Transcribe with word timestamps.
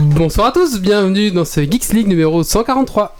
Bonsoir 0.00 0.46
à 0.46 0.52
tous, 0.52 0.80
bienvenue 0.80 1.30
dans 1.30 1.44
ce 1.44 1.60
Geeks 1.60 1.92
League 1.92 2.08
numéro 2.08 2.42
143. 2.42 3.16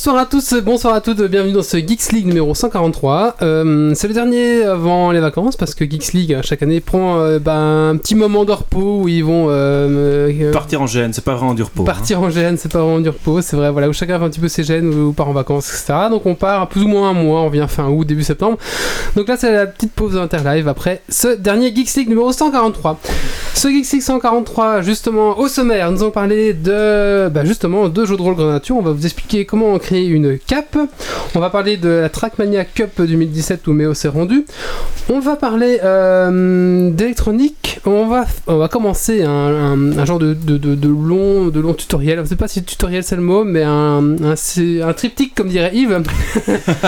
Bonsoir 0.00 0.16
à 0.16 0.24
tous, 0.24 0.54
bonsoir 0.64 0.94
à 0.94 1.02
toutes, 1.02 1.20
bienvenue 1.24 1.52
dans 1.52 1.62
ce 1.62 1.76
Geeks 1.76 2.12
League 2.12 2.24
numéro 2.24 2.54
143. 2.54 3.36
Euh, 3.42 3.92
c'est 3.94 4.08
le 4.08 4.14
dernier 4.14 4.62
avant 4.64 5.10
les 5.10 5.20
vacances 5.20 5.56
parce 5.56 5.74
que 5.74 5.84
Geeks 5.84 6.14
League 6.14 6.38
chaque 6.42 6.62
année 6.62 6.80
prend 6.80 7.20
euh, 7.20 7.38
bah, 7.38 7.58
un 7.58 7.98
petit 7.98 8.14
moment 8.14 8.46
de 8.46 8.52
repos 8.52 9.02
où 9.02 9.08
ils 9.08 9.22
vont 9.22 9.48
euh, 9.50 10.30
euh, 10.30 10.52
Partir 10.52 10.80
en 10.80 10.86
GN, 10.86 11.12
c'est 11.12 11.22
pas 11.22 11.34
vraiment 11.34 11.52
du 11.52 11.62
repos. 11.62 11.82
hein. 11.82 11.84
partir 11.84 12.22
en 12.22 12.30
GN, 12.30 12.56
c'est 12.56 12.72
pas 12.72 12.78
vraiment 12.78 13.00
du 13.00 13.10
repos, 13.10 13.42
c'est 13.42 13.56
vrai, 13.56 13.70
voilà, 13.70 13.90
où 13.90 13.92
chacun 13.92 14.18
fait 14.18 14.24
un 14.24 14.30
petit 14.30 14.40
peu 14.40 14.48
ses 14.48 14.64
gènes 14.64 14.88
ou, 14.88 15.12
part 15.12 15.28
en 15.28 15.34
vacances, 15.34 15.68
etc. 15.68 16.08
Donc 16.08 16.24
on 16.24 16.34
part 16.34 16.70
plus 16.70 16.80
ou 16.80 16.88
moins 16.88 17.10
un 17.10 17.12
mois, 17.12 17.42
on 17.42 17.50
vient 17.50 17.68
fin 17.68 17.86
août, 17.86 18.06
début 18.06 18.22
septembre. 18.22 18.56
Donc 19.16 19.28
là 19.28 19.36
c'est 19.36 19.52
la 19.52 19.66
petite 19.66 19.92
pause 19.92 20.16
interlive 20.16 20.66
après 20.66 21.02
ce 21.10 21.28
dernier 21.28 21.74
Geeks 21.74 21.94
League 21.96 22.08
numéro 22.08 22.32
143. 22.32 22.98
Ce 23.54 23.68
Geeks 23.68 23.92
League 23.92 24.02
143, 24.02 24.80
justement, 24.80 25.38
au 25.38 25.46
sommaire, 25.46 25.90
nous 25.90 26.00
allons 26.00 26.10
parler 26.10 26.54
de, 26.54 27.28
bah, 27.28 27.44
justement, 27.44 27.90
de 27.90 28.04
jeux 28.06 28.16
de 28.16 28.22
rôle 28.22 28.34
Grande 28.34 28.52
Nature. 28.52 28.76
On 28.78 28.80
va 28.80 28.92
vous 28.92 29.04
expliquer 29.04 29.44
comment 29.44 29.78
créer 29.90 30.06
une 30.06 30.38
cape. 30.38 30.78
On 31.34 31.40
va 31.40 31.50
parler 31.50 31.76
de 31.76 31.88
la 31.88 32.08
Trackmania 32.08 32.64
Cup 32.64 32.90
2017 32.98 33.66
où 33.66 33.72
Méo 33.72 33.92
s'est 33.92 34.06
rendu. 34.06 34.44
On 35.08 35.18
va 35.18 35.34
parler 35.34 35.80
euh, 35.82 36.90
d'électronique. 36.90 37.80
On 37.86 38.06
va, 38.06 38.24
on 38.46 38.58
va 38.58 38.68
commencer 38.68 39.24
un, 39.24 39.30
un- 39.30 39.98
un 39.98 40.04
genre 40.04 40.20
de, 40.20 40.32
de, 40.32 40.58
de- 40.58 40.76
de 40.76 40.88
long, 40.88 41.48
de 41.48 41.58
long 41.58 41.74
tutoriel. 41.74 42.18
Je 42.18 42.22
ne 42.22 42.26
sais 42.26 42.36
pas 42.36 42.46
si 42.46 42.62
tutoriel 42.62 43.02
c'est 43.02 43.16
le 43.16 43.22
mot, 43.22 43.42
mais 43.42 43.64
un, 43.64 44.14
un, 44.22 44.92
triptyque, 44.92 45.34
comme 45.34 45.48
dirait 45.48 45.72
Yves. 45.74 45.92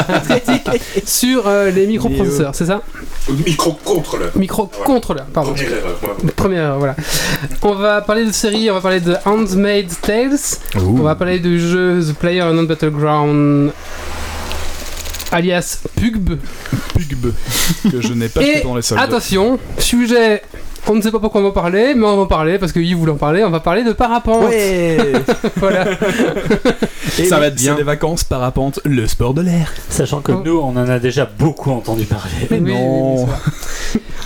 un 0.09 0.19
triptyque 0.21 0.71
sur 1.05 1.49
euh, 1.49 1.71
les 1.73 1.89
microprocesseurs, 1.89 2.55
c'est 2.55 2.67
ça? 2.67 2.83
Micro-contrôleur. 3.47 4.31
Microcontrôleur, 4.37 5.25
pardon. 5.27 5.55
Première 5.55 5.73
erreur, 5.79 5.99
voilà. 6.01 6.15
Première, 6.37 6.79
voilà. 6.79 6.97
On 7.63 7.75
va 7.75 8.01
parler 8.01 8.27
de 8.27 8.33
série, 8.33 8.71
on 8.71 8.75
va 8.75 8.81
parler 8.81 9.01
de 9.01 9.15
Handmaid's 9.25 10.01
Tales. 10.01 10.39
On 10.77 11.03
va 11.03 11.17
parler 11.17 11.41
du 11.41 11.59
jeu 11.59 12.01
The 12.01 12.15
Player 12.17 12.41
Unknown 12.43 12.67
Battleground 12.93 13.73
alias 15.31 15.79
PUGB. 15.97 16.39
Pugbe 16.95 17.33
que 17.91 18.01
je 18.03 18.13
n'ai 18.13 18.29
pas 18.29 18.43
fait 18.43 18.63
dans 18.63 18.77
les 18.77 18.83
soldes. 18.83 19.01
attention, 19.01 19.59
sujet, 19.79 20.43
on 20.89 20.95
ne 20.95 21.01
sait 21.01 21.11
pas 21.11 21.19
pourquoi 21.21 21.41
on 21.41 21.45
va 21.45 21.51
en 21.51 21.53
parler, 21.53 21.95
mais 21.95 22.05
on 22.07 22.17
va 22.17 22.23
en 22.23 22.27
parler 22.27 22.59
parce 22.59 22.73
que 22.73 22.81
Yves 22.81 22.97
voulait 22.99 23.13
en 23.13 23.17
parler, 23.17 23.45
on 23.45 23.51
va 23.51 23.61
parler 23.61 23.85
de 23.85 23.93
parapente. 23.93 24.45
Ouais 24.49 24.97
Voilà. 25.57 25.85
Et 27.19 27.25
Ça 27.27 27.37
oui, 27.37 27.41
va 27.43 27.47
être 27.49 27.55
bien. 27.57 27.75
Des 27.75 27.83
vacances 27.83 28.25
parapente, 28.25 28.81
le 28.85 29.07
sport 29.07 29.35
de 29.35 29.43
l'air. 29.43 29.73
Sachant 29.89 30.21
que 30.21 30.33
Oh. 30.33 30.43
nous, 30.45 30.59
on 30.59 30.71
en 30.77 30.89
a 30.89 30.99
déjà 30.99 31.27
beaucoup 31.39 31.71
entendu 31.71 32.05
parler. 32.05 32.31
Oui, 32.51 32.61
non. 32.61 33.25
oui, 33.27 33.31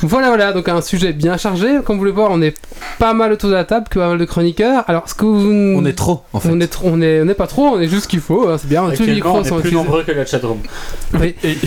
voilà, 0.03 0.29
voilà, 0.29 0.53
donc 0.53 0.69
un 0.69 0.81
sujet 0.83 1.13
bien 1.13 1.37
chargé. 1.37 1.79
Comme 1.85 1.99
vous 1.99 2.05
le 2.05 2.13
voyez, 2.13 2.29
on 2.33 2.41
est 2.43 2.55
pas 3.01 3.13
mal 3.13 3.33
autour 3.33 3.49
de 3.51 3.55
la 3.55 3.65
table, 3.65 3.87
que 3.91 3.99
pas 3.99 4.09
mal 4.09 4.19
de 4.19 4.25
chroniqueurs. 4.25 4.85
Alors, 4.89 5.09
ce 5.09 5.15
que 5.15 5.25
vous. 5.25 5.51
On 5.77 5.85
est 5.85 5.95
trop, 5.95 6.23
en 6.33 6.39
fait. 6.39 6.49
On 6.53 6.61
est, 6.61 6.69
trop- 6.69 6.87
on 6.89 7.01
est, 7.03 7.23
on 7.23 7.29
est 7.29 7.35
pas 7.35 7.47
trop, 7.49 7.65
on 7.75 7.81
est 7.81 7.89
juste 7.89 8.05
ce 8.05 8.09
qu'il 8.09 8.21
faut, 8.21 8.49
hein, 8.49 8.57
c'est 8.59 8.69
bien. 8.69 8.83
Tous 8.83 8.89
les 8.91 8.93
Actuellement, 8.93 9.15
micros 9.15 9.39
on 9.39 9.45
sont 9.45 9.59
est 9.59 9.63
plus 9.63 9.73
nombreux 9.73 10.05
que 10.05 10.13
la 10.13 10.25
chatroom. 10.27 10.59
Oui. 11.15 11.35
Et, 11.43 11.51
et 11.53 11.59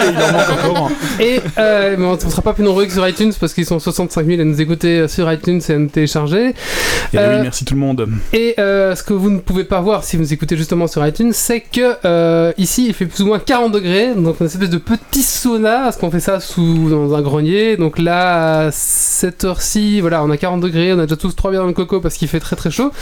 il 0.00 0.16
en 0.22 0.32
manque 0.32 0.64
encore. 0.74 0.90
Et 1.20 1.40
euh, 1.58 1.94
mais 1.98 2.04
on 2.06 2.14
ne 2.14 2.18
sera 2.18 2.42
pas 2.42 2.52
plus 2.54 2.64
nombreux 2.64 2.86
que 2.86 2.92
sur 2.92 3.06
iTunes 3.06 3.32
parce 3.38 3.52
qu'ils 3.54 3.66
sont 3.66 3.78
65 3.78 4.17
000 4.24 4.40
à 4.40 4.44
nous 4.44 4.60
écouter 4.60 5.06
sur 5.08 5.30
iTunes 5.32 5.60
et 5.68 5.72
à 5.72 5.78
nous 5.78 5.88
télécharger. 5.88 6.48
Et 6.48 7.18
Euh, 7.18 7.36
oui, 7.36 7.42
merci 7.42 7.64
tout 7.64 7.74
le 7.74 7.80
monde. 7.80 8.08
Et 8.32 8.54
euh, 8.58 8.94
ce 8.94 9.02
que 9.02 9.12
vous 9.12 9.30
ne 9.30 9.38
pouvez 9.38 9.64
pas 9.64 9.80
voir 9.80 10.04
si 10.04 10.16
vous 10.16 10.32
écoutez 10.32 10.56
justement 10.56 10.86
sur 10.86 11.06
iTunes, 11.06 11.32
c'est 11.32 11.60
que 11.60 11.96
euh, 12.04 12.52
ici 12.58 12.86
il 12.88 12.94
fait 12.94 13.06
plus 13.06 13.22
ou 13.22 13.26
moins 13.26 13.38
40 13.38 13.72
degrés, 13.72 14.14
donc 14.14 14.36
une 14.40 14.46
espèce 14.46 14.70
de 14.70 14.78
petit 14.78 15.22
sauna, 15.22 15.80
parce 15.84 15.96
qu'on 15.96 16.10
fait 16.10 16.20
ça 16.20 16.40
sous 16.40 16.88
dans 16.90 17.14
un 17.14 17.22
grenier. 17.22 17.76
Donc 17.76 17.98
là, 17.98 18.66
à 18.66 18.70
cette 18.72 19.44
heure-ci, 19.44 20.00
voilà, 20.00 20.22
on 20.24 20.30
a 20.30 20.36
40 20.36 20.60
degrés, 20.60 20.92
on 20.92 20.98
a 20.98 21.02
déjà 21.04 21.16
tous 21.16 21.32
trois 21.32 21.50
bières 21.50 21.62
dans 21.62 21.68
le 21.68 21.72
coco 21.74 22.00
parce 22.00 22.16
qu'il 22.16 22.28
fait 22.28 22.40
très 22.40 22.56
très 22.56 22.70
chaud. 22.70 22.92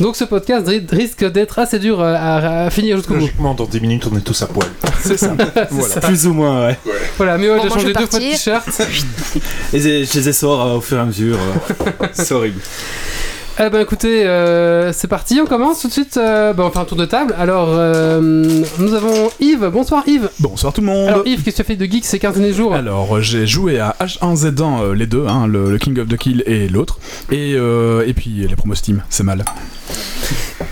Donc 0.00 0.16
ce 0.16 0.24
podcast 0.24 0.66
ri- 0.68 0.86
risque 0.90 1.24
d'être 1.30 1.58
assez 1.58 1.78
dur 1.78 2.00
à, 2.02 2.68
finir 2.70 2.96
jusqu'au 2.96 3.14
bout. 3.14 3.20
Logiquement, 3.20 3.54
dans 3.54 3.64
10 3.66 3.80
minutes, 3.80 4.08
on 4.12 4.16
est 4.16 4.20
tous 4.22 4.40
à 4.42 4.46
poil. 4.46 4.66
C'est 5.02 5.16
ça. 5.16 5.34
C'est 5.38 5.70
voilà. 5.70 5.94
ça. 5.94 6.00
Plus 6.00 6.26
ou 6.26 6.32
moins, 6.34 6.66
ouais. 6.66 6.78
Voilà, 7.16 7.38
mais 7.38 7.48
ouais, 7.50 7.56
Bon, 7.56 7.62
j'ai 7.64 7.68
changé 7.70 7.92
deux 7.92 8.06
fois 8.06 8.18
de 8.18 8.24
t-shirt. 8.24 8.66
Et 9.72 9.80
j'ai- 9.80 10.04
je 10.04 10.14
les 10.18 10.28
ai 10.28 10.32
sort 10.32 10.61
euh, 10.61 10.61
au 10.66 10.80
fur 10.80 10.98
et 10.98 11.00
à 11.00 11.04
mesure. 11.04 11.38
c'est 12.12 12.32
horrible. 12.32 12.60
Eh 13.60 13.68
ben 13.68 13.80
écoutez, 13.80 14.26
euh, 14.26 14.92
c'est 14.92 15.08
parti, 15.08 15.38
on 15.42 15.46
commence 15.46 15.82
tout 15.82 15.88
de 15.88 15.92
suite. 15.92 16.16
euh, 16.16 16.54
ben, 16.54 16.64
on 16.64 16.70
fait 16.70 16.78
un 16.78 16.84
tour 16.86 16.96
de 16.96 17.04
table. 17.04 17.34
Alors, 17.38 17.68
euh, 17.70 18.20
nous 18.78 18.94
avons 18.94 19.30
Yves. 19.40 19.68
Bonsoir 19.70 20.02
Yves. 20.08 20.30
Bonsoir 20.40 20.72
tout 20.72 20.80
le 20.80 20.86
monde. 20.86 21.08
Alors 21.08 21.26
Yves, 21.26 21.42
qu'est-ce 21.42 21.56
que 21.58 21.62
tu 21.62 21.72
as 21.72 21.76
fait 21.76 21.76
de 21.76 21.84
geek 21.84 22.04
ces 22.06 22.18
15 22.18 22.34
derniers 22.38 22.54
jours 22.54 22.74
Alors, 22.74 23.20
j'ai 23.20 23.46
joué 23.46 23.78
à 23.78 23.94
H1Z1, 24.00 24.80
euh, 24.82 24.94
les 24.94 25.06
deux, 25.06 25.26
hein, 25.28 25.46
le, 25.46 25.70
le 25.70 25.78
King 25.78 25.98
of 26.00 26.08
the 26.08 26.16
Kill 26.16 26.42
et 26.46 26.66
l'autre. 26.68 26.98
Et, 27.30 27.54
euh, 27.54 28.04
et 28.06 28.14
puis 28.14 28.46
les 28.48 28.56
promos 28.56 28.74
Steam, 28.74 29.02
c'est 29.10 29.22
mal. 29.22 29.44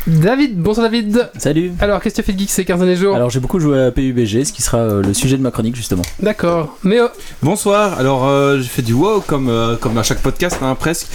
David, 0.07 0.57
bonsoir 0.59 0.89
David. 0.91 1.29
Salut 1.37 1.73
Alors, 1.81 2.01
qu'est-ce 2.01 2.15
que 2.17 2.23
tu 2.23 2.25
as 2.25 2.25
fait 2.25 2.33
de 2.33 2.39
geek 2.39 2.51
ces 2.51 2.65
15 2.65 2.79
derniers 2.79 2.97
jours 2.97 3.15
Alors 3.15 3.29
j'ai 3.29 3.39
beaucoup 3.41 3.61
joué 3.61 3.79
à 3.79 3.91
PUBG, 3.91 4.45
ce 4.45 4.53
qui 4.53 4.63
sera 4.63 4.79
euh, 4.79 5.03
le 5.03 5.13
sujet 5.13 5.37
de 5.37 5.43
ma 5.43 5.51
chronique 5.51 5.77
justement. 5.77 6.03
D'accord. 6.21 6.79
Mais 6.83 6.99
oh, 7.01 7.09
Bonsoir, 7.43 7.99
alors 7.99 8.27
euh, 8.27 8.57
j'ai 8.59 8.69
fait 8.69 8.83
du 8.83 8.95
WoW 8.95 9.21
comme, 9.27 9.49
euh, 9.51 9.77
comme 9.77 9.99
à 9.99 10.03
chaque 10.03 10.21
podcast, 10.21 10.57
hein, 10.63 10.75
presque. 10.75 11.09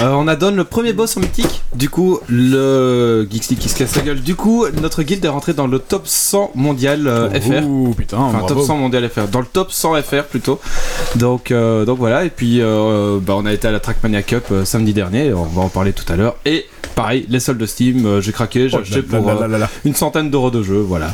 Euh, 0.00 0.08
on 0.12 0.26
adonne 0.26 0.56
le 0.56 0.64
premier 0.64 0.92
boss 0.94 1.09
en 1.16 1.20
mythique. 1.20 1.62
Du 1.74 1.88
coup, 1.88 2.18
le 2.28 3.26
Geeks 3.30 3.48
League 3.50 3.58
qui 3.58 3.68
se 3.68 3.76
casse 3.76 3.96
la 3.96 4.02
gueule. 4.02 4.20
Du 4.20 4.34
coup, 4.36 4.66
notre 4.80 5.02
guilde 5.02 5.24
est 5.24 5.28
rentrée 5.28 5.52
dans 5.54 5.66
le 5.66 5.78
top 5.78 6.06
100 6.06 6.52
mondial 6.54 7.06
euh, 7.06 7.30
FR. 7.40 7.66
Ouh, 7.66 7.94
putain, 7.96 8.18
Enfin, 8.18 8.38
bravo. 8.38 8.54
top 8.54 8.62
100 8.64 8.76
mondial 8.76 9.08
FR, 9.08 9.28
dans 9.28 9.40
le 9.40 9.46
top 9.46 9.72
100 9.72 10.02
FR 10.02 10.24
plutôt. 10.24 10.60
Donc, 11.16 11.50
euh, 11.50 11.84
donc 11.84 11.98
voilà, 11.98 12.24
et 12.24 12.30
puis 12.30 12.60
euh, 12.60 13.18
bah, 13.20 13.34
on 13.36 13.46
a 13.46 13.52
été 13.52 13.66
à 13.68 13.72
la 13.72 13.80
Trackmania 13.80 14.22
Cup 14.22 14.44
euh, 14.52 14.64
samedi 14.64 14.92
dernier, 14.92 15.32
on 15.32 15.44
va 15.44 15.62
en 15.62 15.68
parler 15.68 15.92
tout 15.92 16.10
à 16.12 16.16
l'heure. 16.16 16.36
Et 16.44 16.66
pareil, 16.94 17.26
les 17.28 17.40
soldes 17.40 17.58
de 17.58 17.66
Steam, 17.66 18.06
euh, 18.06 18.20
j'ai 18.20 18.32
craqué, 18.32 18.68
j'ai 18.68 18.76
Oh 18.76 18.80
acheté 18.80 18.96
là 18.96 19.02
pour 19.18 19.26
là 19.26 19.34
là 19.34 19.42
euh, 19.42 19.48
là 19.48 19.58
là. 19.58 19.70
une 19.84 19.94
centaine 19.94 20.30
d'euros 20.30 20.50
de 20.50 20.62
jeu, 20.62 20.78
voilà. 20.80 21.12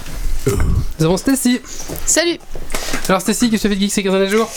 Nous 0.99 1.05
avons 1.05 1.17
Stacy. 1.17 1.61
Salut 2.05 2.39
Alors 3.09 3.21
Stacy, 3.21 3.51
qu'est-ce 3.51 3.63
que 3.65 3.69
tu 3.69 3.75
as 3.75 3.77
fait 3.77 3.77
de 3.77 3.81
geek 3.81 3.93
ces 3.93 4.03
15 4.03 4.13
derniers 4.13 4.29
jours? 4.29 4.49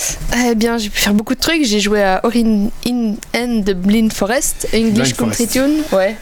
Eh 0.48 0.56
bien, 0.56 0.78
j'ai 0.78 0.90
pu 0.90 1.00
faire 1.00 1.14
beaucoup 1.14 1.36
de 1.36 1.40
trucs. 1.40 1.66
J'ai 1.66 1.80
joué 1.80 2.04
à 2.04 2.22
Orin 2.24 2.70
in 2.88 3.16
and 3.36 3.64
the 3.66 3.74
Blind 3.74 4.14
Forest, 4.14 4.68
English 4.74 5.16
Blind 5.16 5.18
Country. 5.18 5.48
Tune. 5.48 5.84
Ouais. 5.92 6.16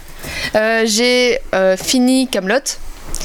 Euh, 0.55 0.83
j'ai 0.85 1.39
euh, 1.53 1.77
fini 1.77 2.27
Camelot 2.27 2.59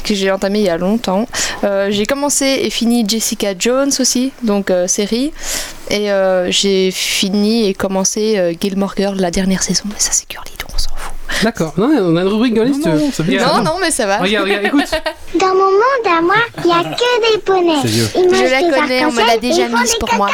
que 0.03 0.13
j'ai 0.15 0.31
entamé 0.31 0.59
il 0.59 0.65
y 0.65 0.69
a 0.69 0.77
longtemps. 0.77 1.27
Euh, 1.63 1.89
j'ai 1.91 2.05
commencé 2.05 2.45
et 2.45 2.69
fini 2.69 3.07
Jessica 3.07 3.53
Jones 3.57 3.91
aussi, 3.99 4.31
donc 4.43 4.69
euh, 4.69 4.87
série. 4.87 5.31
Et 5.89 6.11
euh, 6.11 6.51
j'ai 6.51 6.91
fini 6.91 7.67
et 7.67 7.73
commencé 7.73 8.37
euh, 8.37 8.53
Gilmore 8.59 8.95
Girl 8.97 9.17
la 9.19 9.31
dernière 9.31 9.63
saison. 9.63 9.83
Mais 9.87 9.99
ça 9.99 10.09
c'est 10.11 10.25
girly, 10.29 10.51
donc 10.59 10.69
on 10.73 10.77
s'en 10.77 10.95
fout. 10.95 11.12
D'accord. 11.43 11.73
Non, 11.77 11.87
on 11.87 12.15
a 12.15 12.21
une 12.21 12.27
rubrique 12.27 12.53
tu 12.53 12.59
veux. 12.59 12.65
Non, 12.67 13.11
c'est 13.13 13.23
bien. 13.23 13.39
Regarde. 13.39 13.63
Non, 13.65 13.73
non, 13.73 13.77
mais 13.81 13.91
ça 13.91 14.05
va. 14.05 14.17
Regarde, 14.19 14.45
regarde, 14.45 14.65
écoute. 14.65 14.91
Dans 15.39 15.53
mon 15.55 15.71
monde 15.71 16.05
à 16.05 16.21
moi, 16.21 16.35
il 16.57 16.65
n'y 16.65 16.71
a 16.71 16.83
que 16.83 17.33
des 17.33 17.37
poneys. 17.39 17.81
Ils 17.83 18.35
Je 18.35 18.51
la 18.51 18.79
connais, 18.79 19.05
on 19.05 19.11
me 19.11 19.25
l'a 19.25 19.37
déjà 19.37 19.67
mise 19.67 19.95
pour 19.95 20.13
moi. 20.15 20.29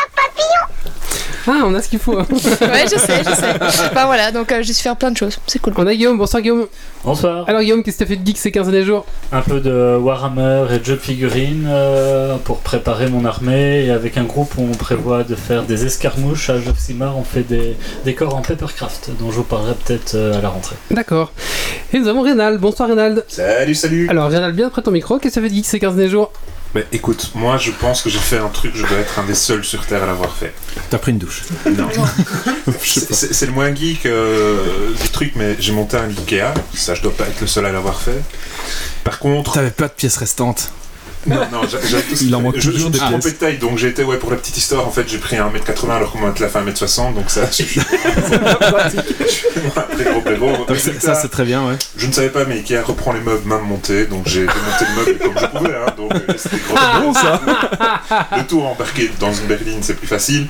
Ah, 1.48 1.62
on 1.66 1.74
a 1.74 1.82
ce 1.82 1.90
qu'il 1.90 2.00
faut. 2.00 2.18
Ouais, 2.20 2.86
je 2.86 2.98
sais, 3.00 3.24
je 3.24 3.34
sais. 3.36 3.54
Enfin 3.62 4.06
voilà, 4.06 4.32
donc 4.32 4.52
euh, 4.52 4.62
j'ai 4.62 4.74
su 4.74 4.84
faire 4.84 4.96
plein 4.96 5.12
de 5.12 5.18
choses. 5.18 5.40
C'est 5.48 5.60
cool. 5.60 5.74
On 5.78 5.88
a 5.88 5.94
Guillaume. 5.94 6.18
Bonsoir 6.18 6.42
Guillaume. 6.42 6.68
Bonsoir. 7.04 7.48
Alors 7.48 7.62
Guillaume, 7.62 7.84
qu'est-ce 7.84 7.98
que 7.98 8.04
tu 8.04 8.12
as 8.12 8.16
fait 8.16 8.22
de 8.22 8.26
geek 8.26 8.38
ces 8.38 8.52
15 8.52 8.68
derniers 8.70 8.86
jours? 8.86 9.06
Un 9.32 9.42
peu 9.42 9.60
de 9.60 9.98
Warhammer 9.98 10.66
et 10.74 10.80
de 10.80 10.84
jeux 10.86 10.96
de 10.96 11.00
figurines 11.02 11.68
euh, 11.70 12.36
pour 12.44 12.60
préparer 12.60 13.08
mon 13.10 13.26
armée. 13.26 13.86
Et 13.86 13.92
avec 13.92 14.18
un 14.18 14.24
groupe, 14.24 14.54
on 14.58 14.72
prévoit 14.72 15.24
de 15.24 15.36
faire 15.36 15.64
des 15.64 15.86
escarmouches. 15.86 16.50
À 16.50 16.56
Sigmar, 16.78 17.18
on 17.18 17.24
fait 17.24 17.44
des 17.44 17.76
décors 18.06 18.36
en 18.36 18.42
papercraft, 18.42 19.12
dont 19.20 19.32
je 19.32 19.38
vous 19.38 19.44
parlerai 19.44 19.74
peut-être 19.86 20.16
euh, 20.16 20.38
à 20.38 20.42
la 20.42 20.50
rentrée. 20.50 20.76
D'accord. 20.92 21.32
Et 21.94 22.00
nous 22.00 22.08
avons 22.08 22.22
Rénal. 22.22 22.58
Bonsoir 22.58 22.90
Rénal. 22.90 23.24
Salut, 23.28 23.76
salut. 23.76 24.10
Alors 24.10 24.30
Rénal, 24.30 24.52
bien 24.54 24.70
près 24.70 24.82
ton 24.82 24.92
micro. 24.92 25.18
Qu'est-ce 25.20 25.36
que 25.36 25.40
tu 25.40 25.46
as 25.46 25.50
fait 25.50 25.50
de 25.50 25.56
geek 25.56 25.66
ces 25.66 25.80
15 25.80 25.96
derniers 25.96 26.10
jours? 26.12 26.32
Mais 26.76 26.86
écoute, 26.92 27.32
moi 27.34 27.58
je 27.58 27.72
pense 27.72 28.02
que 28.04 28.10
j'ai 28.10 28.20
fait 28.20 28.38
un 28.38 28.50
truc, 28.50 28.74
je 28.76 28.86
dois 28.86 29.00
être 29.00 29.18
un 29.18 29.24
des 29.24 29.34
seuls 29.34 29.64
sur 29.64 29.86
Terre 29.88 30.04
à 30.04 30.06
l'avoir 30.06 30.36
fait. 30.36 30.54
T'as 30.90 31.00
pris 31.00 31.12
une 31.12 31.18
douche. 31.18 31.44
Non. 31.66 31.88
C'est 32.84 33.46
le 33.48 33.52
moins 33.52 33.74
geek 33.74 34.06
euh, 34.06 34.94
du 35.02 35.10
truc, 35.10 35.34
mais 35.36 35.56
j'ai 35.60 35.72
monté 35.72 35.98
un 35.98 36.10
Ikea. 36.10 36.54
Ça, 36.76 36.94
je 36.94 37.02
dois 37.02 37.14
pas 37.14 37.26
être 37.26 37.42
le 37.42 37.48
seul 37.48 37.66
à 37.66 37.72
l'avoir 37.72 38.00
fait. 38.00 38.22
Par 39.04 39.18
contre, 39.18 39.54
T'avais 39.54 39.72
pas 39.72 39.88
de 39.88 39.94
pièces 39.94 40.18
restantes. 40.18 40.72
Non, 41.30 41.42
non, 41.52 41.62
tout 41.62 42.16
ce 42.16 42.24
Il 42.24 42.36
en 42.36 42.38
qu'il 42.40 42.44
manque 42.46 42.60
je, 42.60 42.72
toujours 42.72 42.88
je 42.88 42.92
des 42.94 43.00
trompé 43.00 43.32
de 43.32 43.36
taille, 43.38 43.58
donc 43.58 43.78
j'ai 43.78 43.88
été, 43.90 44.04
ouais, 44.04 44.18
pour 44.18 44.32
la 44.32 44.38
petite 44.38 44.58
histoire, 44.58 44.88
en 44.88 44.92
fait, 44.92 45.08
j'ai 45.08 45.18
pris 45.18 45.38
1m80 45.38 45.92
alors 45.92 46.12
qu'on 46.12 46.20
m'a 46.20 46.34
la 46.40 46.48
fin 46.50 46.64
1m60, 46.64 47.14
donc 47.16 47.30
ça, 47.30 47.42
je 47.48 47.64
suis 47.64 47.66
je 47.80 49.28
suis 49.28 49.48
un 49.76 49.82
très 49.96 50.12
gros 50.12 50.22
prévôt. 50.22 50.48
Donc 50.52 50.66
c'est- 50.78 50.90
Résultat, 50.90 51.14
ça 51.16 51.22
c'est 51.22 51.30
très 51.30 51.44
bien, 51.46 51.68
ouais. 51.68 51.76
Je 51.98 52.06
ne 52.08 52.12
savais 52.12 52.30
pas, 52.30 52.46
mais 52.46 52.56
Ikea 52.56 52.82
reprend 52.84 53.14
les 53.14 53.20
meubles 53.22 53.48
main 53.48 53.60
montée, 53.60 54.06
donc 54.06 54.28
j'ai 54.28 54.42
démonté 54.42 54.86
le 54.90 54.96
meuble 55.06 55.20
comme 55.20 55.38
je 55.40 55.46
pouvais, 55.58 55.76
hein, 55.76 55.94
donc 55.98 56.14
euh, 56.14 56.34
c'était 56.38 56.58
gros. 56.68 56.78
Bon 57.02 57.14
ça 57.14 57.42
Le 58.38 58.44
tout 58.48 58.62
embarqué 58.62 59.12
dans 59.20 59.34
une 59.34 59.48
berline, 59.48 59.80
c'est 59.82 59.96
plus 59.96 60.08
facile. 60.08 60.48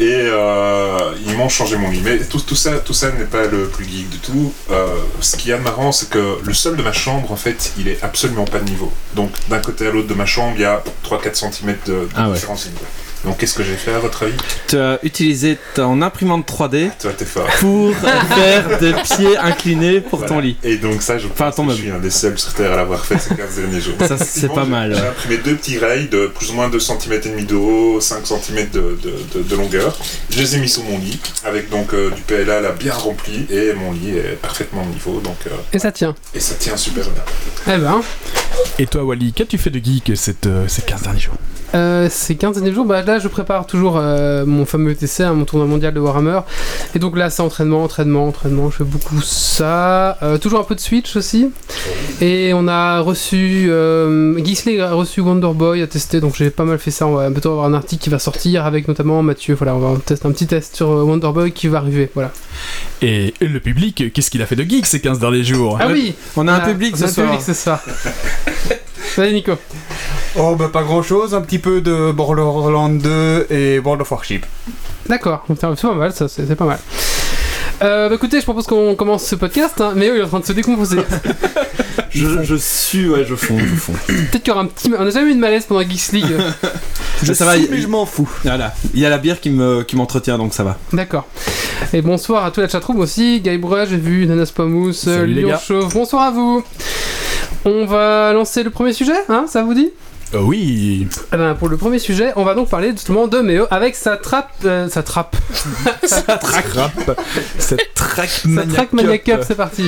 Et 0.00 0.04
euh, 0.12 0.98
ils 1.26 1.36
m'ont 1.36 1.48
changé 1.48 1.76
mon 1.76 1.90
lit. 1.90 2.00
Mais 2.04 2.18
tout, 2.18 2.40
tout 2.40 2.54
ça, 2.54 2.72
tout 2.78 2.92
ça 2.94 3.10
n'est 3.12 3.24
pas 3.24 3.46
le 3.46 3.66
plus 3.68 3.84
geek 3.84 4.08
du 4.10 4.18
tout. 4.18 4.52
Euh, 4.70 4.86
ce 5.20 5.36
qui 5.36 5.50
est 5.50 5.58
marrant, 5.58 5.92
c'est 5.92 6.10
que 6.10 6.38
le 6.42 6.54
sol 6.54 6.76
de 6.76 6.82
ma 6.82 6.92
chambre, 6.92 7.30
en 7.32 7.36
fait, 7.36 7.72
il 7.78 7.88
est 7.88 8.02
absolument 8.02 8.44
pas 8.44 8.58
de 8.58 8.64
niveau. 8.68 8.92
Donc 9.14 9.30
d'un 9.48 9.58
côté 9.58 9.86
à 9.86 9.90
l'autre 9.90 10.08
de 10.08 10.14
ma 10.18 10.26
chambre, 10.26 10.54
il 10.56 10.62
y 10.62 10.64
a 10.64 10.82
3-4 11.04 11.34
cm 11.52 11.76
de, 11.86 11.92
de 11.92 12.08
Ah 12.14 12.28
ouais. 12.28 12.34
différence. 12.34 12.66
niveau. 12.66 12.78
Donc 13.24 13.38
qu'est-ce 13.38 13.54
que 13.54 13.62
j'ai 13.64 13.74
fait 13.74 13.92
à 13.92 13.98
votre 13.98 14.22
avis 14.24 14.36
Tu 14.68 14.78
as 14.78 14.98
utilisé 15.02 15.58
ton 15.74 16.00
imprimante 16.02 16.48
3D 16.48 16.90
Toi, 17.00 17.10
t'es 17.16 17.24
fort. 17.24 17.48
pour 17.60 17.92
faire 18.36 18.78
des 18.78 18.92
pieds 18.92 19.36
inclinés 19.36 20.00
pour 20.00 20.24
ton 20.24 20.38
lit. 20.40 20.56
Et 20.62 20.76
donc 20.76 21.02
ça, 21.02 21.18
je 21.18 21.26
Enfin, 21.26 21.46
pense 21.46 21.56
ton 21.56 21.66
que 21.66 21.72
je 21.72 21.76
suis 21.78 21.90
un 21.90 21.98
des 21.98 22.10
seuls 22.10 22.38
sur 22.38 22.52
Terre 22.54 22.72
à 22.72 22.76
l'avoir 22.76 23.04
fait 23.04 23.18
ces 23.18 23.34
15 23.34 23.56
derniers 23.56 23.80
jours. 23.80 23.94
Ça, 24.06 24.16
c'est 24.18 24.48
pas 24.48 24.64
J'ai- 24.64 24.70
mal, 24.70 24.94
J'ai 24.94 25.06
imprimé 25.06 25.36
deux 25.38 25.54
petits 25.56 25.78
rails 25.78 26.08
de 26.08 26.26
plus 26.28 26.50
ou 26.50 26.54
moins 26.54 26.68
2 26.68 26.78
cm 26.78 27.12
et 27.12 27.18
demi 27.28 27.44
de 27.44 27.54
haut, 27.56 28.00
5 28.00 28.24
cm 28.26 28.68
de, 28.70 28.80
de, 29.02 29.38
de- 29.38 29.42
de 29.42 29.56
longueur. 29.56 29.96
Je 30.30 30.38
les 30.40 30.56
ai 30.56 30.60
mis 30.60 30.68
sur 30.68 30.84
mon 30.84 30.98
lit 30.98 31.18
avec 31.44 31.70
donc 31.70 31.92
euh, 31.94 32.10
du 32.10 32.22
PLA 32.22 32.60
là 32.60 32.70
bien 32.72 32.92
rempli 32.94 33.46
et 33.50 33.72
mon 33.74 33.92
lit 33.92 34.16
est 34.16 34.36
parfaitement 34.40 34.82
au 34.82 34.92
niveau 34.92 35.20
donc 35.20 35.36
euh, 35.46 35.50
Et 35.72 35.78
ça 35.78 35.90
tient. 35.92 36.14
et 36.34 36.40
ça 36.40 36.54
tient 36.54 36.76
super 36.76 37.04
bien. 37.04 37.22
Eh 37.74 37.78
ben, 37.78 38.00
Et 38.78 38.86
toi 38.86 39.02
Wally, 39.04 39.32
qu'as-tu 39.32 39.58
fait 39.58 39.70
de 39.70 39.80
geek 39.84 40.12
cette, 40.16 40.46
euh, 40.46 40.64
ces 40.68 40.82
15 40.82 41.02
derniers 41.02 41.20
jours? 41.20 41.34
Euh, 41.74 42.08
ces 42.10 42.34
15 42.34 42.54
derniers 42.56 42.72
jours, 42.72 42.86
bah 42.86 43.02
là 43.08 43.18
je 43.18 43.28
prépare 43.28 43.66
toujours 43.66 43.96
euh, 43.96 44.44
mon 44.46 44.64
fameux 44.64 44.94
TC, 44.94 45.22
hein, 45.22 45.32
mon 45.32 45.44
tournoi 45.44 45.66
mondial 45.66 45.94
de 45.94 46.00
Warhammer. 46.00 46.40
Et 46.94 46.98
donc 46.98 47.16
là 47.16 47.30
c'est 47.30 47.42
entraînement, 47.42 47.82
entraînement, 47.82 48.28
entraînement, 48.28 48.70
je 48.70 48.76
fais 48.76 48.84
beaucoup 48.84 49.20
ça. 49.22 50.18
Euh, 50.22 50.38
toujours 50.38 50.60
un 50.60 50.64
peu 50.64 50.74
de 50.74 50.80
Switch 50.80 51.16
aussi. 51.16 51.50
Et 52.20 52.52
on 52.54 52.68
a 52.68 53.00
reçu, 53.00 53.68
euh, 53.70 54.36
a 54.80 54.92
reçu 54.92 55.20
Wonder 55.20 55.52
Boy 55.54 55.82
à 55.82 55.86
tester, 55.86 56.20
donc 56.20 56.36
j'ai 56.36 56.50
pas 56.50 56.64
mal 56.64 56.78
fait 56.78 56.90
ça. 56.90 57.06
On 57.06 57.14
va 57.14 57.30
bientôt 57.30 57.50
avoir 57.50 57.66
un 57.66 57.74
article 57.74 58.02
qui 58.02 58.10
va 58.10 58.18
sortir 58.18 58.66
avec 58.66 58.86
notamment 58.88 59.22
Mathieu. 59.22 59.54
Voilà, 59.54 59.74
on 59.74 59.78
va 59.78 60.00
tester 60.00 60.26
un 60.26 60.32
petit 60.32 60.46
test 60.46 60.76
sur 60.76 60.90
euh, 60.90 61.02
Wonder 61.02 61.30
Boy 61.32 61.52
qui 61.52 61.68
va 61.68 61.78
arriver. 61.78 62.10
Voilà. 62.14 62.32
et, 63.02 63.34
le 63.40 63.60
public, 63.60 64.12
qu'est-ce 64.12 64.30
qu'il 64.30 64.42
a 64.42 64.46
fait 64.46 64.56
de 64.56 64.64
geek 64.64 64.86
ces 64.86 65.00
15 65.00 65.18
derniers 65.18 65.44
jours? 65.44 65.78
Ah 65.80 65.88
oui 65.90 66.14
On 66.36 66.46
a 66.46 66.52
un 66.52 66.58
on 66.58 66.62
a 66.62 66.66
public 66.66 66.96
ce 66.96 67.54
soir. 67.54 67.82
Salut 69.14 69.32
Nico. 69.32 69.52
Oh 70.36 70.54
bah 70.56 70.68
pas 70.72 70.82
grand 70.82 71.02
chose, 71.02 71.34
un 71.34 71.40
petit 71.40 71.58
peu 71.58 71.80
de 71.80 72.12
Borderlands 72.12 72.88
2 72.88 73.46
et 73.50 73.78
World 73.78 74.02
of 74.02 74.10
Warship. 74.10 74.46
D'accord, 75.08 75.44
c'est 75.48 75.60
pas 75.60 75.94
mal, 75.94 76.12
ça, 76.12 76.28
c'est 76.28 76.46
c'est 76.46 76.54
pas 76.54 76.66
mal. 76.66 76.78
Euh, 77.82 78.08
bah 78.08 78.14
écoutez, 78.14 78.38
je 78.40 78.44
propose 78.44 78.66
qu'on 78.66 78.94
commence 78.94 79.24
ce 79.24 79.34
podcast, 79.34 79.80
hein, 79.80 79.92
mais 79.96 80.10
oui, 80.10 80.16
il 80.16 80.20
est 80.20 80.24
en 80.24 80.28
train 80.28 80.40
de 80.40 80.44
se 80.44 80.52
décomposer. 80.52 80.98
Je, 82.10 82.42
je 82.42 82.54
suis, 82.56 83.08
ouais, 83.08 83.24
je 83.24 83.34
fonds, 83.34 83.58
je 83.58 83.74
fonds. 83.76 83.92
Peut-être 84.06 84.42
qu'il 84.42 84.48
y 84.48 84.50
aura 84.50 84.62
un 84.62 84.66
petit. 84.66 84.90
On 84.98 85.06
a 85.06 85.10
jamais 85.10 85.30
eu 85.30 85.34
de 85.34 85.38
malaise 85.38 85.66
pendant 85.66 85.82
Geeks 85.82 86.12
League. 86.12 86.26
Je 87.22 87.32
ça 87.32 87.52
suis, 87.52 87.68
mais 87.70 87.80
je 87.80 87.86
m'en 87.86 88.06
fous. 88.06 88.28
Voilà. 88.44 88.74
Il 88.94 89.00
y 89.00 89.06
a 89.06 89.10
la 89.10 89.18
bière 89.18 89.40
qui 89.40 89.50
me 89.50 89.82
qui 89.82 89.94
m'entretient 89.96 90.38
donc 90.38 90.54
ça 90.54 90.64
va. 90.64 90.78
D'accord. 90.92 91.26
Et 91.92 92.00
bonsoir 92.00 92.44
à 92.44 92.50
toute 92.50 92.62
la 92.62 92.68
chatroom 92.68 93.00
aussi. 93.00 93.40
Guy 93.40 93.58
Brush, 93.58 93.88
j'ai 93.90 93.96
vu 93.96 94.26
Nanas 94.26 94.52
les 94.56 95.26
Lyon. 95.26 95.58
Chauve. 95.64 95.92
Bonsoir 95.92 96.22
à 96.22 96.30
vous. 96.30 96.64
On 97.64 97.84
va 97.86 98.32
lancer 98.32 98.62
le 98.62 98.70
premier 98.70 98.92
sujet, 98.92 99.16
hein, 99.28 99.46
ça 99.48 99.62
vous 99.62 99.74
dit? 99.74 99.90
Euh, 100.34 100.40
Oui 100.42 101.06
Eh 101.32 101.36
ben, 101.36 101.54
Pour 101.54 101.68
le 101.68 101.76
premier 101.76 101.98
sujet, 101.98 102.32
on 102.36 102.44
va 102.44 102.54
donc 102.54 102.68
parler 102.68 102.90
justement 102.90 103.26
de 103.28 103.38
Méo 103.40 103.66
avec 103.70 103.96
sa 103.96 104.16
trappe. 104.16 104.50
euh, 104.64 104.88
sa 104.88 105.02
trappe. 105.02 105.36
Sa 106.04 106.22
Mania 108.48 108.74
track 108.74 108.92
Mania 108.92 109.18
Cup. 109.18 109.36
Cup, 109.38 109.44
c'est 109.46 109.54
parti. 109.54 109.84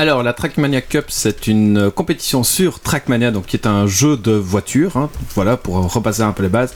Alors, 0.00 0.22
la 0.22 0.32
Trackmania 0.32 0.80
Cup, 0.80 1.06
c'est 1.08 1.48
une 1.48 1.76
euh, 1.76 1.90
compétition 1.90 2.44
sur 2.44 2.78
Trackmania, 2.78 3.32
donc 3.32 3.46
qui 3.46 3.56
est 3.56 3.66
un 3.66 3.88
jeu 3.88 4.16
de 4.16 4.30
voiture, 4.30 4.96
hein, 4.96 5.10
voilà, 5.34 5.56
pour 5.56 5.74
repasser 5.92 6.22
un 6.22 6.30
peu 6.30 6.44
les 6.44 6.48
bases, 6.48 6.72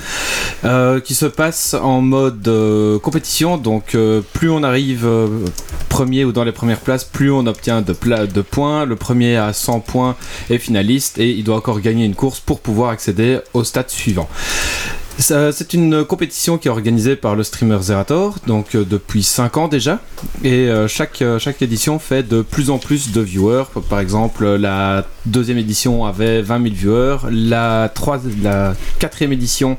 euh, 0.65 0.99
qui 0.99 1.15
se 1.15 1.27
passe 1.27 1.75
en 1.75 2.01
mode 2.01 2.49
euh, 2.49 2.99
compétition. 2.99 3.59
Donc, 3.59 3.97
plus 4.33 4.51
on 4.51 4.65
arrive 4.65 5.09
premier 5.89 6.25
ou 6.25 6.33
dans 6.33 6.43
les 6.43 6.51
premières 6.51 6.81
places, 6.81 7.05
plus 7.05 7.31
on 7.31 7.47
obtient 7.47 7.81
de 7.81 7.93
points. 8.43 8.87
Le 8.87 8.97
premier 8.97 9.37
à 9.37 9.53
100 9.53 9.79
points 9.79 10.17
est 10.51 10.59
finaliste 10.59 11.19
et 11.19 11.31
il 11.31 11.45
doit 11.45 11.55
encore 11.55 11.79
gagner 11.79 12.05
une 12.05 12.17
course 12.17 12.41
pour 12.41 12.59
pouvoir 12.59 12.91
accéder 12.91 13.39
au 13.55 13.63
stade 13.63 13.89
suivant. 13.89 14.29
C'est 15.23 15.73
une 15.73 16.05
compétition 16.05 16.59
qui 16.59 16.67
est 16.67 16.71
organisée 16.71 17.15
par 17.15 17.37
le 17.37 17.45
streamer 17.45 17.79
Zerator, 17.81 18.39
donc 18.49 18.75
euh, 18.75 18.85
depuis 18.85 19.23
5 19.23 19.57
ans 19.57 19.69
déjà. 19.69 20.01
Et 20.43 20.69
euh, 20.69 20.89
chaque, 20.89 21.23
euh, 21.23 21.39
chaque 21.39 21.63
édition 21.63 22.01
fait 22.01 22.25
de 22.25 22.43
plus 22.43 22.71
en 22.71 22.79
plus 22.79 23.13
de 23.13 23.21
viewers. 23.21 23.67
Par 23.89 24.01
exemple, 24.01 24.45
la 24.57 25.07
deuxième 25.25 25.59
édition 25.59 26.05
avait 26.05 26.43
20 26.43 26.63
000 26.63 26.75
viewers, 26.75 27.17
la, 27.31 27.89
trois, 27.95 28.21
la 28.43 28.75
quatrième 28.99 29.33
édition 29.33 29.79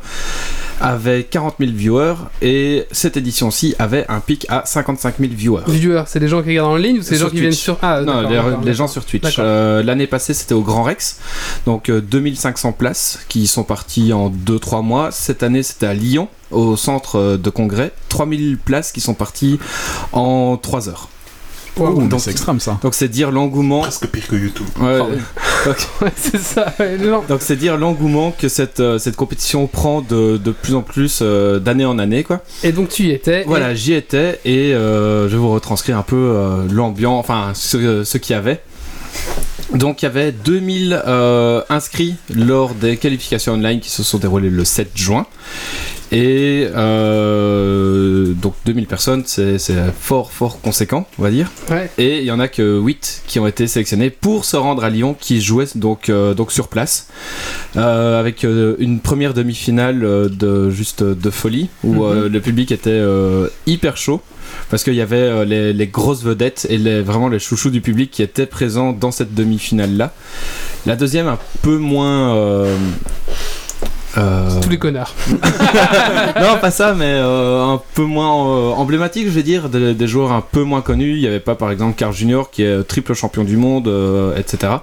avait 0.83 1.23
40 1.23 1.55
000 1.59 1.71
viewers, 1.73 2.15
et 2.41 2.85
cette 2.91 3.15
édition-ci 3.15 3.73
avait 3.79 4.05
un 4.09 4.19
pic 4.19 4.45
à 4.49 4.63
55 4.65 5.15
000 5.19 5.31
viewers. 5.33 5.63
Viewers, 5.67 6.03
c'est 6.07 6.19
les 6.19 6.27
gens 6.27 6.41
qui 6.41 6.49
regardent 6.49 6.73
en 6.73 6.75
ligne 6.75 6.99
ou 6.99 7.01
c'est 7.01 7.11
les 7.11 7.17
Sur 7.17 7.27
gens 7.27 7.33
qui 7.33 7.39
viennent 7.39 7.51
sur. 7.53 7.77
Ah, 7.81 8.01
Non, 8.01 8.27
les, 8.61 8.73
gens 8.73 8.87
sur 8.87 9.05
Twitch. 9.05 9.37
Euh, 9.39 9.81
L'année 9.81 10.07
passée, 10.07 10.33
c'était 10.33 10.53
au 10.53 10.61
Grand 10.61 10.83
Rex. 10.83 11.19
Donc 11.65 11.89
euh, 11.89 12.01
2500 12.01 12.73
places 12.73 13.19
qui 13.29 13.47
sont 13.47 13.63
parties 13.63 14.11
en 14.11 14.29
2-3 14.29 14.83
mois. 14.83 15.11
Cette 15.11 15.32
année, 15.41 15.63
c'était 15.63 15.87
à 15.87 15.95
Lyon, 15.95 16.27
au 16.51 16.75
centre 16.75 17.15
euh, 17.17 17.37
de 17.37 17.49
congrès. 17.49 17.91
3000 18.09 18.57
places 18.59 18.91
qui 18.91 19.01
sont 19.01 19.15
parties 19.15 19.57
en 20.11 20.57
3 20.57 20.89
heures. 20.89 21.09
Wow. 21.75 22.03
Donc- 22.03 22.19
c'est 22.21 22.29
extrême 22.29 22.59
ça. 22.59 22.77
Donc 22.83 22.93
c'est 22.93 23.07
dire 23.07 23.31
l'engouement. 23.31 23.81
Presque 23.81 24.05
pire 24.05 24.27
que 24.27 24.35
YouTube. 24.35 24.67
Ouais, 24.79 24.99
Ouais, 26.01 26.11
c'est 26.15 26.37
ça, 26.37 26.71
ouais, 26.79 26.97
les 26.97 27.09
gens. 27.09 27.23
donc 27.27 27.41
c'est 27.41 27.55
dire 27.55 27.77
l'engouement 27.77 28.31
que 28.37 28.47
cette, 28.47 28.79
euh, 28.79 28.99
cette 28.99 29.15
compétition 29.15 29.65
prend 29.65 30.01
de, 30.01 30.37
de 30.37 30.51
plus 30.51 30.75
en 30.75 30.81
plus 30.83 31.19
euh, 31.23 31.57
d'année 31.59 31.85
en 31.85 31.97
année 31.97 32.23
quoi. 32.23 32.41
Et 32.63 32.73
donc 32.73 32.89
tu 32.89 33.03
y 33.05 33.11
étais. 33.11 33.41
et- 33.41 33.45
Voilà, 33.45 33.73
j'y 33.73 33.93
étais 33.93 34.39
et 34.45 34.73
euh, 34.75 35.27
je 35.29 35.31
vais 35.33 35.39
vous 35.39 35.49
retranscrire 35.51 35.97
un 35.97 36.03
peu 36.03 36.15
euh, 36.15 36.63
l'ambiance, 36.69 37.19
enfin 37.21 37.53
ce, 37.55 38.03
ce 38.03 38.17
qu'il 38.19 38.33
y 38.35 38.37
avait. 38.37 38.61
Donc 39.73 40.01
il 40.01 40.05
y 40.05 40.07
avait 40.07 40.31
2000 40.31 41.01
euh, 41.05 41.61
inscrits 41.69 42.15
lors 42.33 42.75
des 42.75 42.97
qualifications 42.97 43.53
online 43.53 43.79
qui 43.79 43.89
se 43.89 44.03
sont 44.03 44.19
déroulées 44.19 44.49
le 44.49 44.65
7 44.65 44.91
juin. 44.95 45.25
Et 46.13 46.67
euh, 46.75 48.33
donc 48.33 48.53
2000 48.65 48.85
personnes, 48.85 49.23
c'est 49.25 49.57
fort 49.99 50.31
fort 50.31 50.61
conséquent, 50.61 51.07
on 51.17 51.23
va 51.23 51.31
dire. 51.31 51.51
Ouais. 51.71 51.89
Et 51.97 52.19
il 52.19 52.25
y 52.25 52.31
en 52.31 52.39
a 52.39 52.47
que 52.47 52.77
8 52.79 53.23
qui 53.25 53.39
ont 53.39 53.47
été 53.47 53.65
sélectionnés 53.65 54.11
pour 54.11 54.45
se 54.45 54.55
rendre 54.55 54.83
à 54.83 54.91
Lyon, 54.91 55.15
qui 55.19 55.41
jouaient 55.41 55.65
donc, 55.73 56.09
euh, 56.09 56.35
donc 56.35 56.51
sur 56.51 56.67
place, 56.67 57.07
euh, 57.77 58.19
avec 58.19 58.43
une 58.43 58.99
première 58.99 59.33
demi-finale 59.33 60.01
de 60.29 60.69
juste 60.69 61.03
de 61.03 61.29
folie, 61.31 61.69
où 61.83 62.05
euh, 62.05 62.29
le 62.29 62.41
public 62.41 62.71
était 62.71 63.01
hyper 63.65 63.97
chaud. 63.97 64.21
Parce 64.69 64.83
qu'il 64.83 64.93
y 64.93 65.01
avait 65.01 65.45
les, 65.45 65.73
les 65.73 65.87
grosses 65.87 66.23
vedettes 66.23 66.67
et 66.69 66.77
les, 66.77 67.01
vraiment 67.01 67.27
les 67.27 67.39
chouchous 67.39 67.71
du 67.71 67.81
public 67.81 68.11
qui 68.11 68.21
étaient 68.21 68.45
présents 68.45 68.91
dans 68.93 69.09
cette 69.09 69.33
demi-finale-là. 69.33 70.13
La 70.85 70.95
deuxième, 70.95 71.27
un 71.27 71.39
peu 71.63 71.77
moins... 71.77 72.35
euh, 72.35 72.77
euh, 74.17 74.61
Tous 74.61 74.69
les 74.69 74.77
connards. 74.77 75.13
non, 75.29 76.57
pas 76.61 76.71
ça, 76.71 76.93
mais 76.93 77.05
euh, 77.07 77.63
un 77.63 77.81
peu 77.95 78.03
moins 78.03 78.47
euh, 78.47 78.69
emblématique, 78.71 79.25
je 79.25 79.31
vais 79.31 79.43
dire, 79.43 79.69
des, 79.69 79.93
des 79.93 80.07
joueurs 80.07 80.31
un 80.31 80.41
peu 80.41 80.63
moins 80.63 80.81
connus. 80.81 81.15
Il 81.15 81.19
n'y 81.21 81.27
avait 81.27 81.39
pas, 81.39 81.55
par 81.55 81.71
exemple, 81.71 81.95
Carl 81.95 82.13
Junior 82.13 82.51
qui 82.51 82.63
est 82.63 82.83
triple 82.83 83.13
champion 83.13 83.43
du 83.43 83.57
monde, 83.57 83.91
etc. 84.37 84.73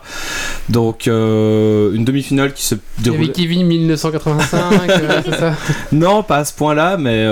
Donc, 0.69 1.07
une 1.07 2.05
demi-finale 2.05 2.53
qui 2.53 2.65
se 2.65 2.75
Il 2.75 3.07
y 3.07 3.09
avait 3.09 3.19
déroule. 3.19 3.33
Kevin 3.33 3.67
1985, 3.67 4.61
euh, 4.91 5.23
c'est 5.25 5.39
ça? 5.39 5.55
Non, 5.93 6.23
pas 6.23 6.39
à 6.39 6.45
ce 6.45 6.53
point-là, 6.55 6.97
mais 6.97 7.27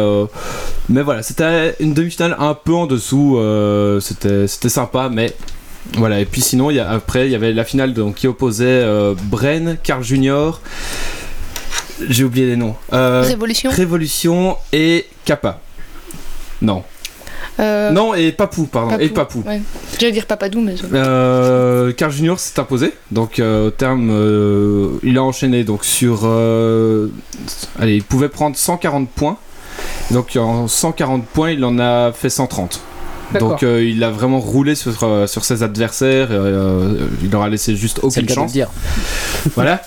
mais 0.88 1.02
voilà, 1.02 1.23
c'était 1.23 1.75
une 1.81 1.95
demi-finale 1.95 2.37
un 2.38 2.55
peu 2.55 2.75
en 2.75 2.87
dessous. 2.87 3.40
c'était 4.00 4.47
sympa, 4.47 5.09
mais 5.12 5.35
voilà. 5.95 6.21
Et 6.21 6.26
puis 6.26 6.43
sinon, 6.43 6.71
il 6.71 6.76
y 6.76 6.81
a, 6.81 6.88
après, 6.88 7.26
il 7.26 7.33
y 7.33 7.35
avait 7.35 7.52
la 7.52 7.64
finale 7.64 7.93
donc 7.93 8.17
qui 8.17 8.28
opposait 8.28 8.85
Bren, 9.31 9.78
Carl 9.83 10.05
Junior 10.05 10.61
J'ai 12.09 12.25
oublié 12.25 12.47
les 12.47 12.57
noms. 12.57 12.75
Euh, 12.93 13.23
Révolution. 13.26 13.71
Révolution 13.71 14.57
et 14.73 15.07
Kappa. 15.25 15.61
Non. 16.62 16.83
Euh, 17.61 17.90
Non, 17.90 18.14
et 18.14 18.31
Papou, 18.33 18.67
pardon. 18.67 18.99
Et 18.99 19.09
Papou. 19.09 19.43
Ouais. 19.47 19.61
J'allais 19.99 20.12
dire 20.12 20.26
Papadou, 20.26 20.61
mais. 20.61 20.75
Euh, 20.93 21.93
Carl 21.93 22.12
Junior 22.12 22.38
s'est 22.38 22.59
imposé, 22.61 22.95
donc 23.11 23.38
euh, 23.40 23.69
au 23.69 23.71
terme, 23.71 24.99
il 25.02 25.19
a 25.19 25.23
enchaîné 25.23 25.64
donc 25.64 25.85
sur, 25.85 26.25
allez, 26.25 27.97
il 27.97 28.05
pouvait 28.05 28.28
prendre 28.28 28.57
140 28.57 29.09
points, 29.11 29.38
donc 30.12 30.37
en 30.37 30.69
140 30.69 31.25
points, 31.26 31.50
il 31.50 31.64
en 31.64 31.78
a 31.78 32.12
fait 32.12 32.31
130. 32.31 32.81
Donc 33.38 33.62
euh, 33.62 33.85
il 33.85 34.02
a 34.04 34.11
vraiment 34.11 34.40
roulé 34.40 34.75
sur, 34.75 34.92
euh, 35.02 35.26
sur 35.26 35.44
ses 35.44 35.62
adversaires, 35.62 36.28
euh, 36.30 37.08
il 37.23 37.30
leur 37.30 37.42
a 37.42 37.49
laissé 37.49 37.76
juste 37.76 38.00
aucune 38.02 38.28
chance. 38.28 38.52
dire. 38.52 38.68
Voilà. 39.54 39.82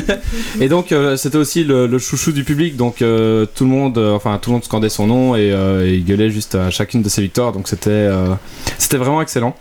et 0.60 0.68
donc 0.68 0.92
c'était 1.16 1.38
aussi 1.38 1.64
le, 1.64 1.86
le 1.86 1.98
chouchou 1.98 2.32
du 2.32 2.44
public, 2.44 2.76
donc 2.76 2.96
tout 2.96 3.04
le 3.04 3.70
monde, 3.70 3.96
enfin 3.98 4.38
tout 4.42 4.50
le 4.50 4.54
monde 4.54 4.64
scandait 4.64 4.88
son 4.88 5.06
nom 5.06 5.36
et, 5.36 5.48
et 5.84 5.94
il 5.94 6.04
gueulait 6.04 6.30
juste 6.30 6.56
à 6.56 6.70
chacune 6.70 7.00
de 7.02 7.08
ses 7.08 7.22
victoires, 7.22 7.52
donc 7.52 7.68
c'était 7.68 8.08
c'était 8.76 8.96
vraiment 8.96 9.22
excellent. 9.22 9.56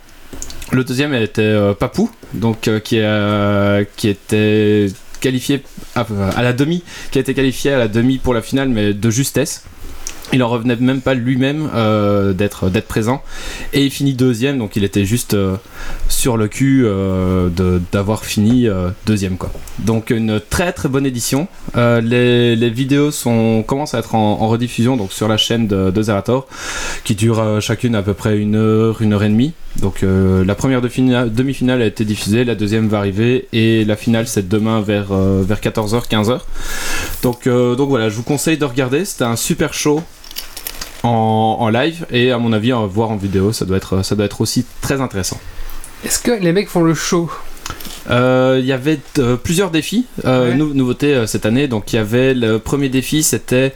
Le 0.72 0.84
deuxième 0.84 1.14
était 1.14 1.56
Papou, 1.80 2.10
donc 2.34 2.70
qui, 2.84 3.00
qui 3.96 4.10
était 4.10 4.88
qualifié 5.22 5.64
à, 5.96 6.06
à 6.36 6.42
la 6.42 6.54
demi, 6.54 6.84
qui 7.12 7.20
a 7.20 7.22
été 7.22 7.34
qualifié 7.34 7.74
à 7.74 7.78
la 7.78 7.88
demi 7.88 8.18
pour 8.18 8.34
la 8.34 8.42
finale, 8.42 8.70
mais 8.70 8.94
de 8.94 9.10
justesse. 9.10 9.64
Il 10.34 10.44
en 10.44 10.50
revenait 10.50 10.76
même 10.76 11.00
pas 11.00 11.14
lui-même 11.14 11.70
euh, 11.74 12.34
d'être 12.34 12.70
présent 12.88 13.24
et 13.72 13.86
il 13.86 13.92
finit 13.92 14.14
deuxième 14.14 14.58
donc 14.58 14.76
il 14.76 14.84
était 14.84 15.06
juste 15.06 15.36
euh, 15.36 15.56
sur 16.10 16.36
le 16.36 16.50
cul 16.50 16.84
euh, 16.86 17.50
d'avoir 17.94 18.26
fini 18.26 18.68
deuxième. 19.06 19.38
Donc 19.80 20.10
une 20.10 20.42
très 20.50 20.74
très 20.74 20.90
bonne 20.90 21.06
édition. 21.06 21.48
Les, 21.76 22.70
vidéos 22.70 23.12
commencent 23.66 23.94
à 23.94 24.00
être 24.00 24.16
en, 24.16 24.48
rediffusion 24.48 24.98
donc 24.98 25.14
sur 25.14 25.28
la 25.28 25.38
chaîne 25.38 25.68
de, 25.68 26.02
Zerator 26.02 26.48
qui 27.04 27.16
dure 27.16 27.62
chacune 27.62 27.96
à 27.96 28.02
peu 28.02 28.14
près 28.14 28.38
une 28.38 28.56
heure 28.56 29.02
une 29.02 29.14
heure 29.14 29.24
et 29.24 29.30
demie. 29.30 29.54
Donc 29.82 30.04
la 30.04 30.56
première 30.56 30.82
de 30.82 30.90
fina- 30.90 31.28
demi-finale 31.28 31.82
a 31.82 31.86
été 31.86 32.04
diffusée, 32.04 32.44
la 32.44 32.56
deuxième 32.56 32.88
va 32.88 32.98
arriver 32.98 33.48
et 33.54 33.86
la 33.86 33.96
finale 33.96 34.28
c'est 34.28 34.48
demain 34.48 34.82
vers 34.82 35.14
vers 35.14 35.60
14h 35.60 36.10
15h. 36.10 36.40
Donc 37.24 37.48
donc 37.48 37.90
voilà, 37.90 38.10
je 38.10 38.16
vous 38.16 38.24
conseille 38.24 38.58
de 38.58 38.66
regarder, 38.66 39.06
c'était 39.06 39.24
un 39.24 39.38
super 39.38 39.74
show 39.74 40.02
en, 41.04 41.58
en 41.60 41.70
live 41.70 42.06
et 42.12 42.32
à 42.32 42.38
mon 42.38 42.54
avis 42.54 42.74
en 42.74 42.86
voir 42.88 43.12
en 43.12 43.16
vidéo 43.18 43.52
ça 43.54 43.66
doit 43.66 43.78
être 43.78 44.04
ça 44.04 44.16
doit 44.16 44.26
être 44.26 44.42
aussi 44.42 44.66
très 44.82 45.00
intéressant. 45.02 45.40
Est-ce 46.06 46.20
que 46.20 46.32
les 46.32 46.52
mecs 46.52 46.70
font 46.70 46.84
le 46.84 46.94
show? 46.94 47.30
Euh, 48.10 48.58
Il 48.62 48.66
y 48.66 48.72
avait 48.72 49.00
euh, 49.20 49.36
plusieurs 49.36 49.72
défis, 49.72 50.06
euh, 50.26 50.50
Ouais. 50.52 50.56
nou- 50.56 50.74
nouveautés 50.74 51.14
euh, 51.14 51.28
cette 51.28 51.46
année. 51.46 51.68
Donc 51.68 51.92
il 51.92 51.98
y 51.98 52.00
avait 52.00 52.34
le 52.34 52.60
premier 52.60 52.88
défi, 52.90 53.24
c'était 53.24 53.74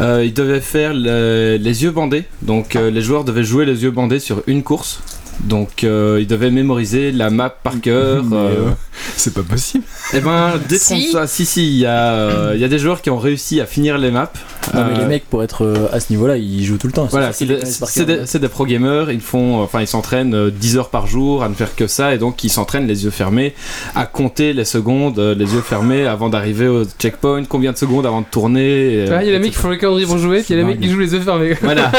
ils 0.00 0.32
devaient 0.32 0.60
faire 0.62 0.92
le- 0.94 1.58
les 1.60 1.82
yeux 1.82 1.90
bandés. 1.90 2.24
Donc 2.42 2.74
les 2.74 3.02
joueurs 3.02 3.24
devaient 3.24 3.44
jouer 3.44 3.64
les 3.66 3.82
yeux 3.82 3.90
bandés 3.90 4.20
sur 4.20 4.42
une 4.46 4.62
course. 4.62 5.00
Donc 5.44 5.84
euh, 5.84 6.18
ils 6.20 6.26
devaient 6.26 6.50
mémoriser 6.50 7.12
la 7.12 7.30
map 7.30 7.50
par 7.50 7.80
cœur. 7.80 8.24
Euh, 8.32 8.68
euh, 8.68 8.70
C'est 9.16 9.34
pas 9.34 9.42
possible. 9.42 9.84
Eh 10.14 10.20
ben 10.20 10.52
détrompe-toi. 10.68 11.26
Si 11.26 11.46
si, 11.46 11.66
il 11.66 11.78
y 11.78 11.86
a 11.86 12.12
euh, 12.12 12.52
il 12.54 12.60
y 12.60 12.64
a 12.64 12.68
des 12.68 12.78
joueurs 12.78 13.02
qui 13.02 13.10
ont 13.10 13.18
réussi 13.18 13.60
à 13.60 13.66
finir 13.66 13.98
les 13.98 14.10
maps. 14.10 14.32
Non, 14.74 14.84
mais 14.86 14.98
les 14.98 15.06
mecs, 15.06 15.24
pour 15.24 15.42
être 15.42 15.64
euh, 15.64 15.88
à 15.92 16.00
ce 16.00 16.12
niveau-là, 16.12 16.36
ils 16.36 16.64
jouent 16.64 16.78
tout 16.78 16.86
le 16.86 16.92
temps. 16.92 17.06
Voilà, 17.10 17.32
c'est 17.32 17.46
des, 17.46 17.58
cœur. 17.58 18.50
pro 18.50 18.66
gamers, 18.66 19.10
ils 19.10 19.20
font, 19.20 19.60
enfin 19.60 19.80
ils 19.80 19.86
s'entraînent 19.86 20.34
euh, 20.34 20.50
10 20.50 20.76
heures 20.76 20.90
par 20.90 21.06
jour 21.06 21.42
à 21.42 21.48
ne 21.48 21.54
faire 21.54 21.74
que 21.74 21.86
ça 21.86 22.14
et 22.14 22.18
donc 22.18 22.44
ils 22.44 22.50
s'entraînent 22.50 22.86
les 22.86 23.04
yeux 23.04 23.10
fermés 23.10 23.54
à 23.94 24.06
compter 24.06 24.52
les 24.52 24.64
secondes, 24.64 25.18
les 25.18 25.54
yeux 25.54 25.60
fermés 25.60 26.06
avant 26.06 26.28
d'arriver 26.28 26.68
au 26.68 26.84
checkpoint, 26.84 27.44
combien 27.44 27.72
de 27.72 27.76
secondes 27.78 28.06
avant 28.06 28.20
de 28.20 28.26
tourner. 28.30 29.04
Il 29.04 29.08
y 29.08 29.12
a 29.12 29.22
les 29.22 29.38
mecs 29.38 29.52
qui 29.52 29.58
font 29.58 29.68
le 29.68 29.76
calendrier 29.76 30.06
pour 30.06 30.18
jouer, 30.18 30.42
puis 30.42 30.54
il 30.54 30.56
y 30.56 30.60
a 30.60 30.62
les 30.62 30.68
mecs 30.68 30.80
qui 30.80 30.90
jouent 30.90 31.00
les 31.00 31.12
yeux 31.12 31.20
fermés. 31.20 31.56
Voilà, 31.62 31.90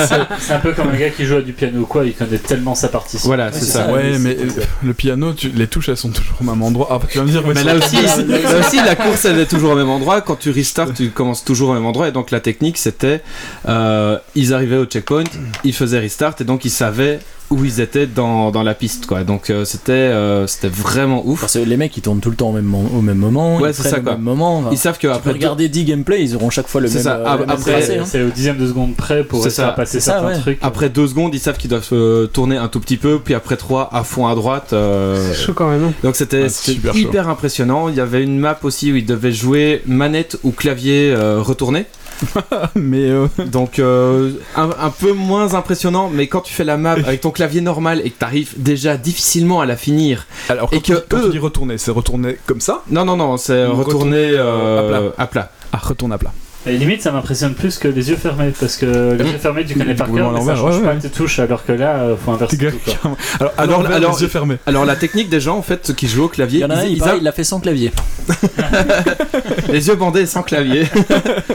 C'est 0.38 0.52
un 0.52 0.58
peu 0.58 0.72
comme 0.72 0.88
un 0.88 0.96
gars 0.96 1.10
qui 1.10 1.24
joue 1.24 1.36
à 1.36 1.42
du 1.42 1.52
piano 1.52 1.80
ou 1.80 1.86
quoi, 1.86 2.04
il 2.04 2.14
connaît 2.14 2.38
tellement 2.38 2.74
sa 2.74 2.88
partition. 2.90 3.26
voilà, 3.26 3.50
c'est 3.52 3.64
ça. 3.64 3.90
Ouais, 3.92 4.18
mais 4.18 4.36
euh, 4.38 4.46
le 4.82 4.94
piano, 4.94 5.32
tu- 5.32 5.48
les 5.50 5.66
touches 5.66 5.88
elles 5.88 5.96
sont 5.96 6.10
toujours 6.10 6.36
au 6.40 6.44
même 6.44 6.62
endroit. 6.62 6.88
Ah, 6.90 6.98
tu 7.10 7.18
vas 7.18 7.24
me 7.24 7.30
dire, 7.30 7.42
Mais 7.46 7.64
là 7.64 7.74
aussi, 7.76 7.96
là 7.96 8.58
aussi, 8.60 8.76
la 8.76 8.96
course 8.96 9.24
elle 9.24 9.38
est 9.38 9.46
toujours 9.46 9.72
au 9.72 9.76
même 9.76 9.88
endroit. 9.90 10.20
Quand 10.20 10.36
tu 10.36 10.50
restart, 10.50 10.92
tu 10.94 11.10
commences 11.10 11.44
toujours 11.44 11.70
au 11.70 11.74
même 11.74 11.86
endroit. 11.86 12.08
Et 12.08 12.12
donc 12.12 12.30
la 12.30 12.40
technique 12.40 12.76
c'était, 12.78 13.22
euh, 13.68 14.18
ils 14.34 14.52
arrivaient 14.54 14.76
au 14.78 14.84
checkpoint, 14.84 15.24
ils 15.64 15.74
faisaient 15.74 15.98
restart 16.00 16.34
et 16.40 16.44
donc 16.44 16.64
ils 16.64 16.70
savaient 16.70 17.20
où 17.50 17.64
ils 17.64 17.80
étaient 17.80 18.06
dans, 18.06 18.50
dans 18.50 18.62
la 18.62 18.74
piste 18.74 19.06
quoi. 19.06 19.24
Donc 19.24 19.50
euh, 19.50 19.64
c'était 19.64 19.92
euh, 19.92 20.46
c'était 20.46 20.68
vraiment 20.68 21.22
ouf. 21.26 21.40
Parce 21.40 21.54
que 21.54 21.58
les 21.58 21.76
mecs, 21.76 21.96
ils 21.96 22.00
tournent 22.00 22.20
tout 22.20 22.30
le 22.30 22.36
temps 22.36 22.50
au 22.50 22.52
même, 22.52 22.72
au 22.74 23.00
même 23.02 23.18
moment. 23.18 23.56
Ouais, 23.58 23.72
c'est 23.72 23.88
ça, 23.88 23.98
au 23.98 24.02
quoi. 24.02 24.12
même 24.12 24.22
moment. 24.22 24.58
Enfin, 24.58 24.68
Ils 24.72 24.78
savent 24.78 24.98
tu 24.98 25.06
peux 25.06 25.12
qu'après 25.12 25.32
regarder 25.32 25.68
10 25.68 25.84
gameplays, 25.84 26.22
ils 26.22 26.36
auront 26.36 26.50
chaque 26.50 26.68
fois 26.68 26.80
le 26.80 26.88
C'est 26.88 26.94
même, 26.96 27.02
ça. 27.04 27.16
euh, 27.16 27.24
Ah, 27.26 27.32
le 27.34 27.40
même 27.40 27.50
après- 27.50 27.98
hein. 27.98 28.04
C'est 28.06 28.22
au 28.22 28.28
dixième 28.30 28.56
de 28.58 28.66
seconde 28.66 28.94
près 28.96 29.24
pour 29.24 29.42
C'est 29.42 29.50
ça. 29.50 29.68
à 29.68 29.72
passer 29.72 30.00
C'est 30.00 30.06
ça, 30.06 30.12
certains 30.20 30.28
ouais. 30.34 30.38
trucs. 30.40 30.58
Après 30.62 30.88
deux 30.88 31.06
secondes, 31.08 31.34
ils 31.34 31.40
savent 31.40 31.56
qu'ils 31.56 31.70
doivent 31.70 31.84
se 31.84 32.26
tourner 32.26 32.56
un 32.56 32.68
tout 32.68 32.80
petit 32.80 32.96
peu, 32.96 33.18
puis 33.18 33.34
après 33.34 33.56
trois 33.56 33.88
à 33.92 34.04
fond 34.04 34.26
à 34.28 34.34
droite. 34.34 34.72
euh, 34.72 35.34
Chaud 35.34 35.52
quand 35.54 35.68
même. 35.70 35.84
hein. 35.84 35.92
Donc 36.02 36.16
c'était 36.16 36.44
Ah, 36.44 36.48
c'est 36.48 36.74
chaud. 36.74 36.90
hyper 36.94 37.28
impressionnant. 37.28 37.88
Il 37.88 37.96
y 37.96 38.00
avait 38.00 38.22
une 38.22 38.38
map 38.38 38.58
aussi 38.62 38.92
où 38.92 38.96
ils 38.96 39.06
devaient 39.06 39.32
jouer 39.32 39.82
manette 39.86 40.38
ou 40.44 40.50
clavier 40.52 41.12
euh, 41.16 41.40
retourné. 41.40 41.86
mais 42.74 43.08
euh, 43.10 43.26
Donc 43.46 43.78
euh, 43.78 44.32
un, 44.56 44.70
un 44.78 44.90
peu 44.90 45.12
moins 45.12 45.54
impressionnant, 45.54 46.10
mais 46.12 46.26
quand 46.26 46.40
tu 46.40 46.52
fais 46.52 46.64
la 46.64 46.76
map 46.76 46.92
avec 46.92 47.20
ton 47.20 47.30
clavier 47.30 47.60
normal 47.60 48.00
et 48.04 48.10
que 48.10 48.18
tu 48.18 48.24
arrives 48.24 48.52
déjà 48.56 48.96
difficilement 48.96 49.60
à 49.60 49.66
la 49.66 49.76
finir. 49.76 50.26
alors 50.48 50.68
Et 50.72 50.76
quand, 50.76 50.82
tu- 50.82 50.92
que 50.94 50.98
quand 51.08 51.18
eux- 51.18 51.24
tu 51.26 51.30
dis 51.30 51.38
retourner, 51.38 51.78
c'est 51.78 51.90
retourner 51.90 52.36
comme 52.46 52.60
ça 52.60 52.82
Non, 52.90 53.04
non, 53.04 53.16
non, 53.16 53.36
c'est 53.36 53.66
Ou 53.66 53.74
retourner 53.74 53.84
retourner, 53.84 54.30
euh, 54.38 54.90
euh, 55.08 55.10
à 55.18 55.26
plat. 55.26 55.50
Ah, 55.72 55.78
retourne 55.78 56.12
à 56.12 56.18
plat. 56.18 56.32
Et 56.66 56.76
limite, 56.76 57.00
ça 57.00 57.10
m'impressionne 57.10 57.54
plus 57.54 57.78
que 57.78 57.88
les 57.88 58.10
yeux 58.10 58.16
fermés, 58.16 58.52
parce 58.58 58.76
que 58.76 59.14
les 59.18 59.24
yeux 59.30 59.38
fermés, 59.38 59.64
tu 59.64 59.74
connais 59.78 59.94
par 59.94 60.08
cœur, 60.12 60.30
mais 60.30 60.40
ça 60.40 60.52
l'envers, 60.52 60.56
change 60.58 60.76
ouais, 60.76 60.82
pas 60.82 60.88
ouais. 60.94 60.98
tes 60.98 61.08
touches, 61.08 61.38
alors 61.38 61.64
que 61.64 61.72
là, 61.72 61.96
euh, 62.02 62.16
faut 62.22 62.32
inverser 62.32 62.58
tout. 62.58 62.66
quoi. 62.84 62.94
Alors, 63.40 63.52
Alors- 63.56 63.80
alors, 63.80 63.92
alors- 63.92 64.14
les 64.16 64.22
yeux 64.22 64.28
fermés. 64.28 64.56
Alors 64.66 64.84
la 64.84 64.94
technique 64.96 65.30
des 65.30 65.40
gens, 65.40 65.56
en 65.56 65.62
fait, 65.62 65.86
ceux 65.86 65.94
qui 65.94 66.06
jouent 66.06 66.24
au 66.24 66.28
Il 66.28 66.32
clavier, 66.32 66.60
y 66.60 66.64
en 66.66 66.70
a 66.70 66.74
un, 66.76 66.84
ils- 66.84 66.90
il, 66.92 66.96
ils 66.98 67.02
a- 67.04 67.16
il 67.16 67.22
l'a 67.22 67.32
fait 67.32 67.44
sans 67.44 67.60
clavier. 67.60 67.92
les 69.68 69.88
yeux 69.88 69.94
bandés 69.94 70.26
sans 70.26 70.42
clavier. 70.42 70.84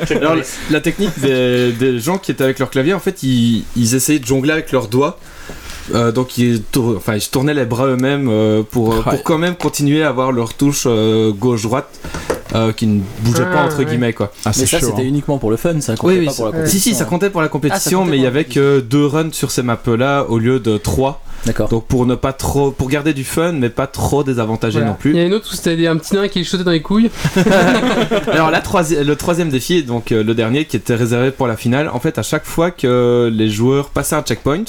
Alors, 0.09 0.35
la 0.71 0.81
technique 0.81 1.17
des, 1.19 1.71
des 1.71 1.99
gens 1.99 2.17
qui 2.17 2.31
étaient 2.31 2.43
avec 2.43 2.59
leur 2.59 2.69
clavier, 2.69 2.93
en 2.93 2.99
fait, 2.99 3.21
ils, 3.23 3.63
ils 3.75 3.95
essayaient 3.95 4.19
de 4.19 4.25
jongler 4.25 4.53
avec 4.53 4.71
leurs 4.71 4.87
doigts. 4.87 5.19
Euh, 5.93 6.11
donc 6.11 6.39
ils, 6.39 6.63
tour- 6.63 6.95
enfin, 6.97 7.13
ils 7.13 7.21
se 7.21 7.29
tournaient 7.29 7.53
les 7.53 7.65
bras 7.65 7.85
eux-mêmes 7.85 8.27
euh, 8.27 8.63
pour, 8.63 8.91
euh, 8.91 8.97
Ouais. 8.97 9.03
pour 9.11 9.23
quand 9.23 9.37
même 9.37 9.55
continuer 9.55 10.01
à 10.01 10.09
avoir 10.09 10.31
leur 10.31 10.55
touche 10.55 10.85
euh, 10.87 11.31
gauche-droite 11.31 11.87
euh, 12.55 12.71
qui 12.71 12.87
ne 12.87 13.01
bougeait 13.21 13.43
pas 13.43 13.61
Ah, 13.61 13.65
entre 13.65 13.83
guillemets 13.83 14.13
quoi. 14.13 14.31
Ah, 14.45 14.49
Mais 14.49 14.53
c'est 14.53 14.65
ça, 14.65 14.79
chaud. 14.79 14.87
c'était 14.87 15.01
hein. 15.03 15.05
uniquement 15.05 15.37
pour 15.37 15.51
le 15.51 15.57
fun, 15.57 15.79
ça 15.81 15.95
comptait 15.95 16.13
Oui, 16.13 16.19
oui, 16.21 16.25
pas 16.27 16.33
pour 16.33 16.45
la 16.45 16.51
compétition. 16.53 16.79
si 16.79 16.89
si 16.91 16.95
ça 16.95 17.05
comptait 17.05 17.29
pour 17.29 17.41
la 17.41 17.47
compétition 17.49 17.99
comptait 17.99 18.11
mais 18.11 18.17
il 18.17 18.23
y 18.23 18.27
avait 18.27 18.45
que 18.45 18.79
deux 18.79 19.05
runs 19.05 19.31
sur 19.33 19.51
ces 19.51 19.61
maps 19.63 19.77
là 19.97 20.23
au 20.29 20.37
lieu 20.39 20.59
de 20.59 20.77
trois 20.77 21.21
D'accord. 21.45 21.69
donc 21.69 21.85
pour 21.87 22.05
ne 22.05 22.15
pas 22.15 22.33
trop 22.33 22.71
pour 22.71 22.89
garder 22.89 23.13
du 23.13 23.23
fun 23.23 23.51
mais 23.51 23.69
pas 23.69 23.87
trop 23.87 24.23
désavantager 24.23 24.79
Voilà. 24.79 24.87
non 24.91 24.97
Il 24.99 25.01
plus 25.01 25.15
y 25.15 25.19
a 25.19 25.23
une 25.25 25.33
autre 25.33 25.47
où 25.51 25.55
c'était 25.55 25.85
un 25.87 25.97
petit 25.97 26.15
nain 26.15 26.27
qui 26.27 26.43
sautait 26.45 26.63
dans 26.63 26.71
les 26.71 26.81
couilles. 26.81 27.09
Alors 28.31 28.51
la 28.51 28.61
troisi- 28.61 29.03
le 29.03 29.15
troisième 29.15 29.49
défi, 29.49 29.83
donc 29.83 30.11
euh, 30.11 30.23
le 30.23 30.33
dernier 30.33 30.65
qui 30.65 30.77
était 30.77 30.95
réservé 30.95 31.31
pour 31.31 31.47
la 31.47 31.57
finale, 31.57 31.89
en 31.93 31.99
fait 31.99 32.17
à 32.17 32.23
chaque 32.23 32.45
fois 32.45 32.71
que 32.71 33.29
les 33.33 33.49
joueurs 33.49 33.89
passaient 33.89 34.15
un 34.15 34.21
checkpoint, 34.21 34.63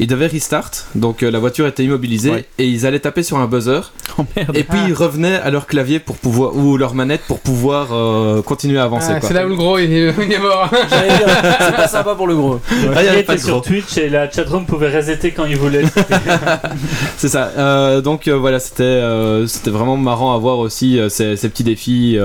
ils 0.00 0.06
devaient 0.06 0.26
restart, 0.26 0.70
donc 0.94 1.22
euh, 1.22 1.30
la 1.30 1.38
voiture 1.38 1.66
était 1.66 1.84
immobilisée 1.84 2.30
Ouais. 2.30 2.44
et 2.58 2.66
ils 2.66 2.86
allaient 2.86 3.00
taper 3.00 3.22
sur 3.22 3.36
un 3.38 3.46
buzzer 3.46 3.92
Oh 4.18 4.24
merde. 4.36 4.56
et 4.56 4.64
puis 4.64 4.78
ils 4.88 4.94
revenaient 4.94 5.36
à 5.40 5.50
leur 5.50 5.66
clavier 5.66 5.98
pour 5.98 6.16
pouvoir 6.16 6.56
ou 6.56 6.76
leur 6.76 6.94
manette 6.94 7.22
pour 7.26 7.40
pouvoir 7.40 7.88
euh, 7.92 8.42
continuer 8.42 8.78
à 8.78 8.84
avancer. 8.84 9.08
Ah, 9.10 9.20
quoi. 9.20 9.28
c'est 9.28 9.34
là 9.34 9.44
où 9.46 9.48
le 9.50 9.56
gros 9.56 9.78
il 9.78 9.92
est, 9.92 10.14
il 10.24 10.32
est 10.32 10.38
mort. 10.38 10.70
J'allais 10.90 11.08
dire, 11.18 11.26
c'est 11.60 11.76
pas 11.76 11.88
sympa 11.88 12.14
pour 12.14 12.26
le 12.26 12.34
gros. 12.36 12.60
Ah, 12.94 13.02
il 13.02 13.12
Il 13.12 13.18
était 13.18 13.38
sur 13.38 13.54
gros. 13.56 13.60
Twitch 13.60 13.98
et 13.98 14.08
la 14.08 14.30
chatroom 14.30 14.64
pouvait 14.66 14.94
resetter 14.96 15.32
quand 15.32 15.44
il 15.44 15.56
voulait. 15.56 15.82
C'est 17.16 17.28
ça. 17.28 17.50
Euh, 17.56 18.00
donc 18.00 18.28
euh, 18.28 18.32
voilà, 18.32 18.58
c'était 18.60 18.82
euh, 18.82 19.46
c'était 19.46 19.70
vraiment 19.70 19.96
marrant 19.96 20.34
à 20.34 20.38
voir 20.38 20.58
aussi 20.58 20.98
ces 21.08 21.36
petits 21.36 21.64
défis. 21.64 22.18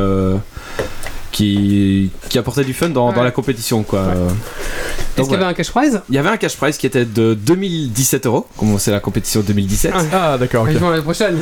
Qui, 1.31 2.09
qui 2.29 2.38
apportaient 2.38 2.63
du 2.63 2.74
fun 2.74 2.89
dans, 2.89 3.12
dans 3.12 3.17
Ouais. 3.19 3.24
la 3.24 3.31
compétition 3.31 3.83
quoi. 3.83 4.03
Ouais. 4.03 4.13
Est-ce 5.17 5.27
qu'il 5.27 5.33
y 5.33 5.41
avait 5.41 5.45
un 5.51 5.53
cash 5.53 5.71
prize? 5.71 6.01
Il 6.09 6.15
y 6.15 6.17
avait 6.17 6.29
un 6.29 6.38
cash 6.38 6.55
prize 6.55 6.77
qui 6.77 6.86
était 6.88 7.03
de 7.03 7.33
2017 7.33 8.25
euros, 8.25 8.48
comme 8.57 8.79
c'est 8.79 8.91
la 8.91 9.01
compétition 9.01 9.41
2017. 9.41 9.91
Ah. 9.93 10.01
Ah, 10.13 10.38
d'accord, 10.38 10.65
l'année 10.65 11.01
prochaine. 11.01 11.38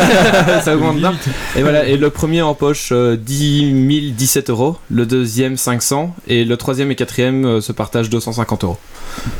ça 0.62 0.76
augmente 0.76 0.96
bien. 0.98 1.14
Et 1.56 1.62
voilà, 1.62 1.84
et 1.86 1.96
le 1.96 2.10
premier 2.10 2.42
empoche 2.42 2.90
euh, 2.92 3.16
10 3.16 4.12
017 4.12 4.50
euros, 4.50 4.76
le 4.90 5.04
deuxième 5.06 5.56
500, 5.56 6.14
et 6.28 6.44
le 6.44 6.56
troisième 6.56 6.90
et 6.92 6.94
quatrième 6.94 7.44
euh, 7.44 7.60
se 7.60 7.72
partagent 7.72 8.10
250 8.10 8.64
euros. 8.64 8.76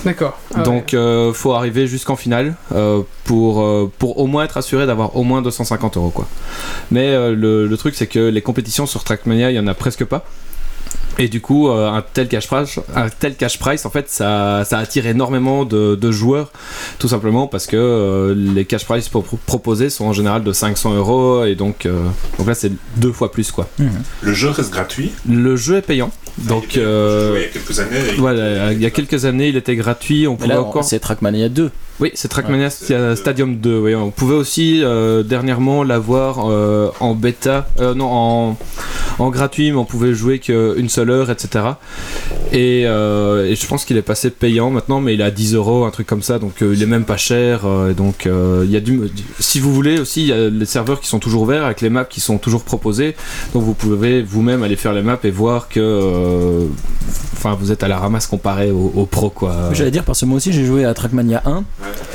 D'accord. 0.04 0.38
Ah 0.54 0.58
ouais. 0.58 0.64
Donc 0.64 0.94
euh, 0.94 1.32
faut 1.32 1.52
arriver 1.52 1.86
jusqu'en 1.86 2.16
finale 2.16 2.56
euh, 2.74 3.02
pour, 3.24 3.62
euh, 3.62 3.90
pour 3.98 4.18
au 4.18 4.26
moins 4.26 4.42
être 4.44 4.56
assuré 4.56 4.86
d'avoir 4.86 5.14
au 5.16 5.22
moins 5.22 5.40
250 5.42 5.96
euros 5.98 6.10
quoi. 6.10 6.26
Mais 6.90 7.08
euh, 7.10 7.32
le, 7.34 7.66
le 7.66 7.76
truc 7.76 7.94
c'est 7.94 8.06
que 8.08 8.18
les 8.18 8.42
compétitions 8.42 8.86
sur 8.86 9.04
Trackmania 9.04 9.50
il 9.50 9.56
y 9.56 9.60
en 9.60 9.66
a 9.68 9.74
presque 9.78 10.04
pas. 10.04 10.24
Et 11.20 11.28
du 11.28 11.40
coup, 11.40 11.68
euh, 11.68 11.88
un 11.90 12.02
tel 12.12 12.28
cash 12.28 12.46
price, 12.46 12.78
un 12.94 13.08
tel 13.08 13.34
cash 13.34 13.58
price, 13.58 13.84
en 13.84 13.90
fait, 13.90 14.08
ça, 14.08 14.62
ça 14.64 14.78
attire 14.78 15.04
énormément 15.06 15.64
de, 15.64 15.96
de 15.96 16.10
joueurs, 16.12 16.52
tout 17.00 17.08
simplement 17.08 17.48
parce 17.48 17.66
que 17.66 17.76
euh, 17.76 18.34
les 18.36 18.64
cash 18.64 18.84
price 18.84 19.08
pro- 19.08 19.24
proposés 19.46 19.90
sont 19.90 20.04
en 20.06 20.12
général 20.12 20.44
de 20.44 20.52
500 20.52 20.94
euros, 20.94 21.44
et 21.44 21.56
donc, 21.56 21.86
euh, 21.86 22.04
donc 22.38 22.46
là, 22.46 22.54
c'est 22.54 22.70
deux 22.98 23.10
fois 23.12 23.32
plus, 23.32 23.50
quoi. 23.50 23.68
Le 24.22 24.32
jeu 24.32 24.50
reste 24.50 24.70
gratuit? 24.70 25.10
Le 25.28 25.56
jeu 25.56 25.78
est 25.78 25.82
payant, 25.82 26.12
donc 26.38 26.76
Il 26.76 26.82
euh, 26.82 27.40
y 27.40 27.44
a 27.44 27.48
quelques 27.48 27.80
années. 27.80 27.96
et- 28.12 28.20
voilà, 28.20 28.72
il 28.72 28.80
y 28.80 28.86
a 28.86 28.90
quelques 28.90 29.24
années, 29.24 29.48
il 29.48 29.56
était 29.56 29.74
gratuit, 29.76 30.28
on 30.28 30.36
pouvait 30.36 30.54
là, 30.54 30.62
encore. 30.62 30.84
c'est 30.84 31.00
Trackmania 31.00 31.48
2. 31.48 31.70
Oui, 32.00 32.12
c'est 32.14 32.28
Trackmania 32.28 32.68
Sta- 32.68 33.16
Stadium 33.16 33.56
2. 33.56 33.80
Oui. 33.80 33.94
On 33.96 34.12
pouvait 34.12 34.36
aussi 34.36 34.82
euh, 34.84 35.24
dernièrement 35.24 35.82
l'avoir 35.82 36.48
euh, 36.48 36.90
en 37.00 37.16
bêta, 37.16 37.68
euh, 37.80 37.92
non, 37.92 38.06
en, 38.08 38.58
en 39.18 39.30
gratuit, 39.30 39.72
mais 39.72 39.76
on 39.78 39.84
pouvait 39.84 40.14
jouer 40.14 40.38
qu'une 40.38 40.88
seule 40.88 41.07
etc. 41.30 41.64
Et, 42.52 42.84
euh, 42.86 43.46
et 43.46 43.54
je 43.56 43.66
pense 43.66 43.84
qu'il 43.84 43.96
est 43.96 44.02
passé 44.02 44.30
payant 44.30 44.70
maintenant, 44.70 45.00
mais 45.00 45.14
il 45.14 45.20
est 45.20 45.24
à 45.24 45.30
10 45.30 45.54
euros, 45.54 45.84
un 45.84 45.90
truc 45.90 46.06
comme 46.06 46.22
ça, 46.22 46.38
donc 46.38 46.62
euh, 46.62 46.72
il 46.74 46.82
est 46.82 46.86
même 46.86 47.04
pas 47.04 47.16
cher. 47.16 47.60
euh, 47.66 47.90
et 47.90 47.94
donc 47.94 48.26
euh, 48.26 48.62
il 48.64 48.70
y 48.70 48.76
a 48.76 48.80
du, 48.80 49.00
si 49.38 49.60
vous 49.60 49.72
voulez 49.74 49.98
aussi, 49.98 50.22
il 50.22 50.28
y 50.28 50.32
a 50.32 50.48
les 50.48 50.64
serveurs 50.66 51.00
qui 51.00 51.08
sont 51.08 51.18
toujours 51.18 51.42
ouverts 51.42 51.64
avec 51.64 51.80
les 51.80 51.90
maps 51.90 52.04
qui 52.04 52.20
sont 52.20 52.38
toujours 52.38 52.62
proposées, 52.62 53.14
donc 53.54 53.62
vous 53.64 53.74
pouvez 53.74 54.22
vous-même 54.22 54.62
aller 54.62 54.76
faire 54.76 54.92
les 54.92 55.02
maps 55.02 55.18
et 55.24 55.30
voir 55.30 55.68
que, 55.68 55.80
euh, 55.80 56.60
enfin, 57.34 57.56
vous 57.58 57.72
êtes 57.72 57.82
à 57.82 57.88
la 57.88 57.98
ramasse 57.98 58.26
comparé 58.26 58.70
aux 58.70 58.92
au 58.96 59.06
pro, 59.06 59.30
quoi. 59.30 59.54
J'allais 59.72 59.90
dire 59.90 60.04
parce 60.04 60.20
que 60.20 60.26
moi 60.26 60.36
aussi 60.38 60.52
j'ai 60.52 60.64
joué 60.64 60.84
à 60.84 60.94
Trackmania 60.94 61.42
1. 61.44 61.64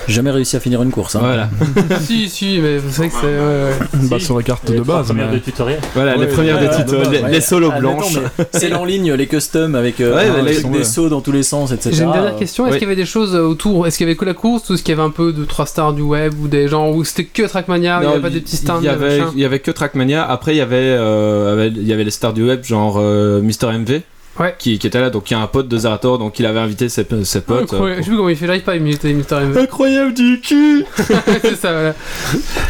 Jamais 0.07 0.31
réussi 0.31 0.57
à 0.57 0.59
finir 0.59 0.83
une 0.83 0.91
course. 0.91 1.15
hein. 1.15 1.19
Voilà. 1.21 1.49
si, 2.01 2.27
si, 2.27 2.59
mais 2.61 2.77
vous 2.77 2.91
savez 2.91 3.07
que 3.09 3.15
c'est. 3.21 3.27
ouais, 3.27 4.01
ouais. 4.01 4.07
Bah, 4.09 4.19
sur 4.19 4.37
les 4.37 4.43
cartes 4.43 4.69
Les 4.69 4.77
de 4.77 4.81
base. 4.81 5.05
premières 5.07 5.27
mais- 5.29 5.35
de 5.35 5.39
tutoriel. 5.39 5.79
Voilà, 5.93 6.15
les 6.17 6.27
premières 6.27 6.55
ouais, 6.55 6.61
des 6.61 6.67
base, 6.67 7.09
les, 7.11 7.19
Ouais. 7.21 7.31
les 7.31 7.39
solos 7.41 7.71
Ah, 7.73 7.79
blanches. 7.79 8.17
C'est 8.51 8.69
en 8.83 8.85
ligne, 8.85 9.13
les 9.13 9.27
customs 9.27 9.75
avec, 9.75 9.99
euh, 9.99 10.15
Ouais, 10.15 10.29
avec 10.39 10.63
les- 10.63 10.69
des 10.69 10.83
sauts 10.83 11.09
dans 11.09 11.21
tous 11.21 11.31
les 11.31 11.43
sens, 11.43 11.71
etc. 11.71 11.89
J'ai 11.95 12.03
une 12.03 12.11
dernière 12.11 12.35
Euh, 12.35 12.39
question. 12.39 12.65
Est-ce 12.65 12.73
oui. 12.73 12.79
qu'il 12.79 12.87
y 12.87 12.91
avait 12.91 13.01
des 13.01 13.05
choses 13.07 13.35
autour 13.35 13.87
Est-ce 13.87 13.97
qu'il 13.97 14.05
y 14.07 14.09
avait 14.09 14.17
que 14.17 14.25
la 14.25 14.33
course 14.33 14.69
ou 14.69 14.73
est-ce 14.75 14.83
qu'il 14.83 14.93
y 14.95 14.97
avait 14.97 15.07
un 15.07 15.11
peu 15.11 15.33
de 15.33 15.45
3 15.45 15.65
stars 15.65 15.93
du 15.93 16.01
web 16.01 16.33
ou 16.41 16.47
des 16.47 16.67
gens 16.67 16.91
où 16.91 17.03
c'était 17.03 17.25
que 17.25 17.43
Trackmania 17.47 17.97
Il 17.97 17.99
n'y 18.01 18.05
Non, 18.07 18.11
avait 18.13 18.21
pas 18.21 18.29
des 18.29 18.41
petits 18.41 18.57
stands 18.57 18.79
Il 18.81 18.85
y 18.85 18.89
avait, 18.89 19.21
il 19.33 19.39
y 19.41 19.45
avait 19.45 19.59
que 19.59 19.71
Trackmania. 19.71 20.23
Après, 20.29 20.53
il 20.53 20.57
y 20.57 20.61
avait, 20.61 20.75
euh, 20.77 21.69
il 21.75 21.87
y 21.87 21.93
avait 21.93 22.03
les 22.03 22.11
stars 22.11 22.33
du 22.33 22.45
web, 22.45 22.63
genre 22.63 22.97
euh, 22.99 23.41
Mister 23.41 23.67
MV. 23.67 24.01
Ouais. 24.39 24.55
Qui, 24.57 24.79
qui 24.79 24.87
était 24.87 24.99
là, 24.99 25.11
donc 25.11 25.29
il 25.29 25.35
y 25.35 25.37
a 25.37 25.39
un 25.41 25.45
pote 25.45 25.67
de 25.67 25.77
Zerator, 25.77 26.17
donc 26.17 26.39
il 26.39 26.47
avait 26.47 26.57
invité 26.59 26.89
ses, 26.89 27.05
ses 27.23 27.41
potes. 27.41 27.71
Incroyable. 27.71 27.99
Je 27.99 28.03
sais 28.05 28.07
plus 28.09 28.17
comment 28.17 28.29
il 28.29 28.35
fait, 28.35 28.47
j'arrive 28.47 28.63
pas 28.63 28.71
à 28.71 28.75
imiter 28.77 29.13
Mr. 29.13 29.35
MV. 29.45 29.57
Incroyable 29.59 30.13
du 30.15 30.41
cul 30.41 30.85
c'est 31.43 31.55
ça, 31.55 31.71
voilà. 31.71 31.93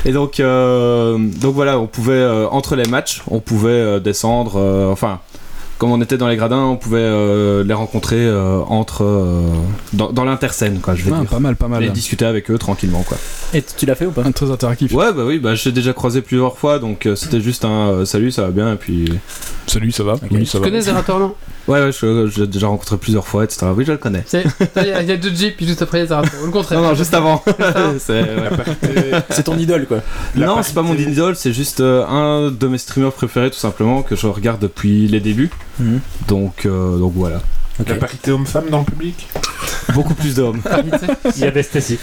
Et 0.03 0.11
donc, 0.11 0.41
euh, 0.41 1.17
donc 1.17 1.55
voilà, 1.55 1.79
on 1.79 1.87
pouvait, 1.87 2.11
euh, 2.15 2.47
entre 2.49 2.75
les 2.75 2.83
matchs, 2.83 3.21
on 3.31 3.39
pouvait 3.39 3.69
euh, 3.71 3.99
descendre, 4.01 4.55
euh, 4.57 4.91
enfin, 4.91 5.21
comme 5.77 5.91
on 5.91 6.01
était 6.01 6.17
dans 6.17 6.27
les 6.27 6.35
gradins, 6.37 6.63
on 6.63 6.77
pouvait 6.77 6.99
euh, 6.99 7.63
les 7.63 7.73
rencontrer 7.73 8.17
euh, 8.25 8.59
entre, 8.67 9.03
euh, 9.03 9.41
dans, 9.93 10.11
dans 10.11 10.23
l'interscène, 10.23 10.79
quoi, 10.79 10.95
je 10.95 11.03
vais 11.03 11.11
Ah, 11.13 11.19
dire. 11.21 11.29
pas 11.29 11.39
mal, 11.39 11.55
pas 11.55 11.67
mal. 11.67 11.83
Et 11.83 11.89
discuter 11.89 12.25
avec 12.25 12.49
eux 12.51 12.57
tranquillement, 12.57 13.03
quoi. 13.03 13.17
Et 13.53 13.61
tu 13.61 13.85
l'as 13.85 13.95
fait 13.95 14.05
ou 14.05 14.11
pas? 14.11 14.23
Très 14.31 14.49
interactif. 14.49 14.93
Ouais, 14.93 15.11
bah 15.11 15.23
oui, 15.25 15.39
bah 15.39 15.55
j'ai 15.55 15.71
déjà 15.71 15.93
croisé 15.93 16.21
plusieurs 16.21 16.57
fois, 16.57 16.79
donc 16.79 17.05
euh, 17.05 17.15
c'était 17.15 17.41
juste 17.41 17.65
un 17.65 17.89
euh, 17.89 18.05
salut, 18.05 18.31
ça 18.31 18.43
va 18.43 18.51
bien, 18.51 18.73
et 18.73 18.77
puis. 18.77 19.11
Salut, 19.67 19.91
ça 19.91 20.03
va? 20.03 20.15
Oui, 20.31 20.45
ça 20.45 20.53
Tu 20.53 20.57
va. 20.59 20.69
connais 20.69 20.81
Zerator, 20.81 21.19
non? 21.19 21.33
Ouais, 21.67 21.79
ouais, 21.81 21.91
je- 21.91 22.27
j'ai 22.27 22.45
déjà 22.47 22.67
rencontré 22.67 22.97
plusieurs 22.97 23.25
fois, 23.27 23.43
etc. 23.45 23.67
Oui, 23.75 23.85
je 23.85 23.91
le 23.93 23.97
connais. 23.97 24.23
Il 24.33 24.83
y, 25.07 25.11
a- 25.11 25.17
deux 25.17 25.33
jeeps, 25.33 25.55
puis 25.55 25.65
juste 25.65 25.81
après 25.81 25.99
il 25.99 26.01
y 26.01 26.03
a 26.03 26.07
Zerator. 26.07 26.31
Ou 26.41 26.45
le 26.47 26.51
contraire. 26.51 26.81
Non, 26.81 26.89
non, 26.89 26.95
juste 26.95 27.13
avant. 27.13 27.43
C'est- 27.99 28.21
ouais. 28.21 29.43
Ton 29.43 29.57
idole 29.57 29.85
quoi. 29.87 30.01
La 30.35 30.47
Non, 30.47 30.63
c'est 30.63 30.73
pas 30.75 30.81
mon 30.81 30.95
idole, 30.95 31.35
c'est 31.35 31.53
juste 31.53 31.79
euh, 31.79 32.05
un 32.07 32.51
de 32.51 32.67
mes 32.67 32.77
streamers 32.77 33.11
préférés, 33.13 33.49
tout 33.51 33.57
simplement, 33.59 34.01
que 34.01 34.15
je 34.15 34.27
regarde 34.27 34.59
depuis 34.61 35.07
les 35.07 35.19
débuts. 35.19 35.49
Mhm. 35.79 35.99
Donc, 36.27 36.65
euh, 36.65 36.97
donc 36.97 37.13
voilà. 37.15 37.41
Ok. 37.79 37.89
La 37.89 37.95
parité 37.95 38.31
homme-femme 38.31 38.69
dans 38.69 38.79
le 38.79 38.85
public 38.85 39.27
Beaucoup 39.93 40.13
plus 40.13 40.35
d'hommes. 40.35 40.61
Il 41.35 41.41
y 41.41 41.45
avait 41.45 41.63
Stacy. 41.63 41.99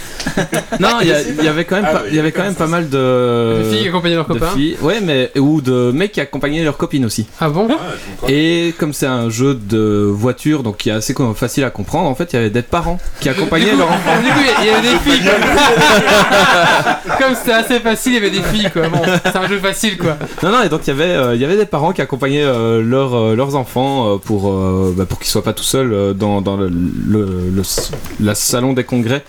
non, 0.79 0.89
il 1.01 1.07
y, 1.07 1.11
a- 1.11 1.21
il 1.21 1.43
y 1.43 1.47
avait 1.47 1.65
quand 1.65 1.75
même, 1.77 1.85
Ah, 1.87 1.93
pas, 1.93 2.01
oui, 2.03 2.09
il 2.11 2.15
y 2.15 2.19
avait 2.19 2.31
quand 2.31 2.43
même 2.43 2.55
pas 2.55 2.67
mal 2.67 2.89
de. 2.89 3.61
Les 3.63 3.69
filles 3.69 3.81
qui 3.83 3.87
accompagnaient 3.89 4.15
leurs 4.15 4.27
de 4.27 4.33
copains. 4.33 4.51
filles. 4.55 4.77
Ouais, 4.81 4.99
mais. 5.01 5.31
Ou 5.37 5.61
de 5.61 5.91
mecs 5.91 6.11
qui 6.11 6.21
accompagnaient 6.21 6.63
leurs 6.63 6.77
copines 6.77 7.05
aussi. 7.05 7.27
Ah 7.39 7.49
bon 7.49 7.67
Ah. 7.71 8.27
Et 8.29 8.73
comme 8.77 8.93
c'est 8.93 9.07
un 9.07 9.29
jeu 9.29 9.55
de 9.55 10.07
voiture, 10.09 10.63
donc 10.63 10.77
qui 10.77 10.89
est 10.89 10.93
assez 10.93 11.15
facile 11.35 11.63
à 11.63 11.69
comprendre, 11.69 12.07
en 12.09 12.15
fait, 12.15 12.31
il 12.33 12.35
y 12.35 12.39
avait 12.39 12.49
des 12.49 12.61
parents 12.61 12.99
qui 13.19 13.29
accompagnaient 13.29 13.75
leurs 13.75 13.89
enfants. 13.91 14.21
Du 14.21 14.27
coup, 14.29 14.39
il 14.61 14.65
y 14.67 14.69
avait 14.69 14.81
des 14.81 14.97
filles 15.11 15.21
quoi. 15.23 17.17
Comme 17.19 17.35
c'était 17.35 17.51
assez 17.53 17.79
facile, 17.79 18.13
il 18.13 18.15
y 18.15 18.17
avait 18.19 18.29
des 18.29 18.41
filles 18.43 18.69
quoi. 18.71 18.87
Bon, 18.89 19.01
c'est 19.23 19.35
un 19.35 19.47
jeu 19.47 19.59
facile 19.59 19.97
quoi. 19.97 20.17
Non, 20.43 20.51
non, 20.51 20.63
et 20.63 20.69
donc 20.69 20.81
il 20.85 20.89
y 20.89 20.93
avait, 20.93 21.03
euh, 21.05 21.35
il 21.35 21.41
y 21.41 21.45
avait 21.45 21.57
des 21.57 21.65
parents 21.65 21.91
qui 21.93 22.01
accompagnaient 22.01 22.43
euh, 22.43 22.81
leurs, 22.81 23.15
euh, 23.15 23.35
leurs 23.35 23.55
enfants 23.55 24.13
euh, 24.13 24.17
pour, 24.17 24.49
euh, 24.51 24.93
bah, 24.95 25.05
pour 25.05 25.19
qu'ils 25.19 25.29
soient 25.29 25.43
pas 25.43 25.53
tout 25.61 25.67
seuls 25.67 25.93
euh, 25.93 26.13
dans, 26.13 26.41
dans 26.41 26.57
le, 26.57 26.69
le, 26.69 28.33
salon 28.33 28.73
des 28.73 28.83
congrès, 28.83 29.23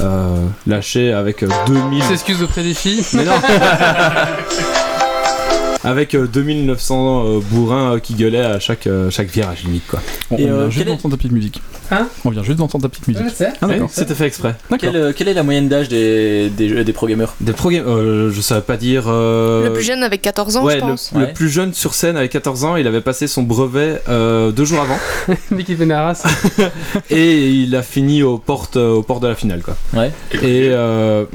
euh, 0.00 0.36
lâché 0.66 1.12
avec 1.12 1.42
euh, 1.42 1.48
2000. 1.66 1.98
Ils 1.98 2.04
s'excusent 2.04 2.42
auprès 2.42 2.62
des 2.62 2.74
filles. 2.74 3.04
Mais 3.14 3.24
non 3.24 3.32
Avec 5.88 6.14
euh, 6.14 6.26
2900 6.26 7.24
euh, 7.24 7.40
bourrins 7.50 7.94
euh, 7.94 7.98
qui 7.98 8.14
gueulaient 8.14 8.42
à 8.44 8.60
chaque, 8.60 8.86
euh, 8.86 9.10
chaque 9.10 9.28
virage 9.28 9.64
limite 9.64 9.86
quoi. 9.86 10.00
On, 10.30 10.36
Et, 10.36 10.44
on 10.44 10.48
euh, 10.48 10.58
vient 10.66 10.70
juste 10.70 10.86
d'entendre 10.86 11.14
ta 11.14 11.18
petite 11.18 11.32
musique. 11.32 11.62
Hein 11.90 12.06
On 12.24 12.30
vient 12.30 12.42
juste 12.42 12.58
d'entendre 12.58 12.82
ta 12.82 12.88
petite 12.90 13.08
musique. 13.08 13.24
Ah. 13.62 13.66
C'était 13.88 14.14
fait 14.14 14.26
exprès. 14.26 14.54
Quelle, 14.78 14.96
euh, 14.96 15.12
quelle 15.16 15.28
est 15.28 15.34
la 15.34 15.42
moyenne 15.42 15.68
d'âge 15.68 15.88
des, 15.88 16.50
des, 16.50 16.84
des 16.84 16.92
pro 16.92 17.06
gamers 17.06 17.34
Des 17.40 17.52
pro 17.52 17.70
euh, 17.70 18.30
je 18.30 18.40
savais 18.40 18.60
pas 18.60 18.76
dire. 18.76 19.04
euh, 19.06 19.68
Le 19.68 19.72
plus 19.72 19.82
jeune 19.82 20.02
avec 20.02 20.20
14 20.22 20.56
ans, 20.56 20.64
ouais, 20.64 20.74
je 20.74 20.76
le, 20.76 20.82
pense. 20.82 21.12
le 21.14 21.20
Ouais. 21.20 21.32
plus 21.32 21.48
jeune 21.48 21.72
sur 21.72 21.94
scène 21.94 22.16
avec 22.18 22.30
14 22.32 22.64
ans, 22.64 22.76
il 22.76 22.86
avait 22.86 23.00
passé 23.00 23.26
son 23.26 23.42
brevet 23.42 24.02
euh, 24.08 24.50
deux 24.52 24.64
jours 24.66 24.80
avant 24.80 24.98
Mais 25.50 25.64
qui 25.64 25.74
fait 25.74 25.84
une 25.84 25.92
race. 25.94 26.24
et 27.10 27.48
il 27.48 27.74
a 27.74 27.82
fini 27.82 28.22
aux 28.22 28.38
portes, 28.38 28.76
euh, 28.76 28.90
aux 28.92 29.02
portes 29.02 29.22
de 29.22 29.28
la 29.28 29.34
finale 29.34 29.62
quoi. 29.62 29.76
Ouais. 29.94 30.10
Et 30.42 30.68
le, 30.68 31.26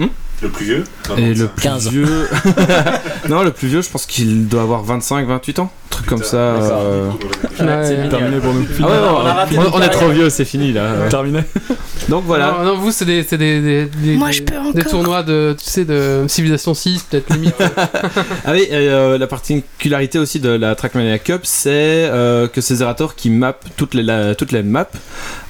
Le 0.43 0.49
plus 0.49 0.65
vieux 0.65 0.83
Non, 1.09 1.15
et 1.17 1.33
le 1.33 1.47
plus 1.47 1.63
15. 1.63 1.89
vieux. 1.89 2.27
non, 3.29 3.43
le 3.43 3.51
plus 3.51 3.69
vieux, 3.69 3.81
je 3.81 3.89
pense 3.89 4.05
qu'il 4.05 4.47
doit 4.49 4.61
avoir 4.63 4.83
25, 4.83 5.25
28 5.25 5.59
ans. 5.59 5.71
Un 5.85 5.95
truc 5.95 6.05
comme 6.07 6.23
ça. 6.23 6.53
d'accord. 6.59 6.81
euh. 6.81 7.09
Ouais, 7.09 7.85
c'est 7.85 7.97
ouais. 7.97 8.09
Terminé 8.09 8.37
pour 8.41 8.53
nous. 8.53 8.65
Ah 8.83 9.45
ouais, 9.49 9.57
On 9.73 9.81
est 9.81 9.89
trop 9.89 10.09
vieux, 10.09 10.29
c'est 10.29 10.43
fini 10.45 10.73
là. 10.73 11.07
Terminé. 11.09 11.39
Donc 12.09 12.23
voilà. 12.25 12.57
Non, 12.59 12.63
non, 12.65 12.77
vous, 12.77 12.91
c'est 12.91 13.05
des, 13.05 13.23
c'est 13.23 13.37
des, 13.37 13.61
des, 13.61 13.85
des- 13.85 14.17
Moi, 14.17 14.27
des- 14.29 14.33
je 14.33 14.43
peux 14.43 14.53
des 14.73 14.79
encore. 14.81 14.91
tournois 14.91 15.23
de, 15.23 15.55
tu 15.57 15.69
sais, 15.69 15.85
de 15.85 16.25
Civilisation 16.27 16.73
6, 16.73 17.03
peut-être 17.09 17.33
limite. 17.33 17.55
Ah 18.45 18.51
oui, 18.51 18.63
et, 18.69 18.73
euh, 18.73 19.17
la 19.17 19.27
particularité 19.27 20.19
aussi 20.19 20.39
de 20.41 20.49
la 20.49 20.75
Trackmania 20.75 21.17
Cup, 21.19 21.41
c'est 21.43 21.69
euh, 21.71 22.47
que 22.49 22.59
c'est 22.59 22.75
Zerator 22.75 23.15
qui 23.15 23.29
map 23.29 23.55
toutes 23.77 23.93
les, 23.93 24.03
la- 24.03 24.35
toutes 24.35 24.51
les 24.51 24.63
maps 24.63 24.87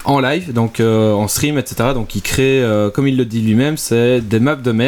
en 0.06 0.20
live, 0.20 0.54
donc 0.54 0.80
euh, 0.80 1.14
en 1.14 1.28
stream, 1.28 1.58
etc. 1.58 1.90
Donc 1.96 2.16
il 2.16 2.22
crée, 2.22 2.62
euh, 2.62 2.90
comme 2.92 3.08
il 3.08 3.18
le 3.18 3.26
dit 3.26 3.42
lui-même, 3.42 3.78
c'est 3.78 4.20
des 4.22 4.40
maps 4.40 4.56
de 4.56 4.72
merde 4.72 4.83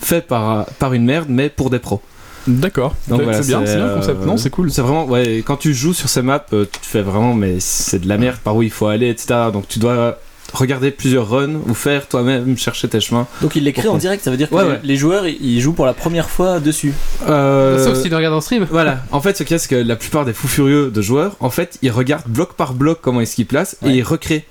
faites 0.00 0.26
par, 0.26 0.66
par 0.78 0.92
une 0.92 1.04
merde, 1.04 1.26
mais 1.28 1.48
pour 1.48 1.70
des 1.70 1.78
pros. 1.78 2.00
D'accord. 2.46 2.94
Donc 3.08 3.18
C'est 3.18 3.24
voilà, 3.24 3.40
bien, 3.40 3.62
c'est, 3.66 3.76
bien 3.76 3.86
le 3.88 3.94
concept. 3.96 4.22
euh, 4.22 4.26
Non, 4.26 4.36
c'est 4.36 4.50
cool. 4.50 4.70
C'est 4.70 4.82
vraiment, 4.82 5.04
ouais, 5.06 5.42
quand 5.44 5.56
tu 5.56 5.74
joues 5.74 5.94
sur 5.94 6.08
ces 6.08 6.22
maps, 6.22 6.44
euh, 6.52 6.64
tu 6.70 6.78
te 6.78 6.86
fais 6.86 7.02
vraiment, 7.02 7.34
mais 7.34 7.56
c'est 7.58 7.98
de 7.98 8.08
la 8.08 8.18
merde 8.18 8.36
par 8.38 8.54
où 8.54 8.62
il 8.62 8.70
faut 8.70 8.86
aller, 8.86 9.08
etc. 9.08 9.34
Donc 9.52 9.66
tu 9.66 9.80
dois 9.80 10.18
regarder 10.52 10.92
plusieurs 10.92 11.28
runs 11.28 11.56
ou 11.66 11.74
faire 11.74 12.06
toi-même 12.06 12.56
chercher 12.56 12.88
tes 12.88 13.00
chemins. 13.00 13.26
Donc 13.42 13.56
il 13.56 13.64
les 13.64 13.72
crée 13.72 13.88
en 13.88 13.96
direct, 13.96 14.22
ça 14.22 14.30
veut 14.30 14.36
dire 14.36 14.48
que 14.48 14.54
Ouais, 14.54 14.62
les, 14.62 14.68
ouais. 14.70 14.80
les 14.84 14.96
joueurs 14.96 15.26
ils 15.26 15.60
jouent 15.60 15.72
pour 15.72 15.86
la 15.86 15.92
première 15.92 16.30
fois 16.30 16.60
dessus. 16.60 16.92
Euh, 17.28 17.84
Sauf 17.84 18.00
s'ils 18.00 18.12
le 18.12 18.16
regardent 18.16 18.36
en 18.36 18.40
stream. 18.40 18.64
Voilà, 18.70 19.00
en 19.10 19.20
fait, 19.20 19.36
ce 19.36 19.42
qu'il 19.42 19.54
y 19.54 19.56
a, 19.56 19.58
c'est 19.58 19.68
que 19.68 19.74
la 19.74 19.96
plupart 19.96 20.24
des 20.24 20.32
fous 20.32 20.46
furieux 20.46 20.92
de 20.92 21.02
joueurs, 21.02 21.34
en 21.40 21.50
fait, 21.50 21.78
ils 21.82 21.90
regardent 21.90 22.28
bloc 22.28 22.54
par 22.54 22.74
bloc 22.74 23.00
comment 23.02 23.20
est-ce 23.22 23.34
qu'ils 23.34 23.46
placent 23.46 23.76
et 23.84 23.90
ils 23.90 24.02
recréent 24.04 24.44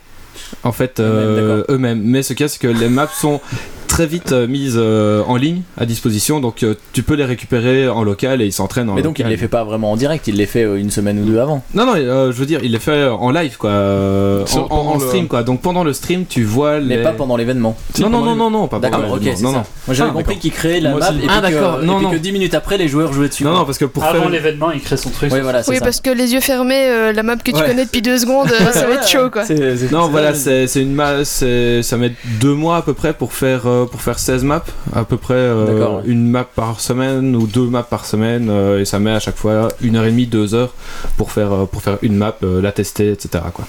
en 0.64 0.74
fait 0.74 1.00
Eux-mêmes, 1.00 2.00
euh. 2.00 2.04
Mais 2.04 2.24
ce 2.24 2.34
qu'il 2.34 2.44
y 2.44 2.46
a, 2.46 2.50
c'est 2.50 2.60
que 2.60 2.68
les 2.68 2.90
maps 2.90 3.08
sont 3.08 3.40
très 3.88 4.06
vite 4.08 4.32
euh, 4.32 4.48
mises 4.48 4.76
euh, 4.78 5.22
en 5.28 5.36
ligne 5.36 5.62
à 5.78 5.86
disposition, 5.86 6.40
donc 6.40 6.64
euh, 6.64 6.76
tu 6.94 7.04
peux 7.04 7.16
les 7.16 7.26
récupérer 7.26 7.88
en 7.88 8.04
local 8.04 8.42
et 8.42 8.46
ils 8.46 8.52
s'entraînent 8.54 8.90
en 8.90 8.94
Mais 8.96 9.02
donc 9.02 9.20
il 9.20 9.24
local. 9.24 9.32
les 9.32 9.38
fait 9.38 9.48
pas 9.48 9.64
vraiment 9.64 9.92
en 9.92 9.96
direct, 9.96 10.28
il 10.28 10.36
les 10.36 10.46
fait 10.46 10.64
euh, 10.64 10.76
une 10.80 10.92
semaine 10.92 11.20
ou 11.20 11.26
deux 11.26 11.40
avant. 11.40 11.64
Non, 11.74 11.86
non, 11.86 11.94
euh, 11.96 12.32
je 12.32 12.38
veux 12.38 12.46
dire, 12.46 12.60
il 12.64 12.72
les 12.72 12.80
fait 12.80 13.06
en 13.08 13.32
live, 13.32 13.58
quoi, 13.58 13.70
euh, 13.70 14.46
en, 14.70 14.96
le- 14.96 15.00
stream, 15.00 15.28
quoi. 15.28 15.44
Donc 15.44 15.62
pendant 15.62 15.84
le 15.84 15.94
stream, 15.94 16.26
tu 16.28 16.44
vois 16.44 16.80
les. 16.80 16.98
Mais 16.98 17.04
pas 17.04 17.12
pendant 17.12 17.38
l'événement. 17.38 17.76
Non, 18.00 18.10
non, 18.10 18.22
non, 18.24 18.36
non, 18.36 18.50
non, 18.50 18.68
pas 18.68 18.80
pendant 18.80 18.98
D'accord, 19.00 19.16
ok, 19.16 19.24
l'événement. 19.24 19.52
non, 19.52 19.58
non. 19.60 19.64
Moi 19.88 19.94
j'avais 19.96 20.10
Ah, 20.10 20.14
compris 20.14 20.26
d'accord. 20.28 20.42
qu'il 20.42 20.52
créait 20.52 20.80
la 20.80 20.90
Moi 20.92 21.00
map 21.00 21.10
et, 21.12 21.18
puis 21.18 21.28
Ah, 21.30 21.38
que, 21.38 21.42
d'accord, 21.42 21.80
et 21.82 21.86
non, 21.86 21.96
puis 21.98 22.06
non. 22.06 22.12
que 22.12 22.18
10 22.18 22.32
minutes 22.32 22.54
après 22.54 22.78
les 22.78 22.88
joueurs 22.88 23.14
jouaient 23.14 23.30
dessus. 23.30 23.44
Non, 23.44 23.54
non, 23.54 23.66
parce 23.66 23.78
que 23.78 23.86
pour 23.86 24.04
Avant 24.04 24.22
faire. 24.22 24.30
l'événement, 24.30 24.72
il 24.72 24.82
crée 24.82 24.98
son 24.98 25.10
truc. 25.10 25.32
Oui, 25.34 25.40
voilà, 25.42 25.62
Oui, 25.68 25.78
parce 25.80 26.02
que 26.02 26.10
les 26.10 26.34
yeux 26.34 26.42
fermés, 26.42 26.88
euh, 26.90 27.14
la 27.14 27.24
map 27.24 27.36
que 27.38 27.52
tu 27.52 27.58
Ouais. 27.58 27.66
connais 27.68 27.86
depuis 27.86 28.02
deux 28.02 28.18
secondes, 28.18 28.50
ça 28.74 28.88
va 28.88 28.96
être 28.96 29.08
chaud 29.08 29.30
quoi. 29.32 29.44
Non, 29.92 30.08
voilà, 30.10 30.34
c'est 30.34 30.68
c'est 30.68 30.82
une 30.82 30.94
ma 30.94 31.24
c'est 31.26 31.82
ça 31.84 31.98
met 31.98 32.12
deux 32.42 32.54
mois 32.54 32.78
à 32.78 32.82
peu 32.82 32.94
près 32.94 33.14
pour 33.14 33.34
faire 33.34 33.62
euh, 33.76 33.86
pour 33.86 34.02
faire 34.02 34.18
16 34.20 34.44
maps, 34.44 34.64
à 34.94 35.04
peu 35.04 35.18
près 35.18 35.34
euh, 35.36 35.98
ouais. 35.98 36.04
une 36.06 36.30
map 36.30 36.44
par 36.46 36.80
semaine 36.80 37.36
ou 37.36 37.46
deux 37.48 37.68
maps 37.68 37.84
par 37.84 38.06
semaine 38.06 38.48
euh, 38.50 38.80
et 38.80 38.86
ça 38.86 39.00
met 39.00 39.12
à 39.12 39.20
chaque 39.20 39.38
fois 39.38 39.68
une 39.82 39.96
heure 39.96 40.06
et 40.06 40.12
demie, 40.12 40.26
deux 40.28 40.54
heures 40.56 40.74
pour 41.18 41.32
faire 41.32 41.52
euh, 41.54 41.66
pour 41.66 41.82
faire 41.82 41.98
une 42.02 42.16
map, 42.16 42.36
euh, 42.44 42.62
la 42.62 42.72
tester, 42.72 43.12
etc. 43.12 43.44
Quoi. 43.54 43.66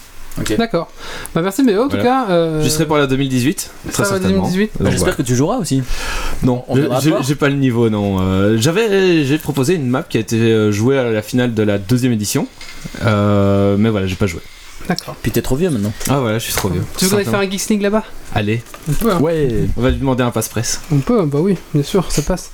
D'accord. 0.59 0.89
Bah 1.35 1.41
merci 1.41 1.63
Méo 1.63 1.85
en 1.85 1.89
tout 1.89 1.97
cas. 1.97 2.27
euh, 2.29 2.63
Je 2.63 2.69
serai 2.69 2.85
pour 2.85 2.99
la 2.99 3.07
2018, 3.07 3.71
ça 3.87 3.91
très 3.91 4.05
certainement. 4.05 4.43
2018. 4.43 4.73
Donc, 4.79 4.89
J'espère 4.93 4.99
voilà. 4.99 5.17
que 5.17 5.23
tu 5.23 5.35
joueras 5.35 5.57
aussi. 5.57 5.83
Non, 6.43 6.63
j'ai- 7.23 7.35
pas 7.37 7.49
le 7.49 7.55
niveau, 7.57 7.89
non. 7.89 8.19
Euh, 8.21 8.59
J'avais, 8.59 9.25
j'ai 9.25 9.39
proposé 9.39 9.75
une 9.77 9.89
map 9.89 10.03
qui 10.03 10.19
a 10.19 10.21
été 10.21 10.71
jouée 10.73 10.99
à 10.99 11.11
la 11.11 11.23
finale 11.23 11.55
de 11.55 11.63
la 11.63 11.79
deuxième 11.79 12.13
édition, 12.13 12.47
Euh, 13.07 13.77
mais 13.79 13.89
voilà, 13.89 14.07
j'ai 14.07 14.15
pas 14.15 14.27
joué. 14.27 14.41
D'accord. 14.89 15.17
Puis 15.23 15.31
t'es 15.33 15.43
trop 15.43 15.57
vieux 15.57 15.71
maintenant. 15.71 15.93
Ah 16.09 16.21
voilà, 16.21 16.39
je 16.39 16.45
suis 16.45 16.53
trop 16.55 16.69
vieux. 16.69 16.85
Tu 16.97 17.05
veux 17.07 17.11
qu'on 17.11 17.17
aille 17.19 17.25
faire 17.25 17.39
un 17.41 17.45
League 17.47 17.83
là-bas? 17.83 18.05
Allez, 18.35 18.63
On 18.89 18.93
peut. 18.93 19.13
hein. 19.13 19.21
Ouais. 19.21 19.65
on 19.77 19.81
va 19.83 19.91
lui 19.91 19.99
demander 19.99 20.23
un 20.23 20.31
passe-presse. 20.31 20.81
On 20.93 20.99
peut, 20.99 21.25
bah 21.25 21.39
oui, 21.41 21.57
bien 21.75 21.83
sûr, 21.83 22.11
ça 22.11 22.23
passe. 22.23 22.51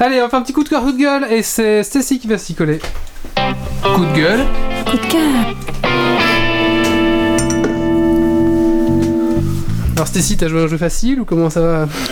Allez, 0.00 0.22
on 0.22 0.28
fait 0.28 0.36
un 0.36 0.42
petit 0.42 0.52
coup 0.52 0.64
de 0.64 0.68
cœur, 0.68 0.82
coup 0.82 0.92
de 0.92 0.98
gueule, 0.98 1.26
et 1.30 1.42
c'est 1.42 1.82
Stacy 1.82 2.18
qui 2.18 2.26
va 2.28 2.38
s'y 2.38 2.54
coller. 2.54 2.78
Coup 3.82 4.04
de 4.06 4.16
gueule. 4.16 4.44
Coup 4.86 4.96
de 4.96 5.06
cœur. 5.06 5.54
Alors 9.96 10.08
Stacy, 10.08 10.36
t'as 10.36 10.48
joué 10.48 10.60
à 10.60 10.64
un 10.64 10.68
jeu 10.68 10.76
facile 10.76 11.20
ou 11.20 11.24
comment 11.24 11.50
ça 11.50 11.60
va 11.60 11.88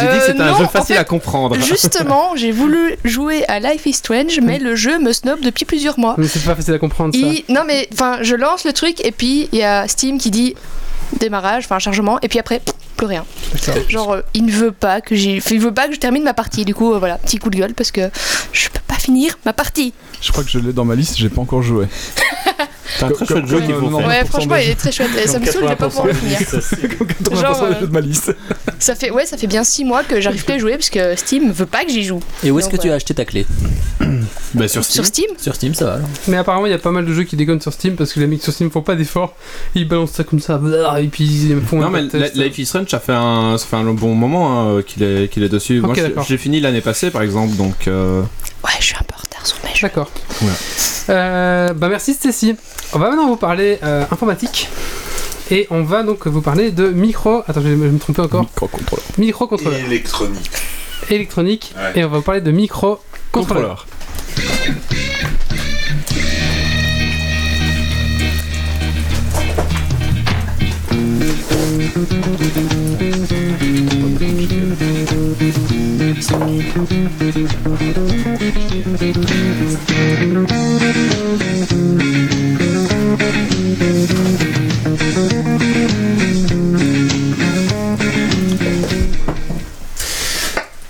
J'ai 0.00 0.06
dit 0.06 0.18
que 0.18 0.24
c'était 0.26 0.40
Euh, 0.40 0.44
un 0.46 0.50
non, 0.52 0.58
jeu 0.58 0.64
en 0.64 0.68
facile 0.68 0.96
fait, 0.96 1.00
à 1.00 1.04
comprendre. 1.04 1.56
Justement, 1.60 2.34
j'ai 2.34 2.50
voulu 2.50 2.96
jouer 3.04 3.44
à 3.46 3.60
Life 3.60 3.86
is 3.86 3.92
Strange, 3.94 4.40
mais 4.42 4.58
le 4.58 4.74
jeu 4.74 4.98
me 4.98 5.12
snob 5.12 5.40
depuis 5.40 5.64
plusieurs 5.64 5.98
mois. 5.98 6.14
Mais 6.18 6.26
c'est 6.26 6.44
pas 6.44 6.54
facile 6.56 6.74
à 6.74 6.78
comprendre 6.78 7.14
ça. 7.14 7.20
Il- 7.20 7.44
Non 7.48 7.62
mais, 7.66 7.88
enfin, 7.92 8.18
je 8.22 8.34
lance 8.34 8.64
le 8.64 8.72
truc 8.72 9.04
et 9.04 9.12
puis 9.12 9.48
il 9.52 9.58
y 9.58 9.62
a 9.62 9.86
Steam 9.86 10.18
qui 10.18 10.30
dit 10.30 10.54
démarrage, 11.20 11.64
enfin 11.64 11.78
chargement, 11.78 12.18
et 12.20 12.28
puis 12.28 12.38
après, 12.38 12.60
plus 12.96 13.06
rien. 13.06 13.24
Genre, 13.88 14.12
euh, 14.14 14.20
il 14.34 14.44
ne 14.44 14.50
veut 14.50 14.72
pas 14.72 15.00
que 15.00 15.14
j'ai, 15.14 15.40
il 15.50 15.60
veut 15.60 15.72
pas 15.72 15.86
que 15.88 15.94
je 15.94 16.00
termine 16.00 16.24
ma 16.24 16.34
partie. 16.34 16.64
Du 16.64 16.74
coup, 16.74 16.92
euh, 16.94 16.98
voilà, 16.98 17.16
petit 17.18 17.38
coup 17.38 17.48
de 17.48 17.56
gueule 17.56 17.74
parce 17.74 17.92
que 17.92 18.10
je 18.52 18.68
peux 18.68 18.80
pas 18.88 18.96
finir 18.96 19.38
ma 19.46 19.52
partie. 19.52 19.94
Je 20.20 20.32
crois 20.32 20.42
que 20.42 20.50
je 20.50 20.58
l'ai 20.58 20.72
dans 20.72 20.84
ma 20.84 20.96
liste, 20.96 21.16
j'ai 21.16 21.28
pas 21.28 21.40
encore 21.40 21.62
joué. 21.62 21.86
C'est 22.96 23.04
un 23.04 23.10
très 23.10 23.26
chouette 23.26 23.46
jeu 23.46 23.60
qu'il 23.60 23.74
faut 23.74 23.90
faire. 23.98 24.06
Ouais, 24.08 24.22
90% 24.22 24.26
franchement, 24.26 24.56
il 24.56 24.70
est 24.70 24.74
très 24.74 24.92
chouette. 24.92 25.10
Et 25.22 25.26
ça 25.28 25.38
me 25.38 25.46
saoule 25.46 25.62
de 25.68 25.74
pas 25.74 25.88
pouvoir 25.88 26.06
le 26.06 26.12
finir. 26.14 26.38
80% 26.40 27.40
Genre, 27.40 27.68
des 27.68 27.74
euh, 27.74 27.80
de 27.86 27.92
ma 27.92 28.00
liste. 28.00 28.34
Ça 28.78 28.94
fait, 28.94 29.10
ouais, 29.10 29.26
ça 29.26 29.36
fait 29.36 29.46
bien 29.46 29.64
6 29.64 29.84
mois 29.84 30.04
que 30.04 30.20
j'arrive 30.20 30.44
plus 30.44 30.54
à 30.54 30.58
jouer 30.58 30.72
parce 30.72 30.90
que 30.90 31.14
Steam 31.16 31.50
veut 31.52 31.66
pas 31.66 31.84
que 31.84 31.90
j'y 31.90 32.04
joue. 32.04 32.20
Et 32.44 32.50
où 32.50 32.58
est-ce 32.58 32.68
que 32.68 32.76
tu 32.76 32.90
as 32.90 32.94
acheté 32.94 33.14
ta 33.14 33.24
clé? 33.24 33.46
Bah, 34.54 34.68
sur 34.68 34.82
Steam. 34.84 34.94
Sur 34.94 35.06
Steam? 35.06 35.26
Sur 35.38 35.54
Steam, 35.54 35.74
ça 35.74 35.84
va 35.84 35.92
alors. 35.94 36.08
Mais 36.28 36.36
apparemment, 36.36 36.66
il 36.66 36.70
y 36.70 36.74
a 36.74 36.78
pas 36.78 36.90
mal 36.90 37.04
de 37.04 37.12
jeux 37.12 37.24
qui 37.24 37.36
déconnent 37.36 37.60
sur 37.60 37.72
Steam 37.72 37.96
parce 37.96 38.12
que 38.12 38.20
les 38.20 38.26
mecs 38.26 38.42
sur 38.42 38.52
Steam 38.52 38.70
font 38.70 38.82
pas 38.82 38.94
d'efforts. 38.94 39.34
Ils 39.74 39.86
balancent 39.86 40.12
ça 40.12 40.24
comme 40.24 40.40
ça, 40.40 40.60
et 41.00 41.08
puis 41.08 41.24
ils 41.24 41.60
font 41.60 41.80
Non 41.80 41.90
mais 41.90 42.04
de 42.04 42.18
Life 42.40 42.58
is 42.58 42.66
Strange 42.66 42.88
ça 42.88 43.00
fait 43.00 43.12
un, 43.12 43.56
ça 43.58 43.66
fait 43.66 43.76
un 43.76 43.84
bon 43.84 44.14
moment 44.14 44.76
hein, 44.78 44.82
qu'il 44.86 45.02
est, 45.02 45.28
qu'il 45.30 45.42
est 45.42 45.48
dessus. 45.48 45.80
Moi 45.80 45.90
Ok, 45.90 45.96
je- 45.98 46.02
d'accord. 46.04 46.24
j'ai 46.26 46.38
fini 46.38 46.60
l'année 46.60 46.80
passée 46.80 47.10
par 47.10 47.22
exemple 47.22 47.54
donc 47.56 47.86
euh, 47.88 48.22
Ouais, 48.64 48.70
je 48.80 48.84
suis 48.86 48.96
un 48.96 49.02
peu 49.04 49.14
D'accord. 49.82 50.10
Voilà. 50.40 50.56
Euh, 51.10 51.72
bah 51.74 51.88
merci 51.88 52.14
Stacy. 52.14 52.56
On 52.92 52.98
va 52.98 53.08
maintenant 53.10 53.28
vous 53.28 53.36
parler 53.36 53.78
euh, 53.82 54.04
informatique. 54.10 54.68
Et 55.50 55.66
on 55.70 55.82
va 55.82 56.02
donc 56.02 56.26
vous 56.26 56.42
parler 56.42 56.70
de 56.70 56.88
micro. 56.90 57.42
Attends, 57.48 57.62
je 57.62 57.68
vais 57.68 57.74
me 57.76 57.98
tromper 57.98 58.22
encore. 58.22 58.42
Microcontrôleur. 58.42 59.04
Microcontrôleur 59.18 59.78
Électronique. 59.80 60.50
électronique. 61.10 61.74
Ouais. 61.76 62.00
Et 62.00 62.04
on 62.04 62.08
va 62.08 62.18
vous 62.18 62.22
parler 62.24 62.40
de 62.42 62.50
micro 62.50 62.98
contrôleur. 63.32 63.86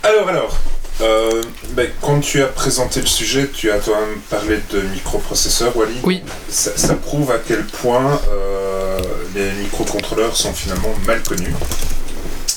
Alors, 0.02 0.28
alors, 0.28 0.58
euh, 1.02 1.42
ben, 1.72 1.90
quand 2.00 2.20
tu 2.20 2.42
as 2.42 2.46
présenté 2.46 3.00
le 3.00 3.06
sujet, 3.06 3.50
tu 3.52 3.70
as 3.70 3.80
toi 3.80 4.00
même 4.00 4.20
parlé 4.30 4.58
de 4.70 4.80
microprocesseurs, 4.80 5.76
Wally. 5.76 5.98
Oui. 6.04 6.22
Ça, 6.48 6.70
ça 6.74 6.94
prouve 6.94 7.30
à 7.32 7.38
quel 7.46 7.66
point 7.66 8.18
euh, 8.30 8.98
les 9.34 9.52
microcontrôleurs 9.62 10.34
sont 10.36 10.54
finalement 10.54 10.94
mal 11.06 11.22
connus, 11.22 11.54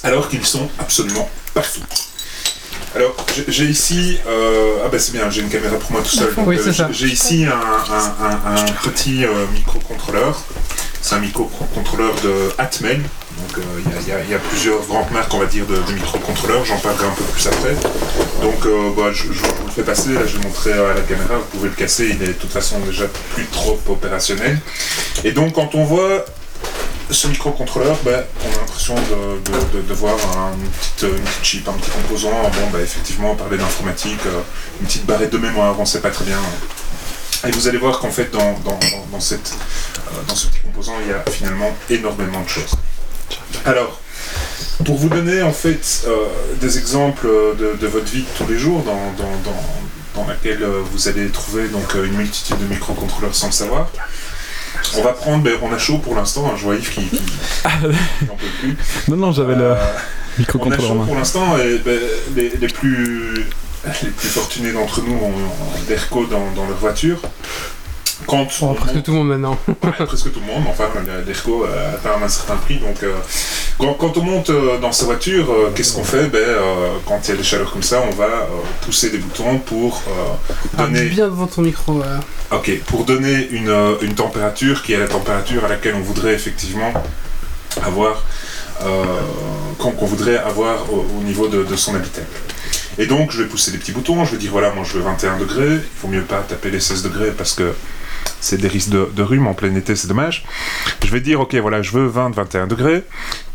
alors 0.03 0.29
qu'ils 0.29 0.45
sont 0.45 0.69
absolument 0.79 1.29
partout. 1.53 1.81
Alors, 2.95 3.15
j'ai- 3.47 3.65
ici, 3.65 4.17
euh, 4.27 4.79
ah 4.85 4.89
ben 4.91 4.99
c'est 4.99 5.13
bien, 5.13 5.29
j'ai 5.29 5.41
une 5.41 5.49
caméra 5.49 5.77
pour 5.77 5.91
moi 5.93 6.01
tout 6.01 6.09
seul. 6.09 6.33
Oui, 6.45 6.57
euh, 6.57 6.71
j'ai- 6.91 7.07
ici 7.07 7.45
un, 7.45 7.51
un- 7.51 8.25
un- 8.25 8.55
un 8.57 8.65
petit 8.83 9.23
euh, 9.25 9.29
microcontrôleur. 9.53 10.41
C'est 11.01 11.15
un 11.15 11.19
microcontrôleur 11.19 12.13
de 12.21 12.51
Atmel. 12.57 13.01
Donc 13.01 13.65
il 14.03 14.07
y 14.09 14.11
a- 14.11 14.19
y, 14.23 14.31
y 14.33 14.37
plusieurs 14.49 14.81
grandes 14.85 15.09
marques, 15.11 15.33
on 15.33 15.39
va 15.39 15.45
dire, 15.45 15.65
de, 15.65 15.75
de 15.77 15.91
microcontrôleurs. 15.93 16.65
J'en 16.65 16.77
parlerai 16.77 17.05
un 17.07 17.11
peu 17.11 17.23
plus 17.23 17.47
après. 17.47 17.75
Donc 18.41 18.59
bah, 18.97 19.11
je, 19.13 19.23
je 19.31 19.39
vous 19.39 19.65
le 19.67 19.71
fais 19.73 19.83
passer. 19.83 20.09
Là, 20.13 20.21
je 20.27 20.33
vais 20.35 20.43
le 20.43 20.47
montrer 20.49 20.73
à 20.73 20.93
la 20.93 21.01
caméra. 21.01 21.35
Vous 21.37 21.57
pouvez 21.57 21.69
le 21.69 21.75
casser. 21.75 22.09
Il 22.13 22.21
est 22.21 22.27
de 22.27 22.33
toute 22.33 22.51
façon 22.51 22.77
déjà 22.81 23.05
plus 23.33 23.45
trop 23.45 23.79
opérationnel. 23.87 24.59
Et 25.23 25.31
donc 25.31 25.53
quand 25.53 25.73
on 25.75 25.85
voit 25.85 26.25
ce 27.11 27.27
microcontrôleur, 27.27 27.97
ben, 28.03 28.23
on 28.45 28.53
a 28.53 28.57
l'impression 28.61 28.95
de, 28.95 29.51
de- 29.51 29.81
de- 29.81 29.91
un 29.91 30.51
petit, 30.95 31.05
une 31.05 31.23
petite 31.23 31.43
chip, 31.43 31.67
un 31.67 31.73
petit 31.73 31.91
composant. 31.91 32.29
Bon, 32.29 32.69
ben, 32.71 32.79
effectivement, 32.81 33.31
on 33.31 33.35
parlait 33.35 33.57
d'informatique, 33.57 34.19
euh, 34.25 34.41
une 34.79 34.87
petite 34.87 35.05
barrette 35.05 35.31
de 35.31 35.37
mémoire, 35.37 35.75
on 35.77 35.81
ne 35.81 35.87
sait 35.87 36.01
pas 36.01 36.09
très 36.11 36.25
bien. 36.25 36.39
Et 37.47 37.51
vous 37.51 37.67
allez 37.67 37.77
voir 37.77 37.99
qu'en 37.99 38.11
fait, 38.11 38.33
euh, 38.35 38.39
dans 40.27 40.35
ce 40.35 40.47
petit 40.47 40.59
composant, 40.59 40.93
il 41.03 41.09
y 41.09 41.13
a 41.13 41.23
finalement 41.31 41.75
énormément 41.89 42.41
de 42.41 42.49
choses. 42.49 42.75
Alors, 43.65 43.99
pour 44.85 44.97
vous 44.97 45.09
donner 45.09 45.41
en 45.41 45.51
fait 45.53 46.03
euh, 46.07 46.27
des 46.59 46.77
exemples 46.77 47.27
de, 47.27 47.87
votre 47.87 48.11
vie 48.11 48.23
de 48.23 48.37
tous 48.37 48.51
les 48.51 48.57
jours, 48.57 48.83
dans, 48.83 50.27
laquelle 50.27 50.63
euh, 50.63 50.81
vous 50.91 51.07
allez 51.07 51.29
trouver 51.29 51.67
donc 51.67 51.95
euh, 51.95 52.05
une 52.05 52.13
multitude 52.13 52.57
de 52.59 52.65
microcontrôleurs 52.65 53.33
sans 53.35 53.47
le 53.47 53.51
savoir. 53.53 53.89
On 54.97 55.01
va 55.03 55.13
prendre, 55.13 55.43
ben, 55.43 55.53
on 55.61 55.71
a 55.73 55.77
chaud 55.77 55.97
pour 55.99 56.15
l'instant, 56.15 56.45
hein, 56.47 56.55
je 56.57 56.63
vois 56.63 56.75
Yves 56.75 56.89
qui, 56.91 57.01
qui, 57.01 57.17
qui 57.17 58.25
n'en 58.27 58.35
peut 58.35 58.45
plus. 58.59 58.77
Non, 59.07 59.15
non, 59.17 59.31
j'avais 59.31 59.55
le 59.55 59.63
Euh, 59.71 59.75
on 60.59 60.71
a 60.71 60.77
chaud 60.79 60.93
main. 60.95 61.05
pour 61.05 61.15
l'instant 61.15 61.57
et 61.57 61.77
ben, 61.79 61.99
les, 62.35 62.49
les 62.49 62.67
plus, 62.67 63.33
les 63.85 64.09
plus 64.09 64.27
fortunés 64.29 64.71
d'entre 64.73 65.01
nous 65.01 65.13
ont, 65.15 65.27
ont 65.29 65.83
d'ERCO 65.87 66.25
dans, 66.25 66.51
dans 66.55 66.67
leur 66.67 66.77
voiture. 66.77 67.19
Quand 68.27 68.47
Oh, 68.61 68.73
presque 68.73 68.95
monte- 68.95 69.03
tout 69.03 69.11
le 69.11 69.17
monde 69.17 69.27
maintenant. 69.29 69.57
Ouais, 69.67 69.91
presque 70.05 70.31
tout 70.31 70.39
le 70.39 70.45
monde, 70.45 70.63
enfin 70.69 70.85
l'ERCO 71.25 71.63
a 71.65 71.95
atteint 71.95 72.23
un 72.23 72.27
certain 72.27 72.55
prix. 72.57 72.77
Donc, 72.77 73.01
euh, 73.03 73.15
quand, 73.81 73.93
quand 73.95 74.17
on 74.17 74.21
monte 74.23 74.49
euh, 74.51 74.77
dans 74.79 74.91
sa 74.91 75.05
voiture, 75.05 75.51
euh, 75.51 75.71
qu'est-ce 75.75 75.93
qu'on 75.93 76.03
fait? 76.03 76.25
Ben, 76.27 76.37
euh, 76.39 76.89
Quand 77.05 77.19
il 77.27 77.31
y 77.31 77.33
a 77.33 77.37
des 77.37 77.43
chaleurs 77.43 77.71
comme 77.71 77.81
ça, 77.83 78.01
on 78.07 78.13
va 78.15 78.47
pousser 78.81 79.09
des 79.09 79.17
boutons 79.17 79.57
pour 79.57 80.01
Ah, 80.77 80.83
donner, 80.83 81.05
bien 81.05 81.25
devant 81.25 81.47
ton 81.47 81.63
micro. 81.63 81.93
voilà. 81.93 82.19
ok, 82.51 82.79
pour 82.85 83.05
donner 83.05 83.47
une, 83.51 83.75
une 84.01 84.13
température 84.13 84.83
qui 84.83 84.93
est 84.93 84.99
la 84.99 85.07
température 85.07 85.65
à 85.65 85.67
laquelle 85.67 85.95
on 85.95 86.01
voudrait 86.01 86.33
effectivement 86.35 86.93
avoir, 87.83 88.23
qu'on 89.79 90.05
voudrait 90.05 90.37
avoir 90.37 90.91
au, 90.93 91.05
au 91.19 91.23
niveau 91.23 91.47
de, 91.47 91.63
de 91.63 91.75
son 91.75 91.95
habitacle. 91.95 92.27
Et 92.97 93.05
donc, 93.07 93.31
je 93.31 93.41
vais 93.41 93.47
pousser 93.49 93.71
des 93.71 93.77
petits 93.77 93.93
boutons, 93.93 94.23
je 94.25 94.31
vais 94.33 94.37
dire 94.37 94.51
voilà, 94.51 94.71
moi 94.71 94.83
je 94.85 94.93
veux 94.93 95.01
21 95.01 95.37
degrés, 95.39 95.73
il 95.75 95.99
faut 95.99 96.07
mieux 96.07 96.23
pas 96.23 96.43
taper 96.47 96.69
les 96.69 96.79
16 96.79 97.03
degrés 97.03 97.31
parce 97.31 97.53
que 97.53 97.73
c'est 98.39 98.57
des 98.57 98.67
risques 98.67 98.89
de, 98.89 99.23
rhume 99.23 99.47
en 99.47 99.53
plein 99.53 99.73
été, 99.75 99.95
c'est 99.95 100.07
dommage. 100.07 100.45
Je 101.03 101.11
vais 101.11 101.21
dire 101.21 101.39
ok, 101.39 101.55
voilà, 101.55 101.81
je 101.81 101.91
veux 101.91 102.09
20-21 102.09 102.67
degrés, 102.67 103.03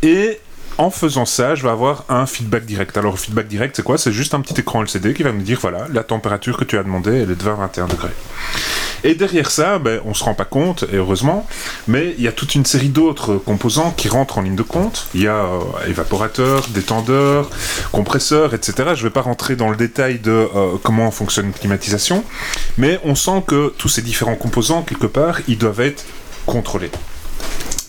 et 0.01 0.39
en 0.77 0.91
faisant 0.91 1.25
ça, 1.25 1.55
je 1.55 1.63
vais 1.63 1.69
avoir 1.69 2.05
un 2.09 2.25
feedback 2.25 2.65
direct. 2.65 2.97
Alors, 2.97 3.17
feedback 3.19 3.47
direct, 3.47 3.75
c'est 3.75 3.83
quoi? 3.83 3.97
C'est 3.97 4.11
juste 4.11 4.33
un 4.33 4.41
petit 4.41 4.59
écran 4.59 4.83
LCD 4.83 5.13
qui 5.13 5.23
va 5.23 5.31
me 5.31 5.41
dire 5.41 5.59
voilà, 5.59 5.87
la 5.91 6.03
température 6.03 6.57
que 6.57 6.63
tu 6.63 6.77
as 6.77 6.83
demandé, 6.83 7.11
elle 7.11 7.31
est 7.31 7.35
de 7.35 7.43
20-21 7.43 7.89
degrés. 7.89 8.13
Et 9.03 9.15
derrière 9.15 9.51
ça, 9.51 9.79
ben, 9.79 10.01
on 10.05 10.13
se 10.13 10.23
rend 10.23 10.33
pas 10.33 10.45
compte, 10.45 10.83
et 10.91 10.95
heureusement, 10.95 11.47
mais 11.87 12.15
il 12.17 12.23
y 12.23 12.27
a 12.27 12.31
toute 12.31 12.55
une 12.55 12.65
série 12.65 12.89
d'autres 12.89 13.35
composants 13.35 13.91
qui 13.91 14.09
rentrent 14.09 14.37
en 14.37 14.41
ligne 14.41 14.55
de 14.55 14.63
compte. 14.63 15.07
Il 15.13 15.21
y 15.21 15.27
a 15.27 15.45
euh, 15.45 15.59
évaporateur, 15.87 16.67
détendeur, 16.69 17.49
compresseur, 17.91 18.53
etc. 18.53 18.91
Je 18.95 19.03
vais 19.03 19.09
pas 19.09 19.21
rentrer 19.21 19.55
dans 19.55 19.69
le 19.69 19.75
détail 19.75 20.19
de 20.19 20.31
euh, 20.31 20.77
comment 20.83 21.11
fonctionne 21.11 21.47
une 21.47 21.53
climatisation, 21.53 22.23
mais 22.77 22.99
on 23.03 23.15
sent 23.15 23.43
que 23.47 23.73
tous 23.77 23.89
ces 23.89 24.01
différents 24.01 24.35
composants, 24.35 24.81
quelque 24.81 25.07
part, 25.07 25.39
ils 25.47 25.57
doivent 25.57 25.81
être 25.81 26.05
contrôlés. 26.45 26.91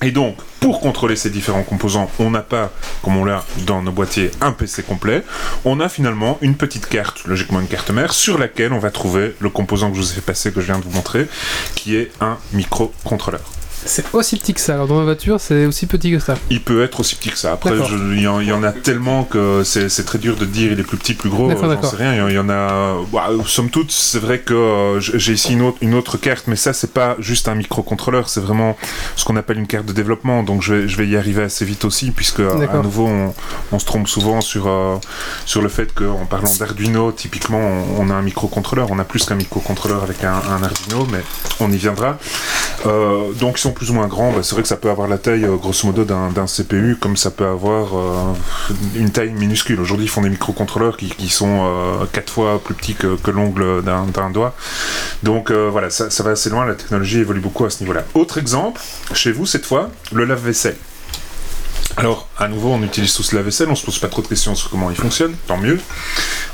Et 0.03 0.11
donc, 0.11 0.37
pour 0.61 0.81
contrôler 0.81 1.17
ces 1.17 1.31
différents 1.31 1.63
composants, 1.63 2.11
on 2.19 2.31
n'a 2.31 2.43
pas, 2.43 2.71
comme 3.03 3.17
on 3.17 3.25
l'a 3.25 3.45
dans 3.67 3.83
nos 3.83 3.93
boîtiers, 3.93 4.31
un 4.41 4.53
PC 4.53 4.83
complet. 4.83 5.23
On 5.65 5.81
a 5.81 5.89
finalement 5.89 6.39
une 6.41 6.55
petite 6.55 6.87
carte, 6.87 7.25
logiquement 7.25 7.61
une 7.61 7.69
carte 7.69 7.91
mère, 7.91 8.13
sur 8.13 8.39
laquelle 8.39 8.73
on 8.73 8.79
va 8.79 8.91
trouver 8.91 9.35
le 9.41 9.51
composant 9.51 9.91
que 9.91 9.97
je 9.97 10.03
vous 10.03 10.11
ai 10.11 10.15
fait 10.15 10.21
passer, 10.21 10.53
que 10.53 10.61
je 10.61 10.67
viens 10.67 10.79
de 10.79 10.85
vous 10.85 10.91
montrer, 10.91 11.27
qui 11.75 11.97
est 11.97 12.11
un 12.21 12.39
microcontrôleur. 12.53 13.58
C'est 13.89 14.05
aussi 14.13 14.37
petit 14.37 14.53
que 14.53 14.61
ça. 14.61 14.75
Alors 14.75 14.87
dans 14.87 14.99
la 14.99 15.05
voiture, 15.05 15.41
c'est 15.41 15.65
aussi 15.65 15.87
petit 15.87 16.11
que 16.13 16.19
ça. 16.19 16.35
Il 16.51 16.63
peut 16.63 16.83
être 16.85 17.01
aussi 17.01 17.17
petit 17.17 17.31
que 17.31 17.39
ça. 17.39 17.53
Après, 17.53 17.71
il 18.13 18.21
y, 18.21 18.27
en- 18.29 18.41
il 18.41 18.47
y 18.49 18.53
en 18.53 18.63
a 18.63 18.71
tellement 18.73 19.25
que 19.25 19.63
c'est 19.65 19.89
très 20.05 20.19
dur 20.19 20.37
de 20.37 20.45
dire 20.45 20.73
il 20.73 20.79
est 20.79 20.83
plus 20.83 20.99
petit, 20.99 21.15
plus 21.15 21.31
gros. 21.31 21.51
Euh, 21.51 21.57
J'en 21.59 21.83
sais 21.91 21.97
rien. 21.97 22.13
Il 22.15 22.19
y 22.19 22.21
en- 22.21 22.29
il 22.29 22.35
y 22.35 22.39
en 22.39 22.51
a. 22.51 22.97
bah, 23.13 23.29
somme 23.47 23.71
toute, 23.71 23.91
c'est 23.91 24.19
vrai 24.19 24.41
que 24.41 24.53
euh, 24.53 25.01
j'ai 25.01 25.33
ici 25.33 25.55
une 25.55 25.63
autre, 25.63 25.79
une 25.81 25.95
autre 25.95 26.19
carte, 26.19 26.45
mais 26.49 26.57
ça, 26.57 26.73
c'est 26.75 26.93
pas 26.93 27.17
juste 27.19 27.49
un 27.49 27.55
microcontrôleur, 27.55 28.29
c'est 28.29 28.41
vraiment 28.41 28.77
ce 29.17 29.25
qu'on 29.25 29.37
appelle 29.37 29.59
une 29.59 29.67
carte 29.67 29.87
de 29.87 29.93
développement. 29.95 30.43
Donc, 30.43 30.61
je 30.63 30.75
vais, 30.75 30.89
je 30.89 30.97
vais 30.99 31.07
y 31.09 31.17
arriver 31.17 31.43
assez 31.43 31.65
vite 31.65 31.85
aussi, 31.87 32.11
puisque 32.11 32.41
à 32.41 32.57
D'accord. 32.57 32.83
nouveau, 32.83 33.07
on, 33.07 33.35
on 33.73 33.79
se 33.79 33.87
trompe 33.87 34.07
souvent 34.07 34.43
sur, 34.43 34.67
euh, 34.69 34.97
sur 35.47 35.63
le 35.63 35.69
fait 35.71 35.95
qu'en 35.95 36.27
parlant 36.27 36.53
d'Arduino, 36.59 37.11
typiquement, 37.13 37.59
on, 37.59 38.03
on 38.07 38.11
a 38.11 38.15
un 38.15 38.23
microcontrôleur. 38.23 38.89
On 38.91 38.99
a 38.99 39.05
plus 39.05 39.25
qu'un 39.25 39.35
microcontrôleur 39.37 40.03
avec 40.03 40.23
un, 40.25 40.35
un 40.35 40.63
Arduino, 40.63 41.07
mais 41.11 41.23
on 41.61 41.73
y 41.73 41.77
viendra. 41.79 42.19
Euh, 42.87 43.33
donc 43.33 43.59
ils 43.59 43.63
sont 43.63 43.73
plus 43.79 43.91
ou 43.91 43.95
moins 43.95 44.09
grands. 44.09 44.33
Bah, 44.33 44.41
c'est 44.43 44.55
vrai 44.55 44.63
que 44.63 44.69
ça 44.69 44.77
peut 44.77 44.91
avoir 44.91 45.09
la 45.09 45.17
taille, 45.17 45.45
euh, 45.45 45.57
grosso 45.57 45.87
modo, 45.87 46.05
d'un 46.05 46.47
CPU, 46.47 46.97
comme 47.01 47.17
ça 47.17 47.31
peut 47.31 47.47
avoir 47.47 47.97
euh, 47.97 48.35
une 48.97 49.11
taille 49.11 49.31
minuscule. 49.31 49.81
Aujourd'hui, 49.81 50.07
ils 50.07 50.11
font 50.11 50.21
des 50.21 50.29
microcontrôleurs 50.29 50.97
qui, 50.97 51.29
sont 51.29 51.65
euh, 51.65 52.05
quatre 52.13 52.33
fois 52.33 52.61
plus 52.63 52.75
petits 52.75 52.95
que, 52.95 53.31
l'ongle 53.31 53.83
d'un 53.83 54.31
doigt. 54.31 54.55
Donc 55.23 55.53
voilà, 55.53 55.91
ça, 55.91 56.11
ça 56.11 56.23
va 56.23 56.31
assez 56.31 56.51
loin. 56.51 56.67
La 56.67 56.75
technologie 56.75 57.21
évolue 57.21 57.41
beaucoup 57.41 57.65
à 57.65 57.71
ce 57.71 57.81
niveau-là. 57.81 58.05
Autre 58.15 58.39
exemple, 58.39 58.81
chez 59.15 59.31
vous 59.31 59.47
cette 59.47 59.65
fois, 59.65 59.91
le 60.13 60.25
lave-vaisselle. 60.25 60.77
Alors, 61.97 62.28
à 62.39 62.49
nouveau, 62.49 62.69
on 62.71 62.83
utilise 62.83 63.13
tous 63.15 63.33
le 63.33 63.39
lave-vaisselle, 63.39 63.69
on 63.71 63.75
se 63.75 63.85
pose 63.85 63.99
pas 63.99 64.09
trop 64.09 64.23
de 64.23 64.29
questions 64.29 64.55
sur 64.55 64.71
comment 64.71 64.91
il 64.91 64.97
fonctionne, 64.97 65.35
tant 65.47 65.57
mieux. 65.57 65.79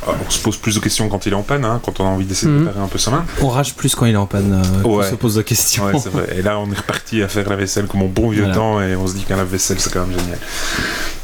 Euh, 0.09 0.13
on 0.27 0.31
se 0.31 0.39
pose 0.39 0.57
plus 0.57 0.75
de 0.77 0.81
questions 0.81 1.09
quand 1.09 1.27
il 1.27 1.33
est 1.33 1.37
en 1.37 1.43
panne, 1.43 1.65
hein, 1.65 1.81
quand 1.85 2.01
on 2.01 2.05
a 2.05 2.09
envie 2.09 2.25
d'essayer 2.25 2.49
de 2.51 2.57
Mhm. 2.57 2.67
réparer 2.69 2.85
un 2.85 2.89
peu 2.89 2.99
sa 2.99 3.11
main. 3.11 3.25
On 3.43 3.49
rage 3.49 3.75
plus 3.75 3.95
quand 3.95 4.07
il 4.07 4.15
est 4.15 4.17
en 4.17 4.27
panne. 4.27 4.63
euh, 4.65 4.89
Ouais. 4.89 5.05
On 5.07 5.11
se 5.11 5.15
pose 5.17 5.37
la 5.37 5.43
question. 5.43 5.85
Ouais, 5.87 5.93
vrai. 5.93 6.37
Et 6.39 6.43
là, 6.43 6.59
on 6.59 6.71
est 6.73 6.77
reparti 6.77 7.23
à 7.23 7.29
faire 7.29 7.49
la 7.49 7.57
vaisselle 7.57 7.87
comme 7.87 8.03
au 8.03 8.09
bon 8.09 8.31
vieux 8.31 8.41
Voilà. 8.43 8.55
temps 8.55 8.81
et 8.83 8.97
on 8.97 9.07
se 9.07 9.15
dit 9.15 9.25
qu'un 9.25 9.37
lave-vaisselle, 9.37 9.79
c'est 9.81 9.93
quand 9.93 10.07
même 10.07 10.19
génial. 10.19 10.39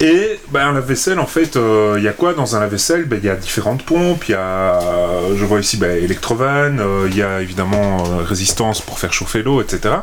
Et 0.01 0.41
ben, 0.51 0.69
un 0.69 0.73
lave-vaisselle, 0.73 1.19
en 1.21 1.27
fait, 1.27 1.57
euh, 1.57 1.95
il 1.99 2.05
y 2.05 2.09
a 2.09 2.13
quoi 2.13 2.33
dans 2.33 2.57
un 2.57 2.61
lave-vaisselle? 2.61 3.05
Ben, 3.05 3.19
Il 3.23 3.27
y 3.27 3.31
a 3.31 3.37
différentes 3.37 3.83
pompes, 3.83 4.25
il 4.29 4.33
y 4.33 4.35
a, 4.35 4.79
je 5.37 5.45
vois 5.45 5.61
ici, 5.61 5.77
ben, 5.77 5.91
Electrovan, 6.03 6.79
euh, 6.79 7.07
il 7.11 7.17
y 7.17 7.23
a 7.23 7.41
évidemment 7.43 8.03
résistance 8.25 8.81
pour 8.81 8.99
faire 8.99 9.13
chauffer 9.13 9.43
l'eau, 9.43 9.61
etc. 9.61 9.95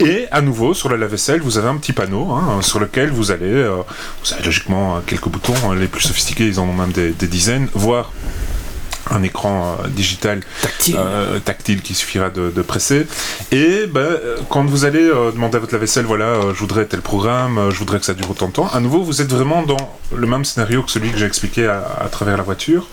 Et 0.00 0.26
à 0.30 0.42
nouveau, 0.42 0.74
sur 0.74 0.88
le 0.90 0.96
lave-vaisselle, 0.96 1.40
vous 1.40 1.56
avez 1.56 1.68
un 1.68 1.76
petit 1.76 1.92
panneau 1.94 2.30
hein, 2.32 2.60
sur 2.60 2.78
lequel 2.78 3.10
vous 3.10 3.30
allez, 3.30 3.66
vous 4.24 4.32
avez 4.34 4.44
logiquement 4.44 4.96
euh, 4.96 5.00
quelques 5.06 5.28
boutons, 5.28 5.54
hein, 5.66 5.74
les 5.74 5.88
plus 5.88 6.02
sophistiqués, 6.02 6.46
ils 6.46 6.60
en 6.60 6.64
ont 6.64 6.72
même 6.74 6.92
des, 6.92 7.10
des 7.10 7.26
dizaines, 7.26 7.68
voire 7.74 8.12
un 9.10 9.22
écran 9.22 9.78
euh, 9.82 9.88
digital 9.88 10.42
Tactile. 10.60 10.96
euh, 10.98 11.38
tactile 11.40 11.80
qui 11.80 11.94
suffira 11.94 12.28
de, 12.28 12.50
de 12.50 12.60
presser. 12.62 13.06
Et 13.52 13.86
ben, 13.86 14.00
euh, 14.00 14.36
quand 14.50 14.66
vous 14.66 14.84
allez 14.84 15.00
euh, 15.02 15.32
demander 15.32 15.56
à 15.56 15.60
votre 15.60 15.72
lave-vaisselle, 15.72 16.04
voilà, 16.04 16.26
euh, 16.26 16.52
je 16.52 16.58
voudrais 16.58 16.84
tel 16.84 17.00
programme, 17.00 17.56
euh, 17.56 17.70
je 17.70 17.78
voudrais 17.78 18.00
que 18.00 18.04
ça 18.04 18.12
dure 18.12 18.30
autant 18.30 18.48
de 18.48 18.52
temps, 18.52 18.68
à 18.68 18.80
nouveau, 18.80 19.02
vous 19.02 19.22
êtes 19.22 19.30
vraiment 19.32 19.62
dans 19.62 19.78
le 20.14 20.26
même 20.26 20.44
scénario 20.44 20.82
que 20.82 20.90
celui 20.90 21.10
que 21.10 21.16
j'ai 21.16 21.24
expliqué 21.24 21.66
à, 21.66 21.86
à 22.04 22.08
travers 22.10 22.36
la 22.36 22.42
voiture. 22.42 22.86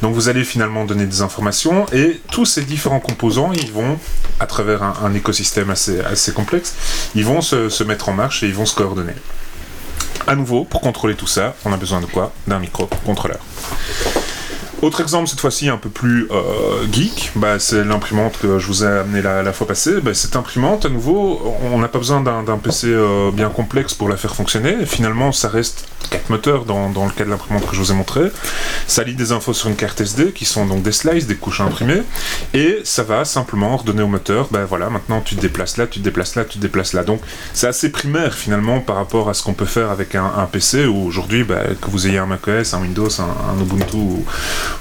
Donc 0.00 0.14
vous 0.14 0.30
allez 0.30 0.44
finalement 0.44 0.86
donner 0.86 1.04
des 1.04 1.20
informations 1.20 1.84
et 1.92 2.22
tous 2.32 2.46
ces 2.46 2.62
différents 2.62 3.00
composants, 3.00 3.52
ils 3.52 3.70
vont, 3.70 3.98
à 4.38 4.46
travers 4.46 4.82
un, 4.82 4.94
un 5.04 5.12
écosystème 5.12 5.68
assez, 5.68 6.00
assez 6.00 6.32
complexe, 6.32 6.74
ils 7.14 7.26
vont 7.26 7.42
se, 7.42 7.68
se 7.68 7.84
mettre 7.84 8.08
en 8.08 8.14
marche 8.14 8.42
et 8.42 8.46
ils 8.46 8.54
vont 8.54 8.64
se 8.64 8.74
coordonner. 8.74 9.12
À 10.26 10.34
nouveau, 10.34 10.64
pour 10.64 10.80
contrôler 10.80 11.14
tout 11.14 11.26
ça, 11.26 11.54
on 11.64 11.72
a 11.72 11.76
besoin 11.76 12.00
de 12.00 12.06
quoi? 12.06 12.32
D'un 12.46 12.58
microcontrôleur. 12.58 13.40
Autre 14.82 15.02
exemple, 15.02 15.28
cette 15.28 15.40
fois-ci 15.40 15.68
un 15.68 15.76
peu 15.76 15.90
plus 15.90 16.26
euh, 16.30 16.86
geek, 16.90 17.32
bah, 17.36 17.58
c'est 17.58 17.84
l'imprimante 17.84 18.38
que 18.38 18.58
je 18.58 18.66
vous 18.66 18.82
ai 18.82 18.86
amené 18.86 19.20
la, 19.20 19.52
fois 19.52 19.66
passée. 19.66 20.00
Bah, 20.00 20.14
cette 20.14 20.36
imprimante, 20.36 20.86
à 20.86 20.88
nouveau, 20.88 21.54
on 21.70 21.78
n'a 21.78 21.88
pas 21.88 21.98
besoin 21.98 22.22
d'un 22.22 22.56
PC 22.56 22.86
euh, 22.86 23.30
bien 23.30 23.50
complexe 23.50 23.92
pour 23.92 24.08
la 24.08 24.16
faire 24.16 24.34
fonctionner. 24.34 24.86
Finalement, 24.86 25.32
ça 25.32 25.50
reste 25.50 25.86
quatre 26.08 26.30
moteurs 26.30 26.64
dans, 26.64 26.88
le 26.88 27.10
cas 27.10 27.24
de 27.24 27.30
l'imprimante 27.30 27.66
que 27.66 27.74
je 27.74 27.80
vous 27.80 27.92
ai 27.92 27.94
montré. 27.94 28.22
Ça 28.86 29.04
lit 29.04 29.14
des 29.14 29.32
infos 29.32 29.52
sur 29.52 29.68
une 29.68 29.76
carte 29.76 30.00
SD 30.00 30.32
qui 30.32 30.44
sont 30.44 30.66
donc 30.66 30.82
des 30.82 30.92
slices, 30.92 31.26
des 31.26 31.36
couches 31.36 31.60
à 31.60 31.64
imprimer. 31.64 32.02
Et 32.54 32.80
ça 32.84 33.02
va 33.02 33.24
simplement 33.24 33.74
ordonner 33.74 34.02
au 34.02 34.08
moteur, 34.08 34.48
ben 34.50 34.64
voilà, 34.64 34.90
maintenant 34.90 35.20
tu 35.20 35.36
te 35.36 35.40
déplaces 35.40 35.76
là, 35.76 35.86
tu 35.86 36.00
te 36.00 36.04
déplaces 36.04 36.34
là, 36.36 36.44
tu 36.44 36.58
te 36.58 36.62
déplaces 36.62 36.94
là. 36.94 37.04
Donc 37.04 37.20
c'est 37.52 37.66
assez 37.66 37.92
primaire 37.92 38.34
finalement 38.34 38.80
par 38.80 38.96
rapport 38.96 39.28
à 39.28 39.34
ce 39.34 39.42
qu'on 39.42 39.52
peut 39.52 39.66
faire 39.66 39.90
avec 39.90 40.14
un, 40.14 40.48
PC 40.50 40.86
où 40.86 41.06
aujourd'hui, 41.06 41.44
ben, 41.44 41.76
que 41.80 41.90
vous 41.90 42.08
ayez 42.08 42.18
un 42.18 42.26
macOS, 42.26 42.74
un 42.74 42.80
Windows, 42.80 43.08
un, 43.20 43.52
un 43.52 43.60
Ubuntu 43.60 43.96
ou, 43.96 44.24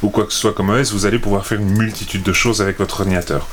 ou 0.03 0.09
quoi 0.09 0.25
que 0.25 0.33
ce 0.33 0.39
soit 0.39 0.53
comme 0.53 0.69
OS, 0.69 0.91
vous 0.91 1.05
allez 1.05 1.19
pouvoir 1.19 1.45
faire 1.45 1.59
une 1.59 1.77
multitude 1.77 2.23
de 2.23 2.33
choses 2.33 2.61
avec 2.61 2.79
votre 2.79 3.01
ordinateur. 3.01 3.47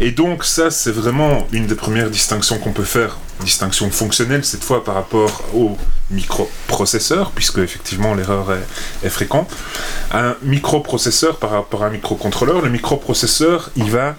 Et 0.00 0.10
donc 0.10 0.44
ça, 0.44 0.70
c'est 0.70 0.92
vraiment 0.92 1.46
une 1.52 1.66
des 1.66 1.74
premières 1.74 2.10
distinctions 2.10 2.58
qu'on 2.58 2.72
peut 2.72 2.84
faire, 2.84 3.18
distinction 3.40 3.90
fonctionnelle 3.90 4.44
cette 4.44 4.64
fois 4.64 4.84
par 4.84 4.94
rapport 4.94 5.42
au 5.54 5.76
microprocesseur, 6.10 7.30
puisque 7.30 7.58
effectivement 7.58 8.14
l'erreur 8.14 8.52
est, 8.52 9.06
est 9.06 9.10
fréquente. 9.10 9.50
Un 10.12 10.36
microprocesseur 10.42 11.36
par 11.36 11.50
rapport 11.50 11.82
à 11.84 11.86
un 11.86 11.90
microcontrôleur, 11.90 12.60
le 12.60 12.70
microprocesseur, 12.70 13.70
il 13.76 13.90
va 13.90 14.16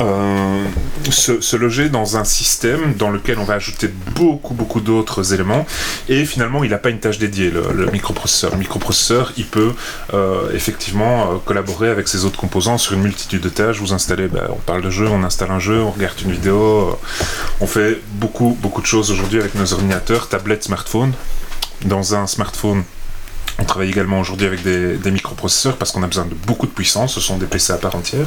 euh, 0.00 0.64
se, 1.10 1.56
loger 1.56 1.88
dans 1.88 2.16
un 2.16 2.24
système 2.24 2.94
dans 2.94 3.10
lequel 3.10 3.38
on 3.38 3.44
va 3.44 3.54
ajouter 3.54 3.90
beaucoup 4.14 4.54
beaucoup 4.54 4.80
d'autres 4.80 5.34
éléments 5.34 5.66
et 6.08 6.24
finalement 6.24 6.62
il 6.62 6.70
n'a 6.70 6.78
pas 6.78 6.90
une 6.90 7.00
tâche 7.00 7.18
dédiée 7.18 7.50
le, 7.50 7.86
microprocesseur. 7.90 8.52
Le 8.52 8.58
microprocesseur 8.58 9.32
il 9.36 9.46
peut 9.46 9.72
euh, 10.14 10.52
effectivement 10.54 11.32
euh, 11.32 11.36
collaborer 11.44 11.88
avec 11.88 12.08
ses 12.08 12.24
autres 12.24 12.38
composants 12.38 12.78
sur 12.78 12.94
une 12.94 13.02
multitude 13.02 13.40
de 13.40 13.48
tâches. 13.48 13.80
Vous 13.80 13.92
installez, 13.92 14.28
ben, 14.28 14.48
on 14.50 14.60
parle 14.60 14.82
de 14.82 14.90
jeu, 14.90 15.08
on 15.08 15.22
installe 15.24 15.50
un 15.50 15.58
jeu, 15.58 15.80
on 15.80 15.90
regarde 15.90 16.20
une 16.20 16.32
vidéo, 16.32 16.98
on 17.60 17.66
fait 17.66 18.00
beaucoup 18.12 18.56
beaucoup 18.60 18.80
de 18.80 18.86
choses 18.86 19.10
aujourd'hui 19.10 19.40
avec 19.40 19.54
nos 19.54 19.72
ordinateurs, 19.72 20.28
tablettes, 20.28 20.64
smartphones. 20.64 21.12
Dans 21.84 22.14
un 22.14 22.26
smartphone 22.26 22.82
on 23.58 23.64
travaille 23.64 23.88
également 23.88 24.20
aujourd'hui 24.20 24.46
avec 24.46 24.62
des, 24.62 25.10
microprocesseurs 25.10 25.76
parce 25.76 25.92
qu'on 25.92 26.02
a 26.02 26.06
besoin 26.06 26.24
de 26.24 26.34
beaucoup 26.34 26.66
de 26.66 26.72
puissance, 26.72 27.14
ce 27.14 27.20
sont 27.20 27.38
des 27.38 27.46
PC 27.46 27.72
à 27.72 27.76
part 27.76 27.96
entière. 27.96 28.26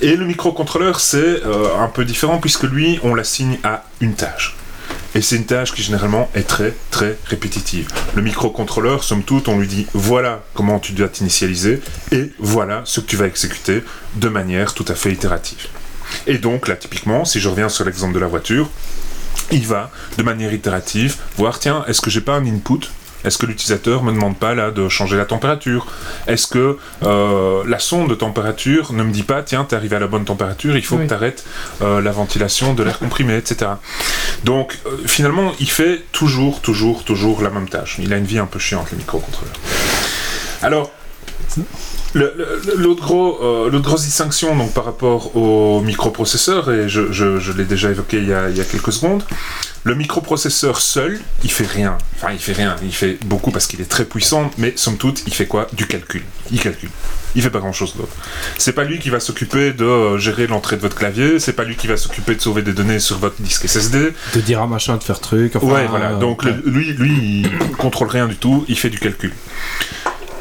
Et 0.00 0.16
le 0.16 0.26
microcontrôleur, 0.26 1.00
c'est 1.00 1.16
euh, 1.44 1.78
un 1.78 1.88
peu 1.88 2.04
différent 2.04 2.38
puisque 2.38 2.64
lui, 2.64 3.00
on 3.02 3.14
l'assigne 3.14 3.58
à 3.64 3.84
une 4.00 4.14
tâche. 4.14 4.56
Et 5.14 5.20
c'est 5.20 5.36
une 5.36 5.44
tâche 5.44 5.72
qui 5.72 5.82
généralement 5.82 6.30
est 6.34 6.46
très 6.46 6.74
très 6.90 7.18
répétitive. 7.26 7.88
Le 8.14 8.22
microcontrôleur, 8.22 9.04
somme 9.04 9.22
toute, 9.22 9.48
on 9.48 9.58
lui 9.58 9.66
dit 9.66 9.86
voilà 9.92 10.42
comment 10.54 10.78
tu 10.78 10.92
dois 10.92 11.08
t'initialiser 11.08 11.80
et 12.12 12.32
voilà 12.38 12.82
ce 12.84 13.00
que 13.00 13.06
tu 13.06 13.16
vas 13.16 13.26
exécuter 13.26 13.82
de 14.14 14.28
manière 14.28 14.74
tout 14.74 14.86
à 14.88 14.94
fait 14.94 15.12
itérative. 15.12 15.66
Et 16.26 16.38
donc 16.38 16.68
là, 16.68 16.76
typiquement, 16.76 17.24
si 17.24 17.40
je 17.40 17.48
reviens 17.48 17.68
sur 17.68 17.84
l'exemple 17.84 18.14
de 18.14 18.18
la 18.18 18.26
voiture, 18.26 18.70
il 19.50 19.66
va 19.66 19.90
de 20.16 20.22
manière 20.22 20.52
itérative 20.52 21.16
voir 21.36 21.58
tiens, 21.58 21.84
est-ce 21.88 22.00
que 22.00 22.10
j'ai 22.10 22.20
pas 22.20 22.34
un 22.34 22.46
input 22.46 22.88
est-ce 23.24 23.38
que 23.38 23.46
l'utilisateur 23.46 24.02
me 24.02 24.12
demande 24.12 24.36
pas 24.38 24.54
là 24.54 24.70
de 24.70 24.88
changer 24.88 25.16
la 25.16 25.24
température? 25.24 25.86
Est-ce 26.26 26.46
que 26.46 26.78
euh, 27.04 27.62
la 27.66 27.78
sonde 27.78 28.08
de 28.10 28.14
température 28.14 28.92
ne 28.92 29.02
me 29.02 29.12
dit 29.12 29.22
pas 29.22 29.42
tiens 29.42 29.64
t'es 29.64 29.76
arrivé 29.76 29.96
à 29.96 30.00
la 30.00 30.06
bonne 30.06 30.24
température, 30.24 30.76
il 30.76 30.84
faut 30.84 30.96
Oui. 30.96 31.04
que 31.04 31.08
tu 31.08 31.14
arrêtes 31.14 31.44
la 31.80 32.10
ventilation 32.12 32.74
de 32.74 32.82
l'air 32.82 32.98
comprimé, 32.98 33.36
etc. 33.36 33.72
Donc 34.44 34.78
euh, 34.86 34.90
finalement 35.06 35.52
il 35.60 35.70
fait 35.70 36.02
toujours, 36.12 36.60
toujours, 36.60 37.04
toujours 37.04 37.42
la 37.42 37.50
même 37.50 37.68
tâche. 37.68 37.96
Il 37.98 38.12
a 38.12 38.16
une 38.16 38.24
vie 38.24 38.38
un 38.38 38.46
peu 38.46 38.58
chiante 38.58 38.90
le 38.92 38.98
microcontrôleur. 38.98 39.54
Alors 40.62 40.90
L'autre 42.14 43.02
gros, 43.02 43.38
euh, 43.42 43.78
grosse 43.80 44.02
distinction 44.04 44.54
donc, 44.56 44.72
par 44.74 44.84
rapport 44.84 45.34
au 45.36 45.80
microprocesseur, 45.80 46.70
et 46.70 46.88
je, 46.88 47.10
je- 47.12 47.38
je 47.38 47.52
l'ai 47.52 47.64
déjà 47.64 47.90
évoqué 47.90 48.18
il 48.18 48.28
y, 48.28 48.32
a, 48.34 48.48
il 48.50 48.56
y 48.56 48.60
a 48.60 48.64
quelques 48.64 48.92
secondes, 48.92 49.24
le 49.84 49.94
microprocesseur 49.94 50.80
seul, 50.80 51.18
il 51.42 51.50
fait 51.50 51.66
rien. 51.66 51.96
Enfin, 52.16 52.32
il 52.32 52.38
fait 52.38 52.52
rien, 52.52 52.76
il 52.84 52.92
fait 52.94 53.18
beaucoup 53.24 53.50
parce 53.50 53.66
qu'il 53.66 53.80
est 53.80 53.88
très 53.90 54.04
puissant, 54.04 54.50
mais 54.58 54.74
somme 54.76 54.96
toute, 54.98 55.22
il 55.26 55.34
fait 55.34 55.46
quoi? 55.46 55.66
Du 55.72 55.86
calcul. 55.86 56.22
Il 56.52 56.60
calcule. 56.60 56.90
Il 57.34 57.42
fait 57.42 57.50
pas 57.50 57.58
grand 57.60 57.72
chose 57.72 57.96
d'autre. 57.96 58.12
C'est 58.58 58.74
pas 58.74 58.84
lui 58.84 58.98
qui 58.98 59.08
va 59.10 59.18
s'occuper 59.18 59.72
de 59.72 59.84
euh, 59.84 60.18
gérer 60.18 60.46
l'entrée 60.46 60.76
de 60.76 60.82
votre 60.82 60.96
clavier, 60.96 61.40
c'est 61.40 61.54
pas 61.54 61.64
lui 61.64 61.76
qui 61.76 61.86
va 61.86 61.96
s'occuper 61.96 62.34
de 62.36 62.40
sauver 62.42 62.60
des 62.62 62.74
données 62.74 63.00
sur 63.00 63.18
votre 63.18 63.40
disque 63.40 63.66
SSD, 63.66 64.12
De 64.34 64.40
dire 64.40 64.60
à 64.60 64.66
machin 64.66 64.98
de 64.98 65.02
faire 65.02 65.18
truc. 65.18 65.56
Enfin, 65.56 65.66
ouais, 65.66 65.86
voilà. 65.88 66.10
euh, 66.12 66.18
Donc 66.18 66.44
le- 66.44 66.62
lui, 66.66 66.92
lui, 66.92 67.42
il 67.44 67.70
contrôle 67.78 68.08
rien 68.08 68.28
du 68.28 68.36
tout, 68.36 68.64
il 68.68 68.78
fait 68.78 68.90
du 68.90 68.98
calcul. 68.98 69.32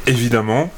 Évidemment, 0.08 0.72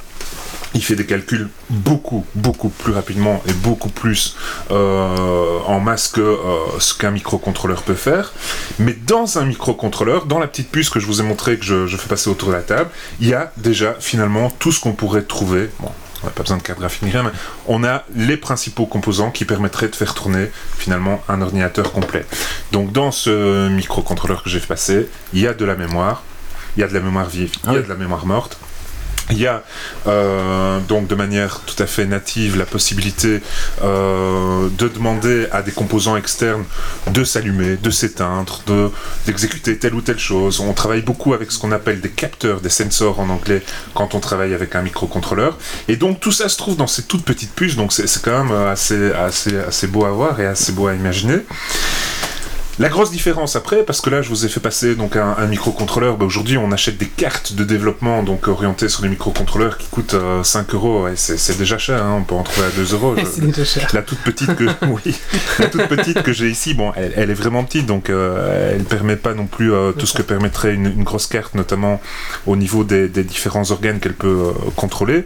il 0.73 0.83
fait 0.83 0.95
des 0.95 1.05
calculs 1.05 1.49
beaucoup, 1.69 2.25
beaucoup 2.35 2.69
plus 2.69 2.93
rapidement 2.93 3.41
et 3.47 3.53
beaucoup 3.53 3.89
plus 3.89 4.35
euh, 4.71 5.59
en 5.65 5.79
masse 5.79 6.07
que 6.07 6.21
euh, 6.21 6.79
ce 6.79 6.93
qu'un 6.93 7.11
microcontrôleur 7.11 7.83
peut 7.83 7.93
faire. 7.93 8.33
Mais 8.79 8.93
dans 8.93 9.37
un 9.37 9.45
microcontrôleur, 9.45 10.25
dans 10.25 10.39
la 10.39 10.47
petite 10.47 10.69
puce 10.69 10.89
que 10.89 10.99
je 10.99 11.05
vous 11.05 11.21
ai 11.21 11.23
montré, 11.23 11.57
que 11.57 11.65
je, 11.65 11.87
je 11.87 11.97
fais 11.97 12.07
passer 12.07 12.29
autour 12.29 12.49
de 12.49 12.53
la 12.53 12.61
table, 12.61 12.89
il 13.19 13.27
y 13.27 13.33
a 13.33 13.51
déjà 13.57 13.95
finalement 13.99 14.49
tout 14.49 14.71
ce 14.71 14.79
qu'on 14.79 14.93
pourrait 14.93 15.23
trouver. 15.23 15.69
Bon, 15.79 15.89
on 16.23 16.27
n'a 16.27 16.31
pas 16.31 16.43
besoin 16.43 16.57
de 16.57 16.63
carte 16.63 16.79
graphique 16.79 17.03
ni 17.03 17.11
rien, 17.11 17.23
mais 17.23 17.31
on 17.67 17.83
a 17.83 18.03
les 18.15 18.37
principaux 18.37 18.85
composants 18.85 19.29
qui 19.29 19.45
permettraient 19.45 19.89
de 19.89 19.95
faire 19.95 20.13
tourner 20.13 20.49
finalement 20.77 21.21
un 21.27 21.41
ordinateur 21.41 21.91
complet. 21.91 22.25
Donc 22.71 22.91
dans 22.91 23.11
ce 23.11 23.67
microcontrôleur 23.67 24.41
que 24.41 24.49
j'ai 24.49 24.59
fait 24.59 24.67
passer, 24.67 25.09
il 25.33 25.41
y 25.41 25.47
a 25.47 25.53
de 25.53 25.65
la 25.65 25.75
mémoire, 25.75 26.23
il 26.77 26.81
y 26.81 26.83
a 26.83 26.87
de 26.87 26.93
la 26.93 27.01
mémoire 27.01 27.27
vive, 27.27 27.51
il 27.67 27.73
y 27.73 27.77
a 27.77 27.81
de 27.81 27.89
la 27.89 27.95
mémoire 27.95 28.25
morte. 28.25 28.57
Il 29.29 29.39
y 29.39 29.47
a 29.47 29.63
euh, 30.07 30.79
donc 30.81 31.07
de 31.07 31.15
manière 31.15 31.61
tout 31.65 31.81
à 31.81 31.87
fait 31.87 32.05
native 32.05 32.57
la 32.57 32.65
possibilité 32.65 33.41
euh, 33.81 34.67
de 34.77 34.87
demander 34.87 35.47
à 35.51 35.61
des 35.61 35.71
composants 35.71 36.17
externes 36.17 36.65
de 37.11 37.23
s'allumer, 37.23 37.77
de 37.77 37.89
s'éteindre, 37.89 38.61
de 38.67 38.89
d'exécuter 39.25 39.77
telle 39.77 39.95
ou 39.95 40.01
telle 40.01 40.19
chose. 40.19 40.59
On 40.59 40.73
travaille 40.73 41.01
beaucoup 41.01 41.33
avec 41.33 41.51
ce 41.51 41.59
qu'on 41.59 41.71
appelle 41.71 42.01
des 42.01 42.09
capteurs, 42.09 42.59
des 42.59 42.69
sensors 42.69 43.19
en 43.19 43.29
anglais, 43.29 43.61
quand 43.93 44.13
on 44.13 44.19
travaille 44.19 44.53
avec 44.53 44.75
un 44.75 44.81
microcontrôleur. 44.81 45.57
Et 45.87 45.95
donc 45.95 46.19
tout 46.19 46.31
ça 46.31 46.49
se 46.49 46.57
trouve 46.57 46.75
dans 46.75 46.87
ces 46.87 47.03
toutes 47.03 47.23
petites 47.23 47.53
puces, 47.53 47.75
donc 47.75 47.93
c'est 47.93 48.07
c'est 48.07 48.21
quand 48.21 48.43
même 48.43 48.55
assez, 48.67 49.11
assez, 49.13 49.57
assez 49.57 49.87
beau 49.87 50.05
à 50.05 50.11
voir 50.11 50.39
et 50.39 50.45
assez 50.45 50.71
beau 50.71 50.87
à 50.87 50.93
imaginer. 50.93 51.39
La 52.79 52.89
grosse 52.89 53.11
différence 53.11 53.55
après, 53.55 53.83
parce 53.83 54.01
que 54.01 54.09
là 54.09 54.23
je 54.23 54.29
vous 54.29 54.45
ai 54.45 54.49
fait 54.49 54.59
passer 54.59 54.95
donc 54.95 55.15
un, 55.15 55.35
un 55.37 55.45
microcontrôleur, 55.45 56.17
bah, 56.17 56.25
aujourd'hui 56.25 56.57
on 56.57 56.71
achète 56.71 56.97
des 56.97 57.05
cartes 57.07 57.53
de 57.53 57.63
développement 57.63 58.23
donc 58.23 58.47
orientées 58.47 58.89
sur 58.89 59.03
les 59.03 59.09
microcontrôleurs 59.09 59.77
qui 59.77 59.87
coûtent 59.89 60.15
euh, 60.15 60.43
5 60.43 60.73
euros, 60.73 61.07
et 61.07 61.15
c'est 61.15 61.55
déjà 61.57 61.77
cher, 61.77 62.03
hein, 62.03 62.15
on 62.19 62.23
peut 62.23 62.33
en 62.33 62.41
trouver 62.41 62.65
à 62.65 62.71
2 62.71 62.93
euros. 62.93 63.15
Je- 63.17 63.25
C'est 63.25 63.41
déjà 63.45 63.63
cher. 63.63 63.87
la 63.93 64.01
toute 64.01 64.17
petite 64.19 64.55
que 64.55 64.63
oui, 64.87 65.15
la 65.59 65.67
toute 65.67 65.85
petite 65.87 66.23
que 66.23 66.33
j'ai 66.33 66.49
ici, 66.49 66.73
bon, 66.73 66.91
elle, 66.95 67.13
elle 67.15 67.29
est 67.29 67.35
vraiment 67.35 67.63
petite, 67.63 67.85
donc 67.85 68.09
euh, 68.09 68.71
elle 68.75 68.83
permet 68.85 69.17
pas 69.17 69.35
non 69.35 69.45
plus 69.45 69.71
euh, 69.71 69.91
tout 69.91 70.07
ce 70.07 70.13
que 70.17 70.23
permettrait 70.23 70.73
une, 70.73 70.87
une 70.87 71.03
grosse 71.03 71.27
carte, 71.27 71.53
notamment 71.53 72.01
au 72.47 72.55
niveau 72.55 72.83
des, 72.83 73.07
des 73.07 73.23
différents 73.23 73.69
organes 73.69 73.99
qu'elle 73.99 74.15
peut 74.15 74.47
euh, 74.49 74.51
contrôler. 74.75 75.25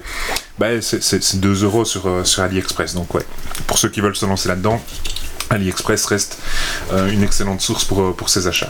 Bah, 0.59 0.81
c'est- 0.81 1.01
c'est 1.01 1.23
c'est 1.23 1.39
2 1.39 1.63
euros 1.63 1.85
sur, 1.85 2.09
sur 2.27 2.43
AliExpress, 2.43 2.93
donc 2.93 3.13
ouais. 3.15 3.23
Pour 3.67 3.77
ceux 3.77 3.87
qui 3.87 4.01
veulent 4.01 4.15
se 4.17 4.25
lancer 4.25 4.49
là-dedans, 4.49 4.81
AliExpress 5.49 6.05
reste 6.05 6.37
euh, 6.93 7.09
une 7.11 7.23
excellente 7.23 7.61
source 7.61 7.85
pour, 7.85 8.01
euh, 8.01 8.11
pour 8.15 8.29
ses 8.29 8.47
achats. 8.47 8.69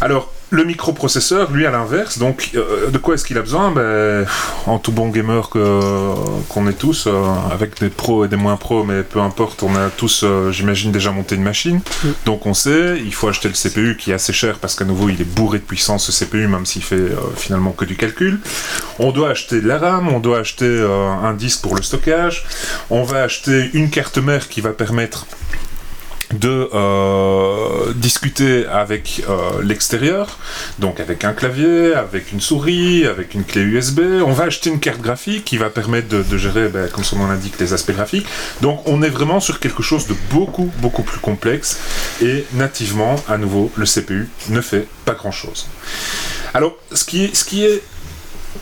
Alors, 0.00 0.32
le 0.50 0.64
microprocesseur, 0.64 1.50
lui, 1.50 1.66
à 1.66 1.70
l'inverse, 1.70 2.16
donc, 2.18 2.52
euh, 2.54 2.88
de 2.88 2.96
quoi 2.96 3.14
est-ce 3.14 3.24
qu'il 3.24 3.36
a 3.36 3.42
besoin? 3.42 3.70
Ben, 3.70 4.24
En 4.66 4.78
tout 4.78 4.92
bon 4.92 5.08
gamer 5.08 5.50
que- 5.50 6.12
qu'on 6.48 6.66
est 6.68 6.72
tous, 6.78 7.06
euh, 7.06 7.12
avec 7.52 7.78
des 7.80 7.90
pros 7.90 8.24
et 8.24 8.28
des 8.28 8.36
moins 8.36 8.56
pros, 8.56 8.82
mais 8.84 9.02
peu 9.02 9.20
importe, 9.20 9.62
on 9.62 9.74
a 9.76 9.90
tous, 9.90 10.22
euh, 10.24 10.50
j'imagine, 10.50 10.90
déjà 10.92 11.10
monté 11.10 11.34
une 11.34 11.42
machine. 11.42 11.80
Donc, 12.24 12.46
on 12.46 12.54
sait, 12.54 12.96
il 13.04 13.12
faut 13.12 13.28
acheter 13.28 13.48
le 13.48 13.54
CPU 13.54 13.96
qui 13.98 14.10
est 14.10 14.14
assez 14.14 14.32
cher 14.32 14.58
parce 14.58 14.74
qu'à 14.74 14.84
nouveau, 14.86 15.08
il 15.10 15.20
est 15.20 15.24
bourré 15.28 15.58
de 15.58 15.64
puissance, 15.64 16.10
ce 16.10 16.12
CPU, 16.24 16.46
même 16.46 16.64
s'il 16.64 16.82
fait 16.82 17.08
finalement 17.36 17.72
que 17.72 17.84
du 17.84 17.96
calcul. 17.96 18.40
On 18.98 19.10
doit 19.12 19.30
acheter 19.30 19.60
de 19.60 19.66
la 19.68 19.78
RAM, 19.78 20.08
on 20.08 20.20
doit 20.20 20.38
acheter 20.38 20.86
un 21.22 21.34
disque 21.34 21.60
pour 21.62 21.74
le 21.76 21.82
stockage. 21.82 22.44
On 22.88 23.02
va 23.02 23.22
acheter 23.22 23.68
une 23.74 23.90
carte 23.90 24.16
mère 24.18 24.48
qui 24.48 24.60
va 24.62 24.70
permettre 24.70 25.26
de 26.32 26.68
euh, 26.74 27.92
discuter 27.94 28.66
avec 28.66 29.24
euh, 29.28 29.62
l'extérieur, 29.62 30.38
donc 30.78 31.00
avec 31.00 31.24
un 31.24 31.32
clavier, 31.32 31.94
avec 31.94 32.32
une 32.32 32.40
souris, 32.40 33.06
avec 33.06 33.34
une 33.34 33.44
clé 33.44 33.62
USB. 33.62 34.00
On 34.24 34.32
va 34.32 34.44
acheter 34.44 34.70
une 34.70 34.80
carte 34.80 35.00
graphique 35.00 35.44
qui 35.44 35.56
va 35.56 35.70
permettre 35.70 36.08
de, 36.08 36.36
gérer, 36.36 36.68
ben, 36.68 36.88
comme 36.90 37.04
son 37.04 37.16
nom 37.16 37.26
l'indique, 37.28 37.54
les 37.58 37.72
aspects 37.72 37.92
graphiques. 37.92 38.26
Donc 38.60 38.86
on 38.86 39.02
est 39.02 39.08
vraiment 39.08 39.40
sur 39.40 39.58
quelque 39.58 39.82
chose 39.82 40.06
de 40.06 40.14
beaucoup, 40.30 40.70
beaucoup 40.78 41.02
plus 41.02 41.18
complexe. 41.18 41.78
Et 42.22 42.44
nativement, 42.54 43.16
à 43.28 43.38
nouveau, 43.38 43.72
le 43.76 43.86
CPU 43.86 44.28
ne 44.50 44.60
fait 44.60 44.86
pas 45.04 45.14
grand-chose. 45.14 45.66
Alors, 46.52 46.76
ce 46.92 47.04
qui 47.04 47.64
est, 47.64 47.82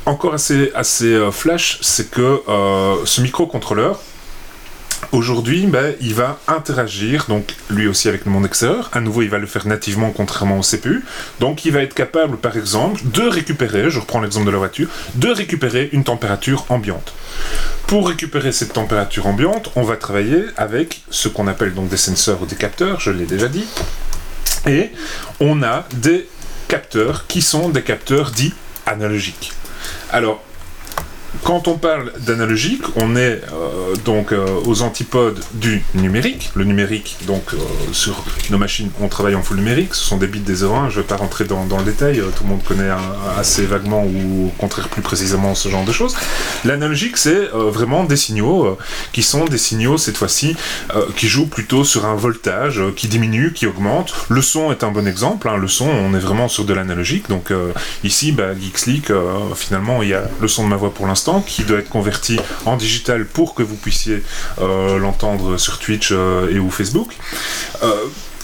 encore 0.04 0.34
assez, 0.34 0.72
euh, 1.02 1.30
flash, 1.32 1.78
c'est 1.80 2.10
que 2.10 2.42
ce 3.04 3.20
microcontrôleur, 3.20 4.00
Aujourd'hui, 5.12 5.66
ben, 5.66 5.94
il 6.00 6.14
va 6.14 6.38
interagir, 6.48 7.26
donc 7.28 7.54
lui 7.70 7.86
aussi 7.86 8.08
avec 8.08 8.24
le 8.24 8.30
monde 8.30 8.46
extérieur. 8.46 8.90
À 8.92 9.00
nouveau, 9.00 9.22
il 9.22 9.28
va 9.28 9.38
le 9.38 9.46
faire 9.46 9.66
nativement, 9.66 10.10
contrairement 10.10 10.58
au 10.58 10.62
CPU. 10.62 11.04
Donc, 11.40 11.64
il 11.64 11.72
va 11.72 11.82
être 11.82 11.94
capable, 11.94 12.36
par 12.36 12.56
exemple, 12.56 13.00
de 13.04 13.22
récupérer, 13.22 13.90
je 13.90 14.00
reprends 14.00 14.20
l'exemple 14.20 14.46
de 14.46 14.50
la 14.50 14.58
voiture, 14.58 14.88
de 15.14 15.28
récupérer 15.28 15.88
une 15.92 16.04
température 16.04 16.66
ambiante. 16.68 17.14
Pour 17.86 18.08
récupérer 18.08 18.52
cette 18.52 18.72
température 18.72 19.26
ambiante, 19.26 19.70
on 19.76 19.82
va 19.82 19.96
travailler 19.96 20.44
avec 20.56 21.02
ce 21.10 21.28
qu'on 21.28 21.46
appelle 21.46 21.72
donc 21.72 21.88
des 21.88 21.96
senseurs 21.96 22.42
ou 22.42 22.46
des 22.46 22.56
capteurs, 22.56 23.00
je 23.00 23.10
l'ai 23.10 23.26
déjà 23.26 23.48
dit. 23.48 23.66
Et 24.66 24.90
on 25.38 25.62
a 25.62 25.86
des 25.94 26.28
capteurs 26.68 27.26
qui 27.28 27.42
sont 27.42 27.68
des 27.68 27.82
capteurs 27.82 28.32
dits 28.32 28.54
analogiques. 28.86 29.52
Alors, 30.10 30.42
quand 31.44 31.68
on 31.68 31.78
parle 31.78 32.12
d'analogique, 32.20 32.82
on 32.96 33.16
est 33.16 33.40
euh, 33.52 33.94
donc 34.04 34.32
euh, 34.32 34.46
aux 34.64 34.82
antipodes 34.82 35.40
du 35.54 35.82
numérique. 35.94 36.50
Le 36.54 36.64
numérique, 36.64 37.16
donc 37.26 37.54
euh, 37.54 37.56
sur 37.92 38.24
nos 38.50 38.58
machines, 38.58 38.90
on 39.00 39.08
travaille 39.08 39.34
en 39.34 39.42
full 39.42 39.58
numérique. 39.58 39.94
Ce 39.94 40.04
sont 40.04 40.16
des 40.16 40.26
bits 40.26 40.40
des 40.40 40.54
0 40.54 40.74
Je 40.90 40.96
ne 40.96 41.02
vais 41.02 41.06
pas 41.06 41.16
rentrer 41.16 41.44
dans, 41.44 41.64
le 41.64 41.84
détail. 41.84 42.20
tout 42.36 42.44
le 42.44 42.50
monde 42.50 42.62
connaît 42.64 42.90
assez 43.38 43.66
vaguement 43.66 44.04
ou 44.04 44.46
au 44.46 44.50
contraire 44.58 44.88
plus 44.88 45.02
précisément 45.02 45.54
ce 45.54 45.68
genre 45.68 45.84
de 45.84 45.92
choses. 45.92 46.16
L'analogique, 46.64 47.16
c'est 47.16 47.48
vraiment 47.52 48.04
des 48.04 48.16
signaux 48.16 48.76
qui 49.12 49.22
sont 49.22 49.44
des 49.44 49.58
signaux 49.58 49.98
cette 49.98 50.16
fois-ci 50.16 50.56
qui 51.16 51.28
jouent 51.28 51.48
plutôt 51.48 51.84
sur 51.84 52.06
un 52.06 52.14
voltage 52.14 52.82
qui 52.96 53.08
diminue, 53.08 53.52
qui 53.52 53.66
augmente. 53.66 54.14
Le 54.28 54.42
son 54.42 54.70
est 54.72 54.84
un 54.84 54.90
bon 54.90 55.06
exemple. 55.06 55.48
hein. 55.48 55.56
Le 55.56 55.68
son, 55.68 55.88
on 55.88 56.14
est 56.14 56.18
vraiment 56.18 56.48
sur 56.48 56.64
de 56.64 56.72
l'analogique. 56.72 57.28
Donc 57.28 57.52
ici, 58.04 58.32
bah, 58.32 58.54
Geeksleek, 58.58 59.10
euh, 59.10 59.54
finalement, 59.54 60.02
il 60.02 60.10
y 60.10 60.14
a 60.14 60.22
le 60.40 60.48
son 60.48 60.64
de 60.64 60.68
ma 60.68 60.76
voix 60.76 60.92
pour 60.92 61.06
l'instant 61.06 61.25
qui 61.40 61.64
doit 61.64 61.78
être 61.78 61.88
converti 61.88 62.38
en 62.64 62.76
digital 62.76 63.24
pour 63.26 63.54
que 63.54 63.62
vous 63.62 63.76
puissiez 63.76 64.22
euh, 64.60 64.98
l'entendre 64.98 65.56
sur 65.56 65.78
Twitch 65.78 66.10
euh, 66.12 66.50
et 66.54 66.58
ou 66.58 66.70
Facebook. 66.70 67.12
Euh, 67.82 67.92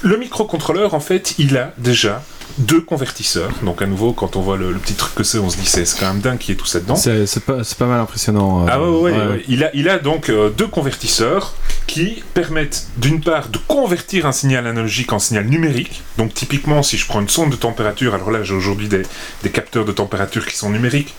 le 0.03 0.16
microcontrôleur, 0.16 0.95
en 0.95 1.01
fait, 1.01 1.35
il 1.38 1.57
a 1.57 1.73
déjà 1.79 2.23
deux 2.59 2.81
convertisseurs. 2.83 3.51
Donc 3.62 3.81
à 3.81 3.87
nouveau, 3.87 4.12
quand 4.12 4.37
on 4.37 4.42
voit 4.42 4.57
le, 4.59 4.73
le 4.73 4.79
petit 4.79 4.92
truc 4.95 5.14
que 5.14 5.23
c'est, 5.23 5.38
on 5.38 5.49
se 5.49 5.57
dit 5.57 5.64
c'est 5.64 5.87
quand 5.99 6.09
même 6.12 6.21
dingue 6.21 6.37
qu'il 6.38 6.51
y 6.51 6.53
ait 6.53 6.61
tout 6.61 6.66
ça 6.66 6.81
dedans. 6.81 6.97
C'est 6.97 7.40
pas, 7.45 7.87
mal 7.87 8.01
impressionnant. 8.01 8.64
euh, 8.64 8.68
Ah 8.71 8.83
ouais, 8.83 8.88
ouais, 8.88 9.12
ouais, 9.12 9.27
ouais. 9.27 9.45
Il, 9.49 9.64
a, 9.64 9.71
il 9.75 9.88
a 9.88 9.99
donc 9.99 10.29
euh, 10.29 10.51
deux 10.51 10.66
convertisseurs 10.66 11.55
qui 11.87 12.23
permettent 12.35 12.88
d'une 12.99 13.21
part 13.23 13.49
de 13.49 13.59
convertir 13.68 14.27
un 14.27 14.33
signal 14.33 14.66
analogique 14.66 15.12
en 15.14 15.18
signal 15.18 15.47
numérique. 15.47 16.03
Donc 16.18 16.35
typiquement, 16.35 16.83
si 16.83 16.99
je 16.99 17.07
prends 17.07 17.21
une 17.23 17.29
sonde 17.29 17.51
de 17.51 17.57
température, 17.57 18.14
alors 18.14 18.31
là 18.31 18.42
j'ai 18.42 18.55
aujourd'hui 18.55 18.88
des, 18.88 19.03
des 19.42 19.51
capteurs 19.51 19.85
de 19.87 19.92
température 19.92 20.45
qui 20.47 20.57
sont 20.57 20.68
numériques. 20.71 21.14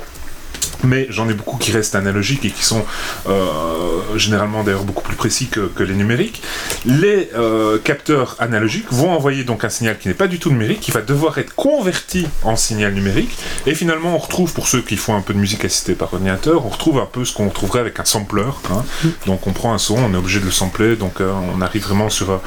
Mais 0.84 1.08
j'en 1.10 1.30
ai 1.30 1.34
beaucoup 1.34 1.58
qui 1.58 1.72
restent 1.72 1.96
analogiques 1.96 2.46
et 2.46 2.52
qui 2.52 2.64
sont 2.64 2.86
euh, 3.30 4.18
généralement 4.18 4.64
d'ailleurs 4.64 4.84
beaucoup 4.84 5.04
plus 5.04 5.16
précis 5.16 5.48
que, 5.48 5.84
les 5.84 5.94
numériques. 5.94 6.42
Les 6.86 7.30
euh, 7.36 7.78
capteurs 7.78 8.36
analogiques 8.40 8.92
vont 8.92 9.12
envoyer 9.12 9.44
donc 9.44 9.64
un 9.64 9.70
signal 9.70 9.98
qui 9.98 10.08
n'est 10.08 10.14
pas 10.14 10.28
du 10.28 10.40
tout 10.40 10.50
numérique, 10.50 10.82
qui 10.82 10.92
va 10.92 11.02
devoir 11.02 11.38
être 11.38 11.56
converti 11.56 12.28
en 12.44 12.56
signal 12.56 12.94
numérique. 12.94 13.38
Et 13.66 13.76
finalement, 13.76 14.16
on 14.16 14.18
retrouve, 14.18 14.54
pour 14.54 14.68
ceux 14.68 14.82
qui 14.82 14.98
font 14.98 15.16
un 15.16 15.22
peu 15.22 15.34
de 15.34 15.40
musique 15.40 15.66
assistée 15.66 15.94
par 15.94 16.14
ordinateur, 16.14 16.66
on 16.66 16.70
retrouve 16.70 17.00
un 17.00 17.06
peu 17.06 17.26
ce 17.26 17.34
qu'on 17.34 17.50
retrouverait 17.50 17.80
avec 17.80 18.00
un 18.00 18.06
sampler. 18.06 18.44
hein. 18.72 18.84
Donc 19.26 19.48
on 19.48 19.54
prend 19.54 19.74
un 19.74 19.78
son, 19.78 19.98
on 19.98 20.14
est 20.14 20.18
obligé 20.18 20.40
de 20.40 20.46
le 20.46 20.52
sampler, 20.52 20.96
donc 20.96 21.22
euh, 21.22 21.32
on 21.56 21.62
arrive 21.62 21.84
vraiment 21.84 22.10
sur 22.10 22.42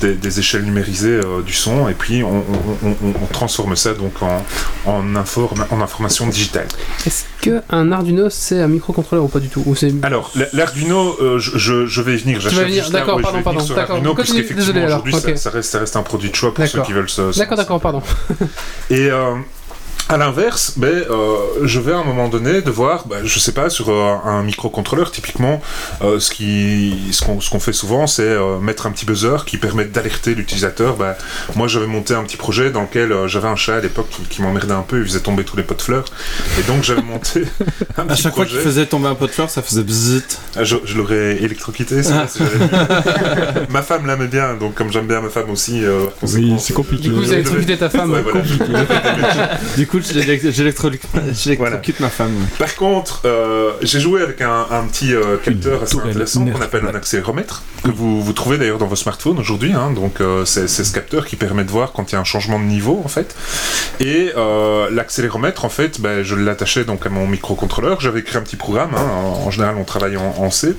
des, 0.00 0.38
échelles 0.38 0.64
numérisées 0.64 1.20
du 1.44 1.52
son, 1.52 1.88
et 1.88 1.94
puis 1.94 2.22
on, 2.22 2.42
transforme 3.32 3.76
ça 3.76 3.92
donc 3.94 4.14
en 4.86 5.16
information 5.16 6.26
digitale. 6.26 6.68
Est-ce 7.12 7.24
que 7.42 7.60
un 7.68 7.92
Arduino 7.92 8.30
c'est 8.30 8.60
un 8.60 8.68
microcontrôleur 8.68 9.24
ou 9.26 9.28
pas 9.28 9.38
du 9.40 9.48
tout 9.48 9.62
Ou 9.66 9.74
Alors, 10.02 10.32
l'Arduino, 10.54 11.14
euh, 11.20 11.38
je, 11.38 11.58
je- 11.58 12.00
vais 12.00 12.14
y 12.14 12.16
venir. 12.16 12.40
venir, 12.64 12.82
juste 12.84 12.92
d'accord, 12.92 13.16
ouais, 13.16 13.20
je 13.20 13.22
pardon, 13.24 13.38
vais 13.38 13.44
pardon, 13.44 13.58
l'Arduino, 13.76 14.14
puisqu'effectivement, 14.14 14.84
aujourd'hui, 14.86 15.12
ça- 15.36 15.50
reste, 15.50 15.70
ça 15.70 15.78
reste 15.78 15.96
un 15.96 16.02
produit 16.02 16.30
de 16.30 16.34
choix 16.34 16.54
pour 16.54 16.66
ceux 16.66 16.80
qui 16.82 16.92
veulent 16.94 17.10
se. 17.10 17.38
D'accord, 17.38 17.56
d'accord, 17.58 17.80
pardon. 17.80 18.02
Et 18.90 19.10
euh, 19.10 19.34
à 20.12 20.16
l'inverse, 20.18 20.74
ben, 20.76 20.88
euh, 20.88 21.36
je 21.62 21.80
vais 21.80 21.92
à 21.92 21.96
un 21.98 22.04
moment 22.04 22.28
donné 22.28 22.60
devoir, 22.62 23.06
ben, 23.06 23.24
je 23.24 23.38
sais 23.38 23.52
pas, 23.52 23.70
sur 23.70 23.88
euh, 23.88 24.14
un 24.24 24.42
microcontrôleur, 24.42 25.10
typiquement, 25.10 25.60
euh, 26.02 26.20
ce 26.20 26.30
qui, 26.30 26.94
ce 27.12 27.22
qu'on, 27.22 27.40
ce 27.40 27.48
qu'on 27.50 27.60
fait 27.60 27.72
souvent, 27.72 28.06
c'est 28.06 28.22
euh, 28.22 28.58
mettre 28.58 28.86
un 28.86 28.90
petit 28.92 29.06
buzzer 29.06 29.44
qui 29.46 29.56
permet 29.56 29.84
d'alerter 29.86 30.34
l'utilisateur. 30.34 30.96
Ben, 30.96 31.14
moi, 31.56 31.66
j'avais 31.68 31.86
monté 31.86 32.14
un 32.14 32.22
petit 32.24 32.36
projet 32.36 32.70
dans 32.70 32.82
lequel 32.82 33.10
euh, 33.12 33.26
j'avais 33.26 33.48
un 33.48 33.56
chat 33.56 33.76
à 33.76 33.80
l'époque 33.80 34.08
qui, 34.10 34.22
qui 34.22 34.42
m'emmerdait 34.42 34.74
un 34.74 34.82
peu, 34.82 34.98
il 35.00 35.04
faisait 35.06 35.20
tomber 35.20 35.44
tous 35.44 35.56
les 35.56 35.62
pots 35.62 35.74
de 35.74 35.82
fleurs, 35.82 36.04
et 36.58 36.62
donc 36.64 36.82
j'avais 36.84 37.02
monté 37.02 37.44
un 37.96 38.08
À 38.08 38.14
chaque 38.14 38.34
fois 38.34 38.44
projet. 38.44 38.50
qu'il 38.60 38.60
faisait 38.68 38.86
tomber 38.86 39.08
un 39.08 39.14
pot 39.14 39.26
de 39.26 39.32
fleurs, 39.32 39.50
ça 39.50 39.62
faisait 39.62 39.82
bzzzt. 39.82 40.40
Ah, 40.56 40.64
je, 40.64 40.76
je 40.84 40.96
l'aurais 40.98 41.42
électrocuté, 41.42 42.02
si 42.02 42.12
pu. 42.12 42.42
ma 43.70 43.82
femme 43.82 44.06
l'aimait 44.06 44.26
bien, 44.26 44.54
donc 44.54 44.74
comme 44.74 44.92
j'aime 44.92 45.06
bien 45.06 45.20
ma 45.22 45.30
femme 45.30 45.48
aussi. 45.50 45.82
euh, 45.84 46.04
Oui, 46.22 46.54
c'est 46.58 46.74
compliqué. 46.74 47.04
Du 47.04 47.10
coup, 47.12 47.20
vous 47.20 47.24
avez 47.28 47.36
électrocuté 47.36 47.78
ta 47.78 47.88
femme. 47.88 48.10
Ouais, 48.12 48.22
voilà. 48.22 48.42
Du 49.76 49.86
coup, 49.86 49.98
j'élect- 50.12 50.50
j'électrocute 50.50 51.02
Voilà. 51.58 51.80
ma 52.00 52.08
femme. 52.10 52.32
Par 52.58 52.74
contre, 52.76 53.22
euh, 53.24 53.72
j'ai 53.82 54.00
joué 54.00 54.22
avec 54.22 54.40
un, 54.40 54.66
un 54.70 54.84
petit 54.84 55.14
euh, 55.14 55.36
capteur 55.36 55.82
assez 55.82 55.98
intéressant 55.98 56.44
qu'on 56.46 56.60
appelle 56.60 56.84
un 56.86 56.94
accéléromètre, 56.94 57.62
que 57.84 57.90
vous, 57.90 58.22
vous 58.22 58.32
trouvez 58.32 58.58
d'ailleurs 58.58 58.78
dans 58.78 58.86
vos 58.86 58.96
smartphones 58.96 59.38
aujourd'hui. 59.38 59.72
hein. 59.72 59.90
donc 59.92 60.20
euh, 60.20 60.44
c'est 60.44 60.66
ce 60.68 60.92
capteur 60.92 61.26
qui 61.26 61.36
permet 61.36 61.64
de 61.64 61.70
voir 61.70 61.92
quand 61.92 62.10
il 62.10 62.14
y 62.14 62.18
a 62.18 62.20
un 62.20 62.24
changement 62.24 62.58
de 62.58 62.64
niveau 62.64 63.00
en 63.04 63.08
fait. 63.08 63.34
Et 64.00 64.32
l'accéléromètre 64.90 65.64
en 65.64 65.68
fait, 65.68 66.00
ben, 66.00 66.22
je 66.22 66.34
l'attachais 66.34 66.84
donc 66.84 67.06
à 67.06 67.08
mon 67.08 67.26
microcontrôleur. 67.26 68.00
J'avais 68.00 68.20
écrit 68.20 68.36
un 68.38 68.42
petit 68.42 68.56
programme. 68.56 68.90
hein. 68.96 69.00
en, 69.02 69.46
en 69.46 69.50
général, 69.50 69.76
on 69.78 69.84
travaille 69.84 70.16
en, 70.16 70.34
en 70.38 70.50
C 70.50 70.74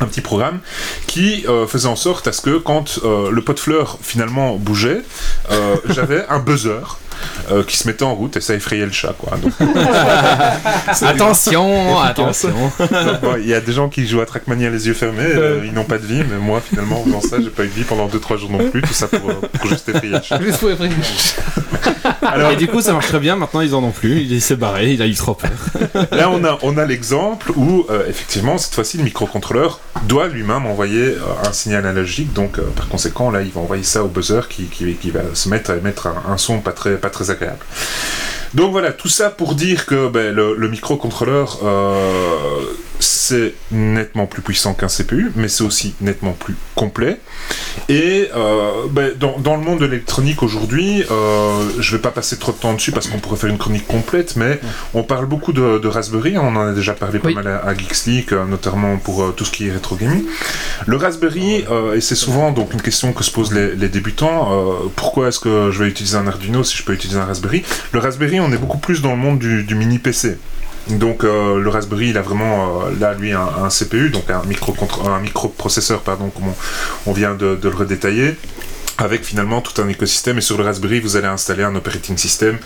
un 0.00 0.06
petit 0.06 0.22
programme 0.22 0.58
qui 1.06 1.44
euh, 1.48 1.68
faisait 1.68 1.86
en 1.86 1.94
sorte 1.94 2.26
à 2.26 2.32
ce 2.32 2.40
que 2.40 2.58
quand 2.58 2.98
euh, 3.04 3.30
le 3.30 3.42
pot 3.42 3.52
de 3.54 3.60
fleurs 3.60 3.98
finalement 4.02 4.56
bougeait, 4.56 5.02
euh, 5.52 5.76
j'avais 5.88 6.24
un 6.28 6.40
buzzer 6.40 6.98
euh, 7.50 7.62
qui 7.62 7.76
se 7.76 7.86
mettait 7.86 8.04
en 8.04 8.14
route 8.14 8.36
et 8.36 8.40
ça 8.40 8.54
effrayait 8.54 8.86
le 8.86 8.92
chat. 8.92 9.14
Quoi. 9.18 9.36
Donc, 9.38 9.52
Attention, 11.02 12.00
attention. 12.02 12.72
bon, 13.22 13.36
il 13.38 13.46
y 13.46 13.54
a 13.54 13.60
des 13.60 13.72
gens 13.72 13.88
qui 13.88 14.06
jouent 14.06 14.20
à 14.20 14.26
Trackmania 14.26 14.70
les 14.70 14.86
yeux 14.86 14.94
fermés, 14.94 15.22
euh, 15.24 15.62
ils 15.64 15.72
n'ont 15.72 15.84
pas 15.84 15.98
de 15.98 16.06
vie, 16.06 16.22
mais 16.28 16.38
moi 16.38 16.60
finalement 16.60 17.00
en 17.00 17.04
faisant 17.04 17.20
ça, 17.20 17.36
j'ai 17.40 17.50
pas 17.50 17.64
eu 17.64 17.68
de 17.68 17.72
vie 17.72 17.84
pendant 17.84 18.08
2-3 18.08 18.38
jours 18.38 18.50
non 18.50 18.70
plus, 18.70 18.82
tout 18.82 18.92
ça 18.92 19.08
pour, 19.08 19.28
euh, 19.28 19.34
pour 19.52 19.68
juste 19.68 19.88
effrayer 19.88 20.14
le 20.14 20.22
chat. 20.22 20.40
Juste 20.40 20.58
pour 20.58 20.70
effrayer. 20.70 20.92
Alors, 22.22 22.52
Et 22.52 22.56
du 22.56 22.66
coup, 22.66 22.80
ça 22.80 22.92
marche 22.92 23.08
très 23.08 23.20
bien. 23.20 23.36
Maintenant, 23.36 23.60
ils 23.60 23.74
en 23.74 23.82
ont 23.82 23.90
plus. 23.90 24.20
Il 24.22 24.40
s'est 24.42 24.56
barré. 24.56 24.92
Il 24.92 25.02
a 25.02 25.06
eu 25.06 25.14
trop 25.14 25.34
peur. 25.34 25.50
Là, 26.10 26.30
on 26.30 26.44
a, 26.44 26.58
on 26.62 26.76
a 26.76 26.84
l'exemple 26.84 27.52
où, 27.56 27.86
euh, 27.90 28.06
effectivement, 28.08 28.58
cette 28.58 28.74
fois-ci, 28.74 28.98
le 28.98 29.04
microcontrôleur 29.04 29.80
doit 30.04 30.28
lui-même 30.28 30.66
envoyer 30.66 31.02
euh, 31.02 31.18
un 31.48 31.52
signal 31.52 31.86
analogique. 31.86 32.32
Donc, 32.32 32.58
euh, 32.58 32.62
par 32.76 32.88
conséquent, 32.88 33.30
là, 33.30 33.42
il 33.42 33.50
va 33.50 33.60
envoyer 33.60 33.82
ça 33.82 34.02
au 34.02 34.08
buzzer 34.08 34.48
qui, 34.48 34.64
qui, 34.64 34.94
qui 34.94 35.10
va 35.10 35.20
se 35.34 35.48
mettre 35.48 35.70
à 35.70 35.76
émettre 35.76 36.06
un, 36.06 36.32
un 36.32 36.36
son 36.36 36.60
pas 36.60 36.72
très, 36.72 36.96
pas 37.04 37.10
très 37.10 37.30
agréable. 37.30 37.64
Donc 38.54 38.72
voilà, 38.72 38.92
tout 38.92 39.10
ça 39.10 39.28
pour 39.28 39.54
dire 39.54 39.84
que 39.84 40.08
ben, 40.08 40.34
le, 40.34 40.54
le 40.54 40.68
microcontrôleur, 40.68 41.58
euh, 41.62 42.62
c'est 43.04 43.54
nettement 43.70 44.26
plus 44.26 44.42
puissant 44.42 44.74
qu'un 44.74 44.88
CPU, 44.88 45.30
mais 45.36 45.48
c'est 45.48 45.64
aussi 45.64 45.94
nettement 46.00 46.32
plus 46.32 46.54
complet. 46.74 47.20
Et 47.88 48.28
euh, 48.34 48.86
ben, 48.90 49.12
dans, 49.18 49.38
dans 49.38 49.56
le 49.56 49.62
monde 49.62 49.80
de 49.80 49.86
l'électronique 49.86 50.42
aujourd'hui, 50.42 51.04
euh, 51.10 51.68
je 51.78 51.96
vais 51.96 52.02
pas 52.02 52.10
passer 52.10 52.38
trop 52.38 52.52
de 52.52 52.56
temps 52.56 52.72
dessus 52.74 52.92
parce 52.92 53.06
qu'on 53.08 53.18
pourrait 53.18 53.36
faire 53.36 53.50
une 53.50 53.58
chronique 53.58 53.86
complète, 53.86 54.36
mais 54.36 54.60
on 54.94 55.02
parle 55.02 55.26
beaucoup 55.26 55.52
de, 55.52 55.78
de 55.78 55.88
Raspberry, 55.88 56.38
on 56.38 56.48
en 56.48 56.68
a 56.68 56.72
déjà 56.72 56.94
parlé 56.94 57.18
pas 57.18 57.30
mal 57.30 57.46
à, 57.46 57.58
à 57.58 57.74
Geeks 57.74 58.06
League, 58.06 58.28
euh, 58.32 58.44
notamment 58.44 58.96
pour 58.96 59.22
euh, 59.22 59.34
tout 59.36 59.44
ce 59.44 59.50
qui 59.50 59.68
est 59.68 59.72
rétro 59.72 59.96
gaming. 59.96 60.24
Le 60.86 60.96
Raspberry, 60.96 61.64
et 61.94 62.00
c'est 62.00 62.14
souvent 62.14 62.52
donc 62.52 62.72
une 62.72 62.82
question 62.82 63.12
que 63.12 63.22
se 63.24 63.30
posent 63.30 63.52
les, 63.52 63.74
les 63.74 63.88
débutants, 63.88 64.50
pourquoi 64.96 65.28
est-ce 65.28 65.38
que 65.40 65.70
je 65.70 65.82
vais 65.82 65.88
utiliser 65.88 66.16
un 66.16 66.26
Arduino 66.26 66.64
si 66.64 66.76
je 66.76 66.82
peux 66.82 66.92
utiliser 66.92 67.18
un 67.18 67.24
Raspberry? 67.24 67.62
Le 67.92 67.98
Raspberry, 67.98 68.40
on 68.40 68.52
est 68.52 68.58
beaucoup 68.58 68.78
plus 68.78 69.02
dans 69.02 69.12
le 69.12 69.16
monde 69.16 69.38
du, 69.38 69.64
du 69.64 69.74
mini 69.74 69.98
PC. 69.98 70.36
Donc 70.88 71.24
euh, 71.24 71.58
le 71.58 71.70
Raspberry, 71.70 72.10
il 72.10 72.18
a 72.18 72.22
vraiment 72.22 72.82
euh, 72.82 72.90
là 73.00 73.14
lui 73.14 73.32
un, 73.32 73.68
CPU, 73.68 74.10
donc 74.10 74.28
un, 74.30 74.42
micro 74.44 74.74
un 75.06 75.20
microprocesseur, 75.20 76.02
pardon, 76.02 76.28
comme 76.28 76.52
on, 77.06 77.12
vient 77.12 77.34
de, 77.34 77.58
le 77.62 77.68
redétailler. 77.70 78.36
Avec 78.96 79.24
finalement 79.24 79.60
tout 79.60 79.82
un 79.82 79.88
écosystème 79.88 80.38
et 80.38 80.40
sur 80.40 80.56
le 80.56 80.62
Raspberry 80.62 81.00
vous 81.00 81.16
allez 81.16 81.26
installer 81.26 81.64
un 81.64 81.74
operating 81.74 82.16
system. 82.16 82.58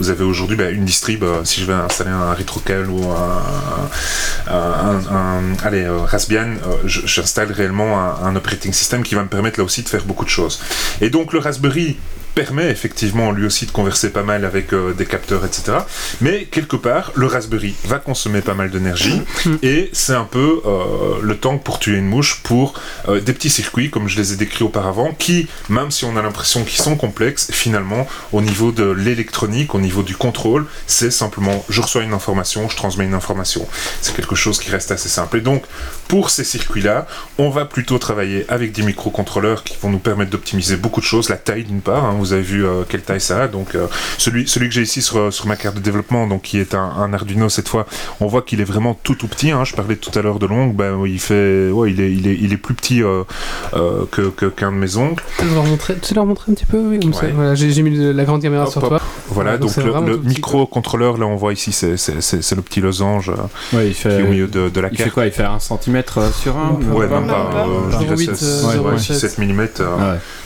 Vous 0.00 0.10
avez 0.10 0.24
aujourd'hui 0.24 0.56
bah, 0.56 0.70
une 0.70 0.84
distrib. 0.84 1.22
euh, 1.22 1.44
si 1.44 1.60
je 1.60 1.66
vais 1.66 1.74
installer 1.74 2.10
un 2.10 2.34
RetroCal 2.34 2.90
ou 2.90 3.08
un, 3.08 4.50
un, 4.50 5.42
allez 5.62 5.86
Raspbian, 5.86 6.54
j'installe 6.86 7.52
réellement 7.52 8.00
un 8.00 8.34
operating 8.34 8.72
system 8.72 9.04
qui 9.04 9.14
va 9.14 9.22
me 9.22 9.28
permettre 9.28 9.60
là 9.60 9.64
aussi 9.64 9.84
de 9.84 9.88
faire 9.88 10.04
beaucoup 10.04 10.24
de 10.24 10.30
choses. 10.30 10.60
Et 11.00 11.08
donc 11.08 11.32
le 11.32 11.38
Raspberry 11.38 11.96
permet 12.36 12.68
effectivement 12.70 13.32
lui 13.32 13.46
aussi 13.46 13.64
de 13.64 13.70
converser 13.70 14.10
pas 14.10 14.22
mal 14.22 14.44
avec 14.44 14.74
euh, 14.74 14.92
des 14.92 15.06
capteurs, 15.06 15.46
etc. 15.46 15.78
Mais 16.20 16.44
quelque 16.44 16.76
part, 16.76 17.12
le 17.14 17.26
Raspberry 17.26 17.74
va 17.84 17.98
consommer 17.98 18.42
pas 18.42 18.52
mal 18.52 18.70
d'énergie 18.70 19.22
et 19.62 19.88
c'est 19.94 20.12
un 20.12 20.24
peu 20.24 20.60
euh, 20.66 21.18
le 21.22 21.36
tank 21.38 21.62
pour 21.64 21.78
tuer 21.78 21.96
une 21.96 22.06
mouche 22.06 22.42
pour 22.42 22.74
euh, 23.08 23.20
des 23.20 23.32
petits 23.32 23.48
circuits, 23.48 23.88
comme 23.88 24.06
je 24.06 24.18
les 24.18 24.34
ai 24.34 24.36
décrits 24.36 24.64
auparavant, 24.64 25.14
qui, 25.18 25.48
même 25.70 25.90
si 25.90 26.04
on 26.04 26.14
a 26.18 26.22
l'impression 26.22 26.62
qu'ils 26.62 26.82
sont 26.82 26.96
complexes, 26.96 27.50
finalement, 27.52 28.06
au 28.32 28.42
niveau 28.42 28.70
de 28.70 28.84
l'électronique, 28.84 29.74
au 29.74 29.80
niveau 29.80 30.02
du 30.02 30.14
contrôle, 30.14 30.66
c'est 30.86 31.10
simplement 31.10 31.64
je 31.70 31.80
reçois 31.80 32.02
une 32.02 32.12
information, 32.12 32.68
je 32.68 32.76
transmets 32.76 33.06
une 33.06 33.14
information. 33.14 33.66
C'est 34.02 34.14
quelque 34.14 34.34
chose 34.34 34.58
qui 34.58 34.70
reste 34.70 34.90
assez 34.90 35.08
simple. 35.08 35.38
Et 35.38 35.40
donc, 35.40 35.64
pour 36.06 36.28
ces 36.28 36.44
circuits-là, 36.44 37.06
on 37.38 37.48
va 37.48 37.64
plutôt 37.64 37.98
travailler 37.98 38.44
avec 38.48 38.72
des 38.72 38.82
microcontrôleurs 38.82 39.64
qui 39.64 39.74
vont 39.80 39.88
nous 39.88 39.98
permettre 39.98 40.30
d'optimiser 40.30 40.76
beaucoup 40.76 41.00
de 41.00 41.06
choses. 41.06 41.30
La 41.30 41.38
taille 41.38 41.64
d'une 41.64 41.80
part, 41.80 42.04
hein, 42.04 42.14
vous 42.18 42.25
avez 42.32 42.42
vu 42.42 42.64
euh, 42.66 42.82
quelle 42.88 43.02
taille 43.02 43.20
ça 43.20 43.42
a. 43.44 43.48
Donc 43.48 43.74
euh, 43.74 43.86
celui, 44.18 44.46
celui 44.48 44.68
que 44.68 44.74
j'ai 44.74 44.82
ici 44.82 45.02
sur, 45.02 45.32
sur 45.32 45.46
ma 45.46 45.56
carte 45.56 45.76
de 45.76 45.80
développement, 45.80 46.26
donc 46.26 46.42
qui 46.42 46.58
est 46.58 46.74
un, 46.74 46.80
un 46.98 47.12
Arduino 47.12 47.48
cette 47.48 47.68
fois, 47.68 47.86
on 48.20 48.26
voit 48.26 48.42
qu'il 48.42 48.60
est 48.60 48.64
vraiment 48.64 48.98
tout 49.02 49.14
tout 49.14 49.28
petit. 49.28 49.50
hein. 49.50 49.64
Je 49.64 49.74
parlais 49.74 49.96
tout 49.96 50.16
à 50.18 50.22
l'heure 50.22 50.38
de 50.38 50.46
l'ongle, 50.46 50.74
ben, 50.74 50.98
il 51.06 51.18
fait, 51.20 51.70
ouais, 51.70 51.90
il 51.92 52.00
est, 52.00 52.12
il 52.12 52.26
est, 52.28 52.36
il 52.40 52.52
est 52.52 52.56
plus 52.56 52.74
petit 52.74 53.02
euh, 53.02 53.22
euh, 53.74 54.04
que 54.10 54.22
que- 54.30 54.46
qu'un 54.46 54.72
de 54.72 54.76
mes 54.76 54.96
ongles. 54.96 55.22
Tu 55.38 55.44
leur 55.54 55.64
montrer, 55.64 55.96
tu 56.00 56.14
leur 56.14 56.26
montrer 56.26 56.52
un 56.52 56.54
petit 56.54 56.66
peu 56.66 56.78
oui, 56.78 57.00
comme 57.00 57.12
ça. 57.14 57.26
Voilà, 57.34 57.54
j'ai 57.54 57.70
j'ai 57.70 57.82
mis 57.82 57.96
la 58.12 58.24
grande 58.24 58.42
caméra 58.42 58.64
Hop, 58.64 58.70
sur 58.72 58.82
hop. 58.82 58.88
toi. 58.90 59.00
Voilà, 59.28 59.52
Ouais, 59.52 59.58
donc 59.58 59.76
le, 59.76 60.06
le 60.12 60.16
microcontrôleur, 60.18 61.16
là 61.18 61.26
on 61.26 61.36
voit 61.36 61.52
ici, 61.52 61.72
c'est 61.72 61.96
c'est- 61.96 62.20
c'est- 62.20 62.42
c'est 62.42 62.54
le 62.54 62.62
petit 62.62 62.80
losange 62.80 63.30
euh, 63.30 63.76
Ouais, 63.76 63.88
il 63.88 63.94
qui 63.94 64.08
est 64.08 64.22
au 64.22 64.26
milieu 64.28 64.46
de, 64.46 64.68
de 64.68 64.80
la 64.80 64.88
Il 64.88 64.96
carte. 64.96 65.08
fait 65.08 65.14
quoi? 65.14 65.26
Il 65.26 65.32
fait 65.32 65.42
un 65.44 65.58
centimètre 65.58 66.18
euh, 66.18 66.30
sur 66.30 66.56
un 66.56 66.70
Ouais, 66.90 67.06
Ouais, 67.06 67.06
Même 67.08 67.26
pas. 67.26 67.44
pas. 67.52 67.66
euh, 67.66 67.90
je 67.90 67.98
dirais 67.98 68.14
0,8, 68.16 68.34
c'est- 68.34 68.44
euh, 68.44 68.82
ouais, 68.82 68.90
ouais, 68.92 68.96
0,7. 68.98 69.14
7 69.14 69.38
mm. 69.38 69.68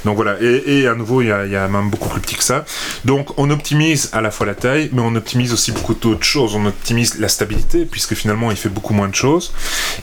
Donc 0.04 0.16
voilà, 0.16 0.36
et, 0.40 0.80
et 0.80 0.88
à 0.88 0.94
nouveau, 0.94 1.20
il 1.22 1.28
y, 1.28 1.32
a, 1.32 1.44
il 1.46 1.52
y 1.52 1.56
a 1.56 1.64
même 1.70 1.90
beaucoup 1.90 2.08
plus 2.08 2.20
petit 2.20 2.36
que 2.36 2.44
ça. 2.44 2.64
Donc 3.04 3.38
on 3.38 3.50
optimise 3.50 4.10
à 4.12 4.20
la 4.20 4.30
fois 4.30 4.46
la 4.46 4.54
taille, 4.54 4.90
mais 4.92 5.00
on 5.02 5.14
optimise 5.14 5.52
aussi 5.52 5.72
beaucoup 5.72 5.94
d'autres 5.94 6.24
choses. 6.24 6.54
On 6.54 6.66
optimise 6.66 7.18
la 7.18 7.28
stabilité, 7.28 7.84
puisque 7.84 8.14
finalement 8.14 8.50
il 8.50 8.56
fait 8.56 8.68
beaucoup 8.68 8.94
moins 8.94 9.08
de 9.08 9.14
choses. 9.14 9.52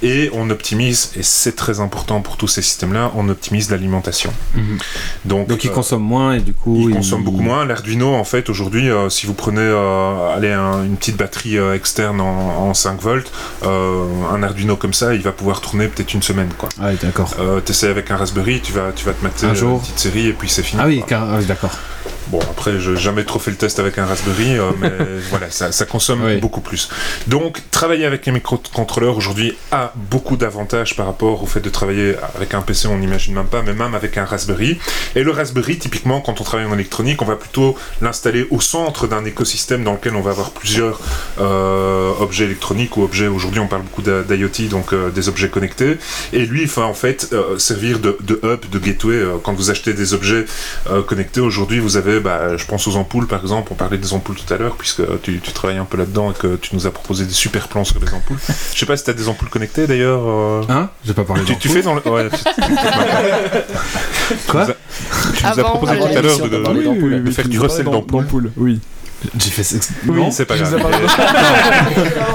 Et 0.02 0.30
on 0.34 0.50
optimise, 0.50 1.12
et 1.16 1.24
c'est 1.24 1.56
très 1.56 1.80
important 1.80 2.22
pour 2.22 2.38
tous 2.38 2.48
ces 2.48 2.62
systèmes-là, 2.62 3.12
on 3.16 3.30
optimise 3.30 3.70
l'alimentation. 3.70 4.32
Mhm. 4.56 4.78
Donc, 5.26 5.48
Donc 5.48 5.64
il 5.64 5.70
euh, 5.70 5.74
consomme 5.74 6.04
moins 6.04 6.34
et 6.34 6.40
du 6.40 6.54
coup. 6.54 6.90
il 6.90 6.96
consomme 6.96 7.24
beaucoup 7.24 7.42
moins. 7.42 7.66
L'Arduino, 7.66 8.14
en 8.16 8.24
fait, 8.24 8.50
aujourd'hui, 8.50 8.90
euh, 8.90 9.10
si 9.10 9.26
vous 9.26 9.34
prenez 9.34 9.62
euh, 9.62 10.36
allez, 10.36 10.52
un- 10.52 10.84
une 10.84 10.96
petite 10.98 11.18
batterie 11.18 11.58
euh, 11.58 11.74
externe 11.76 12.22
en, 12.22 12.70
en 12.70 12.74
5 12.74 13.02
volts, 13.02 13.32
un 13.64 14.44
Arduino 14.44 14.76
comme 14.76 14.94
ça, 14.94 15.14
il 15.14 15.22
va 15.22 15.32
pouvoir 15.32 15.62
tourner 15.62 15.88
peut-être 15.88 16.14
une 16.14 16.22
semaine. 16.22 16.50
quoi. 16.58 16.70
Ah 16.82 16.88
oui, 16.92 16.98
d'accord. 17.02 17.34
Euh, 17.40 17.60
T'essayes 17.60 17.90
avec 17.90 18.10
un 18.12 18.18
Raspberry, 18.18 18.62
tu 18.62 18.72
vas, 18.74 18.92
tu 18.96 19.06
vas 19.06 19.14
te 19.14 19.24
mettre 19.24 19.44
Un 19.46 19.54
jour. 19.54 19.76
une 19.76 19.80
petite 19.82 20.00
série 20.00 20.28
et 20.28 20.34
puis 20.34 20.50
c'est 20.50 20.64
fini. 20.64 20.82
Ah 20.84 20.88
oui, 20.88 21.04
car... 21.08 21.24
d'accord. 21.48 21.80
Bon, 22.30 22.40
après, 22.42 22.78
je 22.80 22.92
n'ai 22.92 22.98
jamais 22.98 23.24
trop 23.24 23.40
fait 23.40 23.52
le 23.52 23.58
test 23.58 23.80
avec 23.80 23.98
un 23.98 24.06
Raspberry, 24.06 24.58
euh, 24.60 24.72
mais 24.82 24.92
voilà, 25.30 25.50
ça, 25.50 25.72
ça 25.72 25.86
consomme 25.86 26.24
Oui. 26.26 26.38
beaucoup 26.38 26.60
plus. 26.60 26.90
Donc, 27.28 27.62
travailler 27.72 28.06
avec 28.06 28.26
les 28.26 28.34
microcontrôleurs 28.34 29.16
aujourd'hui 29.16 29.56
a 29.72 29.94
beaucoup 29.96 30.36
d'avantages 30.36 30.96
par 30.98 31.06
rapport 31.06 31.42
au 31.42 31.46
fait 31.46 31.62
de 31.62 31.70
travailler 31.70 32.16
avec 32.36 32.54
un 32.54 32.62
PC, 32.62 32.90
on 32.90 32.98
n'imagine 32.98 33.34
même 33.34 33.46
pas, 33.48 33.62
mais 33.62 33.74
même 33.74 33.96
avec 33.96 34.18
un 34.18 34.26
Raspberry. 34.26 34.78
Et 35.16 35.24
le 35.24 35.32
Raspberry, 35.32 35.78
typiquement, 35.78 36.20
quand 36.20 36.42
on 36.42 36.44
travaille 36.44 36.66
en 36.66 36.74
électronique, 36.74 37.22
on 37.22 37.26
va 37.26 37.38
plutôt 37.38 37.78
l'installer 38.02 38.46
au 38.52 38.60
centre 38.60 39.08
d'un 39.08 39.24
écosystème 39.24 39.86
dans 39.86 39.94
lequel 39.94 40.16
on 40.16 40.22
va 40.22 40.32
avoir 40.32 40.52
plusieurs 40.52 41.00
euh, 41.40 42.12
objets 42.20 42.44
électroniques 42.44 42.98
ou 42.98 43.04
objets. 43.04 43.28
Aujourd'hui, 43.28 43.62
on 43.62 43.68
parle 43.68 43.84
beaucoup 43.84 44.02
d'IoT, 44.02 44.68
donc 44.70 44.92
euh, 44.94 45.12
des 45.12 45.30
objets 45.30 45.48
connectés. 45.50 45.98
Et 46.34 46.46
lui, 46.46 46.64
il 46.64 46.68
va 46.68 46.84
en 46.88 46.94
fait 46.94 47.34
servir 47.58 48.00
de, 48.00 48.18
de 48.22 48.38
hub, 48.44 48.70
de 48.70 48.80
gateway. 48.80 49.24
Quand 49.44 49.54
vous 49.54 49.70
achetez 49.72 49.94
des 49.94 50.14
objets 50.14 50.44
connectés, 51.08 51.40
aujourd'hui, 51.40 51.80
vous 51.80 51.96
avez, 51.98 52.17
bah, 52.20 52.58
je 52.58 52.66
pense 52.66 52.88
aux 52.88 52.96
ampoules 52.96 53.28
par 53.28 53.42
exemple. 53.42 53.70
On 53.72 53.76
parlait 53.76 53.98
des 53.98 54.14
ampoules 54.14 54.36
tout 54.36 54.54
à 54.54 54.58
l'heure, 54.58 54.76
puisque 54.76 55.02
tu, 55.22 55.40
tu 55.42 55.52
travailles 55.52 55.78
un 55.78 55.86
peu 55.86 55.98
là-dedans 55.98 56.32
et 56.32 56.34
que 56.34 56.56
tu 56.56 56.76
nous 56.76 56.88
as 56.88 56.92
proposé 56.92 57.26
des 57.26 57.34
super 57.34 57.68
plans 57.68 57.84
sur 57.84 58.00
les 58.00 58.14
ampoules. 58.14 58.38
Je 58.74 58.80
sais 58.80 58.86
pas 58.86 58.98
si 58.98 59.04
tu 59.04 59.10
as 59.10 59.14
des 59.14 59.28
ampoules 59.30 59.50
connectées 59.50 59.88
d'ailleurs. 59.88 60.22
euh, 60.28 60.62
Hein? 60.70 60.90
J'ai 61.06 61.14
pas 61.14 61.24
parlé 61.24 61.44
tu, 61.44 61.58
tu 61.58 61.70
fais 61.70 61.82
dans 61.82 61.94
le. 61.96 62.02
Ouais, 62.08 62.30
tu- 62.30 62.38
Quoi? 64.48 64.66
Tu 65.36 65.44
nous 65.44 65.50
as 65.60 65.64
proposé 65.64 65.98
tout 65.98 66.06
à 66.18 66.22
l'heure 66.22 66.40
de, 66.40 67.20
de- 67.24 67.32
faire 67.32 67.48
du 67.48 67.60
recel 67.60 67.86
d'ampoules. 67.86 68.24
d'ampoule. 68.24 68.52
Oui. 68.58 68.80
J'ai 69.38 69.50
fait. 69.50 69.80
Oui, 70.08 70.16
Non 70.20 70.32
c'est 70.32 70.46
pas 70.46 70.58
grave. 70.58 70.76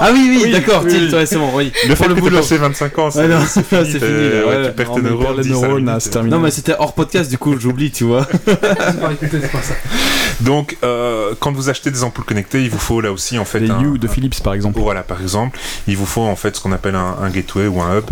Ah 0.01 0.09
oui, 0.11 0.27
oui, 0.29 0.41
Oui, 0.43 0.51
d'accord, 0.51 0.83
oui, 0.85 0.91
oui. 1.07 1.13
ouais, 1.13 1.25
c'est 1.25 1.37
bon, 1.37 1.49
oui. 1.53 1.71
Le 1.87 1.95
fait 1.95 2.05
que 2.07 2.13
t'aies 2.13 2.19
boulot. 2.21 2.37
passé 2.37 2.57
25 2.57 2.99
ans, 2.99 3.05
Ouais, 3.05 3.11
c'est 3.13 3.27
non, 3.27 3.39
c'est 3.47 3.63
c'est 3.69 3.85
fini. 3.85 3.99
fini, 3.99 4.29
là, 4.29 4.45
ouais, 4.47 4.55
ouais. 4.57 4.65
tu 4.67 4.71
perds 4.73 4.91
tes 4.93 5.01
neurones. 5.01 5.37
les 5.37 5.43
10 5.43 5.49
à 5.51 5.61
la 5.61 5.67
neurones. 5.67 6.29
Non, 6.29 6.39
mais 6.39 6.51
c'était 6.51 6.75
hors 6.77 6.93
podcast, 6.93 7.29
du 7.29 7.37
coup, 7.37 7.57
j'oublie, 7.59 7.91
tu 7.91 8.03
vois. 8.03 8.27
C'est 8.45 8.59
pas 8.59 9.11
écouté, 9.13 9.39
c'est 9.41 9.51
pas 9.51 9.61
ça. 9.61 9.73
Donc, 10.41 10.77
euh, 10.83 11.33
quand 11.39 11.51
vous 11.53 11.69
achetez 11.69 11.89
des 11.91 12.03
ampoules 12.03 12.25
connectées, 12.25 12.63
il 12.63 12.69
vous 12.69 12.79
faut 12.79 12.99
là 13.01 13.11
aussi 13.11 13.37
en 13.37 13.45
fait 13.45 13.59
Des 13.61 13.69
un, 13.71 13.81
U 13.81 13.97
de 13.99 14.07
Philips 14.07 14.41
par 14.43 14.53
exemple. 14.53 14.79
Voilà, 14.79 15.03
par 15.03 15.21
exemple, 15.21 15.57
il 15.87 15.95
vous 15.95 16.05
faut 16.07 16.21
en 16.23 16.35
fait 16.35 16.55
ce 16.55 16.61
qu'on 16.61 16.71
appelle 16.73 16.95
un, 16.95 17.15
un 17.21 17.29
gateway 17.29 17.67
ou 17.67 17.81
un 17.81 17.97
hub 17.99 18.05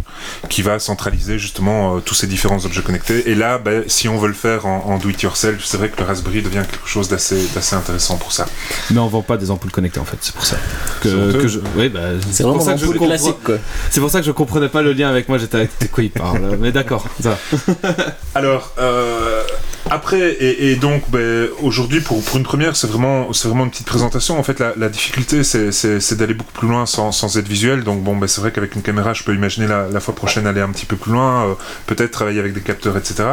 qui 0.47 0.61
va 0.61 0.79
centraliser 0.79 1.39
justement 1.39 1.97
euh, 1.97 1.99
tous 1.99 2.13
ces 2.13 2.27
différents 2.27 2.63
objets 2.63 2.81
connectés. 2.83 3.29
Et 3.29 3.35
là, 3.35 3.57
ben, 3.57 3.83
si 3.87 4.07
on 4.07 4.17
veut 4.17 4.27
le 4.29 4.33
faire 4.33 4.65
en, 4.65 4.85
en 4.85 4.97
do 4.97 5.09
it 5.09 5.21
yourself, 5.21 5.65
c'est 5.65 5.77
vrai 5.77 5.89
que 5.89 5.97
le 5.99 6.05
Raspberry 6.07 6.41
devient 6.41 6.63
quelque 6.69 6.87
chose 6.87 7.09
d'assez 7.09 7.47
intéressant 7.73 8.17
pour 8.17 8.31
ça. 8.31 8.45
Mais 8.91 8.99
on 8.99 9.07
vend 9.07 9.21
pas 9.21 9.37
des 9.37 9.51
ampoules 9.51 9.71
connectées 9.71 9.99
en 9.99 10.05
fait, 10.05 10.17
c'est 10.21 10.33
pour 10.33 10.45
ça. 10.45 10.57
C'est 11.01 11.09
Que, 11.09 11.47
je... 11.47 11.59
Oui, 11.75 11.89
bah, 11.89 11.99
C'est 12.31 12.43
pour 12.43 12.53
vraiment 12.53 12.65
ça 12.65 12.73
que 12.73 12.79
je 12.79 12.85
comprends- 12.87 13.05
classique 13.07 13.43
quoi. 13.43 13.55
C'est 13.89 13.99
pour 13.99 14.09
ça 14.09 14.19
que 14.19 14.25
je 14.25 14.31
comprenais 14.31 14.69
pas 14.69 14.81
le 14.81 14.93
lien 14.93 15.09
avec 15.09 15.29
moi, 15.29 15.37
j'étais 15.37 15.57
avec 15.57 15.71
de 15.79 15.87
quoi 15.87 16.03
il 16.03 16.11
parle. 16.11 16.57
Mais 16.59 16.71
d'accord, 16.71 17.05
ça. 17.21 17.37
Alors, 18.35 18.73
euh, 18.79 19.43
après, 19.89 20.37
et, 20.39 20.75
donc, 20.75 21.03
ben, 21.09 21.49
aujourd'hui, 21.61 22.01
pour, 22.01 22.23
pour 22.23 22.37
une 22.37 22.43
première, 22.43 22.75
c'est 22.75 22.87
vraiment, 22.87 23.27
vraiment 23.43 23.63
une 23.63 23.71
petite 23.71 23.87
présentation. 23.87 24.39
En 24.39 24.43
fait, 24.43 24.59
la, 24.59 24.89
difficulté, 24.89 25.43
c'est, 25.43 26.13
d'aller 26.15 26.33
beaucoup 26.33 26.53
plus 26.53 26.67
loin 26.67 26.85
sans, 26.85 27.11
sans 27.11 27.37
être 27.37 27.47
visuel. 27.47 27.83
Donc, 27.83 28.01
bon, 28.03 28.15
ben, 28.15 28.27
c'est 28.27 28.41
vrai 28.41 28.51
qu'avec 28.51 28.75
une 28.75 28.81
caméra, 28.81 29.13
je 29.13 29.23
peux 29.23 29.33
imaginer 29.33 29.67
la, 29.67 29.99
fois 29.99 30.15
prochaine 30.15 30.47
aller 30.47 30.61
un 30.61 30.69
petit 30.69 30.85
peu 30.85 30.95
plus 30.95 31.11
loin, 31.11 31.45
euh, 31.45 31.53
peut-être 31.87 32.11
travailler 32.11 32.39
avec 32.39 32.53
des 32.53 32.61
capteurs, 32.61 32.97
etc. 32.97 33.23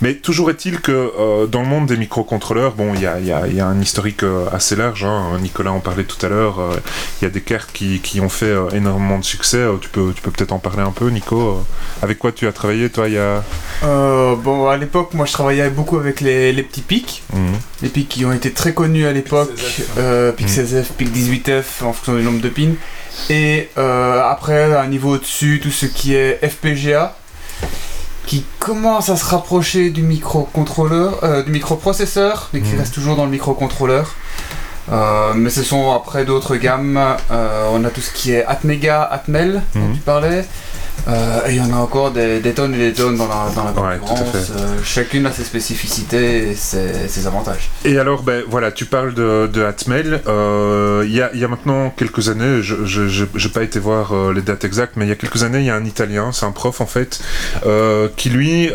Mais 0.00 0.14
toujours 0.14 0.50
est-il 0.50 0.80
que 0.80 0.92
euh, 0.92 1.46
dans 1.46 1.62
le 1.62 1.68
monde 1.68 1.86
des 1.86 1.96
microcontrôleurs, 1.96 2.74
bon, 2.74 2.94
il 2.94 3.00
y 3.00 3.06
a, 3.06 3.18
y, 3.18 3.54
y 3.54 3.60
a 3.60 3.66
un 3.66 3.80
historique 3.80 4.22
euh, 4.22 4.46
assez 4.52 4.76
large. 4.76 5.04
hein. 5.04 5.38
Nicolas 5.40 5.72
en 5.72 5.80
parlait 5.80 6.04
tout 6.04 6.24
à 6.24 6.28
l'heure. 6.28 6.60
Il 7.20 7.24
y 7.24 7.26
a 7.26 7.30
des 7.30 7.40
cartes 7.40 7.70
qui, 7.72 8.00
qui 8.00 8.20
ont 8.20 8.28
fait 8.28 8.54
énormément 8.72 9.18
de 9.18 9.24
succès. 9.24 9.64
Tu 9.80 9.88
peux, 9.88 10.12
tu 10.14 10.22
peux 10.22 10.30
peut-être 10.30 10.52
en 10.52 10.58
parler 10.58 10.82
un 10.82 10.92
peu, 10.92 11.08
Nico. 11.08 11.64
Avec 12.02 12.18
quoi 12.18 12.32
tu 12.32 12.46
as 12.46 12.52
travaillé, 12.52 12.90
toi, 12.90 13.08
il 13.08 13.14
y 13.14 13.18
a? 13.18 13.42
Bon, 13.82 14.68
à 14.68 14.76
l'époque, 14.76 15.14
moi 15.14 15.26
je 15.26 15.32
travaillais 15.32 15.70
beaucoup 15.70 15.91
beaucoup 15.92 16.02
avec 16.02 16.20
les, 16.20 16.52
les 16.52 16.62
petits 16.62 16.80
pics. 16.80 17.22
Mhm. 17.32 17.52
Les 17.82 17.88
pics 17.88 18.08
qui 18.08 18.24
ont 18.24 18.32
été 18.32 18.52
très 18.52 18.72
connus 18.74 19.06
à 19.06 19.12
l'époque. 19.12 19.50
Euh, 19.98 20.32
pic 20.32 20.48
16F, 20.48 20.92
pic 20.96 21.08
18F 21.12 21.82
en 21.84 21.92
fonction 21.92 22.14
du 22.16 22.22
nombre 22.22 22.40
de 22.40 22.48
pins. 22.48 22.74
Et 23.30 23.68
euh, 23.78 24.22
après, 24.24 24.72
à 24.72 24.80
un 24.82 24.86
niveau 24.86 25.14
au-dessus, 25.14 25.60
tout 25.62 25.70
ce 25.70 25.86
qui 25.86 26.14
est 26.14 26.38
FPGA 26.46 27.14
qui 28.26 28.44
commence 28.60 29.08
à 29.10 29.16
se 29.16 29.24
rapprocher 29.24 29.90
du 29.90 30.02
microcontrôleur, 30.02 31.22
euh, 31.24 31.42
du 31.42 31.50
microprocesseur, 31.50 32.48
mais 32.52 32.60
qui 32.60 32.72
Mhm. 32.72 32.78
reste 32.78 32.94
toujours 32.94 33.16
dans 33.16 33.24
le 33.24 33.30
microcontrôleur. 33.32 34.14
Euh, 34.90 35.32
mais 35.34 35.50
ce 35.50 35.62
sont 35.62 35.92
après 35.92 36.24
d'autres 36.24 36.56
gammes. 36.56 36.98
Euh, 37.30 37.68
on 37.72 37.84
a 37.84 37.90
tout 37.90 38.00
ce 38.00 38.12
qui 38.12 38.32
est 38.32 38.44
Atmega, 38.46 39.02
Atmel, 39.02 39.62
dont 39.74 39.80
Mhm. 39.80 39.94
tu 39.94 40.00
parlais. 40.00 40.44
Euh, 41.08 41.40
et 41.48 41.52
il 41.52 41.56
y 41.56 41.60
en 41.60 41.72
a 41.72 41.76
encore 41.76 42.12
des, 42.12 42.40
des 42.40 42.52
tonnes 42.52 42.74
et 42.74 42.78
des 42.78 42.92
tonnes 42.92 43.16
dans 43.16 43.26
la, 43.26 43.50
dans 43.54 43.64
la 43.64 43.72
Ouais, 43.72 43.98
concurrence. 43.98 44.52
Euh, 44.56 44.78
chacune 44.84 45.26
a 45.26 45.32
ses 45.32 45.44
spécificités 45.44 46.50
et 46.50 46.54
ses, 46.54 47.08
ses 47.08 47.26
avantages. 47.26 47.70
Et 47.84 47.98
alors, 47.98 48.22
ben 48.22 48.44
voilà, 48.48 48.70
tu 48.70 48.84
parles 48.84 49.14
de, 49.14 49.48
de 49.52 49.64
Atmel. 49.64 50.20
Euh, 50.28 51.02
Il 51.04 51.12
y, 51.12 51.20
a, 51.20 51.30
il 51.34 51.40
y 51.40 51.44
a 51.44 51.48
maintenant 51.48 51.90
quelques 51.90 52.28
années, 52.28 52.62
je 52.62 53.24
n'ai 53.24 53.52
pas 53.52 53.62
été 53.62 53.78
voir 53.80 54.14
les 54.32 54.42
dates 54.42 54.64
exactes, 54.64 54.94
mais 54.96 55.04
il 55.04 55.08
y 55.08 55.12
a 55.12 55.16
quelques 55.16 55.42
années, 55.42 55.58
il 55.58 55.64
y 55.64 55.70
a 55.70 55.74
un 55.74 55.84
Italien, 55.84 56.30
c'est 56.32 56.46
un 56.46 56.52
prof 56.52 56.80
en 56.80 56.86
fait, 56.86 57.20
qui 58.16 58.30
lui 58.30 58.70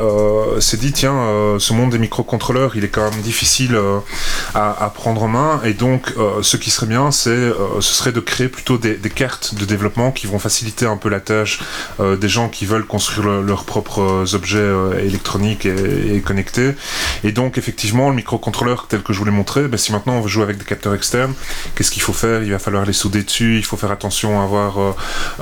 s'est 0.59 0.77
dit 0.77 0.91
tiens, 0.91 1.15
ce 1.57 1.73
monde 1.73 1.91
des 1.91 1.99
microcontrôleurs, 1.99 2.75
il 2.75 2.83
est 2.83 2.89
quand 2.89 3.09
même 3.09 3.21
difficile 3.21 3.77
à, 4.53 4.83
à 4.83 4.89
prendre 4.89 5.23
en 5.23 5.27
main, 5.27 5.61
et 5.63 5.73
donc 5.73 6.13
ce 6.41 6.57
qui 6.57 6.69
serait 6.69 6.87
bien, 6.87 7.11
c'est 7.11 7.51
ce 7.79 7.93
serait 7.93 8.11
de 8.11 8.19
créer 8.19 8.49
plutôt 8.49 8.77
des, 8.77 8.95
des 8.95 9.09
cartes 9.09 9.55
de 9.55 9.65
développement 9.65 10.11
qui 10.11 10.27
vont 10.27 10.39
faciliter 10.39 10.85
un 10.85 10.97
peu 10.97 11.09
la 11.09 11.19
tâche 11.21 11.59
euh, 12.13 12.15
des 12.17 12.29
gens 12.29 12.49
qui 12.49 12.65
veulent 12.65 12.85
construire 12.85 13.25
le- 13.27 13.41
leurs 13.41 13.65
propres 13.65 14.33
objets 14.35 14.57
euh, 14.59 14.99
électroniques 14.99 15.65
et, 15.65 16.21
connectés. 16.21 16.73
Et 17.23 17.31
donc, 17.31 17.57
effectivement, 17.57 18.09
le 18.09 18.15
microcontrôleur 18.15 18.87
tel 18.87 19.01
que 19.03 19.13
je 19.13 19.19
vous 19.19 19.25
l'ai 19.25 19.31
montré, 19.31 19.67
ben, 19.67 19.77
si 19.77 19.91
maintenant 19.91 20.13
on 20.13 20.21
veut 20.21 20.27
jouer 20.27 20.43
avec 20.43 20.57
des 20.57 20.65
capteurs 20.65 20.93
externes, 20.95 21.33
qu'est-ce 21.75 21.91
qu'il 21.91 22.01
faut 22.01 22.13
faire? 22.13 22.43
Il 22.43 22.51
va 22.51 22.59
falloir 22.59 22.85
les 22.85 22.93
souder 22.93 23.23
dessus, 23.23 23.57
il 23.57 23.65
faut 23.65 23.77
faire 23.77 23.91
attention 23.91 24.39
à 24.39 24.43
avoir 24.43 24.79
euh, 24.79 24.91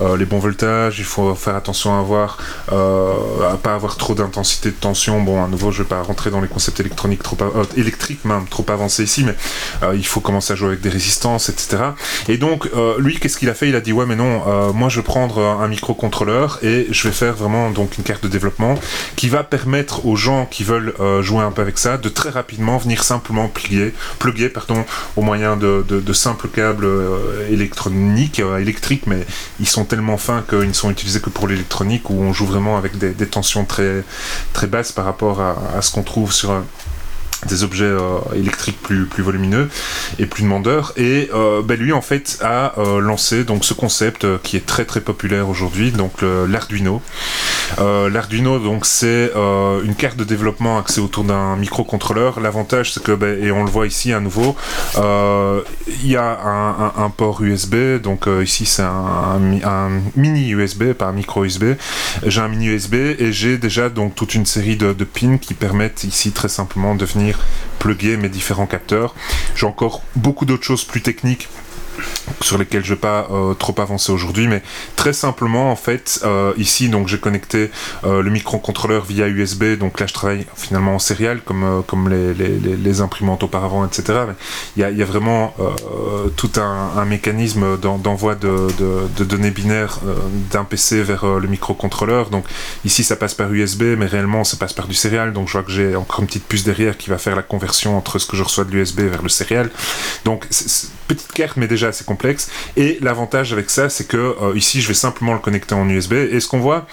euh, 0.01 0.17
les 0.17 0.25
bons 0.25 0.39
voltages, 0.39 0.99
il 0.99 1.05
faut 1.05 1.33
faire 1.35 1.55
attention 1.55 1.95
à 1.95 1.99
avoir 1.99 2.37
euh, 2.71 3.13
à 3.53 3.57
pas 3.57 3.73
avoir 3.75 3.95
trop 3.97 4.13
d'intensité 4.15 4.69
de 4.69 4.75
tension. 4.75 5.21
Bon, 5.21 5.43
à 5.43 5.47
nouveau, 5.47 5.71
je 5.71 5.83
vais 5.83 5.87
pas 5.89 6.01
rentrer 6.01 6.29
dans 6.31 6.41
les 6.41 6.47
concepts 6.47 6.79
électroniques 6.79 7.23
trop 7.23 7.37
euh, 7.41 7.63
électriques 7.77 8.23
même 8.25 8.45
trop 8.49 8.65
avancés 8.69 9.03
ici, 9.03 9.23
mais 9.23 9.35
euh, 9.83 9.95
il 9.95 10.05
faut 10.05 10.19
commencer 10.21 10.53
à 10.53 10.55
jouer 10.55 10.69
avec 10.69 10.81
des 10.81 10.89
résistances, 10.89 11.49
etc. 11.49 11.77
Et 12.27 12.37
donc, 12.37 12.67
euh, 12.75 12.95
lui, 12.99 13.17
qu'est-ce 13.19 13.37
qu'il 13.37 13.49
a 13.49 13.53
fait? 13.53 13.69
Il 13.69 13.75
a 13.75 13.81
dit 13.81 13.93
ouais, 13.93 14.05
mais 14.05 14.15
non, 14.15 14.43
euh, 14.47 14.73
moi, 14.73 14.89
je 14.89 14.99
vais 14.99 15.03
prendre 15.03 15.37
euh, 15.39 15.63
un 15.63 15.67
microcontrôleur 15.67 16.54
et 16.61 16.87
je 16.91 17.07
vais 17.07 17.13
faire 17.13 17.33
vraiment 17.33 17.69
donc 17.71 17.97
une 17.97 18.03
carte 18.03 18.23
de 18.23 18.27
développement 18.27 18.75
qui 19.15 19.29
va 19.29 19.43
permettre 19.43 20.05
aux 20.05 20.15
gens 20.15 20.45
qui 20.45 20.63
veulent 20.63 20.93
euh, 20.99 21.21
jouer 21.21 21.43
un 21.43 21.51
peu 21.51 21.61
avec 21.61 21.77
ça 21.77 21.97
de 21.97 22.09
très 22.09 22.29
rapidement 22.29 22.77
venir 22.77 23.03
simplement 23.03 23.47
plier, 23.47 23.93
plugger 24.19 24.49
pardon, 24.49 24.85
au 25.15 25.21
moyen 25.21 25.57
de, 25.57 25.83
simples 26.13 26.47
câbles 26.47 26.85
euh, 26.85 27.47
électroniques, 27.49 28.39
euh, 28.39 28.57
électriques, 28.57 29.05
mais 29.07 29.25
ils 29.59 29.67
sont 29.67 29.85
tellement 29.85 30.17
fins 30.17 30.43
qu'ils 30.47 30.67
ne 30.67 30.73
sont 30.73 30.89
utilisés 30.89 31.19
que 31.19 31.29
pour 31.29 31.47
l'électronique 31.47 32.09
où 32.09 32.21
on 32.21 32.33
joue 32.33 32.45
vraiment 32.45 32.77
avec 32.77 32.97
des, 32.97 33.13
tensions 33.27 33.65
très, 33.65 34.03
basses 34.67 34.91
par 34.91 35.05
rapport 35.05 35.41
à, 35.41 35.81
ce 35.81 35.91
qu'on 35.91 36.03
trouve 36.03 36.31
sur 36.31 36.51
euh, 36.51 36.61
des 37.45 37.63
objets 37.63 37.85
euh, 37.85 38.19
électriques 38.35 38.81
plus, 38.81 39.05
plus 39.05 39.23
volumineux 39.23 39.69
et 40.19 40.25
plus 40.25 40.43
demandeurs 40.43 40.93
et 40.97 41.29
euh, 41.33 41.61
ben, 41.61 41.79
lui 41.79 41.93
en 41.93 42.01
fait 42.01 42.39
a 42.41 42.73
euh, 42.79 42.99
lancé 42.99 43.43
donc 43.43 43.65
ce 43.65 43.73
concept 43.73 44.25
qui 44.43 44.57
est 44.57 44.65
très 44.65 44.85
très 44.85 45.01
populaire 45.01 45.49
aujourd'hui 45.49 45.91
donc 45.91 46.13
l'Arduino 46.21 47.01
L'Arduino, 47.77 48.59
donc, 48.59 48.85
c'est 48.85 49.31
une 49.83 49.95
carte 49.95 50.17
de 50.17 50.23
développement 50.23 50.77
axée 50.77 51.01
autour 51.01 51.23
d'un 51.23 51.55
microcontrôleur. 51.55 52.39
L'avantage, 52.39 52.93
c'est 52.93 53.03
que, 53.03 53.11
ben, 53.11 53.43
et 53.43 53.51
on 53.51 53.63
le 53.63 53.69
voit 53.69 53.87
ici 53.87 54.13
à 54.13 54.19
nouveau, 54.19 54.55
il 54.97 56.07
y 56.07 56.15
a 56.15 56.39
un, 56.97 57.09
port 57.09 57.41
USB. 57.41 57.99
Donc, 58.01 58.27
ici, 58.43 58.65
c'est 58.65 58.83
un, 58.83 58.87
un 59.35 59.39
mi- 59.39 59.61
un 59.63 59.89
mini 60.15 60.51
USB, 60.51 60.93
pas 60.93 61.07
un 61.07 61.11
micro 61.13 61.43
USB. 61.43 61.73
J'ai 62.25 62.41
un 62.41 62.47
mini 62.47 62.67
USB 62.67 62.93
et 62.95 63.31
j'ai 63.31 63.57
déjà 63.57 63.89
donc 63.89 64.15
toute 64.15 64.35
une 64.35 64.45
série 64.45 64.77
de 64.77 64.93
pins 65.03 65.37
qui 65.37 65.53
permettent 65.53 66.03
ici 66.03 66.31
très 66.31 66.49
simplement 66.49 66.95
de 66.95 67.05
venir 67.05 67.34
plugger 67.79 68.17
mes 68.17 68.29
différents 68.29 68.67
capteurs. 68.67 69.15
J'ai 69.55 69.65
encore 69.65 70.01
beaucoup 70.15 70.45
d'autres 70.45 70.63
choses 70.63 70.83
plus 70.83 71.01
techniques 71.01 71.49
sur 72.41 72.57
lesquels 72.57 72.83
je 72.83 72.93
vais 72.93 72.99
pas 72.99 73.27
euh, 73.31 73.53
trop 73.53 73.75
avancer 73.79 74.11
aujourd'hui, 74.11 74.47
mais 74.47 74.61
très 74.95 75.13
simplement 75.13 75.71
en 75.71 75.75
fait 75.75 76.19
euh, 76.23 76.53
ici 76.57 76.89
donc 76.89 77.07
j'ai 77.07 77.19
connecté 77.19 77.71
euh, 78.03 78.21
le 78.21 78.29
microcontrôleur 78.29 79.03
via 79.03 79.27
USB, 79.27 79.77
donc 79.77 79.99
là 79.99 80.07
je 80.07 80.13
travaille 80.13 80.45
finalement 80.55 80.95
en 80.95 80.99
sérial 80.99 81.41
comme 81.41 81.83
comme 81.87 82.09
les, 82.09 83.01
imprimantes 83.01 83.43
auparavant, 83.43 83.85
etc. 83.85 84.19
Il 84.77 84.81
y 84.81 85.01
a, 85.01 85.05
vraiment 85.05 85.53
tout 86.37 86.51
un, 86.57 87.03
mécanisme 87.05 87.77
d'en- 87.77 87.97
d'envoi 87.97 88.35
de, 88.35 88.67
données 89.23 89.51
binaires 89.51 89.99
d'un 90.51 90.63
PC 90.63 91.03
vers 91.03 91.25
le 91.25 91.47
microcontrôleur. 91.47 92.29
Donc 92.29 92.45
ici 92.85 93.03
ça 93.03 93.17
passe 93.17 93.33
par 93.33 93.51
USB, 93.51 93.83
mais 93.97 94.05
réellement 94.05 94.43
ça 94.45 94.55
passe 94.55 94.71
par 94.71 94.87
du 94.87 94.93
sérial. 94.93 95.33
Donc 95.33 95.47
je 95.47 95.53
vois 95.53 95.63
que 95.63 95.71
j'ai 95.71 95.95
encore 95.95 96.21
une 96.21 96.27
petite 96.27 96.45
puce 96.45 96.63
derrière 96.63 96.97
qui 96.97 97.09
va 97.09 97.17
faire 97.17 97.35
la 97.35 97.43
conversion 97.43 97.97
entre 97.97 98.17
ce 98.17 98.25
que 98.25 98.37
je 98.37 98.43
reçois 98.43 98.63
de 98.63 98.71
l'USB 98.71 99.01
vers 99.01 99.21
le 99.21 99.29
sérial. 99.29 99.69
Donc 100.23 100.47
petite 101.07 101.31
carte, 101.31 101.57
mais 101.57 101.67
déjà 101.67 101.87
assez 101.89 102.03
complexe. 102.03 102.49
Et 102.77 102.97
l'avantage 103.01 103.53
avec 103.53 103.69
ça, 103.69 103.89
c'est 103.89 104.07
que 104.07 104.17
euh, 104.17 104.55
ici, 104.55 104.81
je 104.81 104.87
vais 104.87 104.93
simplement 104.93 105.33
le 105.33 105.39
connecter 105.39 105.75
en 105.75 105.87
USB. 105.89 106.13
Et 106.13 106.39
ce 106.39 106.47
qu'on 106.47 106.59
voit, 106.59 106.85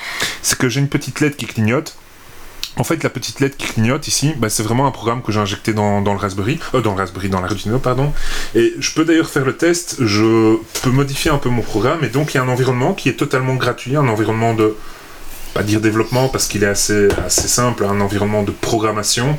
c'est 0.42 0.58
que 0.58 0.68
j'ai 0.68 0.80
une 0.80 0.88
petite 0.88 1.20
LED 1.20 1.36
qui 1.36 1.46
clignote. 1.46 1.96
En 2.76 2.84
fait, 2.84 3.02
la 3.02 3.10
petite 3.10 3.40
LED 3.40 3.56
qui 3.56 3.66
clignote 3.66 4.08
ici, 4.08 4.32
bah, 4.38 4.48
c'est 4.48 4.62
vraiment 4.62 4.86
un 4.86 4.90
programme 4.90 5.22
que 5.22 5.30
j'ai 5.30 5.40
injecté 5.40 5.74
dans, 5.74 6.00
le 6.00 6.10
Raspberry, 6.18 6.58
euh, 6.74 6.80
dans 6.80 6.94
le 6.94 6.98
Raspberry, 6.98 7.28
dans 7.28 7.40
l'Arduino, 7.40 7.78
pardon. 7.78 8.12
Et 8.54 8.72
je 8.78 8.94
peux 8.94 9.04
d'ailleurs 9.04 9.28
faire 9.28 9.44
le 9.44 9.56
test. 9.56 9.96
Je 10.00 10.56
peux 10.82 10.90
modifier 10.90 11.30
un 11.30 11.38
peu 11.38 11.50
mon 11.50 11.62
programme. 11.62 12.02
Et 12.04 12.08
donc, 12.08 12.32
il 12.32 12.38
y 12.38 12.40
a 12.40 12.42
un 12.42 12.48
environnement 12.48 12.94
qui 12.94 13.08
est 13.08 13.16
totalement 13.16 13.56
gratuit, 13.56 13.96
un 13.96 14.08
environnement 14.08 14.54
de 14.54 14.74
pas 15.55 15.62
dire 15.62 15.80
développement 15.80 16.28
parce 16.28 16.46
qu'il 16.46 16.62
est 16.62 16.68
assez, 16.68 17.09
assez 17.24 17.48
simple, 17.48 17.84
un 17.84 18.00
environnement 18.00 18.42
de 18.42 18.50
programmation. 18.50 19.38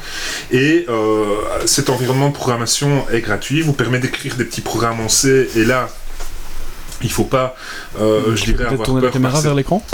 Et 0.51 0.85
euh, 0.89 1.25
cet 1.65 1.89
environnement 1.89 2.29
de 2.29 2.33
programmation 2.33 3.05
est 3.11 3.21
gratuit, 3.21 3.61
vous 3.61 3.73
permet 3.73 3.99
d'écrire 3.99 4.35
des 4.35 4.45
petits 4.45 4.61
programmes 4.61 4.99
en 4.99 5.09
C. 5.09 5.49
Et 5.55 5.65
là, 5.65 5.89
il 7.01 7.11
faut 7.11 7.23
pas, 7.23 7.55
euh, 7.99 8.35
je 8.35 8.45
dirais, 8.45 8.65
avoir 8.65 8.85
tourner 8.85 9.01
peur 9.01 9.09
la 9.09 9.13
caméra 9.13 9.41
vers 9.41 9.55
l'écran? 9.55 9.85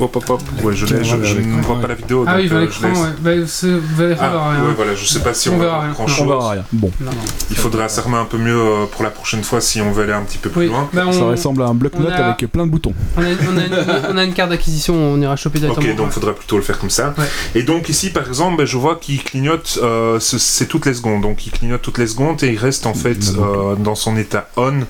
Hop, 0.00 0.16
hop, 0.16 0.30
hop. 0.30 0.40
Ouais, 0.62 0.74
je, 0.74 0.86
l'ai- 0.86 1.00
ne 1.44 1.60
vois 1.62 1.78
pas 1.80 1.86
la 1.88 1.94
vidéo. 1.94 2.24
Ah 2.26 2.32
donc, 2.32 2.40
oui, 2.42 2.48
vers 2.48 2.58
euh, 2.58 2.66
je 2.70 2.86
l'écran, 2.86 2.88
laisse- 2.88 2.98
ouais. 2.98 3.38
Bah, 3.40 3.46
c'est- 3.46 3.66
vous 3.68 4.02
allez 4.02 4.16
Ah, 4.18 4.30
voir 4.30 4.50
rien. 4.52 4.60
ouais, 4.64 4.74
voilà, 4.74 4.94
je 4.94 5.04
sais 5.04 5.20
pas 5.20 5.34
si 5.34 5.48
On 5.50 5.54
on, 5.54 5.58
verra 5.58 5.76
va 5.78 5.82
rien. 5.84 5.92
grand 5.92 6.04
On 6.04 6.06
chose. 6.06 6.20
On 6.22 6.28
verra 6.28 6.50
rien. 6.52 6.64
Bon, 6.72 6.90
Non, 7.00 7.10
non. 7.10 7.16
Il 7.50 7.56
faudra 7.56 7.88
s'armer 7.88 8.16
un 8.16 8.24
peu 8.24 8.38
mieux 8.38 8.56
euh, 8.58 8.86
pour 8.86 9.02
la 9.04 9.10
prochaine 9.10 9.42
fois 9.42 9.60
si 9.60 9.80
on 9.82 9.92
veut 9.92 10.04
aller 10.04 10.12
un 10.14 10.22
petit 10.22 10.38
peu 10.38 10.48
plus 10.48 10.60
Oui, 10.62 10.66
loin. 10.68 10.88
bah, 10.92 11.02
on, 11.06 11.12
ça 11.12 11.24
ressemble 11.24 11.62
à 11.62 11.66
un 11.66 11.74
bloc-notes 11.74 12.10
a- 12.12 12.28
avec 12.30 12.50
plein 12.50 12.64
de 12.66 12.70
boutons. 12.70 12.94
on 13.16 13.20
a, 13.22 13.24
on 13.26 13.56
a 13.58 13.64
une, 13.66 13.74
on 14.10 14.16
a 14.16 14.24
une 14.24 14.32
carte 14.32 14.50
d'acquisition, 14.50 14.94
on 14.94 15.20
ira 15.20 15.36
choper 15.36 15.58
directement. 15.58 15.86
Ok, 15.86 15.96
donc 15.96 16.06
il 16.08 16.12
faudra 16.14 16.32
plutôt 16.34 16.56
le 16.56 16.62
faire 16.62 16.78
comme 16.78 16.90
ça. 16.90 17.14
Ouais. 17.18 17.24
Et 17.54 17.62
donc 17.62 17.88
ici, 17.90 18.10
par 18.10 18.26
exemple, 18.26 18.56
ben, 18.56 18.66
je 18.66 18.78
vois 18.78 18.96
qu'il 18.96 19.22
clignote, 19.22 19.78
euh, 19.82 20.18
ce- 20.18 20.38
c'est 20.38 20.66
toutes 20.66 20.86
les 20.86 20.94
secondes. 20.94 21.20
Donc 21.22 21.46
il 21.46 21.52
clignote 21.52 21.82
toutes 21.82 21.98
les 21.98 22.06
secondes 22.06 22.42
et 22.42 22.52
il 22.52 22.58
reste 22.58 22.86
en 22.86 22.94
fait 22.94 23.18
euh, 23.38 23.74
dans 23.76 23.94
son 23.94 24.16
état 24.16 24.48
on 24.56 24.80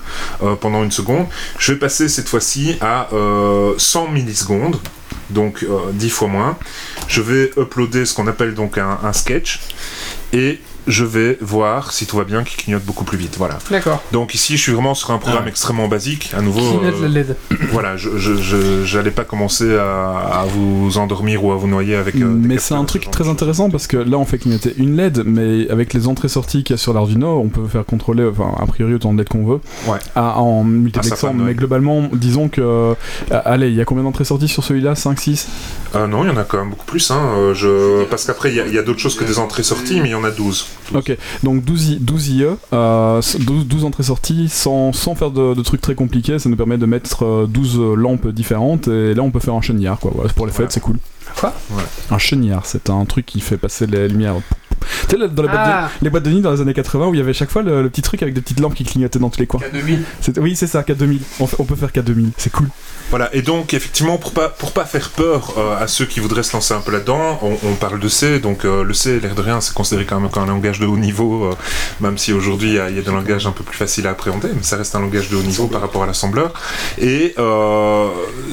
euh, 0.43 0.55
pendant 0.55 0.83
une 0.83 0.91
seconde. 0.91 1.25
Je 1.59 1.73
vais 1.73 1.79
passer 1.79 2.07
cette 2.07 2.29
fois-ci 2.29 2.77
à 2.79 3.09
euh, 3.13 3.73
100 3.77 4.07
millisecondes, 4.09 4.77
donc 5.31 5.63
euh, 5.63 5.91
10 5.91 6.09
fois 6.09 6.27
moins. 6.27 6.57
Je 7.07 7.21
vais 7.21 7.51
uploader 7.57 8.05
ce 8.05 8.13
qu'on 8.13 8.27
appelle 8.27 8.53
donc 8.53 8.77
un, 8.77 8.99
un 9.03 9.13
sketch 9.13 9.59
et 10.33 10.59
je 10.87 11.05
vais 11.05 11.37
voir 11.41 11.91
si 11.91 12.05
tout 12.05 12.17
va 12.17 12.23
bien 12.23 12.43
qu'il 12.43 12.57
clignote 12.57 12.83
beaucoup 12.83 13.03
plus 13.03 13.17
vite. 13.17 13.35
Voilà. 13.37 13.59
D'accord. 13.69 14.01
Donc 14.11 14.33
ici, 14.33 14.57
je 14.57 14.61
suis 14.61 14.71
vraiment 14.71 14.93
sur 14.95 15.11
un 15.11 15.17
programme 15.17 15.43
Ah. 15.45 15.49
extrêmement 15.49 15.87
basique. 15.87 16.31
À 16.37 16.41
nouveau, 16.41 16.59
Clignote 16.59 16.95
euh, 16.95 17.01
la 17.03 17.07
LED. 17.07 17.35
voilà, 17.71 17.97
je 17.97 18.09
je- 18.17 18.35
je- 18.35 18.83
j'allais 18.85 19.11
pas 19.11 19.23
commencer 19.23 19.75
à, 19.75 20.41
à 20.41 20.45
vous 20.45 20.97
endormir 20.97 21.43
ou 21.43 21.51
à 21.51 21.55
vous 21.55 21.67
noyer 21.67 21.95
avec. 21.95 22.15
euh, 22.15 22.25
mais 22.25 22.57
c'est 22.57 22.73
un 22.73 22.85
truc 22.85 23.03
genre 23.03 23.11
très 23.11 23.27
intéressant 23.29 23.69
parce 23.69 23.87
que 23.87 23.97
là 23.97 24.17
on 24.17 24.25
fait 24.25 24.37
clignoter 24.37 24.73
une 24.77 24.95
LED, 24.97 25.23
mais 25.25 25.69
avec 25.69 25.93
les 25.93 26.07
entrées-sorties 26.07 26.63
qu'il 26.63 26.73
y 26.75 26.79
a 26.79 26.81
sur 26.81 26.93
l'Arduino, 26.93 27.39
on 27.39 27.49
peut 27.49 27.67
faire 27.67 27.85
contrôler, 27.85 28.25
enfin 28.25 28.51
a 28.59 28.65
priori 28.65 28.93
autant 28.93 29.13
de 29.13 29.19
LED 29.19 29.29
qu'on 29.29 29.45
veut, 29.45 29.59
Ouais. 29.87 29.99
à- 30.15 30.39
en 30.39 30.63
multiplexant. 30.63 31.33
Noël. 31.33 31.47
mais 31.47 31.53
globalement, 31.55 32.09
disons 32.13 32.49
que. 32.49 32.61
euh, 32.61 32.93
allez, 33.29 33.69
il 33.69 33.75
y 33.75 33.81
a 33.81 33.85
combien 33.85 34.03
d'entrées-sorties 34.03 34.47
sur 34.47 34.63
celui-là? 34.63 34.95
5, 34.95 35.19
6 35.19 35.47
Euh, 35.95 36.07
non, 36.07 36.23
il 36.23 36.27
y 36.27 36.29
en 36.31 36.37
a 36.37 36.43
quand 36.43 36.57
même 36.57 36.69
beaucoup 36.69 36.85
plus. 36.85 37.11
Hein. 37.11 37.19
euh, 37.35 37.53
je... 37.53 38.05
Parce 38.05 38.25
qu'après, 38.25 38.49
il 38.49 38.55
y 38.55 38.59
a, 38.61 38.67
il 38.67 38.73
y 38.73 38.77
a 38.77 38.81
d'autres 38.83 38.99
choses 38.99 39.15
que 39.15 39.23
des 39.23 39.39
entrées-sorties, 39.39 39.99
mais 40.01 40.07
il 40.09 40.11
y 40.11 40.15
en 40.15 40.23
a 40.23 40.31
12. 40.31 40.65
Ok, 40.93 41.15
donc 41.43 41.63
12, 41.63 41.89
I- 41.89 41.97
12 41.99 42.27
IE, 42.29 42.45
euh, 42.73 43.21
12, 43.39 43.65
12 43.67 43.85
entrées-sorties 43.85 44.49
sans, 44.49 44.91
sans 44.93 45.15
faire 45.15 45.31
de, 45.31 45.53
de 45.53 45.61
trucs 45.61 45.81
très 45.81 45.95
compliqués, 45.95 46.39
ça 46.39 46.49
nous 46.49 46.55
permet 46.57 46.77
de 46.77 46.85
mettre 46.85 47.23
euh, 47.25 47.47
12 47.47 47.79
lampes 47.95 48.27
différentes 48.27 48.87
et 48.87 49.13
là 49.13 49.21
on 49.23 49.31
peut 49.31 49.39
faire 49.39 49.53
un 49.53 49.61
chenillard 49.61 49.99
quoi. 49.99 50.11
Voilà, 50.13 50.31
pour 50.33 50.45
les 50.45 50.51
Voilà. 50.51 50.65
fêtes, 50.67 50.73
c'est 50.73 50.79
cool. 50.81 50.97
Quoi? 51.39 51.53
Ouais. 51.71 51.83
Un 52.09 52.17
chenillard, 52.17 52.65
c'est 52.65 52.89
un 52.89 53.05
truc 53.05 53.25
qui 53.25 53.39
fait 53.39 53.57
passer 53.57 53.87
les 53.87 54.07
lumières. 54.09 54.35
Tu 54.81 55.11
sais, 55.11 55.17
là, 55.17 55.27
dans 55.27 55.41
les, 55.43 55.47
boîtes 55.49 55.59
Ah. 55.63 55.89
de, 55.99 56.03
les 56.05 56.09
boîtes 56.09 56.23
de 56.23 56.29
nuit 56.31 56.41
dans 56.41 56.51
les 56.51 56.61
années 56.61 56.73
80 56.73 57.07
où 57.07 57.13
il 57.13 57.17
y 57.17 57.21
avait 57.21 57.33
chaque 57.33 57.51
fois 57.51 57.61
le, 57.61 57.81
le 57.83 57.89
petit 57.89 58.01
truc 58.01 58.21
avec 58.21 58.33
des 58.33 58.41
petites 58.41 58.59
lampes 58.59 58.73
qui 58.75 58.83
clignotaient 58.83 59.19
dans 59.19 59.29
tous 59.29 59.39
les 59.39 59.47
coins. 59.47 59.59
K2000. 59.61 59.99
C'est- 60.21 60.37
Oui, 60.39 60.55
c'est 60.55 60.67
ça, 60.67 60.81
K2000. 60.81 61.19
On, 61.39 61.47
fait- 61.47 61.55
on 61.59 61.63
peut 61.65 61.75
faire 61.75 61.89
K2000, 61.91 62.29
c'est 62.37 62.51
cool. 62.51 62.67
Voilà, 63.09 63.29
et 63.35 63.41
donc 63.41 63.73
effectivement, 63.73 64.17
pour 64.17 64.31
pas, 64.31 64.47
pour 64.47 64.71
pas 64.71 64.85
faire 64.85 65.09
peur 65.09 65.53
euh, 65.57 65.77
à 65.83 65.87
ceux 65.87 66.05
qui 66.05 66.21
voudraient 66.21 66.43
se 66.43 66.53
lancer 66.53 66.73
un 66.73 66.79
peu 66.79 66.91
là-dedans, 66.93 67.39
on, 67.41 67.57
on 67.67 67.73
parle 67.75 67.99
de 67.99 68.07
C, 68.07 68.39
donc 68.39 68.63
euh, 68.63 68.83
le 68.85 68.93
C, 68.93 69.19
l'air 69.19 69.35
de 69.35 69.41
rien, 69.41 69.59
c'est 69.59 69.73
considéré 69.73 70.05
quand 70.05 70.19
même 70.19 70.29
comme 70.29 70.43
un 70.43 70.47
langage 70.47 70.79
de 70.79 70.85
haut 70.85 70.95
niveau, 70.97 71.43
euh, 71.45 71.55
même 71.99 72.17
si 72.17 72.31
aujourd'hui 72.31 72.69
il 72.69 72.73
y, 72.73 72.95
y 72.95 72.99
a 72.99 73.01
des 73.01 73.11
langages 73.11 73.45
un 73.47 73.51
peu 73.51 73.65
plus 73.65 73.75
faciles 73.77 74.07
à 74.07 74.11
appréhender, 74.11 74.47
mais 74.55 74.63
ça 74.63 74.77
reste 74.77 74.95
un 74.95 75.01
langage 75.01 75.29
de 75.29 75.35
haut 75.35 75.43
niveau 75.43 75.67
par 75.67 75.81
rapport 75.81 76.03
à 76.03 76.05
l'assembleur. 76.05 76.53
Et 76.99 77.33
euh, 77.37 78.07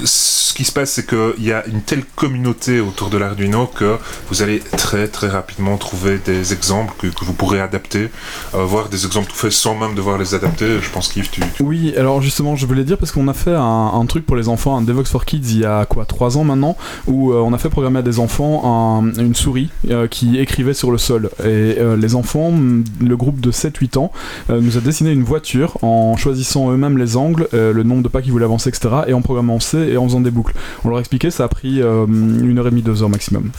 ce 0.04 0.52
qui 0.54 0.64
se 0.64 0.72
passe, 0.72 0.90
c'est 0.92 1.06
qu'il 1.06 1.44
y 1.44 1.52
a 1.52 1.64
une 1.68 1.82
telle 1.82 2.04
communauté 2.16 2.80
autour 2.80 3.10
de 3.10 3.18
l'Arduino 3.18 3.66
que 3.66 3.96
vous 4.28 4.42
allez 4.42 4.58
très 4.58 5.06
très 5.06 5.28
rapidement 5.28 5.76
trouver 5.76 6.17
des 6.24 6.52
exemples 6.52 6.94
que, 6.98 7.06
que 7.08 7.24
vous 7.24 7.32
pourrez 7.32 7.60
adapter, 7.60 8.10
euh, 8.54 8.64
voir 8.64 8.88
des 8.88 9.04
exemples 9.06 9.28
tout 9.30 9.36
faits 9.36 9.52
sans 9.52 9.74
même 9.74 9.94
devoir 9.94 10.18
les 10.18 10.34
adapter. 10.34 10.80
Je 10.80 10.90
pense 10.90 11.08
qu'Yves, 11.08 11.30
tu, 11.30 11.40
tu 11.54 11.62
Oui, 11.62 11.94
alors 11.96 12.20
justement, 12.22 12.56
je 12.56 12.66
voulais 12.66 12.84
dire 12.84 12.98
parce 12.98 13.12
qu'on 13.12 13.28
a 13.28 13.34
fait 13.34 13.54
un, 13.54 13.90
un 13.94 14.06
truc 14.06 14.26
pour 14.26 14.36
les 14.36 14.48
enfants, 14.48 14.76
un 14.76 14.82
Devox 14.82 15.10
for 15.10 15.24
Kids, 15.24 15.42
il 15.50 15.58
y 15.60 15.64
a 15.64 15.84
quoi, 15.86 16.04
3 16.04 16.38
ans 16.38 16.44
maintenant, 16.44 16.76
où 17.06 17.32
euh, 17.32 17.36
on 17.44 17.52
a 17.52 17.58
fait 17.58 17.68
programmer 17.70 17.98
à 18.00 18.02
des 18.02 18.18
enfants 18.18 18.62
un- 18.64 19.12
une 19.20 19.34
souris 19.34 19.70
euh, 19.90 20.06
qui 20.08 20.38
écrivait 20.38 20.74
sur 20.74 20.90
le 20.90 20.98
sol. 20.98 21.30
Et 21.44 21.76
les 21.98 22.14
enfants, 22.14 22.52
le 23.00 23.16
groupe 23.16 23.40
de 23.40 23.50
7-8 23.52 23.98
ans, 23.98 24.12
nous 24.48 24.76
a 24.76 24.80
dessiné 24.80 25.10
une 25.12 25.22
voiture 25.22 25.78
en 25.82 26.16
choisissant 26.16 26.70
eux-mêmes 26.70 26.98
les 26.98 27.16
angles, 27.16 27.48
le 27.52 27.82
nombre 27.82 28.02
de 28.02 28.08
pas 28.08 28.22
qu'ils 28.22 28.32
voulaient 28.32 28.44
avancer, 28.44 28.68
etc. 28.68 28.88
Et 29.06 29.12
en 29.14 29.22
programmant 29.22 29.60
C 29.60 29.78
et 29.78 29.96
en 29.96 30.04
faisant 30.04 30.20
des 30.20 30.30
boucles. 30.30 30.54
On 30.84 30.88
leur 30.88 30.98
a 30.98 31.00
expliqué, 31.00 31.30
ça 31.30 31.44
a 31.44 31.48
pris 31.48 31.78
une 31.80 32.58
heure 32.58 32.66
et 32.66 32.70
demie, 32.70 32.82
deux 32.82 33.02
heures 33.02 33.08
maximum. 33.10 33.50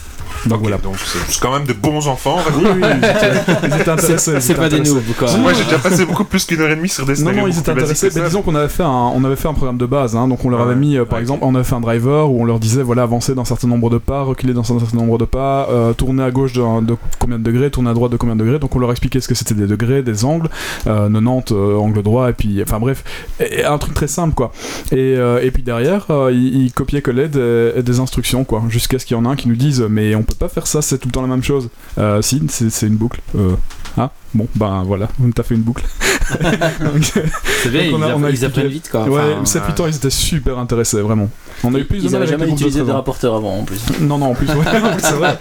Donc 0.46 0.60
voilà. 0.60 0.78
donc 0.78 0.94
c'est 1.28 1.40
quand 1.40 1.52
même 1.52 1.66
de 1.66 1.72
bons 1.74 2.08
enfants, 2.08 2.38
Oui, 2.58 2.64
ils 2.80 3.80
étaient, 3.80 3.90
intéressés. 3.90 4.40
C'est 4.40 4.54
pas 4.54 4.68
des 4.68 4.80
noobs, 4.80 5.02
quoi. 5.18 5.28
Moi 5.38 5.52
j'ai 5.52 5.64
déjà 5.64 5.78
passé 5.78 6.04
beaucoup 6.06 6.24
plus 6.24 6.44
qu'une 6.44 6.60
heure 6.60 6.70
et 6.70 6.76
demie 6.76 6.88
sur 6.88 7.06
des 7.06 7.22
Non, 7.22 7.32
non, 7.32 7.46
ils 7.46 7.58
étaient 7.58 7.70
intéressés. 7.70 8.10
Mais 8.14 8.22
disons 8.24 8.42
qu'on 8.42 8.54
avait 8.54 8.68
fait 8.68 8.82
un, 8.82 8.88
on 9.14 9.24
avait 9.24 9.36
fait 9.36 9.48
un 9.48 9.54
programme 9.54 9.78
de 9.78 9.86
base, 9.86 10.16
hein, 10.16 10.28
donc 10.28 10.44
on 10.44 10.50
leur 10.50 10.60
avait 10.60 10.76
mis, 10.76 10.96
euh, 10.96 11.04
par 11.04 11.18
exemple, 11.18 11.40
on 11.44 11.54
avait 11.54 11.64
fait 11.64 11.74
un 11.74 11.80
driver 11.80 12.30
où 12.30 12.42
on 12.42 12.44
leur 12.44 12.58
disait, 12.58 12.82
voilà, 12.82 13.02
avancer 13.02 13.34
d'un 13.34 13.44
certain 13.44 13.68
nombre 13.68 13.90
de 13.90 13.98
pas, 13.98 14.22
reculer 14.22 14.52
d'un 14.54 14.64
certain 14.64 14.84
nombre 14.96 15.18
de 15.18 15.24
pas, 15.24 15.68
euh, 15.70 15.92
tourner 15.92 16.22
à 16.22 16.30
gauche 16.30 16.52
de, 16.52 16.60
de 16.84 16.96
combien 17.18 17.38
de 17.38 17.44
degrés, 17.44 17.70
tourner 17.70 17.90
à 17.90 17.94
droite 17.94 18.12
de 18.12 18.16
combien 18.16 18.36
de 18.36 18.40
degrés. 18.44 18.58
Donc 18.58 18.74
on 18.76 18.78
leur 18.78 18.90
expliquait 18.90 19.20
ce 19.20 19.28
que 19.28 19.34
c'était 19.34 19.54
des 19.54 19.66
degrés, 19.66 20.02
des 20.02 20.24
angles, 20.24 20.48
euh, 20.86 21.08
90 21.08 21.52
euh, 21.54 21.76
angle 21.76 22.02
droit, 22.02 22.30
et 22.30 22.32
puis, 22.32 22.60
enfin 22.62 22.78
bref, 22.78 23.04
et- 23.40 23.60
et 23.60 23.64
un 23.64 23.78
truc 23.78 23.94
très 23.94 24.06
simple, 24.08 24.34
quoi. 24.34 24.52
Et, 24.92 24.96
euh, 25.16 25.40
et 25.42 25.50
puis 25.50 25.62
derrière, 25.62 26.06
euh, 26.10 26.30
ils, 26.32 26.64
ils 26.64 26.72
copiaient-collaient 26.72 27.28
des, 27.28 27.82
des 27.82 28.00
instructions, 28.00 28.44
quoi, 28.44 28.62
jusqu'à 28.68 28.98
ce 28.98 29.04
qu'il 29.06 29.16
y 29.16 29.20
en 29.20 29.24
a 29.24 29.28
un 29.30 29.36
qui 29.36 29.48
nous 29.48 29.56
dise, 29.56 29.84
mais 29.88 30.14
on 30.14 30.22
peut 30.22 30.34
pas 30.38 30.48
faire 30.48 30.66
ça, 30.66 30.82
c'est 30.82 30.98
tout 30.98 31.08
le 31.08 31.12
temps 31.12 31.22
la 31.22 31.28
même 31.28 31.42
chose. 31.42 31.68
Euh, 31.98 32.22
si, 32.22 32.39
c'est 32.48 32.86
une 32.86 32.96
boucle. 32.96 33.20
Euh, 33.34 33.56
ah, 33.96 34.10
bon, 34.34 34.46
ben 34.54 34.82
voilà, 34.86 35.08
t'as 35.34 35.42
fait 35.42 35.54
une 35.54 35.62
boucle. 35.62 35.84
C'est 37.62 37.70
bien, 37.70 37.90
on 37.92 38.02
a- 38.02 38.08
ils, 38.08 38.12
on 38.14 38.24
a 38.24 38.30
ils 38.30 38.44
apprennent 38.44 38.66
vite 38.68 38.88
quoi. 38.90 39.04
ouais, 39.08 39.20
Enfin, 39.40 39.60
7-8 39.60 39.82
ans, 39.82 39.86
ils 39.86 39.96
étaient 39.96 40.10
super 40.10 40.58
intéressés, 40.58 41.00
vraiment. 41.00 41.28
On 41.64 41.74
a 41.74 41.78
eu 41.78 41.84
plus 41.84 41.98
de 41.98 42.04
Ils 42.04 42.10
mal 42.12 42.22
avaient 42.22 42.28
avec 42.32 42.38
jamais 42.40 42.50
de 42.52 42.56
utilisé 42.56 42.78
de 42.78 42.84
13 42.84 42.92
ans. 42.92 42.96
rapporteur 42.96 43.34
avant 43.34 43.58
en 43.58 43.64
plus. 43.64 43.80
Non, 44.00 44.18
non, 44.18 44.26
en 44.30 44.34
plus, 44.34 44.46
ouais, 44.48 44.64
c'est 44.98 45.12
vrai. 45.12 45.38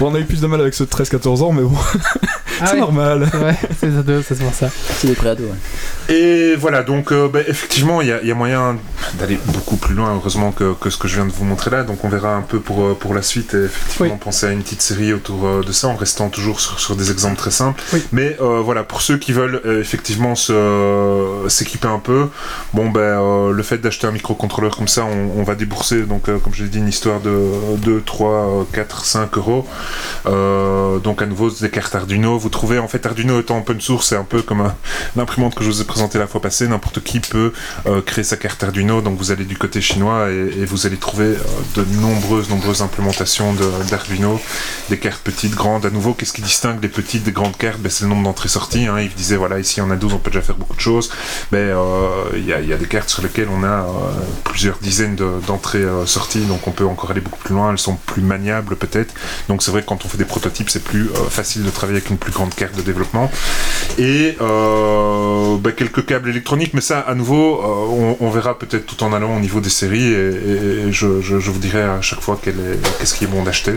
Bon, 0.00 0.10
on 0.10 0.14
a 0.14 0.18
eu 0.18 0.24
plus 0.24 0.40
de 0.40 0.46
mal 0.46 0.60
avec 0.60 0.74
ceux 0.74 0.84
de 0.84 0.90
13-14 0.90 1.42
ans, 1.42 1.52
mais 1.52 1.62
bon, 1.62 1.72
Ah 2.60 2.66
c'est 2.66 2.74
ouais. 2.74 2.80
normal. 2.80 3.22
Ouais, 3.42 3.56
c'est 3.80 3.90
ça, 3.90 4.02
doit- 4.02 4.22
c'est 4.26 4.38
pour 4.38 4.52
ça. 4.52 4.68
C'est 4.98 5.06
des 5.08 5.14
préados, 5.14 5.44
ouais. 5.44 6.14
Et 6.14 6.54
voilà, 6.56 6.82
donc 6.82 7.10
euh, 7.12 7.28
bah, 7.28 7.40
effectivement, 7.46 8.02
il 8.02 8.08
y, 8.08 8.12
a- 8.12 8.20
il 8.22 8.28
y 8.28 8.30
a 8.30 8.34
moyen 8.34 8.76
d'aller 9.18 9.38
beaucoup 9.46 9.76
plus 9.76 9.94
loin, 9.94 10.14
heureusement, 10.14 10.52
que, 10.52 10.74
que 10.74 10.90
ce 10.90 10.96
que 10.98 11.08
je 11.08 11.14
viens 11.16 11.26
de 11.26 11.32
vous 11.32 11.44
montrer 11.44 11.70
là. 11.70 11.82
Donc 11.84 12.04
on 12.04 12.08
verra 12.08 12.34
un 12.36 12.42
peu 12.42 12.60
pour, 12.60 12.82
euh, 12.84 12.94
pour 12.98 13.14
la 13.14 13.22
suite, 13.22 13.54
et 13.54 13.64
effectivement, 13.64 14.14
Oui. 14.14 14.20
penser 14.20 14.46
à 14.46 14.52
une 14.52 14.62
petite 14.62 14.82
série 14.82 15.12
autour 15.12 15.46
euh, 15.46 15.62
de 15.66 15.72
ça, 15.72 15.88
en 15.88 15.96
restant 15.96 16.28
toujours 16.28 16.60
sur, 16.60 16.78
sur 16.78 16.94
des 16.96 17.10
exemples 17.10 17.36
très 17.36 17.50
simples. 17.50 17.82
Oui. 17.94 18.02
Mais 18.12 18.31
euh, 18.40 18.60
voilà, 18.60 18.82
pour 18.84 19.02
ceux 19.02 19.18
qui 19.18 19.32
veulent 19.32 19.60
euh, 19.64 19.80
effectivement 19.80 20.34
se- 20.34 21.46
s'équiper 21.48 21.88
un 21.88 21.98
peu, 21.98 22.28
bon, 22.74 22.90
ben, 22.90 23.00
euh, 23.00 23.52
le 23.52 23.62
fait 23.62 23.78
d'acheter 23.78 24.06
un 24.06 24.12
microcontrôleur 24.12 24.76
comme 24.76 24.88
ça, 24.88 25.04
on, 25.04 25.42
va 25.42 25.54
débourser, 25.54 26.02
donc, 26.02 26.28
euh, 26.28 26.38
comme 26.38 26.54
je 26.54 26.62
l'ai 26.64 26.68
dit, 26.68 26.78
une 26.78 26.88
histoire 26.88 27.20
de 27.20 27.76
2, 27.78 28.02
3, 28.04 28.66
4, 28.72 29.04
5 29.04 29.36
euros. 29.38 29.66
Euh, 30.26 30.98
donc 30.98 31.22
à 31.22 31.26
nouveau, 31.26 31.50
des 31.50 31.70
cartes 31.70 31.94
Arduino. 31.94 32.38
Vous 32.38 32.48
trouvez, 32.48 32.78
en 32.78 32.88
fait, 32.88 33.04
Arduino 33.06 33.40
étant 33.40 33.58
open 33.58 33.80
source, 33.80 34.08
c'est 34.08 34.16
un 34.16 34.24
peu 34.24 34.42
comme 34.42 34.72
l'imprimante 35.16 35.54
que 35.54 35.64
je 35.64 35.70
vous 35.70 35.80
ai 35.80 35.84
présentée 35.84 36.18
la 36.18 36.26
fois 36.26 36.40
passée. 36.40 36.68
N'importe 36.68 37.02
qui 37.02 37.20
peut 37.20 37.52
euh, 37.86 38.00
créer 38.00 38.24
sa 38.24 38.36
carte 38.36 38.62
Arduino. 38.62 39.00
Donc 39.00 39.18
vous 39.18 39.30
allez 39.32 39.44
du 39.44 39.56
côté 39.56 39.80
chinois 39.80 40.28
et, 40.30 40.64
vous 40.64 40.86
allez 40.86 40.96
trouver 40.96 41.24
euh, 41.26 41.36
de 41.76 41.84
nombreuses, 42.00 42.48
nombreuses 42.50 42.82
implémentations 42.82 43.54
d'Arduino. 43.90 44.40
Des 44.90 44.98
cartes 44.98 45.22
petites, 45.22 45.54
grandes. 45.54 45.86
À 45.86 45.90
nouveau, 45.90 46.14
qu'est-ce 46.14 46.32
qui 46.32 46.42
distingue 46.42 46.80
les 46.82 46.88
petites 46.88 47.24
des 47.24 47.32
grandes 47.32 47.56
cartes? 47.56 47.78
Ben, 47.80 47.90
C'est 47.90 48.04
le 48.04 48.10
nombre 48.10 48.21
d'entrées-sorties. 48.22 48.86
Hein. 48.86 49.06
Disait, 49.16 49.36
voilà, 49.36 49.58
ici 49.58 49.80
on 49.80 49.90
a 49.90 49.96
12, 49.96 50.14
on 50.14 50.18
peut 50.18 50.30
déjà 50.30 50.42
faire 50.42 50.56
beaucoup 50.56 50.76
de 50.76 50.80
choses. 50.80 51.10
Ben, 51.50 51.58
euh, 51.58 52.24
Il 52.34 52.46
y, 52.46 52.52
a, 52.52 52.76
des 52.76 52.86
cartes 52.86 53.08
sur 53.08 53.22
lesquelles 53.22 53.48
on 53.50 53.62
a 53.62 53.66
euh, 53.66 53.86
plusieurs 54.44 54.78
dizaines 54.78 55.16
de- 55.16 55.40
d'entrées-sorties. 55.46 56.46
donc 56.46 56.66
on 56.66 56.72
peut 56.72 56.86
encore 56.86 57.10
aller 57.10 57.20
beaucoup 57.20 57.40
plus 57.40 57.54
loin. 57.54 57.70
Elles 57.70 57.78
sont 57.78 57.96
plus 57.96 58.22
maniables 58.22 58.76
peut-être. 58.76 59.14
Donc 59.48 59.62
c'est 59.62 59.70
vrai 59.70 59.82
que 59.82 59.86
quand 59.86 60.04
on 60.04 60.08
fait 60.08 60.18
des 60.18 60.24
prototypes, 60.24 60.70
c'est 60.70 60.82
plus 60.82 61.08
euh, 61.10 61.28
facile 61.28 61.64
de 61.64 61.70
travailler 61.70 61.98
avec 61.98 62.10
une 62.10 62.18
plus 62.18 62.32
grande 62.32 62.54
carte 62.54 62.76
de 62.76 62.82
développement. 62.82 63.30
Et 63.98 64.36
euh, 64.40 65.56
bah, 65.58 65.72
quelques 65.72 66.06
câbles 66.06 66.28
électroniques, 66.28 66.74
mais 66.74 66.80
ça, 66.80 67.00
à 67.00 67.14
nouveau, 67.14 67.60
euh, 67.60 68.14
on, 68.20 68.30
verra 68.30 68.58
peut-être 68.58 68.86
tout 68.86 69.02
en 69.04 69.12
allant 69.12 69.36
au 69.36 69.40
niveau 69.40 69.60
des 69.60 69.70
séries, 69.70 70.12
et, 70.12 70.90
je, 70.90 71.06
vous 71.06 71.58
dirai 71.58 71.82
à 71.82 72.00
chaque 72.00 72.20
fois 72.20 72.38
qu'est-ce 72.42 73.14
qui 73.14 73.24
est 73.24 73.26
bon 73.26 73.42
d'acheter. 73.42 73.74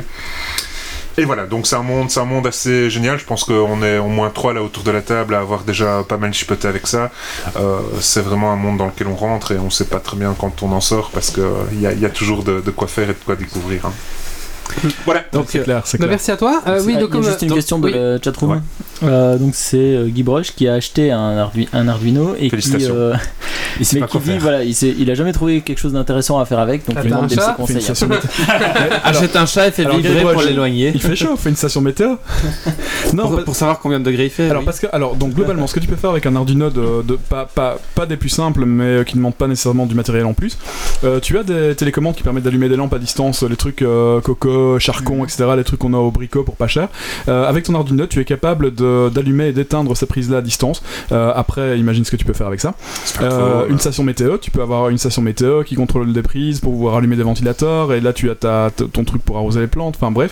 Et 1.17 1.23
voilà, 1.23 1.45
donc 1.45 1.65
c'est 1.65 1.75
un 1.77 1.81
monde, 1.83 2.09
c'est 2.11 2.19
un 2.19 2.25
monde 2.25 2.45
assez 2.45 2.89
génial. 2.89 3.17
Je 3.17 3.25
pense 3.25 3.45
qu'on 3.45 3.81
est 3.83 3.97
au 3.97 4.07
moins 4.07 4.29
trois 4.29 4.53
là 4.53 4.61
autour 4.61 4.83
de 4.83 4.91
la 4.91 5.01
table 5.01 5.33
à 5.35 5.39
avoir 5.39 5.63
déjà 5.63 6.03
pas 6.07 6.17
mal 6.17 6.33
chipoté 6.33 6.67
avec 6.67 6.87
ça. 6.87 7.09
Euh, 7.57 7.79
c'est 8.01 8.21
vraiment 8.21 8.51
un 8.51 8.57
monde 8.57 8.77
dans 8.77 8.87
lequel 8.87 9.07
on 9.07 9.15
rentre 9.15 9.51
et 9.53 9.57
on 9.57 9.69
sait 9.69 9.85
pas 9.85 9.99
très 9.99 10.17
bien 10.17 10.35
quand 10.37 10.61
on 10.61 10.71
en 10.73 10.81
sort 10.81 11.11
parce 11.11 11.31
que 11.31 11.41
il 11.71 11.79
y, 11.81 11.87
a- 11.87 11.93
y 11.93 12.05
a 12.05 12.09
toujours 12.09 12.43
de, 12.43 12.59
de 12.59 12.71
quoi 12.71 12.87
faire 12.87 13.05
et 13.09 13.13
de 13.13 13.23
quoi 13.25 13.35
découvrir. 13.37 13.85
hein. 13.85 13.93
Voilà. 15.05 15.23
Donc, 15.31 15.45
C'est 15.47 15.63
clair, 15.63 15.83
c'est 15.85 15.97
bah, 15.99 16.05
clair. 16.05 16.09
merci 16.09 16.31
à 16.31 16.37
toi. 16.37 16.61
Euh, 16.67 16.81
oui, 16.83 16.95
Ah, 16.97 16.99
donc 16.99 17.09
il 17.11 17.15
y 17.15 17.19
a 17.19 17.21
comme 17.21 17.23
juste 17.23 17.41
une 17.43 17.47
donc- 17.49 17.57
question 17.57 17.79
de 17.79 17.85
oui. 17.87 17.93
la 17.93 18.21
chatroom. 18.21 18.51
Ouais. 18.51 18.57
Euh, 19.03 19.37
donc 19.37 19.55
c'est 19.55 19.77
euh, 19.77 20.07
Guy 20.07 20.23
Broche 20.23 20.53
qui 20.55 20.67
a 20.67 20.73
acheté 20.73 21.11
un, 21.11 21.37
Ardu- 21.37 21.67
un 21.73 21.87
Arduino 21.87 22.33
et 22.39 22.49
qui, 22.49 22.55
euh, 22.89 23.13
il 23.79 23.85
sait 23.85 23.95
mais 23.99 24.01
pas 24.01 24.07
qui 24.07 24.19
dit 24.19 24.29
faire. 24.31 24.39
voilà, 24.39 24.63
il, 24.63 24.73
sait- 24.73 24.95
il 24.97 25.11
a 25.11 25.15
jamais 25.15 25.33
trouvé 25.33 25.61
quelque 25.61 25.79
chose 25.79 25.93
d'intéressant 25.93 26.39
à 26.39 26.45
faire 26.45 26.59
avec, 26.59 26.87
donc 26.87 26.97
il 27.03 27.09
demande 27.09 27.25
un 27.25 27.27
des 27.27 27.35
conseils. 27.57 27.81
Achète 29.03 29.35
un 29.35 29.45
chat 29.45 29.67
et 29.67 29.71
fais 29.71 29.83
vibrer 29.85 30.21
pour 30.21 30.41
l'éloigner. 30.41 30.91
Il 30.95 31.01
fait 31.01 31.15
chaud, 31.15 31.35
fais 31.37 31.49
une 31.49 31.55
station 31.55 31.81
météo. 31.81 32.15
non, 33.13 33.29
Pour, 33.43 33.55
savoir 33.55 33.79
combien 33.79 33.99
de 33.99 34.05
degrés 34.05 34.25
il 34.25 34.29
fait. 34.29 34.49
Alors 34.49 34.61
oui. 34.61 34.65
parce 34.65 34.79
que 34.79 34.87
alors 34.91 35.15
donc 35.15 35.33
globalement 35.33 35.67
ce 35.67 35.73
que 35.75 35.79
tu 35.79 35.87
peux 35.87 35.95
faire 35.95 36.09
avec 36.11 36.25
un 36.25 36.35
Arduino 36.35 36.69
de, 36.69 37.01
de- 37.03 37.15
pas, 37.15 37.45
pas, 37.53 37.77
pas 37.95 38.05
des 38.05 38.17
plus 38.17 38.29
simples 38.29 38.65
mais 38.65 38.83
euh, 38.83 39.03
qui 39.03 39.15
ne 39.15 39.19
demandent 39.19 39.35
pas 39.35 39.47
nécessairement 39.47 39.85
du 39.85 39.95
matériel 39.95 40.25
en 40.25 40.33
plus 40.33 40.57
euh, 41.03 41.19
tu 41.19 41.37
as 41.37 41.43
des 41.43 41.75
télécommandes 41.75 42.15
qui 42.15 42.23
permettent 42.23 42.43
d'allumer 42.43 42.69
des 42.69 42.75
lampes 42.75 42.93
à 42.93 42.99
distance 42.99 43.43
les 43.43 43.55
trucs 43.55 43.81
euh, 43.81 44.21
Coco, 44.21 44.79
Charcon 44.79 45.23
etc 45.23 45.45
les 45.57 45.63
trucs 45.63 45.79
qu'on 45.79 45.93
a 45.93 45.97
au 45.97 46.11
bricot 46.11 46.43
pour 46.43 46.55
pas 46.55 46.67
cher 46.67 46.87
Euh, 47.27 47.47
avec 47.47 47.65
ton 47.65 47.75
Arduino 47.75 48.05
tu 48.07 48.19
es 48.19 48.25
capable 48.25 48.73
de- 48.73 48.84
d'allumer 49.09 49.47
et 49.47 49.53
d'éteindre 49.53 49.95
ces 49.95 50.05
prises 50.05 50.29
là 50.29 50.37
à 50.37 50.41
distance 50.41 50.81
Euh, 51.11 51.31
après 51.35 51.79
imagine 51.79 52.03
ce 52.05 52.11
que 52.11 52.15
tu 52.21 52.25
peux 52.25 52.33
faire 52.33 52.47
avec 52.47 52.59
ça 52.61 52.73
Euh, 53.21 53.29
trop, 53.29 53.67
une 53.69 53.75
euh, 53.75 53.85
station 53.85 54.03
météo, 54.03 54.37
tu 54.37 54.51
peux 54.51 54.61
avoir 54.61 54.89
une 54.89 54.97
station 54.97 55.21
météo 55.21 55.63
qui 55.63 55.75
contrôle 55.75 56.11
des 56.13 56.21
prises 56.21 56.59
pour 56.59 56.71
pouvoir 56.73 56.95
allumer 56.97 57.15
des 57.15 57.23
ventilateurs 57.23 57.93
et 57.93 58.01
là 58.01 58.11
tu 58.13 58.29
as 58.29 58.35
ta, 58.35 58.69
ton 58.95 59.03
truc 59.03 59.21
pour 59.23 59.37
arroser 59.37 59.59
les 59.61 59.67
plantes, 59.67 59.95
enfin 59.97 60.11
bref. 60.11 60.31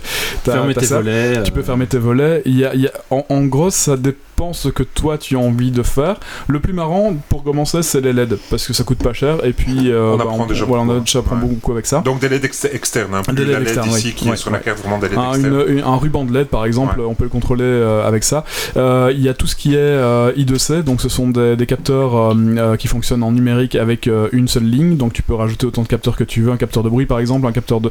Fermer 0.53 0.73
tes 0.75 0.85
volets. 1.03 1.43
Tu 1.43 1.51
peux 1.51 1.61
fermer 1.63 1.87
tes 1.87 1.97
volets. 1.99 2.41
Il 2.45 2.57
y 2.57 2.65
a, 2.65 2.73
il 2.75 2.81
y 2.81 2.87
a- 2.87 2.93
en, 3.11 3.25
en 3.29 3.43
gros, 3.45 3.69
ça 3.69 3.95
dépend 3.97 4.17
ce 4.51 4.67
que 4.67 4.83
toi 4.83 5.17
tu 5.17 5.35
as 5.37 5.39
envie 5.39 5.71
de 5.71 5.83
faire. 5.83 6.17
Le 6.47 6.59
plus 6.59 6.73
marrant 6.73 7.13
pour 7.29 7.43
commencer, 7.43 7.81
c'est 7.81 8.01
les 8.01 8.11
LED 8.11 8.37
parce 8.49 8.67
que 8.67 8.73
ça 8.73 8.83
coûte 8.83 8.97
pas 8.97 9.13
cher 9.13 9.37
et 9.45 9.53
puis 9.53 9.89
euh, 9.89 10.11
On 10.13 10.17
bah, 10.17 10.25
apprend 10.25 10.45
déjà 10.45 10.65
voilà, 10.65 10.83
on 10.83 10.99
déjà 10.99 11.19
apprend 11.19 11.37
ouais. 11.37 11.41
beaucoup 11.45 11.71
avec 11.71 11.85
ça. 11.85 12.01
Donc 12.03 12.19
des 12.19 12.27
LED 12.27 12.43
ex- 12.43 12.65
externes, 12.65 13.13
hein, 13.13 13.21
plus 13.25 13.33
Des 13.35 13.43
LED 13.45 13.51
la 13.53 13.59
LED 13.59 13.67
externes, 13.69 13.89
ici 13.89 14.07
oui. 14.07 14.13
qui 14.13 14.27
Ouais, 14.27 14.33
est 14.33 14.37
sur 14.37 14.51
la 14.51 14.57
ouais. 14.57 14.63
carte 14.63 14.79
vraiment 14.79 14.97
des 14.99 15.07
LED 15.07 15.17
Un, 15.17 15.33
externes. 15.33 15.63
une- 15.69 15.77
une- 15.77 15.83
un 15.85 15.95
ruban 15.95 16.25
de 16.25 16.33
LED 16.33 16.47
par 16.47 16.65
exemple, 16.65 16.99
Ouais. 16.99 17.05
on 17.07 17.13
peut 17.13 17.23
le 17.23 17.29
contrôler 17.29 17.63
euh, 17.63 18.05
avec 18.05 18.23
ça. 18.25 18.43
Euh, 18.75 19.11
Il 19.15 19.21
y 19.23 19.29
a 19.29 19.33
tout 19.33 19.47
ce 19.47 19.55
qui 19.55 19.75
est 19.75 19.77
euh, 19.77 20.33
I2C, 20.35 20.81
donc 20.83 20.99
ce 20.99 21.07
sont 21.07 21.29
des, 21.29 21.55
des 21.55 21.65
capteurs 21.65 22.15
euh, 22.17 22.33
euh, 22.57 22.75
qui 22.75 22.87
fonctionnent 22.89 23.23
en 23.23 23.31
numérique 23.31 23.75
avec 23.75 24.07
euh, 24.07 24.27
une 24.33 24.47
seule 24.49 24.65
ligne, 24.65 24.97
donc 24.97 25.13
tu 25.13 25.21
peux 25.21 25.35
rajouter 25.35 25.65
autant 25.67 25.83
de 25.83 25.87
capteurs 25.87 26.17
que 26.17 26.23
tu 26.25 26.41
veux, 26.41 26.51
un 26.51 26.57
capteur 26.57 26.83
de 26.83 26.89
bruit 26.89 27.05
par 27.05 27.19
exemple, 27.19 27.47
un 27.47 27.51
capteur 27.53 27.79
de... 27.79 27.89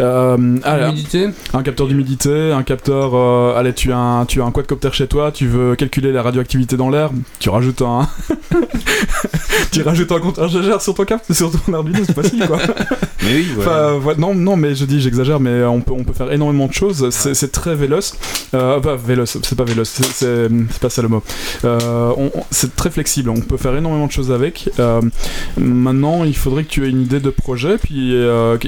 euh, 0.00 0.58
ah, 0.64 0.88
Humidité. 0.88 1.28
un 1.54 1.62
capteur 1.62 1.86
d'humidité, 1.86 2.52
un 2.52 2.62
capteur... 2.62 3.12
euh, 3.14 3.56
allez, 3.56 3.72
tu 3.72 3.92
as 3.92 3.96
un, 3.98 4.26
tu 4.26 4.42
as 4.42 4.44
un 4.44 4.50
quadcopter 4.50 4.90
chez 4.92 5.06
toi, 5.06 5.30
tu 5.32 5.46
veux 5.46 5.74
calculer 5.84 6.12
la 6.12 6.22
radioactivité 6.22 6.76
dans 6.78 6.88
l'air, 6.88 7.10
tu 7.38 7.50
rajoutes 7.50 7.82
un... 7.82 8.08
tu 9.70 9.82
rajoutes 9.82 10.10
un 10.12 10.18
compteur 10.20 10.48
GGR 10.48 10.80
sur 10.80 10.94
ton 10.94 11.04
cap, 11.04 11.22
sur 11.30 11.50
ton 11.50 11.74
Arduino, 11.74 12.00
c'est 12.06 12.14
facile 12.14 12.46
quoi. 12.46 12.58
Mais 13.22 13.34
oui, 13.36 13.46
ouais. 13.56 13.64
Enfin, 13.64 13.94
ouais, 13.96 14.14
non, 14.18 14.34
non, 14.34 14.54
mais 14.56 14.74
je 14.74 14.84
dis, 14.84 15.00
j'exagère, 15.00 15.40
mais 15.40 15.62
on 15.64 15.80
peut, 15.80 15.92
on 15.92 16.04
peut 16.04 16.12
faire 16.12 16.30
énormément 16.30 16.66
de 16.66 16.74
choses. 16.74 17.08
C'est 17.08 17.32
c'est 17.32 17.50
très 17.52 17.74
véloce. 17.74 18.14
Euh, 18.52 18.80
pas 18.80 18.96
véloce, 18.96 19.38
c'est 19.42 19.56
pas 19.56 19.64
véloce, 19.64 19.88
c'est- 19.88 20.48
pas 20.80 20.90
ça 20.90 21.00
le 21.00 21.08
mot. 21.08 21.22
Euh, 21.64 22.12
c'est 22.50 22.76
très 22.76 22.90
flexible. 22.90 23.30
On 23.30 23.40
peut 23.40 23.56
faire 23.56 23.74
énormément 23.74 24.06
de 24.06 24.12
choses 24.12 24.30
avec. 24.30 24.68
Euh, 24.78 25.00
maintenant, 25.56 26.24
il 26.24 26.36
faudrait 26.36 26.64
que 26.64 26.68
tu 26.68 26.84
aies 26.84 26.90
une 26.90 27.00
idée 27.00 27.20
de 27.20 27.30
projet, 27.30 27.78
puis 27.78 28.14
euh, 28.14 28.58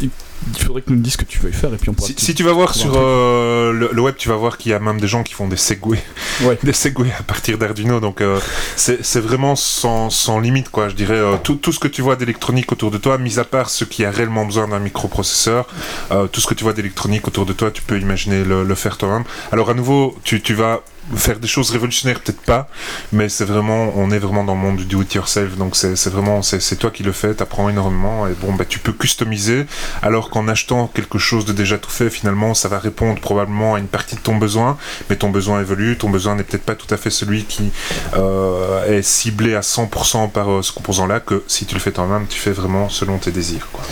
il 0.55 0.63
faudrait 0.63 0.83
que 0.83 0.87
tu 0.89 0.93
nous 0.93 1.01
dises 1.01 1.15
ce 1.15 1.19
que 1.19 1.25
tu 1.25 1.39
veux 1.39 1.51
faire 1.51 1.73
et 1.73 1.77
puis 1.77 1.89
on 1.91 1.95
pourra. 1.95 2.07
Si, 2.07 2.15
te- 2.15 2.21
si 2.21 2.35
tu 2.35 2.43
vas 2.45 2.53
voir 2.53 2.75
sur 2.75 2.93
euh, 2.97 3.73
le, 3.73 3.91
le 3.93 4.01
web, 4.03 4.15
tu 4.17 4.29
vas 4.29 4.37
voir 4.37 4.59
qu'il 4.59 4.71
y 4.73 4.75
a 4.75 4.79
même 4.79 5.01
des 5.01 5.09
gens 5.09 5.23
qui 5.23 5.35
font 5.35 5.49
des 5.49 5.57
segways, 5.57 6.03
Ouais. 6.43 6.59
des 6.63 6.73
segways 6.73 7.13
à 7.19 7.23
partir 7.23 7.59
d'Arduino. 7.59 8.01
Donc 8.01 8.21
euh, 8.21 8.39
c'est 8.77 9.05
c'est 9.05 9.21
vraiment 9.21 9.57
sans, 9.57 10.11
sans 10.11 10.39
limite, 10.39 10.69
quoi. 10.71 10.89
Je 10.89 10.95
dirais 10.95 11.15
euh, 11.15 11.37
tout, 11.43 11.57
tout 11.57 11.73
ce 11.73 11.79
que 11.81 11.89
tu 11.89 12.03
vois 12.03 12.17
d'électronique 12.17 12.71
autour 12.73 12.91
de 12.91 12.99
toi, 12.99 13.19
mis 13.19 13.39
à 13.39 13.45
part 13.45 13.71
ce 13.71 13.85
qui 13.85 14.05
a 14.05 14.11
réellement 14.11 14.45
besoin 14.45 14.69
d'un 14.69 14.79
microprocesseur, 14.79 15.67
euh, 16.13 16.27
tout 16.27 16.41
ce 16.41 16.47
que 16.47 16.55
tu 16.55 16.65
vois 16.65 16.73
d'électronique 16.73 17.27
autour 17.29 17.47
de 17.47 17.53
toi, 17.53 17.71
tu 17.71 17.83
peux 17.83 17.99
imaginer 17.99 18.45
le, 18.45 18.63
le 18.65 18.75
faire 18.75 18.99
toi-même. 18.99 19.25
Alors 19.53 19.71
à 19.71 19.75
nouveau, 19.75 20.17
tu, 20.25 20.41
tu 20.43 20.55
vas 20.55 20.83
faire 21.15 21.39
des 21.39 21.47
choses 21.47 21.71
révolutionnaires, 21.71 22.21
peut-être 22.21 22.41
pas, 22.41 22.69
mais 23.13 23.29
c'est 23.29 23.45
vraiment, 23.45 23.93
on 23.97 24.11
est 24.11 24.19
vraiment 24.19 24.45
dans 24.45 24.55
le 24.55 24.61
monde 24.61 24.77
du 24.77 24.85
do-it-yourself, 24.85 25.57
donc 25.57 25.77
c'est 25.77 26.09
vraiment, 26.09 26.43
c'est 26.43 26.77
toi 26.77 26.91
qui 26.91 27.03
le 27.03 27.13
fais, 27.13 27.35
t'apprends 27.35 27.69
énormément, 27.69 28.27
et 28.27 28.33
bon, 28.41 28.53
bah, 28.55 28.65
tu 28.69 28.79
peux 28.79 28.93
customiser, 28.93 29.67
alors 30.03 30.31
qu'en 30.31 30.49
achetant 30.49 30.89
quelque 30.89 31.19
chose 31.19 31.45
de 31.45 31.53
déjà 31.53 31.79
tout 31.79 31.91
fait, 31.91 32.11
finalement, 32.11 32.55
ça 32.55 32.69
va 32.69 32.79
répondre 32.79 33.21
probablement 33.21 33.75
à 33.75 33.79
une 33.79 33.87
partie 33.87 34.17
de 34.17 34.21
ton 34.21 34.37
besoin, 34.37 34.77
mais 35.09 35.17
ton 35.17 35.31
besoin 35.31 35.61
évolue, 35.61 35.97
ton 35.97 36.11
besoin 36.11 36.35
n'est 36.35 36.43
peut-être 36.43 36.65
pas 36.65 36.75
tout 36.75 36.93
à 36.93 36.97
fait 36.97 37.11
celui 37.11 37.45
qui 37.45 37.71
euh, 38.17 38.99
est 38.99 39.03
ciblé 39.03 39.55
à 39.55 39.61
100% 39.61 40.31
par 40.31 40.51
euh, 40.51 40.63
ce 40.63 40.73
composant-là, 40.73 41.21
que 41.21 41.43
si 41.47 41.67
tu 41.67 41.75
le 41.75 41.81
fais 41.81 41.93
toi-même, 41.93 42.27
tu 42.29 42.39
fais 42.39 42.53
vraiment 42.53 42.89
selon 42.89 43.19
tes 43.19 43.31
désirs, 43.31 43.69
quoi. 43.73 43.85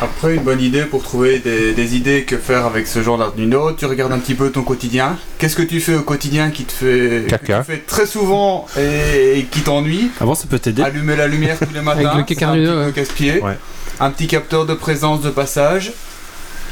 Après, 0.00 0.34
une 0.34 0.42
bonne 0.42 0.60
idée 0.60 0.84
pour 0.84 1.02
trouver 1.02 1.38
des, 1.38 1.96
idées 1.96 2.24
que 2.24 2.38
faire 2.38 2.64
avec 2.64 2.86
ce 2.86 3.02
genre 3.02 3.18
d'Arduino, 3.18 3.72
tu 3.72 3.86
regardes 3.86 4.12
un 4.12 4.18
petit 4.18 4.34
peu 4.34 4.50
ton 4.50 4.62
quotidien. 4.62 5.16
Qu'est-ce 5.38 5.56
que 5.56 5.62
tu 5.62 5.80
fais 5.80 5.94
au 5.94 6.02
quotidien 6.02 6.50
qui 6.50 6.61
te 6.64 6.72
fait, 6.72 7.26
Caca. 7.28 7.60
que 7.60 7.66
tu 7.66 7.72
fais 7.72 7.78
très 7.78 8.06
souvent 8.06 8.66
et, 8.78 9.38
et 9.38 9.44
qui 9.44 9.60
t'ennuie 9.60 10.10
Avant, 10.20 10.34
ça 10.34 10.46
peut 10.48 10.58
t'aider. 10.58 10.82
Allumer 10.82 11.16
la 11.16 11.26
lumière 11.26 11.58
tous 11.58 11.72
les 11.74 11.80
matins, 11.80 12.00
Avec 12.00 12.12
le 12.14 12.20
un 12.20 12.22
petit 12.22 12.34
peu 12.36 12.84
ouais. 12.86 12.92
casse-pied. 12.92 13.40
Ouais. 13.42 13.58
Un 14.00 14.10
petit 14.10 14.26
capteur 14.26 14.66
de 14.66 14.74
présence 14.74 15.20
de 15.22 15.30
passage. 15.30 15.92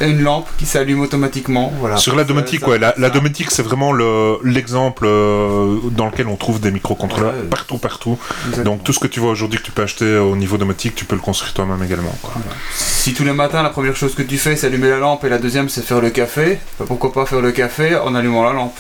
Et 0.03 0.09
une 0.09 0.23
lampe 0.23 0.49
qui 0.57 0.65
s'allume 0.65 1.01
automatiquement. 1.03 1.71
Voilà. 1.79 1.99
Sur 1.99 2.17
la 2.17 2.25
domotique, 2.25 2.67
ouais, 2.67 2.79
la, 2.79 2.95
la 2.97 3.11
domotique, 3.11 3.51
c'est 3.51 3.61
vraiment 3.63 3.93
le- 3.93 4.39
l'exemple 4.45 5.05
euh, 5.07 5.77
dans 5.91 6.07
lequel 6.07 6.27
on 6.27 6.37
trouve 6.37 6.59
des 6.59 6.71
microcontrôleurs 6.71 7.35
Ouais. 7.35 7.43
partout, 7.51 7.77
partout. 7.77 8.19
Exactement. 8.49 8.77
Donc 8.77 8.83
tout 8.85 8.95
ce 8.95 8.99
que 8.99 9.07
tu 9.07 9.21
vois 9.21 9.31
aujourd'hui 9.33 9.59
que 9.59 9.65
tu 9.65 9.73
peux 9.73 9.83
acheter 9.83 10.17
au 10.17 10.37
niveau 10.37 10.57
domotique, 10.57 10.95
tu 10.95 11.05
peux 11.05 11.17
le 11.17 11.21
construire 11.21 11.53
toi-même 11.53 11.83
également. 11.85 12.17
quoi. 12.23 12.33
Si 12.75 13.13
tous 13.13 13.25
les 13.25 13.35
matins, 13.35 13.63
la 13.63 13.69
première 13.69 13.95
chose 13.95 14.15
que 14.15 14.23
tu 14.23 14.39
fais, 14.39 14.57
c'est 14.57 14.69
allumer 14.69 14.89
la 14.89 15.01
lampe 15.01 15.23
et 15.25 15.29
la 15.29 15.37
deuxième, 15.37 15.69
c'est 15.69 15.83
faire 15.85 16.01
le 16.01 16.09
café, 16.09 16.59
bah, 16.79 16.87
pourquoi 16.89 17.13
pas 17.13 17.27
faire 17.27 17.43
le 17.43 17.53
café 17.53 17.95
en 17.97 18.15
allumant 18.15 18.45
la 18.45 18.55
lampe? 18.55 18.79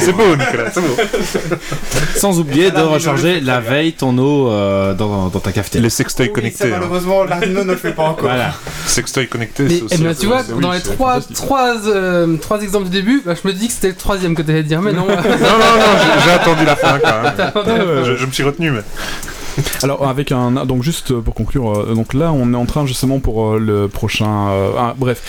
C'est 0.00 0.12
beau, 0.12 0.36
Nicolas, 0.36 0.70
c'est 0.72 0.80
beau. 0.80 0.96
Sans 2.16 2.38
oublier 2.40 2.70
de 2.70 2.80
recharger 2.80 3.40
la 3.40 3.60
veille 3.60 3.92
ton 3.92 4.16
eau 4.18 4.48
euh, 4.50 4.94
dans, 4.94 5.28
dans 5.28 5.40
ta 5.40 5.52
cafetière. 5.52 5.82
Les 5.82 5.90
sextoys 5.90 6.24
Oui, 6.26 6.28
ça, 6.28 6.34
connectés. 6.34 6.64
hein. 6.64 6.68
malheureusement, 6.80 7.24
l'Arduino 7.24 7.64
ne 7.64 7.70
le 7.72 7.76
fait 7.76 7.92
pas 7.92 8.04
encore. 8.04 8.24
Voilà. 8.28 8.52
Sextoys 8.86 9.26
connectés, 9.28 9.64
Mais 9.64 9.68
c'est 9.78 9.82
aussi. 9.82 9.94
eh 9.98 10.04
ben, 10.04 10.10
un 10.10 10.14
tu 10.14 10.26
vois, 10.26 10.42
oui, 10.52 10.62
dans 10.62 10.72
les 10.72 10.78
c'est 10.80 10.94
trois, 10.94 11.12
fantastique. 11.14 11.36
trois, 11.36 11.74
euh, 11.86 12.36
trois 12.38 12.62
exemples 12.62 12.86
du 12.86 12.90
début, 12.92 13.22
bah, 13.24 13.34
je 13.40 13.46
me 13.48 13.52
dis 13.52 13.66
que 13.68 13.72
c'était 13.72 13.88
le 13.88 13.94
troisième 13.94 14.34
que 14.34 14.42
tu 14.42 14.50
allais 14.50 14.62
dire, 14.62 14.80
mais 14.82 14.92
non. 14.92 15.06
Non, 15.06 15.12
non, 15.16 15.18
non, 15.18 15.92
j'ai- 15.98 16.24
j'ai 16.24 16.30
attendu 16.30 16.64
la 16.64 16.76
fin 16.76 16.98
quand 16.98 17.64
même. 17.64 18.04
Je, 18.06 18.16
je 18.16 18.26
me 18.26 18.32
suis 18.32 18.42
retenu, 18.42 18.70
mais. 18.70 18.80
Alors 19.82 20.06
avec 20.06 20.32
un 20.32 20.50
donc 20.66 20.82
juste 20.82 21.14
pour 21.14 21.32
conclure 21.34 21.72
euh, 21.80 21.94
donc 21.94 22.12
là 22.12 22.30
on 22.30 22.52
est 22.52 22.56
en 22.56 22.66
train 22.66 22.84
justement 22.84 23.20
pour 23.20 23.54
euh, 23.54 23.58
le 23.58 23.88
prochain 23.88 24.48
euh, 24.50 24.70
ah, 24.78 24.94
bref 24.98 25.22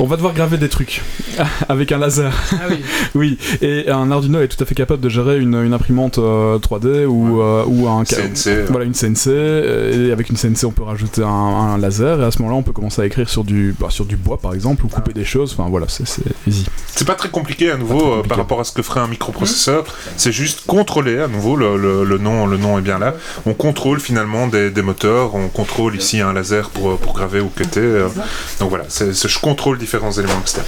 on 0.00 0.06
va 0.06 0.16
devoir 0.16 0.34
graver 0.34 0.56
des 0.58 0.68
trucs 0.68 1.02
avec 1.68 1.92
un 1.92 1.98
laser 1.98 2.32
Ah 2.52 2.66
oui. 2.70 2.76
oui 3.14 3.38
et 3.60 3.88
un 3.90 4.10
Arduino 4.10 4.40
est 4.40 4.48
tout 4.48 4.62
à 4.62 4.66
fait 4.66 4.74
capable 4.74 5.00
de 5.00 5.08
gérer 5.08 5.38
une, 5.38 5.54
une 5.62 5.72
imprimante 5.72 6.18
euh, 6.18 6.58
3D 6.58 7.04
ou 7.06 7.40
euh, 7.40 7.64
ou 7.66 7.88
un 7.88 8.04
CNC. 8.04 8.46
euh, 8.48 8.66
voilà 8.70 8.84
une 8.84 8.94
CNC 8.94 9.26
euh, 9.28 10.08
et 10.08 10.12
avec 10.12 10.28
une 10.30 10.36
CNC 10.36 10.64
on 10.64 10.72
peut 10.72 10.82
rajouter 10.82 11.22
un, 11.22 11.26
un 11.28 11.78
laser 11.78 12.20
et 12.20 12.24
à 12.24 12.30
ce 12.30 12.38
moment-là 12.40 12.56
on 12.58 12.62
peut 12.62 12.72
commencer 12.72 13.02
à 13.02 13.06
écrire 13.06 13.28
sur 13.28 13.44
du 13.44 13.74
bah, 13.78 13.88
sur 13.90 14.04
du 14.04 14.16
bois 14.16 14.38
par 14.38 14.54
exemple 14.54 14.84
ou 14.84 14.88
couper 14.88 15.12
des 15.12 15.24
choses 15.24 15.54
enfin 15.58 15.68
voilà 15.70 15.86
c'est 15.88 16.04
easy 16.46 16.66
C'est 16.86 17.06
pas 17.06 17.14
très 17.14 17.28
compliqué 17.30 17.70
à 17.70 17.76
nouveau 17.76 18.00
euh, 18.00 18.06
compliqué. 18.16 18.28
par 18.28 18.38
rapport 18.38 18.60
à 18.60 18.64
ce 18.64 18.72
que 18.72 18.82
ferait 18.82 19.00
un 19.00 19.06
microprocesseur. 19.08 19.84
C'est 20.16 20.32
juste 20.32 20.66
contrôler 20.66 21.18
à 21.20 21.28
nouveau 21.28 21.56
le, 21.56 21.76
le- 21.76 22.04
le 22.04 22.18
nom. 22.18 22.46
Le 22.46 22.56
nom 22.56 22.78
est 22.78 22.82
bien 22.82 22.98
là. 22.98 23.14
On 23.46 23.54
contrôle 23.54 24.00
finalement 24.00 24.46
des, 24.46 24.70
des 24.70 24.82
moteurs. 24.82 25.34
On 25.34 25.48
contrôle 25.48 25.96
ici 25.96 26.20
un 26.20 26.32
laser 26.32 26.70
pour, 26.70 26.98
pour 26.98 27.14
graver 27.14 27.40
ou 27.40 27.48
cutter. 27.48 27.80
euh. 27.80 28.08
Donc 28.60 28.70
voilà, 28.70 28.84
je 28.88 29.38
contrôle 29.38 29.78
différents 29.82 30.12
éléments 30.12 30.40
externes. 30.40 30.66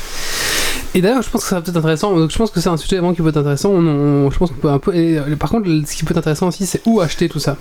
Et 0.95 1.01
d'ailleurs, 1.01 1.23
je 1.23 1.31
pense 1.31 1.43
que 1.43 1.49
ça 1.49 1.57
va 1.57 1.63
peut-être 1.63 1.77
intéressant. 1.77 2.15
Donc, 2.15 2.31
je 2.31 2.37
pense 2.39 2.51
que 2.51 2.61
c'est 2.61 2.69
un 2.69 2.77
sujet 2.77 2.97
vraiment 2.99 3.15
qui 3.15 3.23
peut 3.23 3.29
être 3.29 3.37
intéressant. 3.39 3.71
On- 3.71 4.31
je 4.31 4.39
pense 4.39 4.51
qu'on 4.51 4.57
peut 4.57 4.69
un 4.71 4.79
peu. 4.79 4.93
Euh, 4.95 5.35
par 5.37 5.51
contre, 5.51 5.67
ce 5.69 5.95
qui 5.97 6.05
peut 6.05 6.13
être 6.13 6.19
intéressant 6.19 6.49
aussi, 6.49 6.67
c'est 6.67 6.83
où 6.87 7.01
acheter 7.01 7.29
tout 7.29 7.41
ça. 7.41 7.57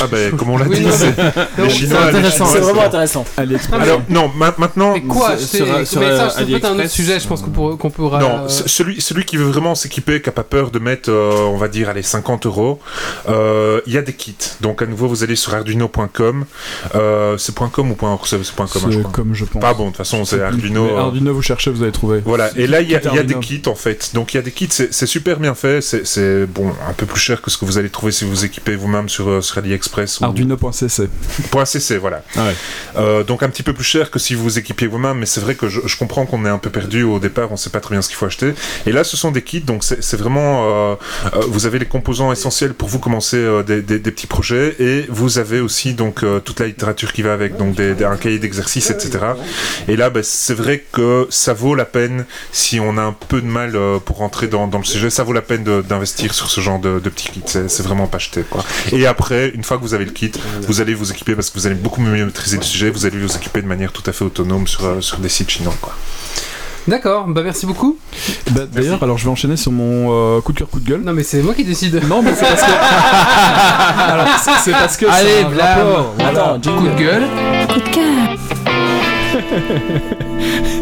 Ah 0.00 0.06
ben, 0.10 0.36
comme 0.36 0.50
on 0.50 0.58
l'a 0.58 0.64
dit, 0.66 0.84
c'est 0.90 1.14
les 1.62 1.70
Chinois. 1.70 2.02
intéressant. 2.04 2.46
C'est 2.46 2.58
vraiment 2.60 2.82
intéressant. 2.82 3.24
Alors 3.72 4.02
non, 4.08 4.30
ma- 4.36 4.54
maintenant. 4.58 4.94
Mais 4.94 5.02
quoi 5.02 5.36
sur- 5.36 5.48
sur- 5.48 5.66
euh, 5.66 5.84
c'est 5.84 5.98
peut-être 5.98 6.20
un 6.20 6.26
autre 6.26 6.38
AliExpress, 6.38 6.92
sujet. 6.92 7.20
Je 7.20 7.26
pense 7.28 7.42
qu'on 7.42 7.50
pourra. 7.50 7.76
qu'on 7.76 7.90
pourra, 7.90 8.18
Non, 8.20 8.44
euh, 8.44 8.48
ce- 8.48 8.68
celui, 8.68 9.00
celui 9.00 9.24
qui 9.24 9.36
veut 9.36 9.44
vraiment 9.46 9.74
s'équiper, 9.74 10.20
qui 10.22 10.28
n'a 10.28 10.32
pas 10.32 10.42
peur 10.44 10.70
de 10.70 10.78
mettre, 10.78 11.10
euh, 11.10 11.44
on 11.46 11.56
va 11.56 11.68
dire, 11.68 11.88
allez, 11.88 12.02
50 12.02 12.46
euros, 12.46 12.80
euh, 13.28 13.80
il 13.86 13.92
y 13.92 13.98
a 13.98 14.02
des 14.02 14.12
kits. 14.12 14.36
Donc 14.60 14.82
à 14.82 14.86
nouveau, 14.86 15.08
vous 15.08 15.22
allez 15.22 15.36
sur 15.36 15.54
arduino.com. 15.54 16.44
Euh, 16.94 17.36
c'est 17.38 17.54
.com 17.54 17.90
ou 17.90 17.96
.org 18.06 18.20
C'est 18.24 18.42
c'est 18.44 18.54
.com, 18.56 18.66
hein, 18.66 18.70
je 18.88 18.92
c'est 18.96 18.98
crois. 19.00 19.12
comme 19.12 19.34
je 19.34 19.44
pense 19.44 19.60
Pas 19.62 19.74
bon, 19.74 19.84
de 19.84 19.88
toute 19.88 19.96
façon, 19.98 20.24
c'est 20.24 20.40
Arduino. 20.42 20.86
Euh, 20.86 20.98
Arduino 20.98 21.32
vous 21.34 21.42
cherchez 21.42 21.70
vous 21.70 21.82
allez 21.82 21.92
trouver 21.92 22.20
Voilà, 22.24 22.50
et 22.56 22.66
là 22.66 22.80
il 22.80 22.90
y 22.90 22.94
a, 22.94 23.00
il 23.00 23.04
y 23.04 23.18
a 23.18 23.22
des 23.22 23.34
Arduino. 23.34 23.40
kits 23.40 23.62
en 23.68 23.74
fait. 23.74 24.10
Donc 24.14 24.34
il 24.34 24.36
y 24.36 24.40
a 24.40 24.42
des 24.42 24.52
kits, 24.52 24.68
c'est 24.70 24.92
c'est 24.94 25.06
super 25.06 25.38
bien 25.38 25.54
fait. 25.54 25.80
C'est- 25.82 26.06
C'est 26.06 26.46
bon, 26.46 26.72
un 26.88 26.92
peu 26.94 27.06
plus 27.06 27.20
cher 27.20 27.42
que 27.42 27.50
ce 27.50 27.58
que 27.58 27.64
vous 27.64 27.76
allez 27.78 27.90
trouver 27.90 28.12
si 28.12 28.24
vous 28.24 28.44
équipez 28.44 28.76
vous-même 28.76 29.08
sur, 29.08 29.28
euh, 29.28 29.40
sur 29.40 29.57
AliExpress 29.58 30.20
ou 30.20 30.24
Arduino.cc 30.24 31.08
.cc, 31.64 31.96
voilà. 31.98 32.22
Ah 32.36 32.46
ouais. 32.46 32.54
Euh, 32.96 33.24
donc 33.24 33.42
un 33.42 33.48
petit 33.48 33.62
peu 33.62 33.72
plus 33.72 33.84
cher 33.84 34.10
que 34.10 34.18
si 34.18 34.34
vous 34.34 34.42
vous 34.44 34.58
équipiez 34.58 34.86
vous-même, 34.86 35.18
mais 35.18 35.26
c'est 35.26 35.40
vrai 35.40 35.54
que 35.54 35.68
je, 35.68 35.80
je 35.86 35.96
comprends 35.96 36.24
qu'on 36.26 36.44
est 36.46 36.48
un 36.48 36.58
peu 36.58 36.70
perdu 36.70 37.02
au 37.02 37.18
départ, 37.18 37.52
on 37.52 37.56
sait 37.56 37.70
pas 37.70 37.80
très 37.80 37.94
bien 37.94 38.02
ce 38.02 38.08
qu'il 38.08 38.16
faut 38.16 38.26
acheter. 38.26 38.54
Et 38.86 38.92
là, 38.92 39.04
ce 39.04 39.16
sont 39.16 39.30
des 39.30 39.42
kits, 39.42 39.60
donc 39.60 39.84
c'est 39.84 40.16
vraiment, 40.16 40.64
euh, 40.92 40.94
euh, 41.34 41.40
vous 41.48 41.66
avez 41.66 41.78
les 41.78 41.86
composants 41.86 42.32
essentiels 42.32 42.74
pour 42.74 42.88
vous 42.88 42.98
commencer 42.98 43.44
des, 43.66 43.82
des- 43.82 43.98
des 43.98 44.10
petits 44.10 44.26
projets, 44.26 44.76
et 44.78 45.06
vous 45.08 45.38
avez 45.38 45.60
aussi 45.60 45.94
donc 45.94 46.24
toute 46.44 46.60
la 46.60 46.66
littérature 46.66 47.12
qui 47.12 47.22
va 47.22 47.32
avec, 47.32 47.56
donc 47.56 47.74
des, 47.74 47.94
des- 47.94 48.04
un 48.04 48.16
cahier 48.16 48.38
d'exercice, 48.38 48.90
etc. 48.90 49.18
Et 49.88 49.96
là, 49.96 50.10
bah, 50.10 50.20
c'est 50.22 50.54
vrai 50.54 50.84
que 50.92 51.26
ça 51.30 51.52
vaut 51.52 51.74
la 51.74 51.84
peine 51.84 52.24
si 52.52 52.80
on 52.80 52.96
a 52.98 53.02
un 53.02 53.12
peu 53.28 53.40
de 53.40 53.46
mal 53.46 53.72
pour 54.04 54.18
rentrer 54.18 54.46
dans, 54.48 54.66
dans 54.66 54.78
le 54.78 54.84
sujet, 54.84 55.10
ça 55.10 55.22
vaut 55.24 55.32
la 55.32 55.42
peine 55.42 55.64
d'investir 55.82 56.34
sur 56.34 56.50
ce 56.50 56.60
genre 56.60 56.78
de, 56.78 56.98
de 57.00 57.08
petits 57.10 57.28
kits. 57.30 57.42
C'est 57.46 57.82
vraiment 57.82 58.06
pas 58.06 58.16
acheté, 58.16 58.42
quoi. 58.48 58.64
Et 58.92 59.06
après, 59.06 59.47
une 59.54 59.64
fois 59.64 59.76
que 59.78 59.82
vous 59.82 59.94
avez 59.94 60.04
le 60.04 60.10
kit, 60.12 60.32
vous 60.66 60.80
allez 60.80 60.94
vous 60.94 61.10
équiper 61.12 61.34
parce 61.34 61.50
que 61.50 61.58
vous 61.58 61.66
allez 61.66 61.74
beaucoup 61.76 62.00
mieux 62.00 62.24
maîtriser 62.24 62.56
le 62.56 62.62
sujet. 62.62 62.90
Vous 62.90 63.06
allez 63.06 63.18
vous 63.18 63.36
équiper 63.36 63.62
de 63.62 63.66
manière 63.66 63.92
tout 63.92 64.02
à 64.06 64.12
fait 64.12 64.24
autonome 64.24 64.66
sur, 64.66 64.84
euh, 64.84 65.00
sur 65.00 65.18
des 65.18 65.28
sites 65.28 65.50
chinois, 65.50 65.74
quoi. 65.80 65.94
D'accord, 66.86 67.26
bah 67.26 67.42
merci 67.44 67.66
beaucoup. 67.66 67.98
Bah, 68.52 68.62
D'ailleurs, 68.72 69.02
alors 69.02 69.18
je 69.18 69.24
vais 69.24 69.30
enchaîner 69.30 69.58
sur 69.58 69.70
mon 69.70 70.38
euh, 70.38 70.40
coup 70.40 70.52
de 70.54 70.58
cœur, 70.58 70.70
coup 70.70 70.80
de 70.80 70.88
gueule. 70.88 71.02
Non, 71.02 71.12
mais 71.12 71.22
c'est 71.22 71.42
moi 71.42 71.52
qui 71.52 71.62
décide. 71.64 72.00
Non, 72.08 72.22
mais 72.22 72.32
c'est 72.34 72.46
parce 72.46 72.62
que. 72.62 72.70
alors, 74.12 74.26
c'est- 74.64 74.70
parce 74.72 74.96
que. 74.96 75.04
Allez, 75.04 75.28
c'est 75.28 75.44
un 75.44 75.50
blâme. 75.50 75.78
rapport. 75.86 76.14
Voilà. 76.18 76.40
Attends, 76.54 76.60
Coup 76.78 76.86
de 76.86 76.98
gueule. 76.98 77.24
Coup 77.68 77.80
de 77.80 77.88
cœur. 77.90 78.38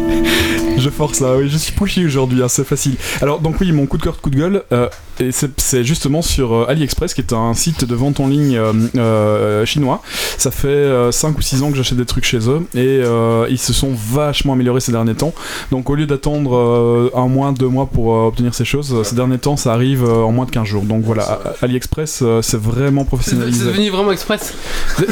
Je 0.77 0.89
force 0.89 1.19
là, 1.21 1.35
oui, 1.37 1.49
je 1.49 1.57
suis 1.57 1.73
pushy 1.73 2.05
aujourd'hui, 2.05 2.41
hein, 2.43 2.47
c'est 2.47 2.63
facile. 2.63 2.95
Alors, 3.21 3.39
donc, 3.39 3.55
oui, 3.59 3.71
mon 3.71 3.85
coup 3.87 3.97
de 3.97 4.03
cœur, 4.03 4.21
coup 4.21 4.29
de 4.29 4.37
gueule, 4.37 4.63
euh, 4.71 4.87
et 5.19 5.31
c'est 5.31 5.83
justement 5.83 6.21
sur 6.21 6.53
euh, 6.53 6.65
AliExpress, 6.69 7.15
qui 7.15 7.21
est 7.21 7.33
un 7.33 7.53
site 7.55 7.83
de 7.85 7.95
vente 7.95 8.19
en 8.19 8.27
ligne 8.27 8.55
euh, 8.57 8.73
euh, 8.95 9.65
chinois. 9.65 10.01
Ça 10.37 10.51
fait 10.51 11.11
5 11.11 11.37
ou 11.37 11.41
6 11.41 11.63
ans 11.63 11.71
que 11.71 11.77
j'achète 11.77 11.97
des 11.97 12.05
trucs 12.05 12.25
chez 12.25 12.37
eux, 12.49 12.67
et 12.75 13.01
euh, 13.03 13.47
ils 13.49 13.57
se 13.57 13.73
sont 13.73 13.91
vachement 13.93 14.53
améliorés 14.53 14.79
ces 14.81 14.91
derniers 14.91 15.15
temps. 15.15 15.33
Donc, 15.71 15.89
au 15.89 15.95
lieu 15.95 16.05
d'attendre 16.05 16.55
euh, 16.55 17.09
un 17.15 17.27
mois, 17.27 17.51
deux 17.51 17.67
mois 17.67 17.87
pour 17.87 18.13
euh, 18.15 18.27
obtenir 18.27 18.53
ces 18.53 18.65
choses, 18.65 19.01
ces 19.03 19.15
derniers 19.15 19.39
temps, 19.39 19.57
ça 19.57 19.73
arrive 19.73 20.03
euh, 20.03 20.21
en 20.23 20.31
moins 20.31 20.45
de 20.45 20.51
15 20.51 20.65
jours. 20.65 20.83
Donc, 20.83 21.03
voilà, 21.03 21.39
AliExpress, 21.63 22.19
euh, 22.21 22.41
c'est 22.43 22.59
vraiment 22.59 23.03
professionnalisé. 23.03 23.59
c'est 23.59 23.65
devenu 23.71 23.89
vraiment 23.89 24.11
express. 24.11 24.53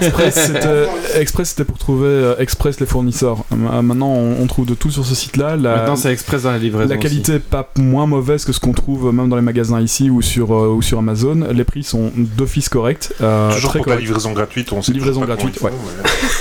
Express, 0.00 0.34
c'était 0.46 0.88
Express, 1.20 1.48
c'était 1.50 1.64
pour 1.64 1.78
trouver 1.78 2.08
euh, 2.08 2.34
Express 2.38 2.80
les 2.80 2.86
fournisseurs. 2.86 3.38
Euh, 3.52 3.82
Maintenant, 3.82 4.08
on, 4.08 4.42
on 4.42 4.46
trouve 4.48 4.66
de 4.66 4.74
tout 4.74 4.90
sur 4.90 5.04
ce 5.06 5.14
site-là. 5.14 5.56
La, 5.56 5.76
Maintenant, 5.76 5.96
c'est 5.96 6.12
express 6.12 6.42
dans 6.42 6.50
la 6.50 6.58
livraison. 6.58 6.88
la 6.88 6.96
qualité 6.96 7.34
est 7.34 7.38
pas 7.38 7.68
moins 7.78 8.06
mauvaise 8.06 8.44
que 8.44 8.52
ce 8.52 8.58
qu'on 8.60 8.72
trouve 8.72 9.12
même 9.12 9.28
dans 9.28 9.36
les 9.36 9.42
magasins 9.42 9.80
ici 9.80 10.10
ou 10.10 10.22
sur, 10.22 10.52
euh, 10.52 10.68
ou 10.74 10.82
sur 10.82 10.98
Amazon. 10.98 11.46
Les 11.52 11.64
prix 11.64 11.84
sont 11.84 12.10
d'office 12.16 12.68
corrects. 12.68 13.12
euh, 13.20 13.52
Toujours 13.54 13.70
très 13.70 13.78
pour 13.80 13.90
la 13.92 13.96
livraison 14.00 14.32
gratuite, 14.32 14.72
on 14.72 14.82
sait 14.82 14.92
Livraison 14.92 15.20
pas 15.20 15.26
comment 15.26 15.36
gratuite, 15.36 15.56
ils 15.56 15.68
font, 15.68 15.70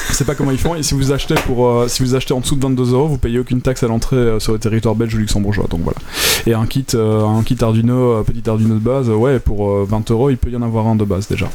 Je 0.09 0.13
sais 0.15 0.25
pas 0.25 0.35
comment 0.35 0.51
ils 0.51 0.57
font. 0.57 0.75
Et 0.75 0.83
si 0.83 0.93
vous 0.93 1.11
achetez 1.11 1.35
pour, 1.45 1.67
euh, 1.67 1.87
si 1.87 2.01
vous 2.03 2.15
achetez 2.15 2.33
en 2.33 2.39
dessous 2.39 2.55
de 2.55 2.61
22 2.63 2.93
euros, 2.93 3.07
vous 3.07 3.17
payez 3.17 3.39
aucune 3.39 3.61
taxe 3.61 3.83
à 3.83 3.87
l'entrée 3.87 4.15
euh, 4.15 4.39
sur 4.39 4.53
le 4.53 4.59
territoire 4.59 4.95
belge 4.95 5.13
ou 5.13 5.17
luxembourgeois. 5.17 5.67
Donc 5.69 5.81
voilà. 5.83 5.97
Et 6.45 6.53
un 6.53 6.65
kit, 6.65 6.85
euh, 6.95 7.23
un 7.25 7.43
kit 7.43 7.57
Arduino, 7.61 8.13
euh, 8.13 8.23
petit 8.23 8.49
Arduino 8.49 8.75
de 8.75 8.79
base, 8.79 9.09
euh, 9.09 9.13
ouais, 9.15 9.39
pour 9.39 9.69
euh, 9.71 9.85
20 9.89 10.09
euros, 10.11 10.29
il 10.29 10.37
peut 10.37 10.49
y 10.49 10.55
en 10.55 10.61
avoir 10.61 10.87
un 10.87 10.95
de 10.95 11.03
base 11.03 11.27
déjà. 11.27 11.47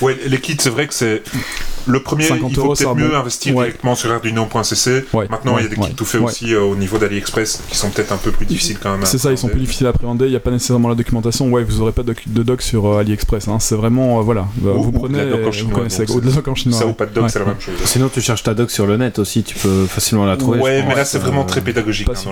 Ouais, 0.00 0.16
les 0.26 0.40
kits, 0.40 0.56
c'est 0.60 0.70
vrai 0.70 0.86
que 0.86 0.94
c'est 0.94 1.22
Le 1.86 2.00
premier, 2.00 2.22
50 2.24 2.50
il 2.50 2.54
faut 2.56 2.72
peut-être 2.74 2.94
mieux 2.94 3.08
bon. 3.08 3.16
investir 3.16 3.54
Ouais. 3.56 3.64
directement 3.66 3.94
sur 3.96 4.12
arduino.cc. 4.12 5.04
Ouais, 5.12 5.26
Maintenant, 5.28 5.58
il 5.58 5.64
y 5.64 5.66
a 5.66 5.68
ouais, 5.68 5.68
des 5.68 5.74
kits 5.74 5.80
ouais, 5.82 5.97
tout 6.04 6.16
ouais. 6.18 6.24
aussi 6.24 6.54
euh, 6.54 6.60
au 6.62 6.76
niveau 6.76 6.98
d'AliExpress 6.98 7.62
qui 7.68 7.76
sont 7.76 7.90
peut-être 7.90 8.12
un 8.12 8.16
peu 8.16 8.30
plus 8.30 8.46
difficiles 8.46 8.78
quand 8.82 8.92
même. 8.96 9.04
C'est 9.04 9.18
ça, 9.18 9.30
ils 9.32 9.38
sont 9.38 9.48
plus 9.48 9.60
difficiles 9.60 9.86
à 9.86 9.90
appréhender, 9.90 10.26
il 10.26 10.30
n'y 10.30 10.36
a 10.36 10.40
pas 10.40 10.50
nécessairement 10.50 10.88
la 10.88 10.94
documentation. 10.94 11.48
Ouais, 11.50 11.64
vous 11.64 11.80
aurez 11.80 11.92
pas 11.92 12.02
de 12.02 12.08
doc, 12.08 12.22
de 12.26 12.42
doc 12.42 12.62
sur 12.62 12.86
euh, 12.86 12.98
AliExpress. 13.00 13.48
hein. 13.48 13.58
C'est 13.60 13.74
vraiment, 13.74 14.18
euh, 14.18 14.22
voilà, 14.22 14.46
bah, 14.56 14.70
Ou- 14.74 14.82
vous 14.82 14.88
ou 14.88 14.92
de 14.92 14.98
prenez, 14.98 15.18
la 15.18 15.30
doc 15.36 15.46
en 15.46 15.52
chinois, 15.52 15.70
vous 15.70 15.76
connaissez, 15.76 16.04
donc 16.06 16.16
ou 16.16 16.20
de 16.20 16.26
la 16.26 16.32
doc 16.32 16.48
en 16.48 16.54
chinois. 16.54 16.78
Ça 16.78 16.84
ouais. 16.84 16.90
ou 16.92 16.94
pas 16.94 17.06
de 17.06 17.12
doc, 17.14 17.24
Ouais, 17.24 17.30
c'est 17.30 17.38
la 17.38 17.44
même 17.46 17.60
chose. 17.60 17.74
Sinon, 17.84 18.08
tu 18.12 18.20
cherches 18.20 18.42
ta 18.42 18.54
doc 18.54 18.70
sur 18.70 18.86
le 18.86 18.96
net 18.96 19.18
aussi, 19.18 19.42
tu 19.42 19.54
peux 19.56 19.86
facilement 19.86 20.24
la 20.26 20.36
trouver. 20.36 20.60
Ouais, 20.60 20.84
mais 20.86 20.94
là 20.94 21.04
c'est 21.04 21.18
vraiment 21.18 21.44
très 21.44 21.60
pédagogique. 21.60 22.08
Hein. 22.08 22.30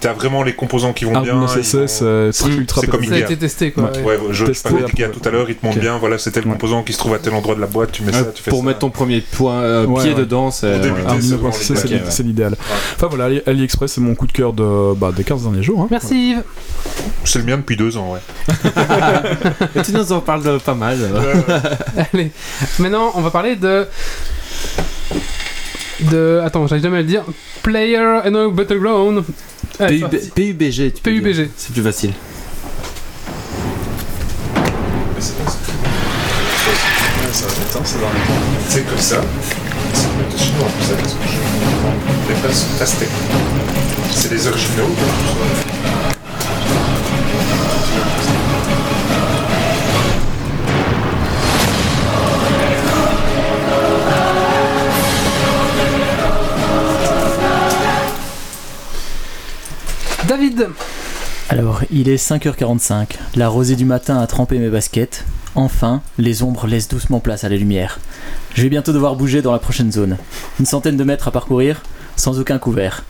T'as 0.00 0.12
vraiment 0.12 0.42
les 0.42 0.54
composants 0.54 0.92
qui 0.92 1.04
vont 1.04 1.20
bien. 1.20 1.42
Ils 1.42 1.48
CC, 1.64 1.78
vont- 1.78 1.86
c'est 2.32 2.50
Mm. 2.50 2.66
comme 2.90 3.04
Ça 3.04 3.14
a 3.14 3.18
été 3.18 3.36
testé 3.36 3.70
quoi. 3.72 3.84
Ouais. 4.04 4.18
je, 4.30 4.44
parlais 4.62 4.82
d'IKEA 4.84 5.08
tout 5.08 5.26
à 5.28 5.30
l'heure, 5.30 5.46
il 5.48 5.54
te 5.56 5.64
montre 5.64 5.76
Ok. 5.78 5.82
bien, 5.82 5.98
voilà, 5.98 6.18
c'est 6.18 6.30
tel 6.30 6.44
Ouais. 6.44 6.52
composant 6.52 6.82
qui 6.82 6.92
se 6.92 6.98
trouve 6.98 7.14
à 7.14 7.18
tel 7.18 7.34
endroit 7.34 7.54
de 7.54 7.60
la 7.60 7.66
boîte, 7.66 7.92
tu 7.92 8.02
mets 8.02 8.12
ça, 8.12 8.24
tu 8.34 8.42
fais 8.42 8.50
pour 8.50 8.62
mettre 8.62 8.80
ton 8.80 8.90
premier 8.90 9.20
point, 9.20 9.84
pied 10.02 10.14
dedans, 10.14 10.50
l'idéal. 10.62 12.02
c'est 12.08 12.22
l'idéal. 12.22 12.56
Enfin 12.96 13.06
voilà, 13.08 13.24
Ali- 13.26 13.42
AliExpress, 13.46 13.92
c'est 13.92 14.00
mon 14.00 14.14
coup 14.14 14.26
de 14.26 14.32
cœur 14.32 14.52
de, 14.52 14.94
bah, 14.94 15.12
des 15.16 15.24
15 15.24 15.42
derniers 15.42 15.62
jours. 15.62 15.80
hein. 15.82 15.88
Merci 15.90 16.30
Yves. 16.30 16.42
C'est 17.24 17.38
le 17.38 17.44
mien 17.44 17.56
depuis 17.56 17.76
deux 17.76 17.96
ans, 17.96 18.12
ouais. 18.12 18.20
Et 19.76 19.82
tu 19.82 19.92
nous 19.92 20.12
en 20.12 20.20
parles 20.20 20.42
de 20.42 20.58
pas 20.58 20.74
mal. 20.74 20.98
Allez, 22.12 22.30
maintenant 22.78 23.12
on 23.14 23.20
va 23.20 23.30
parler 23.30 23.56
de. 23.56 23.86
De. 26.10 26.40
Attends, 26.44 26.66
j'arrive 26.66 26.82
jamais 26.84 26.98
à 26.98 27.02
le 27.02 27.06
dire. 27.06 27.24
Player 27.62 27.98
and 28.24 28.48
Battleground. 28.52 29.22
Allez, 29.78 30.00
PUB-. 30.00 30.30
PUBG, 30.34 30.92
tu 30.94 31.02
peux 31.02 31.10
PUBG. 31.10 31.50
C'est 31.56 31.72
plus 31.72 31.82
facile. 31.82 32.12
C'est 38.68 38.82
que 38.86 39.00
ça. 39.00 39.16
C'est 39.92 40.06
le 40.06 40.38
chinois, 40.38 40.68
Les 42.30 42.36
places 42.36 42.80
Aztec. 42.80 43.08
C'est 44.12 44.30
les 44.30 44.46
originaux. 44.46 44.84
David 60.28 60.68
Alors, 61.48 61.80
il 61.90 62.08
est 62.08 62.14
5h45. 62.14 63.16
La 63.34 63.48
rosée 63.48 63.74
du 63.74 63.84
matin 63.84 64.18
a 64.20 64.28
trempé 64.28 64.60
mes 64.60 64.68
baskets. 64.68 65.24
Enfin, 65.56 66.00
les 66.16 66.44
ombres 66.44 66.68
laissent 66.68 66.86
doucement 66.86 67.18
place 67.18 67.42
à 67.42 67.48
la 67.48 67.56
lumière. 67.56 67.98
Je 68.54 68.62
vais 68.62 68.68
bientôt 68.68 68.92
devoir 68.92 69.16
bouger 69.16 69.42
dans 69.42 69.50
la 69.50 69.58
prochaine 69.58 69.90
zone. 69.90 70.16
Une 70.60 70.66
centaine 70.66 70.96
de 70.96 71.02
mètres 71.02 71.26
à 71.26 71.32
parcourir, 71.32 71.82
sans 72.20 72.38
aucun 72.38 72.58
couvert. 72.58 73.04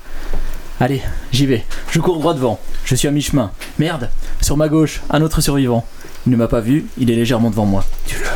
Allez, 0.79 1.03
j'y 1.33 1.45
vais. 1.45 1.65
Je 1.91 2.01
cours 2.01 2.19
droit 2.19 2.33
devant. 2.33 2.61
Je 2.85 2.95
suis 2.95 3.09
à 3.09 3.11
mi-chemin. 3.11 3.51
Merde 3.79 4.09
Sur 4.41 4.57
ma 4.57 4.69
gauche, 4.69 5.03
un 5.11 5.21
autre 5.21 5.41
survivant. 5.41 5.85
Il 6.27 6.33
ne 6.33 6.37
m'a 6.37 6.49
pas 6.49 6.61
vu, 6.61 6.87
il 6.97 7.11
est 7.11 7.17
légèrement 7.17 7.51
devant 7.51 7.67
moi. 7.67 7.85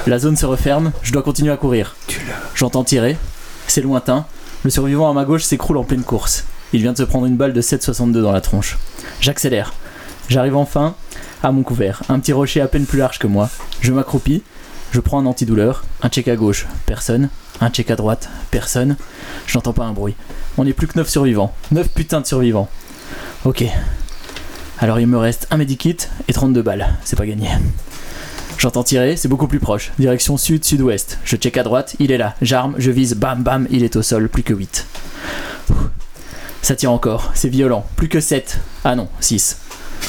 La 0.07 0.19
zone 0.19 0.37
se 0.37 0.47
referme, 0.47 0.93
je 1.03 1.13
dois 1.13 1.23
continuer 1.23 1.53
à 1.53 1.57
courir. 1.57 1.97
J'entends 2.55 2.85
tirer. 2.85 3.17
C'est 3.69 3.83
lointain. 3.83 4.27
Le 4.65 4.71
survivant 4.71 5.09
à 5.09 5.15
ma 5.15 5.25
gauche 5.25 5.45
s'écroule 5.45 5.79
en 5.79 5.85
pleine 5.85 6.03
course. 6.03 6.45
Il 6.73 6.83
vient 6.83 6.93
de 6.93 6.99
se 6.99 7.05
prendre 7.05 7.27
une 7.27 7.37
balle 7.37 7.53
de 7.53 7.63
7,62 7.63 8.21
dans 8.21 8.33
la 8.33 8.41
tronche. 8.41 8.77
J'accélère. 9.21 9.75
J'arrive 10.29 10.57
enfin 10.57 10.97
à 11.43 11.53
mon 11.53 11.63
couvert. 11.63 12.03
Un 12.09 12.19
petit 12.19 12.33
rocher 12.33 12.61
à 12.61 12.67
peine 12.67 12.87
plus 12.87 12.99
large 12.99 13.19
que 13.19 13.27
moi. 13.29 13.49
Je 13.81 13.93
m'accroupis. 13.93 14.43
Je 14.91 15.01
prends 15.01 15.21
un 15.21 15.27
antidouleur. 15.27 15.85
Un 16.03 16.09
check 16.09 16.27
à 16.29 16.37
gauche. 16.37 16.67
Personne. 16.85 17.29
Un 17.61 17.71
check 17.71 17.91
à 17.91 17.97
droite. 17.97 18.29
Personne. 18.51 18.97
Je 19.47 19.57
n'entends 19.57 19.73
pas 19.73 19.85
un 19.85 19.93
bruit. 19.93 20.17
On 20.57 20.65
n'est 20.65 20.73
plus 20.73 20.87
que 20.87 20.99
9 20.99 21.09
survivants. 21.09 21.53
9 21.73 21.89
putains 21.89 22.21
de 22.21 22.27
survivants. 22.27 22.69
Ok. 23.45 23.65
Alors 24.79 25.01
il 25.01 25.07
me 25.07 25.19
reste 25.19 25.47
un 25.51 25.57
medikit 25.57 25.97
et 26.29 26.33
32 26.33 26.63
balles. 26.63 26.95
C'est 27.05 27.17
pas 27.17 27.27
gagné. 27.27 27.49
J'entends 28.59 28.85
tirer, 28.85 29.17
c'est 29.17 29.29
beaucoup 29.29 29.49
plus 29.49 29.59
proche. 29.59 29.93
Direction 29.99 30.37
sud-sud-ouest. 30.37 31.19
Je 31.25 31.37
check 31.37 31.57
à 31.57 31.63
droite, 31.63 31.97
il 31.99 32.13
est 32.13 32.19
là. 32.19 32.35
J'arme, 32.41 32.75
je 32.79 32.91
vise, 32.91 33.15
bam 33.15 33.43
bam, 33.43 33.67
il 33.71 33.83
est 33.83 33.97
au 33.97 34.03
sol, 34.03 34.29
plus 34.29 34.43
que 34.43 34.55
8. 34.55 34.87
Ça 36.63 36.77
tire 36.77 36.93
encore, 36.93 37.31
c'est 37.35 37.49
violent. 37.49 37.85
Plus 37.97 38.09
que 38.09 38.21
7. 38.21 38.59
Ah 38.85 38.97
non, 38.97 39.09
6. 39.21 39.59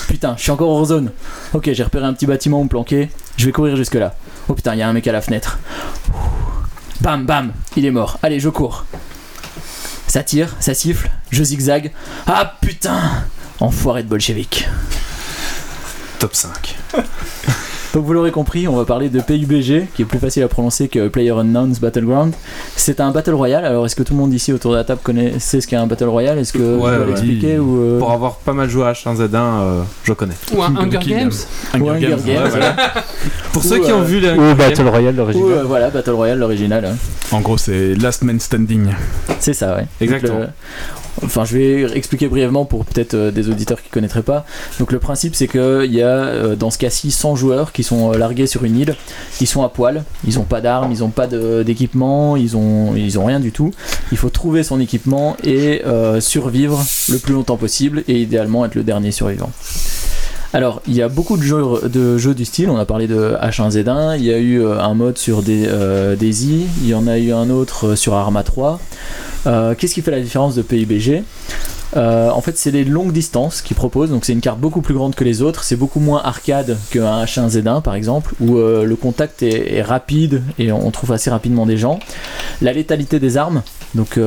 Putain, 0.08 0.36
je 0.38 0.44
suis 0.44 0.52
encore 0.52 0.70
hors 0.70 0.86
zone. 0.86 1.12
Ok, 1.54 1.70
j'ai 1.74 1.84
repéré 1.84 2.06
un 2.06 2.14
petit 2.14 2.28
bâtiment 2.28 2.62
où 2.62 2.64
me 2.64 2.70
planquer. 2.70 3.10
Je 3.38 3.46
vais 3.46 3.52
courir 3.52 3.76
jusque 3.76 3.96
là. 3.96 4.16
Oh 4.48 4.54
putain, 4.54 4.74
il 4.76 4.80
y 4.80 4.82
a 4.84 4.88
un 4.88 4.94
mec 4.94 5.08
à 5.08 5.12
la 5.12 5.22
fenêtre. 5.22 5.60
Bam 7.02 7.26
bam, 7.26 7.52
il 7.76 7.86
est 7.86 7.92
mort. 7.92 8.20
Allez, 8.24 8.40
je 8.40 8.50
cours. 8.50 8.86
Ça 10.16 10.24
tire, 10.24 10.56
ça 10.62 10.74
siffle, 10.74 11.12
je 11.30 11.44
zigzag. 11.44 11.92
Ah 12.26 12.56
putain 12.62 13.26
Enfoiré 13.60 14.02
de 14.02 14.08
bolchevique. 14.08 14.66
Top 16.20 16.34
5. 16.34 16.78
Donc 17.96 18.04
vous 18.04 18.12
l'aurez 18.12 18.32
compris, 18.32 18.68
on 18.68 18.76
va 18.76 18.84
parler 18.84 19.08
de 19.08 19.22
PUBG, 19.22 19.88
qui 19.96 20.02
est 20.02 20.06
plus 20.06 20.20
facile 20.20 20.44
à 20.44 20.50
prononcer 20.50 20.90
que 20.90 21.08
PlayerUnknown's 21.08 21.80
Battleground. 21.80 22.34
C'est 22.76 23.00
un 23.00 23.12
Battle 23.12 23.34
Royale, 23.36 23.64
alors 23.64 23.86
est-ce 23.86 23.96
que 23.96 24.04
tout 24.04 24.12
le 24.14 24.20
monde 24.20 24.34
ici 24.34 24.52
autour 24.52 24.74
de 24.74 24.76
la 24.76 24.84
table 24.84 25.00
connaît, 25.02 25.40
sait 25.40 25.62
ce 25.62 25.68
qu'est 25.68 25.78
un 25.78 25.88
Battle 25.88 26.10
Royale? 26.10 26.38
Est-ce 26.38 26.52
que 26.52 26.60
je 26.60 26.76
Ouais, 26.76 26.92
ouais. 26.98 27.06
l'expliquer 27.08 27.58
ou... 27.58 27.80
euh, 27.82 28.00
Pour 28.00 28.12
avoir 28.12 28.36
pas 28.36 28.52
mal 28.52 28.70
joué 28.70 28.84
à 28.86 28.92
H1Z1, 28.92 29.30
euh, 29.34 29.82
je 30.04 30.12
connais. 30.12 30.34
Ou 30.54 30.62
un 30.62 30.76
Hunger. 30.76 31.00
Games 31.08 31.32
Ou 31.80 31.90
Hunger 31.90 32.10
Games, 32.10 32.20
Ouais, 32.44 32.50
voilà. 32.50 32.76
Pour 33.54 33.64
Ou, 33.64 33.66
ceux 33.66 33.80
qui 33.80 33.90
euh, 33.92 33.96
ont 33.96 34.02
vu 34.02 34.20
les 34.20 34.32
Ou 34.32 34.56
Battle 34.56 34.90
Royale 34.90 35.14
ou, 35.14 35.18
l'original. 35.20 35.52
euh, 35.60 35.64
voilà, 35.64 35.90
Battle 35.90 36.12
Royale, 36.12 36.40
l'original. 36.40 36.84
hein. 36.84 36.96
En 37.32 37.40
gros, 37.40 37.58
c'est 37.58 37.96
Last 37.96 38.24
Man 38.24 38.42
Standing. 38.42 38.88
C'est 39.40 39.54
ça, 39.54 39.74
ouais. 39.74 39.86
Exactement. 40.02 40.40
Donc, 40.40 40.48
le- 40.50 41.05
Enfin, 41.24 41.46
je 41.46 41.58
vais 41.58 41.98
expliquer 41.98 42.28
brièvement 42.28 42.66
pour 42.66 42.86
peut-être 42.86 43.14
euh, 43.14 43.32
des 43.32 43.50
auditeurs 43.50 43.82
qui 43.82 43.90
connaîtraient 43.90 44.22
pas. 44.22 44.46
Donc, 44.80 44.92
le 44.92 45.00
principe, 45.00 45.36
c'est 45.36 45.48
qu'il 45.48 45.94
y 45.94 46.02
a 46.02 46.08
euh, 46.08 46.56
dans 46.56 46.70
ce 46.70 46.78
cas-ci 46.78 47.12
100 47.12 47.36
joueurs 47.36 47.72
qui 47.72 47.84
sont 47.84 48.12
euh, 48.12 48.18
largués 48.18 48.48
sur 48.48 48.64
une 48.66 48.78
île. 48.78 48.96
Ils 49.40 49.48
sont 49.48 49.64
à 49.64 49.70
poil, 49.70 50.04
ils 50.28 50.40
ont 50.40 50.44
pas 50.44 50.62
d'armes, 50.62 50.92
ils 50.92 51.04
ont 51.04 51.10
pas 51.10 51.28
d'équipement, 51.28 52.36
ils 52.36 52.58
ont, 52.58 52.96
ils 52.96 53.20
ont 53.20 53.26
rien 53.26 53.40
du 53.40 53.52
tout. 53.52 53.72
Il 54.12 54.18
faut 54.18 54.30
trouver 54.30 54.64
son 54.64 54.80
équipement 54.80 55.36
et 55.44 55.82
survivre 56.20 56.84
le 57.10 57.18
plus 57.18 57.34
longtemps 57.34 57.58
possible 57.58 58.04
et 58.08 58.22
idéalement 58.22 58.66
être 58.66 58.76
le 58.76 58.84
dernier 58.84 59.12
survivant. 59.12 59.52
Alors, 60.54 60.82
il 60.88 60.94
y 60.94 61.02
a 61.02 61.10
beaucoup 61.10 61.38
de 61.38 61.44
jeux, 61.44 61.64
de 61.84 62.34
du 62.34 62.46
style. 62.46 62.70
On 62.70 62.78
a 62.78 62.86
parlé 62.86 63.08
de 63.08 63.36
H1Z1. 63.42 64.18
Il 64.18 64.24
y 64.24 64.34
a 64.34 64.38
eu 64.38 64.66
un 64.66 64.94
mode 64.94 65.18
sur 65.18 65.42
des, 65.42 65.68
Daisy. 66.18 66.66
Il 66.82 66.88
y 66.88 66.94
en 66.94 67.08
a 67.08 67.18
eu 67.18 67.32
un 67.32 67.50
autre 67.50 67.96
sur 67.96 68.14
Arma 68.14 68.44
3. 68.44 68.80
Euh, 69.48 69.76
Qu'est-ce 69.78 69.94
qui 69.94 70.02
fait 70.02 70.12
la 70.12 70.22
différence 70.22 70.56
de 70.56 70.62
PUBG 70.62 71.24
Euh, 71.96 72.30
En 72.30 72.42
fait, 72.42 72.58
c'est 72.58 72.72
les 72.72 72.84
longues 72.84 73.12
distances 73.12 73.62
qu'ils 73.62 73.76
proposent. 73.76 74.10
Donc, 74.10 74.26
c'est 74.26 74.34
une 74.34 74.42
carte 74.42 74.60
beaucoup 74.60 74.82
plus 74.82 74.94
grande 74.94 75.16
que 75.16 75.24
les 75.24 75.42
autres. 75.42 75.64
C'est 75.64 75.76
beaucoup 75.76 76.00
moins 76.00 76.22
arcade 76.24 76.78
qu'un 76.92 77.24
H1Z1 77.24 77.82
par 77.82 77.96
exemple, 77.96 78.34
où 78.40 78.58
euh, 78.58 78.84
le 78.86 78.96
contact 78.96 79.44
est, 79.44 79.82
rapide 79.82 80.42
et 80.58 80.72
on 80.72 80.90
trouve 80.92 81.12
assez 81.12 81.30
rapidement 81.30 81.66
des 81.66 81.78
gens. 81.78 82.00
La 82.62 82.74
létalité 82.74 83.20
des 83.20 83.38
armes. 83.38 83.62
Donc, 83.94 84.20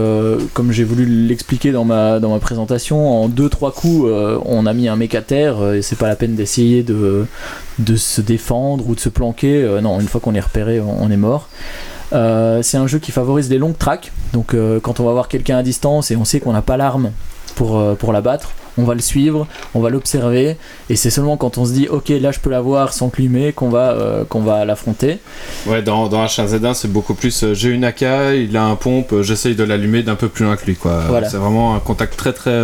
comme 0.55 0.73
j'ai 0.73 0.85
voulu 0.85 1.05
l'expliquer 1.05 1.73
dans 1.73 1.85
ma, 1.85 2.21
dans 2.21 2.31
ma 2.31 2.39
présentation, 2.39 3.23
en 3.25 3.29
2-3 3.29 3.73
coups, 3.73 4.11
on 4.47 4.65
a 4.65 4.73
mis 4.73 4.89
un 4.89 4.97
mec 4.97 5.15
à 5.15 5.21
terre 5.21 5.75
et 5.75 5.83
c'est 5.83 5.97
pas 5.97 6.09
la 6.09 6.17
peine 6.17 6.37
d'essayer 6.37 6.83
de, 6.83 7.27
de 7.79 7.97
se 7.97 8.23
défendre 8.23 8.89
ou 8.89 8.95
de 8.95 9.01
se 9.01 9.11
planquer. 9.11 9.79
Non, 9.83 10.01
une 10.01 10.09
fois 10.09 10.23
qu'on 10.23 10.35
est 10.35 10.41
repéré, 10.41 10.81
on 10.81 11.11
est 11.11 11.19
mort. 11.19 11.49
Euh, 12.13 12.63
c'est 12.63 12.77
un 12.77 12.87
jeu 12.87 12.99
qui 12.99 13.13
favorise 13.13 13.51
les 13.51 13.59
longues 13.59 13.77
tracks. 13.77 14.13
Donc, 14.33 14.55
euh, 14.55 14.81
quand 14.81 15.01
on 15.01 15.05
va 15.05 15.13
voir 15.13 15.29
quelqu'un 15.29 15.59
à 15.59 15.63
distance 15.63 16.11
et 16.11 16.17
on 16.17 16.25
sait 16.25 16.41
qu'on 16.41 16.53
n'a 16.53 16.63
pas 16.63 16.77
l'arme 16.77 17.13
pour, 17.55 17.79
euh, 17.79 17.95
pour 17.95 18.13
l'abattre, 18.13 18.53
on 18.79 18.85
va 18.85 18.95
le 18.95 19.01
suivre, 19.01 19.47
on 19.75 19.81
va 19.81 19.91
l'observer, 19.91 20.57
et 20.89 20.97
c'est 20.97 21.11
seulement 21.11 21.37
quand 21.37 21.59
on 21.59 21.67
se 21.67 21.73
dit 21.73 21.89
ok 21.89 22.09
là 22.21 22.31
je 22.31 22.39
peux 22.41 22.49
l'avoir 22.51 22.93
sans 22.95 23.11
climer 23.11 23.53
qu'on 23.53 23.69
va, 23.69 23.91
euh, 23.91 24.25
qu'on 24.25 24.41
va 24.41 24.65
l'affronter. 24.65 25.19
Ouais, 25.67 25.83
dans, 25.83 26.09
dans 26.09 26.25
H1Z1, 26.25 26.75
c'est 26.75 26.91
beaucoup 26.93 27.15
plus. 27.15 27.43
euh, 27.43 27.55
j'ai 27.55 27.69
une 27.71 27.85
AK, 27.85 28.03
il 28.37 28.57
a 28.57 28.65
un 28.65 28.77
pompe, 28.77 29.13
euh, 29.13 29.23
j'essaye 29.23 29.55
de 29.55 29.65
l'allumer 29.65 30.03
d'un 30.03 30.15
peu 30.15 30.29
plus 30.29 30.45
loin 30.45 30.57
que 30.57 30.65
lui, 30.65 30.77
quoi. 30.77 31.03
Voilà. 31.09 31.29
C'est 31.29 31.37
vraiment 31.37 31.75
un 31.75 31.81
contact 31.81 32.17
très 32.17 32.33
très 32.33 32.59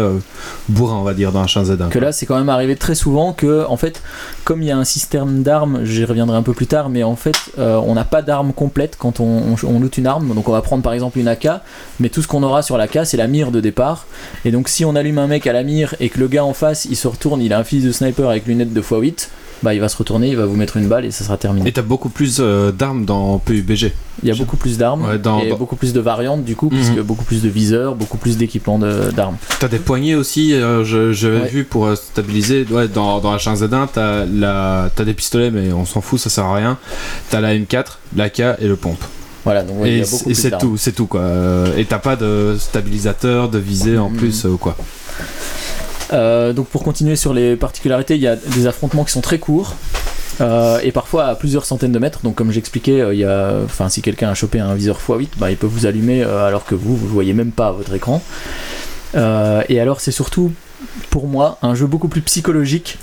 bourrin, 0.68 0.96
on 0.96 1.02
va 1.02 1.14
dire, 1.14 1.32
dans 1.32 1.44
H1Z1. 1.44 1.88
Que 1.90 1.98
là 1.98 2.12
c'est 2.12 2.26
quand 2.26 2.38
même 2.38 2.48
arrivé 2.48 2.76
très 2.76 2.94
souvent 2.94 3.32
que 3.32 3.66
en 3.68 3.76
fait 3.76 4.00
comme 4.44 4.62
il 4.62 4.68
y 4.68 4.70
a 4.70 4.76
un 4.76 4.84
système 4.84 5.42
d'armes, 5.42 5.84
j'y 5.84 6.04
reviendrai 6.04 6.36
un 6.36 6.42
peu 6.42 6.52
plus 6.52 6.66
tard, 6.66 6.88
mais 6.90 7.02
en 7.02 7.16
fait 7.16 7.36
on 7.58 7.94
n'a 7.94 8.04
pas 8.04 8.22
d'arme 8.22 8.52
complète 8.52 8.96
quand 8.98 9.20
on, 9.20 9.24
on, 9.24 9.66
on 9.66 9.80
loot 9.80 9.98
une 9.98 10.06
arme, 10.06 10.34
donc 10.34 10.48
on 10.48 10.52
va 10.52 10.62
prendre 10.62 10.82
par 10.82 10.92
exemple 10.92 11.18
une 11.18 11.28
AK, 11.28 11.48
mais 12.00 12.08
tout 12.08 12.22
ce 12.22 12.28
qu'on 12.28 12.42
aura 12.42 12.62
sur 12.62 12.76
l'AK 12.76 13.00
c'est 13.04 13.16
la 13.16 13.26
mire 13.26 13.50
de 13.50 13.60
départ, 13.60 14.06
et 14.44 14.50
donc 14.50 14.68
si 14.68 14.84
on 14.84 14.94
allume 14.94 15.18
un 15.18 15.26
mec 15.26 15.46
à 15.46 15.52
la 15.52 15.62
mire 15.62 15.94
et 16.00 16.03
que 16.08 16.20
le 16.20 16.28
gars 16.28 16.44
en 16.44 16.54
face 16.54 16.84
il 16.86 16.96
se 16.96 17.08
retourne, 17.08 17.40
il 17.42 17.52
a 17.52 17.58
un 17.58 17.64
fusil 17.64 17.86
de 17.86 17.92
sniper 17.92 18.28
avec 18.28 18.46
lunettes 18.46 18.72
de 18.72 18.80
x8, 18.80 19.28
bah 19.62 19.72
il 19.72 19.80
va 19.80 19.88
se 19.88 19.96
retourner, 19.96 20.28
il 20.28 20.36
va 20.36 20.44
vous 20.44 20.56
mettre 20.56 20.76
une 20.76 20.88
balle 20.88 21.04
et 21.06 21.10
ça 21.10 21.24
sera 21.24 21.36
terminé. 21.38 21.68
Et 21.68 21.72
t'as 21.72 21.80
beaucoup 21.82 22.10
plus 22.10 22.38
euh, 22.40 22.70
d'armes 22.70 23.04
dans 23.06 23.38
PUBG. 23.38 23.92
Il 24.22 24.28
y 24.28 24.32
a 24.32 24.34
beaucoup 24.34 24.56
plus 24.58 24.76
d'armes 24.78 25.06
Ouais, 25.06 25.18
dans- 25.18 25.40
et 25.40 25.48
dans- 25.50 25.56
beaucoup 25.56 25.76
plus 25.76 25.92
de 25.92 26.00
variantes 26.00 26.44
du 26.44 26.54
coup, 26.56 26.68
Mhm. 26.70 26.76
puisque 26.76 27.00
beaucoup 27.00 27.24
plus 27.24 27.40
de 27.42 27.48
viseurs, 27.48 27.94
beaucoup 27.94 28.18
plus 28.18 28.36
d'équipements 28.36 28.78
de- 28.78 29.10
d'armes. 29.10 29.36
T'as 29.60 29.68
des 29.68 29.78
poignées 29.78 30.14
aussi, 30.16 30.52
euh, 30.52 30.84
je- 30.84 31.12
j'avais 31.12 31.40
Ouais. 31.42 31.48
vu 31.48 31.64
pour 31.64 31.86
euh, 31.86 31.94
stabiliser. 31.96 32.66
Ouais, 32.70 32.88
dans, 32.88 33.20
dans 33.20 33.34
H1Z1, 33.34 33.88
t'as 33.92 34.24
la- 34.26 34.90
des 35.04 35.14
pistolets, 35.14 35.50
mais 35.50 35.72
on 35.72 35.84
s'en 35.86 36.00
fout, 36.02 36.18
ça 36.20 36.28
sert 36.30 36.44
à 36.44 36.54
rien. 36.56 36.78
T'as 37.30 37.40
la 37.40 37.54
M4, 37.54 37.98
l'AK 38.16 38.40
et 38.60 38.66
le 38.68 38.76
pompe. 38.76 39.02
Voilà, 39.44 39.62
donc 39.62 39.80
ouais, 39.82 39.90
Et, 39.90 39.98
et 40.30 40.34
c'est 40.34 40.56
tout, 40.58 40.76
c'est 40.78 40.92
tout 40.92 41.06
quoi. 41.06 41.22
Et 41.76 41.84
t'as 41.84 41.98
pas 41.98 42.16
de 42.16 42.56
stabilisateur, 42.58 43.48
de 43.50 43.58
visée 43.58 43.98
en 43.98 44.08
Mhm. 44.10 44.16
plus 44.16 44.44
ou 44.46 44.56
quoi. 44.56 44.74
Euh, 46.14 46.52
donc 46.52 46.68
pour 46.68 46.82
continuer 46.82 47.16
sur 47.16 47.34
les 47.34 47.56
particularités, 47.56 48.14
il 48.14 48.22
y 48.22 48.28
a 48.28 48.36
des 48.36 48.66
affrontements 48.66 49.04
qui 49.04 49.12
sont 49.12 49.20
très 49.20 49.38
courts. 49.38 49.74
euh, 50.40 50.80
et 50.82 50.90
parfois 50.90 51.26
à 51.26 51.34
plusieurs 51.34 51.64
centaines 51.64 51.92
de 51.92 51.98
mètres. 51.98 52.20
Donc 52.22 52.34
comme 52.34 52.50
j'expliquais, 52.50 53.00
euh, 53.00 53.64
enfin 53.64 53.88
si 53.88 54.02
quelqu'un 54.02 54.30
a 54.30 54.34
chopé 54.34 54.60
un 54.60 54.74
viseur 54.74 54.98
x8, 54.98 55.28
bah, 55.36 55.50
il 55.50 55.56
peut 55.56 55.66
vous 55.66 55.86
allumer 55.86 56.22
alors 56.22 56.64
que 56.64 56.74
vous 56.74 56.96
vous 56.96 57.06
voyez 57.06 57.34
même 57.34 57.52
pas 57.52 57.68
à 57.68 57.72
votre 57.72 57.94
écran. 57.94 58.22
Et 59.14 59.80
alors 59.80 60.00
c'est 60.00 60.10
surtout 60.10 60.52
pour 61.10 61.28
moi 61.28 61.58
un 61.62 61.74
jeu 61.74 61.86
beaucoup 61.86 62.08
plus 62.08 62.22
psychologique 62.22 62.98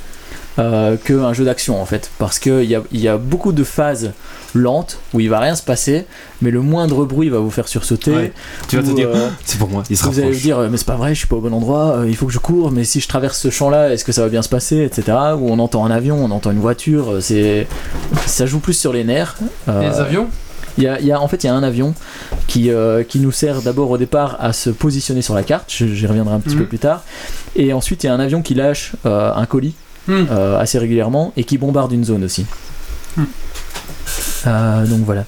qu'un 0.58 1.34
jeu 1.34 1.46
d'action 1.46 1.82
en 1.82 1.86
fait, 1.86 2.12
parce 2.18 2.38
qu'il 2.38 2.84
y 2.92 3.08
a 3.08 3.18
beaucoup 3.18 3.54
de 3.54 3.64
phases 3.64 4.12
lentes 4.54 5.00
où 5.14 5.20
il 5.20 5.30
va 5.30 5.40
rien 5.40 5.56
se 5.56 5.64
passer, 5.64 6.06
mais 6.42 6.52
le 6.52 6.62
moindre 6.62 7.06
bruit 7.06 7.30
va 7.30 7.40
vous 7.40 7.50
faire 7.52 7.68
sursauter. 7.68 8.12
Ouais. 8.12 8.34
Tu 8.68 8.76
vas 8.78 8.84
te 8.84 8.94
dire, 8.94 9.10
euh, 9.14 9.30
c'est 9.46 9.58
pour 9.58 9.70
moi, 9.70 9.84
il 9.90 9.98
se 9.98 10.04
vous 10.06 10.20
allez 10.20 10.32
vous 10.32 10.40
dire, 10.40 10.60
euh, 10.60 10.68
mais 10.70 10.78
c'est 10.78 10.86
pas 10.88 10.96
vrai, 10.98 11.14
je 11.14 11.20
suis 11.20 11.28
pas 11.28 11.36
au 11.38 11.42
bon 11.42 11.54
endroit, 11.54 11.98
euh, 12.00 12.06
il 12.10 12.16
faut 12.16 12.26
que 12.26 12.34
je 12.34 12.40
cours, 12.40 12.72
mais 12.72 12.84
si 12.84 13.00
je 13.00 13.08
traverse 13.08 13.38
ce 13.40 13.50
champ-là, 13.50 13.92
est-ce 13.94 14.04
que 14.04 14.12
ça 14.12 14.22
va 14.24 14.30
bien 14.30 14.42
se 14.42 14.50
passer, 14.50 14.84
etc. 14.84 15.18
Ou 15.38 15.50
on 15.52 15.60
entend 15.60 15.86
un 15.86 15.92
avion, 15.92 16.24
on 16.24 16.32
entend 16.32 16.52
une 16.52 16.60
voiture, 16.60 17.18
c'est, 17.22 17.68
ça 18.26 18.46
joue 18.46 18.60
plus 18.60 18.74
sur 18.74 18.94
les 18.94 19.04
nerfs. 19.04 19.38
Euh, 19.70 19.82
Les 19.90 20.00
avions? 20.00 20.28
Il 20.78 20.86
y 20.86 20.88
a, 20.88 21.00
il 21.02 21.06
y 21.06 21.12
a- 21.12 21.20
en 21.20 21.28
fait, 21.28 21.44
il 21.44 21.48
y 21.48 21.50
a 21.50 21.54
un 21.54 21.64
avion 21.64 21.94
qui, 22.48 22.72
euh, 22.72 23.04
qui 23.04 23.20
nous 23.20 23.32
sert 23.34 23.62
d'abord 23.62 23.90
au 23.92 23.98
départ 23.98 24.38
à 24.40 24.54
se 24.54 24.70
positionner 24.70 25.22
sur 25.22 25.34
la 25.36 25.44
carte, 25.44 25.66
j'y 25.70 26.08
reviendrai 26.08 26.34
un 26.34 26.40
petit 26.40 26.56
Mhm. 26.56 26.62
peu 26.62 26.68
plus 26.68 26.80
tard, 26.80 27.04
et 27.58 27.74
ensuite 27.74 28.04
il 28.04 28.08
y 28.08 28.10
a 28.10 28.14
un 28.14 28.20
avion 28.22 28.42
qui 28.42 28.54
lâche 28.54 28.94
euh, 29.06 29.34
un 29.36 29.46
colis 29.46 29.76
euh, 30.10 30.58
assez 30.60 30.80
régulièrement 30.80 31.32
et 31.38 31.44
qui 31.44 31.58
bombarde 31.58 31.92
une 31.92 32.04
zone 32.06 32.24
aussi. 32.24 32.46
Hmm. 33.18 33.24
Euh, 34.48 34.86
donc 34.86 35.00
voilà. 35.06 35.26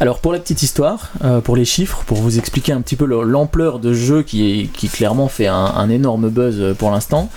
Alors 0.00 0.20
pour 0.20 0.32
la 0.32 0.38
petite 0.38 0.62
histoire, 0.62 1.10
euh, 1.22 1.40
pour 1.40 1.56
les 1.56 1.64
chiffres, 1.64 2.02
pour 2.06 2.18
vous 2.18 2.38
expliquer 2.38 2.72
un 2.72 2.80
petit 2.80 2.96
peu 2.96 3.04
le- 3.04 3.22
l'ampleur 3.22 3.78
de 3.78 3.92
jeu 3.92 4.22
qui, 4.22 4.70
clairement 4.92 5.28
fait 5.28 5.46
un, 5.46 5.88
énorme 5.90 6.28
buzz 6.30 6.56
euh, 6.58 6.74
pour 6.74 6.90
l'instant. 6.90 7.30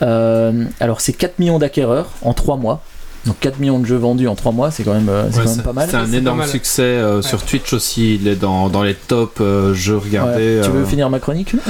Alors 0.00 1.00
c'est 1.00 1.12
4 1.12 1.38
millions 1.38 1.58
d'acquéreurs 1.58 2.10
en 2.22 2.32
3 2.34 2.56
mois. 2.56 2.82
Donc 3.26 3.38
4 3.38 3.60
millions 3.60 3.78
de 3.78 3.86
jeux 3.86 3.96
vendus 3.96 4.26
en 4.26 4.34
3 4.34 4.52
mois, 4.52 4.70
c'est 4.70 4.82
quand 4.82 4.94
même, 4.94 5.08
euh, 5.08 5.28
c'est 5.30 5.38
Ouais, 5.38 5.44
quand 5.44 5.56
même 5.56 5.64
pas 5.64 5.72
mal. 5.72 5.88
C'est 5.90 5.96
un 5.96 6.12
énorme 6.12 6.44
succès 6.46 6.82
euh, 6.82 7.22
sur 7.22 7.42
Twitch 7.44 7.72
aussi. 7.72 8.16
Il 8.16 8.26
est 8.26 8.34
dans, 8.34 8.68
dans 8.68 8.82
les 8.82 8.94
tops 8.94 9.40
euh, 9.40 9.74
jeux 9.74 9.96
regardés. 9.96 10.58
Ouais. 10.58 10.64
Tu 10.64 10.70
veux 10.70 10.82
euh. 10.82 10.86
finir 10.86 11.08
ma 11.08 11.20
chronique 11.20 11.54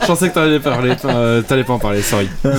Je 0.00 0.06
pensais 0.06 0.30
que 0.30 0.34
t'allais 0.34 0.58
parler, 0.58 0.94
t'allais 1.46 1.64
pas 1.64 1.72
en 1.72 1.78
parler, 1.78 2.02
sorry. 2.02 2.28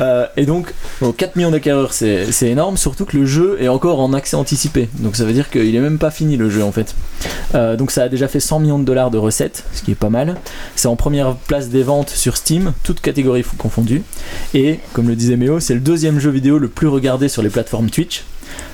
Euh, 0.00 0.26
et 0.36 0.46
donc, 0.46 0.72
bon, 1.00 1.12
4 1.12 1.36
millions 1.36 1.50
d'acquéreurs, 1.50 1.92
c'est 1.92 2.32
c'est 2.32 2.48
énorme, 2.48 2.76
surtout 2.76 3.04
que 3.04 3.16
le 3.16 3.26
jeu 3.26 3.56
est 3.60 3.68
encore 3.68 4.00
en 4.00 4.12
accès 4.12 4.36
anticipé. 4.36 4.88
Donc 4.98 5.16
ça 5.16 5.24
veut 5.24 5.32
dire 5.32 5.50
qu'il 5.50 5.74
est 5.74 5.80
même 5.80 5.98
pas 5.98 6.10
fini 6.10 6.36
le 6.36 6.48
jeu 6.48 6.62
en 6.62 6.72
fait. 6.72 6.94
Euh, 7.54 7.76
donc 7.76 7.90
ça 7.90 8.04
a 8.04 8.08
déjà 8.08 8.28
fait 8.28 8.40
100 8.40 8.60
millions 8.60 8.78
de 8.78 8.84
dollars 8.84 9.10
de 9.10 9.18
recettes, 9.18 9.64
ce 9.72 9.82
qui 9.82 9.92
est 9.92 9.96
pas 9.96 10.10
mal. 10.10 10.36
C'est 10.76 10.88
en 10.88 10.96
première 10.96 11.34
place 11.34 11.68
des 11.68 11.82
ventes 11.82 12.10
sur 12.10 12.36
Steam, 12.36 12.72
toutes 12.82 13.00
catégories 13.00 13.44
confondues. 13.58 14.02
Et 14.54 14.80
comme 14.92 15.08
le 15.08 15.16
disait 15.16 15.36
Méo, 15.36 15.60
c'est 15.60 15.74
le 15.74 15.80
deuxième 15.80 16.20
jeu 16.20 16.30
vidéo 16.30 16.58
le 16.58 16.68
plus 16.68 16.88
regardé 16.90 17.28
sur 17.28 17.42
les 17.42 17.50
plateformes 17.50 17.90
Twitch. 17.90 18.24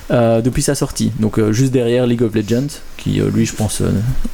euh, 0.09 0.41
depuis 0.41 0.61
sa 0.61 0.73
sortie, 0.73 1.11
donc 1.19 1.37
euh, 1.37 1.51
juste 1.51 1.71
derrière 1.71 2.07
League 2.07 2.23
of 2.23 2.33
Legends, 2.33 2.79
qui 2.97 3.19
euh, 3.19 3.29
lui 3.29 3.45
je 3.45 3.53
pense 3.53 3.81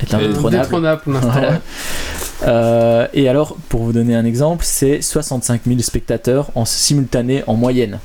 est 0.01 0.13
indétrônable. 0.13 1.01
Voilà. 1.05 1.61
et 3.13 3.27
alors, 3.27 3.57
pour 3.69 3.83
vous 3.83 3.93
donner 3.93 4.15
un 4.15 4.25
exemple, 4.25 4.63
c'est 4.67 5.01
65 5.01 5.61
000 5.65 5.79
spectateurs 5.79 6.49
en 6.55 6.65
simultané 6.65 7.43
en 7.47 7.55
moyenne. 7.55 7.99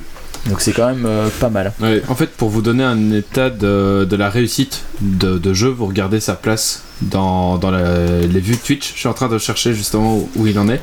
Donc 0.47 0.61
c'est 0.61 0.73
quand 0.73 0.87
même 0.87 1.05
euh, 1.07 1.29
pas 1.41 1.51
mal. 1.51 1.73
Ouais, 1.81 2.03
en 2.09 2.15
fait, 2.15 2.29
pour 2.31 2.49
vous 2.49 2.63
donner 2.63 2.85
un 2.85 3.13
état 3.13 3.51
de, 3.51 4.07
de 4.09 4.17
la 4.17 4.31
réussite 4.31 4.85
de, 5.01 5.37
de 5.39 5.53
jeu, 5.55 5.69
vous 5.69 5.87
regardez 5.87 6.21
sa 6.21 6.35
place 6.35 6.83
dans, 7.03 7.59
dans 7.59 7.71
la- 7.71 8.21
les 8.23 8.41
vues 8.41 8.57
Twitch. 8.57 8.93
Je 8.95 8.99
suis 8.99 9.09
en 9.09 9.13
train 9.15 9.29
de 9.29 9.37
chercher 9.39 9.75
justement 9.75 10.17
où, 10.17 10.29
où 10.37 10.47
il 10.47 10.59
en 10.59 10.69
est. 10.69 10.81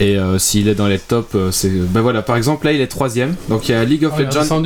Et 0.00 0.16
euh, 0.18 0.38
s'il 0.38 0.68
est 0.68 0.74
dans 0.74 0.86
les 0.88 0.98
tops, 0.98 1.34
euh, 1.34 1.50
c'est. 1.50 1.68
Ben 1.70 2.00
voilà, 2.00 2.22
par 2.22 2.36
exemple, 2.36 2.64
là 2.66 2.72
il 2.72 2.80
est 2.80 2.86
troisième. 2.86 3.34
Donc 3.48 3.68
il 3.68 3.72
y 3.72 3.74
a 3.74 3.84
League 3.84 4.04
of 4.04 4.12
Oh, 4.16 4.20
Legends. 4.22 4.62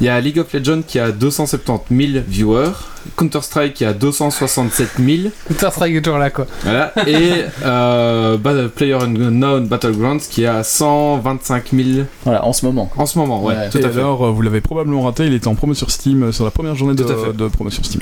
Il 0.00 0.06
y 0.06 0.08
a 0.08 0.20
League 0.20 0.38
of 0.38 0.52
Legends 0.52 0.82
qui 0.86 0.98
a 0.98 1.12
270 1.12 2.12
000 2.12 2.24
viewers. 2.26 2.72
Counter-Strike 3.16 3.74
qui 3.74 3.84
a 3.84 3.92
267 3.92 4.88
000. 4.98 5.30
Counter 5.48 5.68
Strike 5.72 5.94
est 5.96 6.02
toujours 6.02 6.18
là 6.18 6.30
quoi. 6.30 6.46
Voilà. 6.62 6.92
Et 7.06 7.44
euh, 7.64 8.36
Battle- 8.36 8.70
Player 8.74 8.94
Unknown 8.94 9.66
Battlegrounds 9.66 10.24
qui 10.30 10.46
a 10.46 10.62
125 10.64 11.64
000 11.72 12.06
Voilà, 12.24 12.44
en 12.44 12.52
ce 12.52 12.64
moment. 12.66 12.90
en 12.96 13.06
ce 13.06 13.18
moment. 13.18 13.42
Ouais, 13.42 13.54
Ouais. 13.54 13.70
tout 13.70 13.78
Et 13.78 13.84
à 13.84 13.88
fait. 13.90 13.98
alors, 13.98 14.24
euh, 14.26 14.30
vous 14.30 14.42
l'avez 14.42 14.60
probablement 14.60 15.02
raté, 15.02 15.26
il 15.26 15.32
était 15.34 15.48
en 15.48 15.54
promo 15.54 15.74
sur 15.74 15.90
Steam 15.90 16.24
euh, 16.24 16.32
sur 16.32 16.44
la 16.44 16.50
première 16.50 16.74
journée 16.74 16.94
de, 16.94 17.02
Tout 17.04 17.12
à 17.12 17.16
fait. 17.26 17.32
de 17.32 17.48
promo 17.48 17.70
sur 17.70 17.84
Steam. 17.84 18.00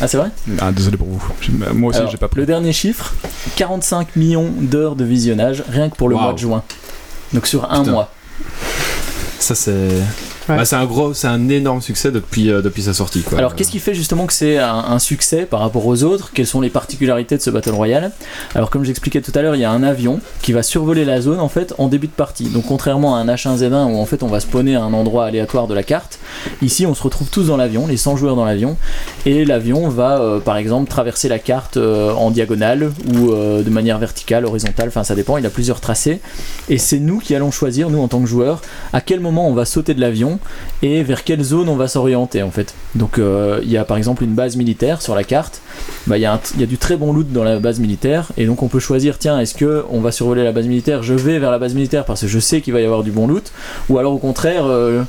Ah, 0.00 0.08
c'est 0.08 0.16
vrai? 0.18 0.30
Ah, 0.60 0.72
désolé 0.72 0.96
pour 0.96 1.08
vous. 1.08 1.22
J'ai- 1.40 1.52
Moi 1.74 1.90
aussi, 1.90 2.00
j'ai 2.10 2.16
pas 2.16 2.28
pris. 2.28 2.40
Le 2.40 2.46
dernier 2.46 2.72
chiffre 2.72 3.14
45 3.56 4.16
millions 4.16 4.50
d'heures 4.60 4.96
de 4.96 5.04
visionnage 5.04 5.62
rien 5.68 5.88
que 5.88 5.96
pour 5.96 6.08
le 6.08 6.16
mois 6.16 6.32
de 6.32 6.38
juin. 6.38 6.62
Donc 7.32 7.46
sur 7.46 7.70
un 7.70 7.80
Putain. 7.80 7.90
mois. 7.92 8.10
Ça 9.38 9.54
c'est. 9.54 9.88
Ouais. 10.48 10.56
Bah, 10.56 10.64
c'est 10.64 10.76
un 10.76 10.86
gros, 10.86 11.14
c'est 11.14 11.26
un 11.26 11.48
énorme 11.48 11.82
succès 11.82 12.10
depuis, 12.10 12.50
euh, 12.50 12.62
depuis 12.62 12.82
sa 12.82 12.94
sortie. 12.94 13.22
Quoi. 13.22 13.38
Alors, 13.38 13.54
qu'est-ce 13.54 13.70
qui 13.70 13.80
fait 13.80 13.94
justement 13.94 14.26
que 14.26 14.32
c'est 14.32 14.58
un, 14.58 14.74
un 14.74 14.98
succès 14.98 15.46
par 15.46 15.60
rapport 15.60 15.86
aux 15.86 16.02
autres? 16.04 16.30
Quelles 16.32 16.46
sont 16.46 16.60
les 16.60 16.70
particularités 16.70 17.36
de 17.36 17.42
ce 17.42 17.50
Battle 17.50 17.72
Royale? 17.72 18.12
Alors, 18.54 18.70
comme 18.70 18.84
j'expliquais 18.84 19.20
tout 19.20 19.32
à 19.34 19.42
l'heure, 19.42 19.54
il 19.54 19.60
y 19.60 19.64
a 19.64 19.70
un 19.70 19.82
avion 19.82 20.20
qui 20.42 20.52
va 20.52 20.62
survoler 20.62 21.04
la 21.04 21.20
zone 21.20 21.40
en 21.40 21.48
fait 21.48 21.74
en 21.78 21.88
début 21.88 22.06
de 22.06 22.12
partie. 22.12 22.44
Donc, 22.44 22.66
contrairement 22.66 23.16
à 23.16 23.20
un 23.20 23.26
H1Z1 23.26 23.92
où 23.92 23.98
en 23.98 24.06
fait 24.06 24.22
on 24.22 24.28
va 24.28 24.40
spawner 24.40 24.76
à 24.76 24.82
un 24.82 24.92
endroit 24.92 25.26
aléatoire 25.26 25.66
de 25.66 25.74
la 25.74 25.82
carte, 25.82 26.18
ici 26.62 26.86
on 26.86 26.94
se 26.94 27.02
retrouve 27.02 27.28
tous 27.28 27.48
dans 27.48 27.56
l'avion, 27.56 27.86
les 27.86 27.96
100 27.96 28.16
joueurs 28.16 28.36
dans 28.36 28.44
l'avion, 28.44 28.76
et 29.26 29.44
l'avion 29.44 29.88
va 29.88 30.20
euh, 30.20 30.40
par 30.40 30.56
exemple 30.56 30.88
traverser 30.90 31.28
la 31.28 31.38
carte 31.38 31.76
euh, 31.76 32.12
en 32.12 32.30
diagonale 32.30 32.92
ou 33.12 33.32
euh, 33.32 33.62
de 33.62 33.70
manière 33.70 33.98
verticale, 33.98 34.44
horizontale, 34.46 34.88
enfin 34.88 35.04
ça 35.04 35.14
dépend, 35.14 35.36
il 35.36 35.46
a 35.46 35.50
plusieurs 35.50 35.80
tracés. 35.80 36.20
Et 36.68 36.78
c'est 36.78 36.98
nous 36.98 37.18
qui 37.18 37.34
allons 37.34 37.50
choisir, 37.50 37.90
nous 37.90 38.00
en 38.00 38.08
tant 38.08 38.20
que 38.20 38.26
joueurs, 38.26 38.62
à 38.92 39.00
quel 39.00 39.20
moment 39.20 39.48
on 39.48 39.54
va 39.54 39.64
sauter 39.64 39.94
de 39.94 40.00
l'avion 40.00 40.37
et 40.82 41.02
vers 41.02 41.24
quelle 41.24 41.42
zone 41.42 41.68
on 41.68 41.76
va 41.76 41.88
s'orienter 41.88 42.42
en 42.42 42.50
fait. 42.50 42.74
Donc 42.94 43.18
euh, 43.18 43.60
il 43.62 43.70
y 43.70 43.76
a 43.76 43.84
par 43.84 43.96
exemple 43.96 44.24
une 44.24 44.34
base 44.34 44.56
militaire 44.56 45.02
sur 45.02 45.14
la 45.14 45.24
carte, 45.24 45.60
bah, 46.06 46.18
il 46.18 46.22
y, 46.22 46.26
a 46.26 46.34
un- 46.34 46.40
il 46.54 46.60
y 46.60 46.64
a 46.64 46.66
du 46.66 46.78
très 46.78 46.96
bon 46.96 47.12
loot 47.12 47.30
dans 47.32 47.44
la 47.44 47.58
base 47.58 47.78
militaire 47.80 48.26
et 48.36 48.46
donc 48.46 48.62
on 48.62 48.68
peut 48.68 48.78
choisir 48.80 49.18
tiens 49.18 49.38
est-ce 49.40 49.54
que 49.54 49.84
on 49.90 50.00
va 50.00 50.12
survoler 50.12 50.44
la 50.44 50.52
base 50.52 50.66
militaire, 50.66 51.02
je 51.02 51.14
vais 51.14 51.38
vers 51.38 51.50
la 51.50 51.58
base 51.58 51.74
militaire 51.74 52.04
parce 52.04 52.22
que 52.22 52.26
je 52.28 52.38
sais 52.38 52.60
qu'il 52.60 52.72
va 52.72 52.80
y 52.80 52.84
avoir 52.84 53.02
du 53.02 53.10
bon 53.10 53.26
loot 53.26 53.52
ou 53.88 53.98
alors 53.98 54.12
au 54.12 54.18
contraire 54.18 54.64
euh, 54.66 55.02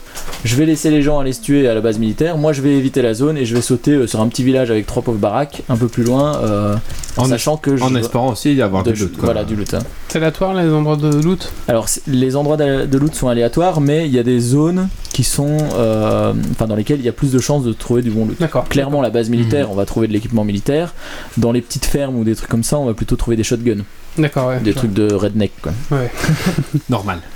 je 0.43 0.55
vais 0.55 0.65
laisser 0.65 0.89
les 0.91 1.01
gens 1.01 1.19
aller 1.19 1.33
se 1.33 1.41
tuer 1.41 1.67
à 1.67 1.73
la 1.73 1.81
base 1.81 1.97
militaire, 1.99 2.37
moi 2.37 2.53
je 2.53 2.61
vais 2.61 2.73
éviter 2.75 3.01
la 3.01 3.13
zone 3.13 3.37
et 3.37 3.45
je 3.45 3.55
vais 3.55 3.61
sauter 3.61 3.91
euh, 3.91 4.07
sur 4.07 4.21
un 4.21 4.27
petit 4.27 4.43
village 4.43 4.69
avec 4.71 4.85
trois 4.85 5.01
pauvres 5.03 5.17
baraques 5.19 5.63
un 5.69 5.77
peu 5.77 5.87
plus 5.87 6.03
loin 6.03 6.37
euh, 6.43 6.75
en, 7.17 7.23
En 7.23 7.25
sachant 7.25 7.57
que 7.57 7.75
je 7.77 7.83
En 7.83 7.95
espérant 7.95 8.31
aussi 8.31 8.53
y 8.53 8.61
avoir 8.61 8.83
de- 8.83 8.91
du 8.91 9.01
loot. 9.01 9.13
Quoi. 9.17 9.25
voilà 9.25 9.43
du 9.43 9.55
loot. 9.55 9.73
hein. 9.73 9.79
C'est 10.07 10.17
aléatoire 10.17 10.53
les 10.53 10.69
endroits 10.71 10.95
de 10.95 11.09
loot? 11.21 11.51
Alors, 11.67 11.87
les 12.07 12.35
endroits 12.35 12.57
de 12.57 12.85
de 12.85 12.97
loot 12.97 13.13
sont 13.13 13.27
aléatoires, 13.27 13.79
mais 13.81 14.05
il 14.07 14.13
y 14.13 14.19
a 14.19 14.23
des 14.23 14.39
zones 14.39 14.87
qui 15.13 15.18
sont, 15.23 15.57
euh, 15.73 16.33
enfin, 16.51 16.67
dans 16.67 16.75
lesquelles 16.75 16.99
il 16.99 17.05
y 17.05 17.09
a 17.09 17.13
plus 17.13 17.31
de 17.31 17.39
chances 17.39 17.63
de 17.63 17.73
trouver 17.73 18.01
du 18.01 18.11
bon 18.11 18.25
loot. 18.25 18.37
Clairement, 18.69 19.01
la 19.01 19.09
base 19.09 19.29
militaire, 19.29 19.71
on 19.71 19.75
va 19.75 19.85
trouver 19.85 20.07
de 20.07 20.13
l'équipement 20.13 20.43
militaire. 20.43 20.93
Dans 21.37 21.51
les 21.51 21.61
petites 21.61 21.85
fermes 21.85 22.15
ou 22.15 22.23
des 22.23 22.35
trucs 22.35 22.49
comme 22.49 22.63
ça, 22.63 22.77
on 22.79 22.85
va 22.85 22.93
plutôt 22.93 23.15
trouver 23.15 23.37
des 23.37 23.43
shotguns, 23.43 23.83
D'accord, 24.17 24.49
ouais. 24.49 24.59
des 24.59 24.73
trucs 24.73 24.93
de 24.93 25.13
redneck, 25.13 25.51
quoi. 25.61 25.71
Ouais. 25.91 26.11
Normal. 26.89 27.19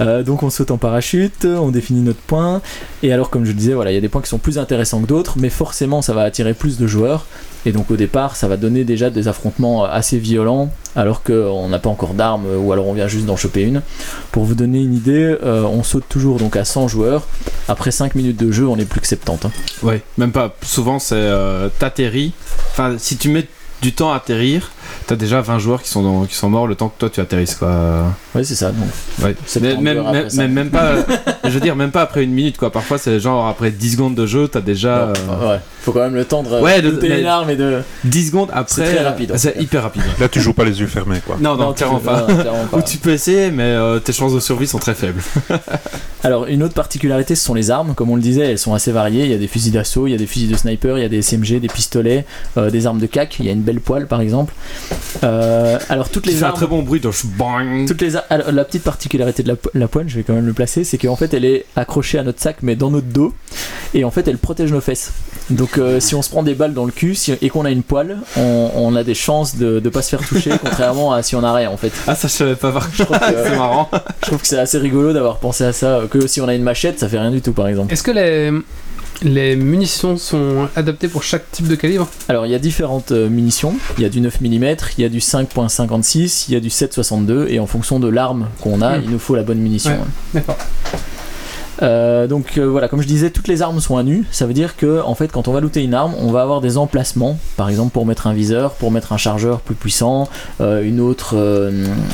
Euh, 0.00 0.22
donc, 0.22 0.44
on 0.44 0.50
saute 0.50 0.70
en 0.70 0.78
parachute, 0.78 1.44
on 1.44 1.70
définit 1.72 2.02
notre 2.02 2.20
point. 2.20 2.62
Et 3.02 3.12
alors, 3.12 3.30
comme 3.30 3.44
je 3.44 3.50
le 3.50 3.56
disais, 3.56 3.74
voilà, 3.74 3.90
il 3.90 3.94
y 3.94 3.98
a 3.98 4.00
des 4.00 4.08
points 4.08 4.22
qui 4.22 4.28
sont 4.28 4.38
plus 4.38 4.56
intéressants 4.56 5.00
que 5.02 5.08
d'autres, 5.08 5.38
mais 5.40 5.48
forcément, 5.48 6.02
ça 6.02 6.12
va 6.12 6.22
attirer 6.22 6.54
plus 6.54 6.78
de 6.78 6.86
joueurs. 6.86 7.26
Et 7.66 7.72
donc, 7.72 7.90
au 7.90 7.96
départ, 7.96 8.36
ça 8.36 8.48
va 8.48 8.56
donner 8.56 8.84
déjà 8.84 9.10
des 9.10 9.28
affrontements 9.28 9.84
euh, 9.84 9.88
assez 9.90 10.18
violents, 10.18 10.70
alors 10.96 11.22
qu'on 11.22 11.68
n'a 11.68 11.78
pas 11.78 11.90
encore 11.90 12.14
d'armes, 12.14 12.46
euh, 12.46 12.56
ou 12.58 12.72
alors 12.72 12.86
on 12.86 12.92
vient 12.92 13.08
juste 13.08 13.26
d'en 13.26 13.36
choper 13.36 13.62
une. 13.62 13.82
Pour 14.32 14.44
vous 14.44 14.54
donner 14.54 14.80
une 14.80 14.94
idée, 14.94 15.36
euh, 15.42 15.64
on 15.64 15.82
saute 15.82 16.04
toujours 16.08 16.38
donc 16.38 16.56
à 16.56 16.64
100 16.64 16.88
joueurs. 16.88 17.26
Après 17.68 17.90
5 17.90 18.14
minutes 18.14 18.38
de 18.38 18.50
jeu, 18.52 18.66
on 18.66 18.76
est 18.76 18.84
plus 18.84 19.00
que 19.00 19.06
70. 19.06 19.46
hein. 19.46 19.50
Ouais. 19.82 20.02
Même 20.16 20.32
pas. 20.32 20.56
Souvent 20.62 20.98
c'est 20.98 21.28
t'atterris. 21.78 22.32
Enfin, 22.70 22.96
si 22.98 23.16
tu 23.16 23.28
mets 23.28 23.46
du 23.82 23.92
temps 23.92 24.12
à 24.12 24.16
atterrir, 24.16 24.70
t'as 25.06 25.14
déjà 25.16 25.40
20 25.40 25.58
joueurs 25.58 25.82
qui 25.82 25.88
sont, 25.88 26.02
dans- 26.02 26.24
qui 26.24 26.34
sont 26.34 26.50
morts 26.50 26.66
le 26.66 26.74
temps 26.74 26.88
que 26.88 26.98
toi 26.98 27.10
tu 27.10 27.20
atterrisses 27.20 27.54
quoi. 27.54 28.04
Ouais, 28.34 28.42
c'est 28.44 28.54
ça. 28.56 28.70
Donc, 28.72 28.88
Ouais. 29.22 29.36
C'est 29.46 29.60
Mais- 29.60 29.72
30 29.74 29.82
même, 29.84 30.02
même, 30.10 30.30
ça. 30.30 30.42
même, 30.42 30.52
même 30.52 30.70
pas. 30.70 30.94
je 31.44 31.50
veux 31.50 31.60
dire, 31.60 31.76
même 31.76 31.90
pas 31.92 32.02
après 32.02 32.24
une 32.24 32.32
minute 32.32 32.56
quoi. 32.56 32.70
Parfois 32.72 32.98
c'est 32.98 33.20
genre 33.20 33.46
après 33.46 33.70
10 33.70 33.92
secondes 33.92 34.14
de 34.14 34.26
jeu, 34.26 34.48
t'as 34.48 34.60
déjà. 34.60 35.12
non, 35.28 35.34
euh, 35.42 35.52
ouais. 35.54 35.60
Faut 35.82 35.92
quand 35.92 36.00
même 36.00 36.14
le 36.16 36.24
temps 36.24 36.42
de 36.42 36.48
Ouais, 36.60 36.82
de- 36.82 36.98
une 37.04 37.26
arme 37.26 37.50
et 37.50 37.56
de. 37.56 37.78
10 38.04 38.26
secondes 38.28 38.48
après. 38.52 38.84
C'est 38.84 38.94
très 38.94 39.04
rapide, 39.04 39.32
C'est 39.36 39.56
hyper 39.60 39.82
rapide. 39.84 40.02
Là, 40.20 40.28
tu 40.28 40.40
joues 40.40 40.52
pas 40.52 40.64
les 40.64 40.80
yeux 40.80 40.86
fermés, 40.86 41.20
quoi. 41.24 41.36
Non, 41.40 41.56
non, 41.56 41.72
tu- 41.72 41.78
clairement 41.78 42.00
pas. 42.00 42.20
non, 42.28 42.36
clairement 42.36 42.64
pas. 42.70 42.76
Ou 42.78 42.82
tu 42.82 42.98
peux 42.98 43.10
essayer, 43.12 43.50
mais 43.50 43.62
euh, 43.62 43.98
tes 44.00 44.12
chances 44.12 44.34
de 44.34 44.40
survie 44.40 44.66
sont 44.66 44.78
très 44.78 44.94
faibles. 44.94 45.22
Alors, 46.24 46.46
une 46.46 46.62
autre 46.64 46.74
particularité, 46.74 47.34
ce 47.36 47.44
sont 47.44 47.54
les 47.54 47.70
armes. 47.70 47.94
Comme 47.94 48.10
on 48.10 48.16
le 48.16 48.22
disait, 48.22 48.42
elles 48.50 48.58
sont 48.58 48.74
assez 48.74 48.90
variées. 48.92 49.24
Il 49.24 49.30
y 49.30 49.34
a 49.34 49.38
des 49.38 49.46
fusils 49.46 49.72
d'assaut, 49.72 50.06
il 50.08 50.10
y 50.10 50.14
a 50.14 50.18
des 50.18 50.26
fusils 50.26 50.50
de 50.50 50.56
sniper, 50.56 50.98
il 50.98 51.02
y 51.02 51.04
a 51.04 51.08
des 51.08 51.18
SMG, 51.22 51.60
des 51.60 51.68
pistolets, 51.68 52.24
euh, 52.56 52.70
des 52.70 52.86
armes 52.86 52.98
de 52.98 53.06
cac. 53.06 53.36
Il 53.38 53.46
y 53.46 53.48
a 53.48 53.52
une 53.52 53.62
belle 53.68 53.80
poêle, 53.80 54.06
par 54.06 54.20
exemple. 54.20 54.52
Euh, 55.24 55.78
alors, 55.88 56.08
toutes 56.08 56.26
les 56.26 56.32
fait 56.32 56.44
un 56.44 56.48
armes. 56.48 56.56
très 56.56 56.66
bon 56.66 56.82
bruit, 56.82 57.00
bang. 57.36 57.86
Toutes 57.86 58.00
les 58.02 58.16
alors, 58.30 58.50
la 58.52 58.64
petite 58.64 58.82
particularité 58.82 59.42
de 59.42 59.48
la, 59.48 59.54
la 59.74 59.88
poêle, 59.88 60.08
je 60.08 60.16
vais 60.16 60.22
quand 60.22 60.32
même 60.34 60.46
le 60.46 60.52
placer, 60.52 60.84
c'est 60.84 60.98
qu'en 60.98 61.16
fait 61.16 61.32
elle 61.34 61.44
est 61.44 61.64
accrochée 61.76 62.18
à 62.18 62.22
notre 62.22 62.40
sac 62.40 62.56
mais 62.62 62.76
dans 62.76 62.90
notre 62.90 63.06
dos 63.08 63.32
et 63.94 64.04
en 64.04 64.10
fait 64.10 64.26
elle 64.28 64.38
protège 64.38 64.72
nos 64.72 64.80
fesses. 64.80 65.12
Donc 65.50 65.78
euh, 65.78 66.00
si 66.00 66.14
on 66.14 66.22
se 66.22 66.30
prend 66.30 66.42
des 66.42 66.54
balles 66.54 66.74
dans 66.74 66.84
le 66.84 66.92
cul 66.92 67.14
si- 67.14 67.32
et 67.40 67.48
qu'on 67.50 67.64
a 67.64 67.70
une 67.70 67.82
poêle, 67.82 68.18
on, 68.36 68.70
on 68.74 68.94
a 68.96 69.04
des 69.04 69.14
chances 69.14 69.56
de 69.56 69.80
ne 69.82 69.88
pas 69.90 70.02
se 70.02 70.10
faire 70.16 70.26
toucher, 70.26 70.50
contrairement 70.62 71.12
à 71.12 71.22
si 71.22 71.34
on 71.36 71.42
a 71.44 71.52
rien 71.52 71.70
en 71.70 71.76
fait. 71.76 71.92
Ah, 72.06 72.14
ça, 72.14 72.28
je 72.28 72.32
savais 72.32 72.54
pas 72.56 72.70
voir. 72.70 72.88
Je 72.92 73.02
trouve 73.02 73.18
que, 73.18 73.24
C'est 73.44 73.56
marrant. 73.56 73.90
je 74.22 74.26
trouve 74.26 74.40
que 74.40 74.46
c'est 74.48 74.58
assez 74.58 74.78
rigolo 74.78 75.12
d'avoir 75.12 75.38
pensé 75.38 75.64
à 75.64 75.72
ça, 75.72 76.02
que 76.10 76.26
si 76.26 76.40
on 76.40 76.48
a 76.48 76.54
une 76.54 76.62
machette, 76.62 76.98
ça 77.00 77.08
fait 77.08 77.18
rien 77.18 77.30
du 77.30 77.40
tout 77.42 77.52
par 77.52 77.68
exemple. 77.68 77.92
Est-ce 77.92 78.02
que 78.02 78.10
les, 78.12 78.50
les 79.22 79.56
munitions 79.56 80.16
sont 80.16 80.68
adaptées 80.76 81.08
pour 81.08 81.22
chaque 81.22 81.50
type 81.50 81.66
de 81.66 81.74
calibre 81.74 82.08
Alors 82.28 82.46
il 82.46 82.52
y 82.52 82.54
a 82.54 82.58
différentes 82.58 83.12
euh, 83.12 83.28
munitions, 83.28 83.74
il 83.96 84.02
y 84.02 84.06
a 84.06 84.08
du 84.08 84.20
9 84.20 84.40
mm, 84.40 84.46
il 84.96 85.02
y 85.02 85.04
a 85.04 85.08
du 85.08 85.18
5.56, 85.18 86.44
il 86.48 86.54
y 86.54 86.56
a 86.56 86.60
du 86.60 86.68
7.62 86.68 87.48
et 87.48 87.58
en 87.58 87.66
fonction 87.66 87.98
de 87.98 88.08
l'arme 88.08 88.48
qu'on 88.60 88.80
a, 88.82 88.98
Hmm. 88.98 89.02
il 89.04 89.10
nous 89.10 89.18
faut 89.18 89.34
la 89.34 89.42
bonne 89.42 89.58
munition. 89.58 89.90
Ouais. 89.90 89.98
D'accord. 90.34 90.56
Euh, 91.82 92.26
donc 92.26 92.58
euh, 92.58 92.64
voilà, 92.64 92.88
comme 92.88 93.02
je 93.02 93.06
disais, 93.06 93.30
toutes 93.30 93.46
les 93.48 93.62
armes 93.62 93.80
sont 93.80 93.96
à 93.96 94.02
nu. 94.02 94.24
Ça 94.32 94.46
veut 94.46 94.52
dire 94.52 94.76
que 94.76 95.00
en 95.02 95.14
fait, 95.14 95.30
quand 95.30 95.46
on 95.46 95.52
va 95.52 95.60
looter 95.60 95.82
une 95.82 95.94
arme, 95.94 96.14
on 96.18 96.32
va 96.32 96.42
avoir 96.42 96.60
des 96.60 96.76
emplacements, 96.76 97.38
par 97.56 97.68
exemple 97.68 97.92
pour 97.92 98.04
mettre 98.06 98.26
un 98.26 98.32
viseur, 98.32 98.72
pour 98.74 98.90
mettre 98.90 99.12
un 99.12 99.16
chargeur 99.16 99.60
plus 99.60 99.74
puissant, 99.74 100.28
euh, 100.60 100.82
une 100.82 101.00
autre, 101.00 101.36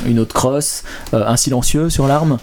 une 0.07 0.19
autre 0.19 0.35
crosse, 0.35 0.83
un 1.13 1.37
silencieux 1.37 1.89
sur 1.89 2.07
l'arme. 2.07 2.39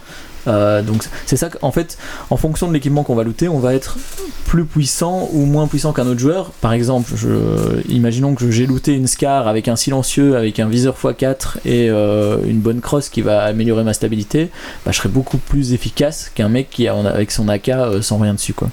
Euh, 0.48 0.82
donc 0.82 1.04
c'est 1.26 1.38
ça 1.38 1.50
qu'en 1.50 1.72
fait, 1.72 1.98
en 2.30 2.38
fonction 2.38 2.68
de 2.68 2.74
l'équipement 2.74 3.04
qu'on 3.04 3.16
va 3.16 3.24
looter, 3.24 3.48
on 3.48 3.60
va 3.60 3.74
être 3.74 3.98
plus 4.46 4.66
puissant 4.66 5.30
ou 5.34 5.46
moins 5.46 5.68
puissant 5.68 5.94
qu'un 5.94 6.08
autre 6.08 6.20
joueur. 6.20 6.52
Par 6.62 6.74
exemple, 6.74 7.14
je, 7.16 7.82
imaginons 7.90 8.36
que 8.36 8.50
j'ai 8.52 8.66
looté 8.66 8.94
une 8.94 9.08
Scar 9.08 9.48
avec 9.48 9.68
un 9.68 9.76
silencieux, 9.76 10.36
avec 10.36 10.60
un 10.60 10.68
viseur 10.68 10.96
x4 11.02 11.58
et 11.66 11.90
euh, 11.90 12.38
une 12.46 12.60
bonne 12.60 12.82
crosse 12.82 13.10
qui 13.10 13.22
va 13.22 13.44
améliorer 13.44 13.84
ma 13.84 13.94
stabilité, 13.94 14.50
bah, 14.86 14.92
je 14.92 14.98
serais 14.98 15.10
beaucoup 15.10 15.38
plus 15.38 15.74
efficace 15.74 16.32
qu'un 16.34 16.50
mec 16.50 16.70
qui 16.70 16.88
a 16.88 16.96
avec 16.96 17.32
son 17.32 17.48
AK 17.48 17.70
euh, 17.70 18.02
sans 18.02 18.18
rien 18.18 18.34
dessus 18.34 18.54
quoi. 18.54 18.70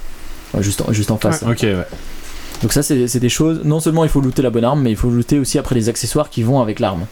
Juste 0.61 0.81
en, 0.81 0.93
juste 0.93 1.11
en 1.11 1.19
face. 1.19 1.43
Ok, 1.43 1.61
ouais. 1.63 1.77
Donc 2.63 2.73
ça 2.73 2.83
c'est 2.83 3.07
c'est 3.07 3.21
des 3.21 3.29
choses, 3.29 3.61
non 3.65 3.79
seulement 3.79 4.03
il 4.03 4.11
faut 4.11 4.21
looter 4.21 4.43
la 4.43 4.51
bonne 4.51 4.65
arme, 4.65 4.83
mais 4.83 4.91
il 4.91 4.97
faut 4.97 5.11
looter 5.11 5.39
aussi 5.39 5.59
après 5.59 5.75
les 5.75 5.89
accessoires 5.89 6.31
qui 6.31 6.43
vont 6.43 6.61
avec 6.61 6.81
l'arme. 6.81 7.07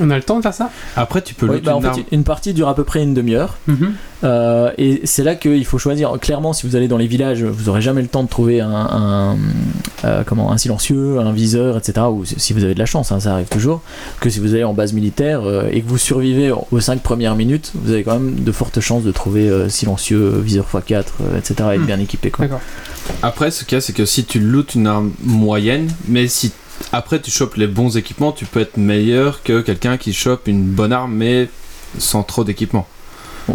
On 0.00 0.10
a 0.10 0.16
le 0.16 0.22
temps 0.22 0.36
de 0.36 0.42
faire 0.42 0.54
ça 0.54 0.70
Après, 0.96 1.22
tu 1.22 1.34
peux 1.34 1.46
Ouais, 1.46 1.54
looter 1.54 1.66
bah, 1.66 1.76
en 1.76 1.80
une 1.80 1.92
fait, 1.94 2.04
une 2.12 2.24
partie 2.24 2.52
dure 2.54 2.68
à 2.68 2.74
peu 2.74 2.84
près 2.84 3.02
une 3.02 3.14
demi-heure. 3.14 3.56
Mhm. 3.66 3.92
Euh, 4.24 4.70
et 4.78 5.02
c'est 5.04 5.22
là 5.22 5.34
qu'il 5.36 5.64
faut 5.64 5.78
choisir. 5.78 6.12
Clairement, 6.20 6.52
si 6.52 6.66
vous 6.66 6.74
allez 6.76 6.88
dans 6.88 6.96
les 6.96 7.06
villages, 7.06 7.42
vous 7.44 7.68
aurez 7.68 7.80
jamais 7.80 8.02
le 8.02 8.08
temps 8.08 8.22
de 8.24 8.28
trouver 8.28 8.60
un, 8.60 8.70
un, 8.70 9.36
euh, 10.04 10.22
comment, 10.26 10.50
un 10.52 10.58
silencieux, 10.58 11.18
un 11.20 11.32
viseur, 11.32 11.76
etc. 11.78 12.06
Ou 12.10 12.24
si 12.24 12.52
vous 12.52 12.64
avez 12.64 12.74
de 12.74 12.78
la 12.78 12.86
chance, 12.86 13.12
hein, 13.12 13.20
ça 13.20 13.32
arrive 13.34 13.46
toujours. 13.48 13.82
Que 14.20 14.28
si 14.30 14.40
vous 14.40 14.54
allez 14.54 14.64
en 14.64 14.74
base 14.74 14.92
militaire 14.92 15.42
euh, 15.44 15.68
et 15.72 15.82
que 15.82 15.88
vous 15.88 15.98
survivez 15.98 16.50
aux 16.52 16.80
5 16.80 17.00
premières 17.02 17.36
minutes, 17.36 17.72
vous 17.74 17.92
avez 17.92 18.02
quand 18.02 18.14
même 18.18 18.34
de 18.42 18.52
fortes 18.52 18.80
chances 18.80 19.04
de 19.04 19.12
trouver 19.12 19.48
euh, 19.48 19.68
silencieux, 19.68 20.40
viseur 20.44 20.66
x4, 20.72 21.04
euh, 21.20 21.38
etc. 21.38 21.54
et 21.58 21.74
être 21.74 21.80
Hmm. 21.82 21.86
bien 21.86 22.00
équipé. 22.00 22.30
Quoi. 22.30 22.46
Après, 23.22 23.50
ce 23.50 23.64
qu'il 23.64 23.76
y 23.76 23.78
a, 23.78 23.80
c'est 23.80 23.92
que 23.92 24.04
si 24.04 24.24
tu 24.24 24.40
lootes 24.40 24.74
une 24.74 24.86
arme 24.86 25.12
moyenne, 25.22 25.88
mais 26.08 26.26
si 26.28 26.52
après 26.92 27.20
tu 27.20 27.30
chopes 27.30 27.56
les 27.56 27.66
bons 27.66 27.96
équipements, 27.96 28.32
tu 28.32 28.46
peux 28.46 28.60
être 28.60 28.76
meilleur 28.76 29.42
que 29.42 29.60
quelqu'un 29.60 29.96
qui 29.96 30.12
chope 30.12 30.48
une 30.48 30.62
bonne 30.62 30.92
arme, 30.92 31.14
mais 31.14 31.48
sans 31.98 32.22
trop 32.22 32.44
d'équipement. 32.44 32.86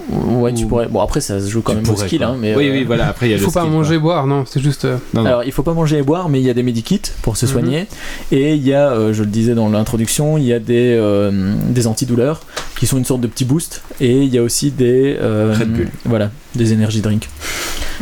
Ouais, 0.10 0.54
tu 0.54 0.64
Ou- 0.66 0.68
pourrais. 0.68 0.88
Bon, 0.88 1.00
après, 1.02 1.22
ça 1.22 1.40
se 1.40 1.48
joue 1.50 1.62
quand 1.62 1.74
Tu 1.74 1.78
même 1.80 1.90
au 1.90 1.94
pourrais, 1.94 2.08
skill. 2.08 2.20
quoi. 2.20 2.28
Hein, 2.30 2.38
mais, 2.40 2.56
oui, 2.56 2.68
euh, 2.70 2.72
oui, 2.74 2.84
voilà. 2.84 3.08
Après, 3.08 3.28
il 3.28 3.32
y 3.32 3.34
a 3.34 3.38
le 3.38 3.44
faut 3.44 3.52
pas 3.52 3.62
skill, 3.62 3.72
manger 3.74 3.96
et 3.96 4.00
boire, 4.00 4.26
non, 4.28 4.44
c'est 4.48 4.60
juste. 4.62 4.86
euh, 4.86 4.98
quoi. 4.98 5.02
Non, 5.14 5.22
non. 5.22 5.28
Alors, 5.28 5.44
il 5.44 5.52
faut 5.52 5.64
pas 5.64 5.74
manger 5.74 5.98
et 5.98 6.02
boire, 6.04 6.30
mais 6.30 6.40
il 6.42 6.46
y 6.46 6.50
a 6.50 6.54
des 6.54 6.64
medikits 6.64 7.02
pour 7.22 7.38
se 7.38 7.46
Mhm. 7.46 7.52
soigner. 7.52 7.88
Et 8.32 8.56
il 8.56 8.66
y 8.68 8.74
a, 8.74 8.90
euh, 8.92 9.14
je 9.14 9.22
le 9.24 9.30
disais 9.30 9.54
dans 9.56 9.70
l'introduction, 9.70 10.38
il 10.38 10.46
y 10.46 10.54
a 10.54 10.60
des, 10.60 10.96
euh, 11.00 11.54
des 11.70 11.88
antidouleurs 11.88 12.42
qui 12.80 12.88
sont 12.88 12.98
une 12.98 13.06
sorte 13.06 13.22
de 13.22 13.28
petit 13.28 13.46
boost. 13.46 13.82
Et 14.02 14.24
il 14.24 14.34
y 14.34 14.38
a 14.38 14.44
aussi 14.44 14.72
des. 14.72 15.18
euh, 15.22 15.54
Red 15.58 15.72
Bull. 15.74 15.88
Voilà, 16.06 16.32
des 16.56 16.74
energy 16.74 17.02
drinks. 17.02 17.30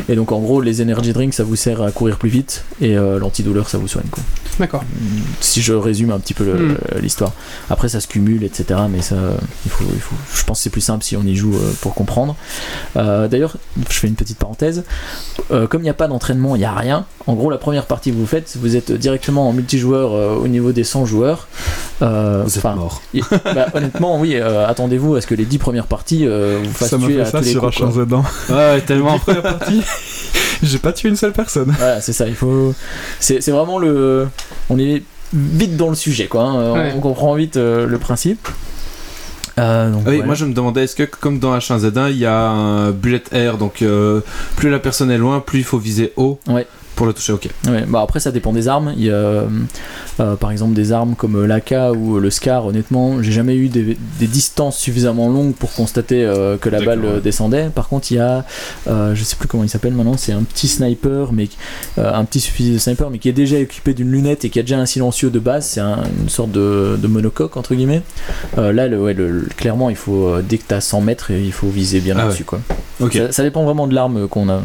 Et 0.08 0.16
donc, 0.16 0.32
en 0.32 0.40
gros, 0.40 0.60
les 0.62 0.80
energy 0.80 1.12
drinks, 1.12 1.34
ça 1.34 1.44
vous 1.44 1.54
sert 1.54 1.82
à 1.82 1.90
courir 1.90 2.16
plus 2.16 2.30
vite. 2.30 2.64
Et 2.80 2.96
euh, 2.96 3.18
l'antidouleur, 3.18 3.68
ça 3.68 3.76
vous 3.78 3.88
soigne. 3.88 4.06
Quoi. 4.10 4.22
D'accord. 4.58 4.84
Si 5.40 5.60
je 5.62 5.74
résume 5.74 6.10
un 6.12 6.18
petit 6.18 6.34
peu 6.34 6.44
Mhm. 6.44 6.76
l'histoire. 7.00 7.32
Après, 7.70 7.88
ça 7.88 8.00
se 8.00 8.08
cumule, 8.08 8.42
etc. 8.42 8.80
Mais 8.90 9.02
ça, 9.02 9.16
il 9.66 9.70
faut, 9.70 9.84
il 9.94 10.00
faut, 10.00 10.14
je 10.34 10.44
pense 10.44 10.58
que 10.58 10.62
c'est 10.64 10.70
plus 10.70 10.80
simple 10.80 11.04
si 11.04 11.16
on 11.16 11.22
y 11.24 11.36
joue 11.36 11.54
euh, 11.54 11.72
pour 11.82 11.94
comprendre. 11.94 12.34
Euh, 12.96 13.28
D'ailleurs, 13.28 13.56
je 13.90 13.94
fais 13.98 14.06
une 14.08 14.14
petite 14.14 14.38
parenthèse. 14.38 14.84
Euh, 15.50 15.66
comme 15.66 15.82
il 15.82 15.84
n'y 15.84 15.90
a 15.90 15.94
pas 15.94 16.08
d'entraînement, 16.08 16.56
il 16.56 16.60
n'y 16.60 16.64
a 16.64 16.72
rien. 16.72 17.04
En 17.26 17.34
gros, 17.34 17.50
la 17.50 17.58
première 17.58 17.84
partie 17.84 18.10
que 18.10 18.16
vous 18.16 18.26
faites, 18.26 18.56
vous 18.60 18.76
êtes 18.76 18.90
directement 18.92 19.48
en 19.48 19.52
multijoueur 19.52 20.14
euh, 20.14 20.34
au 20.36 20.48
niveau 20.48 20.72
des 20.72 20.84
100 20.84 21.04
joueurs. 21.04 21.48
Euh, 22.00 22.42
Vous 22.46 22.56
êtes 22.58 22.64
mort. 22.64 23.02
y- 23.12 23.20
bah, 23.54 23.66
honnêtement, 23.74 24.18
oui, 24.18 24.36
euh, 24.36 24.66
attendez-vous 24.66 25.16
à 25.16 25.20
ce 25.20 25.26
que 25.26 25.34
les 25.34 25.44
10 25.44 25.58
premières 25.58 25.86
parties 25.86 26.26
euh, 26.26 26.60
vous 26.64 26.72
fassent 26.72 26.90
Ça 26.90 26.98
tuer 26.98 27.14
fait 27.16 27.20
à 27.20 27.24
ça 27.26 27.38
tous 27.40 27.44
les 27.44 27.50
sur 27.52 27.60
coups. 27.62 27.76
quoi. 27.76 27.88
H1Z1. 27.88 28.54
Ouais, 28.54 28.80
tellement. 28.80 29.18
Première 29.18 29.42
partie, 29.42 29.82
j'ai 30.62 30.78
pas 30.78 30.92
tué 30.92 31.08
une 31.10 31.16
seule 31.16 31.32
personne. 31.32 31.74
Voilà, 31.78 32.00
c'est 32.00 32.12
ça. 32.12 32.26
Il 32.28 32.34
faut. 32.34 32.74
C'est 33.20 33.46
vraiment 33.50 33.78
le. 33.78 34.28
On 34.70 34.78
est 34.78 35.02
vite 35.34 35.76
dans 35.76 35.88
le 35.88 35.94
sujet, 35.94 36.26
quoi. 36.26 36.42
hein. 36.42 36.54
On- 36.54 36.72
Ouais. 36.74 36.92
On 36.96 37.00
comprend 37.00 37.34
vite 37.34 37.56
euh, 37.56 37.86
le 37.86 37.98
principe. 37.98 38.48
Euh, 39.58 39.90
donc, 39.90 40.00
Oui, 40.06 40.14
voilà. 40.14 40.24
moi 40.26 40.34
je 40.34 40.44
me 40.46 40.54
demandais, 40.54 40.84
est-ce 40.84 40.96
que 40.96 41.02
comme 41.02 41.38
dans 41.38 41.56
H1Z1, 41.56 42.10
il 42.10 42.18
y 42.18 42.26
a 42.26 42.48
un 42.48 42.90
bullet 42.90 43.22
air, 43.32 43.58
donc 43.58 43.82
euh, 43.82 44.20
plus 44.56 44.70
la 44.70 44.78
personne 44.78 45.10
est 45.10 45.18
loin, 45.18 45.40
plus 45.40 45.58
il 45.60 45.64
faut 45.64 45.78
viser 45.78 46.12
haut 46.16 46.38
Ouais. 46.48 46.66
Pour 46.96 47.06
le 47.06 47.12
toucher. 47.12 47.32
Ok. 47.32 47.48
Ouais, 47.68 47.84
bah 47.88 48.00
après 48.02 48.20
ça 48.20 48.30
dépend 48.30 48.52
des 48.52 48.68
armes. 48.68 48.92
Il 48.96 49.04
y 49.04 49.10
a 49.10 49.14
euh, 49.14 49.46
euh, 50.20 50.36
par 50.36 50.50
exemple 50.50 50.74
des 50.74 50.92
armes 50.92 51.14
comme 51.14 51.44
l'AK 51.44 51.74
ou 51.96 52.18
le 52.18 52.30
Scar. 52.30 52.66
Honnêtement, 52.66 53.22
j'ai 53.22 53.32
jamais 53.32 53.56
eu 53.56 53.68
des, 53.68 53.96
des 54.18 54.26
distances 54.26 54.76
suffisamment 54.78 55.28
longues 55.28 55.54
pour 55.54 55.72
constater 55.72 56.24
euh, 56.24 56.56
que 56.58 56.68
la 56.68 56.80
balle 56.80 57.04
euh, 57.04 57.14
ouais. 57.16 57.20
descendait. 57.20 57.70
Par 57.74 57.88
contre, 57.88 58.12
il 58.12 58.16
y 58.16 58.20
a, 58.20 58.44
euh, 58.88 59.14
je 59.14 59.24
sais 59.24 59.36
plus 59.36 59.48
comment 59.48 59.64
il 59.64 59.68
s'appelle 59.68 59.92
maintenant, 59.94 60.16
c'est 60.16 60.32
un 60.32 60.42
petit 60.42 60.68
sniper, 60.68 61.32
mais 61.32 61.48
euh, 61.98 62.12
un 62.12 62.24
petit 62.24 62.40
fusil 62.40 62.72
de 62.74 62.78
sniper, 62.78 63.10
mais 63.10 63.18
qui 63.18 63.28
est 63.28 63.32
déjà 63.32 63.56
équipé 63.58 63.94
d'une 63.94 64.10
lunette 64.10 64.44
et 64.44 64.50
qui 64.50 64.58
a 64.58 64.62
déjà 64.62 64.78
un 64.78 64.86
silencieux 64.86 65.30
de 65.30 65.38
base. 65.38 65.66
C'est 65.66 65.80
un- 65.80 66.02
une 66.20 66.28
sorte 66.28 66.52
de, 66.52 66.98
de 67.00 67.06
monocoque 67.08 67.56
entre 67.56 67.74
guillemets. 67.74 68.02
Euh, 68.58 68.72
là, 68.72 68.88
le, 68.88 69.00
ouais, 69.00 69.14
le- 69.14 69.30
le- 69.30 69.48
clairement, 69.56 69.88
il 69.90 69.96
faut 69.96 70.26
euh, 70.26 70.42
dès 70.46 70.58
que 70.58 70.64
tu 70.68 70.74
as 70.74 70.80
100 70.80 71.00
mètres, 71.00 71.30
il 71.30 71.52
faut 71.52 71.68
viser 71.68 72.00
bien 72.00 72.14
Ah 72.18 72.24
là-dessus 72.24 72.44
quoi. 72.44 72.60
Ok. 73.00 73.14
Ça, 73.14 73.32
ça 73.32 73.42
dépend 73.42 73.64
vraiment 73.64 73.86
de 73.86 73.94
l'arme 73.94 74.28
qu'on 74.28 74.48
a. 74.48 74.60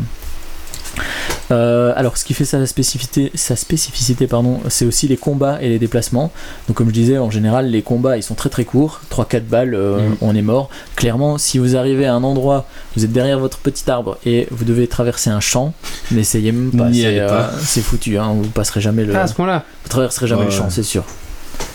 Euh, 1.52 1.94
alors, 1.96 2.18
ce 2.18 2.26
qui 2.26 2.34
fait 2.34 2.46
sa 2.46 2.66
spécificité, 2.66 3.32
sa 3.36 3.56
spécificité 3.56 4.28
pardon, 4.28 4.60
c'est 4.70 4.86
aussi 4.86 5.08
les 5.08 5.18
combats 5.18 5.60
et 5.62 5.70
les 5.70 5.80
déplacements. 5.80 6.32
Donc, 6.68 6.78
comme 6.78 6.88
je 6.90 6.94
disais, 6.94 7.18
en 7.18 7.30
général, 7.32 7.68
les 7.70 7.82
combats 7.82 8.18
ils 8.18 8.24
sont 8.24 8.36
très 8.36 8.50
très 8.50 8.66
courts, 8.66 9.02
3-4 9.10 9.46
balles, 9.48 9.74
euh, 9.74 9.98
Mhm. 10.00 10.16
on 10.22 10.36
est 10.36 10.42
mort. 10.42 10.70
Clairement, 10.96 11.38
si 11.38 11.58
vous 11.58 11.76
arrivez 11.78 12.06
à 12.06 12.14
un 12.14 12.24
endroit, 12.24 12.66
vous 12.96 13.06
êtes 13.06 13.12
derrière 13.14 13.40
votre 13.40 13.60
petit 13.60 13.90
arbre 13.90 14.18
et 14.26 14.48
vous 14.52 14.66
devez 14.66 14.88
traverser 14.88 15.30
un 15.30 15.40
champ, 15.40 15.74
n'essayez 16.12 16.52
même 16.52 16.72
pas, 16.72 16.92
c'est 16.92 17.20
euh, 17.20 17.42
c'est 17.62 17.82
foutu, 17.82 18.18
hein, 18.18 18.34
vous 18.36 18.50
passerez 18.50 18.82
jamais 18.82 19.06
le, 19.06 19.16
Ah, 19.16 19.22
à 19.24 19.28
ce 19.28 19.34
point-là. 19.34 19.64
vous 19.84 19.90
traverserez 19.90 20.28
jamais 20.28 20.46
le 20.46 20.52
champ, 20.52 20.70
c'est 20.70 20.84
sûr. 20.84 21.04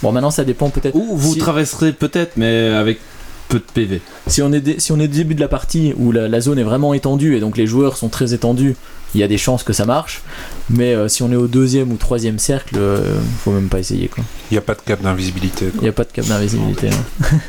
Bon, 0.02 0.12
maintenant 0.12 0.30
ça 0.30 0.44
dépend 0.44 0.68
peut-être. 0.68 0.94
Ou 0.94 1.16
vous 1.16 1.32
si- 1.34 1.38
traverserez 1.38 1.92
peut-être, 1.92 2.32
mais 2.36 2.68
avec 2.68 2.98
peu 3.48 3.58
de 3.58 3.64
PV. 3.74 4.00
Si 4.26 4.42
on 4.42 4.52
est, 4.52 4.60
dé- 4.60 4.76
si 4.78 4.92
on 4.92 4.98
est 5.00 5.04
au 5.04 5.08
début 5.08 5.34
de 5.34 5.40
la 5.40 5.48
partie 5.48 5.92
où 5.96 6.12
la, 6.12 6.28
la 6.28 6.40
zone 6.40 6.58
est 6.58 6.62
vraiment 6.64 6.94
étendue 6.94 7.36
et 7.36 7.40
donc 7.40 7.56
les 7.56 7.66
joueurs 7.66 7.96
sont 7.96 8.08
très 8.08 8.32
étendus, 8.34 8.76
il 9.14 9.20
y 9.20 9.24
a 9.24 9.28
des 9.28 9.38
chances 9.38 9.62
que 9.62 9.72
ça 9.72 9.84
marche. 9.84 10.22
Mais 10.70 10.94
euh, 10.94 11.08
si 11.08 11.22
on 11.22 11.30
est 11.32 11.36
au 11.36 11.46
deuxième 11.48 11.92
ou 11.92 11.96
troisième 11.96 12.38
cercle, 12.38 12.76
euh, 12.78 13.18
faut 13.44 13.50
même 13.52 13.68
pas 13.68 13.78
essayer. 13.78 14.08
quoi. 14.08 14.24
Il 14.50 14.54
n'y 14.54 14.58
a 14.58 14.62
pas 14.62 14.74
de 14.74 14.80
cap 14.80 15.00
d'invisibilité. 15.02 15.70
Il 15.76 15.82
n'y 15.82 15.88
a 15.88 15.92
pas 15.92 16.04
de 16.04 16.12
cap 16.12 16.24
d'invisibilité. 16.26 16.88
hein. 16.90 17.26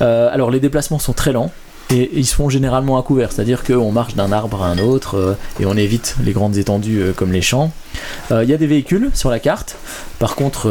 Euh, 0.00 0.32
alors 0.32 0.52
les 0.52 0.60
déplacements 0.60 1.00
sont 1.00 1.12
très 1.12 1.32
lents. 1.32 1.50
Et 1.90 2.08
ils 2.12 2.24
se 2.26 2.34
font 2.34 2.48
généralement 2.50 2.98
à 2.98 3.02
couvert, 3.02 3.32
c'est-à-dire 3.32 3.64
qu'on 3.64 3.90
marche 3.90 4.14
d'un 4.14 4.30
arbre 4.30 4.62
à 4.62 4.68
un 4.68 4.78
autre 4.78 5.16
euh, 5.16 5.34
et 5.58 5.66
on 5.66 5.74
évite 5.76 6.14
les 6.22 6.30
grandes 6.32 6.56
étendues 6.56 7.02
comme 7.16 7.32
les 7.32 7.40
champs. 7.42 7.72
Il 8.30 8.44
y 8.48 8.52
a 8.52 8.56
des 8.58 8.66
véhicules 8.68 9.10
sur 9.14 9.28
la 9.30 9.40
carte, 9.40 9.76
par 10.20 10.36
contre, 10.36 10.68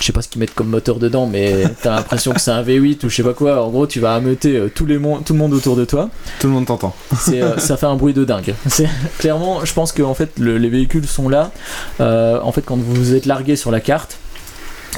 je 0.00 0.04
sais 0.04 0.12
pas 0.12 0.22
ce 0.22 0.28
qu'ils 0.28 0.40
mettent 0.40 0.54
comme 0.54 0.68
moteur 0.68 0.98
dedans, 0.98 1.26
mais 1.26 1.64
t'as 1.82 1.94
l'impression 1.96 2.32
que 2.32 2.40
c'est 2.40 2.50
un 2.50 2.62
V8 2.62 3.04
ou 3.06 3.08
je 3.08 3.16
sais 3.16 3.22
pas 3.22 3.32
quoi. 3.34 3.64
En 3.64 3.70
gros, 3.70 3.86
tu 3.86 4.00
vas 4.00 4.14
ameuter 4.14 4.56
euh, 4.56 4.70
tous 4.74 4.86
les 4.86 4.98
mon- 4.98 5.18
tout 5.20 5.32
le 5.32 5.38
monde 5.38 5.52
autour 5.54 5.76
de 5.76 5.84
toi. 5.84 6.08
Tout 6.40 6.46
le 6.48 6.52
monde 6.52 6.66
t'entend. 6.66 6.94
Euh, 7.28 7.58
ça 7.58 7.76
fait 7.76 7.86
un 7.86 7.96
bruit 7.96 8.14
de 8.14 8.24
dingue. 8.24 8.54
Clairement, 9.18 9.64
je 9.64 9.72
pense 9.72 9.92
que 9.92 10.02
en 10.02 10.14
fait, 10.14 10.38
le- 10.38 10.58
les 10.58 10.68
véhicules 10.68 11.06
sont 11.06 11.28
là. 11.28 11.50
Euh, 12.00 12.38
en 12.42 12.52
fait, 12.52 12.62
quand 12.62 12.76
vous 12.76 13.14
êtes 13.14 13.26
largué 13.26 13.56
sur 13.56 13.70
la 13.70 13.80
carte, 13.80 14.18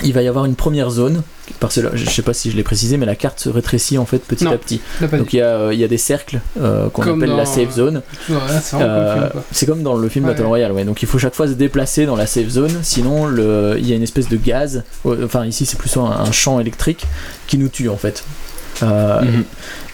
il 0.05 0.13
va 0.13 0.23
y 0.23 0.29
avoir 0.29 0.45
une 0.45 0.55
première 0.55 0.91
zone. 0.91 1.23
Parce 1.61 1.81
que 1.81 1.97
je 1.97 2.05
sais 2.11 2.21
pas 2.23 2.35
si 2.35 2.51
je 2.51 2.57
l'ai 2.57 2.63
précisé, 2.63 2.99
mais 2.99 3.07
la 3.07 3.17
carte 3.17 3.41
se 3.41 3.49
rétrécit 3.49 3.97
en 3.97 4.05
fait 4.05 4.19
petit 4.19 4.45
Non. 4.45 4.53
à 4.53 4.59
petit. 4.59 4.83
Donc 5.13 5.33
il 5.33 5.37
y, 5.39 5.41
a, 5.41 5.47
euh, 5.47 5.75
il 5.75 5.81
y 5.81 5.85
a 5.85 5.89
des 5.89 5.97
cercles 5.97 6.41
euh, 6.61 6.91
qu'on 6.91 7.03
appelle 7.03 7.35
la 7.35 7.47
safe 7.47 7.71
zone. 7.75 8.03
Euh, 8.75 9.31
c'est 9.51 9.65
comme 9.67 9.83
dans 9.83 9.95
le 9.97 10.09
film 10.11 10.27
Ouais. 10.27 10.33
Battle 10.33 10.47
Royale, 10.47 10.73
ouais. 10.73 10.85
Donc 10.85 11.03
il 11.03 11.09
faut 11.09 11.19
chaque 11.19 11.35
fois 11.35 11.47
se 11.49 11.53
déplacer 11.53 12.05
dans 12.05 12.17
la 12.17 12.27
safe 12.27 12.49
zone, 12.49 12.79
sinon 12.83 13.25
le, 13.27 13.77
il 13.79 13.89
y 13.89 13.93
a 13.93 13.97
une 13.97 14.03
espèce 14.03 14.29
de 14.29 14.37
gaz. 14.37 14.83
Enfin 15.07 15.47
ici 15.47 15.65
c'est 15.65 15.79
plutôt 15.79 16.03
un, 16.03 16.11
un 16.21 16.33
champ 16.33 16.61
électrique 16.61 17.07
qui 17.47 17.57
nous 17.57 17.69
tue 17.69 17.89
en 17.89 17.97
fait. 17.97 18.25
Euh, 18.83 19.21
Mhm. 19.23 19.45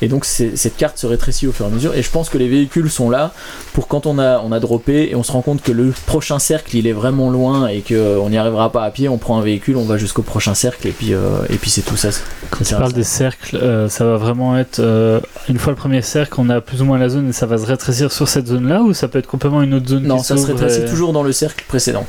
Et 0.03 0.09
donc 0.09 0.25
cette 0.27 0.77
carte 0.77 0.99
se 0.99 1.07
rétrécit 1.07 1.47
au 1.47 1.53
fur 1.53 1.65
et 1.65 1.69
à 1.69 1.71
mesure. 1.71 1.95
Et 1.95 2.03
je 2.03 2.11
pense 2.11 2.29
que 2.29 2.37
les 2.37 2.49
véhicules 2.49 2.91
sont 2.91 3.09
là 3.09 3.33
pour 3.73 3.89
quand 3.89 4.05
on 4.07 4.19
a, 4.19 4.39
on 4.41 4.53
a 4.53 4.61
droppé 4.61 5.09
et 5.11 5.15
on 5.15 5.23
se 5.23 5.33
rend 5.33 5.41
compte 5.41 5.63
que 5.63 5.73
le 5.73 5.93
prochain 6.07 6.39
cercle 6.39 6.77
il 6.77 6.87
est 6.87 6.93
vraiment 6.93 7.31
loin 7.31 7.69
et 7.69 7.81
qu'on 7.83 8.29
n'y 8.29 8.37
arrivera 8.37 8.71
pas 8.71 8.83
à 8.85 8.91
pied, 8.91 9.09
on 9.09 9.17
prend 9.17 9.39
un 9.39 9.43
véhicule, 9.43 9.77
on 9.77 9.85
va 9.85 9.97
jusqu'au 9.97 10.23
prochain 10.23 10.55
cercle 10.55 10.87
et 10.89 10.91
puis, 10.93 11.15
euh, 11.15 11.21
et 11.49 11.57
puis 11.57 11.71
c'est 11.71 11.83
tout 11.83 11.97
ça. 11.97 12.11
Quand 12.51 12.65
tu 12.65 12.75
parles 12.75 12.93
des 12.93 13.05
cercles, 13.05 13.57
euh, 13.57 13.89
ça 13.89 14.05
va 14.05 14.17
vraiment 14.17 14.59
être 14.59 14.81
euh, 14.81 15.21
une 15.49 15.59
fois 15.59 15.73
le 15.73 15.77
premier 15.79 16.03
cercle, 16.03 16.35
on 16.39 16.51
a 16.51 16.61
plus 16.61 16.83
ou 16.83 16.85
moins 16.85 16.99
la 16.99 17.09
zone 17.09 17.31
et 17.31 17.33
ça 17.33 17.47
va 17.47 17.57
se 17.57 17.65
rétrécir 17.67 18.13
sur 18.13 18.29
cette 18.29 18.49
zone-là 18.49 18.83
ou 18.83 18.93
ça 18.93 19.09
peut 19.09 19.19
être 19.19 19.27
complètement 19.27 19.63
une 19.63 19.75
autre 19.75 19.89
zone 19.89 20.03
Non, 20.05 20.19
qui 20.19 20.25
ça 20.25 20.37
se 20.37 20.47
rétrécit 20.47 20.83
et- 20.83 20.85
toujours 20.85 21.13
dans 21.15 21.23
le 21.23 21.33
cercle 21.33 21.65
précédent. 21.67 22.07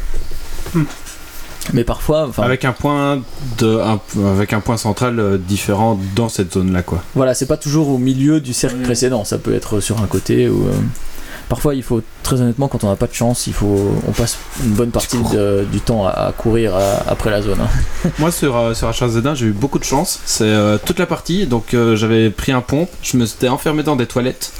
Hmm. 0.74 0.84
Mais 1.74 1.84
parfois, 1.84 2.28
enfin, 2.30 2.44
Avec 2.44 2.64
un 2.66 2.72
point 2.74 3.22
de, 3.58 3.80
un- 3.80 4.00
avec 4.36 4.54
un 4.54 4.60
point 4.60 4.78
central 4.78 5.20
euh, 5.20 5.38
différent 5.38 6.00
dans 6.16 6.30
cette 6.30 6.54
zone-là, 6.54 6.84
quoi. 6.84 7.04
voilà, 7.16 7.34
c'est 7.34 7.48
pas 7.48 7.58
toujours 7.58 7.90
au 7.90 7.98
milieu 7.98 8.40
du 8.40 8.54
cercle 8.54 8.78
précédent, 8.84 9.24
ça 9.26 9.38
peut 9.38 9.54
être 9.56 9.80
sur 9.80 10.02
un 10.02 10.08
côté 10.08 10.48
ou. 10.50 10.68
euh, 10.68 10.72
Parfois, 11.48 11.76
il 11.76 11.84
faut 11.84 12.02
très 12.24 12.42
honnêtement, 12.42 12.68
quand 12.68 12.84
on 12.84 12.90
n'a 12.90 12.96
pas 12.96 13.06
de 13.06 13.14
chance, 13.14 13.46
il 13.46 13.54
faut, 13.54 13.94
on 14.08 14.12
passe 14.14 14.36
une 14.64 14.72
bonne 14.72 14.90
partie 14.90 15.18
de- 15.32 15.64
du 15.72 15.80
temps 15.80 16.08
à, 16.08 16.10
à 16.10 16.32
courir 16.32 16.76
à- 16.76 17.04
après 17.08 17.30
la 17.30 17.44
zone. 17.44 17.60
hein. 17.62 18.10
Moi 18.20 18.32
sur, 18.32 18.58
euh, 18.58 18.74
sur 18.74 18.90
H1Z1 18.90 19.36
j'ai 19.36 19.46
eu 19.48 19.52
beaucoup 19.52 19.78
de 19.78 19.84
chance. 19.84 20.20
C'est 20.26 20.44
euh, 20.46 20.80
toute 20.84 20.98
la 20.98 21.06
partie, 21.06 21.46
donc 21.46 21.76
euh, 21.76 21.96
j'avais 21.96 22.32
pris 22.32 22.52
un 22.52 22.62
pompe, 22.62 22.90
je 23.04 23.18
me 23.18 23.26
suis 23.28 23.48
enfermé 23.48 23.84
dans 23.84 23.96
des 23.96 24.08
toilettes 24.08 24.54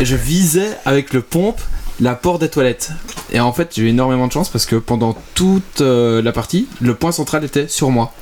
et 0.00 0.04
je 0.04 0.14
visais 0.14 0.76
avec 0.84 1.12
le 1.12 1.20
pompe 1.20 1.60
la 2.00 2.14
porte 2.14 2.40
des 2.40 2.48
toilettes. 2.48 2.90
Et 3.32 3.40
en 3.40 3.52
fait 3.52 3.70
j'ai 3.74 3.82
eu 3.82 3.88
énormément 3.88 4.26
de 4.26 4.32
chance 4.32 4.48
parce 4.48 4.66
que 4.66 4.76
pendant 4.76 5.16
toute 5.34 5.80
euh, 5.80 6.22
la 6.22 6.32
partie, 6.32 6.66
le 6.80 6.94
point 6.94 7.12
central 7.12 7.44
était 7.44 7.68
sur 7.68 7.90
moi. 7.90 8.12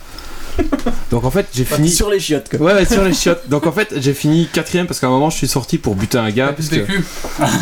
Donc 1.10 1.24
en 1.24 1.30
fait 1.30 1.46
j'ai 1.54 1.64
fini 1.64 1.88
sur 1.90 2.10
les 2.10 2.20
chiottes. 2.20 2.50
Quoi. 2.50 2.60
Ouais, 2.60 2.74
ouais, 2.74 2.84
sur 2.84 3.02
les 3.04 3.14
chiottes. 3.14 3.48
Donc 3.48 3.66
en 3.66 3.72
fait, 3.72 3.94
j'ai 3.96 4.12
fini 4.12 4.48
quatrième 4.52 4.86
parce 4.86 5.00
qu'à 5.00 5.06
un 5.06 5.10
moment, 5.10 5.30
je 5.30 5.36
suis 5.38 5.48
sorti 5.48 5.78
pour 5.78 5.94
buter 5.94 6.18
un 6.18 6.30
gars. 6.30 6.52
Plus 6.52 6.68
parce 6.68 6.80
de 6.80 6.84
que- 6.86 7.02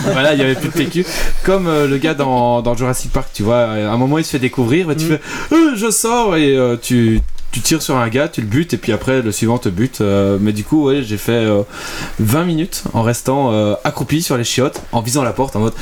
voilà, 0.12 0.32
il 0.34 0.40
y 0.40 0.42
avait 0.42 0.56
plus 0.56 0.68
de 0.70 0.74
PQ. 0.74 1.06
Comme 1.44 1.68
euh, 1.68 1.86
le 1.86 1.98
gars 1.98 2.14
dans, 2.14 2.62
dans 2.62 2.76
Jurassic 2.76 3.12
Park, 3.12 3.28
tu 3.32 3.44
vois, 3.44 3.60
à 3.62 3.74
un 3.92 3.96
moment 3.96 4.18
il 4.18 4.24
se 4.24 4.30
fait 4.30 4.38
découvrir, 4.40 4.88
mais 4.88 4.96
tu 4.96 5.04
Mm. 5.04 5.08
fais 5.08 5.20
Euh, 5.54 5.76
je 5.76 5.90
sors 5.90 6.34
et 6.36 6.56
euh, 6.56 6.76
tu, 6.80 7.20
tu 7.52 7.60
tires 7.60 7.82
sur 7.82 7.96
un 7.96 8.08
gars, 8.08 8.28
tu 8.28 8.40
le 8.40 8.46
butes 8.46 8.74
et 8.74 8.76
puis 8.76 8.92
après 8.92 9.22
le 9.22 9.32
suivant 9.32 9.58
te 9.58 9.68
bute. 9.68 10.00
Euh, 10.00 10.38
mais 10.40 10.52
du 10.52 10.62
coup, 10.64 10.86
ouais, 10.86 11.02
j'ai 11.02 11.16
fait 11.18 11.32
euh, 11.32 11.62
20 12.20 12.44
minutes 12.44 12.84
en 12.92 13.02
restant 13.02 13.52
euh, 13.52 13.74
accroupi 13.84 14.22
sur 14.22 14.36
les 14.36 14.44
chiottes, 14.44 14.80
en 14.92 15.00
visant 15.00 15.22
la 15.22 15.32
porte 15.32 15.56
en 15.56 15.60
mode 15.60 15.72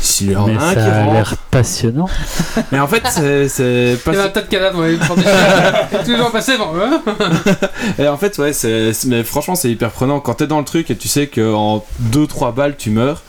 s'il 0.00 0.30
y 0.32 0.36
en 0.36 0.46
Mais 0.46 0.56
a 0.56 0.62
un 0.62 0.68
ça 0.68 0.74
qui 0.74 0.80
a 0.80 1.02
rentre. 1.04 1.12
l'air 1.14 1.36
passionnant. 1.50 2.08
Mais 2.72 2.78
en 2.78 2.86
fait, 2.86 3.02
c'est- 3.48 4.02
pas 4.04 4.12
Il 4.12 4.16
y 4.18 4.20
a 4.20 4.24
un 4.24 4.28
tas 4.28 4.42
de 4.42 4.48
cadavres, 4.48 4.80
ouais. 4.80 4.96
Toujours 6.04 6.30
passé, 6.30 6.52
bon, 6.56 6.68
hein. 6.80 7.02
Et 7.98 8.08
en 8.08 8.16
fait, 8.16 8.38
ouais, 8.38 8.52
c'est, 8.52 8.92
mais 9.06 9.22
franchement, 9.24 9.54
c'est 9.54 9.70
hyper 9.70 9.90
prenant. 9.90 10.20
Quand 10.20 10.34
t'es 10.34 10.46
dans 10.46 10.58
le 10.58 10.64
truc 10.64 10.90
et 10.90 10.96
tu 10.96 11.08
sais 11.08 11.26
qu'en 11.26 11.84
2-3 12.12 12.54
balles, 12.54 12.76
tu 12.78 12.90
meurs, 12.90 13.22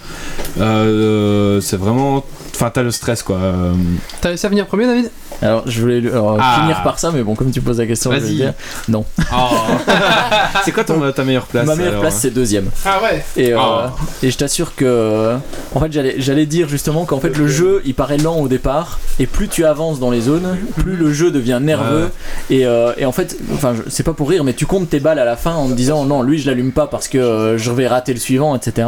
euh, 0.59 1.59
c'est 1.61 1.77
vraiment. 1.77 2.23
Enfin, 2.59 2.71
t'as 2.73 2.83
le 2.83 2.91
stress, 2.91 3.23
quoi. 3.23 3.37
Euh, 3.37 3.71
T'as 4.19 4.29
réussi 4.29 4.45
à 4.45 4.49
venir 4.49 4.65
premier, 4.65 4.85
David? 4.85 5.09
Alors, 5.41 5.63
je 5.65 5.79
voulais 5.79 6.05
alors, 6.11 6.37
Ah. 6.41 6.57
finir 6.59 6.83
par 6.83 6.99
ça, 6.99 7.09
mais 7.13 7.23
bon, 7.23 7.33
comme 7.33 7.51
tu 7.51 7.61
poses 7.61 7.77
la 7.79 7.85
question, 7.87 8.11
je 8.11 8.17
vais 8.17 8.27
dire. 8.29 8.53
Non. 8.89 9.05
c'est 10.65 10.71
quoi 10.71 10.83
ton, 10.83 11.11
ta 11.11 11.23
meilleure 11.23 11.45
place 11.45 11.65
Ma 11.65 11.75
meilleure 11.75 11.91
alors 11.93 12.01
place, 12.01 12.17
c'est 12.19 12.31
deuxième. 12.31 12.69
Ah 12.85 12.99
ouais 13.01 13.23
Et, 13.37 13.53
euh, 13.53 13.57
Oh. 13.59 13.89
et 14.23 14.31
je 14.31 14.37
t'assure 14.37 14.75
que, 14.75 15.35
en 15.73 15.79
fait, 15.79 15.91
j'allais, 15.93 16.15
j'allais 16.17 16.45
dire 16.45 16.67
justement 16.67 17.05
qu'en 17.05 17.19
fait 17.19 17.37
le 17.37 17.47
jeu 17.47 17.81
il 17.85 17.93
paraît 17.93 18.17
lent 18.17 18.35
au 18.37 18.47
départ, 18.47 18.99
et 19.19 19.25
plus 19.27 19.47
tu 19.47 19.63
avances 19.65 19.99
dans 19.99 20.11
les 20.11 20.21
zones, 20.21 20.57
plus 20.77 20.95
le 20.97 21.13
jeu 21.13 21.31
devient 21.31 21.59
nerveux. 21.61 22.09
Et, 22.49 22.65
euh, 22.65 22.91
et 22.97 23.05
en 23.05 23.11
fait, 23.11 23.37
enfin, 23.53 23.73
c'est 23.87 24.03
pas 24.03 24.13
pour 24.13 24.29
rire, 24.29 24.43
mais 24.43 24.53
tu 24.53 24.65
comptes 24.65 24.89
tes 24.89 24.99
balles 24.99 25.19
à 25.19 25.25
la 25.25 25.37
fin 25.37 25.53
en 25.55 25.67
te 25.69 25.73
disant 25.73 26.03
non, 26.05 26.21
lui 26.23 26.39
je 26.39 26.49
l'allume 26.49 26.71
pas 26.73 26.87
parce 26.87 27.07
que 27.07 27.17
euh, 27.17 27.57
je 27.57 27.71
vais 27.71 27.87
rater 27.87 28.13
le 28.13 28.19
suivant, 28.19 28.55
etc. 28.55 28.87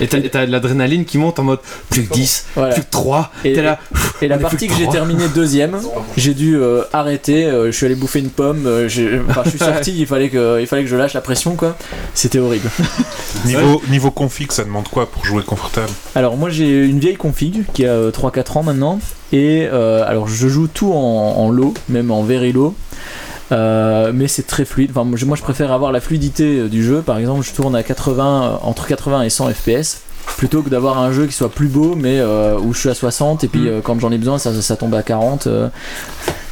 Et 0.00 0.08
t'as, 0.08 0.18
et 0.18 0.28
t'as 0.30 0.46
de 0.46 0.50
l'adrénaline 0.50 1.04
qui 1.04 1.18
monte 1.18 1.38
en 1.38 1.44
mode 1.44 1.60
plus 1.90 2.04
que 2.04 2.12
10, 2.14 2.46
Voilà. 2.56 2.74
plus 2.74 2.82
que 2.82 2.90
3. 2.90 3.03
Et, 3.44 3.52
T'es 3.52 3.62
là. 3.62 3.78
et 4.22 4.28
la 4.28 4.38
partie 4.38 4.66
que 4.66 4.72
que 4.72 4.78
j'ai 4.78 4.88
terminée 4.88 5.24
deuxième, 5.34 5.78
j'ai 6.16 6.34
dû 6.34 6.56
euh, 6.56 6.82
arrêter. 6.92 7.44
euh, 7.46 7.66
je 7.66 7.70
suis 7.76 7.86
allé 7.86 7.94
bouffer 7.94 8.20
une 8.20 8.30
pomme. 8.30 8.64
euh, 8.66 8.86
enfin, 9.28 9.42
je 9.44 9.50
suis 9.50 9.58
sorti. 9.70 9.94
il 9.96 10.06
fallait 10.06 10.28
que, 10.30 10.60
il 10.60 10.66
fallait 10.66 10.82
que 10.82 10.88
je 10.88 10.96
lâche 10.96 11.12
la 11.14 11.20
pression, 11.20 11.54
quoi. 11.56 11.76
C'était 12.14 12.38
horrible. 12.38 12.70
Niveau, 13.44 13.82
niveau 13.90 14.10
config, 14.10 14.50
ça 14.52 14.64
demande 14.64 14.88
quoi 14.88 15.10
pour 15.10 15.24
jouer 15.24 15.42
confortable? 15.42 15.88
Alors 16.14 16.36
moi 16.36 16.48
j'ai 16.50 16.84
une 16.86 16.98
vieille 16.98 17.16
config 17.16 17.64
qui 17.74 17.84
a 17.84 17.90
euh, 17.90 18.10
3-4 18.10 18.58
ans 18.58 18.62
maintenant 18.62 19.00
et 19.32 19.68
euh, 19.70 20.02
alors 20.06 20.28
je 20.28 20.48
joue 20.48 20.66
tout 20.68 20.92
en, 20.92 21.34
en 21.36 21.50
low, 21.50 21.74
même 21.88 22.10
en 22.10 22.22
very 22.22 22.52
low. 22.52 22.74
Euh, 23.52 24.12
mais 24.14 24.26
c'est 24.28 24.46
très 24.46 24.64
fluide. 24.64 24.90
Enfin, 24.92 25.04
moi, 25.04 25.16
je- 25.18 25.42
préfère 25.42 25.70
avoir 25.72 25.92
la 25.92 26.00
fluidité 26.00 26.68
du 26.68 26.82
jeu. 26.82 27.02
Par 27.02 27.18
exemple, 27.18 27.44
je 27.46 27.52
tourne 27.52 27.76
à 27.76 27.82
80, 27.82 28.44
euh, 28.44 28.56
entre 28.66 28.86
80 28.86 29.22
et 29.22 29.30
100 29.30 29.50
FPS 29.50 30.00
plutôt 30.36 30.62
que 30.62 30.68
d'avoir 30.70 30.98
un 30.98 31.12
jeu 31.12 31.26
qui 31.26 31.32
soit 31.32 31.48
plus 31.50 31.68
beau 31.68 31.94
mais 31.96 32.18
euh, 32.20 32.58
où 32.58 32.72
je 32.74 32.80
suis 32.80 32.88
à 32.88 32.94
60 32.94 33.44
et 33.44 33.48
puis 33.48 33.60
Mm. 33.62 33.66
euh, 33.68 33.80
quand 33.82 33.98
j'en 34.00 34.10
ai 34.12 34.18
besoin 34.18 34.38
ça, 34.38 34.52
ça 34.60 34.76
tombe 34.76 34.94
à 34.94 35.02
40. 35.02 35.46
euh. 35.46 35.68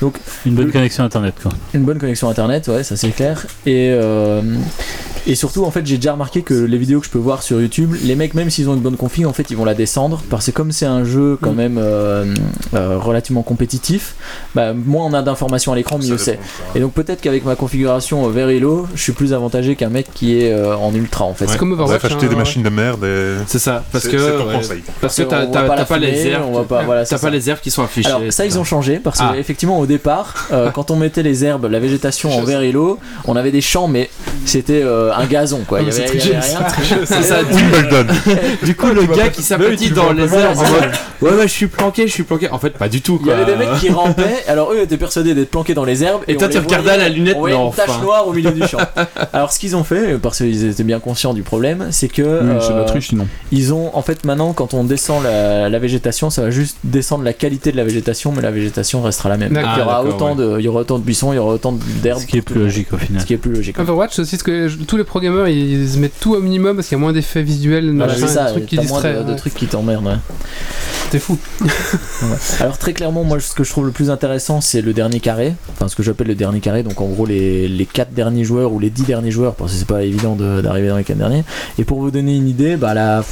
donc 0.01 0.17
Une 0.47 0.55
bonne 0.55 0.67
Le- 0.67 0.73
connexion 0.73 1.05
internet 1.05 1.35
quoi. 1.43 1.53
une 1.75 1.85
bonne 1.85 1.99
connexion 1.99 2.29
internet, 2.29 2.69
ouais, 2.69 2.83
ça 2.85 2.97
c'est 2.97 3.11
clair. 3.11 3.47
Et, 3.67 3.91
euh, 3.93 4.41
et 5.25 5.37
surtout, 5.37 5.65
en 5.65 5.71
fait, 5.71 5.87
j'ai 5.87 5.97
déjà 5.99 6.13
remarqué 6.15 6.43
que 6.43 6.53
les 6.53 6.77
vidéos 6.79 6.99
que 6.99 7.07
je 7.07 7.11
peux 7.13 7.19
voir 7.21 7.45
sur 7.45 7.61
YouTube, 7.61 7.95
les 8.03 8.17
mecs, 8.17 8.35
même 8.35 8.51
s'ils 8.51 8.69
ont 8.69 8.75
une 8.75 8.81
bonne 8.81 8.97
config, 8.97 9.25
en 9.25 9.33
fait, 9.33 9.47
ils 9.53 9.57
vont 9.57 9.65
la 9.65 9.75
descendre. 9.75 10.21
Parce 10.29 10.47
que 10.47 10.51
comme 10.51 10.73
c'est 10.73 10.87
un 10.87 11.05
jeu 11.05 11.39
quand 11.41 11.53
Mm. 11.53 11.57
même 11.57 11.79
euh, 11.79 12.35
euh, 12.75 12.99
relativement 12.99 13.43
compétitif, 13.43 14.17
bah, 14.57 14.73
moins 14.75 15.07
on 15.07 15.13
a 15.15 15.23
d'informations 15.23 15.73
à 15.73 15.77
l'écran, 15.77 15.99
mieux 15.99 16.19
c'est. 16.19 16.41
Et 16.75 16.81
donc 16.81 16.93
peut-être 16.93 17.21
qu'avec 17.21 17.45
ma 17.45 17.55
configuration 17.55 18.27
euh, 18.27 18.31
very 18.31 18.59
low, 18.59 18.89
je 18.97 19.03
suis 19.03 19.13
plus 19.13 19.33
avantagé 19.33 19.77
qu'un 19.77 19.91
mec 19.91 20.09
qui 20.13 20.37
est 20.41 20.53
euh, 20.53 20.75
en 20.77 20.93
ultra 20.95 21.25
en 21.25 21.35
fait. 21.35 21.47
C'est 21.47 21.57
comme 21.59 21.71
Bref, 21.77 21.83
Overwatch. 21.83 22.05
acheter 22.05 22.27
hein, 22.27 22.29
des 22.29 22.35
ouais. 22.35 22.41
machines 22.41 22.63
de 22.65 22.69
merde 22.71 23.05
et... 23.05 23.37
C'est 23.63 23.71
ça. 23.71 23.85
Parce 23.93 24.09
que. 24.09 24.19
c'est 24.19 24.37
ton 24.39 24.47
ouais, 24.49 24.55
conseil. 24.55 24.83
Parce 25.01 25.17
que 25.17 25.23
t'as, 25.23 25.85
pas 25.85 25.99
les 25.99 26.27
herbes. 26.27 26.45
on 26.49 26.51
voit 26.53 26.65
pas- 26.67 26.83
voilà, 26.83 27.05
c'est 27.05 27.15
t'as 27.15 27.21
pas 27.21 27.29
ça. 27.29 27.31
les 27.31 27.49
herbes 27.49 27.61
qui 27.61 27.71
sont 27.71 27.83
affichées. 27.85 28.09
Alors 28.09 28.23
ça 28.31 28.45
ils 28.45 28.59
ont 28.59 28.65
changé 28.65 28.99
parce 28.99 29.19
que 29.19 29.25
Ah. 29.25 29.37
effectivement 29.39 29.79
au 29.79 29.87
départ 29.87 30.49
euh, 30.53 30.71
quand 30.75 30.91
on 30.91 30.97
mettait 30.97 31.23
les 31.23 31.45
herbes, 31.45 31.67
la 31.71 31.79
végétation 31.79 32.31
en 32.37 32.43
vert 32.43 32.63
et 32.63 32.73
l'eau, 32.73 32.99
on 33.27 33.37
avait 33.37 33.51
des 33.53 33.61
champs 33.61 33.87
mais 33.89 34.11
c'était 34.45 34.83
euh, 34.83 35.13
un 35.15 35.27
gazon 35.27 35.61
quoi. 35.67 35.81
Il 35.81 35.87
y 35.89 35.91
Ah, 35.91 35.95
avait, 35.95 36.11
il 36.15 36.19
y 36.19 36.31
avait 36.33 36.41
rien. 36.41 36.67
C'est 37.05 37.23
ça. 37.23 37.39
Wimbledon 37.53 38.13
Du 38.65 38.75
coup, 38.75 38.89
le 38.89 39.05
gars 39.07 39.29
qui 39.29 39.43
s'apprécie 39.43 39.89
tu 39.89 39.93
dans 39.95 40.13
les 40.13 40.35
airs 40.35 40.59
en 40.59 40.63
mode 40.63 40.91
Ouais, 41.21 41.31
ouais, 41.31 41.43
je 41.47 41.53
suis 41.53 41.69
planqué, 41.69 42.09
je 42.09 42.13
suis 42.13 42.25
planqué. 42.25 42.51
En 42.51 42.59
fait, 42.59 42.71
pas 42.71 42.89
du 42.89 43.01
tout 43.01 43.17
Il 43.21 43.27
y 43.27 43.31
quoi. 43.31 43.35
avait 43.37 43.45
des 43.45 43.57
mecs 43.57 43.79
qui 43.79 43.91
rampaient, 43.91 44.43
alors 44.49 44.73
eux 44.73 44.81
étaient 44.83 44.97
persuadés 44.97 45.35
d'être 45.35 45.51
planqués 45.53 45.75
dans 45.75 45.85
les 45.85 46.03
herbes. 46.03 46.23
Et 46.27 46.37
toi, 46.37 46.49
tu 46.49 46.59
regardais 46.59 46.91
à 46.91 46.97
la 46.97 47.09
lunette, 47.09 47.37
une 47.37 47.73
tache 47.73 48.01
noire 48.03 48.27
au 48.27 48.33
milieu 48.33 48.51
du 48.51 48.67
champ. 48.67 48.79
Alors 49.33 49.53
ce 49.53 49.61
qu'ils 49.61 49.77
ont 49.77 49.85
fait, 49.85 50.19
parce 50.21 50.39
qu'ils 50.39 50.67
étaient 50.69 50.83
bien 50.83 50.99
conscients 50.99 51.33
du 51.35 51.43
problème, 51.43 51.89
c'est 51.91 52.09
que 52.09 52.23
euh, 52.23 53.01
sinon. 53.01 53.27
Ils 53.53 53.73
ont 53.73 53.95
en 53.97 54.03
fait 54.03 54.25
maintenant 54.25 54.53
quand 54.53 54.75
on 54.75 54.83
descend 54.83 55.23
la, 55.23 55.69
la 55.69 55.79
végétation, 55.79 56.31
ça 56.31 56.43
va 56.43 56.51
juste 56.51 56.79
descendre 56.83 57.23
la 57.23 57.33
qualité 57.33 57.71
de 57.71 57.77
la 57.77 57.85
végétation, 57.85 58.33
mais 58.33 58.43
la 58.43 58.51
végétation 58.51 59.03
restera 59.03 59.29
la 59.29 59.37
même. 59.37 59.53
Il 59.53 59.79
y 59.79 59.83
aura 59.83 60.03
autant 60.05 60.35
de, 60.35 60.57
il 60.59 60.65
y 60.65 60.69
aura 60.69 60.81
autant 60.81 60.99
de 60.99 61.05
buissons, 61.05 61.33
il 61.33 61.37
y 61.37 61.39
aura 61.39 61.55
autant 61.55 61.73
d'herbes. 62.03 62.21
Ce 62.21 62.27
qui 62.27 62.39
est 62.39 62.43
plus 62.43 62.59
logique 62.61 62.93
au 62.93 62.97
final. 62.99 63.21
Ce 63.23 63.27
qui 63.27 63.35
est 63.35 63.39
plus 63.39 63.53
logique. 63.53 63.79
Overwatch, 63.79 64.15
c'est 64.15 64.23
aussi 64.23 64.37
ce 64.39 64.43
que 64.45 64.69
je- 64.69 64.79
tous 64.79 64.97
les 64.97 65.05
programmeurs 65.05 65.49
ils 65.49 65.89
se 65.89 65.99
mettent 65.99 66.19
tout 66.21 66.35
au 66.35 66.41
minimum 66.41 66.77
parce 66.77 66.89
qu'il 66.89 66.97
y 66.97 67.01
a 67.01 67.03
moins 67.03 67.13
d'effets 67.13 67.43
visuels, 67.43 67.95
Voilà, 67.95 68.13
machin, 68.15 68.27
c'est 68.27 68.35
ça, 68.35 68.45
des 68.47 68.53
trucs 68.53 68.67
qui 68.67 68.77
moins 68.89 69.03
de, 69.03 69.23
de 69.33 69.35
trucs 69.37 69.55
qui 69.55 69.67
t'emmerdent. 69.67 70.07
ouais. 70.07 70.17
C'est 71.11 71.19
fou. 71.19 71.37
Ouais. 72.23 72.37
Alors 72.61 72.79
très 72.79 72.93
clairement, 72.93 73.25
moi 73.25 73.39
ce 73.41 73.53
que 73.55 73.65
je 73.65 73.71
trouve 73.71 73.85
le 73.87 73.91
plus 73.91 74.09
intéressant 74.11 74.61
c'est 74.61 74.81
le 74.81 74.93
dernier 74.93 75.19
carré, 75.21 75.55
enfin 75.73 75.89
ce 75.89 75.97
que 75.97 76.03
j'appelle 76.03 76.29
le 76.29 76.35
dernier 76.37 76.61
carré, 76.61 76.83
donc 76.85 77.01
en 77.01 77.07
gros 77.07 77.27
les, 77.27 77.67
les 77.69 77.85
4 77.85 78.13
derniers 78.13 78.45
joueurs 78.45 78.73
ou 78.73 78.79
les 78.79 78.91
10 78.91 79.03
derniers 79.03 79.31
joueurs, 79.33 79.55
parce 79.55 79.73
que 79.73 79.79
c'est 79.79 79.87
pas 79.89 80.05
évident 80.05 80.37
de- 80.37 80.61
d'arriver 80.61 80.89
dans 80.89 80.97
les 80.97 81.05
4 81.05 81.19
derniers. 81.19 81.43
Et 81.79 81.85
pour 81.85 81.99
vous 82.01 82.11
donner 82.13 82.37
une 82.37 82.49
idée, 82.49 82.77
bah, 82.77 82.95
la, 82.95 83.25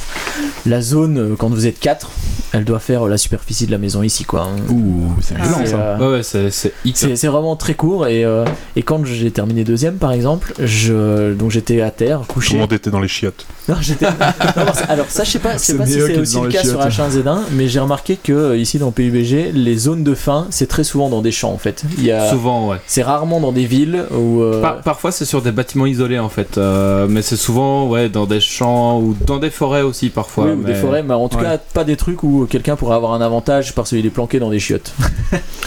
la 0.67 0.81
zone, 0.81 1.19
euh, 1.19 1.37
quand 1.37 1.49
vous 1.49 1.67
êtes 1.67 1.79
4, 1.81 2.11
elle 2.53 2.65
doit 2.65 2.81
faire 2.81 3.07
la 3.07 3.17
superficie 3.19 3.67
de 3.67 3.71
la 3.71 3.79
maison 3.79 4.03
ici 4.03 4.25
quoi. 4.25 4.49
Ouh, 4.71 5.13
c'est 5.21 5.35
Ah, 5.39 5.43
violent 5.47 5.67
ça. 5.67 5.77
euh, 5.77 5.99
Ouais, 5.99 6.19
ouais, 6.19 6.51
c'est, 6.95 7.27
vraiment 7.29 7.57
très 7.57 7.75
court 7.75 8.07
et, 8.07 8.25
euh, 8.25 8.45
et 8.77 8.83
quand 8.83 9.05
j'ai 9.05 9.31
terminé 9.31 9.65
deuxième 9.65 9.97
par 9.97 10.13
exemple, 10.13 10.53
je, 10.59 11.33
donc 11.35 11.51
j'étais 11.51 11.81
à 11.81 11.91
terre, 11.91 12.21
Tout 12.27 12.33
couché. 12.35 12.55
le 12.55 12.61
monde 12.61 12.73
était 12.73 12.91
dans 12.91 13.01
les 13.01 13.09
chiottes. 13.09 13.47
Non, 13.71 13.77
j'étais. 13.81 14.07
alors 14.89 15.07
ça, 15.09 15.25
je 15.25 15.31
sais 15.31 15.39
pas, 15.39 15.53
je 15.55 15.59
sais 15.59 15.73
C'est 15.73 15.79
pas 15.79 15.87
si 15.87 15.93
c'est 15.93 16.19
aussi 16.19 16.41
le 16.41 16.49
cas 16.49 16.63
sur 16.65 16.81
chiottes. 16.91 17.11
H1Z1, 17.15 17.39
mais 17.53 17.69
j'ai 17.69 17.81
remarqué 17.81 18.17
que 18.17 18.33
euh, 18.33 18.57
ici 18.57 18.79
dans 18.79 18.91
PUBG, 18.91 19.53
les 19.55 19.77
zones 19.77 20.03
de 20.05 20.15
fin, 20.15 20.47
c'est 20.51 20.67
très 20.67 20.85
souvent 20.85 21.09
dans 21.09 21.23
des 21.23 21.33
champs 21.33 21.53
en 21.53 21.59
fait. 21.59 21.85
Il 21.99 22.05
y 22.05 22.11
a, 22.13 22.29
Souvent, 22.31 22.69
ouais. 22.69 22.79
c'est 22.87 23.03
rarement 23.03 23.41
dans 23.41 23.53
des 23.53 23.67
villes 23.67 24.05
où. 24.11 24.43
euh, 24.43 24.61
Par- 24.61 24.81
parfois, 24.81 25.13
c'est 25.13 25.25
sur 25.25 25.41
des 25.43 25.53
bâtiments 25.53 25.87
isolés 25.87 26.19
en 26.19 26.29
fait, 26.29 26.59
euh, 26.59 27.07
mais 27.09 27.23
c'est 27.23 27.37
souvent 27.37 27.87
ouais 27.89 28.09
dans 28.09 28.27
des 28.27 28.41
champs 28.41 28.99
ou 29.01 29.17
dans 29.27 29.39
des 29.39 29.51
forêts 29.51 29.83
aussi 29.83 30.09
parfois. 30.11 30.47
oui, 30.47 30.53
ou 30.53 30.65
des 30.65 30.75
forêts, 30.75 31.03
mais 31.03 31.15
en 31.15 31.29
tout 31.29 31.37
ouais. 31.39 31.45
cas 31.45 31.59
pas 31.73 31.85
des 31.85 31.97
trucs 31.97 32.23
où 32.23 32.47
quelqu'un 32.51 32.77
pourrait 32.77 32.97
avoir 32.97 33.13
un 33.13 33.21
avantage 33.21 33.75
parce 33.75 33.91
qu'il 33.91 34.05
est 34.05 34.11
planqué 34.11 34.39
dans 34.39 34.51
des 34.51 34.59
chiottes. 34.59 34.93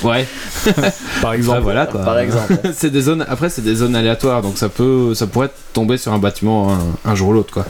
Ouais. 0.03 0.27
Par 1.21 1.33
exemple. 1.33 1.59
Ouais, 1.59 1.63
voilà 1.63 1.85
quoi. 1.85 2.01
Par 2.01 2.19
exemple. 2.19 2.57
c'est 2.73 2.89
des 2.89 2.99
zones. 3.01 3.25
Après, 3.29 3.49
c'est 3.49 3.61
des 3.61 3.75
zones 3.75 3.95
aléatoires, 3.95 4.41
donc 4.41 4.57
ça 4.57 4.67
peut, 4.67 5.13
ça 5.15 5.27
pourrait 5.27 5.49
tomber 5.71 5.95
sur 5.97 6.11
un 6.11 6.17
bâtiment 6.17 6.73
un, 6.73 6.79
un 7.09 7.15
jour 7.15 7.29
ou 7.29 7.33
l'autre 7.33 7.53
quoi. 7.53 7.65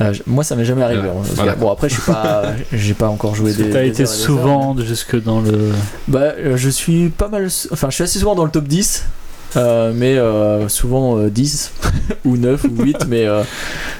Euh, 0.00 0.12
je- 0.12 0.22
moi, 0.26 0.42
ça 0.42 0.56
m'est 0.56 0.64
jamais 0.64 0.82
arrivé. 0.82 1.02
Ouais, 1.02 1.08
hein, 1.08 1.22
voilà. 1.34 1.54
bon, 1.54 1.70
après, 1.70 1.88
je 1.88 1.94
suis 1.94 2.02
pas, 2.12 2.42
j'ai 2.72 2.94
pas 2.94 3.08
encore 3.08 3.34
joué 3.34 3.52
des. 3.52 3.70
T'as 3.70 3.84
été 3.84 4.06
souvent 4.06 4.76
jusque 4.78 5.20
dans 5.22 5.40
le. 5.40 5.70
Bah, 6.08 6.32
euh, 6.38 6.56
je 6.56 6.68
suis 6.68 7.10
pas 7.10 7.28
mal. 7.28 7.48
Enfin, 7.70 7.90
je 7.90 7.94
suis 7.94 8.04
assez 8.04 8.18
souvent 8.18 8.34
dans 8.34 8.44
le 8.44 8.50
top 8.50 8.64
10. 8.66 9.04
euh, 9.56 9.92
mais 9.94 10.16
euh, 10.18 10.68
souvent 10.68 11.16
euh, 11.18 11.30
10 11.30 11.70
ou 12.24 12.36
9 12.36 12.64
ou 12.64 12.82
8, 12.82 13.06
mais 13.08 13.24
euh, 13.24 13.44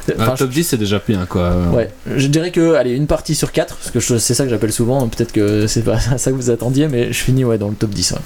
Un 0.18 0.30
top 0.34 0.50
10 0.50 0.64
c'est 0.64 0.76
déjà 0.76 1.00
bien 1.06 1.26
quoi. 1.26 1.52
Ouais, 1.72 1.90
je 2.16 2.26
dirais 2.26 2.50
que 2.50 2.74
allez 2.74 2.90
une 2.96 3.06
partie 3.06 3.36
sur 3.36 3.52
4 3.52 3.76
parce 3.76 3.90
que 3.92 4.00
c'est 4.18 4.34
ça 4.34 4.42
que 4.42 4.50
j'appelle 4.50 4.72
souvent. 4.72 5.06
Peut-être 5.06 5.30
que 5.30 5.68
c'est 5.68 5.82
pas 5.82 6.00
ça 6.00 6.32
que 6.32 6.36
vous 6.36 6.50
attendiez, 6.50 6.88
mais 6.88 7.12
je 7.12 7.18
finis 7.22 7.44
ouais 7.44 7.56
dans 7.58 7.68
le 7.68 7.76
top 7.76 7.90
10. 7.90 8.12
ouais. 8.12 8.18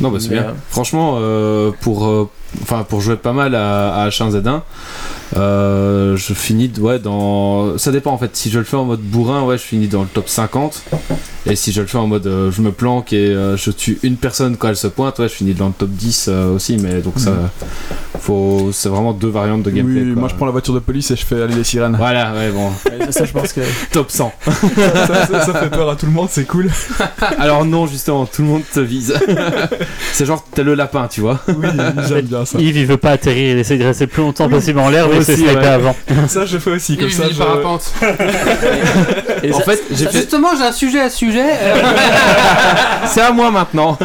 Non 0.00 0.10
bah 0.10 0.16
c'est 0.18 0.30
bien. 0.30 0.44
euh, 0.44 0.52
Franchement 0.70 1.16
euh, 1.20 1.72
pour 1.82 2.06
euh, 2.06 2.30
enfin 2.62 2.84
pour 2.88 3.00
jouer 3.00 3.16
pas 3.16 3.32
mal 3.32 3.54
à, 3.54 3.94
à 4.02 4.08
H1Z1, 4.08 4.60
euh, 5.36 6.16
je 6.16 6.34
finis 6.34 6.70
ouais 6.80 6.98
dans 6.98 7.78
ça 7.78 7.92
dépend 7.92 8.12
en 8.12 8.18
fait. 8.18 8.34
Si 8.36 8.50
je 8.50 8.58
le 8.58 8.64
fais 8.64 8.76
en 8.76 8.84
mode 8.84 9.00
bourrin, 9.00 9.42
ouais 9.44 9.58
je 9.58 9.62
finis 9.62 9.88
dans 9.88 10.02
le 10.02 10.08
top 10.08 10.28
50. 10.28 10.82
Et 11.46 11.56
si 11.56 11.72
je 11.72 11.80
le 11.80 11.86
fais 11.86 11.98
en 11.98 12.06
mode 12.06 12.26
euh, 12.26 12.50
je 12.50 12.60
me 12.62 12.70
planque 12.72 13.12
et 13.12 13.28
euh, 13.28 13.56
je 13.56 13.70
tue 13.70 13.98
une 14.02 14.16
personne 14.16 14.56
quand 14.56 14.68
elle 14.68 14.76
se 14.76 14.88
pointe, 14.88 15.18
ouais 15.20 15.28
je 15.28 15.34
finis 15.34 15.54
dans 15.54 15.68
le 15.68 15.72
top 15.72 15.90
10 15.90 16.26
euh, 16.28 16.54
aussi. 16.54 16.76
Mais 16.78 17.00
donc 17.00 17.18
ça 17.18 17.32
faut 18.20 18.70
c'est 18.72 18.88
vraiment 18.88 19.12
deux 19.12 19.28
variantes 19.30 19.62
de 19.62 19.70
gameplay. 19.70 20.02
Oui, 20.02 20.12
quoi. 20.12 20.20
moi 20.20 20.28
je 20.28 20.34
prends 20.34 20.46
la 20.46 20.52
voiture 20.52 20.74
de 20.74 20.78
police 20.80 21.10
et 21.10 21.16
je 21.16 21.24
fais 21.24 21.40
aller 21.42 21.54
les 21.54 21.64
sirènes. 21.64 21.96
Voilà 21.96 22.32
ouais 22.34 22.50
bon 22.50 22.70
ça, 23.10 23.24
je 23.24 23.32
pense 23.32 23.52
que 23.52 23.60
top 23.92 24.10
100. 24.10 24.32
ça, 24.46 25.26
ça- 25.26 25.44
ça 25.46 25.54
fait 25.54 25.70
peur 25.70 25.88
à 25.88 25.96
tout 25.96 26.06
le 26.06 26.12
monde, 26.12 26.28
c'est 26.30 26.44
cool. 26.44 26.68
Alors 27.38 27.64
non 27.64 27.86
justement 27.86 28.26
tout 28.26 28.42
le 28.42 28.48
monde 28.48 28.62
te 28.72 28.80
vise. 28.80 29.14
c'est 30.12 30.26
genre 30.26 30.44
t'es 30.54 30.64
le 30.64 30.74
lapin 30.74 31.08
tu 31.08 31.20
vois. 31.20 31.38
Oui, 31.48 31.68
j'aime 32.08 32.26
bien 32.26 32.39
ça. 32.44 32.58
Yves, 32.58 32.76
il 32.76 32.86
veut 32.86 32.96
pas 32.96 33.10
atterrir, 33.12 33.54
il 33.54 33.58
essaie 33.58 33.76
de 33.76 33.84
rester 33.84 34.04
le 34.04 34.10
plus 34.10 34.22
longtemps 34.22 34.48
possible 34.48 34.78
en 34.80 34.88
l'air, 34.88 35.08
mais 35.08 35.22
c'est 35.22 35.36
sniper 35.36 35.56
ouais. 35.60 35.66
avant. 35.66 35.96
Ça 36.28 36.46
je 36.46 36.58
fais 36.58 36.70
aussi, 36.72 36.96
comme 36.96 37.08
Il 37.08 37.12
ça. 37.14 37.24
je- 37.30 37.38
parapente. 37.38 37.92
et 39.42 39.52
En 39.52 39.58
ça- 39.58 39.64
fait 39.64 39.80
Justement, 40.12 40.48
j'ai 40.56 40.64
un 40.64 40.72
sujet 40.72 41.00
à 41.00 41.10
sujet. 41.10 41.46
C'est 43.06 43.20
à 43.20 43.32
moi 43.32 43.50
maintenant. 43.50 43.98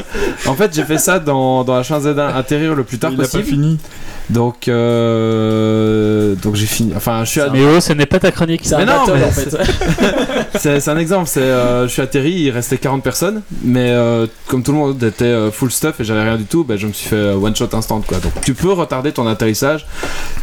En 0.46 0.54
fait, 0.56 0.74
j'ai 0.74 0.84
fait 0.84 0.98
ça 0.98 1.20
dans, 1.20 1.64
dans 1.64 1.80
H1Z1, 1.82 2.36
atterrir 2.36 2.74
le 2.76 2.84
plus 2.84 2.98
tard 2.98 3.12
Il 3.12 3.16
a 3.20 3.24
pas 3.24 3.30
possible. 3.30 3.46
fini. 3.46 3.78
Donc, 4.30 4.68
euh, 4.70 6.36
donc 6.36 6.56
j'ai 6.56 6.66
fini. 6.66 6.94
Enfin, 6.96 7.24
je 7.24 7.30
suis. 7.30 7.42
à- 7.42 7.50
Mais 7.50 7.60
oh, 7.64 7.80
ce 7.80 7.94
n'est 7.94 8.06
pas 8.06 8.20
ta 8.20 8.32
chronique. 8.32 8.62
c'est 8.64 8.76
un 8.76 8.80
Mais 8.80 8.86
non, 8.86 9.06
battle 9.06 9.18
mais 9.20 9.24
en 9.26 9.32
fait. 9.32 9.58
C'est 10.58 10.88
un 10.88 10.98
exemple. 10.98 11.28
C'est, 11.28 11.42
euh, 11.42 11.86
je 11.88 11.92
suis 11.92 12.02
atterri, 12.02 12.32
il 12.32 12.50
restait 12.50 12.78
40 12.78 13.04
personnes, 13.04 13.42
mais 13.62 13.90
euh, 13.92 14.26
comme 14.48 14.64
tout 14.64 14.72
le 14.72 14.78
monde 14.78 15.04
était 15.04 15.26
euh, 15.26 15.52
full 15.52 15.70
stuff 15.70 16.00
et 16.00 16.04
j'avais 16.06 16.24
rien 16.24 16.38
du 16.38 16.46
tout, 16.46 16.64
ben, 16.64 16.78
je 16.78 16.88
me 16.88 16.94
suis 16.94 17.10
fait 17.10 17.32
one 17.34 17.54
shot 17.56 17.68
instant 17.74 18.02
quoi. 18.08 18.20
Donc, 18.20 18.32
tu 18.42 18.54
peux 18.54 18.72
retarder 18.72 19.12
ton 19.12 19.28
atterrissage, 19.28 19.86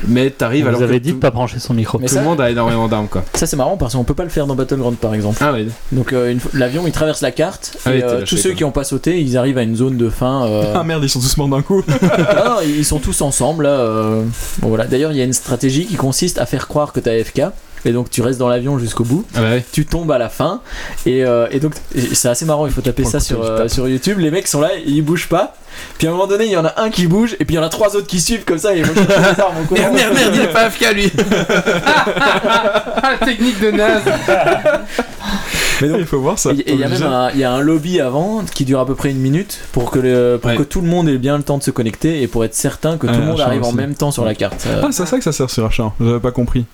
mais 0.07 0.29
t'arrives 0.31 0.69
alors 0.69 0.79
Vous 0.81 0.85
avez 0.85 1.01
dit 1.01 1.11
de 1.11 1.15
tout, 1.15 1.21
pas 1.21 1.31
brancher 1.31 1.59
son 1.59 1.73
micro. 1.75 1.99
Mais 1.99 2.07
tout 2.09 2.15
ça- 2.15 2.21
le 2.21 2.27
monde 2.27 2.41
a 2.43 2.51
énormément 2.51 2.89
d'armes 2.89 3.09
quoi. 3.09 3.25
Ça 3.35 3.47
c'est 3.47 3.57
marrant 3.57 3.77
parce 3.79 3.95
qu'on 3.95 4.05
peut 4.05 4.15
pas 4.15 4.25
le 4.25 4.29
faire 4.29 4.47
dans 4.47 4.55
Battleground 4.55 4.97
par 4.99 5.15
exemple. 5.15 5.39
Ah 5.41 5.53
oui. 5.55 5.69
Donc 5.93 6.13
euh, 6.13 6.31
une 6.31 6.41
l'avion 6.53 6.83
il 6.87 6.93
traverse 6.93 7.23
la 7.23 7.31
carte 7.33 7.73
Ah 7.87 7.93
et 7.93 7.95
oui, 7.97 8.01
t'es 8.01 8.07
euh, 8.07 8.21
lâché, 8.21 8.25
tous 8.27 8.37
ceux 8.37 8.51
quoi. 8.51 8.57
qui 8.59 8.65
ont 8.65 8.71
pas 8.71 8.85
sauté 8.85 9.19
ils 9.21 9.39
arrivent 9.39 9.59
à 9.59 9.63
une 9.63 9.77
zone 9.77 9.97
de 9.97 10.11
fin. 10.11 10.45
euh, 10.47 10.75
Ah 10.77 10.85
merde, 10.85 11.03
ils 11.05 11.09
sont 11.09 11.21
tous 11.21 11.37
morts 11.39 11.49
d'un 11.49 11.63
coup. 11.63 11.83
Ah 12.03 12.45
non, 12.47 12.57
ils 12.65 12.85
sont 12.85 12.99
tous 12.99 13.23
ensemble 13.23 13.65
là. 13.65 13.72
Euh, 13.73 14.25
voilà. 14.61 14.87
D'ailleurs, 14.87 15.13
il 15.13 15.19
y 15.19 15.21
a 15.21 15.25
une 15.25 15.33
stratégie 15.33 15.87
qui 15.87 15.97
consiste 15.97 16.39
à 16.39 16.47
faire 16.47 16.69
croire 16.69 16.93
que 16.93 17.01
t'as 17.01 17.13
AFK. 17.13 17.43
Et 17.85 17.91
donc 17.93 18.11
tu 18.11 18.23
restes 18.23 18.39
dans 18.39 18.49
l'avion 18.49 18.79
jusqu'au 18.79 19.03
bout, 19.05 19.25
Ah 19.35 19.41
bah 19.41 19.49
tu 19.73 19.85
tombes 19.87 20.11
à 20.13 20.19
la 20.19 20.29
fin, 20.29 20.61
et, 21.07 21.25
euh, 21.25 21.49
et 21.51 21.59
donc 21.59 21.73
c'est 22.15 22.29
assez 22.29 22.45
marrant, 22.45 22.67
il 22.67 22.73
faut 22.73 22.81
taper 22.81 23.03
ça 23.05 23.19
sur, 23.21 23.43
euh, 23.43 23.67
sur 23.69 23.89
YouTube, 23.89 24.19
les 24.21 24.31
mecs 24.31 24.47
sont 24.47 24.61
là, 24.61 24.71
ils 24.87 25.03
bougent 25.03 25.29
pas, 25.29 25.55
puis 25.99 26.07
à 26.07 26.11
un 26.11 26.13
moment 26.13 26.29
donné 26.29 26.45
il 26.47 26.53
y 26.53 26.57
en 26.57 26.65
a 26.65 26.81
un 26.81 26.91
qui 26.91 27.07
bouge, 27.09 27.35
et 27.41 27.45
puis 27.45 27.55
il 27.55 27.57
y 27.57 27.61
en 27.61 27.65
a 27.65 27.69
trois 27.69 27.97
autres 27.97 28.07
qui 28.07 28.21
suivent 28.21 28.45
comme 28.45 28.59
ça, 28.59 28.75
et 28.77 28.83
courant. 28.83 29.53
Merde, 29.73 29.95
merde, 29.95 30.15
merde, 30.15 30.33
il 30.35 30.41
est 30.43 30.53
pas 30.53 30.61
AFK 30.67 30.95
lui. 30.95 31.11
Technique 33.25 33.61
de 33.61 33.71
naze. 33.73 34.03
Mais 35.81 35.89
donc, 35.89 35.99
Il 36.01 36.07
faut 36.07 36.21
voir 36.21 36.39
ça. 36.39 36.51
Et 36.53 36.73
il 36.73 36.79
y 36.79 36.85
a 36.85 36.89
même 36.89 37.03
un, 37.03 37.31
il 37.33 37.39
y 37.41 37.45
a 37.45 37.51
un 37.53 37.61
lobby 37.61 38.01
avant 38.01 38.43
qui 38.55 38.65
dure 38.65 38.79
à 38.81 38.87
peu 38.87 38.95
près 38.95 39.11
une 39.11 39.19
minute 39.19 39.59
pour 39.73 39.91
que, 39.91 39.99
le, 39.99 40.39
pour 40.41 40.51
Ouais. 40.51 40.57
que 40.57 40.63
tout 40.63 40.81
le 40.81 40.87
monde 40.89 41.09
ait 41.09 41.19
bien 41.19 41.37
le 41.37 41.43
temps 41.43 41.59
de 41.59 41.63
se 41.63 41.71
connecter 41.73 42.23
et 42.23 42.29
pour 42.29 42.45
être 42.45 42.55
certain 42.55 42.97
que 42.99 43.07
tout 43.07 43.15
le 43.19 43.25
monde 43.27 43.39
H1 43.39 43.43
arrive 43.43 43.65
en 43.65 43.73
même 43.73 43.95
temps 43.95 44.11
sur 44.13 44.25
la 44.25 44.35
carte. 44.35 44.67
Ah, 44.83 44.89
c'est 44.93 45.07
ça 45.07 45.19
que 45.19 45.25
ça 45.25 45.33
sert 45.33 45.51
sur 45.51 45.69
H1, 45.69 45.91
j'avais 46.01 46.21
pas 46.21 46.31
compris. 46.31 46.65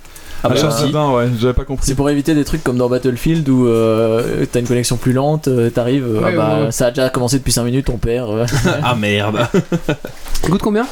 Ah 0.45 0.49
bah, 0.49 0.55
H1Z1, 0.55 1.15
ouais, 1.17 1.29
j'avais 1.39 1.53
pas 1.55 1.65
compris. 1.65 1.87
C'est 1.87 1.95
pour 1.95 2.09
éviter 2.11 2.35
des 2.35 2.45
trucs 2.45 2.63
comme 2.63 2.77
dans 2.77 2.89
Battlefield 2.89 3.49
où 3.49 3.67
euh, 3.67 4.45
t'as 4.51 4.61
une 4.61 4.67
connexion 4.67 4.97
plus 4.97 5.13
lente, 5.13 5.49
euh, 5.49 5.71
t'arrives, 5.71 6.05
euh, 6.07 6.21
Ouais, 6.21 6.33
ah 6.33 6.37
bah, 6.37 6.55
ouais, 6.61 6.65
ouais. 6.67 6.73
ça 6.73 6.87
a 6.87 6.91
déjà 6.91 7.09
commencé 7.11 7.39
depuis 7.39 7.53
5 7.53 7.65
minutes, 7.65 7.89
on 7.91 7.99
perd. 7.99 8.31
euh. 8.31 8.47
Ah 8.83 8.95
merde. 8.95 9.39
Coûte 10.43 10.63
combien? 10.63 10.87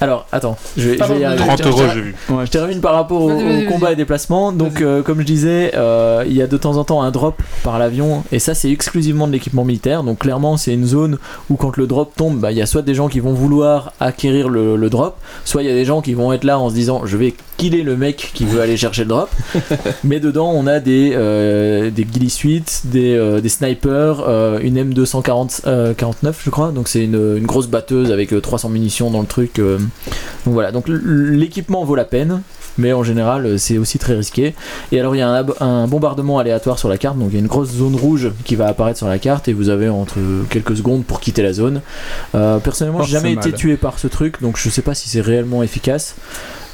Alors, 0.00 0.26
attends, 0.30 0.56
je 0.76 0.90
vais, 0.90 0.98
je 0.98 1.04
vais 1.12 1.20
y 1.20 1.24
arriver. 1.24 1.44
30 1.44 1.62
Je- 1.62 1.68
euros, 1.68 1.82
j'ai 1.92 2.00
vu. 2.00 2.14
Ouais, 2.28 2.46
Je 2.46 2.50
termine 2.50 2.80
par 2.80 2.94
rapport 2.94 3.22
au, 3.22 3.30
combat 3.68 3.92
et 3.92 3.96
déplacement. 3.96 4.52
Donc, 4.52 4.80
euh, 4.80 5.02
comme 5.02 5.20
je 5.20 5.26
disais, 5.26 5.72
euh, 5.74 6.24
il 6.26 6.34
y 6.34 6.42
a 6.42 6.46
de 6.46 6.56
temps 6.56 6.76
en 6.76 6.84
temps 6.84 7.02
un 7.02 7.10
drop 7.10 7.42
par 7.64 7.78
l'avion, 7.78 8.22
et 8.30 8.38
ça, 8.38 8.54
c'est 8.54 8.70
exclusivement 8.70 9.26
de 9.26 9.32
l'équipement 9.32 9.64
militaire. 9.64 10.02
Donc, 10.04 10.18
clairement, 10.20 10.56
c'est 10.56 10.72
une 10.74 10.86
zone 10.86 11.18
où, 11.50 11.56
quand 11.56 11.76
le 11.76 11.86
drop 11.86 12.12
tombe, 12.16 12.38
bah, 12.38 12.52
il 12.52 12.58
y 12.58 12.62
a 12.62 12.66
soit 12.66 12.82
des 12.82 12.94
gens 12.94 13.08
qui 13.08 13.20
vont 13.20 13.32
vouloir 13.32 13.92
acquérir 14.00 14.48
le, 14.48 14.76
le 14.76 14.90
drop, 14.90 15.16
soit 15.44 15.62
il 15.62 15.68
y 15.68 15.70
a 15.72 15.74
des 15.74 15.84
gens 15.84 16.00
qui 16.00 16.14
vont 16.14 16.32
être 16.32 16.44
là 16.44 16.58
en 16.58 16.68
se 16.70 16.74
disant 16.74 17.02
Je 17.04 17.16
vais 17.16 17.34
killer 17.56 17.82
le 17.82 17.96
mec 17.96 18.30
qui 18.34 18.44
veut 18.44 18.60
aller 18.60 18.76
chercher 18.76 19.02
le 19.02 19.08
drop. 19.08 19.28
Mais 20.04 20.20
dedans, 20.20 20.52
on 20.54 20.66
a 20.68 20.78
des, 20.78 21.12
euh, 21.16 21.90
des 21.90 22.04
ghillie 22.04 22.30
suites, 22.30 22.82
des, 22.84 23.14
euh, 23.16 23.40
des 23.40 23.48
snipers, 23.48 24.22
euh, 24.28 24.60
une 24.62 24.76
M249, 24.78 25.62
euh, 25.66 25.92
49, 25.94 26.42
je 26.44 26.50
crois. 26.50 26.70
Donc, 26.70 26.86
c'est 26.86 27.02
une, 27.02 27.36
une 27.36 27.46
grosse 27.46 27.66
batteuse 27.66 28.12
avec 28.12 28.32
euh, 28.32 28.40
300 28.40 28.68
munitions 28.68 29.10
dans 29.10 29.20
le 29.20 29.26
truc. 29.26 29.60
Donc 30.44 30.54
voilà, 30.54 30.72
donc 30.72 30.86
l'équipement 30.88 31.84
vaut 31.84 31.94
la 31.94 32.04
peine, 32.04 32.42
mais 32.78 32.92
en 32.92 33.02
général 33.02 33.44
euh, 33.46 33.58
c'est 33.58 33.78
aussi 33.78 33.98
très 33.98 34.14
risqué. 34.14 34.54
Et 34.92 35.00
alors 35.00 35.14
il 35.14 35.18
y 35.18 35.22
a 35.22 35.44
un, 35.60 35.86
bombardement 35.86 36.38
aléatoire 36.38 36.78
sur 36.78 36.88
la 36.88 36.98
carte, 36.98 37.18
donc 37.18 37.28
il 37.30 37.34
y 37.34 37.36
a 37.36 37.40
une 37.40 37.46
grosse 37.46 37.70
zone 37.70 37.96
rouge 37.96 38.30
qui 38.44 38.56
va 38.56 38.66
apparaître 38.66 38.98
sur 38.98 39.08
la 39.08 39.18
carte 39.18 39.48
et 39.48 39.52
vous 39.52 39.68
avez 39.68 39.88
entre 39.88 40.18
quelques 40.48 40.76
secondes 40.76 41.04
pour 41.04 41.20
quitter 41.20 41.42
la 41.42 41.52
zone. 41.52 41.80
Euh, 42.34 42.58
personnellement, 42.58 43.00
Oh, 43.00 43.04
j'ai 43.04 43.12
jamais 43.12 43.36
c'est 43.40 43.50
été 43.50 43.56
tué 43.56 43.76
par 43.76 43.98
ce 43.98 44.08
truc, 44.08 44.40
donc 44.40 44.56
je 44.56 44.68
sais 44.70 44.82
pas 44.82 44.94
si 44.94 45.08
c'est 45.08 45.20
réellement 45.20 45.62
efficace. 45.62 46.16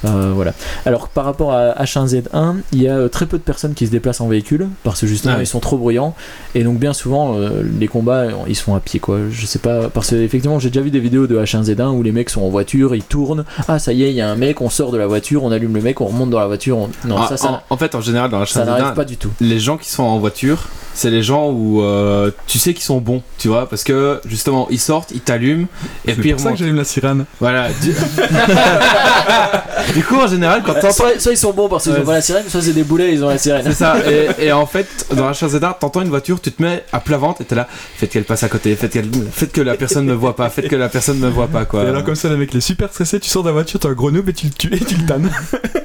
Euh, 0.05 0.33
voilà. 0.35 0.53
Alors 0.87 1.09
par 1.09 1.25
rapport 1.25 1.53
à 1.53 1.73
H1Z1, 1.83 2.57
il 2.73 2.83
y 2.83 2.89
a 2.89 2.97
euh, 2.97 3.09
très 3.09 3.27
peu 3.27 3.39
de 3.39 3.43
personnes 3.43 3.75
qui 3.75 3.87
se 3.87 3.91
déplacent 3.91 4.21
en 4.21 4.29
véhicule 4.29 4.69
parce 4.83 5.01
que 5.01 5.07
justement 5.07 5.35
Ah 5.39 5.43
ils 5.43 5.47
sont 5.47 5.61
trop 5.61 5.77
bruyants 5.79 6.15
et 6.55 6.63
donc 6.65 6.79
bien 6.79 6.93
souvent 6.93 7.37
euh, 7.39 7.63
les 7.79 7.89
combats 7.89 8.27
ils 8.47 8.55
se 8.57 8.63
font 8.63 8.75
à 8.75 8.81
pied 8.81 9.01
quoi. 9.01 9.19
Je 9.31 9.47
sais 9.47 9.59
pas 9.59 9.89
parce 9.89 10.11
que 10.11 10.17
effectivement 10.17 10.59
j'ai 10.59 10.71
déjà 10.71 10.81
vu 10.83 10.91
des 10.91 11.01
vidéos 11.01 11.27
de 11.27 11.39
H1Z1 11.39 11.89
où 11.91 12.03
les 12.03 12.13
mecs 12.13 12.31
sont 12.31 12.43
en 12.43 12.49
voiture, 12.49 12.95
ils 12.95 13.03
tournent, 13.03 13.45
ah 13.69 13.79
ça 13.79 13.93
y 13.93 14.03
est 14.03 14.11
il 14.11 14.17
y 14.17 14.21
a 14.21 14.31
un 14.31 14.37
mec, 14.37 14.61
on 14.61 14.71
sort 14.71 14.93
de 14.93 14.99
la 14.99 15.07
voiture, 15.07 15.45
on 15.45 15.53
allume 15.53 15.75
le 15.75 15.81
mec, 15.83 16.01
on 16.01 16.07
remonte 16.07 16.31
dans 16.31 16.41
la 16.41 16.47
voiture, 16.47 16.77
on- 16.79 16.91
non 17.07 17.17
Ah, 17.19 17.27
ça 17.29 17.37
ça, 17.37 17.51
en, 17.51 17.63
en 17.71 17.77
fait, 17.77 17.95
en 17.95 18.01
général, 18.01 18.31
dans 18.31 18.39
la 18.41 18.47
ça 18.47 18.61
chaîne 18.61 18.69
n'arrive 18.69 18.95
pas 18.95 19.05
du 19.05 19.17
tout. 19.17 19.31
les 19.41 19.59
gens 19.59 19.77
qui 19.77 19.89
sont 19.91 20.03
en 20.03 20.19
voiture, 20.19 20.69
c'est 20.95 21.11
les 21.11 21.23
gens 21.23 21.51
où 21.51 21.83
euh, 21.83 22.31
tu 22.47 22.59
sais 22.59 22.73
qu'ils 22.73 22.85
sont 22.85 23.01
bons, 23.01 23.23
tu 23.39 23.49
vois, 23.49 23.69
parce 23.69 23.85
que 23.85 24.21
justement 24.27 24.69
ils 24.71 24.79
sortent, 24.79 25.11
ils 25.11 25.21
t'allument 25.21 25.67
et 26.07 26.15
C'est 26.15 26.21
puis 26.21 26.31
ils 26.31 26.35
pour 26.37 26.45
ça 26.45 26.53
que 26.53 26.57
j'allume 26.57 26.77
la 26.77 26.85
sirène. 26.85 27.25
Voilà. 27.41 27.69
Du... 27.83 27.93
du 29.95 30.03
coup, 30.05 30.17
en 30.17 30.27
général, 30.27 30.63
quand 30.65 30.75
t'entends 30.75 30.93
Soit, 30.93 31.21
soit 31.21 31.33
ils 31.33 31.37
sont 31.39 31.53
bons 31.53 31.69
parce 31.69 31.85
qu'ils 31.85 31.93
Ouais, 31.95 32.01
ont 32.01 32.05
pas 32.05 32.13
la 32.15 32.23
sirène, 32.23 32.45
soit 32.49 32.63
c'est 32.63 32.73
des 32.73 32.85
boulets 32.85 33.13
ils 33.13 33.25
ont 33.25 33.29
la 33.29 33.39
sirène. 33.39 33.63
C'est 33.65 33.75
ça. 33.75 33.97
Et, 34.09 34.47
et 34.47 34.53
en 34.53 34.67
fait, 34.67 35.07
dans 35.15 35.27
la 35.27 35.33
chasse 35.33 35.53
d'art, 35.55 35.79
t'entends 35.79 36.03
une 36.03 36.09
voiture, 36.09 36.41
tu 36.41 36.53
te 36.53 36.63
mets 36.63 36.85
à 36.93 37.01
plat 37.01 37.17
ventre 37.17 37.41
et 37.41 37.45
t'es 37.45 37.55
là. 37.55 37.69
Faites 37.97 38.11
qu'elle 38.11 38.25
passe 38.25 38.43
à 38.43 38.49
côté. 38.49 38.75
Faites, 38.77 38.93
qu'elle- 38.93 39.11
faites 39.33 39.53
que 39.53 39.61
la 39.61 39.75
personne 39.75 40.07
ne 40.07 40.15
voit 40.15 40.37
pas. 40.37 40.49
Faites 40.51 40.69
que 40.69 40.77
la 40.77 40.89
personne 40.89 41.21
ne 41.21 41.29
voit 41.29 41.49
pas, 41.49 41.65
quoi. 41.65 41.85
Et 41.85 41.89
alors 41.89 42.05
comme 42.05 42.15
ça 42.15 42.29
le 42.29 42.37
mec 42.37 42.51
il 42.53 42.59
est 42.59 42.61
super 42.61 42.91
stressé, 42.91 43.21
tu 43.21 43.29
sors 43.29 43.43
de 43.43 43.49
la 43.49 43.53
voiture, 43.53 43.81
t'as 43.81 43.89
un 43.89 43.93
gros 43.93 44.11
noob 44.11 44.29
et 44.29 44.33
tu 44.33 44.47
le 44.47 44.53
tues 44.53 44.75
et 44.75 44.85
tu 44.85 44.97
le 44.97 45.07
tannes. 45.07 45.31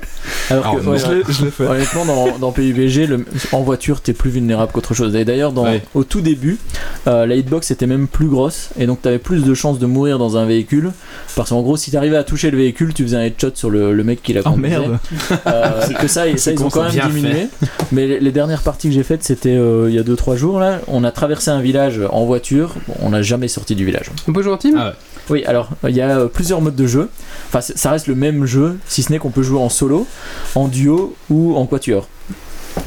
Alors 0.49 0.63
que, 0.75 0.79
Alors, 0.81 0.87
ouais, 0.93 0.97
je 0.99 1.11
l'ai- 1.11 1.23
je 1.29 1.45
l'ai 1.45 1.51
fait. 1.51 1.65
Honnêtement, 1.67 2.05
dans, 2.05 2.37
dans 2.37 2.51
PUBG, 2.51 3.07
le- 3.07 3.25
en 3.51 3.61
voiture, 3.61 4.01
t'es 4.01 4.13
plus 4.13 4.29
vulnérable 4.29 4.71
qu'autre 4.71 4.93
chose. 4.93 5.15
Et 5.15 5.25
d'ailleurs, 5.25 5.51
dans- 5.51 5.63
Ouais. 5.65 5.81
au 5.93 6.03
tout 6.03 6.21
début, 6.21 6.57
euh, 7.07 7.25
la 7.25 7.35
hitbox 7.35 7.71
était 7.71 7.87
même 7.87 8.07
plus 8.07 8.27
grosse, 8.27 8.69
et 8.79 8.85
donc 8.87 9.01
t'avais 9.01 9.19
plus 9.19 9.43
de 9.43 9.53
chances 9.53 9.79
de 9.79 9.85
mourir 9.85 10.17
dans 10.19 10.37
un 10.37 10.45
véhicule. 10.45 10.91
Parce 11.35 11.49
qu'en 11.49 11.61
gros, 11.61 11.77
si 11.77 11.91
t'arrivais 11.91 12.17
à 12.17 12.23
toucher 12.23 12.51
le 12.51 12.57
véhicule, 12.57 12.93
tu 12.93 13.03
faisais 13.03 13.17
un 13.17 13.21
headshot 13.23 13.51
sur 13.55 13.69
le, 13.69 13.93
le 13.93 14.03
mec 14.03 14.21
qui 14.23 14.33
l'a 14.33 14.41
Oh 14.45 14.51
conduisait. 14.51 14.79
merde. 14.79 14.97
Euh, 15.47 15.87
que 16.01 16.07
ça, 16.07 16.27
ils 16.27 16.63
ont 16.63 16.69
quand 16.69 16.83
même 16.83 17.11
diminué. 17.11 17.47
Mais 17.91 18.07
les, 18.07 18.19
les 18.19 18.31
dernières 18.31 18.61
parties 18.63 18.89
que 18.89 18.93
j'ai 18.95 19.03
faites, 19.03 19.23
c'était 19.23 19.55
euh, 19.55 19.87
il 19.89 19.95
y 19.95 19.99
a 19.99 20.03
2-3 20.03 20.35
jours. 20.35 20.59
Là, 20.59 20.79
on 20.87 21.03
a 21.03 21.11
traversé 21.11 21.51
un 21.51 21.61
village 21.61 22.01
en 22.11 22.25
voiture. 22.25 22.75
Bon, 22.87 22.95
on 23.01 23.09
n'a 23.09 23.21
jamais 23.21 23.47
sorti 23.47 23.75
du 23.75 23.85
village. 23.85 24.11
En 24.27 24.57
team 24.57 24.75
Ah 24.79 24.87
ouais. 24.87 24.93
Oui, 25.29 25.43
alors 25.45 25.69
il 25.87 25.95
y 25.95 26.01
a 26.01 26.17
euh, 26.19 26.27
plusieurs 26.27 26.61
modes 26.61 26.75
de 26.75 26.87
jeu. 26.87 27.09
Enfin, 27.47 27.61
ça 27.61 27.91
reste 27.91 28.07
le 28.07 28.15
même 28.15 28.45
jeu, 28.45 28.77
si 28.87 29.03
ce 29.03 29.11
n'est 29.11 29.19
qu'on 29.19 29.31
peut 29.31 29.43
jouer 29.43 29.59
en 29.59 29.69
solo, 29.69 30.07
en 30.55 30.67
duo 30.67 31.15
ou 31.29 31.55
en 31.55 31.65
quatuor. 31.65 32.07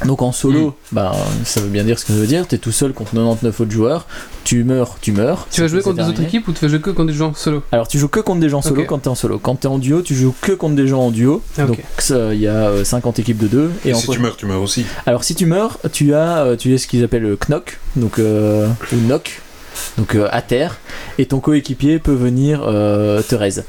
Donc 0.06 0.22
en 0.22 0.32
solo, 0.32 0.74
bah, 0.90 1.12
ça 1.44 1.60
veut 1.60 1.68
bien 1.68 1.84
dire 1.84 1.98
ce 1.98 2.04
que 2.06 2.12
ça 2.12 2.18
veut 2.18 2.26
dire. 2.26 2.46
T'es 2.46 2.56
tout 2.58 2.72
seul 2.72 2.92
contre 2.92 3.10
99 3.12 3.60
autres 3.60 3.70
joueurs. 3.70 4.06
Tu 4.44 4.64
meurs, 4.64 4.96
tu 5.00 5.12
meurs. 5.12 5.46
Tu 5.50 5.60
vas 5.60 5.68
jouer 5.68 5.82
contre 5.82 5.96
des 6.02 6.08
autres 6.08 6.22
équipes 6.22 6.48
ou 6.48 6.52
tu 6.52 6.60
vas 6.64 6.68
jouer 6.68 6.80
que 6.80 6.90
contre 6.90 7.08
des 7.08 7.16
gens 7.18 7.34
solo 7.34 7.62
Alors 7.72 7.86
tu 7.88 7.98
joues 7.98 8.08
que 8.08 8.20
contre 8.20 8.40
des 8.40 8.48
gens 8.48 8.62
solo 8.62 8.80
Ok. 8.82 8.86
quand 8.88 8.98
t'es 9.00 9.08
en 9.08 9.14
solo. 9.14 9.38
Quand 9.38 9.56
t'es 9.56 9.68
en 9.68 9.78
duo, 9.78 10.00
tu 10.02 10.14
joues 10.14 10.34
que 10.40 10.52
contre 10.52 10.76
des 10.76 10.86
gens 10.88 11.00
en 11.02 11.10
duo. 11.10 11.42
Ah. 11.58 11.64
Donc 11.64 11.82
il 12.10 12.40
y 12.40 12.46
a 12.48 12.68
euh, 12.68 12.84
50 12.84 13.18
équipes 13.18 13.38
de 13.38 13.48
deux. 13.48 13.70
Et 13.84 13.90
Et 13.90 13.94
en 13.94 13.98
si 13.98 14.06
quoi- 14.06 14.14
tu 14.16 14.22
meurs, 14.22 14.36
tu 14.36 14.46
meurs 14.46 14.62
aussi. 14.62 14.84
Alors 15.06 15.24
si 15.24 15.34
tu 15.34 15.46
meurs, 15.46 15.78
tu 15.92 16.14
as, 16.14 16.38
euh, 16.38 16.56
tu 16.56 16.72
as 16.74 16.78
ce 16.78 16.86
qu'ils 16.86 17.04
appellent 17.04 17.22
le 17.22 17.38
knock, 17.48 17.78
donc 17.96 18.18
euh, 18.18 18.68
ou 18.92 18.96
knock, 19.06 19.42
donc 19.98 20.14
euh, 20.14 20.28
à 20.30 20.42
terre, 20.42 20.78
et 21.18 21.26
ton 21.26 21.40
coéquipier 21.40 21.98
peut 21.98 22.14
venir 22.14 22.62
euh, 22.66 23.22
te 23.22 23.34
raise. 23.34 23.64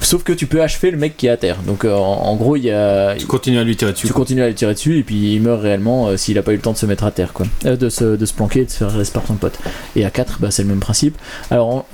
Sauf 0.00 0.22
que 0.22 0.34
tu 0.34 0.46
peux 0.46 0.60
achever 0.60 0.90
le 0.90 0.98
mec 0.98 1.16
qui 1.16 1.28
est 1.28 1.30
à 1.30 1.38
terre. 1.38 1.56
Donc 1.66 1.84
euh, 1.84 1.94
en, 1.94 2.24
en 2.26 2.36
gros, 2.36 2.56
il 2.56 2.64
y 2.64 2.70
a, 2.70 3.14
Tu 3.16 3.26
continues 3.26 3.58
à 3.58 3.64
lui 3.64 3.74
tirer 3.74 3.92
dessus. 3.92 4.06
tu 4.06 4.12
continues 4.12 4.42
à 4.42 4.48
lui 4.48 4.54
tirer 4.54 4.74
dessus 4.74 4.98
et 4.98 5.02
puis 5.02 5.34
il 5.34 5.40
meurt 5.40 5.62
réellement 5.62 6.14
s'il 6.18 6.36
a 6.36 6.42
pas 6.42 6.52
eu 6.52 6.56
le 6.56 6.60
temps 6.62 6.72
de 6.72 6.76
se 6.76 6.84
mettre 6.84 7.04
à 7.04 7.10
terre, 7.10 7.32
quoi, 7.32 7.46
de, 7.64 7.88
se, 7.88 8.16
de 8.16 8.26
se 8.26 8.34
planquer 8.34 8.60
et 8.60 8.64
de 8.66 8.70
se 8.70 8.76
faire 8.76 8.92
rester 8.92 9.14
par 9.14 9.26
son 9.26 9.34
pote. 9.34 9.58
Et 9.96 10.04
à 10.04 10.10
4, 10.10 10.38
bah, 10.40 10.50
c'est 10.50 10.62
le 10.62 10.68
même 10.68 10.80
principe. 10.80 11.16
Alors 11.50 11.86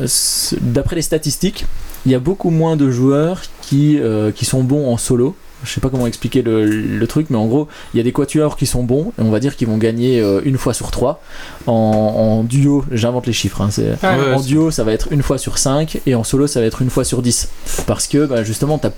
d'après 0.60 0.96
les 0.96 1.02
statistiques, 1.02 1.66
il 2.04 2.10
y 2.10 2.14
a 2.16 2.18
beaucoup 2.18 2.50
moins 2.50 2.76
de 2.76 2.90
joueurs 2.90 3.42
qui, 3.62 4.00
qui 4.34 4.44
sont 4.44 4.64
bons 4.64 4.92
en 4.92 4.96
solo. 4.96 5.36
Je 5.64 5.70
sais 5.70 5.80
pas 5.80 5.88
comment 5.88 6.06
expliquer 6.06 6.42
le, 6.42 6.64
le 6.66 7.06
truc, 7.06 7.26
mais 7.30 7.36
en 7.36 7.46
gros, 7.46 7.68
il 7.94 7.98
y 7.98 8.00
a 8.00 8.02
des 8.02 8.12
quatuors 8.12 8.56
qui 8.56 8.66
sont 8.66 8.82
bons, 8.82 9.12
et 9.18 9.22
on 9.22 9.30
va 9.30 9.40
dire 9.40 9.56
qu'ils 9.56 9.68
vont 9.68 9.76
gagner 9.78 10.20
euh, 10.20 10.40
une 10.44 10.56
fois 10.58 10.74
sur 10.74 10.90
trois. 10.90 11.20
En, 11.66 11.72
en 11.72 12.44
duo, 12.44 12.84
j'invente 12.90 13.26
les 13.26 13.32
chiffres, 13.32 13.60
hein, 13.60 13.68
c'est- 13.70 13.96
Ah, 14.02 14.16
Ouais, 14.18 14.34
en 14.34 14.40
duo, 14.40 14.70
ça 14.70 14.84
va 14.84 14.92
être 14.92 15.08
une 15.12 15.22
fois 15.22 15.38
sur 15.38 15.58
5 15.58 16.00
et 16.06 16.14
en 16.14 16.24
solo, 16.24 16.46
ça 16.46 16.60
va 16.60 16.66
être 16.66 16.82
une 16.82 16.90
fois 16.90 17.04
sur 17.04 17.22
10. 17.22 17.48
Parce 17.86 18.06
que 18.06 18.26
bah, 18.26 18.42
justement, 18.44 18.78
t'as- 18.78 18.92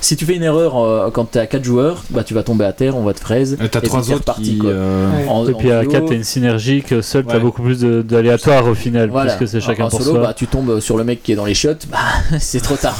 si 0.00 0.16
tu 0.16 0.24
fais 0.24 0.34
une 0.36 0.42
erreur 0.42 0.76
euh, 0.78 1.10
quand 1.10 1.24
t'es 1.26 1.38
à 1.38 1.46
4 1.46 1.62
joueurs, 1.64 2.04
bah, 2.10 2.24
tu 2.24 2.34
vas 2.34 2.42
tomber 2.42 2.64
à 2.64 2.72
terre, 2.72 2.96
on 2.96 3.02
va 3.04 3.12
te 3.14 3.20
fraise. 3.20 3.56
Euh, 3.60 3.68
T'as 3.70 3.80
et 3.80 3.82
trois 3.82 4.00
puis 4.00 4.08
t'es 4.08 4.14
autres 4.14 4.20
reparti, 4.22 4.42
qui. 4.42 4.58
quoi. 4.58 4.70
euh, 4.70 5.10
Ouais. 5.10 5.28
En- 5.28 5.46
Et 5.48 5.54
en 5.54 5.56
puis 5.58 5.70
à 5.70 5.82
duo, 5.82 5.90
4, 5.90 6.06
t'as 6.06 6.14
une 6.14 6.24
synergie 6.24 6.82
que 6.82 7.00
seul, 7.02 7.24
t'as 7.24 7.34
Ouais. 7.34 7.40
beaucoup 7.40 7.62
plus 7.62 7.78
de- 7.80 8.02
d'aléatoires 8.02 8.66
au 8.66 8.74
final, 8.74 9.10
voilà. 9.10 9.34
puisque 9.36 9.50
c'est 9.50 9.60
chacun 9.60 9.84
en 9.84 9.88
pour 9.88 10.00
solo, 10.02 10.16
soi. 10.16 10.20
bah, 10.28 10.34
tu 10.34 10.46
tombes 10.46 10.80
sur 10.80 10.96
le 10.96 11.04
mec 11.04 11.22
qui 11.22 11.32
est 11.32 11.36
dans 11.36 11.44
les 11.44 11.54
shots, 11.54 11.74
bah, 11.90 11.98
c'est 12.40 12.60
trop 12.60 12.76
tard. 12.76 12.96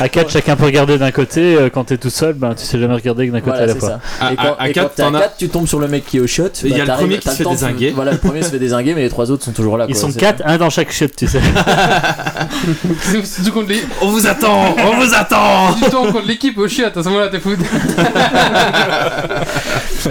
À 0.00 0.08
4, 0.08 0.30
chacun 0.30 0.56
peut 0.56 0.64
regarder 0.66 0.98
d'un 0.98 1.10
côté, 1.10 1.56
quand 1.72 1.84
t'es 1.84 1.98
tout 2.04 2.10
seul, 2.10 2.34
ben, 2.34 2.54
tu 2.54 2.64
sais 2.66 2.78
jamais 2.78 2.92
regarder 2.94 3.26
que 3.28 3.32
d'un 3.32 3.40
côté 3.40 3.56
Voilà, 3.56 3.62
à 3.72 3.74
la 3.74 3.74
fois. 3.76 3.98
et 4.30 4.36
quand, 4.36 4.42
à- 4.42 4.62
à 4.62 4.68
et 4.68 4.72
quand 4.74 4.80
quatre, 4.82 4.94
t'es 4.94 5.02
à 5.02 5.06
t'en 5.06 5.14
as. 5.14 5.20
4, 5.20 5.36
tu 5.38 5.48
tombes 5.48 5.66
sur 5.66 5.78
le 5.80 5.88
mec 5.88 6.04
qui 6.04 6.18
est 6.18 6.20
au 6.20 6.26
shot. 6.26 6.48
Il 6.62 6.76
y 6.76 6.80
a 6.80 6.84
le 6.84 6.92
premier 6.92 7.16
qui 7.18 7.28
se 7.30 7.34
fait 7.34 7.44
dézinguer. 7.44 7.92
Voilà, 7.92 8.12
le 8.12 8.18
premier 8.18 8.42
se 8.42 8.50
fait 8.50 8.58
désinguer, 8.58 8.94
mais 8.94 9.00
les 9.00 9.08
trois 9.08 9.30
autres 9.30 9.42
sont 9.42 9.52
toujours 9.52 9.78
là. 9.78 9.86
Ils 9.88 9.92
quoi. 9.94 10.00
sont 10.02 10.10
C'est- 10.10 10.20
4, 10.20 10.42
un 10.44 10.58
dans 10.58 10.68
chaque 10.68 10.92
shot, 10.92 11.06
tu 11.16 11.26
sais. 11.26 11.40
Surtout 13.24 13.52
contre 13.52 13.68
les. 13.70 13.80
On 14.02 14.08
vous 14.08 14.26
attend 14.26 14.76
On 14.78 15.00
vous 15.00 15.14
attend 15.14 15.72
Du 15.76 15.82
temps 15.90 16.04
contre 16.12 16.26
l'équipe 16.26 16.58
au 16.58 16.68
chiotte, 16.68 16.94
à 16.96 17.02
ce 17.02 17.08
moment-là, 17.08 17.28
t'es 17.28 17.40
fou. 17.40 17.50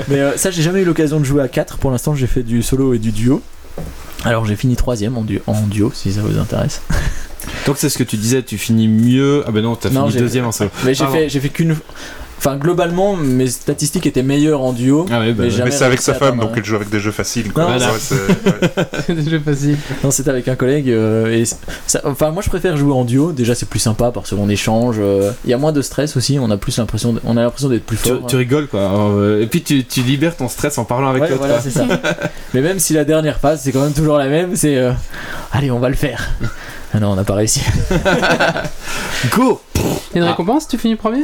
Mais 0.08 0.20
euh, 0.20 0.36
ça, 0.38 0.50
j'ai 0.50 0.64
jamais 0.64 0.82
eu 0.82 0.86
l'occasion 0.86 1.20
de 1.20 1.26
jouer 1.26 1.44
à 1.44 1.48
4. 1.48 1.78
Pour 1.78 1.92
l'instant, 1.92 2.16
j'ai 2.16 2.26
fait 2.28 2.42
du 2.44 2.64
solo 2.64 2.94
et 2.96 2.98
du 3.00 3.12
duo. 3.12 3.42
Alors, 4.24 4.46
j'ai 4.46 4.56
fini 4.56 4.76
troisième 4.76 5.18
en, 5.18 5.22
du- 5.24 5.42
en 5.48 5.62
duo, 5.68 5.92
si 5.94 6.12
ça 6.14 6.22
vous 6.22 6.38
intéresse. 6.40 6.82
Donc 7.66 7.76
c'est 7.78 7.90
ce 7.90 7.98
que 7.98 8.04
tu 8.04 8.16
disais, 8.18 8.42
tu 8.44 8.58
finis 8.58 8.88
mieux. 8.88 9.44
Ah 9.48 9.52
ben 9.52 9.62
non, 9.62 9.76
t'as 9.76 9.90
fini 10.06 10.14
deuxième 10.22 10.46
en 10.46 10.52
solo. 10.52 10.70
Mais 10.86 10.94
j'ai 10.94 11.04
fait, 11.12 11.30
j'ai 11.30 11.40
fait 11.42 11.50
qu'une. 11.50 11.76
Enfin, 12.46 12.58
globalement, 12.58 13.16
mes 13.16 13.48
statistiques 13.48 14.06
étaient 14.06 14.22
meilleures 14.22 14.62
en 14.62 14.74
duo. 14.74 15.06
Ah 15.10 15.20
ouais, 15.22 15.28
bah, 15.32 15.36
Mais 15.38 15.44
ouais. 15.46 15.50
jamais 15.50 15.70
Mais 15.70 15.72
c'est 15.72 15.86
avec 15.86 16.02
sa 16.02 16.14
femme, 16.14 16.40
donc 16.40 16.50
elle 16.58 16.66
joue 16.66 16.76
avec 16.76 16.90
des 16.90 17.00
jeux 17.00 17.12
faciles. 17.14 17.54
Quoi. 17.54 17.64
Non, 17.64 17.70
voilà. 17.70 17.88
ouais. 17.94 19.16
Des 19.16 19.30
jeux 19.30 19.40
faciles. 19.40 19.78
Non, 20.04 20.12
c'était 20.12 20.30
avec 20.32 20.50
un 20.50 20.56
collègue. 20.56 20.90
euh, 20.90 21.32
et 21.32 21.46
ça- 21.46 22.02
enfin, 22.04 22.32
moi, 22.32 22.42
je 22.44 22.50
préfère 22.50 22.76
jouer 22.76 22.92
en 22.92 23.06
duo. 23.06 23.32
Déjà, 23.32 23.56
c'est 23.56 23.70
plus 23.70 23.80
sympa 23.80 24.12
parce 24.12 24.32
qu'on 24.36 24.50
échange. 24.50 24.98
euh, 25.00 25.32
Il 25.46 25.52
y 25.52 25.54
a 25.54 25.58
moins 25.58 25.72
de 25.72 25.82
stress 25.82 26.18
aussi. 26.18 26.38
On 26.38 26.52
a 26.52 26.58
plus 26.58 26.78
l'impression, 26.80 27.14
de- 27.14 27.22
on 27.24 27.38
a 27.38 27.42
l'impression 27.44 27.70
d'être 27.70 27.86
plus 27.86 27.96
Tu, 27.96 28.10
fort. 28.10 28.26
tu 28.28 28.36
hein. 28.36 28.40
rigoles 28.40 28.68
quoi. 28.68 28.82
Alors, 28.90 29.12
euh, 29.14 29.42
et 29.42 29.48
puis 29.48 29.62
tu, 29.64 29.86
tu 29.86 30.02
libères 30.02 30.36
ton 30.36 30.50
stress 30.50 30.78
en 30.78 30.84
parlant 30.84 31.08
avec 31.12 31.22
Ouais, 31.24 31.30
l'autre. 31.30 31.40
voilà, 31.40 31.54
quoi. 31.56 31.64
c'est 31.64 31.72
ça. 31.72 31.86
Mais 32.54 32.60
même 32.60 32.80
si 32.80 32.92
la 32.92 33.06
dernière 33.06 33.40
phase, 33.40 33.62
c'est 33.64 33.72
quand 33.72 33.84
même 33.84 33.94
toujours 33.94 34.18
la 34.18 34.28
même, 34.28 34.58
c'est 34.58 34.76
euh, 34.76 34.92
allez, 35.54 35.72
on 35.72 35.80
va 35.80 35.88
le 35.88 35.96
faire. 35.96 36.32
Ah 36.94 37.00
non, 37.00 37.12
on 37.12 37.16
n'a 37.16 37.24
pas 37.24 37.36
réussi. 37.36 37.62
Go 39.32 39.62
Il 39.76 39.82
y 39.82 39.86
a 39.86 40.18
une 40.18 40.24
Ah. 40.24 40.30
récompense, 40.32 40.68
tu 40.68 40.78
finis 40.78 40.98
premier? 40.98 41.24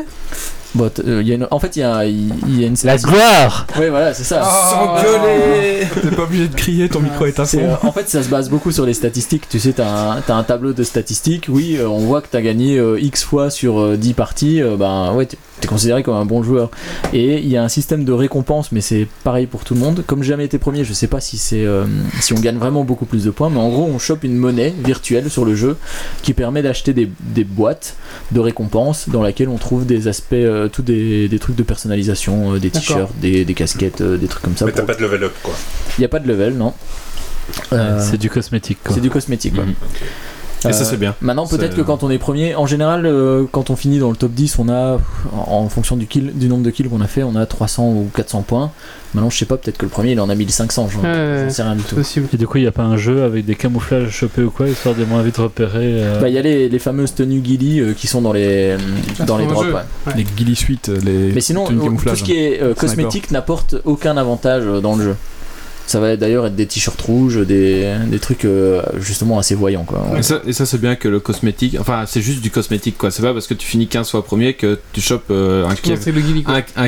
Bon, 0.75 0.89
euh, 1.05 1.21
il 1.21 1.27
y 1.27 1.31
a 1.31 1.35
une- 1.35 1.47
en 1.49 1.59
fait, 1.59 1.75
il 1.75 1.79
y 1.79 1.83
a, 1.83 2.05
y 2.05 2.63
une. 2.65 2.75
La 2.83 2.97
gloire 2.97 3.65
Ouais, 3.79 3.89
voilà, 3.89 4.13
c'est 4.13 4.23
ça. 4.23 4.43
S'engueuler 4.43 5.87
T'es 6.01 6.15
pas 6.15 6.23
obligé 6.23 6.47
de 6.47 6.55
crier, 6.55 6.89
ton 6.89 6.99
micro 6.99 7.25
est 7.25 7.39
à 7.39 7.45
fond. 7.45 7.57
euh, 7.59 7.75
en 7.87 7.91
fait, 7.91 8.07
ça 8.09 8.21
se 8.23 8.29
base 8.29 8.49
beaucoup 8.49 8.71
sur 8.71 8.85
les 8.85 8.93
statistiques. 8.93 9.47
Tu 9.49 9.59
sais, 9.59 9.73
t'as 9.73 9.87
un, 10.17 10.23
un 10.27 10.43
tableau 10.43 10.73
de 10.73 10.83
statistiques. 10.83 11.45
Oui, 11.49 11.75
euh, 11.77 11.87
on 11.87 11.99
voit 11.99 12.21
que 12.21 12.27
t'as 12.29 12.41
gagné 12.41 12.77
euh, 12.77 12.99
X 12.99 13.23
fois 13.23 13.49
sur 13.49 13.79
euh, 13.79 13.97
10 13.97 14.13
parties. 14.13 14.61
euh, 14.61 14.75
ben 14.77 15.13
ouais, 15.13 15.25
t'es, 15.25 15.37
considéré 15.67 16.03
comme 16.03 16.15
un 16.15 16.25
bon 16.25 16.43
joueur. 16.43 16.69
Et 17.13 17.39
il 17.39 17.47
y 17.49 17.57
a 17.57 17.63
un 17.63 17.67
système 17.69 18.05
de 18.05 18.11
récompense, 18.13 18.71
mais 18.71 18.81
c'est 18.81 19.07
pareil 19.23 19.45
pour 19.47 19.63
tout 19.63 19.73
le 19.73 19.79
monde. 19.79 20.03
Comme 20.05 20.23
j'ai 20.23 20.29
jamais 20.29 20.45
été 20.45 20.57
premier, 20.59 20.83
je 20.83 20.93
sais 20.93 21.07
pas 21.07 21.19
si 21.19 21.37
c'est 21.37 21.65
euh, 21.65 21.85
si 22.21 22.33
on 22.33 22.39
gagne 22.39 22.57
vraiment 22.57 22.83
beaucoup 22.83 23.05
plus 23.05 23.23
de 23.25 23.31
points. 23.31 23.49
Mais 23.49 23.59
en 23.59 23.69
gros, 23.69 23.89
on 23.91 23.97
chope 23.99 24.23
une 24.23 24.37
monnaie 24.37 24.73
virtuelle 24.85 25.29
sur 25.29 25.45
le 25.45 25.55
jeu 25.55 25.77
qui 26.21 26.33
permet 26.33 26.61
d'acheter 26.61 26.93
des, 26.93 27.09
des 27.21 27.43
boîtes 27.43 27.95
de 28.31 28.39
récompenses 28.39 29.09
dans 29.09 29.21
laquelle 29.23 29.49
on 29.49 29.57
trouve 29.57 29.85
des 29.85 30.07
aspects, 30.07 30.33
euh, 30.59 30.67
tous 30.67 30.81
des, 30.83 31.27
des 31.27 31.39
trucs 31.39 31.55
de 31.55 31.63
personnalisation, 31.63 32.53
euh, 32.53 32.59
des 32.59 32.69
t-shirts, 32.69 33.11
des, 33.19 33.45
des 33.45 33.53
casquettes, 33.53 34.01
euh, 34.01 34.17
des 34.17 34.27
trucs 34.27 34.43
comme 34.43 34.55
ça. 34.57 34.65
Mais 34.65 34.71
t'as 34.71 34.83
pas 34.83 34.95
de 34.95 35.01
level 35.01 35.23
up, 35.23 35.33
quoi. 35.43 35.53
Il 35.97 36.01
n'y 36.01 36.05
a 36.05 36.09
pas 36.09 36.19
de 36.19 36.27
level, 36.27 36.53
non. 36.55 36.73
Euh, 37.73 37.99
C'est 37.99 38.17
du 38.17 38.29
cosmétique, 38.29 38.79
quoi. 38.83 38.93
c'est 38.95 39.01
du 39.01 39.09
cosmétique. 39.09 39.55
ouais. 39.57 39.65
Mhm. 39.65 39.73
Et 40.67 40.73
ça 40.73 40.81
Euh, 40.81 40.83
c'est 40.83 40.97
bien. 40.97 41.15
Maintenant, 41.21 41.47
peut-être 41.47 41.75
que 41.75 41.81
quand 41.81 42.03
on 42.03 42.09
est 42.09 42.17
premier, 42.17 42.55
en 42.55 42.65
général, 42.65 43.05
euh, 43.05 43.45
quand 43.51 43.69
on 43.69 43.75
finit 43.75 43.99
dans 43.99 44.09
le 44.09 44.15
top 44.15 44.31
10, 44.31 44.59
on 44.59 44.69
a, 44.69 44.97
en, 45.33 45.69
fonction 45.69 45.95
du, 45.95 46.05
kill, 46.07 46.31
du 46.33 46.47
nombre 46.49 46.63
de 46.63 46.69
kills 46.69 46.89
qu'on 46.89 47.01
a 47.01 47.07
fait, 47.07 47.23
on 47.23 47.35
a 47.35 47.45
300 47.45 47.87
ou 47.87 48.09
400 48.13 48.41
points. 48.41 48.71
Maintenant, 49.13 49.29
je 49.29 49.37
sais 49.37 49.45
pas, 49.45 49.57
peut-être 49.57 49.77
que 49.77 49.85
le 49.85 49.89
premier, 49.89 50.11
il 50.11 50.19
en 50.19 50.29
a 50.29 50.35
1500, 50.35 50.89
j'en 50.89 51.01
Ouais, 51.01 51.43
j'en 51.45 51.49
sais 51.49 51.63
rien 51.63 51.75
du 51.75 51.83
tout. 51.83 51.95
possible. 51.95 52.27
Et 52.33 52.37
du 52.37 52.45
coup, 52.45 52.57
il 52.57 52.61
n'y 52.61 52.67
a 52.67 52.71
pas 52.71 52.83
un 52.83 52.97
jeu 52.97 53.23
avec 53.23 53.45
des 53.45 53.55
camouflages 53.55 54.09
chopés 54.09 54.43
ou 54.43 54.51
quoi, 54.51 54.67
histoire 54.67 54.93
de 54.95 55.03
moins 55.05 55.23
vite 55.23 55.37
repérer 55.37 56.03
euh, 56.03 56.19
Bah, 56.19 56.29
il 56.29 56.35
y 56.35 56.37
a 56.37 56.41
les, 56.41 56.69
les 56.69 56.79
fameuses 56.79 57.15
tenues 57.15 57.41
Gilly 57.43 57.79
euh, 57.79 57.93
qui 57.93 58.07
sont 58.07 58.21
dans 58.21 58.33
les, 58.33 58.75
dans 59.25 59.37
les 59.37 59.47
drops. 59.47 59.65
jeu. 59.65 59.73
ouais. 59.73 59.81
Ouais. 60.07 60.13
Les 60.17 60.25
Gilly 60.37 60.55
Suite, 60.55 60.89
les. 61.03 61.31
Mais 61.31 61.41
sinon, 61.41 61.65
tenues 61.65 61.97
tout 61.97 62.15
ce 62.15 62.23
qui 62.23 62.33
est 62.33 62.61
euh, 62.61 62.73
cosmétique 62.75 63.31
n'apporte 63.31 63.75
aucun 63.85 64.15
avantage 64.17 64.65
dans 64.81 64.95
le 64.95 65.03
jeu. 65.03 65.15
Ça 65.89 65.99
va 65.99 66.15
d'ailleurs 66.17 66.45
être 66.45 66.55
des 66.55 66.67
t-shirts 66.67 67.01
rouges, 67.01 67.39
des, 67.47 67.95
des 68.05 68.19
trucs 68.19 68.45
euh, 68.45 68.83
justement 68.99 69.39
assez 69.39 69.55
voyants. 69.55 69.83
Quoi. 69.85 70.05
Et 70.15 70.21
ça, 70.21 70.39
et 70.45 70.53
ça, 70.53 70.67
c'est 70.67 70.77
bien 70.79 70.95
que 70.95 71.07
le 71.07 71.19
cosmétique, 71.19 71.77
enfin 71.79 72.03
c'est 72.05 72.21
juste 72.21 72.41
du 72.41 72.51
cosmétique 72.51 72.95
quoi, 72.95 73.09
c'est 73.09 73.23
pas 73.23 73.33
parce 73.33 73.47
que 73.47 73.55
tu 73.55 73.65
finis 73.65 73.87
15 73.87 74.11
fois 74.11 74.23
premier 74.23 74.53
que 74.53 74.77
tu 74.93 75.01
chopes 75.01 75.23
euh, 75.31 75.65
un, 75.67 75.73
Kev, 75.73 75.97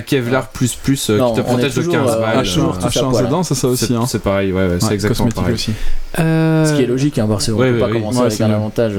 Kevlar 0.06 0.50
plus 0.50 0.76
plus 0.76 1.10
euh, 1.10 1.18
Non, 1.18 1.34
qui 1.34 1.42
te 1.42 1.46
protège 1.48 1.74
de 1.74 1.82
toujours, 1.82 1.94
15 1.94 2.12
euh, 2.12 2.20
balles. 2.22 2.38
à 2.38 2.44
jour, 2.44 2.76
euh, 2.76 2.86
tout 2.86 2.92
ça, 2.92 3.02
H1 3.02 3.10
voilà. 3.10 3.30
Z1, 3.32 3.44
c'est 3.44 3.56
ça 3.56 3.68
aussi. 3.70 3.86
c'est 3.88 3.94
Hein. 3.96 4.06
c'est 4.08 4.22
pareil, 4.22 4.52
ouais, 4.54 4.68
ouais, 4.68 4.78
c'est 4.80 4.88
Ouais, 4.90 4.94
exactement 4.94 5.30
pareil. 5.30 5.56
aussi. 5.56 5.72
Euh, 6.20 6.66
Ce 6.66 6.74
qui 6.76 6.84
est 6.84 6.88
logique, 6.88 7.18
hein, 7.18 7.26
parce 7.28 7.48
qu'on 7.48 7.54
Ouais, 7.54 7.70
peut 7.70 7.74
ouais, 7.74 7.80
pas 7.80 7.86
oui. 7.88 7.94
commencer 7.94 8.18
Ouais, 8.20 8.26
avec 8.26 8.38
c'est 8.38 8.44
un 8.44 8.52
avantage. 8.52 8.94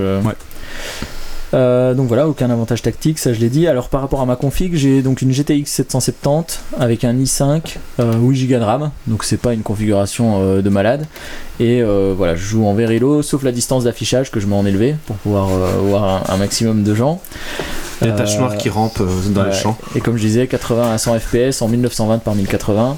Euh. 1.55 1.95
Donc 1.95 2.09
voilà, 2.09 2.29
aucun 2.29 2.51
avantage 2.51 2.83
tactique, 2.83 3.19
ça 3.19 3.33
je 3.33 3.41
l'ai 3.41 3.49
dit. 3.49 3.67
Alors 3.67 3.89
par 3.89 4.01
rapport 4.01 4.21
à 4.21 4.27
ma 4.27 4.37
config, 4.37 4.75
j'ai 4.75 5.03
donc 5.03 5.23
une 5.23 5.33
GTX 5.33 5.67
770 5.67 6.61
avec 6.79 7.05
un 7.05 7.15
i5, 7.15 7.77
euh, 8.01 8.15
8 8.19 8.47
Go 8.49 8.55
de 8.55 8.61
RAM, 8.61 8.91
donc 9.07 9.25
c'est 9.25 9.37
pas 9.37 9.55
une 9.55 9.63
configuration 9.63 10.41
euh, 10.41 10.63
de 10.63 10.69
malade. 10.71 11.07
Et 11.61 11.83
euh, 11.83 12.15
voilà, 12.17 12.35
je 12.35 12.43
joue 12.43 12.67
en 12.67 12.75
Verilo, 12.75 13.23
sauf 13.23 13.43
la 13.43 13.53
distance 13.53 13.85
d'affichage 13.85 14.31
que 14.31 14.41
je 14.41 14.47
mets 14.47 14.57
en 14.57 14.67
élevé 14.67 14.97
pour 15.07 15.17
pouvoir 15.17 15.49
voir 15.49 16.31
un 16.31 16.37
maximum 16.37 16.83
de 16.83 16.95
gens. 16.95 17.21
Les 18.03 18.13
taches 18.15 18.39
noires 18.39 18.57
qui 18.57 18.69
rampent 18.69 19.01
euh, 19.01 19.29
dans 19.35 19.45
les 19.45 19.53
champs. 19.53 19.77
Et 19.95 20.01
comme 20.01 20.17
je 20.17 20.23
disais, 20.23 20.47
80 20.47 20.93
à 20.93 20.99
100 20.99 21.19
FPS 21.21 21.63
en 21.63 21.69
1920 21.69 22.19
par 22.19 22.35
1080. 22.35 22.97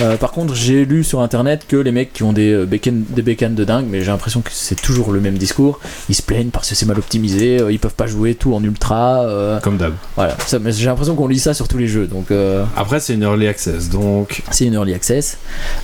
Euh, 0.00 0.16
par 0.16 0.32
contre, 0.32 0.54
j'ai 0.54 0.84
lu 0.84 1.04
sur 1.04 1.20
internet 1.20 1.64
que 1.68 1.76
les 1.76 1.92
mecs 1.92 2.12
qui 2.12 2.22
ont 2.22 2.32
des, 2.32 2.52
euh, 2.52 2.64
bécanes, 2.66 3.04
des 3.08 3.22
bécanes 3.22 3.54
de 3.54 3.64
dingue, 3.64 3.86
mais 3.88 4.00
j'ai 4.02 4.10
l'impression 4.10 4.40
que 4.40 4.50
c'est 4.52 4.80
toujours 4.80 5.12
le 5.12 5.20
même 5.20 5.36
discours. 5.38 5.80
Ils 6.08 6.14
se 6.14 6.22
plaignent 6.22 6.50
parce 6.50 6.68
que 6.68 6.74
c'est 6.74 6.86
mal 6.86 6.98
optimisé, 6.98 7.60
ils 7.70 7.78
peuvent 7.78 7.94
pas 7.94 8.06
jouer 8.06 8.34
tout 8.34 8.54
en 8.54 8.62
ultra. 8.62 9.22
euh, 9.24 9.60
Comme 9.60 9.76
d'hab. 9.76 9.92
voilà, 10.16 10.36
Ça, 10.46 10.58
mais 10.58 10.72
j'ai 10.72 10.86
l'impression 10.86 11.14
qu'on 11.14 11.28
lit 11.28 11.38
ça 11.38 11.54
sur 11.54 11.68
tous 11.68 11.78
les 11.78 11.88
jeux, 11.88 12.06
donc 12.06 12.30
euh, 12.30 12.64
Après, 12.76 13.00
c'est 13.00 13.14
une 13.14 13.22
early 13.22 13.46
access, 13.48 13.88
donc 13.90 14.42
c'est 14.50 14.64
une 14.66 14.74
early 14.74 14.94
access. 14.94 15.38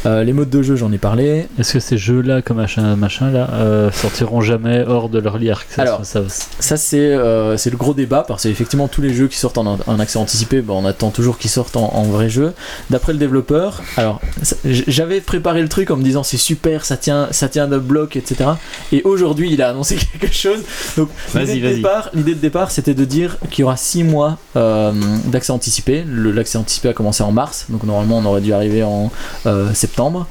Euh, 0.07 0.25
les 0.25 0.33
modes 0.33 0.51
de 0.51 0.63
jeu, 0.63 0.77
j'en 0.77 0.93
ai 0.93 0.99
parlé. 0.99 1.47
Est-ce 1.59 1.75
que 1.75 1.81
ces 1.81 1.99
jeux-là, 1.99 2.43
comme 2.43 2.57
machin, 2.59 2.97
machin 2.97 3.31
là, 3.31 3.49
euh, 3.53 3.91
sortiront 3.93 4.41
jamais 4.41 4.85
hors 4.87 5.09
de 5.09 5.19
leur 5.19 5.37
access? 5.37 5.79
Alors, 5.79 6.05
ça, 6.05 6.21
Ça, 6.59 6.77
c'est 6.77 6.99
euh, 6.99 7.57
c'est 7.57 7.71
le 7.71 7.77
gros 7.77 7.95
débat 7.95 8.25
parce 8.27 8.43
que 8.45 8.58
effectivement 8.59 8.89
tous 8.89 9.01
les 9.03 9.15
jeux 9.15 9.29
qui 9.29 9.39
sortent 9.39 9.59
en, 9.59 9.79
en 9.87 10.01
accès 10.01 10.19
anticipé, 10.19 10.63
ben, 10.63 10.75
on 10.75 10.85
attend 10.85 11.11
toujours 11.11 11.39
qu'ils 11.39 11.49
sortent 11.51 11.77
en, 11.77 11.95
en 11.95 12.03
vrai 12.03 12.29
jeu. 12.29 12.55
D'après 12.91 13.13
le 13.13 13.19
développeur, 13.21 13.83
alors 13.97 14.21
j'avais 14.65 15.21
préparé 15.21 15.63
le 15.63 15.69
truc 15.69 15.93
en 15.93 15.97
me 15.97 16.03
disant 16.03 16.25
c'est 16.25 16.37
super, 16.37 16.85
ça 16.85 16.97
tient, 16.97 17.29
ça 17.31 17.49
tient 17.49 17.69
de 17.69 17.79
bloc, 17.79 18.17
etc. 18.17 18.51
Et 18.91 19.03
aujourd'hui, 19.05 19.53
il 19.53 19.63
a 19.63 19.69
annoncé 19.71 19.97
quelque 20.21 20.35
chose. 20.35 20.59
Donc 20.97 21.09
l'idée 21.41 21.55
de 21.61 21.61
départ, 21.77 22.11
l'idée 22.15 22.35
de 22.35 22.41
départ, 22.41 22.71
c'était 22.73 22.95
de 22.95 23.05
dire 23.05 23.37
qu'il 23.51 23.61
y 23.61 23.65
aura 23.65 23.77
6 23.77 24.03
mois 24.03 24.39
euh, 24.57 24.93
d'accès 25.27 25.53
anticipé. 25.53 26.03
Le- 26.07 26.33
L'accès 26.33 26.59
anticipé 26.59 26.89
a 26.89 26.93
commencé 26.93 27.23
en 27.23 27.31
mars, 27.33 27.67
donc 27.69 27.85
normalement 27.85 28.19
on 28.19 28.25
aurait 28.25 28.41
dû 28.41 28.53
arriver 28.53 28.83
en 28.83 29.11
euh, 29.47 29.73
septembre. 29.73 30.27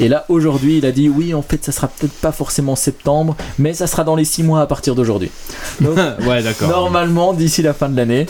Et 0.00 0.08
là 0.08 0.24
aujourd'hui, 0.30 0.78
il 0.78 0.86
a 0.86 0.92
dit 0.92 1.08
oui, 1.10 1.34
en 1.34 1.42
fait, 1.42 1.62
ça 1.64 1.72
sera 1.72 1.88
peut-être 1.88 2.14
pas 2.14 2.32
forcément 2.32 2.74
septembre, 2.76 3.36
mais 3.58 3.74
ça 3.74 3.86
sera 3.86 4.02
dans 4.04 4.16
les 4.16 4.24
6 4.24 4.42
mois 4.44 4.60
à 4.62 4.66
partir 4.66 4.94
d'aujourd'hui. 4.94 5.30
Donc 5.80 5.96
ouais, 6.26 6.42
d'accord. 6.42 6.68
Normalement 6.68 7.32
d'ici 7.34 7.62
la 7.66 7.74
fin 7.74 7.88
de 7.88 7.96
l'année. 7.96 8.26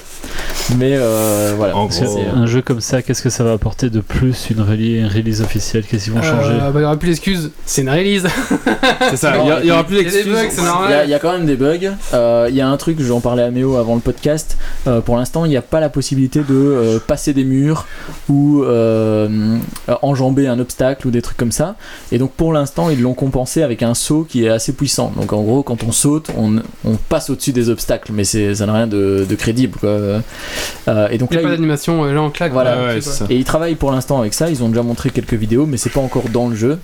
Mais 0.78 0.96
euh, 0.96 1.52
voilà. 1.56 1.76
En 1.76 1.86
gros, 1.86 2.18
Un 2.34 2.46
jeu 2.46 2.60
comme 2.60 2.80
ça, 2.80 3.00
qu'est-ce 3.00 3.22
que 3.22 3.30
ça 3.30 3.44
va 3.44 3.52
apporter 3.52 3.88
de 3.88 4.00
plus 4.00 4.50
une, 4.50 4.60
release 4.62 5.40
officielle? 5.40 5.84
Qu'est-ce 5.88 6.04
qu'ils 6.04 6.12
vont 6.12 6.22
changer? 6.22 6.54
Euh, 6.60 6.70
bah, 6.72 6.80
il 6.80 6.82
y 6.82 6.84
aura 6.84 6.96
plus 6.96 7.10
d'excuses, 7.10 7.52
c'est 7.64 7.82
une 7.82 7.90
release. 7.90 8.26
C'est 9.10 9.16
ça, 9.16 9.36
Non, 9.36 9.44
il 9.44 9.48
y 9.48 9.52
a- 9.52 9.60
il 9.60 9.66
y, 9.66 9.70
aura 9.70 9.84
plus 9.84 9.96
d'excuses. 9.98 10.26
Il 10.26 10.90
y, 10.90 10.92
a, 10.92 11.04
y 11.04 11.18
quand 11.20 11.32
même 11.32 11.46
des 11.46 11.54
bugs. 11.56 11.92
Euh, 12.14 12.46
il 12.50 12.56
y 12.56 12.60
a 12.60 12.68
un 12.68 12.76
truc, 12.76 13.00
j'en 13.00 13.20
parlais 13.20 13.44
à 13.44 13.50
Méo 13.52 13.76
avant 13.76 13.94
le 13.94 14.00
podcast. 14.00 14.56
euh, 14.88 15.00
pour 15.00 15.16
l'instant, 15.16 15.44
il 15.44 15.50
n'y 15.50 15.56
a 15.56 15.62
pas 15.62 15.78
la 15.78 15.88
possibilité 15.88 16.40
de 16.40 16.44
euh, 16.50 16.98
passer 16.98 17.32
des 17.32 17.44
murs 17.44 17.86
ou 18.28 18.64
euh, 18.64 19.58
enjamber 20.02 20.48
un 20.48 20.58
obstacle 20.58 21.06
ou 21.06 21.10
des 21.12 21.22
trucs 21.22 21.36
comme 21.36 21.52
ça. 21.52 21.76
Et 22.10 22.18
donc 22.18 22.32
pour 22.32 22.52
l'instant, 22.52 22.90
ils 22.90 23.00
l'ont 23.00 23.14
compensé 23.14 23.62
avec 23.62 23.82
un 23.84 23.94
saut 23.94 24.26
qui 24.28 24.44
est 24.46 24.48
assez 24.48 24.72
puissant. 24.72 25.12
Donc 25.16 25.32
en 25.32 25.42
gros, 25.42 25.62
quand 25.62 25.84
on 25.84 25.92
saute, 25.92 26.28
on, 26.36 26.56
on 26.84 26.96
passe 27.08 27.30
au-dessus 27.30 27.52
des 27.52 27.70
obstacles, 27.70 28.10
mais 28.12 28.24
ça 28.24 28.66
n'a 28.66 28.72
rien 28.72 28.86
de, 28.88 29.15
de 29.24 29.34
crédible. 29.34 29.78
Quoi. 29.78 29.88
Euh, 29.88 31.08
et 31.10 31.18
donc 31.18 31.30
Il 31.30 31.38
n'y 31.38 31.38
a 31.38 31.42
là, 31.42 31.48
pas 31.48 31.54
il- 31.54 31.56
d'animation, 31.56 32.04
là 32.04 32.20
on 32.22 32.30
claque. 32.30 32.52
Voilà, 32.52 32.76
Ouais, 32.76 32.94
ouais. 32.94 33.00
Et 33.30 33.36
ils 33.36 33.44
travaillent 33.44 33.74
pour 33.74 33.90
l'instant 33.92 34.20
avec 34.20 34.34
ça, 34.34 34.50
ils 34.50 34.62
ont 34.62 34.68
déjà 34.68 34.82
montré 34.82 35.10
quelques 35.10 35.34
vidéos, 35.34 35.66
mais 35.66 35.76
c'est 35.76 35.90
pas 35.90 36.00
encore 36.00 36.28
dans 36.28 36.48
le 36.48 36.56
jeu. 36.56 36.78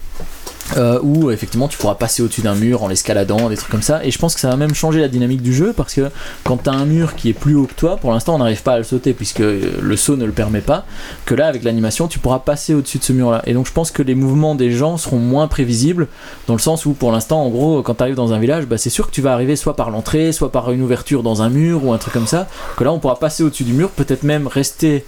Euh, 0.77 0.99
où 1.03 1.31
effectivement 1.31 1.69
tu 1.69 1.78
pourras 1.78 1.94
passer 1.94 2.23
au-dessus 2.23 2.43
d'un 2.43 2.55
mur 2.55 2.82
en 2.82 2.89
l'escaladant, 2.89 3.49
des 3.49 3.57
trucs 3.57 3.70
comme 3.70 3.82
ça. 3.82 4.05
Et 4.05 4.11
je 4.11 4.19
pense 4.19 4.35
que 4.35 4.40
ça 4.40 4.49
va 4.49 4.57
même 4.57 4.74
changer 4.74 5.01
la 5.01 5.09
dynamique 5.09 5.43
du 5.43 5.55
jeu 5.55 5.73
parce 5.77 5.94
que 5.94 6.11
quand 6.44 6.65
tu 6.65 6.70
as 6.70 6.73
un 6.73 6.85
mur 6.85 7.15
qui 7.15 7.28
est 7.28 7.35
plus 7.35 7.55
haut 7.55 7.66
que 7.66 7.74
toi, 7.74 7.97
pour 7.97 8.12
l'instant 8.12 8.35
on 8.35 8.39
n'arrive 8.39 8.62
pas 8.62 8.74
à 8.74 8.78
le 8.78 8.85
sauter 8.85 9.12
puisque 9.12 9.40
euh, 9.40 9.78
le 9.81 9.97
saut 9.97 10.16
ne 10.16 10.24
le 10.24 10.32
permet 10.32 10.61
pas, 10.61 10.86
que 11.24 11.35
là 11.35 11.47
avec 11.47 11.62
l'animation 11.62 12.09
tu 12.09 12.19
pourras 12.19 12.39
passer 12.39 12.74
au-dessus 12.74 12.99
de 12.99 13.05
ce 13.05 13.12
mur-là. 13.12 13.43
Et 13.47 13.55
donc 13.55 13.66
je 13.66 13.73
pense 13.73 13.90
que 13.90 14.03
les 14.03 14.15
mouvements 14.15 14.55
des 14.55 14.70
gens 14.70 14.97
seront 14.97 15.19
moins 15.19 15.49
prévisibles 15.49 16.09
dans 16.47 16.55
le 16.55 16.61
sens 16.61 16.86
où 16.86 16.93
pour 16.93 17.12
l'instant 17.12 17.43
en 17.43 17.49
gros 17.49 17.82
quand 17.82 17.94
tu 17.94 18.03
arrives 18.03 18.15
dans 18.15 18.32
un 18.32 18.39
village, 18.39 18.66
bah, 18.66 18.78
c'est 18.78 18.90
sûr 18.90 19.07
que 19.07 19.12
tu 19.12 19.23
vas 19.23 19.32
arriver 19.32 19.57
soit 19.57 19.77
par 19.77 19.90
l'entrée, 19.90 20.32
soit 20.32 20.53
par 20.53 20.70
une 20.73 20.82
ouverture 20.82 21.23
dans 21.23 21.43
un 21.43 21.51
mur 21.51 21.85
ou 21.85 21.93
un 21.93 21.99
truc 21.99 22.15
comme 22.15 22.27
ça, 22.27 22.49
que 22.77 22.85
là 22.85 22.93
on 22.93 22.99
pourra 22.99 23.19
passer 23.19 23.43
au-dessus 23.43 23.65
du 23.65 23.73
mur, 23.73 23.90
peut-être 23.90 24.23
même 24.23 24.47
rester 24.47 25.05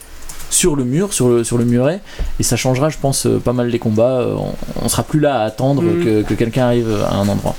sur 0.51 0.77
le 0.77 0.85
mur, 0.85 1.13
sur 1.13 1.29
le, 1.29 1.45
sur 1.45 1.59
le 1.59 1.65
muret, 1.65 2.01
et 2.39 2.43
ça 2.43 2.57
changera, 2.57 2.89
je 2.91 2.99
pense, 3.01 3.27
euh, 3.27 3.39
pas 3.39 3.53
mal 3.53 3.69
les 3.69 3.79
combats. 3.79 4.21
Euh, 4.21 4.35
On, 4.37 4.55
on 4.85 4.89
sera 4.89 5.03
plus 5.03 5.21
là 5.21 5.41
à 5.41 5.45
attendre 5.45 5.83
Mhm. 5.83 6.05
que, 6.05 6.23
que 6.23 6.35
quelqu'un 6.35 6.65
arrive 6.67 6.89
à 7.11 7.15
un 7.17 7.29
endroit. 7.29 7.55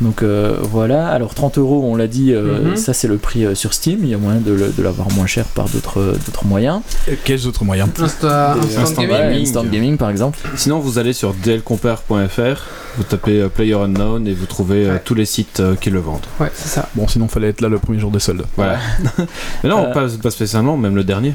Donc 0.00 0.22
euh, 0.24 0.56
voilà, 0.60 1.06
alors 1.08 1.34
30 1.34 1.56
euros, 1.58 1.84
on 1.86 1.94
l'a 1.94 2.08
dit, 2.08 2.32
euh, 2.32 2.70
Mhm. 2.70 2.76
ça 2.76 2.92
c'est 2.92 3.06
le 3.06 3.16
prix 3.16 3.44
euh, 3.46 3.54
sur 3.54 3.72
Steam, 3.72 4.00
il 4.02 4.08
y 4.08 4.14
a 4.14 4.18
moyen 4.18 4.40
de, 4.40 4.72
de 4.76 4.82
l'avoir 4.82 5.08
moins 5.12 5.26
cher 5.26 5.44
par 5.44 5.68
d'autres 5.68 6.16
d'autres 6.26 6.44
moyens. 6.46 6.80
Et 7.08 7.14
Quels 7.14 7.46
autres 7.46 7.64
moyens? 7.64 7.88
Insta, 8.00 8.56
Instant 8.82 9.04
Gaming. 9.04 9.42
Instant 9.42 9.64
Gaming 9.64 9.96
par 9.96 10.10
exemple. 10.10 10.38
Sinon, 10.56 10.80
vous 10.80 10.98
allez 10.98 11.12
sur 11.12 11.32
dlcompare.fr, 11.32 12.62
vous 12.96 13.04
tapez 13.04 13.40
euh, 13.42 13.48
Player 13.48 13.74
Unknown 13.74 14.26
et 14.26 14.32
vous 14.34 14.46
trouvez 14.46 14.86
euh, 14.86 14.94
Ouais. 14.94 15.02
tous 15.04 15.14
les 15.14 15.26
sites 15.26 15.60
euh, 15.60 15.76
qui 15.76 15.90
le 15.90 16.00
vendent. 16.00 16.26
Ouais, 16.40 16.50
c'est 16.54 16.68
ça. 16.68 16.88
Bon, 16.96 17.06
sinon, 17.06 17.28
fallait 17.28 17.50
être 17.50 17.60
là 17.60 17.68
le 17.68 17.78
premier 17.78 18.00
jour 18.00 18.10
des 18.10 18.18
soldes. 18.20 18.44
Voilà. 18.56 18.78
Mais 19.62 19.70
non, 19.70 19.84
Euh. 19.86 19.92
pas, 19.92 20.06
pas 20.22 20.30
spécialement, 20.30 20.76
même 20.76 20.96
le 20.96 21.04
dernier. 21.04 21.34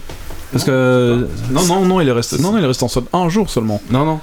Parce 0.52 0.64
que. 0.64 1.28
Non, 1.52 1.64
non, 1.66 1.86
non, 1.86 2.02
il 2.02 2.08
est 2.08 2.12
resté, 2.12 2.38
non, 2.40 2.52
non, 2.52 2.58
il 2.58 2.64
est 2.64 2.68
resté 2.68 2.84
en 2.84 2.88
solde 2.88 3.08
un 3.14 3.30
jour 3.30 3.50
seulement. 3.50 3.82
Non, 3.92 4.06
non. 4.06 4.20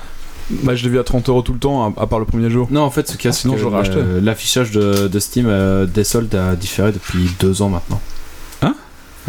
Bah, 0.51 0.77
je 0.77 0.85
l'ai 0.85 0.91
vu 0.91 0.99
à 1.01 1.05
30 1.05 1.29
euros 1.29 1.43
tout 1.43 1.53
le 1.53 1.59
temps, 1.59 1.93
à, 1.97 2.03
à 2.03 2.07
part 2.07 2.19
le 2.21 2.25
premier 2.25 2.51
jour. 2.51 2.69
Non, 2.71 2.83
en 2.83 2.91
fait, 2.91 3.09
ce 3.09 3.17
qu'il 3.17 3.25
y 3.27 3.29
a, 3.29 3.33
c'est 3.33 3.43
Sinon, 3.43 3.55
que 3.55 3.61
j'aurais 3.61 3.81
acheté. 3.81 3.97
le- 3.97 4.21
l'affichage 4.21 4.71
de, 4.71 5.09
de 5.09 5.19
Steam 5.19 5.47
euh, 5.49 5.87
des 5.87 6.05
soldes 6.05 6.35
a 6.37 6.55
différé 6.55 6.93
depuis 6.93 7.29
deux 7.41 7.63
ans 7.63 7.69
maintenant. 7.69 8.01
Hein? 8.63 8.75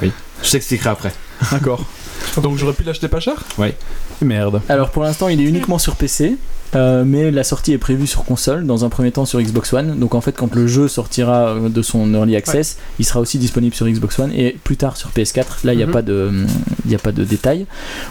Oui. 0.02 0.11
Je 0.44 0.52
t'expliquerai 0.52 0.90
après. 0.90 1.11
D'accord. 1.52 1.84
Donc 2.41 2.57
j'aurais 2.57 2.74
pu 2.74 2.84
l'acheter 2.84 3.07
pas 3.07 3.19
cher? 3.19 3.36
Ouais. 3.57 3.76
Merde. 4.22 4.61
Alors 4.69 4.90
pour 4.91 5.03
l'instant 5.03 5.28
il 5.30 5.40
est 5.41 5.44
uniquement 5.44 5.78
sur 5.80 5.95
PC, 5.95 6.36
euh, 6.76 7.03
mais 7.06 7.31
la 7.31 7.44
sortie 7.44 7.72
est 7.73 7.77
prévue 7.77 8.07
sur 8.07 8.23
console, 8.26 8.65
dans 8.65 8.84
un 8.85 8.89
premier 8.89 9.11
temps 9.11 9.26
sur 9.26 9.41
Xbox 9.41 9.72
One. 9.73 9.98
Donc 9.99 10.15
en 10.15 10.22
fait 10.22 10.34
quand 10.34 10.53
le 10.56 10.68
jeu 10.68 10.88
sortira 10.88 11.49
euh, 11.49 11.69
de 11.69 11.81
son 11.81 12.14
early 12.14 12.35
access, 12.35 12.77
il 12.99 13.06
sera 13.06 13.19
aussi 13.19 13.38
disponible 13.38 13.73
sur 13.76 13.88
Xbox 13.88 14.19
One 14.19 14.31
et 14.34 14.57
plus 14.64 14.77
tard 14.77 14.98
sur 14.98 15.10
PS4. 15.11 15.65
Là 15.65 15.73
il 15.73 15.77
n'y 15.77 15.84
a, 15.84 15.88
Mhm. 15.88 15.94
pas 15.94 16.02
de- 16.02 16.31
il 16.88 16.94
a 16.95 16.99
pas 16.99 17.11
de 17.11 17.23
détails. 17.23 17.65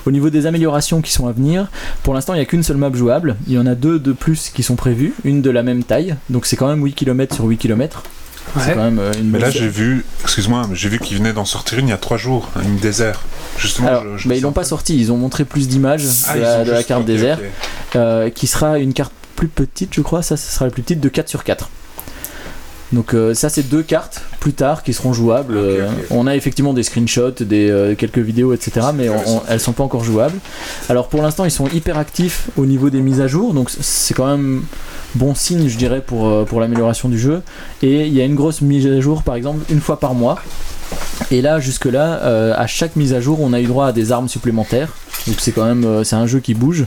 Au 0.07 0.11
niveau 0.11 0.31
des 0.31 0.47
améliorations 0.47 1.01
qui 1.03 1.13
sont 1.13 1.27
à 1.29 1.33
venir, 1.33 1.69
pour 2.03 2.15
l'instant 2.15 2.33
il 2.35 2.37
n'y 2.39 2.43
a 2.43 2.47
qu'une 2.47 2.63
seule 2.63 2.77
map 2.79 2.91
jouable. 2.93 3.37
Il 3.47 3.53
y 3.55 3.59
en 3.59 3.67
a 3.67 3.75
deux 3.75 3.99
de 3.99 4.13
plus 4.13 4.51
qui 4.51 4.63
sont 4.63 4.77
prévues, 4.77 5.13
une 5.25 5.43
de 5.43 5.51
la 5.51 5.63
même 5.63 5.85
taille. 5.85 6.17
Donc 6.31 6.47
c'est 6.47 6.57
quand 6.57 6.69
même 6.69 6.83
8 6.85 6.95
km 6.95 7.35
sur 7.35 7.45
8 7.45 7.59
km. 7.59 8.03
C'est 8.59 8.75
quand 8.75 8.85
même 8.85 8.99
euh, 8.99 9.13
une 9.19 9.31
Mais 9.31 9.39
là, 9.39 9.51
j'ai 9.51 9.69
vu, 9.69 10.05
excuse-moi, 10.23 10.69
j'ai 10.73 10.89
vu 10.89 10.99
qu'il 10.99 11.17
venait 11.19 11.33
d'en 11.33 11.45
sortir 11.45 11.79
une 11.79 11.89
il 11.89 11.91
y 11.91 11.95
a 11.95 11.99
trois 11.99 12.17
jours, 12.17 12.49
une 12.65 12.77
désert. 12.77 13.23
Justement, 13.59 13.89
Alors, 13.89 14.19
je, 14.19 14.29
bah, 14.29 14.35
ils 14.35 14.43
l'ont 14.43 14.53
pas 14.53 14.65
sorti, 14.65 14.97
ils 14.99 15.13
ont 15.13 15.17
montré 15.17 15.45
plus 15.45 15.69
d'images 15.69 16.05
Ah, 16.29 16.35
de, 16.37 16.41
la, 16.41 16.65
de 16.65 16.83
carte 16.83 17.01
ok, 17.03 17.07
désert. 17.07 17.39
euh, 17.97 18.31
qui 18.31 18.47
sera 18.47 18.79
une 18.79 18.93
carte 18.93 19.13
plus 19.35 19.49
petite, 19.49 19.95
je 19.95 20.01
crois. 20.01 20.23
Ça, 20.23 20.37
ce 20.37 20.51
sera 20.51 20.65
la 20.65 20.71
plus 20.71 20.83
petite 20.83 21.01
de 21.01 21.09
4 21.09 21.29
sur 21.29 21.45
4. 21.45 21.69
Donc 22.93 23.15
euh, 23.15 23.35
ça 23.35 23.49
c'est 23.49 23.65
deux 23.65 23.83
cartes 23.83 24.23
plus 24.47 24.53
tard 24.53 24.85
qui 24.85 24.93
seront 24.93 25.13
jouables. 25.13 25.57
Euh. 25.57 25.89
On 26.11 26.29
a 26.29 26.37
effectivement 26.37 26.73
des 26.73 26.85
screenshots, 26.85 27.33
des 27.41 27.69
euh, 27.69 27.97
quelques 27.97 28.21
vidéos, 28.21 28.53
etc. 28.53 28.87
Mais 28.95 29.09
on- 29.09 29.39
on- 29.39 29.43
elles 29.49 29.59
sont 29.59 29.73
pas 29.73 29.83
encore 29.83 30.05
jouables. 30.05 30.39
Alors 30.89 31.09
pour 31.09 31.21
l'instant 31.21 31.45
ils 31.45 31.51
sont 31.51 31.67
hyper 31.67 31.99
actifs 31.99 32.47
au 32.57 32.65
niveau 32.65 32.89
des 32.89 33.01
mises 33.01 33.21
à 33.21 33.27
jour, 33.27 33.55
donc 33.55 33.71
c'est 33.81 34.15
quand 34.15 34.29
même 34.29 34.63
bon 35.17 35.35
signe 35.35 35.67
je 35.69 35.77
dirais 35.77 36.01
pour, 36.01 36.29
euh, 36.29 36.45
pour 36.45 36.61
l'amélioration 36.61 37.09
du 37.09 37.19
jeu. 37.19 37.43
Et 37.83 38.07
il 38.07 38.15
y 38.15 38.21
a 38.21 38.25
une 38.25 38.37
grosse 38.37 38.61
mise 38.61 38.87
à 38.87 39.01
jour 39.01 39.25
par 39.25 39.35
exemple 39.35 39.65
une 39.69 39.81
fois 39.81 39.99
par 39.99 40.15
mois. 40.15 40.39
Et 41.33 41.43
là 41.43 41.59
jusque 41.59 41.87
là 41.87 42.53
à 42.55 42.67
chaque 42.69 42.95
mise 42.95 43.15
à 43.15 43.21
jour 43.21 43.41
on 43.41 43.53
a 43.53 43.61
eu 43.61 43.67
droit 43.67 43.87
à 43.89 43.93
des 43.93 44.13
armes 44.13 44.29
supplémentaires. 44.29 44.95
Donc 45.27 45.39
c'est 45.41 45.51
quand 45.51 45.65
même 45.65 45.85
euh, 45.85 46.05
c'est 46.05 46.15
un 46.15 46.29
jeu 46.29 46.39
qui 46.39 46.55
bouge. 46.55 46.85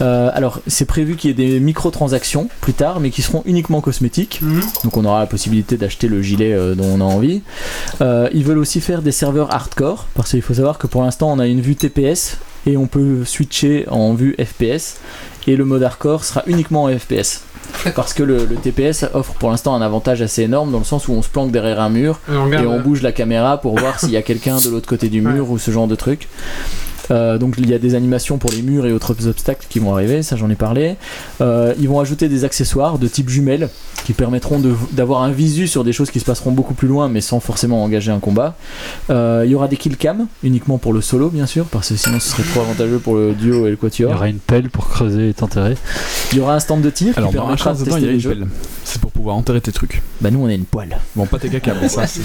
Euh, 0.00 0.28
alors, 0.34 0.60
c'est 0.66 0.86
prévu 0.86 1.14
qu'il 1.14 1.30
y 1.30 1.32
ait 1.32 1.36
des 1.50 1.60
microtransactions 1.60 2.48
plus 2.60 2.72
tard, 2.72 2.98
mais 2.98 3.10
qui 3.10 3.22
seront 3.22 3.42
uniquement 3.46 3.80
cosmétiques. 3.80 4.40
Mhm. 4.42 4.60
Donc, 4.82 4.96
on 4.96 5.04
aura 5.04 5.20
la 5.20 5.26
possibilité 5.26 5.76
d'acheter 5.76 6.08
le 6.08 6.20
gilet 6.20 6.52
dont 6.74 6.84
on 6.84 7.00
a 7.00 7.04
envie. 7.04 7.42
Euh, 8.00 8.28
ils 8.32 8.44
veulent 8.44 8.58
aussi 8.58 8.80
faire 8.80 9.02
des 9.02 9.12
serveurs 9.12 9.52
hardcore, 9.52 10.06
parce 10.14 10.30
qu'il 10.30 10.42
faut 10.42 10.54
savoir 10.54 10.78
que 10.78 10.86
pour 10.86 11.02
l'instant, 11.02 11.32
on 11.32 11.38
a 11.38 11.46
une 11.46 11.60
vue 11.60 11.76
TPS 11.76 12.38
et 12.66 12.76
on 12.76 12.86
peut 12.86 13.24
switcher 13.24 13.86
en 13.90 14.14
vue 14.14 14.36
FPS. 14.38 14.96
Et 15.46 15.56
le 15.56 15.64
mode 15.64 15.82
hardcore 15.82 16.24
sera 16.24 16.42
uniquement 16.46 16.84
en 16.84 16.98
FPS. 16.98 17.42
Parce 17.94 18.14
que 18.14 18.22
le, 18.22 18.44
le 18.46 18.56
TPS 18.56 19.04
offre 19.14 19.34
pour 19.34 19.50
l'instant 19.50 19.74
un 19.74 19.82
avantage 19.82 20.22
assez 20.22 20.42
énorme 20.42 20.70
dans 20.70 20.78
le 20.78 20.84
sens 20.84 21.08
où 21.08 21.12
on 21.12 21.22
se 21.22 21.28
planque 21.28 21.50
derrière 21.50 21.80
un 21.80 21.88
mur 21.90 22.20
Et 22.30 22.36
on 22.36 22.44
regarde, 22.44 22.64
et 22.64 22.66
on 22.66 22.80
bouge 22.80 23.02
la 23.02 23.12
caméra 23.12 23.60
pour 23.60 23.78
voir 23.78 23.98
s'il 23.98 24.10
y 24.10 24.16
a 24.16 24.22
quelqu'un 24.22 24.58
de 24.58 24.68
l'autre 24.70 24.88
côté 24.88 25.08
du 25.08 25.20
mur 25.22 25.50
ou 25.50 25.58
ce 25.58 25.70
genre 25.70 25.88
de 25.88 25.94
truc. 25.94 26.28
Euh, 27.10 27.36
donc 27.38 27.54
il 27.58 27.68
y 27.68 27.74
a 27.74 27.78
des 27.78 27.94
animations 27.94 28.38
pour 28.38 28.50
les 28.50 28.62
murs 28.62 28.86
et 28.86 28.92
autres 28.92 29.26
obstacles 29.28 29.66
qui 29.68 29.78
vont 29.78 29.92
arriver, 29.94 30.22
ça 30.22 30.36
j'en 30.36 30.48
ai 30.50 30.54
parlé. 30.54 30.96
Euh, 31.40 31.74
ils 31.78 31.88
vont 31.88 32.00
ajouter 32.00 32.28
des 32.28 32.44
accessoires 32.44 32.98
de 32.98 33.06
type 33.08 33.28
jumelles 33.28 33.68
qui 34.06 34.12
permettront 34.14 34.58
de- 34.58 34.74
d'avoir 34.92 35.22
un 35.22 35.30
visu 35.30 35.66
sur 35.68 35.84
des 35.84 35.92
choses 35.92 36.10
qui 36.10 36.20
se 36.20 36.24
passeront 36.24 36.52
beaucoup 36.52 36.74
plus 36.74 36.88
loin 36.88 37.08
mais 37.08 37.20
sans 37.20 37.40
forcément 37.40 37.82
engager 37.84 38.10
un 38.10 38.20
combat. 38.20 38.56
Euh, 39.10 39.42
il 39.44 39.50
y 39.50 39.54
aura 39.54 39.68
des 39.68 39.76
kill 39.76 39.96
cam 39.96 40.26
uniquement 40.42 40.78
pour 40.78 40.92
le 40.92 41.00
solo 41.02 41.28
bien 41.28 41.46
sûr 41.46 41.66
parce 41.66 41.90
que 41.90 41.96
sinon 41.96 42.20
ce 42.20 42.30
serait 42.30 42.42
trop 42.42 42.60
avantageux 42.62 42.98
pour 42.98 43.16
le 43.16 43.32
duo 43.34 43.66
et 43.66 43.70
le 43.70 43.70
Il 43.70 43.74
y 43.74 43.76
quatuor. 43.76 44.12
aura 44.12 44.28
une 44.28 44.38
pelle 44.38 44.70
pour 44.70 44.88
creuser 44.88 45.28
et 45.28 45.34
t'enterrer. 45.34 45.76
Il 46.32 46.38
y 46.38 46.40
aura 46.40 46.54
un 46.54 46.60
stand 46.60 46.80
de 46.80 46.90
tir 46.90 47.12
Alors, 47.16 47.30
qui 47.30 47.36
dans 47.36 47.42
un 47.42 47.44
permettra 47.44 47.74
de 47.74 47.80
dedans, 47.84 47.96
il 47.98 48.04
y 48.04 48.06
tester 48.06 48.08
a 48.08 48.10
les 48.10 48.14
une 48.14 48.20
jeux. 48.20 48.30
pelle. 48.30 48.46
C'est 48.84 49.00
pour 49.00 49.10
pouvoir 49.10 49.36
enterrer 49.36 49.60
tes 49.60 49.72
trucs. 49.72 50.02
Bah 50.20 50.30
nous 50.30 50.40
on 50.42 50.46
a 50.48 50.52
une 50.54 50.64
poêle. 50.64 50.98
Bon, 51.16 51.26
pas 51.26 51.38
tes 51.38 51.48
caca, 51.50 51.74
mais 51.80 51.88
ça, 51.88 52.06
c'est. 52.06 52.22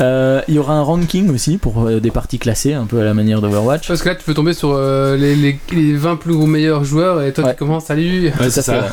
Euh, 0.00 0.40
il 0.48 0.54
y 0.54 0.58
aura 0.58 0.74
un 0.74 0.82
ranking 0.82 1.30
aussi 1.30 1.58
pour 1.58 1.86
euh, 1.86 2.00
des 2.00 2.10
parties 2.10 2.38
classées 2.38 2.72
un 2.74 2.86
peu 2.86 3.00
à 3.00 3.04
la 3.04 3.12
manière 3.14 3.40
d'Overwatch. 3.40 3.86
Parce 3.88 4.02
que 4.02 4.08
là, 4.08 4.14
tu 4.14 4.24
peux 4.24 4.34
tomber 4.34 4.52
sur 4.54 4.72
euh, 4.72 5.16
les, 5.16 5.34
les, 5.36 5.58
les 5.72 5.94
20 5.94 6.16
plus 6.16 6.34
gros 6.34 6.46
meilleurs 6.46 6.84
joueurs 6.84 7.22
et 7.22 7.32
toi, 7.32 7.44
Ouais. 7.44 7.50
tu 7.52 7.58
commences, 7.58 7.84
salut. 7.86 8.28
Ouais, 8.40 8.50
c'est 8.50 8.62
ça. 8.62 8.86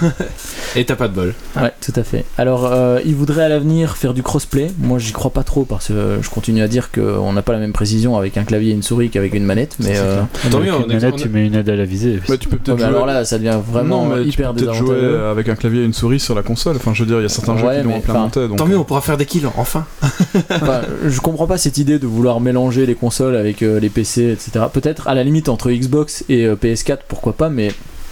Et 0.76 0.86
t'as 0.86 0.96
pas 0.96 1.08
de 1.08 1.14
bol. 1.14 1.34
Ouais, 1.56 1.72
tout 1.82 1.94
à 1.96 2.04
fait. 2.04 2.26
Alors, 2.38 2.66
euh, 2.72 3.00
ils 3.06 3.16
voudraient 3.16 3.44
à 3.44 3.50
l'avenir 3.50 3.96
faire 3.98 4.14
du 4.14 4.22
crossplay. 4.24 4.68
Moi, 4.80 5.00
j'y 5.00 5.12
crois 5.14 5.32
pas 5.32 5.44
trop 5.44 5.64
parce 5.66 5.88
que 5.88 6.18
je 6.22 6.30
continue 6.30 6.62
à 6.62 6.68
dire 6.68 6.92
qu'on 6.92 7.32
n'a 7.34 7.42
pas 7.42 7.54
la 7.54 7.60
même 7.60 7.74
précision 7.74 8.18
avec 8.18 8.38
un 8.38 8.44
clavier 8.44 8.72
et 8.72 8.76
une 8.76 8.84
souris 8.84 9.10
qu'avec 9.10 9.34
une 9.34 9.46
manette. 9.46 9.76
Mais, 9.80 9.94
euh. 9.98 10.22
Tant 10.52 10.58
Avec 10.58 10.70
mieux, 10.70 10.76
une 10.78 10.84
on 10.86 10.90
est- 10.90 10.94
manette, 10.96 11.16
tu 11.16 11.30
mets 11.30 11.46
une 11.48 11.56
aide 11.56 11.70
à 11.70 11.76
la 11.76 11.86
visée. 11.86 12.20
Bah, 12.28 12.38
tu 12.38 12.48
peux 12.50 12.56
ouais, 12.56 12.62
peut-être 12.64 12.78
mais 12.78 12.84
jouer. 12.86 12.94
alors 12.96 13.06
là, 13.06 13.24
ça 13.26 13.38
devient 13.38 13.58
vraiment 13.72 14.06
non, 14.06 14.16
mais 14.18 14.26
tu 14.26 14.38
peux 14.38 14.44
peut-être 14.54 14.74
jouer 14.74 15.00
avec 15.32 15.48
un 15.50 15.56
clavier 15.56 15.82
et 15.82 15.86
une 15.86 15.94
souris 15.94 16.20
sur 16.20 16.36
la 16.36 16.44
console. 16.44 16.76
Enfin, 16.76 16.94
je 16.94 17.04
veux 17.04 17.08
dire, 17.08 17.20
il 17.20 17.24
y 17.24 17.26
a 17.26 17.30
certains 17.30 17.54
Ouais, 17.56 17.76
jeux 17.78 17.82
qui 17.82 17.88
l'ont 17.88 17.96
implémenté. 17.98 18.48
Donc, 18.48 18.58
Tant 18.58 18.66
mieux, 18.66 18.78
on 18.78 18.84
pourra 18.84 19.02
faire 19.02 19.18
des 19.18 19.26
kills, 19.26 19.48
enfin. 19.58 19.86
Je 21.06 21.20
comprends 21.20 21.48
pas 21.48 21.58
cette 21.58 21.78
idée 21.78 22.00
de 22.00 22.08
vouloir 22.08 22.40
mélanger 22.40 22.86
les 22.86 22.96
consoles 22.96 23.36
avec 23.36 23.62
euh, 23.62 23.80
les 23.80 23.90
PC, 23.90 24.32
etc. 24.32 24.66
Peut-être 24.72 25.08
à 25.08 25.16
la 25.16 25.24
limite 25.24 25.50
entre 25.50 25.72
Xbox 25.72 26.24
et 26.30 26.46
euh, 26.46 26.56
PS4, 26.56 27.00
pourquoi 27.08 27.34
pas, 27.34 27.50
mais 27.50 27.72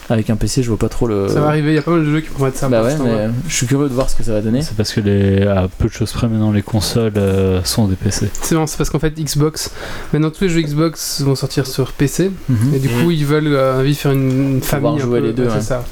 avec 0.09 0.29
un 0.29 0.35
PC, 0.35 0.61
je 0.61 0.67
vois 0.67 0.77
pas 0.77 0.89
trop 0.89 1.07
le. 1.07 1.27
Ça 1.29 1.41
va 1.41 1.47
arriver, 1.47 1.71
il 1.71 1.75
y 1.75 1.79
a 1.79 1.81
pas 1.81 1.91
mal 1.91 2.05
de 2.05 2.11
jeux 2.11 2.21
qui 2.21 2.29
pourraient 2.29 2.49
être 2.49 2.57
ça. 2.57 2.69
Bah 2.69 2.83
ouais, 2.83 2.95
mais 3.03 3.29
je 3.47 3.55
suis 3.55 3.65
curieux 3.65 3.89
de 3.89 3.93
voir 3.93 4.09
ce 4.09 4.15
que 4.15 4.23
ça 4.23 4.33
va 4.33 4.41
donner. 4.41 4.61
C'est 4.61 4.75
parce 4.75 4.93
que 4.93 5.01
les, 5.01 5.41
à 5.43 5.67
peu 5.77 5.87
de 5.87 5.93
choses 5.93 6.11
près 6.11 6.27
maintenant, 6.27 6.51
les 6.51 6.61
consoles 6.61 7.13
euh, 7.17 7.63
sont 7.63 7.87
des 7.87 7.95
PC. 7.95 8.29
C'est 8.41 8.55
bon, 8.55 8.67
c'est 8.67 8.77
parce 8.77 8.89
qu'en 8.89 8.99
fait, 8.99 9.19
Xbox, 9.19 9.71
maintenant 10.13 10.29
tous 10.29 10.43
les 10.43 10.49
jeux 10.49 10.61
Xbox 10.61 11.21
vont 11.21 11.35
sortir 11.35 11.65
sur 11.65 11.91
PC. 11.91 12.31
Mhm. 12.49 12.73
Et 12.75 12.79
du 12.79 12.89
coup, 12.89 13.11
ils 13.11 13.25
veulent 13.25 13.47
euh, 13.47 13.79
envie 13.79 13.93
de 13.93 13.97
faire 13.97 14.11
une 14.11 14.61
famille. 14.61 14.91
un 14.91 14.97
jouer 14.99 15.21
peu, 15.21 15.27
les 15.27 15.33
deux, 15.33 15.43
ouais, 15.43 15.49
c'est 15.49 15.55
ouais. 15.55 15.61
ça. 15.61 15.83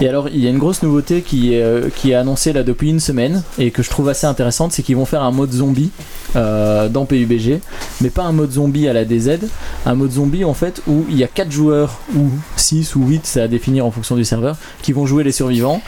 Et 0.00 0.08
alors, 0.08 0.28
il 0.28 0.42
y 0.42 0.46
a 0.46 0.50
une 0.50 0.58
grosse 0.58 0.82
nouveauté 0.82 1.22
qui 1.22 1.54
est, 1.54 1.62
euh, 1.62 1.88
qui 1.94 2.12
est 2.12 2.14
annoncée 2.14 2.52
là 2.52 2.62
depuis 2.62 2.88
une 2.90 3.00
semaine 3.00 3.42
et 3.58 3.70
que 3.70 3.82
je 3.82 3.90
trouve 3.90 4.08
assez 4.08 4.26
intéressante, 4.26 4.72
c'est 4.72 4.82
qu'ils 4.82 4.96
vont 4.96 5.04
faire 5.04 5.22
un 5.22 5.30
mode 5.30 5.52
zombie 5.52 5.90
euh, 6.36 6.88
dans 6.88 7.04
PUBG, 7.06 7.60
mais 8.00 8.10
pas 8.10 8.22
un 8.22 8.32
mode 8.32 8.52
zombie 8.52 8.88
à 8.88 8.92
la 8.92 9.04
DZ, 9.04 9.38
un 9.84 9.94
mode 9.94 10.12
zombie 10.12 10.44
en 10.44 10.54
fait 10.54 10.80
où 10.86 11.04
il 11.10 11.16
y 11.18 11.24
a 11.24 11.26
4 11.26 11.50
joueurs 11.50 11.98
ou 12.16 12.28
6 12.56 12.94
ou 12.96 13.04
8, 13.06 13.22
c'est 13.24 13.40
à 13.40 13.48
définir 13.48 13.84
en 13.84 13.90
fonction 13.90 14.14
du 14.16 14.24
serveur, 14.24 14.56
qui 14.82 14.92
vont 14.92 15.06
jouer 15.06 15.24
les 15.24 15.32
survivants 15.32 15.82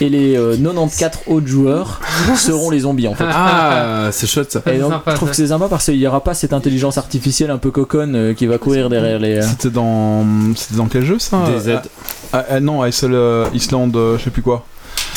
et 0.00 0.08
les 0.08 0.36
euh, 0.36 0.56
94 0.56 1.24
autres 1.26 1.46
joueurs 1.46 2.00
seront 2.36 2.70
les 2.70 2.80
zombies 2.80 3.08
en 3.08 3.14
fait. 3.14 3.24
Ah, 3.28 4.08
c'est 4.12 4.26
chouette 4.26 4.52
ça. 4.52 4.60
Et 4.66 4.70
c'est 4.70 4.78
donc, 4.78 4.92
sympa, 4.92 5.10
je 5.10 5.16
trouve 5.16 5.28
ça. 5.28 5.32
que 5.32 5.36
c'est 5.36 5.46
sympa 5.48 5.66
parce 5.68 5.84
qu'il 5.86 5.98
n'y 5.98 6.06
aura 6.06 6.22
pas 6.22 6.34
cette 6.34 6.52
intelligence 6.52 6.96
artificielle 6.98 7.50
un 7.50 7.58
peu 7.58 7.70
coconne 7.70 8.14
euh, 8.14 8.34
qui 8.34 8.46
va 8.46 8.58
courir 8.58 8.88
derrière 8.88 9.18
les. 9.18 9.36
euh, 9.38 9.42
C'était 9.42 9.70
dans. 9.70 10.24
C'était 10.54 10.76
dans 10.76 10.86
quel 10.86 11.04
jeu 11.04 11.18
ça? 11.18 11.38
DZ. 11.58 11.78
Ah, 12.27 12.27
ah, 12.32 12.60
non, 12.60 12.84
Isle, 12.84 13.12
euh, 13.14 13.46
Island, 13.54 13.94
euh, 13.96 14.18
je 14.18 14.24
sais 14.24 14.30
plus 14.30 14.42
quoi. 14.42 14.64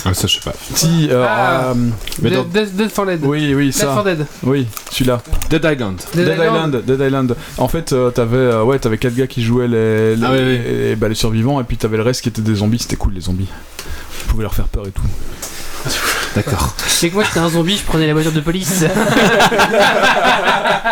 Ah, 0.03 0.13
ça, 0.15 0.25
je 0.27 0.33
sais 0.35 0.39
pas. 0.43 0.53
Si, 0.73 1.09
euh, 1.11 1.25
Ah. 1.27 1.65
euh, 1.69 1.73
Mais 2.21 2.29
Dead, 2.31 2.39
dans 2.39 2.43
Dead- 2.45 2.75
Dead 2.75 2.89
for 2.89 3.05
Dead. 3.05 3.19
oui, 3.23 3.53
oui, 3.53 3.65
Dead 3.69 3.85
for 3.85 4.03
ça. 4.03 4.03
Dead. 4.03 4.25
Oui, 4.43 4.65
celui-là. 4.89 5.21
Dead 5.49 5.63
Island. 5.63 5.97
Dead 6.15 6.25
Dead, 6.25 6.37
Island. 6.39 6.83
Dead 6.85 6.99
Island. 7.01 7.35
En 7.57 7.67
fait, 7.67 7.93
euh, 7.93 8.09
t'avais 8.09 8.37
euh, 8.37 8.63
ouais, 8.63 8.79
t'avais 8.79 8.97
quatre 8.97 9.13
gars 9.15 9.27
qui 9.27 9.43
jouaient 9.43 9.67
les 9.67 10.15
les, 10.15 10.23
Ah 10.25 10.29
oui, 10.31 10.39
oui. 10.39 10.57
les- 10.57 10.95
bah, 10.95 11.07
les 11.07 11.15
survivants 11.15 11.59
et 11.61 11.63
puis 11.65 11.77
t'avais 11.77 11.97
le 11.97 12.03
reste 12.03 12.21
qui 12.21 12.29
étaient 12.29 12.41
des 12.41 12.55
zombies. 12.55 12.79
C'était 12.79 12.95
cool 12.95 13.13
les 13.13 13.21
zombies. 13.21 13.49
Tu 14.19 14.25
pouvais 14.27 14.43
leur 14.43 14.53
faire 14.55 14.67
peur 14.67 14.87
et 14.87 14.91
tout. 14.91 15.01
D'accord. 16.35 16.75
Et 17.03 17.09
que 17.09 17.13
moi, 17.15 17.23
j'étais 17.25 17.39
un 17.39 17.49
zombie, 17.49 17.75
je 17.77 17.83
prenais 17.83 18.07
la 18.07 18.13
voiture 18.13 18.31
de 18.31 18.39
police. 18.39 18.85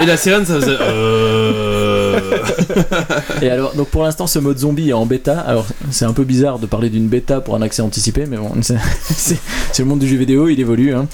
Et 0.01 0.05
la 0.05 0.17
sirène, 0.17 0.45
ça 0.45 0.55
faisait. 0.55 0.77
Euh. 0.79 2.19
Et 3.41 3.49
alors, 3.49 3.73
donc 3.73 3.89
pour 3.89 4.03
l'instant, 4.03 4.27
ce 4.27 4.39
mode 4.39 4.57
zombie 4.57 4.89
est 4.89 4.93
en 4.93 5.05
bêta. 5.05 5.39
Alors, 5.39 5.65
c'est 5.91 6.05
un 6.05 6.13
peu 6.13 6.23
bizarre 6.23 6.59
de 6.59 6.65
parler 6.65 6.89
d'une 6.89 7.07
bêta 7.07 7.41
pour 7.41 7.55
un 7.55 7.61
accès 7.61 7.81
anticipé, 7.81 8.25
mais 8.29 8.37
bon, 8.37 8.51
c'est 8.61 8.77
c'est- 9.01 9.39
c'est 9.71 9.83
le 9.83 9.89
monde 9.89 9.99
du 9.99 10.07
jeu 10.07 10.17
vidéo, 10.17 10.47
il 10.49 10.59
évolue. 10.59 10.93
hein. 10.93 11.07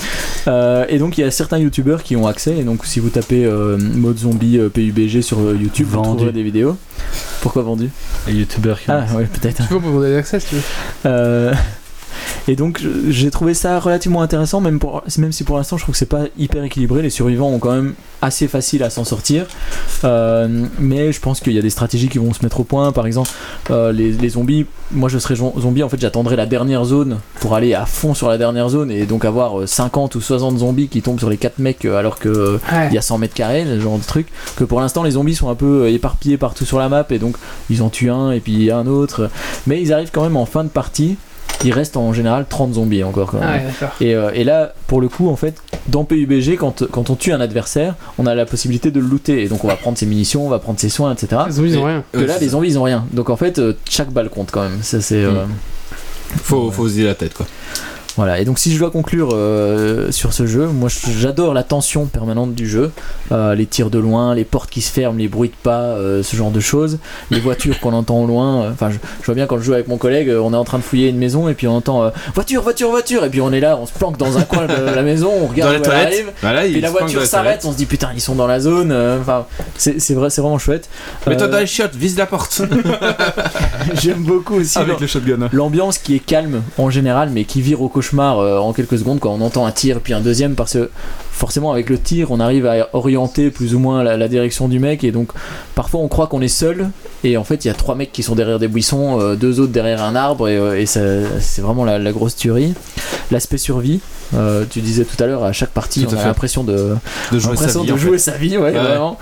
Euh, 0.48 0.86
et 0.90 1.00
donc, 1.00 1.18
il 1.18 1.22
y 1.22 1.24
a 1.24 1.32
certains 1.32 1.58
youtubeurs 1.58 2.04
qui 2.04 2.16
ont 2.16 2.28
accès. 2.28 2.56
Et 2.58 2.64
donc, 2.64 2.86
si 2.86 3.00
vous 3.00 3.10
tapez 3.10 3.46
euh, 3.46 3.78
mode 3.78 4.18
zombie 4.20 4.58
euh, 4.60 4.70
PUBG 4.70 5.22
sur 5.22 5.40
euh, 5.40 5.58
YouTube, 5.60 5.88
vous 5.90 6.02
trouverez 6.02 6.32
des 6.32 6.44
vidéos. 6.44 6.78
Pourquoi 7.42 7.64
vendu? 7.64 7.90
Les 8.28 8.34
youtubeurs 8.34 8.80
qui 8.80 8.90
ont 8.92 9.02
Ah, 9.10 9.16
ouais, 9.16 9.26
peut-être. 9.26 9.64
Tu 9.64 9.68
peux 9.70 9.80
pour 9.80 9.90
demander 9.92 10.14
l'accès 10.14 10.40
si 10.40 10.48
tu 10.48 10.56
veux. 10.56 11.52
Euh, 12.48 12.52
et 12.52 12.56
donc 12.56 12.82
j'ai 13.10 13.32
trouvé 13.32 13.54
ça 13.54 13.80
relativement 13.80 14.22
intéressant, 14.22 14.62
même, 14.62 14.80
pour, 14.80 15.04
même 15.18 15.32
si 15.32 15.44
pour 15.44 15.58
l'instant 15.58 15.78
je 15.78 15.84
trouve 15.84 15.94
que 15.94 16.00
c'est 16.00 16.06
pas 16.06 16.26
hyper 16.38 16.64
équilibré. 16.64 17.02
Les 17.02 17.10
survivants 17.10 17.50
ont 17.50 17.60
quand 17.60 17.74
même 17.74 17.94
assez 18.22 18.48
facile 18.48 18.84
à 18.84 18.90
s'en 18.90 19.04
sortir, 19.04 19.46
Euh, 20.04 20.66
mais 20.80 21.12
je 21.12 21.20
pense 21.20 21.40
qu'il 21.40 21.54
y 21.54 21.60
a 21.60 21.62
des 21.62 21.70
stratégies 21.70 22.10
qui 22.10 22.18
vont 22.18 22.34
se 22.34 22.44
mettre 22.44 22.60
au 22.60 22.64
point. 22.64 22.92
Par 22.92 23.08
exemple, 23.08 23.30
euh, 23.72 23.92
les, 23.92 24.12
les 24.12 24.30
zombies, 24.30 24.66
moi 24.92 25.10
je 25.10 25.18
serais 25.18 25.36
zo- 25.36 25.54
zombie, 25.60 25.84
en 25.84 25.90
fait 25.90 26.00
j'attendrais 26.00 26.36
la 26.36 26.46
dernière 26.46 26.86
zone 26.86 27.18
pour 27.40 27.56
aller 27.56 27.74
à 27.74 27.86
fond 27.86 28.14
sur 28.14 28.28
la 28.30 28.38
dernière 28.38 28.70
zone 28.70 28.92
et 28.92 29.06
donc 29.06 29.26
avoir 29.26 29.62
euh, 29.62 29.66
50 29.68 30.16
ou 30.16 30.22
60 30.22 30.60
zombies 30.60 30.88
qui 30.88 31.02
tombent 31.02 31.20
sur 31.20 31.30
les 31.30 31.38
4 31.38 31.60
mecs 31.60 31.86
euh, 31.86 31.98
alors 31.98 32.20
que 32.20 32.30
euh, 32.30 32.60
Ouais. 32.72 32.88
il 32.90 32.94
y 32.94 32.98
a 32.98 33.02
100 33.02 33.18
mètres 33.20 33.34
carrés, 33.34 33.64
ce 33.66 33.80
genre 33.80 33.98
de 33.98 34.04
truc. 34.04 34.28
Que 34.56 34.64
pour 34.64 34.80
l'instant, 34.82 35.04
les 35.04 35.12
zombies 35.12 35.36
sont 35.36 35.50
un 35.50 35.56
peu 35.56 35.84
euh, 35.84 35.90
éparpillés 35.92 36.38
partout 36.38 36.66
sur 36.66 36.78
la 36.80 36.90
map 36.90 37.06
et 37.10 37.20
donc 37.20 37.36
ils 37.70 37.82
en 37.82 37.90
tuent 37.90 38.12
un 38.12 38.32
et 38.32 38.40
puis 38.40 38.72
un 38.72 38.86
autre. 38.88 39.30
Mais 39.68 39.82
ils 39.82 39.92
arrivent 39.94 40.12
quand 40.12 40.24
même 40.24 40.38
en 40.38 40.46
fin 40.46 40.64
de 40.64 40.70
partie. 40.70 41.18
Il 41.64 41.73
reste 41.73 41.98
en 41.98 42.14
général 42.14 42.45
30 42.48 42.73
zombies 42.76 43.03
encore. 43.03 43.32
Quand 43.32 43.40
même. 43.40 43.61
Ah 43.82 43.86
ouais. 43.99 44.07
Et, 44.07 44.14
euh, 44.15 44.30
et 44.34 44.44
là, 44.44 44.73
pour 44.88 45.02
le 45.02 45.07
coup, 45.07 45.30
en 45.30 45.36
fait, 45.36 45.56
dans 45.88 46.03
PUBG, 46.03 46.57
quand, 46.57 46.84
quand 46.91 47.10
on 47.10 47.15
tue 47.15 47.32
un 47.32 47.41
adversaire, 47.41 47.95
on 48.19 48.26
a 48.27 48.36
la 48.36 48.45
possibilité 48.45 48.91
de 48.91 48.99
le 48.99 49.07
looter. 49.07 49.44
Et 49.44 49.48
donc 49.48 49.64
on 49.64 49.68
va 49.68 49.76
prendre 49.76 49.98
ses 49.98 50.06
munitions, 50.06 50.45
on 50.45 50.49
va 50.49 50.60
prendre 50.60 50.80
ses 50.80 50.90
soins, 50.90 51.14
etc. 51.14 51.41
Les 51.48 51.52
zombies 51.53 51.69
ils 51.72 51.77
ont 51.80 51.86
rien. 51.86 52.03
Que 52.11 52.19
là, 52.19 52.38
les 52.40 52.49
zombies, 52.49 52.68
ils 52.69 52.77
ont 52.80 52.84
rien. 52.84 53.06
Donc 53.14 53.30
en 53.30 53.36
fait, 53.38 53.57
euh, 53.60 53.73
chaque 53.90 54.11
balle 54.11 54.30
compte 54.30 54.49
quand 54.52 54.61
même. 54.64 54.80
Ça, 54.84 55.02
c'est. 55.02 55.23
euh, 55.23 55.45
Faut, 56.44 56.69
faut 56.72 56.88
se 56.90 56.94
dire 56.94 57.07
la 57.07 57.15
tête 57.15 57.34
quoi. 57.34 57.45
Voilà, 58.18 58.40
et 58.40 58.46
donc 58.46 58.60
si 58.60 58.74
je 58.74 58.80
dois 58.80 58.92
conclure 58.92 59.30
euh, 59.34 60.12
sur 60.12 60.34
ce 60.34 60.46
jeu, 60.46 60.68
moi 60.68 60.90
j'adore 61.20 61.54
la 61.54 61.64
tension 61.64 62.06
permanente 62.06 62.54
du 62.56 62.68
jeu, 62.68 62.92
Euh, 63.32 63.56
les 63.56 63.66
tirs 63.66 63.90
de 63.90 63.98
loin, 63.98 64.36
les 64.36 64.46
portes 64.46 64.70
qui 64.70 64.82
se 64.82 64.92
ferment, 64.92 65.18
les 65.18 65.28
bruits 65.28 65.50
de 65.50 65.56
pas, 65.64 65.80
euh, 65.82 66.22
ce 66.22 66.36
genre 66.36 66.52
de 66.52 66.60
choses, 66.60 67.00
les 67.32 67.40
voitures 67.40 67.80
qu'on 67.80 67.94
entend 67.94 68.20
au 68.22 68.28
loin. 68.28 68.70
Enfin, 68.72 68.92
je, 68.92 68.98
je 69.22 69.26
vois 69.26 69.34
bien 69.36 69.48
quand 69.48 69.58
je 69.58 69.64
joue 69.64 69.74
avec 69.74 69.88
mon 69.88 69.98
collègue, 69.98 70.30
on 70.30 70.54
est 70.54 70.58
en 70.58 70.64
train 70.64 70.78
de 70.78 70.84
fouiller 70.84 71.10
une 71.10 71.18
maison 71.18 71.50
et 71.50 71.56
puis 71.56 71.68
on 71.68 71.76
entend 71.78 72.12
voiture, 72.36 72.62
voiture, 72.62 72.90
voiture, 72.92 73.26
et 73.26 73.30
puis 73.30 73.42
on 73.42 73.52
est 73.52 73.60
là, 73.60 73.78
on 73.82 73.86
se 73.88 73.94
planque 73.94 74.18
dans 74.18 74.38
un 74.38 74.44
coin 74.44 74.66
de 74.68 74.94
la 74.96 75.02
maison, 75.02 75.32
on 75.42 75.48
regarde 75.48 75.74
où 75.82 75.84
elle 75.86 75.92
arrive. 75.92 76.32
Voilà, 76.42 76.68
la 76.68 76.90
voiture 76.90 77.26
s'arrête, 77.26 77.66
on 77.66 77.72
se 77.72 77.78
dit 77.78 77.86
putain 77.86 78.12
ils 78.14 78.22
sont 78.22 78.36
dans 78.36 78.48
la 78.48 78.60
zone. 78.60 78.94
Enfin, 79.22 79.46
c'est 79.78 80.14
vrai, 80.14 80.30
c'est 80.30 80.42
vraiment 80.42 80.60
chouette. 80.60 80.88
Mets-toi 81.28 81.48
Euh, 81.48 81.52
dans 81.52 81.58
les 81.60 81.66
chiottes, 81.68 81.96
vise 81.96 82.18
la 82.18 82.26
porte. 82.28 82.62
J'aime 84.02 84.24
beaucoup 84.24 84.56
aussi. 84.56 84.78
L'ambiance 85.52 85.98
qui 85.98 86.16
est 86.16 86.20
calme 86.20 86.62
en 86.78 86.90
général, 86.90 87.30
mais 87.32 87.44
qui 87.46 87.62
vire 87.62 87.82
au 87.82 87.90
cauchemar 88.06 88.40
euh, 88.40 88.57
en 88.60 88.73
quelques 88.73 88.98
secondes 88.99 89.19
quand 89.19 89.32
on 89.32 89.41
entend 89.41 89.65
un 89.65 89.72
tir 89.72 89.99
puis 90.02 90.14
un 90.14 90.22
deuxième, 90.22 90.56
parce 90.56 90.73
que 90.73 90.90
forcément 91.32 91.72
avec 91.72 91.90
le 91.90 91.98
tir 91.98 92.32
on 92.32 92.40
arrive 92.40 92.65
à 92.65 92.90
orienter 92.94 93.49
plus 93.52 93.76
ou 93.76 93.80
moins 93.80 94.03
la, 94.03 94.15
la 94.18 94.27
direction 94.27 94.68
du 94.68 94.80
mec 94.80 95.03
et 95.03 95.11
donc 95.11 95.30
parfois 95.76 95.99
on 96.02 96.07
croit 96.07 96.27
qu'on 96.27 96.41
est 96.41 96.48
seul 96.48 96.90
et 97.23 97.36
en 97.38 97.44
fait 97.44 97.65
il 97.65 97.68
y 97.68 97.72
a 97.72 97.73
trois 97.73 97.95
mecs 97.95 98.11
qui 98.11 98.23
sont 98.23 98.36
derrière 98.36 98.60
des 98.60 98.68
buissons, 98.68 99.19
euh, 99.19 99.36
deux 99.36 99.60
autres 99.60 99.72
derrière 99.73 100.03
un 100.03 100.15
arbre 100.15 100.48
et, 100.48 100.57
euh, 100.57 100.80
et 100.80 100.86
ça- 100.86 100.99
c'est 101.40 101.61
vraiment 101.61 101.84
la, 101.86 101.98
la 101.99 102.11
grosse 102.11 102.36
tuerie. 102.36 102.73
L'aspect 103.32 103.57
survie, 103.57 103.99
tu 104.69 104.82
disais 104.82 105.03
tout 105.06 105.22
à 105.23 105.27
l'heure 105.27 105.44
à 105.44 105.52
chaque 105.52 105.72
partie 105.72 106.06
Tout 106.06 106.14
on 106.15 106.19
a 106.19 106.26
l'impression 106.26 106.64
de, 106.64 106.95
De 107.32 107.40
jouer 107.40 107.56
sa 107.57 107.68
vie. 107.68 107.88
de 107.88 107.94
en 107.94 107.98
jouer 107.98 108.11
fait. 108.14 108.32
sa 108.32 108.38
vie, 108.38 108.57
ouais, 108.57 108.64
Ouais. 108.65 108.72
vraiment. 108.72 109.18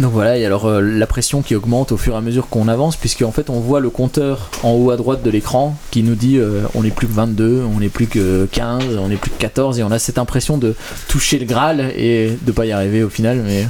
Donc 0.00 0.12
voilà, 0.12 0.38
et 0.38 0.46
alors 0.46 0.64
euh, 0.64 0.80
la 0.80 1.06
pression 1.06 1.42
qui 1.42 1.54
augmente 1.54 1.92
au 1.92 1.98
fur 1.98 2.14
et 2.14 2.16
à 2.16 2.22
mesure 2.22 2.48
qu'on 2.48 2.68
avance, 2.68 2.96
puisque 2.96 3.20
en 3.20 3.32
fait 3.32 3.50
on 3.50 3.60
voit 3.60 3.80
le 3.80 3.90
compteur 3.90 4.50
en 4.62 4.72
haut 4.72 4.90
à 4.90 4.96
droite 4.96 5.22
de 5.22 5.28
l'écran 5.28 5.76
qui 5.90 6.02
nous 6.02 6.14
dit 6.14 6.38
euh, 6.38 6.62
on 6.74 6.82
n'est 6.82 6.90
plus 6.90 7.06
que 7.06 7.12
22, 7.12 7.64
on 7.64 7.80
n'est 7.80 7.90
plus 7.90 8.06
que 8.06 8.48
15, 8.50 8.96
on 8.98 9.08
n'est 9.08 9.16
plus 9.16 9.30
que 9.30 9.38
14, 9.38 9.78
et 9.78 9.82
on 9.82 9.90
a 9.90 9.98
cette 9.98 10.16
impression 10.16 10.56
de 10.56 10.74
toucher 11.08 11.38
le 11.38 11.44
Graal 11.44 11.92
et 11.96 12.38
de 12.40 12.50
pas 12.52 12.64
y 12.64 12.72
arriver 12.72 13.02
au 13.02 13.10
final, 13.10 13.42
mais, 13.44 13.68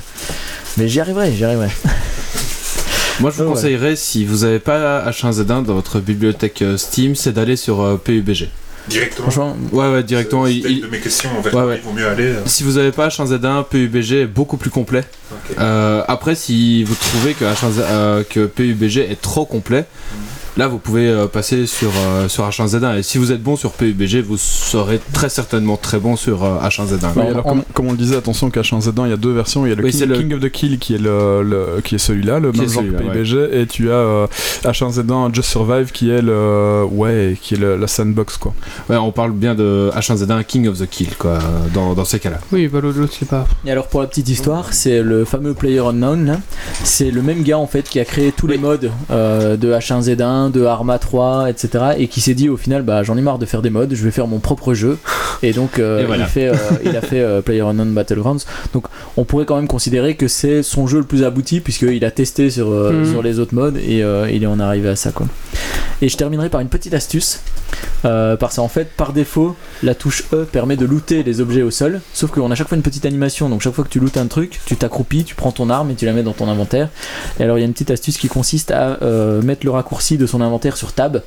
mais 0.77 0.89
j'y 0.89 1.01
arriverai, 1.01 1.33
j'y 1.33 1.45
arriverai. 1.45 1.69
Moi, 3.21 3.31
je 3.31 3.43
vous 3.43 3.51
conseillerais, 3.51 3.97
si 3.97 4.25
vous 4.25 4.47
n'avez 4.47 4.61
pas 4.61 5.05
H1Z1 5.11 5.65
dans 5.65 5.75
votre 5.75 6.01
bibliothèque 6.01 6.63
euh, 6.63 6.79
Steam, 6.79 7.15
c'est 7.15 7.33
d'aller 7.33 7.57
sur 7.57 7.83
euh, 7.83 7.97
PUBG. 7.97 8.49
Directement. 8.89 9.31
Franchement, 9.31 9.57
Ouais, 9.73 9.91
ouais, 9.93 10.03
directement. 10.03 10.47
C'est 10.47 10.55
il- 10.55 10.67
une 10.79 10.81
de 10.83 10.87
mes 10.89 10.99
questions, 10.99 11.31
en 11.39 11.43
fait. 11.43 11.53
Ouais, 11.55 11.63
ouais. 11.63 11.81
Il 11.83 11.89
vaut 11.89 11.93
mieux 11.93 12.07
aller. 12.07 12.25
euh, 12.25 12.43
Si 12.47 12.63
vous 12.65 12.73
n'avez 12.73 12.93
pas 12.93 13.09
H1Z1, 13.09 13.65
PUBG 13.65 14.23
est 14.23 14.27
beaucoup 14.27 14.57
plus 14.57 14.71
complet. 14.71 15.05
Euh, 15.59 16.03
après, 16.09 16.35
si 16.35 16.83
vous 16.85 16.95
trouvez 16.95 17.35
que, 17.35 17.45
H1Z, 17.45 17.79
euh, 17.81 18.23
que 18.29 18.47
PUBG 18.47 18.99
est 19.11 19.21
trop 19.21 19.45
complet, 19.45 19.85
là 20.61 20.69
vous 20.69 20.79
pouvez 20.79 21.09
euh, 21.09 21.27
passer 21.27 21.67
sur, 21.67 21.91
euh, 21.97 22.29
sur 22.29 22.47
H1Z1. 22.49 22.99
Et 22.99 23.03
si 23.03 23.17
vous 23.19 23.33
êtes 23.33 23.43
bon 23.43 23.57
sur 23.57 23.73
PUBG, 23.73 24.21
vous 24.23 24.37
serez 24.37 25.01
très 25.15 25.31
certainement 25.31 25.77
très 25.79 25.99
bon 25.99 26.17
sur 26.17 26.45
euh, 26.45 26.59
H1Z1. 26.63 26.93
Oui, 26.93 27.11
Bon, 27.15 27.29
alors, 27.29 27.47
on- 27.47 27.49
comme, 27.49 27.63
comme 27.73 27.87
on 27.89 27.93
le 27.93 27.97
disait, 27.97 28.17
attention 28.17 28.51
qu'à 28.51 28.61
H1Z1, 28.61 29.07
il 29.07 29.11
y 29.11 29.13
a 29.13 29.17
deux 29.17 29.33
versions. 29.33 29.65
Il 29.65 29.71
y 29.71 29.73
a 29.73 29.75
le, 29.75 29.83
Oui, 29.85 29.91
King, 29.91 29.99
c'est 30.01 30.07
le- 30.07 30.19
King 30.19 30.35
of 30.35 30.41
the 30.41 30.51
Kill 30.51 30.79
qui 30.79 30.95
est, 30.95 30.99
le, 30.99 31.43
le- 31.43 31.81
qui 31.83 31.95
est 31.95 31.99
celui-là, 31.99 32.39
le 32.41 32.53
Qui 32.53 32.61
même 32.61 32.69
genre 32.69 32.83
que 32.85 32.89
PUBG, 33.03 33.49
et 33.63 33.67
tu 33.67 33.91
as 33.91 33.95
euh, 33.95 34.27
H1Z1 34.65 35.35
Just 35.35 35.49
Survive 35.51 35.91
qui 35.93 36.11
est 36.11 36.23
le, 36.23 36.85
ouais, 36.91 37.37
qui 37.41 37.55
est 37.55 37.59
le- 37.59 37.77
la 37.77 37.87
sandbox 37.87 38.37
quoi. 38.37 38.53
Ouais, 38.89 38.97
on 38.97 39.13
parle 39.13 39.33
bien 39.33 39.55
de 39.55 39.91
H1Z1 39.97 40.45
King 40.45 40.69
of 40.69 40.79
the 40.79 40.87
Kill, 40.89 41.17
quoi, 41.19 41.39
dans, 41.75 41.95
dans 41.95 42.05
ces 42.05 42.19
cas-là. 42.21 42.39
Oui, 42.53 42.69
bah 42.69 42.81
l'autre, 42.83 42.99
sais 43.19 43.25
pas. 43.25 43.47
Et 43.65 43.71
alors 43.71 43.89
pour 43.89 44.01
la 44.01 44.07
petite 44.07 44.29
histoire, 44.29 44.73
c'est 44.73 45.03
le 45.03 45.25
fameux 45.25 45.55
Player 45.55 45.81
Unknown 45.81 46.27
là. 46.27 46.37
C'est 46.85 47.11
le 47.11 47.23
même 47.23 47.43
gars 47.43 47.59
en 47.59 47.67
fait 47.67 47.83
qui 47.89 47.99
a 48.01 48.05
créé 48.05 48.33
tous 48.37 48.47
les 48.47 48.59
modes 48.59 48.91
euh, 49.11 49.57
de 49.57 49.73
H1Z1, 49.73 50.50
de 50.51 50.65
Arma 50.65 50.99
3, 50.99 51.49
etc. 51.51 51.85
Et 51.99 52.09
qui 52.09 52.21
s'est 52.21 52.35
dit 52.35 52.49
au 52.49 52.57
final 52.57 52.83
bah 52.83 53.03
j'en 53.03 53.17
ai 53.17 53.23
marre 53.23 53.39
de 53.39 53.47
faire 53.47 53.63
des 53.63 53.71
modes, 53.71 53.95
je 53.95 54.05
vais 54.05 54.11
faire 54.11 54.27
mon 54.27 54.39
propre 54.39 54.75
jeu. 54.75 54.99
Et 55.43 55.53
donc 55.53 55.79
euh, 55.79 56.01
Et 56.03 56.05
voilà. 56.05 56.25
il, 56.25 56.29
fait, 56.29 56.49
euh, 56.49 56.55
il 56.85 56.97
a 56.97 57.01
fait 57.01 57.21
euh, 57.21 57.41
Player 57.41 57.63
Unknown 57.63 57.93
Battlegrounds. 57.95 58.45
Donc 58.75 58.87
on 59.17 59.25
pourrait 59.25 59.47
quand 59.47 59.57
même 59.57 59.69
considérer 59.69 60.15
que 60.17 60.29
c'est 60.29 60.63
son 60.63 60.87
jeu 60.87 60.99
le 60.99 61.05
plus 61.05 61.25
abouti 61.25 61.61
puisqu'il 61.61 62.05
a 62.05 62.11
testé 62.11 62.51
sur, 62.51 62.71
euh, 62.71 62.93
Mhm. 62.93 63.11
sur 63.11 63.23
les 63.23 63.39
autres 63.39 63.55
modes 63.55 63.77
et 63.79 64.01
il 64.33 64.43
est 64.43 64.47
en 64.47 64.61
arrivé 64.61 64.89
à 64.89 64.97
ça 64.97 65.13
quoi. 65.13 65.27
Et 66.03 66.09
je 66.09 66.17
terminerai 66.17 66.49
par 66.49 66.61
une 66.61 66.69
petite 66.69 66.95
astuce. 66.95 67.41
Parce 68.03 68.57
qu'en 68.57 68.69
fait, 68.69 68.89
par 68.97 69.13
défaut, 69.13 69.55
la 69.83 69.95
touche 69.95 70.25
E 70.33 70.45
permet 70.51 70.77
de 70.77 70.87
looter 70.87 71.23
les 71.23 71.41
objets 71.43 71.61
au 71.63 71.71
sol. 71.71 72.01
Sauf 72.15 72.31
qu'on 72.31 72.51
a 72.51 72.55
chaque 72.55 72.69
fois 72.69 72.77
une 72.77 72.83
petite 72.83 73.05
animation. 73.05 73.49
Donc 73.51 73.61
chaque 73.61 73.75
fois 73.75 73.85
que 73.85 73.91
tu 73.91 74.01
lootes 74.01 74.17
un 74.17 74.27
truc, 74.27 74.61
tu 74.65 74.77
t'accroupis, 74.77 75.25
tu 75.25 75.35
prends 75.35 75.53
ton 75.53 75.69
arme 75.69 75.91
et 75.91 75.95
tu 75.95 76.07
la 76.07 76.13
mets 76.15 76.23
dans 76.23 76.33
ton 76.33 76.49
inventaire. 76.49 76.89
Et 77.39 77.45
alors 77.45 77.59
il 77.59 77.61
y 77.61 77.65
a 77.65 77.67
une 77.67 77.73
petite 77.75 77.91
astuce 77.91 78.17
qui 78.17 78.29
consiste 78.29 78.71
à 78.71 78.99
mettre 79.43 79.65
le 79.67 79.71
raccourci 79.73 80.17
de 80.17 80.27
son 80.31 80.41
inventaire 80.41 80.77
sur 80.77 80.93
Tab. 80.93 81.23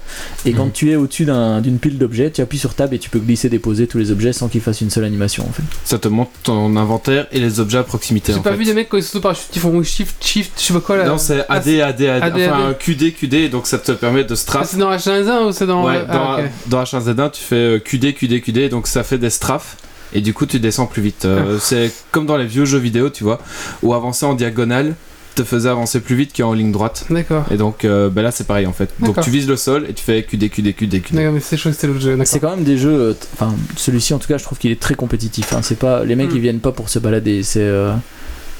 Et 0.46 0.54
quand 0.54 0.66
Mhm. 0.66 0.72
tu 0.72 0.92
es 0.92 0.96
au-dessus 0.96 1.26
d'un- 1.26 1.62
d'une 1.62 1.78
pile 1.80 1.98
d'objets, 1.98 2.32
tu 2.32 2.42
appuies 2.42 2.58
sur 2.58 2.74
Tab 2.74 2.94
et 2.94 3.00
tu 3.00 3.10
peux 3.10 3.20
glisser, 3.20 3.50
déposer 3.50 3.86
tous 3.88 3.98
les 3.98 4.12
objets 4.12 4.34
sans 4.34 4.48
qu'il 4.48 4.62
fasse 4.62 4.82
une 4.82 4.90
seule 4.90 5.04
animation 5.04 5.46
en 5.48 5.52
fait. 5.52 5.64
Ça 5.86 6.00
te 6.00 6.08
montre 6.08 6.32
ton 6.44 6.76
inventaire 6.78 7.28
et 7.32 7.40
les 7.40 7.60
objets 7.60 7.78
à 7.78 7.84
proximité. 7.84 8.34
J'ai 8.34 8.40
en 8.40 8.42
pas 8.42 8.52
fait. 8.52 8.58
vu 8.58 8.66
des 8.66 8.74
mecs 8.74 8.90
quand 8.90 8.98
ils 8.98 9.04
sautent 9.04 9.18
au 9.18 9.22
parachute, 9.22 9.48
ils 9.56 9.60
font 9.60 9.84
shift, 9.84 10.16
shift, 10.26 10.52
je 10.58 10.64
sais 10.66 10.74
pas 10.74 10.80
quoi 10.82 10.98
là. 10.98 11.06
Non, 11.06 11.18
c'est 11.18 11.46
Ah, 11.50 11.56
AD, 11.56 11.68
AD, 11.82 12.02
AD, 12.08 12.24
AD, 12.24 12.34
enfin 12.50 12.70
AD. 12.70 12.78
QD, 12.80 13.14
QD, 13.14 13.50
donc 13.50 13.68
ça 13.68 13.78
te 13.78 13.92
permet 13.92 14.24
de 14.24 14.34
Ah, 14.34 14.36
straf. 14.36 14.70
c'est 14.70 14.78
dans 14.78 14.92
H1Z1 14.92 15.48
ou 15.48 15.52
c'est 15.52 15.68
dans. 15.68 15.86
Ouais, 15.86 16.04
ah, 16.08 16.14
dans, 16.14 16.38
ok. 16.44 16.50
dans 16.68 16.82
H1Z1, 16.84 17.30
tu 17.30 17.42
fais 17.44 17.56
euh, 17.56 17.80
QD, 17.80 18.14
QD, 18.14 18.42
QD, 18.42 18.70
donc 18.70 18.88
ça 18.88 19.04
fait 19.04 19.18
des 19.18 19.30
strafs. 19.30 19.78
Et 20.16 20.22
du 20.22 20.34
coup, 20.34 20.46
tu 20.46 20.60
descends 20.60 20.86
plus 20.86 21.02
vite. 21.02 21.24
Ah. 21.26 21.28
Euh, 21.28 21.58
C'est 21.60 21.92
comme 22.12 22.26
dans 22.28 22.38
les 22.38 22.46
vieux 22.46 22.66
jeux 22.66 22.78
vidéo, 22.78 23.10
tu 23.10 23.24
vois, 23.24 23.40
où 23.82 23.94
avancer 23.94 24.26
en 24.26 24.36
diagonale 24.36 24.94
te 25.36 25.44
faisait 25.44 25.70
avancer 25.70 26.00
plus 26.00 26.16
vite 26.16 26.36
qu'en 26.36 26.54
ligne 26.54 26.72
droite. 26.72 27.06
D'accord. 27.10 27.46
Et 27.52 27.58
donc 27.58 27.86
euh, 27.86 28.10
ben 28.10 28.22
là, 28.22 28.32
c'est 28.32 28.46
pareil 28.48 28.66
en 28.68 28.74
fait. 28.74 28.90
Donc 29.00 29.20
tu 29.22 29.30
vises 29.30 29.48
le 29.48 29.56
sol 29.56 29.86
et 29.90 29.94
tu 29.94 30.04
fais 30.04 30.24
QD, 30.24 30.50
QD, 30.50 30.74
QD, 30.76 31.02
QD. 31.02 31.16
D'accord, 31.16 31.34
mais 31.34 31.40
c'est 31.40 31.58
chaud, 31.58 31.72
c'était 31.72 31.88
l'autre 31.88 32.02
jeu. 32.02 32.18
C'est 32.26 32.40
quand 32.40 32.56
même 32.56 32.64
des 32.66 32.78
jeux, 32.78 32.94
euh, 32.94 33.14
enfin 33.34 33.54
celui-ci 33.76 34.14
en 34.14 34.20
tout 34.20 34.28
cas, 34.28 34.38
je 34.38 34.44
trouve 34.44 34.58
qu'il 34.58 34.72
est 34.72 34.80
très 34.80 34.96
compétitif. 34.96 35.54
hein. 35.54 35.60
C'est 35.62 35.80
pas 35.80 36.04
les 36.04 36.16
mecs 36.16 36.32
Mm. 36.32 36.36
ils 36.36 36.42
viennent 36.42 36.60
pas 36.60 36.72
pour 36.72 36.90
se 36.90 37.00
balader. 37.00 37.44
C'est 37.44 37.60
euh, 37.62 37.94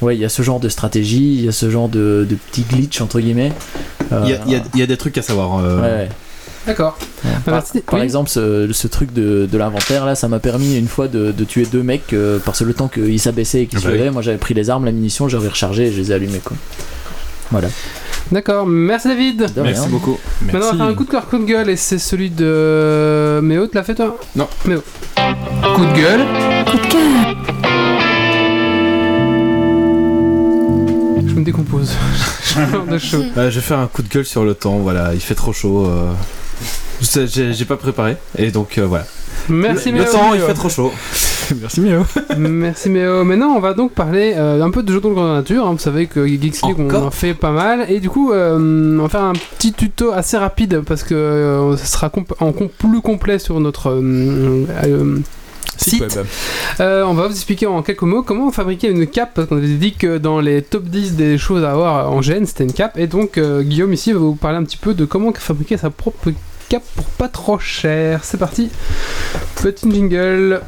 ouais, 0.02 0.16
il 0.16 0.20
y 0.22 0.26
a 0.26 0.30
ce 0.30 0.42
genre 0.42 0.60
de 0.60 0.70
stratégie, 0.70 1.36
il 1.36 1.46
y 1.46 1.48
a 1.48 1.52
ce 1.52 1.70
genre 1.70 1.90
de, 1.90 2.26
de 2.30 2.36
petits 2.36 2.64
glitch 2.70 3.02
entre 3.02 3.20
guillemets. 3.20 3.52
Euh, 4.12 4.22
Il 4.26 4.30
y, 4.30 4.34
a- 4.34 4.40
il 4.48 4.52
y 4.52 4.56
a- 4.56 4.64
il 4.74 4.80
y 4.80 4.84
a 4.84 4.88
des 4.88 4.98
trucs 4.98 5.18
à 5.18 5.22
savoir. 5.22 5.60
euh, 5.60 5.78
ouais, 5.78 5.82
ouais. 6.04 6.10
D'accord. 6.66 6.98
Ouais. 7.26 7.32
Bah, 7.32 7.40
Par, 7.46 7.54
merci. 7.56 7.82
par 7.82 7.96
Oui. 8.00 8.06
exemple, 8.06 8.30
ce, 8.30 8.70
ce 8.72 8.88
truc 8.88 9.12
de, 9.14 9.48
de 9.52 9.58
l'inventaire 9.58 10.06
là, 10.06 10.16
ça 10.16 10.28
m'a 10.28 10.40
permis 10.40 10.78
une 10.78 10.88
fois 10.88 11.08
de, 11.08 11.32
de 11.32 11.44
tuer 11.44 11.66
deux 11.66 11.84
mecs 11.84 12.14
euh, 12.14 12.40
parce 12.44 12.60
que 12.60 12.64
le 12.64 12.74
temps 12.74 12.88
qu'ils 12.88 13.20
s'abaissaient 13.20 13.64
et 13.64 13.68
qu'ils 13.68 13.80
Ah 13.80 13.82
se 13.82 13.88
bah 13.88 13.92
oui. 13.94 14.00
levaient, 14.00 14.12
moi 14.12 14.22
j'avais 14.22 14.38
pris 14.38 14.54
les 14.54 14.70
armes, 14.70 14.86
la 14.86 14.92
munition, 14.94 15.28
j'avais 15.28 15.50
rechargé 15.50 15.88
et 15.88 15.92
je 15.92 15.98
les 16.00 16.12
ai 16.12 16.16
allumés 16.16 16.40
quoi. 16.44 16.56
Voilà. 17.52 17.68
D'accord, 18.32 18.66
merci 18.66 19.10
David. 19.10 19.52
Merci 19.58 19.90
beaucoup. 19.90 20.18
Maintenant, 20.44 20.60
on 20.60 20.72
va 20.72 20.78
faire 20.78 20.86
un 20.86 20.94
coup 20.96 21.04
de 21.04 21.10
cœur, 21.12 21.26
coup 21.28 21.38
de 21.38 21.44
gueule, 21.44 21.70
et 21.70 21.76
c'est 21.76 22.00
celui 22.00 22.30
de. 22.30 23.42
Méo, 23.44 23.68
tu 23.68 23.76
l'as 23.76 23.84
fait 23.84 23.94
toi? 23.96 24.18
Non. 24.36 24.48
Méo. 24.66 24.82
Coup 25.76 25.86
de 25.86 25.94
gueule. 25.94 26.22
Coup 26.66 26.78
de 26.78 26.88
cœur. 26.88 27.02
Je 31.28 31.34
me 31.40 31.44
décompose. 31.44 31.92
Je 32.56 32.92
de 32.92 32.98
chaud. 32.98 33.24
Euh, 33.38 33.50
je 33.50 33.56
vais 33.56 33.62
faire 33.62 33.80
un 33.80 33.88
coup 33.88 34.02
de 34.04 34.10
gueule 34.10 34.26
sur 34.26 34.44
le 34.46 34.54
temps. 34.56 34.78
Voilà, 34.78 35.14
il 35.14 35.20
fait 35.20 35.36
trop 35.36 35.54
chaud. 35.54 35.86
euh. 35.88 36.12
J'ai 37.02 37.66
pas 37.66 37.78
préparé 37.78 38.18
et 38.38 38.52
donc 38.52 38.78
euh, 38.78 38.86
voilà. 38.86 39.06
Merci 39.50 39.90
le, 39.92 39.98
Méo. 39.98 40.06
le 40.06 40.12
temps, 40.12 40.34
il 40.34 40.40
fait 40.42 40.54
trop 40.54 40.70
chaud. 40.70 40.92
Merci 41.62 41.82
Méo. 41.82 42.04
Merci 42.38 42.90
Méo. 42.90 43.24
Maintenant, 43.26 43.50
on 43.56 43.60
va 43.60 43.74
donc 43.74 43.92
parler 43.92 44.34
euh, 44.38 44.62
un 44.64 44.72
peu 44.72 44.84
de 44.84 44.94
jeux 44.94 45.02
de 45.02 45.08
grandeur 45.08 45.36
nature. 45.36 45.68
hein. 45.68 45.74
Vous 45.74 45.80
savez 45.80 46.08
que 46.08 46.26
Geeks 46.26 46.62
League, 46.62 46.76
on 46.80 46.94
en 46.96 47.12
fait 47.12 47.34
pas 47.34 47.52
mal. 47.52 47.86
Et 47.90 48.00
du 48.00 48.10
coup, 48.10 48.32
euh, 48.32 48.98
on 48.98 49.02
va 49.02 49.10
faire 49.10 49.24
un 49.24 49.34
petit 49.34 49.74
tuto 49.74 50.12
assez 50.14 50.38
rapide 50.38 50.82
parce 50.86 51.04
que 51.04 51.14
euh, 51.14 51.76
ce 51.76 51.86
sera 51.86 52.08
comp- 52.10 52.34
en 52.40 52.54
com- 52.54 52.70
plus 52.78 53.02
complet 53.02 53.38
sur 53.40 53.60
notre 53.60 53.90
euh, 53.90 54.66
euh, 54.86 55.18
site. 55.76 56.00
web. 56.02 56.26
Euh, 56.80 57.04
on 57.04 57.14
va 57.14 57.28
vous 57.28 57.34
expliquer 57.34 57.66
en 57.68 57.82
quelques 57.82 58.04
mots 58.04 58.24
comment 58.24 58.50
fabriquer 58.52 58.88
une 58.90 59.06
cape, 59.08 59.32
parce 59.36 59.50
qu'on 59.50 59.58
avait 59.58 59.68
dit 59.68 59.94
que 59.94 60.18
dans 60.20 60.40
les 60.40 60.62
top 60.62 60.84
10 60.86 61.16
des 61.16 61.38
choses 61.38 61.66
à 61.66 61.72
avoir 61.72 62.10
en 62.10 62.22
gêne, 62.22 62.46
c'était 62.46 62.64
une 62.64 62.72
cape. 62.74 62.98
Et 62.98 63.08
donc, 63.08 63.38
euh, 63.38 63.62
Guillaume 63.64 63.92
ici 63.92 64.14
va 64.14 64.20
vous 64.20 64.36
parler 64.36 64.58
un 64.58 64.64
petit 64.64 64.78
peu 64.78 64.94
de 64.94 65.04
comment 65.04 65.34
fabriquer 65.34 65.76
sa 65.76 65.90
propre 65.90 66.30
pour 66.80 67.06
pas 67.06 67.28
trop 67.28 67.60
cher. 67.60 68.24
C'est 68.24 68.38
parti, 68.38 68.72
petit 69.62 69.90
jingle. 69.92 70.62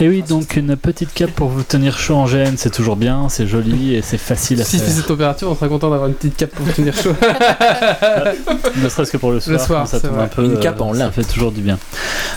Et 0.00 0.08
oui, 0.08 0.22
donc 0.22 0.56
une 0.56 0.76
petite 0.76 1.12
cape 1.14 1.30
pour 1.30 1.48
vous 1.48 1.62
tenir 1.62 1.98
chaud 1.98 2.16
en 2.16 2.26
GN, 2.26 2.54
c'est 2.56 2.70
toujours 2.70 2.96
bien, 2.96 3.28
c'est 3.28 3.46
joli 3.46 3.94
et 3.94 4.02
c'est 4.02 4.18
facile 4.18 4.60
à 4.60 4.64
Si 4.64 4.78
c'est 4.78 4.84
faire. 4.84 4.94
cette 4.94 5.06
température, 5.06 5.50
on 5.50 5.54
sera 5.54 5.68
content 5.68 5.90
d'avoir 5.90 6.08
une 6.08 6.14
petite 6.14 6.36
cape 6.36 6.50
pour 6.50 6.66
tenir 6.74 6.94
chaud. 6.94 7.14
Ne 8.76 8.88
serait-ce 8.88 9.10
que 9.12 9.16
pour 9.16 9.32
le 9.32 9.40
soir, 9.40 9.60
soir, 9.60 9.80
quand 9.82 9.86
ça 9.86 10.00
tombe 10.00 10.12
vrai. 10.12 10.24
un 10.24 10.28
peu, 10.28 10.44
Une 10.44 10.58
cape 10.58 10.80
euh, 10.80 10.84
en 10.84 10.92
ça 10.92 10.98
lin. 11.00 11.10
fait 11.10 11.24
toujours 11.24 11.50
du 11.52 11.60
bien. 11.60 11.78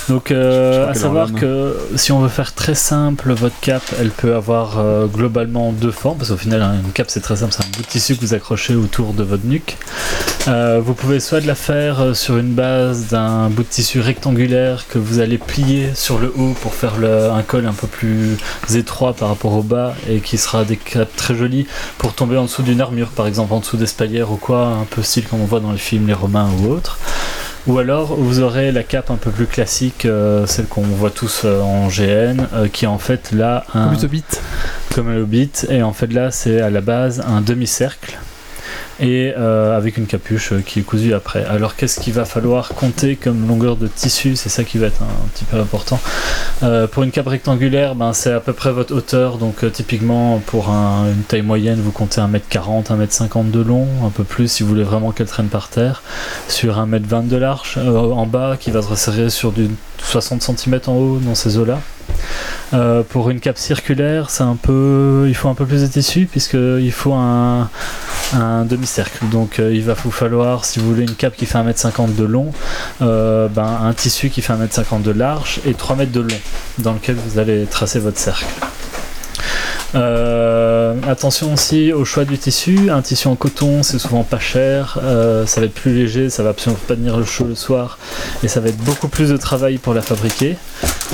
Donc, 0.07 0.31
euh, 0.31 0.89
à 0.89 0.93
savoir 0.93 1.33
que 1.33 1.75
si 1.95 2.11
on 2.11 2.19
veut 2.19 2.29
faire 2.29 2.53
très 2.53 2.75
simple, 2.75 3.33
votre 3.33 3.59
cape, 3.61 3.83
elle 3.99 4.09
peut 4.09 4.35
avoir 4.35 4.79
euh, 4.79 5.05
globalement 5.07 5.71
deux 5.71 5.91
formes, 5.91 6.17
parce 6.17 6.29
qu'au 6.29 6.37
final, 6.37 6.61
hein, 6.61 6.75
une 6.83 6.91
cape 6.91 7.07
c'est 7.09 7.19
très 7.21 7.35
simple, 7.37 7.53
c'est 7.53 7.63
un 7.63 7.69
bout 7.75 7.81
de 7.81 7.87
tissu 7.87 8.15
que 8.15 8.21
vous 8.21 8.33
accrochez 8.33 8.75
autour 8.75 9.13
de 9.13 9.23
votre 9.23 9.45
nuque. 9.45 9.77
Euh, 10.47 10.79
vous 10.83 10.93
pouvez 10.93 11.19
soit 11.19 11.41
de 11.41 11.47
la 11.47 11.53
faire 11.53 11.99
euh, 11.99 12.13
sur 12.13 12.37
une 12.37 12.53
base 12.53 13.07
d'un 13.07 13.49
bout 13.49 13.63
de 13.63 13.67
tissu 13.67 13.99
rectangulaire 13.99 14.85
que 14.87 14.97
vous 14.97 15.19
allez 15.19 15.37
plier 15.37 15.89
sur 15.93 16.17
le 16.17 16.33
haut 16.35 16.53
pour 16.61 16.73
faire 16.73 16.97
le- 16.97 17.29
un 17.29 17.43
col 17.43 17.65
un 17.67 17.73
peu 17.73 17.87
plus 17.87 18.37
étroit 18.73 19.13
par 19.13 19.27
rapport 19.27 19.53
au 19.53 19.61
bas 19.63 19.93
et 20.09 20.19
qui 20.21 20.37
sera 20.37 20.63
des 20.63 20.77
capes 20.77 21.13
très 21.15 21.35
jolies 21.35 21.67
pour 21.97 22.13
tomber 22.13 22.37
en 22.37 22.43
dessous 22.43 22.63
d'une 22.63 22.79
armure, 22.79 23.09
par 23.09 23.27
exemple 23.27 23.53
en 23.53 23.59
dessous 23.59 23.75
d'espalières 23.77 24.31
ou 24.31 24.37
quoi, 24.37 24.65
un 24.67 24.85
peu 24.89 25.03
style 25.03 25.25
comme 25.27 25.41
on 25.41 25.45
voit 25.45 25.59
dans 25.59 25.73
les 25.73 25.77
films 25.77 26.07
les 26.07 26.13
Romains 26.13 26.49
ou 26.61 26.69
autres. 26.71 26.97
Ou 27.67 27.77
alors 27.77 28.15
vous 28.15 28.39
aurez 28.39 28.71
la 28.71 28.83
cape 28.83 29.11
un 29.11 29.17
peu 29.17 29.31
plus 29.31 29.45
classique, 29.45 30.05
euh, 30.05 30.47
celle 30.47 30.65
qu'on 30.67 30.81
voit 30.81 31.11
tous 31.11 31.41
euh, 31.43 31.61
en 31.61 31.89
GN, 31.89 32.47
euh, 32.53 32.67
qui 32.71 32.85
est 32.85 32.87
en 32.87 32.97
fait 32.97 33.31
là 33.33 33.65
un, 33.75 33.89
Comme 33.89 34.05
Hobbit. 34.05 34.23
comme 34.95 35.09
un 35.09 35.17
hobbit, 35.17 35.51
et 35.69 35.83
en 35.83 35.93
fait 35.93 36.11
là 36.13 36.31
c'est 36.31 36.61
à 36.61 36.69
la 36.69 36.81
base 36.81 37.21
un 37.27 37.41
demi-cercle. 37.41 38.17
Et 39.01 39.33
euh, 39.37 39.77
avec 39.77 39.97
une 39.97 40.07
capuche 40.07 40.51
euh, 40.51 40.61
qui 40.61 40.79
est 40.79 40.83
cousue 40.83 41.13
après. 41.13 41.45
Alors 41.45 41.77
qu'est-ce 41.77 42.01
qu'il 42.01 42.11
va 42.13 42.25
falloir 42.25 42.69
compter 42.69 43.15
comme 43.15 43.47
longueur 43.47 43.77
de 43.77 43.87
tissu? 43.87 44.35
C'est 44.35 44.49
ça 44.49 44.65
qui 44.65 44.77
va 44.77 44.87
être 44.87 45.01
un, 45.01 45.27
petit 45.33 45.45
peu 45.45 45.57
important. 45.57 45.99
Euh, 46.63 46.85
pour 46.85 47.03
une 47.03 47.11
cape 47.11 47.27
rectangulaire, 47.27 47.95
ben, 47.95 48.11
c'est 48.11 48.33
à 48.33 48.41
peu 48.41 48.51
près 48.51 48.71
votre 48.71 48.93
hauteur. 48.93 49.37
Donc 49.37 49.71
typiquement 49.71 50.39
pour 50.45 50.69
un- 50.69 51.05
une 51.13 51.23
taille 51.23 51.43
moyenne, 51.43 51.79
vous 51.81 51.91
comptez 51.91 52.19
1m40, 52.19 52.91
1m50 52.91 53.51
de 53.51 53.61
long, 53.61 53.87
un 54.05 54.09
peu 54.09 54.25
plus 54.25 54.49
si 54.51 54.63
vous 54.63 54.69
voulez 54.69 54.83
vraiment 54.83 55.11
qu'elle 55.11 55.27
traîne 55.27 55.47
par 55.47 55.69
terre. 55.69 56.03
Sur 56.49 56.77
1m20 56.77 57.27
de 57.27 57.37
large, 57.37 57.77
en 57.77 58.25
bas, 58.25 58.57
qui 58.59 58.71
va 58.71 58.81
se 58.81 58.87
resserrer 58.89 59.29
sur 59.29 59.53
du 59.53 59.69
60 60.03 60.41
cm 60.41 60.79
en 60.87 60.93
haut 60.93 61.19
dans 61.19 61.35
ces 61.35 61.57
eaux-là. 61.57 61.79
Euh, 62.73 63.03
pour 63.03 63.29
une 63.29 63.39
cape 63.39 63.57
circulaire, 63.57 64.29
c'est 64.29 64.43
un 64.43 64.55
peu, 64.55 65.25
il 65.27 65.35
faut 65.35 65.49
un 65.49 65.55
peu 65.55 65.65
plus 65.65 65.81
de 65.81 65.87
tissu 65.87 66.27
puisqu'il 66.29 66.91
faut 66.91 67.13
un, 67.13 67.69
demi-cercle. 68.65 69.25
Donc 69.31 69.59
euh, 69.59 69.73
il 69.73 69.83
va 69.83 69.93
vous 69.93 70.11
falloir, 70.11 70.65
si 70.65 70.79
vous 70.79 70.87
voulez 70.87 71.03
une 71.03 71.15
cape 71.15 71.35
qui 71.35 71.45
fait 71.45 71.57
1m50 71.57 72.15
de 72.15 72.23
long, 72.23 72.51
euh, 73.01 73.47
ben, 73.47 73.79
un 73.83 73.93
tissu 73.93 74.29
qui 74.29 74.41
fait 74.41 74.53
1m50 74.53 75.01
de 75.01 75.11
large 75.11 75.59
et 75.65 75.73
3 75.73 75.95
mètres 75.95 76.11
de 76.11 76.21
long 76.21 76.39
dans 76.77 76.93
lequel 76.93 77.15
vous 77.15 77.39
allez 77.39 77.65
tracer 77.65 77.99
votre 77.99 78.19
cercle. 78.19 78.45
Euh, 79.95 80.93
attention 81.07 81.53
aussi 81.53 81.91
au 81.93 82.05
choix 82.05 82.25
du 82.25 82.37
tissu. 82.37 82.89
Un 82.91 83.01
tissu 83.01 83.27
en 83.27 83.35
coton, 83.35 83.83
c'est 83.83 83.99
souvent 83.99 84.23
pas 84.23 84.39
cher. 84.39 84.99
euh, 85.03 85.45
ça 85.45 85.61
va 85.61 85.65
être 85.65 85.73
plus 85.73 85.93
léger, 85.93 86.29
ça 86.29 86.43
va 86.43 86.49
absolument 86.49 86.79
pas 86.87 86.95
tenir 86.95 87.17
le 87.17 87.25
chaud 87.25 87.45
le 87.45 87.55
soir, 87.55 87.97
et 88.43 88.47
ça 88.47 88.59
va 88.59 88.69
être 88.69 88.77
beaucoup 88.77 89.07
plus 89.07 89.29
de 89.29 89.37
travail 89.37 89.77
pour 89.77 89.93
la 89.93 90.01
fabriquer. 90.01 90.57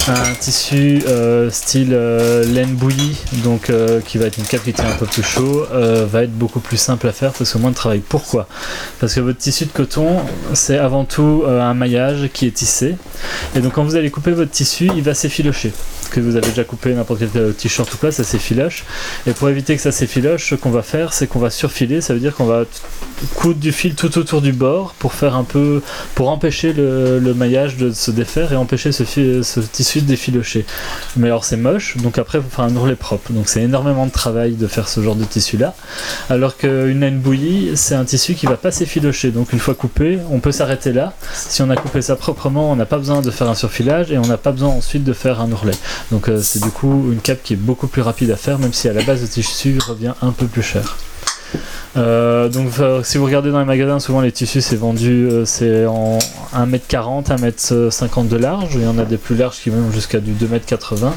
Un 0.07 0.35
tissu 0.39 1.03
euh, 1.07 1.49
style 1.49 1.91
laine 1.91 2.75
bouillie, 2.75 3.17
donc 3.43 3.71
qui 4.05 4.17
va 4.17 4.25
être 4.25 4.37
une 4.37 4.43
cape 4.43 4.63
qui 4.63 4.73
tient 4.73 4.89
un 4.89 4.95
peu 4.97 5.05
plus 5.05 5.23
chaud, 5.23 5.65
va 5.71 6.23
être 6.23 6.33
beaucoup 6.33 6.59
plus 6.59 6.77
simple 6.77 7.07
à 7.07 7.11
faire 7.11 7.31
parce 7.31 7.53
que 7.53 7.57
moins 7.57 7.71
de 7.71 7.75
travail. 7.75 8.01
Pourquoi? 8.07 8.47
Parce 8.99 9.13
que 9.13 9.21
votre 9.21 9.39
tissu 9.39 9.65
de 9.65 9.71
coton, 9.71 10.17
c'est 10.53 10.77
avant 10.77 11.05
tout 11.05 11.43
un 11.47 11.73
maillage 11.73 12.29
qui 12.33 12.45
est 12.47 12.51
tissé, 12.51 12.95
et 13.55 13.59
donc 13.61 13.73
quand 13.73 13.83
vous 13.83 13.95
allez 13.95 14.11
couper 14.11 14.31
votre 14.31 14.51
tissu, 14.51 14.91
il 14.95 15.01
va 15.01 15.13
s'effilocher. 15.13 15.71
Que 16.11 16.19
vous 16.21 16.35
avez 16.37 16.47
déjà 16.47 16.63
coupé 16.63 16.93
n'importe 16.93 17.19
quel 17.19 17.41
euh, 17.41 17.51
t-shirt 17.51 17.93
ou 17.93 17.97
quoi, 17.97 18.11
ça 18.11 18.23
s'effiloche. 18.23 18.85
Et 19.27 19.31
pour 19.31 19.49
éviter 19.49 19.75
que 19.75 19.81
ça 19.81 19.91
s'effiloche, 19.91 20.49
ce 20.49 20.55
qu'on 20.55 20.69
va 20.69 20.81
faire, 20.81 21.11
c'est 21.13 21.27
qu'on 21.27 21.39
va 21.39 21.49
surfiler. 21.49 21.99
Ça 21.99 22.13
veut 22.13 22.19
dire 22.19 22.35
qu'on 22.35 22.45
va 22.45 22.63
coudre 23.33 23.59
du 23.59 23.71
fil 23.71 23.95
tout 23.95 24.17
autour 24.17 24.41
du 24.41 24.53
bord 24.53 24.93
pour 24.99 25.13
faire 25.13 25.35
un 25.35 25.43
peu, 25.43 25.81
pour 26.13 26.29
empêcher 26.29 26.73
le, 26.73 27.19
le 27.19 27.33
maillage 27.33 27.77
de 27.77 27.91
se 27.91 28.11
défaire 28.11 28.53
et 28.53 28.55
empêcher 28.55 28.91
ce, 28.91 29.03
ce 29.03 29.59
tissu 29.59 30.01
de 30.01 30.05
défilocher. 30.05 30.65
Mais 31.17 31.27
alors 31.27 31.43
c'est 31.43 31.57
moche, 31.57 31.97
donc 31.97 32.17
après 32.17 32.37
il 32.37 32.43
faut 32.43 32.49
faire 32.49 32.65
un 32.65 32.75
ourlet 32.75 32.95
propre. 32.95 33.31
Donc 33.33 33.49
c'est 33.49 33.61
énormément 33.61 34.05
de 34.05 34.11
travail 34.11 34.53
de 34.53 34.67
faire 34.67 34.87
ce 34.87 35.01
genre 35.01 35.15
de 35.15 35.25
tissu 35.25 35.57
là. 35.57 35.75
Alors 36.29 36.57
qu'une 36.57 36.99
laine 36.99 37.19
bouillie, 37.19 37.71
c'est 37.75 37.95
un 37.95 38.05
tissu 38.05 38.35
qui 38.35 38.45
va 38.45 38.57
pas 38.57 38.71
s'effilocher. 38.71 39.31
Donc 39.31 39.53
une 39.53 39.59
fois 39.59 39.73
coupé, 39.73 40.19
on 40.29 40.39
peut 40.39 40.51
s'arrêter 40.51 40.93
là. 40.93 41.13
Si 41.33 41.61
on 41.61 41.69
a 41.69 41.75
coupé 41.75 42.01
ça 42.01 42.15
proprement, 42.15 42.71
on 42.71 42.75
n'a 42.75 42.85
pas 42.85 42.97
besoin 42.97 43.21
de 43.21 43.31
faire 43.31 43.49
un 43.49 43.55
surfilage 43.55 44.11
et 44.11 44.17
on 44.17 44.25
n'a 44.27 44.37
pas 44.37 44.51
besoin 44.51 44.69
ensuite 44.69 45.03
de 45.03 45.13
faire 45.13 45.41
un 45.41 45.51
ourlet. 45.51 45.73
Donc 46.11 46.29
euh, 46.29 46.39
c'est 46.41 46.61
du 46.61 46.69
coup 46.69 47.11
une 47.11 47.19
cape 47.19 47.43
qui 47.43 47.53
est 47.53 47.57
beaucoup 47.57 47.87
plus 47.87 48.01
rapide 48.01 48.31
à 48.31 48.35
faire, 48.35 48.59
même 48.59 48.73
si 48.73 48.87
à 48.87 48.93
la 48.93 49.03
base 49.03 49.21
le 49.21 49.27
tissu 49.27 49.77
revient 49.85 50.13
un 50.21 50.31
peu 50.31 50.47
plus 50.47 50.63
cher. 50.63 50.97
Euh, 51.97 52.49
donc 52.49 52.67
euh, 52.79 53.03
si 53.03 53.17
vous 53.17 53.25
regardez 53.25 53.51
dans 53.51 53.59
les 53.59 53.65
magasins, 53.65 53.99
souvent 53.99 54.21
les 54.21 54.31
tissus 54.31 54.61
c'est 54.61 54.75
vendu 54.75 55.29
c'est 55.45 55.85
en 55.85 56.17
1m40, 56.53 57.27
1m50 57.27 58.27
de 58.27 58.37
large. 58.37 58.71
Il 58.75 58.83
y 58.83 58.87
en 58.87 58.97
a 58.97 59.05
des 59.05 59.17
plus 59.17 59.35
larges 59.35 59.57
qui 59.61 59.69
vont 59.69 59.91
jusqu'à 59.91 60.19
du 60.19 60.33
2m80. 60.33 61.11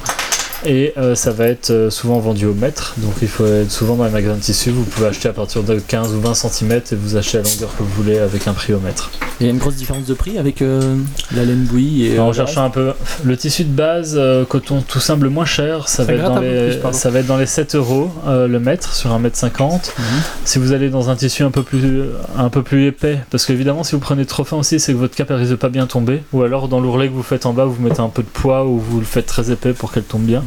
Et 0.67 0.93
euh, 0.97 1.15
ça 1.15 1.31
va 1.31 1.47
être 1.47 1.71
euh, 1.71 1.91
souvent 1.91 2.19
vendu 2.19 2.47
au 2.47 2.55
mètre. 2.55 2.95
Donc 2.99 3.15
il 3.23 3.29
faut 3.29 3.47
être 3.47 3.71
souvent 3.71 3.97
dans 3.97 4.05
les 4.05 4.11
magasins 4.11 4.37
de 4.37 4.41
tissus. 4.41 4.71
Vous 4.71 4.85
pouvez 4.85 5.07
acheter 5.07 5.29
à 5.29 5.33
partir 5.33 5.63
de 5.63 5.79
15 5.79 6.15
ou 6.15 6.21
20 6.21 6.35
cm 6.35 6.73
et 6.73 6.95
vous 6.95 7.17
achetez 7.17 7.39
à 7.39 7.43
la 7.43 7.49
longueur 7.49 7.77
que 7.77 7.83
vous 7.83 8.03
voulez 8.03 8.19
avec 8.19 8.47
un 8.49 8.53
prix 8.53 8.73
au 8.75 8.81
mètre. 8.81 9.11
Il 9.41 9.47
y 9.47 9.49
a 9.49 9.53
une 9.53 9.59
grosse 9.59 9.77
différence 9.77 10.05
de 10.05 10.15
prix 10.15 10.37
avec 10.37 10.63
euh, 10.63 10.97
la 11.35 11.45
laine 11.45 11.63
bouillie 11.63 12.07
et. 12.07 12.19
en 12.19 12.31
euh, 12.31 12.33
cherchant 12.33 12.65
un 12.65 12.71
peu 12.71 12.93
le 13.25 13.37
tissu 13.37 13.63
de 13.63 13.71
base, 13.71 14.17
euh, 14.19 14.45
coton 14.45 14.81
tout 14.81 14.99
simple 14.99 15.25
le 15.25 15.31
moins 15.31 15.45
cher, 15.45 15.89
ça, 15.89 15.99
Ça 15.99 16.05
va 16.05 16.13
être, 16.15 16.35
dans 16.35 16.41
les, 16.41 16.71
plus, 16.71 16.77
pardon. 16.79 16.97
ça 16.97 17.11
va 17.11 17.21
être 17.21 17.27
dans 17.27 17.37
les 17.37 17.47
7 17.47 17.77
euros 17.77 18.11
euh, 18.27 18.49
le 18.49 18.59
mètre 18.59 18.95
sur 18.95 19.11
1m50. 19.17 19.93
Mhm. 19.97 20.05
Si 20.45 20.59
vous 20.59 20.73
allez 20.73 20.91
dans 20.91 21.09
un 21.09 21.15
tissu 21.15 21.45
un 21.45 21.53
peu 21.53 21.63
plus, 21.63 22.03
un 22.37 22.49
peu 22.49 22.65
plus 22.65 22.87
épais, 22.89 23.21
parce 23.31 23.47
qu'évidemment 23.47 23.85
si 23.85 23.93
vous 23.93 24.01
prenez 24.01 24.27
trop 24.27 24.43
fin 24.43 24.57
aussi, 24.57 24.81
c'est 24.81 24.93
que 24.93 24.99
votre 24.99 25.15
cape 25.15 25.31
elle 25.31 25.37
risque 25.37 25.53
de 25.53 25.57
pas 25.57 25.69
bien 25.69 25.87
tomber, 25.87 26.23
ou 26.33 26.43
alors 26.43 26.67
dans 26.67 26.81
l'ourlet 26.81 27.07
que 27.07 27.15
vous 27.15 27.23
faites 27.23 27.47
en 27.47 27.53
bas, 27.53 27.65
vous 27.65 27.81
mettez 27.81 28.01
un 28.01 28.09
peu 28.09 28.23
de 28.23 28.29
poids 28.29 28.65
ou 28.65 28.81
vous 28.81 28.99
le 28.99 29.07
faites 29.07 29.27
très 29.27 29.53
épais 29.53 29.73
pour 29.73 29.93
qu'elle 29.93 30.03
tombe 30.03 30.23
bien. 30.23 30.43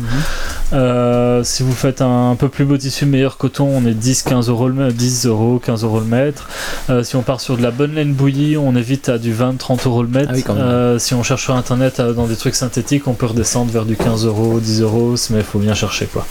Euh, 0.74 1.44
si 1.44 1.64
vous 1.64 1.74
faites 1.74 2.02
un, 2.02 2.36
peu 2.38 2.50
plus 2.50 2.66
beau 2.66 2.78
tissu, 2.78 3.06
meilleur 3.06 3.38
coton, 3.38 3.66
on 3.66 3.86
est 3.86 3.94
10-15 3.94 4.50
euros 4.50 4.68
le 4.68 4.74
mètre, 4.74 4.96
10 4.96 5.26
euros, 5.26 5.62
15 5.64 5.84
euros 5.84 6.00
le 6.00 6.06
mètre. 6.06 6.50
Euh, 6.90 7.04
si 7.04 7.16
on 7.16 7.22
part 7.22 7.42
sur 7.42 7.58
de 7.58 7.62
la 7.62 7.72
bonne 7.72 7.94
laine 7.94 8.14
bouillie, 8.14 8.58
on 8.58 8.76
est 8.76 8.82
vite 8.82 9.10
à 9.10 9.18
du 9.18 9.34
20-30 9.34 9.88
euros 9.88 10.04
le 10.04 10.10
mètre. 10.10 10.32
Ah 10.32 10.36
oui. 10.36 10.44
Euh, 10.50 11.00
si 11.00 11.14
on 11.14 11.24
cherche 11.24 11.44
sur 11.44 11.56
internet 11.56 12.02
dans 12.02 12.28
des 12.28 12.36
trucs 12.36 12.56
synthétiques, 12.56 13.08
on 13.08 13.14
peut 13.14 13.26
redescendre 13.26 13.72
vers 13.72 13.86
du 13.86 13.96
15 13.96 14.26
euros, 14.26 14.60
10 14.60 14.82
euros, 14.82 15.16
mais 15.32 15.40
il 15.40 15.44
faut 15.44 15.60
bien 15.60 15.74
chercher 15.74 16.06
quoi. 16.06 16.26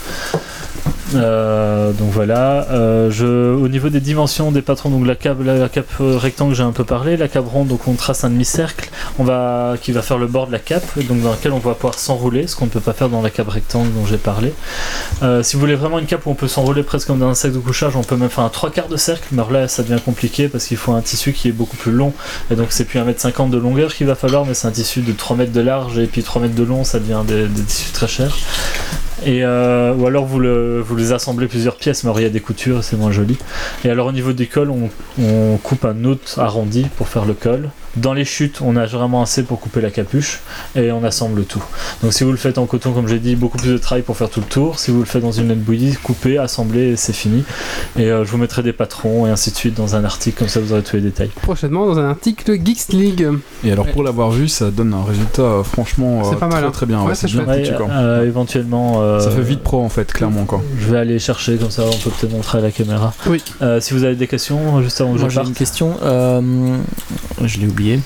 Euh, 1.15 1.93
donc 1.93 2.11
voilà. 2.11 2.67
Euh, 2.71 3.11
je, 3.11 3.55
au 3.55 3.69
niveau 3.69 3.89
des 3.89 4.01
dimensions 4.01 4.53
des 4.53 4.63
patrons, 4.63 4.91
donc 4.91 5.07
la 5.07 5.15
cape, 5.15 5.39
la, 5.45 5.69
cape 5.69 5.91
rectangle, 5.99 6.55
j'ai 6.55 6.63
un 6.63 6.73
peu 6.73 6.85
parlé. 6.85 7.17
La 7.17 7.29
cape 7.29 7.49
ronde, 7.49 7.69
donc 7.69 7.87
on 7.89 7.95
trace 7.95 8.25
un 8.25 8.31
demi-cercle, 8.31 8.91
qui 9.83 9.93
va 9.93 10.03
faire 10.03 10.19
le 10.19 10.27
bord 10.27 10.47
de 10.47 10.53
la 10.53 10.59
cape, 10.59 10.99
donc 11.09 11.23
dans 11.23 11.33
lequel 11.33 11.53
on 11.53 11.59
va 11.59 11.75
pouvoir 11.75 11.95
s'enrouler, 11.95 12.47
ce 12.47 12.57
qu'on 12.57 12.67
ne 12.67 12.71
peut 12.71 12.81
pas 12.81 12.93
faire 12.93 13.09
dans 13.09 13.23
la 13.23 13.31
cape 13.31 13.49
rectangle 13.49 13.93
dont 13.93 14.07
j'ai 14.07 14.19
parlé. 14.19 14.53
Euh, 15.23 15.43
si 15.43 15.57
vous 15.57 15.61
voulez 15.61 15.75
vraiment 15.75 15.99
une 15.99 16.07
cape 16.07 16.27
où 16.27 16.31
on 16.31 16.35
peut 16.35 16.49
s'enrouler 16.49 16.83
presque 16.83 17.09
comme 17.09 17.19
dans 17.19 17.29
un 17.29 17.35
sac 17.35 17.53
de 17.53 17.59
couchage, 17.59 17.97
on 17.97 18.03
peut 18.03 18.17
même 18.17 18.31
faire 18.31 18.45
un 18.45 18.49
trois 18.49 18.71
quarts 18.71 18.89
de 18.89 18.97
cercle, 18.97 19.29
mais 19.33 19.43
alors 19.43 19.53
là 19.53 19.69
ça 19.69 19.83
devient 19.83 20.01
compliqué 20.05 20.49
parce 20.49 20.67
qu'il 20.67 20.77
faut 20.77 20.93
un 20.93 21.03
tissu 21.03 21.33
qui 21.33 21.49
est 21.49 21.53
beaucoup 21.53 21.77
plus 21.77 21.93
long, 21.93 22.13
et 22.51 22.55
donc 22.55 22.69
c'est 22.71 22.85
plus 22.85 22.99
1m50 22.99 23.51
de 23.51 23.59
longueur 23.59 23.95
qu'il 23.95 24.07
va 24.07 24.15
falloir, 24.15 24.45
mais 24.47 24.55
c'est 24.55 24.69
un 24.69 24.73
tissu 24.73 25.01
de 25.01 25.13
3 25.13 25.37
mètres 25.37 25.53
de 25.53 25.61
large 25.61 25.99
et 25.99 26.07
puis 26.07 26.23
3 26.23 26.43
mètres 26.43 26.55
de 26.55 26.65
long, 26.65 26.85
ça 26.85 26.99
devient 26.99 27.23
des 27.27 27.47
tissus 27.65 27.93
très 27.93 28.09
chers. 28.09 28.37
Et 29.27 29.45
euh, 29.45 29.95
ou 29.95 30.07
alors 30.07 30.25
vous, 30.25 30.39
le, 30.39 30.81
vous 30.81 30.97
les 30.97 31.13
assemblez 31.13 31.47
plusieurs 31.47 31.77
pièces, 31.77 32.05
mais 32.05 32.13
il 32.17 32.23
y 32.23 32.27
a 32.27 32.31
des 32.31 32.41
coutures, 32.41 32.83
c'est 32.83 32.97
moins 32.97 33.13
joli. 33.13 33.39
Et 33.85 33.91
alors 33.91 34.07
au 34.07 34.13
niveau 34.13 34.33
du 34.33 34.47
col, 34.47 34.71
on 34.71 35.57
coupe 35.59 35.85
un 35.85 36.05
autre 36.05 36.39
arrondi 36.39 36.87
pour 36.97 37.09
faire 37.09 37.25
le 37.25 37.35
col. 37.35 37.71
Dans 37.97 38.13
les 38.13 38.25
chutes, 38.25 38.61
on 38.63 38.77
a 38.77 38.87
vraiment 38.87 39.23
assez 39.23 39.43
pour 39.43 39.59
couper 39.61 39.81
la 39.81 39.91
capuche 39.91 40.41
et 40.77 40.93
on 40.93 41.03
assemble 41.03 41.45
tout. 41.45 41.63
Donc 42.03 42.13
si 42.13 42.23
vous 42.25 42.31
le 42.31 42.37
faites 42.37 42.57
en 42.59 42.67
coton, 42.67 42.93
comme 42.93 43.09
j'ai 43.09 43.19
dit, 43.19 43.35
beaucoup 43.35 43.59
plus 43.59 43.73
de 43.73 43.79
travail 43.79 44.03
pour 44.03 44.17
faire 44.17 44.31
tout 44.31 44.41
le 44.41 44.47
tour. 44.47 44.79
Si 44.79 44.91
vous 44.93 45.01
le 45.01 45.05
faites 45.07 45.23
dans 45.23 45.33
une 45.33 45.49
laine 45.49 45.59
bouillie, 45.59 45.97
coupez, 46.03 46.39
assemblez 46.39 46.91
et 46.93 46.97
c'est 46.97 47.13
fini. 47.13 47.43
Et 47.99 48.05
euh, 48.11 48.25
je 48.25 48.31
vous 48.31 48.39
mettrai 48.39 48.63
des 48.63 48.73
patrons 48.73 49.27
et 49.27 49.31
ainsi 49.31 49.51
de 49.51 49.57
suite 49.57 49.75
dans 49.77 49.97
un 49.97 50.05
article, 50.05 50.39
comme 50.39 50.49
ça 50.49 50.61
vous 50.61 50.73
aurez 50.73 50.83
tous 50.83 50.97
les 50.97 51.03
détails. 51.03 51.31
Prochainement 51.43 51.87
dans 51.87 51.99
un 51.99 52.11
article 52.11 52.53
Geeks 52.65 52.93
League. 52.93 53.29
Et 53.65 53.73
alors 53.73 53.87
pour 53.89 54.05
l'avoir 54.05 54.31
vu, 54.31 54.47
ça 54.47 54.71
donne 54.71 54.95
un 54.95 55.03
résultat 55.05 55.43
euh, 55.43 55.63
franchement 55.65 56.23
C'est 56.25 56.37
euh, 56.37 56.39
pas 56.39 56.47
mal, 56.47 56.59
très 56.61 56.67
hein. 56.69 56.71
très 56.71 56.87
bien. 56.87 57.01
Ouais, 57.03 57.09
ouais, 57.09 57.15
c'est 57.17 57.27
bien 57.27 57.45
euh, 57.49 58.25
éventuellement. 58.25 59.03
euh, 59.03 59.19
Ça 59.19 59.31
fait 59.33 59.43
vite 59.43 59.63
pro 59.63 59.83
en 59.83 59.89
fait, 59.89 60.13
clairement 60.13 60.45
quoi. 60.45 60.63
Je 60.79 60.87
vais 60.93 60.99
aller 60.99 61.19
chercher, 61.19 61.57
comme 61.57 61.71
ça 61.71 61.83
on 61.87 61.97
peut 61.99 62.11
peut-être 62.11 62.33
montrer 62.33 62.59
à 62.59 62.61
la 62.61 62.71
caméra. 62.71 63.13
Oui. 63.27 63.43
Euh, 63.63 63.81
si 63.81 63.95
vous 63.95 64.05
avez 64.05 64.15
des 64.15 64.29
questions, 64.29 64.81
juste 64.83 65.01
avant 65.01 65.15
que 65.15 65.19
Moi 65.21 65.29
je 65.29 65.35
parte. 65.35 65.49
une 65.49 65.55
question, 65.55 65.97
euh, 66.05 66.41
je 67.45 67.59
l'ai 67.59 67.67
oublié. 67.67 67.80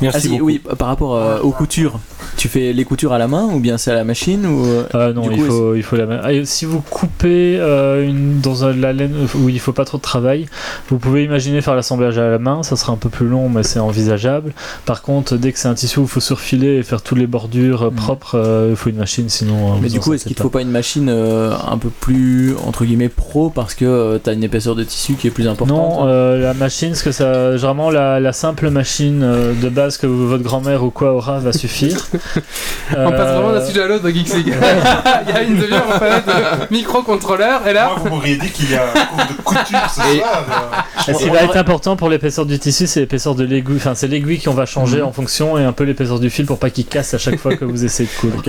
Merci 0.00 0.16
Ah 0.16 0.20
si, 0.20 0.28
beaucoup. 0.28 0.44
oui, 0.44 0.62
par 0.78 0.88
rapport 0.88 1.14
euh, 1.16 1.40
aux 1.40 1.50
coutures, 1.52 1.98
tu 2.36 2.48
fais 2.48 2.72
les 2.72 2.84
coutures 2.84 3.12
à 3.12 3.18
la 3.18 3.28
main 3.28 3.44
ou 3.52 3.60
bien 3.60 3.78
c'est 3.78 3.90
à 3.90 3.94
la 3.94 4.04
machine 4.04 4.44
ou 4.46 4.66
euh, 4.66 4.84
Ah 4.92 5.12
non, 5.12 5.30
il, 5.30 5.38
coup, 5.38 5.44
faut, 5.46 5.74
il 5.74 5.82
faut 5.82 5.96
la 5.96 6.06
même. 6.06 6.20
Ah, 6.22 6.30
si 6.44 6.64
vous 6.64 6.80
coupez 6.80 7.58
euh, 7.58 8.06
une, 8.06 8.40
dans 8.40 8.64
un- 8.64 8.74
la 8.74 8.92
laine 8.92 9.14
où 9.34 9.48
il 9.48 9.58
faut 9.60 9.72
pas 9.72 9.84
trop 9.84 9.96
de 9.98 10.02
travail, 10.02 10.46
vous 10.90 10.98
pouvez 10.98 11.24
imaginer 11.24 11.60
faire 11.60 11.74
l'assemblage 11.74 12.18
à 12.18 12.28
la 12.30 12.38
main, 12.38 12.62
ça 12.62 12.76
sera 12.76 12.92
un 12.92 12.96
peu 12.96 13.08
plus 13.08 13.26
long, 13.26 13.48
mais 13.48 13.62
c'est 13.62 13.78
envisageable. 13.78 14.52
Par 14.84 15.02
contre, 15.02 15.36
dès 15.36 15.52
que 15.52 15.58
c'est 15.58 15.68
un 15.68 15.74
tissu 15.74 15.98
où 15.98 16.02
il 16.02 16.08
faut 16.08 16.20
surfiler 16.20 16.76
et 16.76 16.82
faire 16.82 17.02
toutes 17.02 17.18
les 17.18 17.26
bordures 17.26 17.84
euh, 17.84 17.90
Mhm. 17.90 17.96
propres, 17.96 18.34
euh, 18.38 18.68
il 18.70 18.76
faut 18.76 18.90
une 18.90 18.96
machine, 18.96 19.28
sinon. 19.28 19.72
euh, 19.72 19.76
Mais 19.82 19.88
du 19.88 20.00
coup, 20.00 20.12
est-ce 20.12 20.24
qu'il 20.24 20.36
ne 20.36 20.42
faut 20.42 20.50
pas 20.50 20.60
une 20.62 20.70
machine 20.70 21.08
euh, 21.08 21.52
un 21.70 21.78
peu 21.78 21.88
plus 21.88 22.54
entre 22.66 22.84
guillemets 22.84 23.08
pro 23.08 23.50
parce 23.50 23.74
que 23.74 24.18
tu 24.22 24.28
as 24.30 24.32
une 24.32 24.44
épaisseur 24.44 24.74
de 24.74 24.84
tissu 24.84 25.14
qui 25.14 25.26
est 25.26 25.30
plus 25.30 25.48
importante 25.48 25.76
Non, 25.76 26.06
euh, 26.08 26.38
la 26.40 26.54
machine, 26.54 26.94
ce 26.94 27.02
que 27.04 27.12
ça, 27.12 27.56
généralement 27.56 27.90
la, 27.90 28.20
la 28.20 28.32
simple 28.32 28.70
machine 28.70 29.22
euh, 29.22 29.52
de 29.54 29.68
base 29.68 29.96
que 29.98 30.06
votre 30.06 30.42
grand-mère 30.42 30.84
ou 30.84 30.90
quoi 30.90 31.12
aura 31.14 31.38
va 31.38 31.52
suffire. 31.52 32.06
On 32.96 33.10
passe 33.10 33.30
vraiment 33.32 33.52
d'un 33.52 33.56
Euh, 33.60 33.66
sujet 33.66 33.82
à 33.82 33.86
l'autre 33.86 34.02
dans 34.04 34.08
Geeks 34.10 34.34
League. 34.34 34.54
Il 35.28 35.34
y 35.34 35.36
a 35.36 35.42
une 35.42 35.56
demi-heure, 35.58 35.84
on 35.94 35.98
parlait 35.98 36.20
de 36.20 36.74
microcontrôleur, 36.74 37.66
et 37.66 37.72
là. 37.72 37.86
Moi, 37.86 37.96
vous 38.00 38.08
m'auriez 38.10 38.36
dit 38.36 38.50
qu'il 38.50 38.70
y 38.70 38.74
a 38.74 38.82
un 38.82 39.06
cours 39.06 39.18
de 39.26 39.42
couture 39.42 39.90
ce 39.94 40.00
Et- 40.14 40.18
soir. 40.18 40.44
euh, 40.48 41.10
Et 41.10 41.14
ce 41.14 41.18
qui 41.24 41.28
va 41.30 41.42
être 41.42 41.56
important 41.56 41.96
pour 41.96 42.08
l'épaisseur 42.08 42.46
du 42.46 42.58
tissu, 42.58 42.86
c'est 42.86 43.00
l'épaisseur 43.00 43.34
de 43.34 43.44
l'aiguille. 43.44 43.76
Enfin, 43.76 43.94
c'est 43.94 44.08
l'aiguille 44.08 44.40
qu'on 44.40 44.54
va 44.54 44.66
changer 44.66 45.02
en 45.02 45.12
fonction 45.12 45.58
et 45.58 45.64
un 45.64 45.72
peu 45.72 45.84
l'épaisseur 45.84 46.18
du 46.20 46.30
fil 46.30 46.46
pour 46.46 46.58
pas 46.58 46.70
qu'il 46.70 46.86
casse 46.86 47.14
à 47.14 47.18
chaque 47.18 47.38
fois 47.38 47.56
que 47.56 47.64
vous 47.64 47.84
essayez 47.84 48.08
de 48.08 48.20
coudre. 48.20 48.42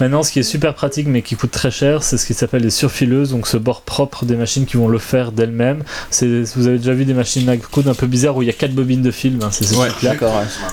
Maintenant, 0.00 0.22
ce 0.22 0.32
qui 0.32 0.38
est 0.40 0.42
super 0.42 0.74
pratique 0.74 1.06
mais 1.08 1.22
qui 1.22 1.36
coûte 1.36 1.50
très 1.50 1.70
cher, 1.70 2.02
c'est 2.02 2.16
ce 2.18 2.26
qui 2.26 2.34
s'appelle 2.34 2.62
les 2.62 2.70
surfileuses, 2.70 3.30
donc 3.30 3.46
ce 3.46 3.56
bord 3.56 3.82
propre 3.82 4.24
des 4.24 4.36
machines 4.36 4.66
qui 4.66 4.76
vont 4.76 4.88
le 4.88 4.98
faire 4.98 5.32
d'elles-mêmes. 5.32 5.82
C'est, 6.10 6.26
vous 6.56 6.66
avez 6.66 6.78
déjà 6.78 6.92
vu 6.92 7.04
des 7.04 7.14
machines 7.14 7.48
à 7.48 7.56
coudre 7.56 7.90
un 7.90 7.94
peu 7.94 8.06
bizarres 8.06 8.36
où 8.36 8.42
il 8.42 8.46
y 8.46 8.50
a 8.50 8.54
quatre 8.54 8.72
bobines 8.74 9.02
de 9.02 9.10
film, 9.10 9.40
hein, 9.42 9.48
c'est 9.50 9.64
ce 9.64 9.74
Ouais. 9.76 9.88
ouais. 10.02 10.18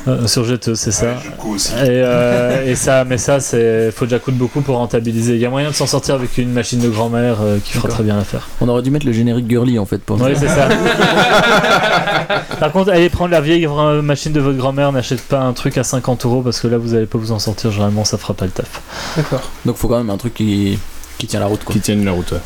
Euh, 0.08 0.28
sur 0.28 0.46
jetteuse, 0.46 0.80
c'est 0.80 0.92
ça. 0.92 1.06
ouais, 1.08 1.14
du 1.24 1.30
coup 1.32 1.56
aussi. 1.56 1.72
Et, 1.74 1.76
euh, 1.90 2.45
et 2.66 2.76
ça, 2.76 3.04
mais 3.06 3.18
ça, 3.18 3.40
c'est 3.40 3.92
faut 3.92 4.06
déjà 4.06 4.20
coudre 4.20 4.38
beaucoup 4.38 4.62
pour 4.62 4.78
rentabiliser. 4.78 5.34
Il 5.34 5.40
y 5.40 5.46
a 5.46 5.50
moyen 5.50 5.70
de 5.70 5.76
s'en 5.76 5.88
sortir 5.88 6.16
avec 6.16 6.38
une 6.38 6.52
machine 6.52 6.80
de 6.80 6.90
grand-mère 6.90 7.38
euh, 7.42 7.58
qui 7.64 7.74
fera 7.74 7.88
très 7.88 8.04
bien 8.04 8.16
l'affaire. 8.16 8.48
On 8.62 8.68
aurait 8.68 8.82
dû 8.82 8.92
mettre 8.92 9.06
le 9.06 9.12
générique 9.14 9.50
girly 9.50 9.80
en 9.80 9.86
fait 9.86 10.00
pour 10.00 10.22
Oui, 10.22 10.32
c'est 10.38 10.48
ça. 10.48 10.68
Par 12.60 12.72
contre, 12.72 12.92
allez 12.92 13.10
prendre 13.10 13.32
la 13.32 13.42
vieille 13.42 13.68
machine 14.02 14.32
de 14.32 14.40
votre 14.40 14.58
grand-mère, 14.58 14.92
n'achète 14.92 15.22
pas 15.22 15.40
un 15.42 15.54
truc 15.54 15.78
à 15.78 15.84
50 15.84 16.26
euros 16.26 16.42
parce 16.42 16.60
que 16.60 16.68
là, 16.68 16.78
vous 16.78 16.94
allez 16.94 17.06
pas 17.06 17.18
vous 17.18 17.32
en 17.32 17.40
sortir. 17.40 17.72
Généralement, 17.72 18.06
ça 18.06 18.18
fera 18.18 18.34
pas 18.34 18.46
le 18.46 18.52
taf. 18.52 18.82
D'accord. 19.18 19.42
Donc 19.66 19.78
faut 19.78 19.88
quand 19.88 19.98
même 19.98 20.10
un 20.10 20.18
truc 20.18 20.34
qui, 20.34 20.80
qui 21.18 21.28
tient 21.28 21.40
la 21.40 21.48
route 21.48 21.64
quoi. 21.64 21.74
Qui 21.74 21.82
tiennent 21.82 22.06
la 22.06 22.12
route. 22.12 22.32
ouais. 22.32 22.40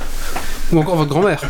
Ou 0.72 0.80
encore 0.80 0.96
votre 0.98 1.10
grand-mère. 1.10 1.41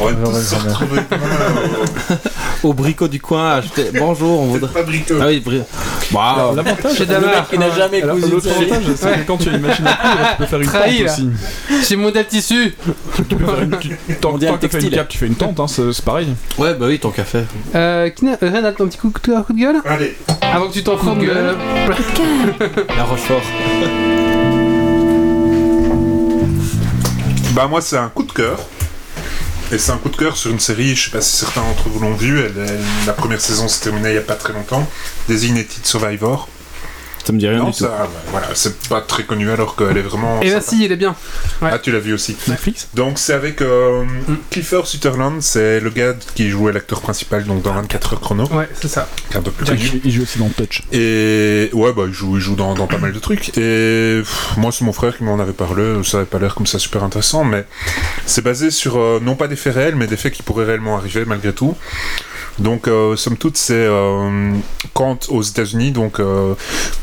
On 0.00 0.04
va 0.06 0.10
Ouais, 0.10 0.16
tous 0.24 0.40
se 0.42 0.54
retrouver 0.56 1.00
demain 1.10 2.18
Au 2.62 2.72
bricot 2.74 3.08
du 3.08 3.20
coin, 3.20 3.52
acheter. 3.52 3.86
Bonjour, 3.98 4.40
on 4.40 4.46
voudrait. 4.46 4.70
Pas 4.72 4.82
briqueux. 4.82 5.18
Ah 5.22 5.26
oui, 5.28 5.40
bri... 5.40 5.62
Bah, 6.10 6.52
L'avantage, 6.56 6.92
J'ai 6.98 7.04
Le 7.06 7.12
mec 7.12 7.20
Damar. 7.22 7.48
qui 7.48 7.58
n'a 7.58 7.70
jamais 7.70 8.00
cousu 8.02 8.30
l'autre 8.30 8.48
avantage, 8.50 8.82
c'est 8.96 9.12
que 9.12 9.26
quand 9.26 9.36
tu 9.38 9.48
as 9.48 9.52
une 9.52 9.60
machine 9.60 9.86
à 9.86 9.92
coudre, 9.94 10.28
tu 10.30 10.36
peux 10.38 10.46
faire 10.46 10.60
une 10.60 10.66
Trahi, 10.66 10.98
tente 10.98 11.06
aussi. 11.08 11.28
J'ai 11.88 11.96
modèle 11.96 12.26
tissu. 12.26 12.74
Tu 13.16 13.22
peux 13.22 13.44
faire 13.46 13.62
une, 13.62 13.78
tu, 13.78 13.96
tant, 14.20 14.32
Mondial 14.32 14.52
tant 14.52 14.56
que 14.58 14.66
tu 14.66 14.68
fais 14.70 14.76
une 14.78 14.82
textile. 14.82 14.90
cape, 14.90 15.08
tu 15.08 15.18
fais 15.18 15.26
une 15.26 15.34
tente, 15.36 15.60
hein, 15.60 15.66
c'est 15.68 15.92
c'est 15.92 16.04
pareil. 16.04 16.28
ouais, 16.58 16.74
bah 16.74 16.86
oui, 16.88 16.98
ton 16.98 17.10
café. 17.10 17.40
Euh, 17.74 18.08
qui 18.10 18.24
n'a- 18.24 18.38
euh, 18.42 18.50
Ren, 18.50 18.62
t'as 18.62 18.68
un 18.84 18.86
petit 18.88 18.98
coup, 18.98 19.10
coup 19.10 19.20
de 19.30 19.40
coup 19.42 19.52
de 19.52 19.58
gueule? 19.58 19.76
Allez, 19.84 20.16
Avant 20.52 20.68
que 20.68 20.72
tu 20.72 20.82
t'en 20.82 20.96
Coup 20.96 21.14
de 21.14 21.24
gueule. 21.26 21.36
euh, 21.36 22.74
La 22.96 23.04
Rochefort. 23.04 23.42
Bah 27.50 27.66
moi 27.66 27.80
c'est 27.80 27.96
un 27.96 28.08
coup 28.08 28.24
de 28.24 28.32
cœur. 28.32 28.58
Et 29.70 29.76
c'est 29.76 29.92
un 29.92 29.98
coup 29.98 30.08
de 30.08 30.16
cœur 30.16 30.36
sur 30.36 30.50
une 30.50 30.60
série, 30.60 30.96
je 30.96 31.04
sais 31.04 31.10
pas 31.10 31.20
si 31.20 31.36
certains 31.36 31.60
d'entre 31.60 31.90
vous 31.90 32.00
l'ont 32.00 32.14
vu, 32.14 32.42
la 33.06 33.12
première 33.12 33.40
saison 33.40 33.68
s'est 33.68 33.82
terminée 33.84 34.10
il 34.10 34.14
y 34.14 34.18
a 34.18 34.22
pas 34.22 34.34
très 34.34 34.54
longtemps, 34.54 34.88
Designated 35.28 35.84
Survivor. 35.84 36.48
Ça 37.28 37.34
me 37.34 37.38
dit 37.38 37.46
rien 37.46 37.58
Non, 37.58 37.66
du 37.66 37.72
tout. 37.72 37.78
ça, 37.80 37.88
bah, 37.88 38.08
voilà, 38.30 38.46
c'est 38.54 38.78
pas 38.88 39.02
très 39.02 39.24
connu 39.24 39.50
alors 39.50 39.76
qu'elle 39.76 39.98
est 39.98 40.02
vraiment. 40.02 40.40
Eh 40.42 40.46
ben 40.46 40.60
sympa. 40.62 40.76
si, 40.76 40.84
il 40.86 40.90
est 40.92 40.96
bien. 40.96 41.14
ouais. 41.60 41.68
Ah, 41.70 41.78
tu 41.78 41.92
l'as 41.92 41.98
vu 41.98 42.14
aussi. 42.14 42.34
Netflix 42.48 42.88
Donc 42.94 43.18
c'est 43.18 43.34
avec 43.34 43.60
euh, 43.60 44.02
Mm. 44.04 44.36
Kiefer 44.48 44.80
Sutherland, 44.86 45.42
c'est 45.42 45.78
le 45.80 45.90
gars 45.90 46.14
qui 46.34 46.48
jouait 46.48 46.72
l'acteur 46.72 47.02
principal 47.02 47.44
donc 47.44 47.60
dans 47.62 47.74
24 47.74 48.14
heures 48.14 48.20
chrono, 48.20 48.46
Ouais, 48.46 48.66
c'est 48.80 48.88
ça. 48.88 49.06
un 49.34 49.42
peu 49.42 49.50
plus 49.50 49.66
connu. 49.66 49.78
Il 49.78 50.00
il 50.06 50.10
joue 50.10 50.22
aussi 50.22 50.38
dans 50.38 50.48
Touch. 50.48 50.82
Et 50.90 51.68
ouais, 51.74 51.92
bah 51.92 52.04
il 52.06 52.14
joue, 52.14 52.36
il 52.36 52.40
joue 52.40 52.56
dans, 52.56 52.72
dans 52.74 52.86
pas 52.86 52.96
mal 52.96 53.12
de 53.12 53.18
trucs. 53.18 53.50
Et 53.58 54.20
pff, 54.22 54.56
moi, 54.56 54.72
c'est 54.72 54.86
mon 54.86 54.94
frère 54.94 55.14
qui 55.18 55.24
m'en 55.24 55.38
avait 55.38 55.52
parlé. 55.52 56.02
Ça 56.04 56.16
avait 56.18 56.26
pas 56.26 56.38
l'air 56.38 56.54
comme 56.54 56.66
ça 56.66 56.78
super 56.78 57.04
intéressant, 57.04 57.44
mais 57.44 57.66
c'est 58.24 58.42
basé 58.42 58.70
sur 58.70 58.96
euh, 58.96 59.20
non 59.22 59.34
pas 59.34 59.48
des 59.48 59.56
faits 59.56 59.74
réels, 59.74 59.96
mais 59.96 60.06
des 60.06 60.16
faits 60.16 60.32
qui 60.32 60.42
pourraient 60.42 60.64
réellement 60.64 60.96
arriver 60.96 61.24
malgré 61.26 61.52
tout. 61.52 61.76
Donc, 62.58 62.88
euh, 62.88 63.16
somme 63.16 63.36
toute, 63.36 63.56
c'est 63.56 63.74
euh, 63.74 64.52
quand 64.94 65.28
aux 65.28 65.42
États-Unis, 65.42 65.92
donc 65.92 66.18
euh, 66.18 66.54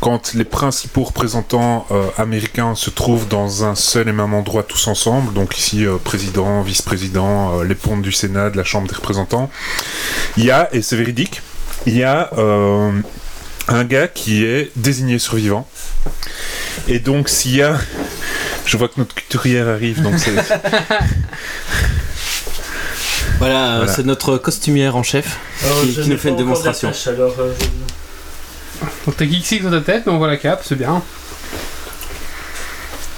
quand 0.02 0.34
les 0.34 0.44
principaux 0.44 1.03
représentants 1.03 1.88
américains 2.18 2.76
se 2.76 2.90
trouvent 2.90 3.27
dans 3.27 3.64
un 3.64 3.76
seul 3.76 4.10
et 4.10 4.11
même 4.11 4.34
endroit 4.34 4.64
tous 4.64 4.88
ensemble, 4.88 5.34
donc 5.34 5.57
ici 5.57 5.86
président, 6.03 6.61
vice-président, 6.61 7.61
les 7.64 7.76
pontes 7.76 8.02
du 8.02 8.11
Sénat, 8.11 8.49
de 8.49 8.57
la 8.57 8.64
Chambre 8.64 8.88
des 8.88 8.95
représentants, 8.95 9.49
il 10.38 10.45
y 10.45 10.52
a, 10.52 10.69
et 10.73 10.82
c'est 10.82 10.98
véridique, 10.98 11.41
il 11.86 11.98
y 11.98 12.03
a 12.03 12.30
un 13.68 13.84
gars 13.84 14.07
qui 14.07 14.44
est 14.44 14.72
désigné 14.76 15.19
survivant. 15.19 15.68
Et 16.88 16.99
donc, 16.99 17.30
s'il 17.30 17.56
y 17.56 17.61
a. 17.61 17.77
Je 18.65 18.77
vois 18.77 18.88
que 18.88 18.95
notre 18.98 19.15
couturière 19.15 19.68
arrive, 19.68 20.02
donc 20.02 20.15
c'est. 20.18 20.36
Voilà, 23.40 23.74
euh, 23.74 23.78
Voilà. 23.80 23.91
c'est 23.94 24.06
notre 24.06 24.38
costumière 24.38 24.95
en 24.95 25.03
chef 25.03 25.38
qui, 25.82 25.94
qui 25.94 26.10
nous 26.10 26.18
fait 26.18 26.30
une 26.30 26.38
démonstration. 26.38 26.91
Donc 29.06 29.18
t'as 29.18 29.26
Geeksy 29.26 29.60
dans 29.62 29.72
ta 29.72 29.82
tête, 29.82 30.03
mais 30.06 30.12
on 30.12 30.18
voit 30.18 30.28
la 30.28 30.38
cape, 30.38 30.62
c'est 30.66 30.76
bien. 30.76 31.02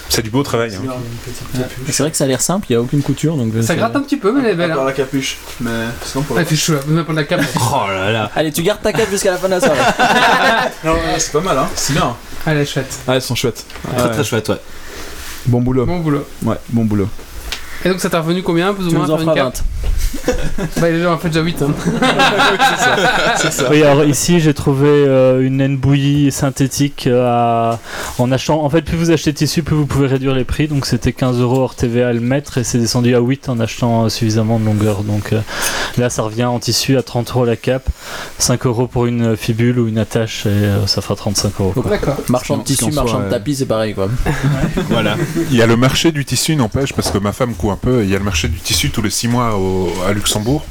C'est 0.09 0.21
du 0.23 0.29
beau 0.29 0.41
travail. 0.41 0.73
hein. 0.73 1.61
C'est 1.87 1.99
vrai 2.01 2.09
que 2.11 2.17
ça 2.17 2.23
a 2.23 2.27
l'air 2.27 2.41
simple, 2.41 2.65
il 2.69 2.73
n'y 2.73 2.77
a 2.77 2.81
aucune 2.81 3.01
couture 3.03 3.35
donc. 3.35 3.53
euh, 3.53 3.61
Ça 3.61 3.75
gratte 3.75 3.95
un 3.95 4.01
petit 4.01 4.17
peu, 4.17 4.31
mais 4.31 4.39
elle 4.41 4.51
est 4.51 4.55
belle. 4.55 4.71
hein. 4.71 4.83
la 4.85 4.93
capuche. 4.93 5.37
Mais 5.59 5.69
sinon, 6.03 6.23
pour 6.23 6.37
Ah, 6.37 6.45
fait 6.45 6.55
chaud 6.55 6.73
pas 6.77 7.11
de 7.11 7.15
la 7.17 7.23
cape. 7.23 7.41
Oh 7.59 7.87
là 7.87 8.11
là. 8.11 8.31
Allez, 8.35 8.51
tu 8.51 8.63
gardes 8.63 8.81
ta 8.81 8.93
cape 8.93 9.09
jusqu'à 9.11 9.31
la 9.31 9.37
fin 9.37 9.47
de 9.47 9.53
la 9.55 9.59
soirée. 9.59 9.79
Non, 10.83 10.95
c'est 11.17 11.31
pas 11.33 11.41
mal, 11.41 11.57
hein. 11.57 11.67
C'est 11.75 11.93
bien. 11.93 12.15
Ah, 12.45 12.51
elle 12.51 12.57
est 12.59 12.65
chouette. 12.65 12.91
Ah, 13.07 13.15
elles 13.15 13.21
sont 13.21 13.35
chouettes. 13.35 13.65
Très 13.95 14.03
Ouais. 14.07 14.11
très 14.13 14.23
chouette, 14.23 14.49
ouais. 14.49 14.57
Bon 15.45 15.61
boulot. 15.61 15.85
Bon 15.85 15.99
boulot. 15.99 16.25
Ouais, 16.43 16.55
bon 16.69 16.85
boulot. 16.85 17.09
Et 17.85 17.89
donc 17.89 17.99
ça 17.99 18.09
t'a 18.09 18.21
revenu 18.21 18.41
combien, 18.43 18.73
plus 18.73 18.85
ou 18.85 18.89
tu 18.89 18.95
moins, 18.95 19.05
nous 19.07 19.11
en 19.13 19.17
faire 19.17 19.27
une 19.29 19.33
feras 19.35 19.51
cape 19.51 19.57
20. 20.25 20.33
Bah, 20.81 20.99
gens 21.01 21.13
en 21.13 21.17
fait 21.17 21.27
déjà 21.29 21.41
8. 21.41 21.61
Hein. 21.63 21.67
C'est 23.37 23.51
ça. 23.51 23.69
Oui, 23.69 23.83
alors 23.83 24.03
ici 24.05 24.39
j'ai 24.39 24.53
trouvé 24.53 24.87
euh, 24.89 25.45
une 25.45 25.57
naine 25.57 25.77
bouillie 25.77 26.31
synthétique 26.31 27.07
euh, 27.07 27.25
à- 27.27 27.79
en 28.17 28.31
achetant. 28.31 28.63
En 28.63 28.69
fait, 28.69 28.81
plus 28.81 28.97
vous 28.97 29.11
achetez 29.11 29.31
de 29.31 29.37
tissu, 29.37 29.63
plus 29.63 29.75
vous 29.75 29.85
pouvez 29.85 30.07
réduire 30.07 30.33
les 30.33 30.45
prix. 30.45 30.67
Donc 30.67 30.85
c'était 30.85 31.13
15 31.13 31.39
euros 31.39 31.59
hors 31.61 31.75
TVA 31.75 32.13
le 32.13 32.19
mètre 32.21 32.57
et 32.57 32.63
c'est 32.63 32.77
descendu 32.79 33.15
à 33.15 33.19
8 33.19 33.49
en 33.49 33.59
achetant 33.59 34.05
euh, 34.05 34.09
suffisamment 34.09 34.59
de 34.59 34.65
longueur. 34.65 35.03
Donc 35.03 35.33
euh, 35.33 35.41
là, 35.97 36.09
ça 36.09 36.21
revient 36.23 36.45
en 36.45 36.59
tissu 36.59 36.97
à 36.97 37.03
30 37.03 37.29
euros 37.31 37.45
la 37.45 37.55
cape, 37.55 37.87
5 38.39 38.65
euros 38.65 38.87
pour 38.87 39.05
une 39.05 39.35
fibule 39.35 39.77
ou 39.79 39.87
une 39.87 39.97
attache 39.99 40.45
et 40.45 40.49
euh, 40.49 40.87
ça 40.87 41.01
fera 41.01 41.15
35 41.15 41.51
euros. 41.59 41.71
quoi. 41.73 41.83
D'accord. 41.89 42.15
Marchand 42.29 42.57
de 42.57 42.63
tissu, 42.63 42.85
soit, 42.91 42.93
marchand 43.03 43.19
de 43.19 43.25
euh, 43.25 43.29
tapis, 43.29 43.55
c'est 43.55 43.65
pareil 43.65 43.93
quoi. 43.93 44.07
Voilà. 44.89 45.15
Il 45.51 45.55
y 45.57 45.61
a 45.61 45.67
le 45.67 45.75
marché 45.77 46.11
du 46.11 46.23
tissu, 46.25 46.55
n'empêche, 46.55 46.93
parce 46.93 47.11
que 47.11 47.17
ma 47.17 47.33
femme 47.33 47.53
un 47.71 47.75
peu. 47.75 48.03
Il 48.03 48.09
y 48.09 48.15
a 48.15 48.17
le 48.19 48.23
marché 48.23 48.47
du 48.47 48.57
tissu 48.59 48.89
tous 48.89 49.01
les 49.01 49.09
6 49.09 49.27
mois 49.27 49.55
au- 49.55 49.91
à 50.07 50.13
Luxembourg. 50.13 50.65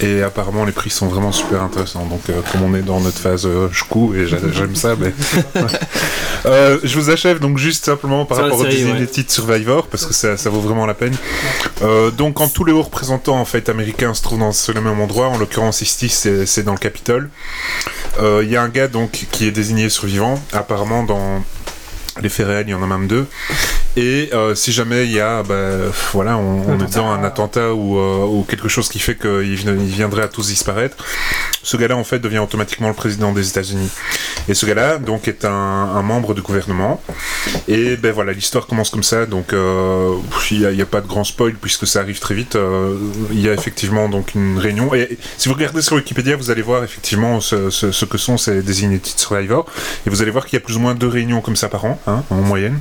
Et 0.00 0.22
apparemment, 0.22 0.64
les 0.64 0.72
prix 0.72 0.90
sont 0.90 1.08
vraiment 1.08 1.32
super 1.32 1.62
intéressants. 1.62 2.06
Donc, 2.06 2.22
euh, 2.30 2.40
comme 2.52 2.62
on 2.62 2.74
est 2.74 2.82
dans 2.82 3.00
notre 3.00 3.18
phase, 3.18 3.44
euh, 3.46 3.68
je 3.70 3.84
couds 3.84 4.14
et 4.14 4.26
j'a- 4.26 4.38
j'aime 4.52 4.74
ça. 4.76 4.94
Mais... 4.98 5.12
Euh, 6.46 6.78
je 6.82 6.98
vous 6.98 7.10
achève 7.10 7.38
donc 7.38 7.58
juste 7.58 7.84
simplement 7.84 8.24
par 8.24 8.38
rapport 8.38 8.60
au 8.60 8.62
ouais. 8.62 8.70
Designated 8.70 9.30
Survivor, 9.30 9.86
parce 9.88 10.06
que 10.06 10.14
ça, 10.14 10.38
ça 10.38 10.48
vaut 10.48 10.60
vraiment 10.60 10.86
la 10.86 10.94
peine. 10.94 11.14
Euh, 11.82 12.10
donc, 12.10 12.34
quand 12.34 12.48
tous 12.48 12.64
les 12.64 12.72
hauts 12.72 12.80
représentants 12.80 13.38
en 13.38 13.44
fait, 13.44 13.68
américains 13.68 14.14
se 14.14 14.22
trouvent 14.22 14.38
dans 14.38 14.52
ce- 14.52 14.72
le 14.72 14.80
même 14.80 14.98
endroit, 15.00 15.26
en 15.28 15.36
l'occurrence 15.36 15.82
ici, 15.82 16.08
c'est 16.08 16.62
dans 16.62 16.72
le 16.72 16.78
Capitole. 16.78 17.28
Il 18.22 18.48
y 18.48 18.56
a 18.56 18.62
un 18.62 18.68
gars 18.70 18.88
donc 18.88 19.26
qui 19.30 19.46
est 19.46 19.50
désigné 19.50 19.90
survivant. 19.90 20.42
Apparemment, 20.54 21.02
dans 21.02 21.42
les 22.22 22.28
réels, 22.44 22.66
il 22.68 22.70
y 22.70 22.74
en 22.74 22.82
a 22.82 22.86
même 22.86 23.06
deux. 23.06 23.26
Et 23.96 24.30
euh, 24.32 24.54
si 24.54 24.72
jamais 24.72 25.04
il 25.04 25.12
y 25.12 25.20
a, 25.20 25.42
bah, 25.42 25.70
voilà, 26.12 26.36
on, 26.38 26.62
on 26.68 26.78
est 26.84 26.94
dans 26.94 27.08
un 27.10 27.24
attentat 27.24 27.74
ou, 27.74 27.98
euh, 27.98 28.24
ou 28.24 28.44
quelque 28.48 28.68
chose 28.68 28.88
qui 28.88 28.98
fait 29.00 29.16
qu'il 29.16 29.54
vi- 29.56 29.64
il 29.66 29.86
viendrait 29.94 30.22
à 30.22 30.28
tous 30.28 30.46
disparaître, 30.48 30.96
ce 31.62 31.76
gars-là 31.76 31.96
en 31.96 32.04
fait 32.04 32.18
devient 32.20 32.38
automatiquement 32.38 32.88
le 32.88 32.94
président 32.94 33.32
des 33.32 33.48
États-Unis. 33.48 33.90
Et 34.48 34.54
ce 34.54 34.64
gars-là 34.64 34.98
donc 34.98 35.26
est 35.28 35.44
un, 35.44 35.50
un 35.50 36.02
membre 36.02 36.34
du 36.34 36.42
gouvernement. 36.42 37.02
Et 37.68 37.96
ben 37.96 38.12
voilà, 38.12 38.32
l'histoire 38.32 38.66
commence 38.66 38.90
comme 38.90 39.02
ça. 39.02 39.26
Donc 39.26 39.52
euh, 39.52 40.14
il 40.50 40.60
n'y 40.68 40.80
a, 40.80 40.82
a 40.84 40.86
pas 40.86 41.00
de 41.00 41.06
grand 41.08 41.24
spoil 41.24 41.54
puisque 41.54 41.86
ça 41.86 42.00
arrive 42.00 42.20
très 42.20 42.34
vite. 42.34 42.56
Euh, 42.56 42.96
il 43.32 43.40
y 43.40 43.48
a 43.48 43.52
effectivement 43.52 44.08
donc 44.08 44.34
une 44.34 44.58
réunion. 44.58 44.94
Et 44.94 45.18
si 45.36 45.48
vous 45.48 45.54
regardez 45.54 45.82
sur 45.82 45.96
Wikipédia, 45.96 46.36
vous 46.36 46.50
allez 46.50 46.62
voir 46.62 46.84
effectivement 46.84 47.40
ce, 47.40 47.70
ce- 47.70 47.92
ce 47.92 48.04
que 48.04 48.18
sont 48.18 48.38
ces 48.38 48.62
Designated 48.62 49.18
Survivors. 49.18 49.66
Et 50.06 50.10
vous 50.10 50.22
allez 50.22 50.30
voir 50.30 50.46
qu'il 50.46 50.58
y 50.58 50.62
a 50.62 50.64
plus 50.64 50.76
ou 50.76 50.80
moins 50.80 50.94
deux 50.94 51.08
réunions 51.08 51.40
comme 51.40 51.56
ça 51.56 51.68
par 51.68 51.84
an, 51.84 51.99
hein, 52.06 52.22
en 52.30 52.36
moyenne. 52.36 52.78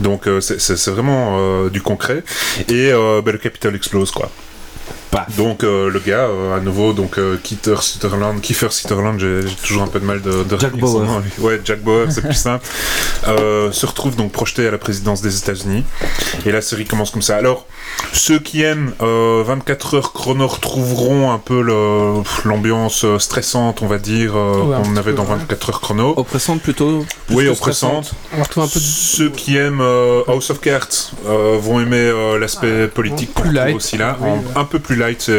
Donc 0.00 0.26
euh, 0.26 0.40
c'est- 0.40 0.88
vraiment 0.90 1.36
euh, 1.38 1.70
du 1.70 1.80
concret. 1.82 2.22
Et 2.68 2.90
euh, 2.92 3.22
ben, 3.24 3.32
le 3.32 3.38
Capitole 3.38 3.74
explose 3.76 4.10
quoi. 4.10 4.30
Donc 5.36 5.62
euh, 5.62 5.90
le 5.90 6.00
gars, 6.00 6.24
euh, 6.26 6.56
à 6.56 6.60
nouveau, 6.60 6.94
donc 6.94 7.18
euh, 7.18 7.36
Kiefer 7.42 7.76
Sutherland, 7.82 8.40
Kiefer 8.40 8.70
Sutherland, 8.70 9.20
j'ai 9.20 9.40
toujours 9.62 9.82
un 9.82 9.86
peu 9.86 10.00
de 10.00 10.06
mal 10.06 10.22
de, 10.22 10.42
de 10.42 10.58
Jack 10.58 10.74
Bauer. 10.76 11.04
nom. 11.04 11.22
Ouais, 11.38 11.60
Jack 11.62 11.80
Bauer, 11.82 12.10
c'est 12.10 12.22
plus 12.22 12.32
simple. 12.34 12.64
Se 13.26 13.86
retrouve 13.86 14.16
donc 14.16 14.32
projeté 14.32 14.66
à 14.66 14.70
la 14.70 14.78
présidence 14.78 15.20
des 15.20 15.36
États-Unis. 15.36 15.84
Et 16.46 16.50
la 16.52 16.62
série 16.62 16.86
commence 16.86 17.10
comme 17.10 17.20
ça. 17.22 17.36
Alors, 17.36 17.66
ceux 18.12 18.38
qui 18.38 18.62
aiment 18.62 18.92
euh, 19.00 19.42
24 19.46 19.94
heures 19.96 20.12
chrono 20.12 20.46
retrouveront 20.46 21.30
un 21.32 21.38
peu 21.38 21.60
l'ambiance 22.44 23.04
euh, 23.04 23.18
stressante, 23.18 23.80
on 23.82 23.86
va 23.86 23.98
dire, 23.98 24.32
euh, 24.36 24.62
Ouais, 24.62 24.76
qu'on 24.82 24.96
avait 24.96 25.12
peu, 25.12 25.16
dans 25.16 25.22
ouais. 25.24 25.36
24 25.38 25.70
heures 25.70 25.80
chrono. 25.80 26.14
Oppressante 26.16 26.60
plutôt. 26.62 27.04
Oui, 27.30 27.44
que 27.46 27.50
oppressante. 27.50 28.12
On 28.32 28.36
va 28.38 28.42
retrouver 28.44 28.66
un 28.66 28.68
peu 28.68 28.78
de. 28.80 28.84
Ceux 28.84 29.30
qui 29.30 29.56
aiment 29.56 29.80
euh, 29.80 30.22
House 30.28 30.50
of 30.50 30.60
Cards 30.60 30.86
euh, 31.26 31.56
vont 31.60 31.80
aimer 31.80 31.96
euh, 31.96 32.38
l'aspect 32.38 32.86
politique 32.88 33.32
qu'on 33.34 33.42
plus 33.42 33.50
retrouve 33.50 33.64
light. 33.66 33.76
aussi 33.76 33.96
là, 33.96 34.16
Oui, 34.20 34.28
En- 34.28 34.34
ouais. 34.36 34.42
un 34.56 34.64
peu 34.64 34.78
plus 34.78 34.96
light. 34.96 35.30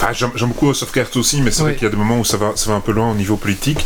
Ah, 0.00 0.12
J'aime 0.12 0.30
beaucoup 0.48 0.68
House 0.68 0.82
of 0.82 0.92
Cards 0.92 1.16
aussi, 1.16 1.42
mais 1.42 1.50
c'est 1.50 1.62
vrai 1.62 1.74
qu'il 1.74 1.84
y 1.84 1.86
a 1.86 1.90
des 1.90 1.96
moments 1.96 2.18
où 2.18 2.24
ça 2.24 2.36
va, 2.36 2.52
ça 2.54 2.70
va 2.70 2.76
un 2.76 2.80
peu 2.80 2.92
loin 2.92 3.10
au 3.10 3.14
niveau 3.14 3.36
politique. 3.36 3.84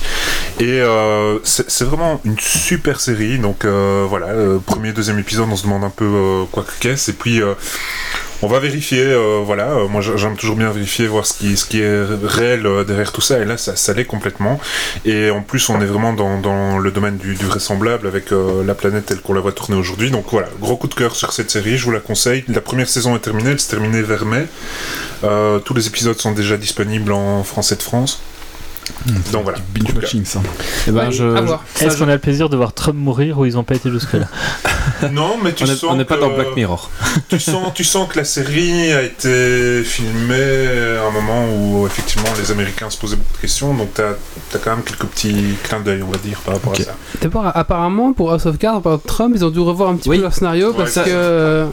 Et 0.60 0.80
euh, 0.80 1.38
c'est 1.44 1.84
vraiment 1.84 2.20
une 2.24 2.38
super 2.38 3.00
série. 3.00 3.38
Donc 3.38 3.64
euh, 3.64 4.04
voilà, 4.08 4.26
euh, 4.26 4.58
premier, 4.58 4.92
deuxième 4.92 5.18
épisode, 5.18 5.48
on 5.50 5.56
se 5.56 5.64
demande 5.64 5.84
un 5.84 5.90
peu 5.90 6.04
euh, 6.04 6.44
quoi 6.50 6.64
que 6.64 6.72
qu'est-ce, 6.80 7.10
et 7.10 7.14
puis. 7.14 7.40
On 8.42 8.48
va 8.48 8.58
vérifier, 8.58 9.04
euh, 9.04 9.40
voilà. 9.44 9.70
euh, 9.70 9.88
moi, 9.88 10.00
j'a- 10.00 10.16
j'aime 10.16 10.36
toujours 10.36 10.56
bien 10.56 10.70
vérifier, 10.70 11.06
voir 11.06 11.24
ce 11.24 11.34
qui, 11.34 11.80
est 11.80 12.04
réel 12.24 12.66
euh, 12.66 12.84
derrière 12.84 13.12
tout 13.12 13.20
ça. 13.20 13.38
Et 13.38 13.44
là, 13.44 13.56
ça, 13.56 13.76
ça 13.76 13.92
l'est 13.94 14.04
complètement. 14.04 14.60
Et 15.04 15.30
en 15.30 15.42
plus, 15.42 15.68
on 15.68 15.80
est 15.80 15.86
vraiment 15.86 16.12
dans, 16.12 16.78
le 16.78 16.90
domaine 16.90 17.16
du, 17.16 17.34
vraisemblable 17.34 18.06
avec 18.06 18.30
la 18.30 18.74
planète 18.74 19.06
telle 19.06 19.20
qu'on 19.20 19.34
la 19.34 19.40
voit 19.40 19.52
tourner 19.52 19.76
aujourd'hui. 19.76 20.10
Donc 20.10 20.26
voilà, 20.30 20.48
gros 20.60 20.76
coup 20.76 20.88
de 20.88 20.94
cœur 20.94 21.14
sur 21.14 21.32
cette 21.32 21.50
série. 21.50 21.76
Je 21.76 21.84
vous 21.84 21.92
la 21.92 22.00
conseille. 22.00 22.44
La 22.48 22.60
première 22.60 22.88
saison 22.88 23.14
est 23.16 23.20
terminée. 23.20 23.50
Elle 23.50 23.60
s'est 23.60 23.70
terminée 23.70 24.02
vers 24.02 24.24
mai. 24.24 24.46
Tous 25.64 25.74
les 25.74 25.86
épisodes 25.86 26.18
sont 26.18 26.32
déjà 26.32 26.56
disponibles 26.56 27.12
en 27.12 27.44
français 27.44 27.76
de 27.76 27.82
France. 27.82 28.22
Donc 29.32 29.42
voilà. 29.44 29.58
Binge 29.74 29.94
watching 29.94 30.24
ça. 30.24 30.40
Eh 30.86 30.90
ben, 30.90 31.10
je, 31.10 31.16
je- 31.36 31.84
Est-ce 31.84 31.98
qu'on 31.98 32.08
a 32.08 32.12
le 32.14 32.18
plaisir 32.18 32.48
de 32.48 32.56
voir 32.56 32.72
Trump 32.72 32.96
mourir 32.98 33.38
ou 33.38 33.44
ils 33.46 33.54
n'ont 33.54 33.64
pas 33.64 33.74
été 33.74 33.90
jusque-là 33.90 34.26
Non, 35.12 35.36
mais 35.42 35.52
tu 35.52 35.64
on 35.64 35.66
sens 35.66 35.84
on 35.84 35.96
n'est 35.96 36.04
pas 36.04 36.16
que- 36.16 36.20
dans 36.20 36.30
Black 36.30 36.54
Mirror. 36.56 36.90
tu 37.28 37.38
sens, 37.40 37.72
tu 37.74 37.84
sens 37.84 38.08
que 38.08 38.18
la 38.18 38.24
série 38.24 38.92
a 38.92 39.02
été 39.02 39.82
filmée 39.84 40.98
à 41.02 41.06
un 41.06 41.10
moment 41.10 41.46
où 41.54 41.86
effectivement 41.86 42.28
les 42.38 42.50
Américains 42.50 42.90
se 42.90 42.98
posaient 42.98 43.16
beaucoup 43.16 43.34
de 43.36 43.40
questions, 43.40 43.74
donc 43.74 43.94
t'as 43.94 44.10
as 44.54 44.58
quand 44.58 44.70
même 44.76 44.84
quelques 44.84 45.06
petits 45.06 45.54
clins 45.64 45.80
d'œil, 45.80 46.02
on 46.02 46.10
va 46.10 46.18
dire, 46.18 46.38
par 46.40 46.54
rapport 46.54 46.72
à 46.72 46.76
ça. 46.76 46.94
D'abord, 47.20 47.46
apparemment, 47.54 48.12
pour 48.12 48.32
House 48.32 48.46
of 48.46 48.58
Cards, 48.58 48.82
par 48.82 48.98
Trump, 49.04 49.32
ils 49.36 49.44
ont 49.44 49.50
dû 49.50 49.60
revoir 49.60 49.90
un 49.90 49.96
petit 49.96 50.08
Oui. 50.08 50.16
peu 50.16 50.22
leur 50.22 50.34
scénario 50.34 50.68
Ouais, 50.70 50.74
parce 50.78 50.90
ça- 50.92 51.04
que. 51.04 51.66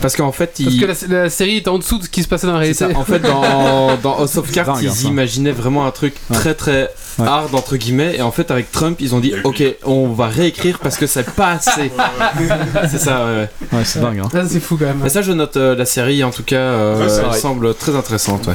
Parce 0.00 0.16
qu'en 0.16 0.32
fait, 0.32 0.60
Parce 0.62 0.76
que 0.76 1.08
la, 1.12 1.22
la 1.22 1.30
série 1.30 1.56
est 1.56 1.68
en 1.68 1.78
dessous 1.78 1.98
de 1.98 2.04
ce 2.04 2.08
qui 2.08 2.22
se 2.22 2.28
passait 2.28 2.46
dans 2.46 2.52
la 2.54 2.58
réalité. 2.58 2.84
ça. 2.92 2.98
En 2.98 3.04
fait, 3.04 3.20
dans, 3.20 3.96
dans 4.02 4.18
House 4.18 4.36
of 4.36 4.50
Cards, 4.50 4.66
dingue, 4.66 4.76
hein, 4.76 4.80
ils 4.82 4.90
ça. 4.90 5.08
imaginaient 5.08 5.52
vraiment 5.52 5.86
un 5.86 5.90
truc 5.90 6.14
Ouais. 6.30 6.36
très 6.36 6.53
très 6.54 6.90
Ouais. 7.16 7.28
hard 7.28 7.54
entre 7.54 7.76
guillemets, 7.76 8.16
et 8.16 8.22
en 8.22 8.32
fait, 8.32 8.50
avec 8.50 8.72
Trump, 8.72 8.96
ils 9.00 9.14
ont 9.14 9.20
dit 9.20 9.34
Ok, 9.44 9.62
on 9.84 10.08
va 10.08 10.26
réécrire 10.26 10.80
parce 10.80 10.96
que 10.96 11.06
c'est 11.06 11.22
pas 11.30 11.52
assez. 11.52 11.92
c'est 12.90 12.98
ça, 12.98 13.24
ouais, 13.24 13.32
ouais. 13.36 13.48
Ouais, 13.72 13.84
c'est 13.84 14.00
dingue. 14.00 14.18
Hein. 14.24 14.44
C'est 14.48 14.58
fou 14.58 14.76
quand 14.76 14.86
même. 14.86 14.98
Mais 15.00 15.08
ça, 15.10 15.22
je 15.22 15.30
note 15.30 15.56
euh, 15.56 15.76
la 15.76 15.84
série 15.86 16.24
en 16.24 16.30
tout 16.32 16.42
cas, 16.42 16.56
euh, 16.56 17.28
elle 17.32 17.38
semble 17.38 17.72
très 17.76 17.94
intéressante. 17.94 18.48
Ouais. 18.48 18.54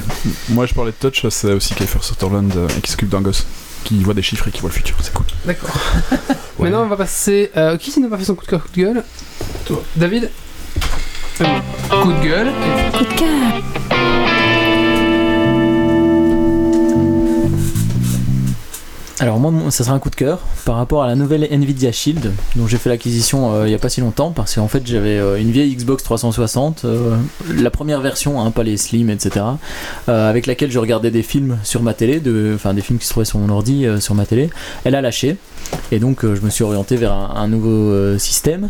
Moi, 0.50 0.66
je 0.66 0.74
parlais 0.74 0.92
de 0.92 0.98
Touch, 1.10 1.26
c'est 1.30 1.54
aussi 1.54 1.74
Kiefer 1.74 2.00
Sutherland 2.02 2.52
euh, 2.58 2.68
qui 2.84 2.92
s'occupe 2.92 3.08
d'un 3.08 3.22
gosse 3.22 3.46
qui 3.86 4.04
voit 4.04 4.14
des 4.14 4.22
chiffres 4.22 4.46
et 4.50 4.52
qui 4.52 4.60
voit 4.60 4.70
le 4.70 4.76
futur. 4.76 4.98
C'est 5.02 5.14
cool. 5.14 5.26
D'accord. 5.46 5.70
Maintenant, 6.60 6.84
on 6.84 6.88
va 6.88 6.98
passer. 6.98 7.52
euh, 7.56 7.78
qui 7.78 7.98
n'a 8.02 8.10
pas 8.10 8.18
fait 8.18 8.26
son 8.26 8.36
coup 8.36 8.44
de 8.44 8.50
cœur, 8.50 8.62
coup 8.62 8.70
de 8.76 8.82
gueule? 8.82 9.04
Toi. 9.68 9.82
David? 9.96 10.30
Euh, 11.40 11.46
Coup 11.90 12.12
de 12.12 12.22
gueule. 12.28 12.52
Coup 12.92 13.06
de 13.06 13.14
cœur. 13.14 13.89
Alors 19.22 19.38
moi, 19.38 19.52
ça 19.70 19.84
sera 19.84 19.94
un 19.94 20.00
coup 20.00 20.10
de 20.10 20.16
cœur 20.16 20.40
par 20.64 20.78
rapport 20.78 21.04
à 21.04 21.08
la 21.08 21.16
nouvelle 21.16 21.46
Nvidia 21.52 21.91
Shield 21.91 22.32
dont 22.56 22.68
j'ai 22.68 22.78
fait 22.78 22.88
l'acquisition 22.88 23.54
euh, 23.54 23.66
il 23.66 23.70
n'y 23.70 23.76
a 23.76 23.78
pas 23.78 23.90
si 23.90 24.00
longtemps 24.00 24.32
parce 24.32 24.56
qu'en 24.56 24.70
fait 24.70 24.88
j'avais 24.88 25.18
euh, 25.18 25.38
une 25.38 25.52
vieille 25.52 25.76
Xbox 25.76 26.04
360, 26.04 26.86
euh, 26.86 27.18
la 27.54 27.70
première 27.70 28.00
version, 28.00 28.40
hein, 28.40 28.50
pas 28.52 28.64
les 28.64 28.78
Slim, 28.78 29.10
etc., 29.10 29.46
avec 30.08 30.48
laquelle 30.48 30.72
je 30.72 30.80
regardais 30.80 31.12
des 31.12 31.22
films 31.22 31.58
sur 31.64 31.84
ma 31.84 31.94
télé, 31.94 32.22
enfin 32.56 32.74
des 32.74 32.82
films 32.82 32.98
qui 32.98 33.06
se 33.06 33.12
trouvaient 33.12 33.26
sur 33.26 33.40
mon 33.40 33.50
ordi 33.50 33.86
sur 34.00 34.16
ma 34.16 34.26
télé. 34.26 34.50
Elle 34.86 34.96
a 34.96 35.02
lâché 35.02 35.36
et 35.91 36.00
donc 36.00 36.22
je 36.24 36.41
me 36.41 36.50
suis 36.50 36.64
orienté 36.64 36.96
vers 36.96 37.14
un, 37.14 37.34
un 37.36 37.48
nouveau 37.48 38.18
système 38.18 38.70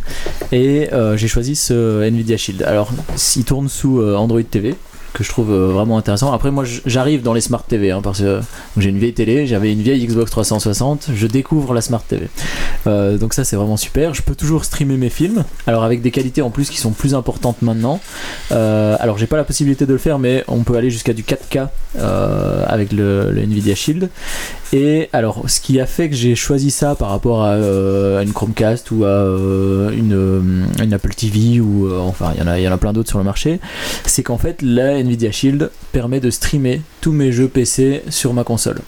et 0.51 0.89
j'ai 1.15 1.27
choisi 1.27 1.55
ce 1.55 2.01
Nvidia 2.03 2.37
Shield. 2.37 2.63
Alors 2.63 2.91
il 3.35 3.45
tourne 3.45 3.69
sous 3.69 4.01
Android 4.01 4.41
TV 4.43 4.75
que 5.13 5.23
je 5.23 5.29
trouve 5.29 5.51
euh, 5.51 5.67
vraiment 5.67 5.97
intéressant. 5.97 6.31
Après 6.33 6.51
moi 6.51 6.63
j'arrive 6.85 7.21
dans 7.21 7.33
les 7.33 7.41
smart 7.41 7.63
TV 7.63 7.91
hein, 7.91 8.01
parce 8.01 8.19
que 8.19 8.41
j'ai 8.77 8.89
une 8.89 8.97
vieille 8.97 9.13
télé, 9.13 9.47
j'avais 9.47 9.71
une 9.71 9.81
vieille 9.81 10.05
Xbox 10.05 10.31
360, 10.31 11.09
je 11.13 11.27
découvre 11.27 11.73
la 11.73 11.81
Smart 11.81 12.01
TV. 12.01 12.27
Euh, 12.87 13.17
donc 13.17 13.33
ça 13.33 13.43
c'est 13.43 13.55
vraiment 13.55 13.77
super. 13.77 14.13
Je 14.13 14.21
peux 14.21 14.35
toujours 14.35 14.65
streamer 14.65 14.97
mes 14.97 15.09
films, 15.09 15.43
alors 15.67 15.83
avec 15.83 16.01
des 16.01 16.11
qualités 16.11 16.41
en 16.41 16.49
plus 16.49 16.69
qui 16.69 16.77
sont 16.77 16.91
plus 16.91 17.15
importantes 17.15 17.61
maintenant. 17.61 17.99
Euh, 18.51 18.95
alors 18.99 19.17
j'ai 19.17 19.27
pas 19.27 19.37
la 19.37 19.43
possibilité 19.43 19.85
de 19.85 19.93
le 19.93 19.99
faire, 19.99 20.19
mais 20.19 20.43
on 20.47 20.63
peut 20.63 20.75
aller 20.75 20.89
jusqu'à 20.89 21.13
du 21.13 21.23
4K 21.23 21.67
euh, 21.97 22.63
avec 22.67 22.91
le, 22.93 23.33
Nvidia 23.37 23.75
Shield. 23.75 24.09
Et 24.71 25.09
alors 25.13 25.43
ce 25.47 25.59
qui 25.59 25.79
a 25.79 25.85
fait 25.85 26.09
que 26.09 26.15
j'ai 26.15 26.35
choisi 26.35 26.69
ça 26.71 26.95
par 26.95 27.09
rapport 27.09 27.43
à, 27.43 27.55
une 28.21 28.33
Chromecast 28.33 28.91
ou 28.91 29.03
à 29.03 29.25
une, 29.91 30.67
une 30.81 30.93
Apple 30.93 31.13
TV 31.13 31.59
ou 31.59 31.89
enfin 31.99 32.31
il 32.35 32.39
y 32.39 32.43
en 32.43 32.47
a, 32.47 32.59
il 32.59 32.63
y 32.63 32.67
en 32.67 32.71
a 32.71 32.77
plein 32.77 32.93
d'autres 32.93 33.09
sur 33.09 33.17
le 33.17 33.25
marché, 33.25 33.59
c'est 34.05 34.21
qu'en 34.21 34.37
fait 34.37 34.61
la 34.61 34.98
Nvidia 34.99 35.31
Shield 35.31 35.71
permet 35.91 36.19
de 36.19 36.29
streamer 36.29 36.81
tous 37.01 37.11
mes 37.11 37.31
jeux 37.31 37.47
PC 37.47 38.03
sur 38.09 38.33
ma 38.33 38.43
console. 38.43 38.79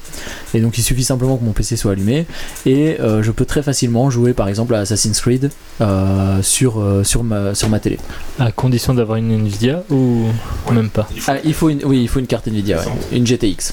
Et 0.53 0.59
donc 0.61 0.77
il 0.77 0.81
suffit 0.81 1.03
simplement 1.03 1.37
que 1.37 1.43
mon 1.43 1.53
PC 1.53 1.75
soit 1.77 1.93
allumé 1.93 2.25
et 2.65 2.99
euh, 2.99 3.23
je 3.23 3.31
peux 3.31 3.45
très 3.45 3.63
facilement 3.63 4.09
jouer 4.09 4.33
par 4.33 4.47
exemple 4.47 4.75
à 4.75 4.79
Assassin's 4.79 5.19
Creed 5.21 5.49
euh, 5.79 6.41
sur, 6.41 6.79
euh, 6.79 7.03
sur, 7.03 7.23
ma, 7.23 7.55
sur 7.55 7.69
ma 7.69 7.79
télé. 7.79 7.97
À 8.39 8.51
condition 8.51 8.93
d'avoir 8.93 9.17
une 9.17 9.31
Nvidia 9.31 9.83
ou 9.89 10.25
même 10.71 10.89
pas 10.89 11.07
Ah, 11.27 11.35
il 11.43 11.53
faut 11.53 11.69
une, 11.69 11.83
oui, 11.85 12.01
il 12.01 12.07
faut 12.07 12.19
une 12.19 12.27
carte 12.27 12.47
Nvidia, 12.47 12.79
ouais, 12.79 12.85
une 13.17 13.25
GTX. 13.25 13.71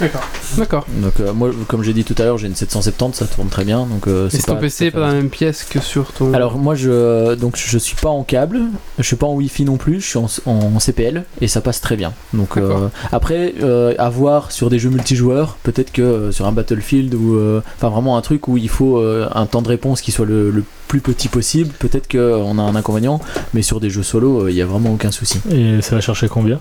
D'accord. 0.00 0.22
D'accord. 0.58 0.86
Donc 0.96 1.20
euh, 1.20 1.32
moi, 1.32 1.50
comme 1.68 1.82
j'ai 1.84 1.92
dit 1.92 2.02
tout 2.04 2.14
à 2.18 2.24
l'heure, 2.24 2.38
j'ai 2.38 2.48
une 2.48 2.56
770, 2.56 3.16
ça 3.16 3.26
tourne 3.26 3.48
très 3.48 3.64
bien. 3.64 3.86
Donc 3.86 4.08
euh, 4.08 4.26
Et 4.28 4.30
c'est 4.30 4.42
ton 4.42 4.54
pas. 4.54 4.60
PC 4.60 4.90
pas 4.90 5.00
dans 5.00 5.06
la 5.06 5.12
même 5.14 5.30
pièce 5.30 5.62
que 5.64 5.80
sur 5.80 6.12
ton. 6.12 6.34
Alors 6.34 6.58
moi 6.58 6.74
je 6.74 7.34
donc 7.34 7.56
je 7.56 7.78
suis 7.78 7.96
pas 7.96 8.08
en 8.08 8.24
câble, 8.24 8.62
je 8.98 9.04
suis 9.04 9.16
pas 9.16 9.26
en 9.26 9.34
Wi-Fi 9.34 9.64
non 9.64 9.76
plus, 9.76 10.00
je 10.00 10.06
suis 10.06 10.18
en, 10.18 10.26
en 10.46 10.78
CPL 10.80 11.24
et 11.40 11.48
ça 11.52 11.60
passe 11.60 11.80
très 11.80 11.96
bien. 11.96 12.12
Donc 12.32 12.56
euh, 12.56 12.88
après 13.12 13.54
euh, 13.62 13.94
à 13.98 14.08
voir 14.08 14.50
sur 14.52 14.70
des 14.70 14.78
jeux 14.78 14.88
multijoueurs, 14.90 15.58
peut-être 15.62 15.92
que 15.92 16.02
euh, 16.02 16.32
sur 16.32 16.46
un 16.46 16.52
Battlefield 16.52 17.14
ou 17.14 17.36
euh, 17.36 17.60
enfin 17.76 17.90
vraiment 17.90 18.16
un 18.16 18.22
truc 18.22 18.48
où 18.48 18.56
il 18.56 18.68
faut 18.68 18.98
un 18.98 19.46
temps 19.46 19.62
de 19.62 19.68
réponse 19.68 20.00
qui 20.00 20.12
soit 20.12 20.26
le, 20.26 20.50
le 20.50 20.64
plus 20.88 21.00
petit 21.00 21.28
possible, 21.28 21.72
peut-être 21.78 22.10
qu'on 22.10 22.58
a 22.58 22.62
un 22.62 22.74
inconvénient, 22.74 23.20
mais 23.54 23.62
sur 23.62 23.80
des 23.80 23.90
jeux 23.90 24.02
solo, 24.02 24.48
il 24.48 24.54
y 24.54 24.62
a 24.62 24.66
vraiment 24.66 24.92
aucun 24.92 25.10
souci. 25.10 25.40
Et 25.50 25.80
ça 25.80 25.94
va 25.94 26.00
chercher 26.00 26.28
combien? 26.28 26.60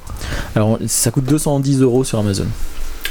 Alors 0.56 0.78
ça 0.88 1.12
coûte 1.12 1.26
210 1.26 1.82
euros 1.82 2.04
sur 2.04 2.20
Amazon. 2.20 2.48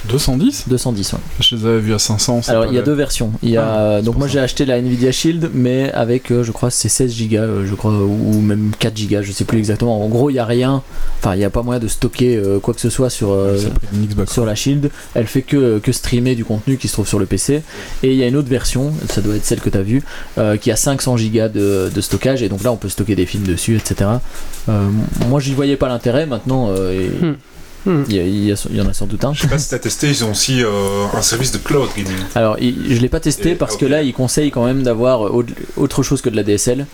210 0.09 0.65
210, 0.69 1.13
ouais. 1.13 1.19
Je 1.41 1.57
les 1.57 1.67
avais 1.67 1.79
vus 1.81 1.95
à 1.95 1.99
500. 1.99 2.43
c'est 2.43 2.51
Alors 2.53 2.67
il 2.67 2.75
y 2.75 2.79
a 2.79 2.83
deux 2.83 2.95
versions. 2.95 3.33
Il 3.43 3.51
y 3.51 3.57
a 3.57 4.01
donc 4.03 4.17
moi 4.17 4.27
j'ai 4.29 4.39
acheté 4.39 4.65
la 4.65 4.79
Nvidia 4.79 5.13
Shield 5.13 5.51
mais 5.53 5.93
avec 5.93 6.31
euh, 6.31 6.43
je 6.43 6.53
crois 6.53 6.71
c'est 6.71 6.89
16 6.89 7.15
Go 7.29 7.37
je 7.67 7.75
crois 7.75 7.93
ou 7.93 8.35
ou 8.37 8.41
même 8.41 8.73
4 8.79 8.95
Go, 9.09 9.17
je 9.23 9.33
sais 9.33 9.45
plus 9.45 9.59
exactement. 9.59 10.03
En 10.05 10.09
gros, 10.09 10.31
il 10.31 10.35
y 10.35 10.39
a 10.39 10.45
rien 10.45 10.83
enfin 11.19 11.35
il 11.35 11.41
y 11.41 11.45
a 11.45 11.51
pas 11.51 11.63
moyen 11.63 11.81
de 11.81 11.89
stocker 11.89 12.37
euh, 12.37 12.59
quoi 12.61 12.73
que 12.75 12.81
ce 12.81 12.89
soit 12.91 13.11
sur 13.11 13.31
euh, 13.33 13.59
sur 14.29 14.47
la 14.47 14.55
Shield. 14.55 14.91
Elle 15.15 15.27
fait 15.27 15.43
que 15.43 15.79
que 15.79 15.93
streamer 15.93 16.35
du 16.35 16.45
contenu 16.45 16.77
qui 16.79 16.89
se 16.89 16.95
trouve 16.95 17.07
sur 17.09 17.19
le 17.19 17.27
PC 17.27 17.63
et 18.03 18.11
il 18.13 18.17
y 18.17 18.23
a 18.23 18.27
une 18.27 18.37
autre 18.37 18.49
version, 18.49 18.93
ça 19.11 19.21
doit 19.21 19.37
être 19.37 19.45
celle 19.45 19.61
que 19.61 19.69
tu 19.71 19.77
as 19.79 19.83
vue 19.83 20.03
euh, 20.39 20.57
qui 20.57 20.71
a 20.71 20.77
500 20.77 21.17
Go 21.17 21.49
de, 21.53 21.91
de 21.95 22.01
stockage 22.01 22.43
et 22.43 22.49
donc 22.49 22.63
là 22.65 22.73
on 22.73 22.77
peut 22.77 22.89
stocker 22.89 23.15
des 23.17 23.27
films 23.27 23.45
dessus 23.45 23.77
etc. 23.77 24.11
Euh, 24.69 24.89
moi 25.29 25.41
j'y 25.41 25.53
voyais 25.53 25.77
pas 25.77 25.89
l'intérêt 25.89 26.25
maintenant 26.27 26.69
euh, 26.71 26.93
et- 26.93 27.11
Hmm. 27.21 27.35
Hmm. 27.87 28.03
il 28.09 28.15
y, 28.17 28.19
a- 28.19 28.23
il 28.25 28.45
y 28.45 28.53
a- 28.53 28.67
il 28.71 28.77
y 28.77 28.81
en 28.81 28.89
a 28.89 28.93
sans 28.93 29.07
doute 29.07 29.25
un. 29.25 29.33
Je 29.33 29.41
sais 29.43 29.49
pas 29.49 29.59
si 29.59 29.71
t'as 29.71 29.79
testé, 29.79 30.09
ils 30.09 30.23
ont 30.25 30.33
aussi 30.33 30.63
euh, 30.63 30.69
un 31.15 31.23
service 31.23 31.51
de 31.53 31.59
cloud 31.59 31.89
gaming. 31.97 32.13
Alors, 32.35 32.57
il- 32.61 32.95
je 32.95 33.01
l'ai 33.01 33.09
pas 33.09 33.21
testé 33.21 33.53
Et- 33.53 33.55
parce 33.55 33.77
que 33.79 33.87
là, 33.87 34.03
il 34.03 34.13
conseille 34.13 34.51
quand 34.51 34.67
même 34.67 34.83
d'avoir 34.83 35.23
au- 35.23 35.45
autre 35.77 36.03
chose 36.03 36.21
que 36.21 36.29
de 36.29 36.37
la 36.37 36.43
DSL. 36.43 36.87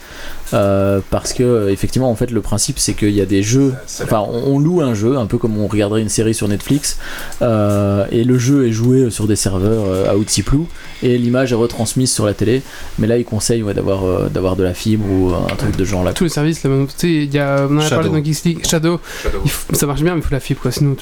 Euh, 0.54 1.00
parce 1.10 1.32
que, 1.32 1.42
euh, 1.42 1.70
effectivement, 1.72 2.10
en 2.10 2.14
fait, 2.14 2.30
le 2.30 2.40
principe, 2.40 2.78
c'est 2.78 2.94
qu'il 2.94 3.10
y 3.10 3.20
a 3.20 3.26
des 3.26 3.42
jeux. 3.42 3.74
Enfin, 4.02 4.24
on, 4.28 4.54
on 4.54 4.58
loue 4.58 4.80
un 4.80 4.94
jeu, 4.94 5.16
un 5.16 5.26
peu 5.26 5.38
comme 5.38 5.58
on 5.58 5.66
regarderait 5.66 6.02
une 6.02 6.08
série 6.08 6.34
sur 6.34 6.48
Netflix. 6.48 6.98
euh, 7.42 8.04
et 8.10 8.24
le 8.24 8.38
jeu 8.38 8.66
est 8.66 8.72
joué 8.72 9.10
sur 9.10 9.26
des 9.26 9.36
serveurs 9.36 9.84
euh, 9.86 10.10
à 10.10 10.16
Outsiplou. 10.16 10.66
Et 11.02 11.18
l'image 11.18 11.52
est 11.52 11.56
retransmise 11.56 12.10
sur 12.12 12.26
la 12.26 12.34
télé. 12.34 12.62
Mais 12.98 13.06
là, 13.06 13.18
il 13.18 13.24
conseille 13.24 13.62
ouais, 13.62 13.74
d'avoir 13.74 14.04
euh, 14.06 14.28
d'avoir 14.32 14.56
de 14.56 14.62
la 14.62 14.74
fibre 14.74 15.04
ou 15.10 15.32
un 15.34 15.54
truc 15.56 15.76
de 15.76 15.84
genre 15.84 16.04
là. 16.04 16.12
Tous 16.12 16.24
les 16.24 16.30
services, 16.30 16.62
là, 16.64 16.70
tu 16.98 17.26
sais, 17.26 17.26
y 17.26 17.38
a, 17.38 17.66
on 17.68 17.74
en 17.76 17.78
a 17.78 17.82
Shadow. 17.82 17.94
parlé 18.02 18.10
dans 18.10 18.24
Geeks 18.24 18.44
League, 18.44 18.66
Shadow, 18.66 19.00
Shadow. 19.22 19.38
il 19.44 19.50
faut- 19.50 19.74
ça 19.74 19.86
marche 19.86 20.02
bien, 20.02 20.14
mais 20.14 20.20
il 20.20 20.24
faut 20.24 20.32
la 20.34 20.40
fibre, 20.40 20.60
quoi, 20.62 20.70
sinon 20.70 20.96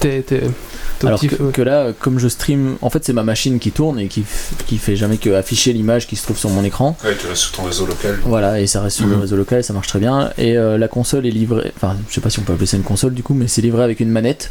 t'es 0.00 0.24
Alors 1.06 1.20
que, 1.52 1.62
là, 1.62 1.92
comme 1.98 2.18
je 2.18 2.28
stream, 2.28 2.76
en 2.82 2.90
fait, 2.90 3.04
c'est 3.04 3.12
ma 3.12 3.22
machine 3.22 3.58
qui 3.58 3.70
tourne 3.72 3.98
et 3.98 4.08
qui, 4.08 4.24
qui 4.66 4.78
fait 4.78 4.96
jamais 4.96 5.16
que 5.16 5.30
afficher 5.30 5.72
l'image 5.72 6.06
qui 6.06 6.16
se 6.16 6.22
trouve 6.24 6.38
sur 6.38 6.50
mon 6.50 6.64
écran. 6.64 6.96
Ouais, 7.04 7.16
tu 7.18 7.26
restes 7.26 7.42
sur 7.42 7.52
ton 7.52 7.64
réseau 7.64 7.86
local. 7.86 8.18
Voilà, 8.24 8.60
et 8.60 8.66
ça 8.66 8.80
reste 8.82 8.96
sur 8.96 9.06
le 9.06 9.16
Mhm. 9.16 9.20
réseau 9.22 9.36
local, 9.36 9.64
ça 9.64 9.72
marche 9.72 9.88
très 9.88 9.98
bien. 9.98 10.30
Et 10.38 10.56
euh, 10.56 10.78
la 10.78 10.88
console 10.88 11.26
est 11.26 11.30
livrée, 11.30 11.72
enfin, 11.76 11.96
je 12.08 12.14
sais 12.14 12.20
pas 12.20 12.30
si 12.30 12.38
on 12.38 12.42
peut 12.42 12.52
appeler 12.52 12.66
ça 12.66 12.76
une 12.76 12.82
console 12.82 13.14
du 13.14 13.22
coup, 13.22 13.34
mais 13.34 13.48
c'est 13.48 13.62
livré 13.62 13.82
avec 13.82 14.00
une 14.00 14.10
manette 14.10 14.50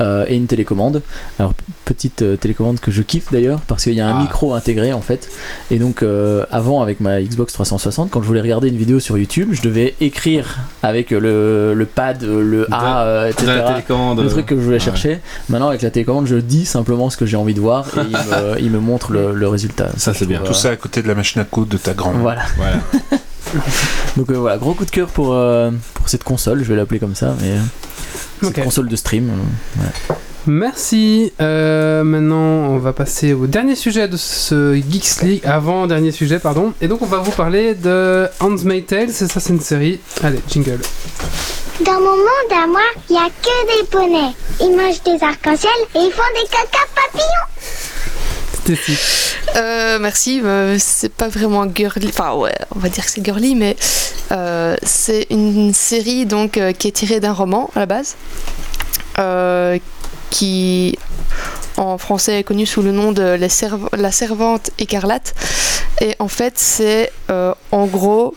euh, 0.00 0.24
et 0.28 0.36
une 0.36 0.46
télécommande. 0.46 1.02
Alors, 1.38 1.52
petite 1.84 2.22
euh, 2.22 2.36
télécommande 2.36 2.80
que 2.80 2.90
je 2.90 3.02
kiffe 3.02 3.30
d'ailleurs, 3.32 3.60
parce 3.60 3.84
qu'il 3.84 3.94
y 3.94 4.00
a 4.00 4.08
un 4.08 4.18
Ah. 4.18 4.22
micro 4.22 4.54
intégré 4.54 4.92
en 4.92 5.00
fait. 5.00 5.28
Et 5.70 5.78
donc, 5.78 6.02
euh, 6.02 6.44
avant, 6.50 6.80
avec 6.82 7.00
ma 7.00 7.20
Xbox 7.20 7.52
360, 7.52 8.10
quand 8.10 8.22
je 8.22 8.26
voulais 8.26 8.40
regarder 8.40 8.68
une 8.68 8.76
vidéo 8.76 9.00
sur 9.00 9.18
YouTube, 9.18 9.50
je 9.52 9.62
devais 9.62 9.94
écrire 10.00 10.58
avec 10.82 11.10
le, 11.10 11.74
le 11.74 11.86
pad, 11.86 12.22
le 12.22 12.66
A, 12.72 13.04
euh, 13.04 13.28
etc. 13.28 13.46
La 13.48 13.62
télécommande. 13.72 14.20
le 14.20 14.28
truc 14.28 14.46
que 14.46 14.56
je 14.56 14.60
voulais 14.60 14.76
Ouais. 14.76 14.80
chercher. 14.80 15.18
Maintenant, 15.48 15.68
avec 15.68 15.82
la 15.82 15.89
télécommande, 15.90 16.26
je 16.26 16.36
dis 16.36 16.64
simplement 16.66 17.10
ce 17.10 17.16
que 17.16 17.26
j'ai 17.26 17.36
envie 17.36 17.54
de 17.54 17.60
voir 17.60 17.86
et 17.98 18.00
il 18.08 18.10
me, 18.16 18.60
il 18.66 18.70
me 18.70 18.78
montre 18.80 19.12
le, 19.12 19.34
le 19.34 19.48
résultat. 19.48 19.88
Ça, 19.96 20.14
c'est 20.14 20.26
bien. 20.26 20.40
Tout 20.44 20.54
ça 20.54 20.70
à 20.70 20.76
côté 20.76 21.02
de 21.02 21.08
la 21.08 21.14
machine 21.14 21.40
à 21.40 21.44
coudre 21.44 21.68
de 21.70 21.76
ta 21.76 21.92
grand-mère. 21.94 22.20
Voilà. 22.22 22.42
Voilà. 22.56 22.76
Donc 24.16 24.30
euh, 24.30 24.34
voilà, 24.38 24.58
gros 24.58 24.74
coup 24.74 24.84
de 24.84 24.90
cœur 24.90 25.08
pour, 25.08 25.32
euh, 25.34 25.70
pour 25.94 26.08
cette 26.08 26.22
console, 26.24 26.62
je 26.62 26.68
vais 26.68 26.76
l'appeler 26.76 27.00
comme 27.00 27.14
ça, 27.16 27.34
mais 27.40 27.50
euh, 27.50 27.58
cette 28.42 28.62
console 28.62 28.88
de 28.88 28.96
stream. 28.96 29.28
euh, 29.80 30.14
Merci. 30.46 31.32
Euh, 31.40 32.02
maintenant, 32.04 32.36
on 32.70 32.78
va 32.78 32.92
passer 32.92 33.32
au 33.34 33.46
dernier 33.46 33.74
sujet 33.74 34.08
de 34.08 34.16
ce 34.16 34.74
Geeks 34.74 35.22
League, 35.22 35.40
avant 35.44 35.86
dernier 35.86 36.12
sujet, 36.12 36.38
pardon. 36.38 36.72
Et 36.80 36.88
donc, 36.88 37.02
on 37.02 37.06
va 37.06 37.18
vous 37.18 37.30
parler 37.32 37.74
de 37.74 38.26
Handmaid's 38.40 38.86
Tale. 38.86 39.10
C'est 39.10 39.30
ça, 39.30 39.38
c'est 39.40 39.52
une 39.52 39.60
série. 39.60 40.00
Allez, 40.22 40.40
jingle. 40.48 40.78
Dans 41.84 41.98
mon 42.00 42.16
monde 42.16 42.52
à 42.52 42.66
moi, 42.66 42.80
il 43.08 43.12
n'y 43.14 43.18
a 43.18 43.28
que 43.28 43.80
des 43.80 43.86
poneys. 43.88 44.32
Ils 44.60 44.76
mangent 44.76 45.02
des 45.02 45.24
arcs-en-ciel 45.24 45.70
et 45.94 45.98
ils 45.98 46.12
font 46.12 46.22
des 46.34 46.48
caca 46.48 46.84
papillons. 46.94 47.46
Euh, 49.56 49.98
merci, 49.98 50.40
euh, 50.44 50.76
c'est 50.78 51.12
pas 51.12 51.28
vraiment 51.28 51.66
girly, 51.74 52.08
enfin 52.08 52.34
ouais, 52.34 52.54
on 52.76 52.78
va 52.78 52.88
dire 52.88 53.04
que 53.04 53.10
c'est 53.10 53.24
girly, 53.24 53.54
mais 53.54 53.74
euh, 54.30 54.76
c'est 54.82 55.26
une 55.30 55.72
série 55.74 56.26
donc 56.26 56.56
euh, 56.58 56.72
qui 56.72 56.88
est 56.88 56.92
tirée 56.92 57.18
d'un 57.18 57.32
roman 57.32 57.70
à 57.74 57.80
la 57.80 57.86
base, 57.86 58.16
euh, 59.18 59.78
qui 60.28 60.98
en 61.78 61.98
français 61.98 62.40
est 62.40 62.44
connu 62.44 62.66
sous 62.66 62.82
le 62.82 62.92
nom 62.92 63.10
de 63.12 63.22
La, 63.22 63.48
Serv- 63.48 63.88
La 63.96 64.12
Servante 64.12 64.70
écarlate. 64.78 65.34
Et 66.02 66.14
en 66.18 66.28
fait, 66.28 66.54
c'est 66.56 67.10
euh, 67.30 67.54
en 67.72 67.86
gros 67.86 68.34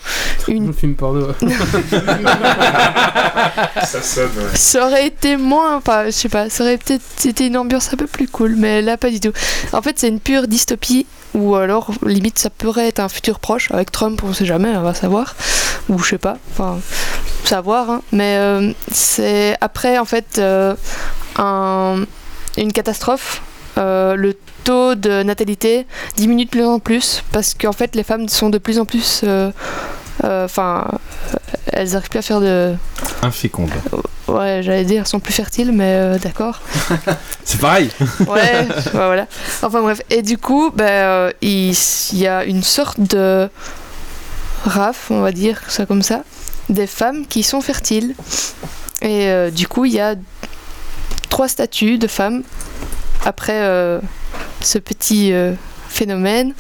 une 0.48 0.70
Un 0.70 0.74
film 0.74 0.95
porno. 0.95 1.28
Ça 3.84 4.02
sonne, 4.02 4.26
ouais. 4.38 4.56
ça 4.56 4.86
aurait 4.88 5.07
été 5.07 5.38
moins, 5.38 5.76
enfin, 5.78 6.06
je 6.06 6.11
sais 6.11 6.30
pas, 6.30 6.49
ça 6.49 6.64
aurait 6.64 6.78
peut-être 6.78 7.03
été 7.26 7.48
une 7.48 7.57
ambiance 7.57 7.94
un 7.94 7.98
peu 7.98 8.07
plus 8.07 8.28
cool, 8.28 8.56
mais 8.57 8.82
là 8.82 8.98
pas 8.98 9.10
du 9.10 9.20
tout. 9.20 9.32
En 9.74 9.82
fait, 9.82 9.99
c'est 9.99 10.07
une 10.07 10.20
pure 10.20 10.48
dystopie, 10.48 11.06
ou 11.34 11.56
alors 11.56 11.91
limite 12.06 12.40
ça 12.40 12.49
pourrait 12.49 12.88
être 12.88 12.99
un 12.99 13.10
futur 13.10 13.40
proche 13.40 13.72
avec 13.72 13.91
Trump, 13.91 14.22
on 14.24 14.34
sait 14.34 14.45
jamais, 14.45 14.70
on 14.76 14.82
va 14.82 14.94
savoir, 14.94 15.36
ou 15.90 15.99
je 15.99 16.10
sais 16.11 16.18
pas, 16.18 16.38
enfin, 16.52 16.80
savoir, 17.44 17.90
hein. 17.90 18.02
mais 18.11 18.38
euh, 18.38 18.72
c'est 18.91 19.56
après 19.61 19.98
en 19.98 20.06
fait 20.06 20.38
euh, 20.40 20.76
un- 21.38 22.03
une 22.57 22.72
catastrophe. 22.74 23.41
Euh, 23.78 24.16
le 24.16 24.38
taux 24.64 24.95
de 24.95 25.24
natalité 25.24 25.86
diminue 26.16 26.45
de 26.45 26.50
plus 26.50 26.66
en 26.66 26.80
plus 26.80 27.24
parce 27.32 27.54
qu'en 27.54 27.72
fait 27.74 27.95
les 27.95 28.04
femmes 28.04 28.30
sont 28.30 28.50
de 28.50 28.58
plus 28.58 28.80
en 28.80 28.86
plus 28.86 29.22
euh, 29.24 29.52
euh, 30.24 30.45
enfin 30.45 30.86
euh, 30.94 31.38
elles 31.72 31.91
n'arrivent 31.91 32.10
plus 32.10 32.20
à 32.20 32.22
faire 32.22 32.40
de 32.40 32.76
Inféconde. 33.24 33.72
Ouais, 34.28 34.62
j'allais 34.64 34.86
dire, 34.86 35.02
elles 35.02 35.08
sont 35.08 35.20
plus 35.20 35.34
fertiles, 35.34 35.72
mais 35.72 35.95
euh, 35.95 36.18
d'accord. 36.18 36.62
C'est 37.44 37.60
pareil. 37.60 37.90
Ouais, 38.28 38.68
voilà. 38.94 39.28
Enfin 39.62 39.82
bref, 39.82 40.02
et 40.10 40.22
du 40.22 40.38
coup, 40.38 40.72
ben, 40.74 40.86
euh, 40.86 41.32
il, 41.41 41.72
il 41.72 42.18
y 42.20 42.28
a 42.28 42.44
une 42.45 42.64
sorte 42.64 43.00
de 43.00 43.50
raf, 44.66 45.10
on 45.10 45.22
va 45.22 45.32
dire 45.32 45.62
ça 45.68 45.86
comme 45.86 46.02
ça, 46.02 46.24
des 46.70 46.88
femmes 46.88 47.26
qui 47.28 47.44
sont 47.44 47.62
fertiles. 47.62 48.16
Et 49.02 49.28
euh, 49.28 49.52
du 49.52 49.68
coup, 49.68 49.86
il 49.86 49.94
y 49.94 50.00
a 50.00 50.16
trois 51.30 51.48
statuts 51.48 51.98
de 51.98 52.08
femmes 52.08 52.44
après 53.26 53.62
euh, 53.62 54.00
ce 54.62 54.78
petit 54.78 55.34
euh, 55.34 55.54
phénomène 55.88 56.54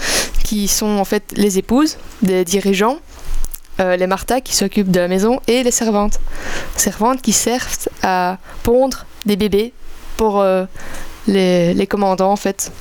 qui 0.43 0.67
sont 0.67 0.97
en 0.97 1.05
fait 1.05 1.23
les 1.35 1.57
épouses 1.57 1.97
des 2.21 2.45
dirigeants. 2.45 2.97
euh, 3.79 3.95
les 3.95 4.07
Martha 4.07 4.39
qui 4.41 4.55
s'occupent 4.55 4.91
de 4.91 4.99
la 4.99 5.07
maison 5.07 5.39
et 5.47 5.63
les 5.63 5.71
servantes. 5.71 6.19
Servantes 6.75 7.21
qui 7.21 7.33
servent 7.33 7.87
à 8.03 8.37
pondre 8.61 9.05
des 9.25 9.35
bébés 9.35 9.73
pour 10.17 10.45
les, 11.27 11.87
commandants 11.89 12.31
en 12.31 12.35
fait 12.35 12.71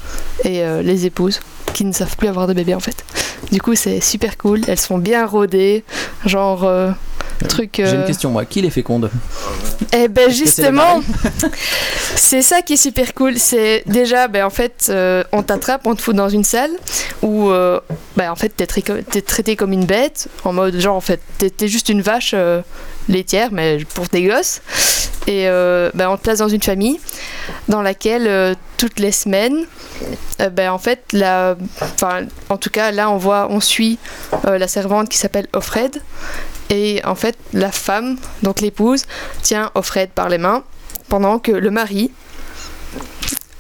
et 0.45 0.63
les 0.83 1.07
épouses 1.07 1.41
qui 1.73 1.85
ne 1.85 1.93
savent 1.93 2.17
plus 2.17 2.29
avoir 2.29 2.47
de 2.47 2.53
bébés 2.53 2.75
en 2.75 2.81
fait. 2.81 3.05
Du 3.51 3.61
coup 3.61 3.75
c'est 3.75 4.01
super 4.01 4.37
cool, 4.37 4.61
elles 4.69 4.79
sont 4.79 4.99
bien 4.99 5.25
rodées, 5.25 5.83
genre 6.27 6.69
truc... 7.43 7.73
J'ai 7.77 7.91
une 7.91 8.03
euh, 8.03 8.07
question, 8.07 8.31
moi. 8.31 8.45
Qui 8.45 8.63
les 8.63 8.71
féconde 8.71 9.11
eh 9.95 10.09
ben 10.09 10.31
justement, 10.31 11.03
c'est 12.17 12.41
ça 12.41 12.63
qui 12.63 12.75
est 12.75 12.77
super 12.79 13.13
cool. 13.13 13.37
C'est 13.37 13.83
déjà, 13.87 14.27
ben 14.27 14.45
en 14.45 14.51
fait, 14.51 14.87
euh, 14.89 15.23
on 15.33 15.43
t'attrape, 15.43 15.87
on 15.87 15.95
te 15.95 16.01
fout 16.01 16.17
dans 16.17 16.31
une 16.31 16.45
salle 16.45 16.71
où, 17.21 17.51
euh, 17.51 17.79
ben 18.17 18.31
en 18.31 18.37
fait, 18.37 18.49
t'es, 18.49 18.67
trai- 18.67 18.83
t'es 18.83 19.21
traité 19.21 19.55
comme 19.55 19.73
une 19.73 19.85
bête, 19.85 20.29
en 20.45 20.55
mode 20.55 20.79
genre 20.81 20.97
en 20.97 21.03
fait, 21.03 21.21
t'es, 21.39 21.69
juste 21.69 21.91
une 21.91 22.01
vache 22.01 22.33
euh, 22.35 22.63
laitière, 23.09 23.51
mais 23.53 23.85
pour 23.95 24.09
tes 24.09 24.23
gosses. 24.23 24.63
Et 25.27 25.45
ben 25.47 26.09
on 26.09 26.17
te 26.17 26.23
place 26.23 26.39
dans 26.39 26.49
une 26.49 26.63
famille 26.63 26.99
dans 27.69 27.81
laquelle 27.81 28.57
toutes 28.77 28.99
les 28.99 29.13
semaines, 29.13 29.67
ben 30.51 30.71
en 30.73 30.79
fait, 30.79 31.01
la, 31.13 31.55
en 32.49 32.57
tout 32.57 32.71
cas 32.71 32.91
là, 32.91 33.09
on 33.09 33.19
voit, 33.19 33.47
on 33.49 33.61
suit 33.61 33.99
la 34.43 34.67
servante 34.67 35.09
qui 35.09 35.19
s'appelle 35.19 35.47
Offred. 35.53 36.03
Et 36.73 37.03
en 37.05 37.15
fait, 37.15 37.37
la 37.53 37.71
femme, 37.71 38.17
donc 38.43 38.63
l'épouse, 38.63 39.05
tient 39.43 39.71
Offred 39.75 40.09
par 40.09 40.31
les 40.31 40.39
mains, 40.39 40.63
pendant 41.11 41.39
que 41.39 41.53
le 41.53 41.71
mari 41.71 42.11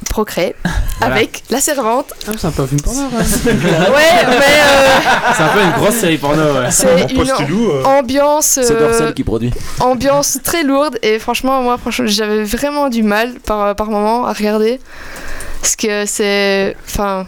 Procré 0.09 0.55
avec 1.02 1.43
La 1.51 1.60
Servante. 1.60 2.12
Ah, 2.26 2.32
c'est 2.39 2.47
un 2.47 2.51
peu 2.51 2.62
un 2.62 2.66
film 2.66 2.80
porno. 2.80 3.02
ouais. 3.02 3.09
Ouais, 3.52 4.26
mais 4.26 4.34
euh, 4.34 4.98
C'est 5.36 5.43
un 5.43 5.48
peu 5.48 5.62
une 5.62 5.70
grosse 5.72 5.94
série 5.94 6.16
porno, 6.16 6.43
ouais. 6.43 6.70
c'est 6.70 7.12
une 7.12 7.20
euh, 7.20 7.84
ambiance. 7.84 8.47
C'est 8.62 8.70
euh, 8.72 9.12
qui 9.12 9.24
produit. 9.24 9.52
ambiance 9.80 10.39
très 10.43 10.64
lourde 10.64 10.98
et 11.02 11.18
franchement 11.18 11.62
moi 11.62 11.76
franchement 11.78 12.06
j'avais 12.06 12.44
vraiment 12.44 12.89
du 12.89 13.02
mal 13.02 13.34
par, 13.40 13.74
par 13.74 13.89
moment 13.89 14.26
à 14.26 14.32
regarder 14.32 14.80
parce 15.60 15.76
que 15.76 16.05
c'est 16.06 16.76
enfin 16.86 17.26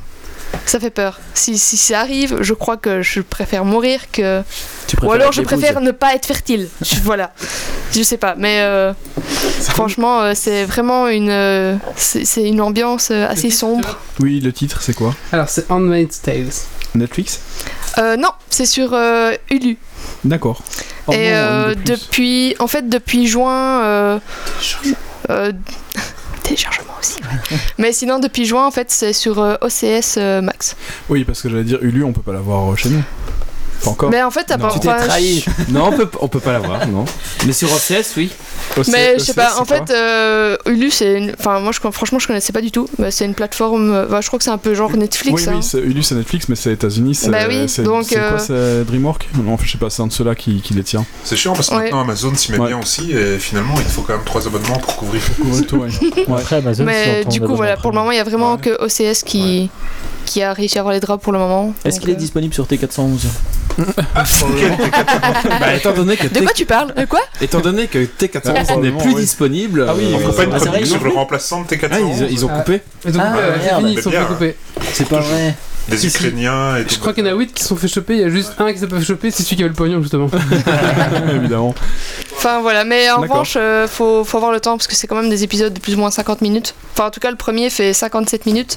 ça 0.66 0.80
fait 0.80 0.90
peur. 0.90 1.18
Si, 1.34 1.58
si 1.58 1.76
ça 1.76 2.00
arrive 2.00 2.38
je 2.40 2.54
crois 2.54 2.76
que 2.76 3.02
je 3.02 3.20
préfère 3.20 3.64
mourir 3.64 4.00
que 4.12 4.42
Tu 4.86 4.96
ou 5.02 5.12
alors 5.12 5.32
je 5.32 5.42
préfère 5.42 5.80
ne 5.80 5.90
pas 5.90 6.14
être 6.14 6.26
fertile. 6.26 6.68
Je- 6.82 7.00
voilà. 7.02 7.32
Je 7.92 8.02
sais 8.02 8.16
pas 8.16 8.34
mais 8.36 8.60
euh, 8.62 8.92
franchement 9.60 10.20
euh, 10.22 10.32
c'est 10.34 10.64
vraiment 10.64 11.08
une 11.08 11.30
euh, 11.30 11.76
c'est 11.96 12.24
c'est 12.24 12.42
une 12.48 12.60
ambiance 12.60 13.10
assez 13.10 13.50
sombre. 13.50 13.98
Oui, 14.20 14.40
le 14.40 14.52
titre, 14.52 14.80
c'est 14.82 14.94
quoi? 14.94 15.14
Alors, 15.32 15.48
c'est 15.48 15.70
Handmaid's 15.70 16.20
Tales. 16.22 16.52
Netflix? 16.94 17.40
Euh, 17.98 18.16
non 18.16 18.30
c'est 18.50 18.66
sur 18.66 18.94
euh, 18.94 19.32
Hulu. 19.50 19.76
D'accord. 20.24 20.62
Oh 21.06 21.12
et 21.12 21.34
euh, 21.34 21.74
depuis, 21.84 22.54
en 22.58 22.66
fait, 22.66 22.88
depuis 22.88 23.26
juin. 23.26 24.20
Téléchargement 26.44 26.94
aussi. 27.00 27.20
Mais 27.78 27.92
sinon, 27.92 28.20
depuis 28.20 28.44
juin, 28.44 28.66
en 28.66 28.70
fait, 28.70 28.90
c'est 28.90 29.12
sur 29.12 29.40
euh, 29.40 29.56
OCS 29.62 30.16
euh, 30.18 30.40
Max. 30.40 30.76
Oui, 31.08 31.24
parce 31.24 31.42
que 31.42 31.48
j'allais 31.48 31.64
dire 31.64 31.78
Ulu, 31.82 32.04
on 32.04 32.12
peut 32.12 32.22
pas 32.22 32.32
l'avoir 32.32 32.72
euh, 32.72 32.76
chez 32.76 32.90
nous. 32.90 33.02
Pas 33.84 33.90
encore. 33.90 34.10
Mais 34.10 34.22
en 34.22 34.30
fait, 34.30 34.44
t'as 34.44 34.58
pas. 34.58 34.70
Tu 34.70 34.80
t'es 34.80 34.88
trahi. 34.88 35.44
Non, 35.68 35.88
on 35.92 35.96
peut, 35.96 36.08
on 36.20 36.28
peut 36.28 36.40
pas 36.40 36.52
l'avoir, 36.52 36.86
non. 36.88 37.04
Mais 37.46 37.52
sur 37.52 37.68
OCS, 37.72 38.14
oui. 38.16 38.30
Mais 38.90 39.14
je 39.18 39.24
sais 39.24 39.34
pas, 39.34 39.58
en 39.60 39.64
c'est 39.64 39.76
fait, 39.76 39.90
euh, 39.90 40.56
Hulu, 40.66 40.90
c'est 40.90 41.18
une. 41.18 41.34
Enfin, 41.38 41.60
moi, 41.60 41.72
je, 41.72 41.78
franchement, 41.90 42.18
je 42.18 42.26
connaissais 42.26 42.52
pas 42.52 42.60
du 42.62 42.70
tout. 42.70 42.88
C'est 43.10 43.24
une 43.26 43.34
plateforme. 43.34 43.92
euh, 43.92 44.06
bah, 44.06 44.20
je 44.20 44.26
crois 44.28 44.38
que 44.38 44.44
c'est 44.44 44.50
un 44.50 44.58
peu 44.58 44.74
genre 44.74 44.90
Netflix. 44.96 45.46
Oui, 45.46 45.52
hein. 45.54 45.60
oui, 45.74 45.80
Ulu 45.80 46.02
c'est 46.02 46.14
Netflix, 46.14 46.48
mais 46.48 46.56
c'est 46.56 46.72
États-Unis. 46.72 47.14
C'est 47.14 47.30
Bah 47.30 47.44
oui, 47.48 47.68
c'est- 47.68 47.82
donc, 47.82 48.04
c'est 48.08 48.16
quoi 48.16 48.40
euh, 48.50 48.82
C'est 48.84 48.90
DreamWorks? 48.90 49.28
Non, 49.42 49.56
je 49.62 49.70
sais 49.70 49.78
pas, 49.78 49.90
c'est 49.90 50.02
un 50.02 50.06
de 50.06 50.12
ceux-là 50.12 50.34
qui, 50.34 50.60
qui 50.60 50.74
les 50.74 50.82
tient. 50.84 51.04
C'est 51.24 51.36
chiant 51.36 51.52
parce 51.52 51.68
que 51.68 51.74
Ouais. 51.74 51.82
maintenant 51.84 52.00
Amazon 52.00 52.34
s'y 52.34 52.52
met 52.52 52.58
Ouais. 52.58 52.68
bien 52.68 52.80
aussi 52.80 53.12
et 53.12 53.38
finalement 53.38 53.74
il 53.78 53.84
faut 53.84 54.02
quand 54.02 54.14
même 54.14 54.24
trois 54.24 54.46
abonnements 54.46 54.78
pour 54.78 54.96
couvrir. 54.96 55.20
Ouais, 55.44 55.60
tout, 55.62 55.76
ouais. 55.76 55.88
Ouais. 56.28 56.40
Après, 56.40 56.56
Amazon, 56.56 56.84
Mais 56.84 57.24
du 57.26 57.40
coup, 57.40 57.54
voilà, 57.54 57.76
pour 57.76 57.90
le 57.92 57.98
moment, 57.98 58.10
il 58.10 58.16
y 58.16 58.20
a 58.20 58.24
vraiment 58.24 58.56
que 58.56 58.70
OCS 58.82 59.22
qui. 59.24 59.68
qui 60.24 60.42
a 60.42 60.52
réussi 60.54 60.78
à 60.78 60.80
avoir 60.80 60.94
les 60.94 61.00
draps 61.00 61.22
pour 61.22 61.32
le 61.32 61.38
moment. 61.38 61.74
Est-ce 61.84 62.00
qu'il 62.00 62.08
est 62.10 62.14
euh, 62.14 62.16
disponible 62.16 62.54
sur 62.54 62.64
T411 62.66 63.26
Bah, 65.60 65.74
étant 65.74 65.92
donné 65.92 66.16
que 66.16 66.28
De 66.28 66.40
quoi 66.40 66.52
tu 66.54 66.64
parles? 66.66 66.94
De 66.94 67.04
quoi? 67.04 67.20
Étant 67.40 67.60
donné 67.60 67.86
que 67.86 67.98
T411 67.98 68.52
n'est 68.52 68.64
probablement, 68.64 69.00
plus 69.00 69.14
oui. 69.14 69.20
disponible. 69.22 69.86
Ah 69.88 69.94
oui, 69.96 70.04
euh, 70.12 70.16
On 70.16 70.32
fait 70.32 70.36
pas 70.36 70.44
une 70.44 70.52
Ah, 70.54 70.58
chronique 70.66 70.86
sur 70.86 71.04
le 71.04 71.10
remplaçant 71.10 71.62
de 71.62 71.66
T411 71.68 71.88
Ah, 71.92 71.98
ils, 72.00 72.32
ils 72.32 72.44
ont 72.44 72.50
Ah. 72.52 72.58
coupé. 72.58 72.82
Ils 73.06 73.16
ont 73.18 73.20
Ah, 73.22 73.34
c'est 73.82 73.82
ils 73.90 74.02
sont 74.02 74.10
pas 75.08 75.20
vrai. 75.20 75.54
Des 75.88 75.98
Si, 75.98 76.08
si. 76.10 76.16
Ukrainiens 76.16 76.78
et 76.78 76.84
tout. 76.84 76.94
Je 76.94 76.98
crois 76.98 77.12
qu'il 77.12 77.26
y 77.26 77.28
en 77.28 77.32
a 77.32 77.36
8 77.36 77.52
qui 77.52 77.62
se 77.62 77.68
sont 77.68 77.76
fait 77.76 77.88
choper, 77.88 78.14
il 78.14 78.20
y 78.20 78.24
a 78.24 78.30
juste 78.30 78.54
un 78.58 78.72
qui 78.72 78.78
s'est 78.78 78.86
pas 78.86 78.98
fait 78.98 79.04
choper, 79.04 79.30
c'est 79.30 79.42
celui 79.42 79.56
qui 79.56 79.62
avait 79.62 79.68
le 79.68 79.74
pognon 79.74 80.00
justement. 80.00 80.30
Évidemment. 81.34 81.74
Enfin 82.44 82.60
voilà, 82.60 82.84
mais 82.84 83.10
en 83.10 83.22
revanche, 83.22 83.54
euh, 83.56 83.88
faut, 83.88 84.22
faut 84.22 84.36
avoir 84.36 84.52
le 84.52 84.60
temps 84.60 84.76
parce 84.76 84.86
que 84.86 84.94
c'est 84.94 85.06
quand 85.06 85.16
même 85.16 85.30
des 85.30 85.44
épisodes 85.44 85.72
de 85.72 85.80
plus 85.80 85.94
ou 85.94 85.98
moins 85.98 86.10
50 86.10 86.42
minutes. 86.42 86.74
Enfin, 86.92 87.06
en 87.06 87.10
tout 87.10 87.18
cas, 87.18 87.30
le 87.30 87.38
premier 87.38 87.70
fait 87.70 87.94
57 87.94 88.44
minutes 88.44 88.76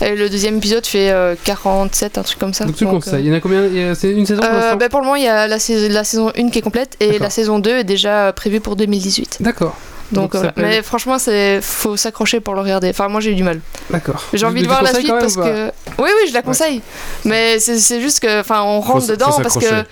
et 0.00 0.14
le 0.14 0.30
deuxième 0.30 0.58
épisode 0.58 0.86
fait 0.86 1.10
euh, 1.10 1.34
47, 1.42 2.16
un 2.16 2.22
truc 2.22 2.38
comme 2.38 2.54
ça. 2.54 2.64
Donc 2.64 2.76
tu 2.76 2.84
Donc, 2.84 3.02
conseilles. 3.02 3.24
Il 3.24 3.28
y 3.28 3.32
en 3.32 3.34
a 3.36 3.40
combien 3.40 3.94
C'est 3.96 4.12
une 4.12 4.24
saison 4.24 4.40
pour 4.40 4.50
euh, 4.52 4.76
bah, 4.76 4.88
pour 4.88 5.00
le 5.00 5.06
moment, 5.06 5.16
il 5.16 5.24
y 5.24 5.28
a 5.28 5.48
la, 5.48 5.58
sais- 5.58 5.88
la 5.88 6.04
saison 6.04 6.30
1 6.38 6.50
qui 6.50 6.60
est 6.60 6.62
complète 6.62 6.96
et 7.00 7.18
la 7.18 7.28
saison 7.28 7.58
2 7.58 7.78
est 7.78 7.84
déjà 7.84 8.32
prévue 8.32 8.60
pour 8.60 8.76
2018. 8.76 9.38
D'accord. 9.40 9.74
Donc, 10.12 10.34
mais 10.56 10.82
franchement, 10.82 11.18
c'est 11.18 11.60
faut 11.62 11.96
s'accrocher 11.96 12.40
pour 12.40 12.54
le 12.54 12.60
regarder. 12.62 12.88
Enfin, 12.90 13.08
moi 13.08 13.20
j'ai 13.20 13.32
eu 13.32 13.34
du 13.34 13.42
mal. 13.42 13.60
D'accord. 13.90 14.24
J'ai 14.32 14.46
envie 14.46 14.62
de 14.62 14.66
voir 14.66 14.82
la 14.82 14.94
suite 14.94 15.08
parce 15.08 15.36
que 15.36 15.66
oui, 15.98 16.08
oui, 16.22 16.28
je 16.28 16.32
la 16.34 16.42
conseille. 16.42 16.80
Mais 17.24 17.58
c'est 17.58 17.78
c'est 17.78 18.00
juste 18.00 18.20
que, 18.20 18.40
enfin, 18.40 18.62
on 18.62 18.80
rentre 18.80 19.04
Faut- 19.06 19.10
dedans 19.12 19.32
faut 19.32 19.42
parce 19.42 19.58
que. 19.58 19.80
Oui, 19.80 19.84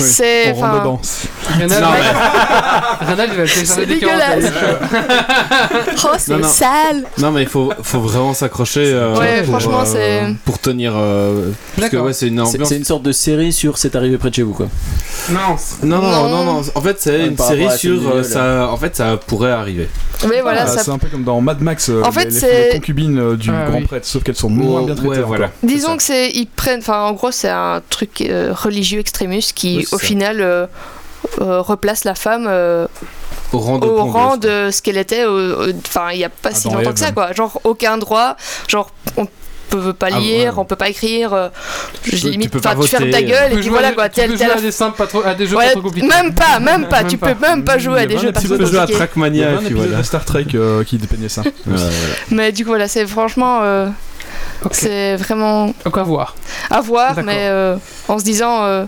c'est, 0.00 0.50
on 0.50 0.54
rentre 0.54 0.66
enfin, 0.66 0.78
dedans. 0.80 1.00
Renal, 1.60 1.82
Non, 1.82 3.06
Renal, 3.08 3.28
il 3.32 3.36
va 3.38 3.46
C'est 3.46 3.86
dégueulasse. 3.86 4.44
oh, 6.04 6.08
c'est 6.18 6.44
sale. 6.44 7.04
Non, 7.18 7.30
mais 7.30 7.42
il 7.42 7.48
faut, 7.48 7.72
faut 7.82 8.00
vraiment 8.00 8.34
s'accrocher. 8.34 8.92
euh, 8.92 9.16
Ouais, 9.18 9.42
pour, 9.42 9.60
franchement, 9.60 9.84
c'est- 9.84 10.22
Pour 10.44 10.58
tenir. 10.58 10.92
euh, 10.96 11.50
parce 11.76 11.88
que 11.90 11.96
ouais, 11.98 12.12
c'est 12.12 12.28
une 12.28 12.40
ambiance. 12.40 12.68
c'est 12.68 12.76
une 12.76 12.84
sorte 12.84 13.02
de 13.02 13.12
série 13.12 13.52
sur 13.52 13.78
C'est 13.78 13.94
arrivé 13.96 14.18
près 14.18 14.30
de 14.30 14.34
chez 14.34 14.42
vous, 14.42 14.54
quoi. 14.54 14.68
Non. 15.30 15.56
Non, 15.82 16.02
non, 16.02 16.10
Non. 16.10 16.28
non, 16.28 16.44
non, 16.44 16.62
En 16.74 16.80
fait, 16.80 17.00
c'est 17.00 17.26
une 17.26 17.38
série 17.38 17.70
sur. 17.78 18.08
euh, 18.10 18.22
ça, 18.22 18.68
en 18.68 18.76
fait, 18.76 18.96
ça 18.96 19.16
pourrait 19.16 19.52
arriver. 19.52 19.88
Mais 20.28 20.40
voilà, 20.40 20.62
Ah, 20.62 20.66
ça 20.66 20.82
C'est 20.84 20.90
un 20.90 20.98
peu 20.98 21.08
comme 21.08 21.24
dans 21.24 21.40
Mad 21.40 21.60
Max, 21.60 21.88
euh, 21.90 22.02
En 22.02 22.06
les, 22.08 22.12
fait, 22.12 22.30
c'est- 22.30 22.64
les 22.70 22.74
concubines 22.78 23.18
euh, 23.18 23.36
du 23.36 23.50
Ah, 23.50 23.66
grand 23.68 23.78
oui. 23.78 23.84
prêtre, 23.86 24.06
sauf 24.06 24.22
qu'elles 24.22 24.36
sont 24.36 24.50
moins 24.50 24.82
bien 24.82 24.94
traitées. 24.94 25.08
Ouais, 25.10 25.20
voilà. 25.22 25.46
encore. 25.46 25.56
Disons 25.62 25.96
que 25.96 26.02
c'est 26.02 26.30
ils 26.30 26.46
prennent 26.46 26.80
enfin 26.80 27.00
en 27.02 27.12
gros 27.12 27.30
c'est 27.30 27.48
un 27.50 27.80
truc 27.90 28.20
euh, 28.20 28.52
religieux 28.52 29.00
extrémus 29.00 29.52
qui 29.54 29.86
au 29.92 29.98
ça. 29.98 30.04
final 30.06 30.40
euh, 30.40 30.66
euh, 31.40 31.60
replace 31.60 32.04
la 32.04 32.14
femme 32.14 32.46
euh, 32.48 32.86
Au 33.52 33.58
rang 33.58 33.78
de 33.78 33.86
au 33.86 33.90
pondeuse, 33.96 34.12
rang 34.12 34.28
quoi. 34.30 34.36
de 34.38 34.70
ce 34.70 34.82
qu'elle 34.82 34.96
était 34.96 35.24
enfin 35.86 36.10
il 36.12 36.18
y 36.18 36.24
a 36.24 36.28
pas 36.30 36.52
si 36.52 36.68
Adam 36.68 36.80
et 36.80 36.82
longtemps 36.84 36.94
que 36.94 37.00
ça 37.00 37.12
quoi 37.12 37.32
genre 37.32 37.60
aucun 37.64 37.96
droit 37.98 38.36
genre 38.68 38.90
on 39.16 39.26
peut 39.78 39.92
pas 39.92 40.08
Ah, 40.12 40.18
lire 40.18 40.54
ouais. 40.54 40.58
on 40.60 40.64
peut 40.64 40.76
pas 40.76 40.88
écrire 40.88 41.32
euh, 41.32 41.48
je 42.04 42.10
peux- 42.22 42.28
limite 42.28 42.50
tu 42.50 42.58
peux 42.58 42.60
fermes 42.60 43.10
ta 43.10 43.22
gueule 43.22 43.52
Tu 43.52 43.56
et 43.58 43.60
puis 43.60 43.68
voilà 43.68 43.92
quoi 43.92 44.08
tu 44.08 44.16
tel 44.20 44.30
peux 44.30 44.36
jouer 44.36 44.50
à 44.50 44.60
des 44.60 44.70
simples, 44.72 44.96
pas 44.96 45.06
trop, 45.06 45.22
à 45.24 45.34
des 45.34 45.46
jeux 45.46 45.56
pas 45.56 45.70
trop 45.70 45.82
compliqués. 45.82 46.06
même 46.06 46.34
pas 46.34 46.58
même 46.60 46.88
pas 46.88 47.04
tu 47.04 47.16
peux 47.18 47.34
même 47.40 47.64
pas 47.64 47.78
jouer 47.78 48.00
à 48.00 48.06
des 48.06 48.18
jeux 48.18 48.32
pas 48.32 48.40
trop 48.40 48.54
épisode 48.54 48.58
Tu 48.58 48.64
peux 48.64 48.70
jouer 48.70 48.78
à 48.78 48.80
compliqués 48.82 48.98
Trackmania 48.98 49.48
puis 49.64 49.74
voilà. 49.74 50.02
Star 50.02 50.24
Trek 50.24 50.46
euh, 50.54 50.84
qui 50.84 50.98
dépeignait 50.98 51.28
ça. 51.28 51.42
Mais 52.30 52.52
du 52.52 52.64
coup 52.64 52.70
voilà 52.70 52.88
c'est 52.88 53.06
franchement 53.06 53.60
euh, 53.62 53.88
c'est 54.70 55.16
vraiment 55.16 55.74
Donc 55.84 55.98
à 55.98 56.02
voir. 56.02 56.34
à 56.70 56.80
voir 56.80 57.16
mais 57.24 57.46
euh, 57.48 57.76
en 58.08 58.18
se 58.18 58.24
disant 58.24 58.64
euh, 58.64 58.84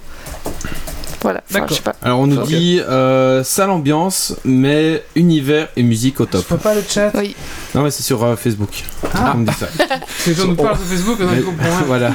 voilà 1.24 1.40
enfin, 1.50 1.54
D'accord. 1.60 1.68
je 1.70 1.74
sais 1.74 1.80
pas 1.82 1.94
Alors 2.02 2.20
on 2.20 2.26
nous 2.28 2.42
dit 2.42 2.80
euh, 2.86 3.42
sale 3.42 3.70
ambiance, 3.70 4.34
mais 4.44 5.02
univers 5.16 5.68
et 5.76 5.82
musique 5.82 6.20
au 6.20 6.24
Je 6.26 6.30
top. 6.30 6.46
vois 6.48 6.58
pas 6.58 6.74
le 6.74 6.82
chat. 6.88 7.10
oui 7.14 7.34
Non 7.74 7.82
mais 7.82 7.90
c'est 7.90 8.02
sur 8.04 8.22
euh, 8.22 8.36
Facebook. 8.36 8.84
Ah. 9.14 9.32
On 9.34 9.38
me 9.38 9.46
dit 9.46 9.52
ça. 9.54 9.66
Quand 9.78 10.44
on 10.44 10.46
nous 10.48 10.54
parle 10.54 10.76
sur 10.76 10.86
Facebook, 10.86 11.18
on 11.20 11.26
Mais- 11.34 11.40
comprend 11.40 11.64
rien. 11.64 11.82
voilà. 11.86 12.10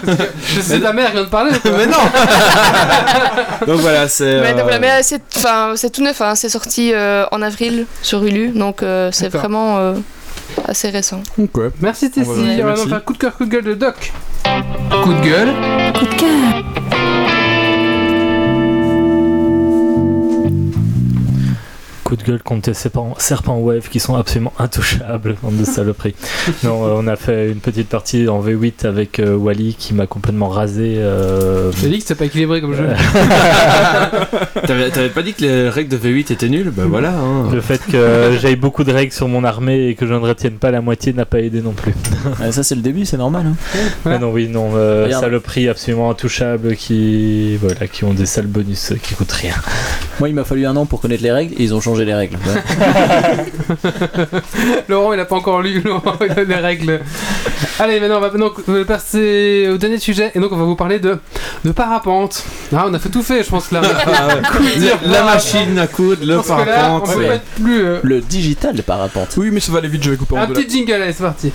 C'est 0.62 0.80
ta 0.80 0.94
mère 0.94 1.08
qui 1.08 1.14
vient 1.14 1.24
de 1.26 1.30
parler. 1.30 1.52
quoi 1.60 1.72
mais 1.78 1.88
non. 1.88 1.98
Donc 3.68 3.82
voilà, 3.82 4.08
c'est. 4.08 4.40
Mais, 4.42 4.52
euh, 4.60 4.64
voilà, 4.64 4.80
mais 4.80 5.04
c'est, 5.04 5.22
enfin, 5.36 5.74
c'est 5.76 5.90
tout 5.90 6.02
neuf, 6.04 6.22
hein, 6.22 6.36
c'est 6.36 6.50
sorti 6.50 6.92
euh, 6.94 7.26
en 7.32 7.42
avril 7.42 7.86
sur 8.02 8.24
Hulu, 8.24 8.50
donc 8.50 8.84
euh, 8.84 9.10
c'est 9.12 9.30
vraiment 9.30 9.78
euh, 9.80 9.94
assez 10.68 10.90
récent. 10.90 11.22
Ok. 11.38 11.60
Merci 11.82 12.12
Tessie. 12.12 12.30
On 12.30 12.34
On 12.34 12.46
va- 12.58 12.64
merci. 12.64 12.90
faire 12.90 13.04
coup 13.04 13.14
de 13.14 13.18
cœur, 13.18 13.36
coup 13.36 13.46
de 13.46 13.50
gueule 13.52 13.64
de 13.66 13.74
Doc. 13.74 14.14
Coup 15.04 15.14
de 15.14 15.22
gueule. 15.28 15.54
Coup 15.98 16.06
de 16.06 16.14
cœur. 16.16 16.79
Coup 22.10 22.16
de 22.16 22.24
gueule 22.24 22.42
contre 22.42 22.64
tes 22.64 22.74
serpents, 22.74 23.14
serpents 23.20 23.60
wave 23.60 23.88
qui 23.88 24.00
sont 24.00 24.16
absolument 24.16 24.52
intouchables, 24.58 25.36
bande 25.44 25.58
de 25.58 25.64
saloperies. 25.64 26.16
non, 26.64 26.84
euh, 26.84 26.96
on 26.98 27.06
a 27.06 27.16
fait 27.16 27.52
une 27.52 27.60
petite 27.60 27.88
partie 27.88 28.28
en 28.28 28.42
V8 28.42 28.88
avec 28.88 29.20
euh, 29.20 29.36
Wally 29.36 29.76
qui 29.78 29.94
m'a 29.94 30.08
complètement 30.08 30.50
rasé. 30.50 30.96
euh, 30.98 31.72
J'ai 31.80 31.88
dit 31.90 31.98
que 31.98 32.02
c'était 32.02 32.16
pas 32.16 32.26
équilibré 32.26 32.62
comme 32.62 32.74
jeu. 32.74 32.88
T'avais 34.66 34.90
t'avais 34.90 35.10
pas 35.10 35.22
dit 35.22 35.34
que 35.34 35.42
les 35.44 35.70
règles 35.70 35.90
de 35.90 35.98
V8 35.98 36.34
étaient 36.34 36.50
nulles 36.50 36.72
Bah 36.76 36.84
voilà. 36.88 37.12
Hein. 37.14 37.50
Le 37.54 37.62
fait 37.62 37.82
que 37.92 38.38
j'aille 38.42 38.56
beaucoup 38.56 38.84
de 38.84 38.92
règles 38.92 39.14
sur 39.14 39.28
mon 39.28 39.44
armée 39.44 39.90
et 39.90 39.96
que 39.96 40.08
je 40.08 40.14
ne 40.14 40.20
retienne 40.20 40.54
pas 40.56 40.72
la 40.72 40.82
moitié 40.82 41.14
n'a 41.14 41.26
pas 41.26 41.40
aidé 41.40 41.62
non 41.62 41.74
plus. 41.74 41.94
Ah, 42.42 42.52
ça, 42.52 42.64
c'est 42.64 42.76
le 42.76 42.82
début, 42.82 43.06
c'est 43.06 43.18
normal. 43.18 43.46
hein. 43.48 43.80
Ah 44.06 44.18
non, 44.18 44.32
oui, 44.32 44.48
non, 44.48 44.72
euh, 44.76 45.10
saloperies 45.12 45.68
absolument 45.68 46.10
intouchables 46.10 46.76
qui, 46.76 47.56
voilà, 47.58 47.88
qui 47.88 48.04
ont 48.04 48.14
des 48.14 48.26
sales 48.26 48.48
bonus 48.48 48.94
qui 49.02 49.14
coûtent 49.16 49.32
rien. 49.32 49.54
Moi, 50.20 50.30
il 50.30 50.36
m'a 50.36 50.44
fallu 50.44 50.66
un 50.66 50.76
an 50.76 50.86
pour 50.86 51.02
connaître 51.02 51.24
les 51.24 51.32
règles 51.32 51.54
et 51.58 51.64
ils 51.64 51.74
ont 51.74 51.82
changé 51.82 51.99
les 52.04 52.14
règles. 52.14 52.38
Laurent, 54.88 55.14
il 55.14 55.20
a 55.20 55.26
pas 55.26 55.36
encore 55.36 55.62
lu 55.62 55.82
Laurent, 55.82 56.16
les 56.20 56.56
règles. 56.56 57.02
Allez, 57.80 58.00
maintenant, 58.00 58.18
on 58.18 58.22
va 58.22 58.30
donc 58.30 58.62
passer 58.86 59.70
au 59.74 59.78
dernier 59.78 60.00
sujet. 60.00 60.32
Et 60.36 60.40
donc, 60.40 60.52
on 60.52 60.58
va 60.58 60.64
vous 60.64 60.76
parler 60.76 61.00
de, 61.00 61.18
de 61.64 61.72
parapente. 61.72 62.44
Ah, 62.76 62.86
on 62.90 62.94
a 62.94 63.00
fait 63.00 63.10
tout 63.10 63.24
fait, 63.24 63.44
je 63.44 63.50
pense, 63.50 63.72
là. 63.72 63.82
Ah 64.06 64.28
ouais. 64.28 64.42
Le- 64.78 65.12
la 65.12 65.24
machine 65.24 65.78
à 65.80 65.88
coudre, 65.88 66.22
Je 66.22 66.28
le 66.28 66.36
là, 66.36 66.40
on 66.40 66.44
parapente. 66.44 67.16
ouais. 67.16 67.40
plus. 67.62 67.84
euh, 67.84 68.00
Le 68.04 68.22
digital 68.22 68.76
de 68.76 68.82
parapente. 68.82 69.30
Oui, 69.38 69.50
mais 69.52 69.60
ça 69.60 69.72
va 69.72 69.80
aller 69.80 69.88
vite, 69.88 70.04
je 70.04 70.12
vais 70.12 70.18
couper 70.18 70.36
en 70.36 70.42
Un 70.42 70.48
petit 70.48 70.70
jingle, 70.70 70.94
allez, 70.94 71.14
c'est 71.14 71.24
parti. 71.24 71.52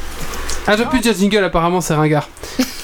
Ah, 0.67 0.73
je 0.77 0.83
veux 0.83 0.89
plus 0.89 1.01
dire 1.01 1.15
jingle, 1.15 1.45
apparemment, 1.45 1.81
c'est 1.81 1.95
ringard. 1.95 2.29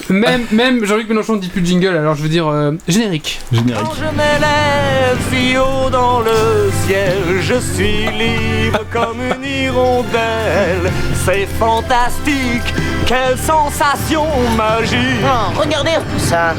Même, 0.09 0.45
même 0.51 0.85
Jean-Luc 0.85 1.09
Mélenchon 1.09 1.37
dit 1.37 1.47
plus 1.47 1.65
jingle, 1.65 1.95
alors 1.97 2.15
je 2.15 2.21
veux 2.23 2.29
dire 2.29 2.47
euh, 2.47 2.73
générique. 2.87 3.39
Générique. 3.51 3.83
Quand 3.83 3.93
je 3.95 4.15
m'élève 4.15 5.17
si 5.31 5.57
haut 5.57 5.89
dans 5.89 6.19
le 6.19 6.69
ciel, 6.85 7.13
je 7.51 7.59
suis 7.59 8.09
libre 8.11 8.79
comme 8.91 9.19
une 9.21 9.43
hirondelle. 9.43 10.89
C'est 11.25 11.45
fantastique, 11.59 12.73
quelle 13.05 13.37
sensation 13.37 14.25
magique. 14.55 15.25
Oh, 15.25 15.59
regardez 15.59 15.95
tout 16.11 16.19
ça. 16.19 16.53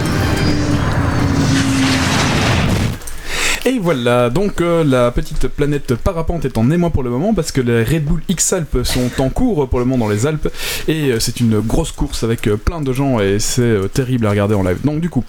Et 3.64 3.78
voilà, 3.78 4.28
donc 4.28 4.60
euh, 4.60 4.82
la 4.82 5.12
petite 5.12 5.47
planète 5.47 5.94
parapente 5.94 6.44
est 6.44 6.59
en 6.59 6.68
émoi 6.72 6.90
pour 6.90 7.05
le 7.05 7.10
moment 7.10 7.32
parce 7.32 7.52
que 7.52 7.60
les 7.60 7.84
Red 7.84 8.05
Bull 8.05 8.20
X-Alpes 8.28 8.78
sont 8.82 9.09
en 9.20 9.28
cours 9.28 9.68
pour 9.68 9.78
le 9.78 9.84
moment 9.84 10.05
dans 10.06 10.10
les 10.12 10.26
Alpes 10.26 10.48
et 10.89 11.12
euh, 11.12 11.20
c'est 11.20 11.39
une 11.39 11.60
grosse 11.60 11.93
course 11.93 12.24
avec 12.24 12.48
euh, 12.48 12.56
plein 12.56 12.80
de 12.80 12.93
gens 12.93 13.20
et 13.20 13.39
c'est 13.39 13.89
terrible 13.94 14.26
à 14.26 14.30
regarder 14.30 14.56
en 14.56 14.64
live. 14.64 14.78
Donc 14.82 15.01
du 15.01 15.09
coup, 15.09 15.22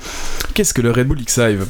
qu'est-ce 0.55 0.73
que 0.73 0.81
le 0.81 0.89
Red 0.89 1.07
Bull 1.09 1.21
X-Alpes 1.21 1.61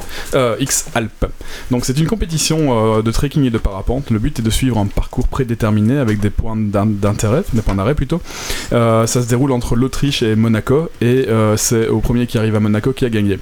Donc 1.70 1.84
c'est 1.84 1.98
une 1.98 2.06
compétition 2.06 3.02
de 3.02 3.10
trekking 3.10 3.44
et 3.44 3.50
de 3.50 3.58
parapente. 3.58 4.10
Le 4.10 4.18
but 4.18 4.38
est 4.38 4.42
de 4.42 4.48
suivre 4.50 4.78
un 4.78 4.86
parcours 4.86 5.28
prédéterminé 5.28 5.98
avec 5.98 6.18
des 6.18 6.30
points 6.30 6.56
d'in- 6.56 6.86
d'intérêt, 6.86 7.42
des 7.52 7.60
points 7.60 7.74
d'arrêt 7.74 7.94
plutôt. 7.94 8.22
Ça 8.70 9.06
se 9.06 9.28
déroule 9.28 9.52
entre 9.52 9.76
l'Autriche 9.76 10.22
et 10.22 10.34
Monaco 10.34 10.88
et 11.02 11.26
c'est 11.56 11.88
au 11.88 12.00
premier 12.00 12.26
qui 12.26 12.38
arrive 12.38 12.56
à 12.56 12.60
Monaco 12.60 12.94
qui 12.94 13.04
a 13.04 13.10
gagné. 13.10 13.38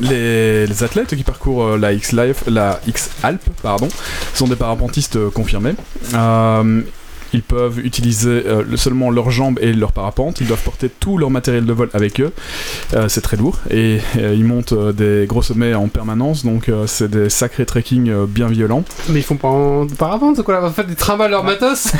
Les, 0.00 0.82
athlètes 0.82 1.14
qui 1.14 1.22
parcourent 1.22 1.64
euh, 1.64 1.78
la 1.78 1.92
X 1.92 2.12
Life, 2.12 2.44
la 2.46 2.80
X 2.86 3.10
Alp, 3.22 3.42
pardon, 3.62 3.88
sont 4.34 4.48
des 4.48 4.56
parapentistes 4.56 5.16
euh, 5.16 5.30
confirmés. 5.30 5.74
Euh, 6.14 6.82
ils 7.32 7.42
peuvent 7.42 7.78
utiliser 7.84 8.42
euh, 8.46 8.62
le- 8.68 8.76
seulement 8.76 9.10
leurs 9.10 9.30
jambes 9.30 9.58
et 9.60 9.72
leur 9.72 9.92
parapente. 9.92 10.40
Ils 10.40 10.46
doivent 10.46 10.62
porter 10.62 10.88
tout 10.88 11.18
leur 11.18 11.30
matériel 11.30 11.64
de 11.64 11.72
vol 11.72 11.88
avec 11.94 12.20
eux. 12.20 12.32
Euh, 12.94 13.08
c'est 13.08 13.20
très 13.20 13.36
lourd 13.36 13.58
et 13.70 13.98
euh, 14.18 14.34
ils 14.36 14.44
montent 14.44 14.72
euh, 14.72 14.92
des 14.92 15.26
gros 15.26 15.42
sommets 15.42 15.74
en 15.74 15.88
permanence. 15.88 16.44
Donc 16.44 16.68
euh, 16.68 16.86
c'est 16.86 17.10
des 17.10 17.28
sacrés 17.30 17.66
trekking 17.66 18.08
euh, 18.10 18.26
bien 18.28 18.48
violents. 18.48 18.84
Mais 19.08 19.20
ils 19.20 19.24
font 19.24 19.36
pas 19.36 19.48
en 19.48 19.86
parapente, 19.86 20.36
c'est 20.36 20.42
quoi 20.42 20.54
là 20.60 20.66
En 20.66 20.70
fait, 20.72 20.84
ils 20.88 20.94
trimballent 20.96 21.30
leur 21.30 21.44
matos 21.44 21.92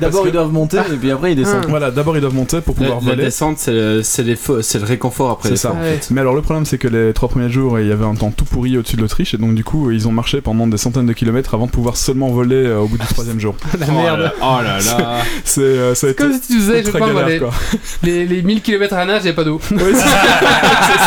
D'abord, 0.00 0.26
ils 0.26 0.32
doivent 0.32 0.52
monter 0.52 0.78
et 0.92 0.96
puis 0.96 1.10
après, 1.10 1.32
ils 1.32 1.36
descendent. 1.36 1.66
Voilà, 1.68 1.90
d'abord 1.90 2.16
ils 2.16 2.20
doivent 2.20 2.34
monter 2.34 2.60
pour 2.60 2.74
La, 2.78 2.86
pouvoir 2.86 3.00
la 3.04 3.10
voler. 3.12 3.24
descente, 3.24 3.58
c'est 3.58 3.72
le, 3.72 4.84
réconfort 4.84 5.30
après 5.30 5.48
C'est 5.50 5.56
ça. 5.56 5.72
en 5.72 5.80
fait. 5.80 6.08
Mais 6.10 6.20
alors 6.20 6.34
le 6.34 6.42
problème 6.42 6.64
c'est 6.66 6.78
que 6.78 6.88
les 6.88 7.12
trois 7.12 7.28
premiers 7.28 7.48
jours 7.50 7.78
il 7.80 7.86
y 7.88 7.92
avait 7.92 8.04
un 8.04 8.14
temps 8.14 8.30
tout 8.30 8.44
pourri 8.44 8.76
au-dessus 8.76 8.96
de 8.96 9.02
l'Autriche 9.02 9.34
et 9.34 9.38
donc 9.38 9.54
du 9.54 9.64
coup 9.64 9.90
ils 9.90 10.06
ont 10.08 10.12
marché 10.12 10.40
pendant 10.40 10.66
des 10.66 10.76
centaines 10.76 11.06
de 11.06 11.12
kilomètres 11.12 11.54
avant 11.54 11.66
de 11.66 11.70
pouvoir 11.70 11.96
seulement 11.96 12.28
voler 12.28 12.56
euh, 12.56 12.80
au 12.80 12.86
bout 12.86 12.98
du 12.98 13.06
troisième 13.08 13.40
jour. 13.40 13.54
La 13.78 13.86
merde. 13.86 14.32
Oh 14.42 14.56
là 14.62 14.62
là. 14.62 14.73
C'est 15.44 15.60
euh, 15.60 15.94
Comme 16.16 16.32
si 16.34 16.40
tu 16.40 16.56
disais, 16.58 16.80
je 16.82 16.90
sais 16.90 16.98
pas, 16.98 17.06
galère, 17.06 17.26
les, 17.26 17.38
quoi. 17.38 17.50
les, 18.02 18.26
les 18.26 18.42
1000 18.42 18.62
km 18.62 18.94
à 18.94 19.04
nage, 19.04 19.24
y 19.24 19.28
a 19.28 19.32
pas 19.32 19.44
d'eau. 19.44 19.60
C'est 19.68 19.76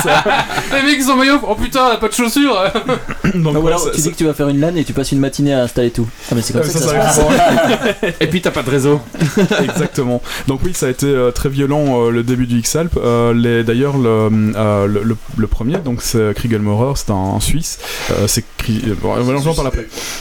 ça. 0.09 0.23
les 0.75 0.83
mecs, 0.83 0.97
ils 0.99 1.03
sont 1.03 1.11
en 1.11 1.15
maillot, 1.17 1.39
oh 1.47 1.55
putain, 1.55 1.95
pas 1.97 2.07
de 2.07 2.13
chaussures. 2.13 2.57
Donc, 3.35 3.55
Ah, 3.71 3.75
tu 3.93 4.01
dis 4.01 4.11
que 4.11 4.15
tu 4.17 4.25
vas 4.25 4.33
faire 4.33 4.47
une 4.49 4.59
LAN 4.59 4.75
et 4.75 4.83
tu 4.83 4.93
passes 4.93 5.11
une 5.11 5.19
matinée 5.19 5.53
à 5.53 5.63
installer 5.63 5.91
tout. 5.91 6.07
Ah, 6.31 6.35
mais 6.35 6.41
c'est 6.41 6.53
comme 6.53 6.61
Euh, 6.63 6.65
ça. 6.65 7.27
Et 8.19 8.27
puis 8.27 8.41
t'as 8.41 8.51
pas 8.51 8.63
de 8.63 8.69
réseau. 8.69 9.01
Exactement. 9.63 10.21
Donc 10.47 10.61
oui, 10.63 10.71
ça 10.73 10.87
a 10.87 10.89
été 10.89 11.05
euh, 11.07 11.31
très 11.31 11.49
violent 11.49 12.05
euh, 12.05 12.11
le 12.11 12.23
début 12.23 12.47
du 12.47 12.59
X-Alp. 12.59 12.93
Euh, 12.97 13.63
D'ailleurs, 13.63 13.97
le, 13.97 14.09
euh, 14.55 14.87
le, 14.87 15.03
le- 15.03 15.17
le 15.37 15.47
premier, 15.47 15.77
donc 15.77 16.01
c'est 16.01 16.33
Kriegel 16.35 16.61
Maurer, 16.61 16.93
c'est 16.95 17.11
un 17.11 17.39
Suisse. 17.39 17.79
Euh, 18.11 18.27
c'est 18.27 18.43
bon. 19.01 19.15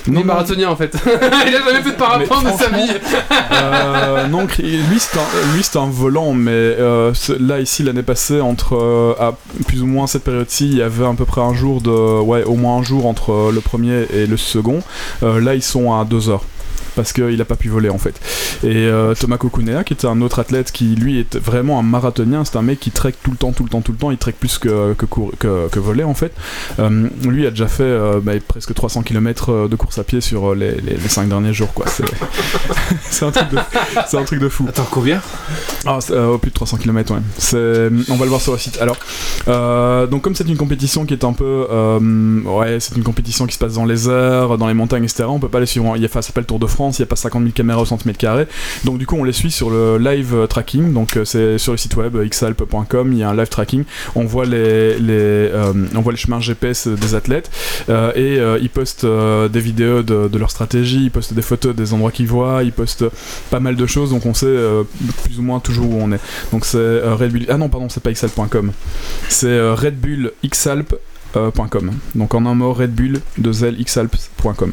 Il 0.07 0.13
est 0.13 0.13
Non, 0.13 0.25
marathonien 0.25 0.69
en 0.71 0.77
fait. 0.77 0.95
il 1.47 1.55
a 1.55 1.59
jamais 1.65 1.83
fait 1.83 1.91
de 1.91 1.97
parapente 1.97 2.45
de 2.45 2.51
sa 2.59 2.69
vie. 2.69 2.89
Euh, 3.53 4.27
non, 4.29 4.47
lui 4.59 5.01
c'est 5.63 5.79
un, 5.79 5.91
volant, 5.91 6.33
mais 6.33 6.51
euh, 6.51 7.13
là 7.41 7.61
ici 7.61 7.83
l'année 7.83 8.03
passée, 8.03 8.41
entre 8.41 8.77
euh, 8.77 9.33
plus 9.67 9.83
ou 9.83 9.87
moins 9.87 10.07
cette 10.07 10.25
période-ci, 10.25 10.67
il 10.67 10.79
y 10.79 10.83
avait 10.83 11.07
à 11.07 11.13
peu 11.13 11.25
près 11.25 11.41
un 11.41 11.55
jour 11.55 11.81
de, 11.81 12.21
ouais, 12.21 12.45
au 12.45 12.55
moins 12.55 12.79
un 12.79 12.83
jour 12.83 13.07
entre 13.07 13.51
le 13.53 13.61
premier 13.61 14.07
et 14.13 14.27
le 14.27 14.37
second. 14.37 14.83
Là, 15.23 15.55
ils 15.55 15.63
sont 15.63 15.93
à 15.99 16.05
deux 16.05 16.29
heures. 16.29 16.45
Parce 16.97 17.13
qu'il 17.13 17.37
n'a 17.37 17.45
pas 17.45 17.55
pu 17.57 17.69
voler 17.69 17.91
en 17.91 17.99
fait. 17.99 18.19
Et 18.65 18.87
euh, 18.87 19.15
Thomas 19.15 19.37
Kokunea, 19.37 19.85
qui 19.85 19.93
était 19.93 20.07
un 20.09 20.21
autre 20.23 20.39
athlète 20.41 20.73
qui 20.73 20.95
lui 20.97 21.21
est 21.21 21.37
vraiment 21.37 21.79
un 21.79 21.83
marathonien, 21.83 22.45
c'est 22.45 22.57
un 22.57 22.63
mec 22.63 22.81
qui 22.81 22.91
trek 22.91 23.15
tout 23.23 23.31
le 23.31 23.37
temps, 23.37 23.53
tout 23.53 23.63
le 23.65 23.69
temps, 23.69 23.83
tout 23.83 23.93
le 23.93 23.99
temps, 23.99 24.11
il 24.11 24.17
trek 24.19 24.35
plus 24.41 24.59
que, 24.59 24.95
que, 24.95 25.05
que, 25.39 25.69
que 25.69 25.79
voler 25.79 26.03
en 26.05 26.15
fait. 26.15 26.33
Euh, 26.79 27.09
lui 27.25 27.47
a 27.47 27.51
déjà 27.51 27.69
fait 27.69 27.83
euh, 27.85 28.19
bah, 28.23 28.33
presque 28.49 28.73
300 28.75 29.03
km 29.03 29.69
de 29.69 29.77
course 29.77 29.99
à 29.99 30.05
pied 30.05 30.21
sur 30.21 30.55
les, 30.55 30.73
les, 30.81 30.97
les 30.97 31.09
5 31.09 31.29
derniers 31.29 31.53
jours 31.53 31.73
quoi. 31.75 31.87
C'est 33.11 33.25
un, 33.25 33.31
truc 33.31 33.49
de- 33.51 33.59
c'est 34.07 34.17
un 34.19 34.25
truc 34.25 34.41
de 34.41 34.49
fou. 34.49 34.67
Attends, 34.69 34.87
combien? 34.91 35.21
Ah, 35.87 35.99
euh, 36.11 36.37
plus 36.39 36.51
de 36.51 36.55
300 36.55 36.77
km, 36.79 37.13
ouais. 37.15 37.21
On 38.11 38.17
va 38.17 38.25
le 38.25 38.29
voir 38.31 38.41
sur 38.41 38.53
le 38.53 38.59
site. 38.59 38.79
Alors, 38.81 38.97
euh, 39.49 40.07
donc 40.07 40.23
comme 40.23 40.35
c'est 40.35 40.47
une 40.49 40.57
compétition 40.57 41.07
qui 41.07 41.15
est 41.15 41.25
un 41.25 41.33
peu, 41.33 41.67
euh, 41.71 42.41
ouais, 42.43 42.79
c'est 42.81 42.97
une 42.97 43.03
compétition 43.05 43.47
qui 43.47 43.55
se 43.55 43.59
passe 43.59 43.75
dans 43.75 43.85
les 43.85 44.09
airs, 44.09 44.59
dans 44.59 44.67
les 44.69 44.75
montagnes, 44.75 45.05
etc. 45.05 45.25
On 45.29 45.39
peut 45.39 45.49
pas 45.49 45.61
les 45.61 45.67
suivre. 45.67 45.93
Il 45.97 46.03
y 46.03 46.05
a, 46.05 46.09
ça 46.09 46.23
s'appelle 46.23 46.45
Tour 46.47 46.59
de 46.59 46.67
France. 46.67 46.86
Il 46.91 47.01
y 47.01 47.03
a 47.03 47.07
pas 47.07 47.17
50 47.17 47.43
000 47.43 47.53
caméras 47.53 47.83
au 47.83 47.85
centimètre 47.85 48.19
carré. 48.19 48.47
Donc 48.85 48.99
du 48.99 49.07
coup, 49.07 49.17
on 49.17 49.25
les 49.25 49.33
suit 49.33 49.51
sur 49.51 49.71
le 49.71 49.99
live 49.99 50.35
euh, 50.35 50.47
tracking. 50.47 50.93
Donc 50.93 51.17
euh, 51.17 51.25
c'est 51.25 51.59
sur 51.59 51.73
le 51.73 51.79
site 51.79 51.97
web 51.97 52.17
euh, 52.17 52.27
xalp.com. 52.27 53.13
Il 53.13 53.19
y 53.19 53.23
a 53.23 53.31
un 53.31 53.37
live 53.37 53.49
tracking. 53.49 53.85
On 54.15 54.25
voit 54.25 54.45
les, 54.45 54.97
on 55.95 56.01
voit 56.01 56.13
les 56.13 56.19
chemins 56.19 56.41
GPS 56.41 56.89
des 56.89 57.15
athlètes 57.15 57.51
et 57.89 58.39
ils 58.61 58.71
postent 58.71 59.07
des 59.07 59.61
vidéos 59.61 60.03
de, 60.03 60.39
leur 60.39 60.51
stratégie. 60.51 61.05
Ils 61.05 61.11
postent 61.11 61.35
des 61.35 61.43
photos 61.43 61.75
des 61.75 61.93
endroits 61.93 62.13
qu'ils 62.13 62.29
voient. 62.29 62.63
Ils 62.63 62.73
postent 62.73 63.07
pas 63.51 63.61
mal 63.61 63.77
de 63.77 63.87
choses. 63.87 64.11
Donc 64.11 64.27
on 64.27 64.35
sait 64.35 64.57
plus 65.25 65.39
ou 65.39 65.43
moins 65.43 65.61
toujours 65.61 65.91
où 65.91 65.99
on 66.01 66.13
est. 66.13 66.21
Donc 66.53 66.65
c'est 66.65 67.01
Red 67.03 67.33
Bull. 67.33 67.47
Ah 67.49 67.59
non, 67.59 67.69
pardon, 67.69 67.89
c'est 67.89 68.03
pas 68.03 68.13
xalp.com. 68.13 68.73
C'est 69.29 69.61
Red 69.71 70.01
Bull 70.01 70.33
xalp. 70.45 70.95
euh, 71.37 71.51
.com. 71.51 71.93
Donc 72.15 72.35
en 72.35 72.47
un 72.47 72.55
mot, 72.55 72.73
Red 72.73 72.95
Bull 72.95 73.21
de 73.39 73.53
xalp.com. 73.83 74.73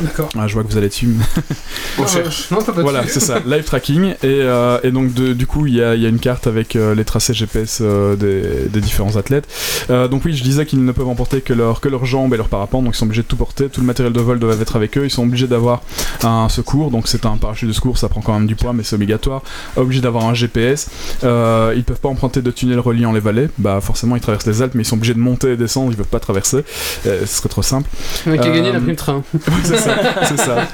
D'accord. 0.00 0.28
Ah, 0.38 0.46
je 0.46 0.54
vois 0.54 0.62
que 0.64 0.68
vous 0.70 0.76
allez 0.78 0.88
dessus. 0.88 1.06
Non, 1.06 2.04
euh, 2.16 2.24
non, 2.50 2.62
pas 2.62 2.72
Voilà, 2.82 3.06
c'est 3.06 3.20
ça, 3.20 3.40
live 3.44 3.64
tracking. 3.64 4.10
Et, 4.10 4.16
euh, 4.24 4.78
et 4.82 4.90
donc, 4.90 5.12
de- 5.14 5.32
du 5.32 5.46
coup, 5.46 5.66
il 5.66 5.74
y 5.74 5.82
a, 5.82 5.94
il 5.94 6.00
y 6.02 6.06
a 6.06 6.08
une 6.08 6.20
carte 6.20 6.46
avec 6.46 6.76
euh, 6.76 6.94
les 6.94 7.04
tracés 7.04 7.34
GPS 7.34 7.78
euh, 7.80 8.14
des, 8.16 8.68
des 8.68 8.80
différents 8.80 9.16
athlètes. 9.16 9.48
Euh, 9.90 10.06
donc, 10.08 10.24
oui, 10.24 10.34
je 10.34 10.42
disais 10.42 10.66
qu'ils 10.66 10.84
ne 10.84 10.92
peuvent 10.92 11.08
emporter 11.08 11.40
que, 11.40 11.52
leur, 11.52 11.80
que 11.80 11.88
leurs 11.88 12.04
jambes 12.04 12.32
et 12.34 12.36
leurs 12.36 12.48
parapentes, 12.48 12.84
donc 12.84 12.94
ils 12.94 12.98
sont 12.98 13.06
obligés 13.06 13.22
de 13.22 13.26
tout 13.28 13.36
porter. 13.36 13.68
Tout 13.68 13.80
le 13.80 13.86
matériel 13.86 14.12
de 14.12 14.20
vol 14.20 14.38
doit 14.38 14.54
être 14.60 14.76
avec 14.76 14.96
eux. 14.98 15.04
Ils 15.04 15.10
sont 15.10 15.22
obligés 15.24 15.46
d'avoir 15.48 15.82
un 16.22 16.48
secours, 16.48 16.90
donc 16.90 17.08
c'est 17.08 17.26
un 17.26 17.36
parachute 17.36 17.68
de 17.68 17.72
secours, 17.72 17.98
ça 17.98 18.08
prend 18.08 18.20
quand 18.20 18.34
même 18.34 18.46
du 18.46 18.54
poids, 18.56 18.72
mais 18.72 18.82
c'est 18.84 18.94
obligatoire. 18.96 19.42
Obligés 19.76 20.00
d'avoir 20.00 20.24
un 20.26 20.34
GPS. 20.34 20.88
Euh, 21.24 21.72
ils 21.76 21.84
peuvent 21.84 22.00
pas 22.00 22.08
emprunter 22.08 22.42
de 22.42 22.50
tunnels 22.50 22.80
reliant 22.80 23.12
les 23.12 23.20
vallées. 23.20 23.48
Bah, 23.58 23.80
forcément, 23.80 24.14
ils 24.16 24.20
traversent 24.22 24.46
les 24.46 24.62
Alpes, 24.62 24.74
mais 24.74 24.82
ils 24.82 24.86
sont 24.86 24.96
obligés 24.96 25.14
de 25.14 25.18
monter 25.18 25.52
et 25.52 25.56
descendre, 25.56 25.90
ils 25.92 25.96
peuvent 25.96 26.06
pas 26.06 26.20
traverser. 26.20 26.58
Euh, 27.06 27.20
ce 27.22 27.26
serait 27.26 27.48
trop 27.48 27.62
simple. 27.62 27.88
Le 28.26 28.32
mec 28.32 28.40
qui 28.42 28.48
a 28.48 28.50
gagné 28.50 28.72
la 28.72 28.80
prime 28.80 28.96
train. 28.96 29.22
c'est 29.64 29.76
ça, 29.78 29.87
c'est 30.24 30.38
ça. 30.38 30.68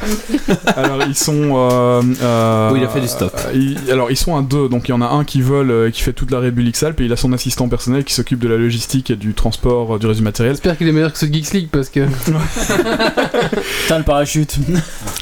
Alors 0.77 0.99
ils 1.07 1.15
sont. 1.15 1.53
euh, 1.55 2.03
euh, 2.23 2.71
Oui, 2.73 2.81
il 2.81 2.85
a 2.85 2.89
fait 2.89 3.01
du 3.01 3.09
stop. 3.09 3.33
euh, 3.47 3.53
ils- 3.55 3.91
alors 3.91 4.11
ils 4.11 4.17
sont 4.17 4.37
à 4.37 4.43
deux, 4.43 4.69
donc 4.69 4.89
il 4.89 4.93
y 4.93 4.95
en 4.95 5.01
a 5.03 5.07
un 5.07 5.25
qui 5.25 5.41
vole, 5.43 5.71
euh, 5.71 5.91
qui 5.91 6.03
fait 6.03 6.13
toute 6.13 6.31
la 6.31 6.41
Bull 6.51 6.67
X-Alp, 6.69 7.01
et 7.01 7.05
il 7.05 7.13
a 7.13 7.17
son 7.17 7.33
assistant 7.33 7.69
personnel 7.69 8.05
qui 8.05 8.15
s'occupe 8.15 8.39
de 8.41 8.49
la 8.49 8.57
logistique 8.57 9.11
et 9.11 9.17
du 9.17 9.35
transport 9.35 9.95
euh, 9.95 9.99
du 9.99 10.07
reste 10.07 10.19
du 10.19 10.25
matériel. 10.25 10.55
J'espère 10.55 10.77
qu'il 10.77 10.89
est 10.89 10.93
meilleur 10.93 11.13
que 11.13 11.19
ce 11.19 11.27
Geeks 11.27 11.53
League 11.53 11.69
parce 11.73 11.89
que. 11.89 12.07
Putain, 12.07 13.99
le 13.99 14.05
parachute. 14.05 14.57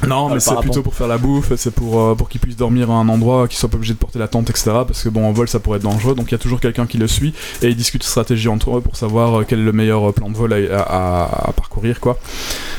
Non, 0.06 0.28
Ah, 0.30 0.34
mais 0.34 0.40
c'est 0.40 0.56
plutôt 0.60 0.82
pour 0.82 0.94
faire 0.94 1.08
la 1.08 1.18
bouffe, 1.18 1.52
c'est 1.56 1.72
pour, 1.72 2.00
euh, 2.00 2.14
pour 2.14 2.28
qu'il 2.28 2.40
puisse 2.40 2.56
dormir 2.56 2.90
à 2.90 2.94
un 2.94 3.08
endroit, 3.08 3.48
qu'il 3.48 3.58
soit 3.58 3.68
pas 3.68 3.76
obligé 3.76 3.92
de 3.94 3.98
porter 3.98 4.18
la 4.18 4.28
tente, 4.28 4.50
etc. 4.50 4.70
Parce 4.86 5.02
que 5.02 5.08
bon, 5.08 5.26
en 5.26 5.32
vol 5.32 5.48
ça 5.48 5.60
pourrait 5.60 5.76
être 5.78 5.84
dangereux, 5.84 6.14
donc 6.14 6.30
il 6.30 6.32
y 6.32 6.34
a 6.34 6.38
toujours 6.38 6.60
quelqu'un 6.60 6.86
qui 6.86 6.98
le 6.98 7.06
suit 7.06 7.34
et 7.62 7.68
ils 7.68 7.76
discutent 7.76 8.02
stratégie 8.02 8.48
entre 8.48 8.76
eux 8.78 8.80
pour 8.80 8.96
savoir 8.96 9.44
quel 9.46 9.60
est 9.60 9.64
le 9.64 9.72
meilleur 9.72 10.12
plan 10.12 10.28
de 10.30 10.36
vol 10.36 10.52
à, 10.52 10.80
à- 10.80 11.48
à 11.48 11.52
parcourir, 11.52 12.00
quoi. 12.00 12.18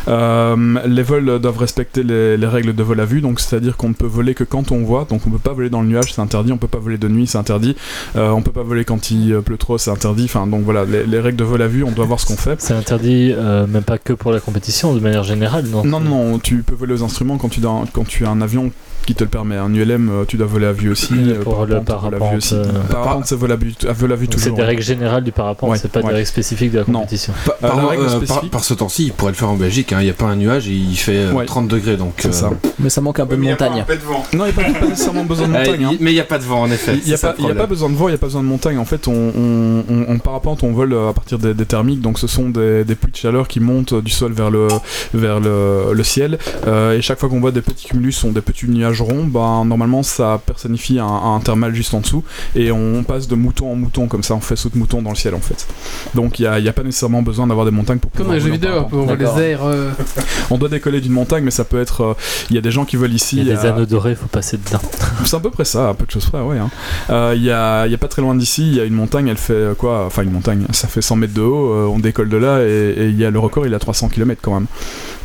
Euh, 0.07 0.56
les 0.85 1.02
vols 1.03 1.39
doivent 1.39 1.57
respecter 1.59 2.03
les, 2.03 2.38
les 2.38 2.47
règles 2.47 2.73
de 2.73 2.84
vol 2.84 2.99
à 2.99 3.05
vue, 3.05 3.21
donc 3.21 3.39
c'est-à-dire 3.39 3.77
qu'on 3.77 3.89
ne 3.89 3.93
peut 3.93 4.07
voler 4.07 4.34
que 4.34 4.43
quand 4.43 4.71
on 4.71 4.84
voit, 4.84 5.05
donc 5.09 5.21
on 5.27 5.30
peut 5.30 5.38
pas 5.38 5.53
voler 5.53 5.69
dans 5.69 5.81
le 5.81 5.88
nuage, 5.88 6.13
c'est 6.13 6.21
interdit, 6.21 6.51
on 6.51 6.57
peut 6.57 6.67
pas 6.67 6.80
voler 6.80 6.97
de 6.97 7.07
nuit, 7.07 7.27
c'est 7.27 7.38
interdit, 7.38 7.75
euh, 8.15 8.30
on 8.31 8.41
peut 8.41 8.51
pas 8.51 8.63
voler 8.63 8.85
quand 8.85 9.11
il 9.11 9.39
pleut 9.45 9.57
trop, 9.57 9.77
c'est 9.77 9.91
interdit, 9.91 10.25
enfin 10.25 10.47
donc 10.47 10.63
voilà, 10.63 10.85
les, 10.85 11.05
les 11.05 11.19
règles 11.19 11.38
de 11.38 11.43
vol 11.43 11.61
à 11.61 11.67
vue, 11.67 11.84
on 11.84 11.91
doit 11.91 12.05
voir 12.05 12.19
ce 12.19 12.25
qu'on 12.25 12.38
fait. 12.38 12.59
C'est 12.61 12.73
interdit, 12.73 13.31
euh, 13.35 13.67
même 13.67 13.84
pas 13.84 13.97
que 13.97 14.13
pour 14.13 14.31
la 14.31 14.39
compétition, 14.39 14.93
de 14.95 14.99
manière 14.99 15.23
générale, 15.23 15.65
non? 15.67 15.84
Non, 15.85 15.99
non, 15.99 16.39
tu 16.39 16.63
peux 16.63 16.75
voler 16.75 16.93
aux 16.93 17.03
instruments 17.03 17.38
quand 17.38 17.49
tu, 17.49 17.59
dois- 17.59 17.84
quand 17.93 18.07
tu 18.07 18.25
as 18.25 18.30
un 18.30 18.41
avion 18.41 18.71
qui 19.05 19.15
te 19.15 19.23
le 19.23 19.30
permet. 19.30 19.55
Un 19.57 19.73
ULM, 19.73 20.09
euh, 20.09 20.23
tu 20.27 20.38
dois 20.38 20.47
voler 20.47 20.65
à 20.67 20.71
vue 20.71 20.89
aussi. 20.89 21.13
Euh, 21.13 21.41
pour 21.43 21.65
le 21.65 21.81
parapente, 21.81 22.11
parapente, 22.11 22.38
aussi. 22.38 22.55
euh, 22.55 22.63
Parapente, 22.91 23.25
c'est 23.25 23.35
vol 23.35 23.51
à 23.51 23.55
vue, 23.55 23.71
Donc 23.71 23.75
C'est 24.11 24.15
toujours. 24.43 24.57
des 24.57 24.63
règles 24.63 24.81
générales 24.81 25.23
du 25.23 25.31
parapente, 25.31 25.77
c'est 25.77 25.91
pas 25.91 26.01
des 26.01 26.07
règles 26.07 26.25
spécifiques 26.25 26.71
de 26.71 26.80
la 26.80 26.84
compétition. 26.85 27.34
Par, 27.61 27.77
Euh, 27.89 28.19
par- 28.51 28.63
ce 28.63 28.73
temps-ci, 28.73 29.05
il 29.07 29.11
pourrait 29.13 29.31
le 29.31 29.38
faire 29.38 29.49
en 29.49 29.55
Belgique. 29.55 29.93
hein. 29.93 29.97
Il 30.01 30.05
n'y 30.05 30.09
a 30.09 30.13
pas 30.13 30.25
un 30.25 30.35
nuage 30.35 30.67
et 30.67 30.71
il 30.73 30.95
fait 30.95 31.17
euh, 31.17 31.31
Ouais. 31.34 31.45
30 31.45 31.67
degrés. 31.67 31.97
Donc, 31.97 32.27
ça. 32.31 32.51
Mais 32.80 32.89
ça 32.89 33.01
manque 33.01 33.19
un 33.19 33.25
peu 33.25 33.35
de 33.35 33.41
Mais 33.41 33.47
il 33.47 33.49
y 33.49 33.53
a 33.53 33.55
pas 33.55 33.69
montagne. 33.69 33.85
Non, 34.34 34.45
il 34.45 34.53
n'y 34.55 34.67
a 34.67 34.80
pas, 34.80 34.85
nécessairement 34.88 35.25
besoin 35.25 35.47
de 35.47 35.53
euh, 35.53 35.59
montagne. 35.59 35.85
hein. 35.85 35.97
Mais 35.99 36.11
il 36.11 36.15
n'y 36.15 36.19
a 36.19 36.23
pas 36.25 36.38
de 36.38 36.43
vent 36.43 36.61
en 36.61 36.71
effet. 36.71 36.93
Il 37.03 37.07
n'y 37.07 37.13
a, 37.13 37.17
ça 37.17 37.34
pas- 37.34 37.65
besoin 37.65 37.89
de 37.89 37.95
vent, 37.95 38.07
il 38.07 38.11
n'y 38.11 38.15
a 38.15 38.17
pas 38.17 38.27
besoin 38.27 38.41
de 38.41 38.47
montagne. 38.47 38.77
En 38.77 38.85
fait, 38.85 39.07
on, 39.07 40.19
parapente, 40.23 40.63
on 40.63 40.71
vole 40.71 40.93
à 41.09 41.13
partir 41.13 41.39
des, 41.39 41.53
thermiques. 41.65 42.01
Donc, 42.01 42.19
ce 42.19 42.27
sont 42.27 42.49
des, 42.49 42.84
pluies 42.99 43.11
de 43.11 43.17
chaleur 43.17 43.47
qui 43.47 43.59
montent 43.59 43.93
du 43.93 44.11
sol 44.11 44.34
vers 44.34 44.49
le, 44.51 44.67
vers 45.13 45.39
le, 45.39 45.93
le 45.93 46.03
ciel. 46.03 46.38
Et 46.67 47.01
chaque 47.01 47.19
fois 47.19 47.30
qu'on 47.30 47.39
voit 47.39 47.51
des 47.51 47.61
petits 47.61 47.88
cumulus, 47.88 48.13
sont 48.13 48.31
des 48.31 48.41
petits 48.41 48.67
nuages 48.67 48.93
personnage 48.94 49.02
rond, 49.02 49.26
ben, 49.26 49.65
normalement 49.65 50.03
ça 50.03 50.40
personnifie 50.45 50.99
un, 50.99 51.06
un 51.07 51.40
thermal 51.40 51.74
juste 51.74 51.94
en 51.94 51.99
dessous 52.02 52.24
et 52.56 52.72
on 52.72 53.03
passe 53.03 53.28
de 53.28 53.36
mouton 53.36 53.72
en 53.72 53.76
mouton 53.76 54.07
comme 54.07 54.24
ça, 54.24 54.36
on 54.36 54.40
fait 54.40 54.56
saut 54.56 54.70
de 54.70 54.78
mouton 54.78 55.02
dans 55.02 55.10
le 55.10 55.15
ciel 55.15 55.36
en 55.36 55.40
fait. 55.40 55.68
Donc 56.15 56.40
il 56.40 56.44
n'y 56.44 56.48
a, 56.48 56.60
il 56.60 56.65
y 56.65 56.70
a 56.70 56.74
pas 56.74 56.84
nécessairement 56.84 57.22
besoin 57.22 57.48
d'avoir 57.48 57.65
des 57.65 57.72
montagnes 57.72 57.99
pour 57.99 58.11
Comme 58.11 58.34
vidéo, 58.38 58.72
un 58.72 58.88
on 58.91 59.03
voit 59.06 59.15
D'accord. 59.15 59.38
les 59.38 59.44
airs. 59.44 59.64
euh, 59.65 59.91
On 60.49 60.57
doit 60.57 60.70
décoller 60.70 61.02
d'une 61.02 61.14
montagne, 61.14 61.44
mais 61.44 61.52
ça 61.52 61.64
peut 61.64 61.80
être. 61.82 62.02
euh, 62.02 62.14
Il 62.49 62.56
y 62.56 62.60
a 62.60 62.61
des 62.61 62.72
gens 62.72 62.86
qui 62.86 62.95
veulent 62.98 63.14
ici. 63.14 63.38
Il 63.38 63.48
y 63.48 63.52
a 63.52 63.56
des 63.56 63.65
euh, 63.65 63.74
anneaux 63.74 63.86
dorés, 63.86 64.15
faut 64.15 64.28
passer 64.28 64.57
dedans. 64.57 64.82
C'est 65.26 65.36
à 65.36 65.40
peu 65.40 65.49
près 65.49 65.65
ça, 65.65 65.90
à 65.90 65.94
peu 65.94 66.06
de 66.06 66.11
choses 66.11 66.26
près, 66.26 66.41
ouais. 66.41 66.57
hein. 66.57 66.70
Euh, 67.10 67.34
Il 67.36 67.44
y, 67.44 67.52
a, 67.52 67.86
il 67.86 67.91
y 67.91 67.95
a 67.95 67.98
pas 67.98 68.07
très 68.07 68.22
loin 68.22 68.36
d'ici, 68.36 68.68
il 68.68 68.76
y 68.76 68.80
a 68.80 68.84
une 68.84 68.94
montagne, 68.94 69.28
elle 69.28 69.38
fait 69.38 69.76
quoi 69.78 70.06
Enfin, 70.06 70.24
une 70.24 70.32
montagne, 70.32 70.65
ça 70.72 70.88
fait 70.88 71.02
100 71.02 71.15
mètres 71.15 71.34
de 71.34 71.41
haut, 71.41 71.72
euh, 71.74 71.86
on 71.88 71.99
décolle 71.99 72.30
de 72.30 72.38
là, 72.38 72.60
et, 72.61 72.94
et 72.98 73.07
il 73.07 73.18
y 73.18 73.26
a 73.26 73.32
le 73.32 73.40
record, 73.40 73.65
il 73.65 73.74
a 73.74 73.80
300 73.80 74.10
km 74.10 74.41
quand 74.44 74.53
même. 74.53 74.65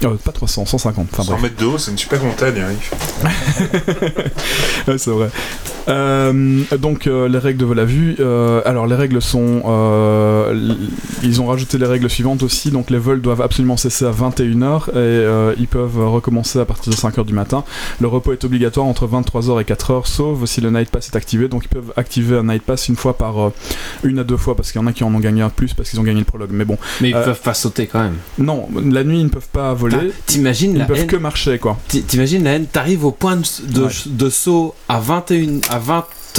Euh, 0.04 0.14
pas 0.24 0.32
300, 0.32 0.64
150, 0.66 1.08
enfin 1.12 1.22
100 1.24 1.30
bref. 1.32 1.42
mètres 1.42 1.56
de 1.60 1.66
haut, 1.66 1.78
c'est 1.78 1.90
une 1.90 1.98
super 1.98 2.22
montagne. 2.22 2.54
Hein. 2.60 3.28
Ouais, 4.86 4.98
c'est 4.98 5.10
vrai. 5.10 5.28
Euh, 5.88 6.60
donc 6.78 7.06
euh, 7.06 7.28
les 7.28 7.38
règles 7.38 7.58
de 7.60 7.64
vol 7.64 7.78
à 7.78 7.84
vue. 7.84 8.16
euh, 8.20 8.60
alors 8.66 8.86
les 8.86 8.94
règles 8.94 9.22
sont, 9.22 9.62
ils 11.22 11.40
ont 11.40 11.46
rajouté 11.46 11.78
les 11.78 11.86
règles 11.86 12.08
suivantes 12.10 12.42
aussi. 12.42 12.70
Donc 12.70 12.90
les 12.90 12.98
vols 12.98 13.20
doivent 13.20 13.40
absolument 13.42 13.76
cesser 13.76 14.04
à 14.04 14.10
21h 14.10 14.96
et 14.96 15.54
ils 15.58 15.68
peuvent 15.68 15.98
recommencer 16.08 16.58
à 16.58 16.64
partir 16.64 16.92
de 16.92 16.96
5h 16.96 17.24
du 17.24 17.32
matin. 17.32 17.64
Le 18.00 18.06
repos 18.08 18.32
est 18.32 18.44
obligatoire 18.44 18.86
entre 18.86 19.06
23h 19.06 19.60
et 19.60 19.64
4h, 19.64 20.06
sauf 20.06 20.44
si 20.44 20.60
le 20.60 20.70
night 20.70 20.90
pass 20.90 21.08
est 21.08 21.16
activé. 21.16 21.48
Donc 21.48 21.64
ils 21.64 21.68
peuvent 21.68 21.92
activer 21.96 22.36
un 22.36 22.44
night 22.44 22.62
pass 22.62 22.88
une 22.88 22.96
fois 22.96 23.16
par 23.16 23.50
une 24.04 24.18
à 24.18 24.24
deux 24.24 24.36
fois 24.36 24.54
parce 24.56 24.72
qu'il 24.72 24.80
y 24.80 24.84
en 24.84 24.86
a 24.86 24.92
qui 24.92 25.04
en 25.04 25.14
ont 25.14 25.20
gagné 25.20 25.42
un 25.42 25.48
plus 25.50 25.74
parce 25.74 25.90
qu'ils 25.90 26.00
ont 26.00 26.04
gagné 26.04 26.20
le 26.20 26.24
prologue. 26.26 26.50
Mais 26.52 26.64
bon, 26.64 26.76
Mais 27.00 27.10
ils 27.10 27.14
peuvent 27.14 27.40
pas 27.40 27.54
sauter 27.54 27.86
quand 27.86 28.00
même. 28.00 28.16
non, 28.38 28.68
la 28.84 29.04
nuit 29.04 29.18
ils 29.20 29.24
ne 29.24 29.28
peuvent 29.30 29.48
pas 29.52 29.72
voler. 29.74 29.96
T'imagines 30.26 30.72
Ils 30.72 30.78
la 30.78 30.84
ne 30.84 30.88
peuvent 30.88 30.98
haine 31.00 31.06
que 31.06 31.16
marcher 31.16 31.58
quoi. 31.58 31.78
Ti- 31.88 32.02
T'imagines 32.02 32.44
la 32.44 32.52
haine, 32.52 32.66
t'arrives 32.66 33.04
au 33.04 33.10
point 33.10 33.36
de, 33.36 33.44
de, 33.62 33.84
Ouais. 33.84 33.90
de 34.06 34.30
saut 34.30 34.74
à 34.88 35.00
21 35.00 35.60
à 35.70 35.78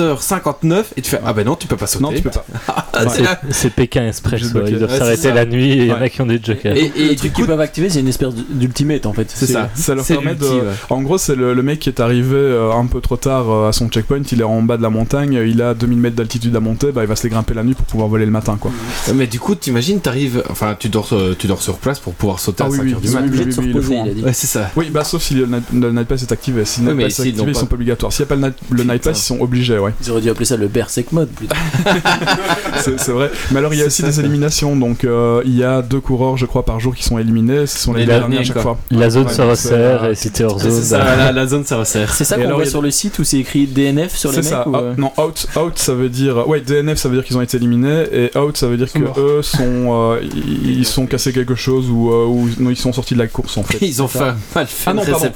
20h59 0.04 0.84
et 0.98 1.02
tu 1.02 1.10
fais 1.12 1.20
ah 1.26 1.34
ben 1.34 1.46
non 1.46 1.56
tu 1.56 1.68
peux 1.68 1.76
pas 1.78 1.88
sauter. 1.88 2.04
Non, 2.04 2.12
tu 2.14 2.22
peux 2.22 2.30
pas. 2.30 2.46
Ah, 3.02 3.08
c'est 3.08 3.20
Ouais. 3.20 3.24
là. 3.28 3.40
C'est 3.52 3.70
Pékin 3.70 4.08
Express, 4.08 4.42
ouais, 4.54 4.64
ils 4.68 4.78
doivent. 4.80 4.92
Ouais, 4.92 4.98
s'arrêter 4.98 5.32
la 5.32 5.46
nuit 5.46 5.72
et 5.72 5.78
il 5.78 5.86
y 5.86 5.94
en 5.94 6.02
a 6.02 6.10
qui 6.10 6.22
ont 6.22 6.26
des 6.26 6.40
jokers. 6.44 6.76
Et, 6.76 6.92
et 6.98 7.04
le 7.04 7.10
du 7.12 7.16
truc 7.16 7.32
coup 7.32 7.36
qu'ils 7.38 7.46
peuvent 7.46 7.62
activer, 7.62 7.90
c'est 7.90 8.02
une 8.02 8.08
espèce 8.10 8.34
d'ultimate 8.50 9.06
en 9.06 9.14
fait. 9.14 9.32
c'est 9.34 9.46
ça. 9.48 9.70
Ça 9.74 9.96
leur 9.96 10.06
permet 10.06 10.36
de. 10.36 10.46
En 10.90 11.02
gros, 11.02 11.18
c'est 11.18 11.36
le, 11.36 11.54
le 11.54 11.64
mec 11.64 11.80
qui 11.80 11.88
est 11.90 12.00
arrivé 12.02 12.36
euh, 12.36 12.72
un 12.74 12.86
peu 12.88 13.00
trop 13.00 13.16
tard 13.16 13.50
euh, 13.50 13.70
à 13.70 13.72
son 13.72 13.88
checkpoint. 13.88 14.22
Il 14.32 14.42
est 14.42 14.44
en 14.44 14.62
bas 14.64 14.76
de 14.78 14.82
la 14.84 14.90
montagne, 14.90 15.34
il 15.48 15.62
a 15.62 15.74
2000 15.74 15.98
mètres 16.00 16.16
d'altitude 16.18 16.54
à 16.56 16.60
monter. 16.60 16.92
Bah, 16.92 17.04
il 17.04 17.08
va 17.08 17.16
se 17.16 17.24
les 17.24 17.30
grimper 17.30 17.54
la 17.54 17.64
nuit 17.64 17.74
pour 17.74 17.86
pouvoir 17.86 18.10
voler 18.10 18.26
le 18.26 18.32
matin, 18.32 18.58
quoi. 18.60 18.72
Mais 19.16 19.28
du 19.28 19.40
coup 19.40 19.56
t'imagines 19.56 20.00
t'arrives 20.02 20.44
enfin 20.50 20.76
tu 20.78 20.90
dors 20.90 21.08
euh, 21.14 21.36
tu 21.38 21.48
dors 21.48 21.62
sur 21.62 21.78
place 21.78 22.00
pour 22.00 22.14
pouvoir 22.14 22.40
sauter 22.40 22.64
Ah 22.64 22.68
à 22.68 22.70
oui, 22.70 22.78
5h 22.80 22.82
oui, 22.82 22.96
du 23.02 23.08
oui, 23.08 23.14
mat. 23.14 23.22
oui, 23.22 23.28
Obligé 23.28 23.46
de 23.46 23.52
se 23.52 23.60
oui, 23.62 23.66
ils 23.68 23.72
le 23.74 23.76
reposer, 23.80 23.96
font, 23.96 24.06
il 24.06 24.10
a 24.10 24.14
dit. 24.14 24.24
Ouais 24.24 24.34
c'est 24.34 24.48
ça. 24.48 24.72
Oui, 24.76 24.90
bah 24.92 25.04
sauf 25.04 25.22
si 25.22 25.36
le 25.36 25.46
night, 25.46 25.64
le 25.74 25.92
night 25.92 26.08
pass 26.08 26.22
est 26.24 26.32
activé. 26.32 26.66
Si 26.66 26.82
le 26.82 26.94
night 26.94 27.06
pass 27.08 27.20
est 27.20 27.30
activé, 27.30 27.52
ils 27.52 27.56
sont 27.56 27.66
pas 27.66 27.76
obligatoires. 27.76 28.12
S'il 28.12 28.24
n'y 28.24 28.28
a 28.28 28.30
pas 28.30 28.36
le 28.36 28.42
night, 28.42 28.56
le 28.72 28.84
night 28.84 29.04
pass, 29.04 29.20
ils 29.22 29.24
sont 29.26 29.40
obligés, 29.40 29.78
ouais. 29.80 29.89
Ils 30.04 30.12
auraient 30.12 30.22
dû 30.22 30.30
appeler 30.30 30.46
ça 30.46 30.58
le 30.58 30.68
Berserk 30.68 31.12
mode 31.12 31.30
plutôt. 31.30 31.56
c'est 32.80 33.12
vrai. 33.12 33.32
Mais 33.52 33.60
alors, 33.60 33.74
il 33.74 33.80
y 33.80 33.84
a 33.84 33.86
aussi 33.86 34.02
ça. 34.02 34.08
des 34.08 34.20
éliminations. 34.20 34.76
Donc, 34.76 35.04
euh, 35.04 35.42
il 35.46 35.56
y 35.58 35.64
a 35.64 35.82
deux 35.82 36.00
coureurs, 36.00 36.38
je 36.38 36.46
crois, 36.46 36.64
par 36.66 36.80
jour 36.80 36.96
qui 36.96 37.04
sont 37.04 37.18
éliminés. 37.18 37.66
Ce 37.68 37.78
sont 37.80 37.94
les, 37.94 38.06
derniers 38.06 38.40
à 38.40 38.44
chaque 38.44 38.54
quoi. 38.54 38.62
fois. 38.62 38.78
La 38.92 39.10
zone 39.10 39.28
Ouais, 39.28 39.34
se 39.34 39.42
resserre 39.42 40.06
et 40.06 40.16
si 40.16 40.32
t'es 40.32 40.44
hors 40.44 40.60
zone, 40.60 40.72
ça, 40.72 40.98
bah, 41.00 41.16
la, 41.18 41.32
la 41.32 41.46
zone 41.48 41.66
ça 41.66 41.78
resserre. 41.78 42.14
C'est 42.14 42.24
ça 42.24 42.38
qu'on 42.38 42.50
voit 42.54 42.64
a 42.64 42.66
sur 42.66 42.82
le 42.82 42.90
site 42.92 43.20
où 43.20 43.24
c'est 43.24 43.38
écrit 43.38 43.68
DNF 43.68 44.16
sur 44.16 44.32
les 44.32 44.38
mecs 44.38 44.46
ça. 44.46 44.68
ou, 44.68 44.76
Ah, 44.76 44.80
euh, 44.82 44.94
non, 44.98 45.12
out, 45.18 45.48
out, 45.58 45.74
ça 45.78 45.94
veut 45.94 46.10
dire. 46.10 46.48
Ouais, 46.48 46.62
DNF, 46.62 46.98
ça 46.98 47.10
veut 47.10 47.16
dire 47.16 47.24
qu'ils 47.26 47.38
ont 47.38 47.42
été 47.42 47.58
éliminés. 47.58 48.06
Et 48.12 48.38
out, 48.38 48.56
ça 48.58 48.68
veut 48.68 48.78
dire 48.78 48.88
Ils 48.88 48.92
sont 48.92 49.00
que 49.00 49.06
morts. 49.06 49.20
eux 49.20 49.42
sont. 49.42 49.60
euh, 49.62 50.20
ils 50.24 50.80
ils 50.80 50.86
sont 50.86 51.06
cassés 51.06 51.34
quelque 51.34 51.56
chose 51.56 51.90
ou, 51.90 52.10
euh, 52.12 52.26
ou 52.26 52.50
non, 52.60 52.70
ils 52.70 52.78
sont 52.78 52.94
sortis 52.94 53.14
de 53.14 53.20
la 53.20 53.28
course 53.28 53.58
en 53.58 53.64
fait. 53.64 53.78
Ils 53.86 54.02
ont 54.02 54.08
fait 54.08 54.20
mal 54.56 54.66
fait 54.68 54.84
Ah 54.90 54.94
non, 54.94 55.04
pardon. 55.04 55.28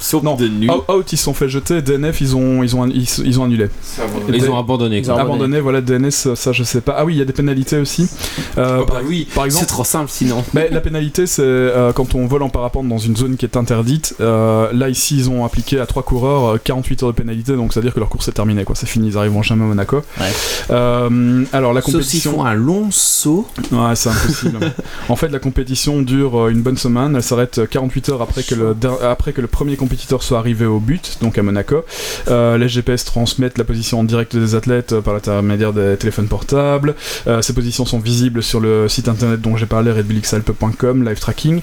Non. 0.60 0.84
Out, 0.88 1.12
ils 1.12 1.16
se 1.16 1.24
sont 1.24 1.34
fait 1.34 1.48
jeter. 1.48 1.82
DNF, 1.82 2.20
ils 2.20 2.34
ont, 2.36 2.62
ils 2.62 2.74
ont, 2.76 2.86
ils, 2.88 3.40
ont 3.40 3.44
annulé. 3.44 3.66
Ils 4.32 4.43
D- 4.46 4.50
ont 4.52 4.58
abandonné 4.58 4.98
Ils 4.98 5.10
ont 5.10 5.16
abandonné. 5.16 5.60
Voilà, 5.60 5.80
DNS, 5.80 6.10
ça 6.10 6.52
je 6.52 6.62
sais 6.64 6.80
pas. 6.80 6.94
Ah 6.98 7.04
oui, 7.04 7.14
il 7.14 7.18
y 7.18 7.22
a 7.22 7.24
des 7.24 7.32
pénalités 7.32 7.78
aussi. 7.78 8.08
Euh, 8.58 8.80
Oh, 8.82 8.86
bah 8.88 9.00
oui, 9.06 9.26
par 9.34 9.44
exemple. 9.44 9.64
c'est 9.64 9.68
trop 9.68 9.84
simple 9.84 10.10
sinon. 10.10 10.42
Mais 10.54 10.68
la 10.70 10.80
pénalité, 10.80 11.26
c'est 11.26 11.42
euh, 11.42 11.92
quand 11.92 12.14
on 12.14 12.26
vole 12.26 12.42
en 12.42 12.48
parapente 12.48 12.88
dans 12.88 12.98
une 12.98 13.16
zone 13.16 13.36
qui 13.36 13.44
est 13.46 13.56
interdite. 13.56 14.14
Euh, 14.20 14.68
là, 14.72 14.88
ici, 14.88 15.16
ils 15.16 15.30
ont 15.30 15.44
appliqué 15.44 15.78
à 15.80 15.86
trois 15.86 16.02
coureurs 16.02 16.54
euh, 16.54 16.60
48 16.62 17.02
heures 17.02 17.08
de 17.10 17.16
pénalité, 17.16 17.54
donc 17.56 17.72
c'est-à-dire 17.72 17.94
que 17.94 18.00
leur 18.00 18.08
course 18.08 18.28
est 18.28 18.32
terminée, 18.32 18.64
quoi. 18.64 18.74
C'est 18.74 18.86
fini, 18.86 19.08
ils 19.08 19.18
arriveront 19.18 19.42
jamais 19.42 19.64
à 19.64 19.66
Monaco. 19.66 20.02
Ouais. 20.20 20.26
Euh, 20.70 21.44
alors, 21.52 21.72
la 21.72 21.80
Sauf 21.82 21.92
compétition. 21.92 22.32
font 22.32 22.44
un 22.44 22.54
long 22.54 22.88
saut. 22.90 23.46
Ouais, 23.72 23.94
c'est 23.94 24.08
impossible. 24.10 24.58
en 25.08 25.16
fait, 25.16 25.28
la 25.28 25.38
compétition 25.38 26.02
dure 26.02 26.48
une 26.48 26.62
bonne 26.62 26.76
semaine. 26.76 27.14
Elle 27.16 27.22
s'arrête 27.22 27.58
euh, 27.58 27.66
48 27.66 28.08
heures 28.10 28.22
après 28.22 28.42
que, 28.42 28.54
le, 28.54 28.76
après 29.02 29.32
que 29.32 29.40
le 29.40 29.46
premier 29.46 29.76
compétiteur 29.76 30.22
soit 30.22 30.38
arrivé 30.38 30.66
au 30.66 30.78
but, 30.80 31.18
donc 31.22 31.38
à 31.38 31.42
Monaco. 31.42 31.84
Euh, 32.28 32.56
les 32.58 32.68
GPS 32.68 33.04
transmettent 33.04 33.58
la 33.58 33.64
position 33.64 34.00
en 34.00 34.04
direct 34.04 34.23
des 34.32 34.54
athlètes 34.54 34.92
euh, 34.92 35.00
par 35.00 35.14
l'intermédiaire 35.14 35.72
des 35.72 35.96
téléphones 35.96 36.28
portables. 36.28 36.94
Euh, 37.26 37.42
ces 37.42 37.52
positions 37.52 37.84
sont 37.84 37.98
visibles 37.98 38.42
sur 38.42 38.60
le 38.60 38.88
site 38.88 39.08
internet 39.08 39.40
dont 39.40 39.56
j'ai 39.56 39.66
parlé, 39.66 39.90
redbullxalp.com, 39.92 41.04
live 41.04 41.18
tracking. 41.18 41.60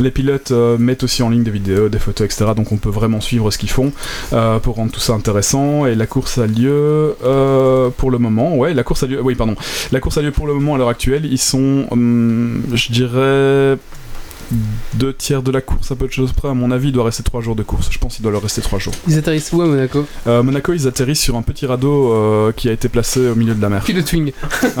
Les 0.00 0.10
pilotes 0.10 0.50
euh, 0.50 0.78
mettent 0.78 1.04
aussi 1.04 1.22
en 1.22 1.30
ligne 1.30 1.42
des 1.42 1.50
vidéos, 1.50 1.88
des 1.88 1.98
photos, 1.98 2.26
etc. 2.26 2.52
Donc 2.56 2.72
on 2.72 2.76
peut 2.76 2.90
vraiment 2.90 3.20
suivre 3.20 3.50
ce 3.50 3.58
qu'ils 3.58 3.70
font 3.70 3.92
pour 4.62 4.76
rendre 4.76 4.92
tout 4.92 5.00
ça 5.00 5.12
intéressant. 5.12 5.86
Et 5.86 5.94
la 5.94 6.06
course 6.06 6.38
a 6.38 6.46
lieu 6.46 7.14
pour 7.96 8.10
le 8.10 8.18
moment. 8.18 8.56
Ouais, 8.56 8.74
la 8.74 8.82
course 8.82 9.02
a 9.02 9.06
lieu. 9.06 9.20
Oui, 9.20 9.34
pardon. 9.34 9.56
La 9.92 10.00
course 10.00 10.18
a 10.18 10.22
lieu 10.22 10.32
pour 10.32 10.46
le 10.46 10.54
moment 10.54 10.74
à 10.74 10.78
l'heure 10.78 10.88
actuelle. 10.88 11.26
Ils 11.26 11.38
sont, 11.38 11.86
hum, 11.90 12.62
je 12.72 12.92
dirais, 12.92 13.78
deux 14.94 15.12
tiers 15.14 15.42
de 15.42 15.50
la 15.50 15.60
course 15.60 15.90
à 15.90 15.96
peu 15.96 16.06
de 16.06 16.12
choses 16.12 16.32
près. 16.32 16.48
À 16.48 16.54
mon 16.54 16.70
avis, 16.70 16.88
il 16.88 16.92
doit 16.92 17.04
rester 17.04 17.22
trois 17.22 17.40
jours 17.40 17.56
de 17.56 17.62
course. 17.62 17.88
Je 17.90 17.98
pense 17.98 18.14
qu'il 18.16 18.22
doit 18.22 18.32
leur 18.32 18.42
rester 18.42 18.60
trois 18.62 18.78
jours. 18.78 18.94
Ils 19.08 19.18
atterrissent 19.18 19.52
où 19.52 19.62
à 19.62 19.66
Monaco 19.66 20.06
Euh, 20.26 20.42
Monaco, 20.42 20.72
ils 20.72 20.86
atterrissent 20.86 21.20
sur 21.20 21.36
un 21.36 21.42
petit 21.42 21.66
radeau 21.66 22.12
euh, 22.12 22.52
qui 22.52 22.68
a 22.68 22.72
été 22.72 22.88
placé 22.88 23.28
au 23.28 23.34
milieu 23.34 23.54
de 23.54 23.62
la 23.62 23.68
mer. 23.68 23.82
Puis 23.84 23.92
le 23.92 24.04
Twing. 24.04 24.32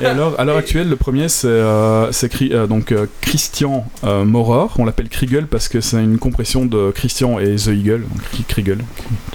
Et 0.00 0.06
alors, 0.06 0.34
à 0.38 0.44
l'heure 0.44 0.56
actuelle, 0.56 0.88
le 0.88 0.96
premier, 0.96 1.28
c'est 1.28 1.46
euh, 1.48 2.10
euh, 2.52 2.66
donc 2.66 2.92
euh, 2.92 3.06
Christian 3.20 3.86
euh, 4.04 4.24
Maurer. 4.24 4.66
On 4.78 4.84
l'appelle 4.84 5.08
Kriegel 5.08 5.46
parce 5.46 5.68
que 5.68 5.80
c'est 5.80 6.02
une 6.02 6.18
compression 6.18 6.66
de 6.66 6.90
Christian 6.94 7.38
et 7.38 7.56
The 7.56 7.68
Eagle, 7.68 8.02
donc 8.02 8.22
Kri- 8.32 8.44
Kriegel, 8.46 8.78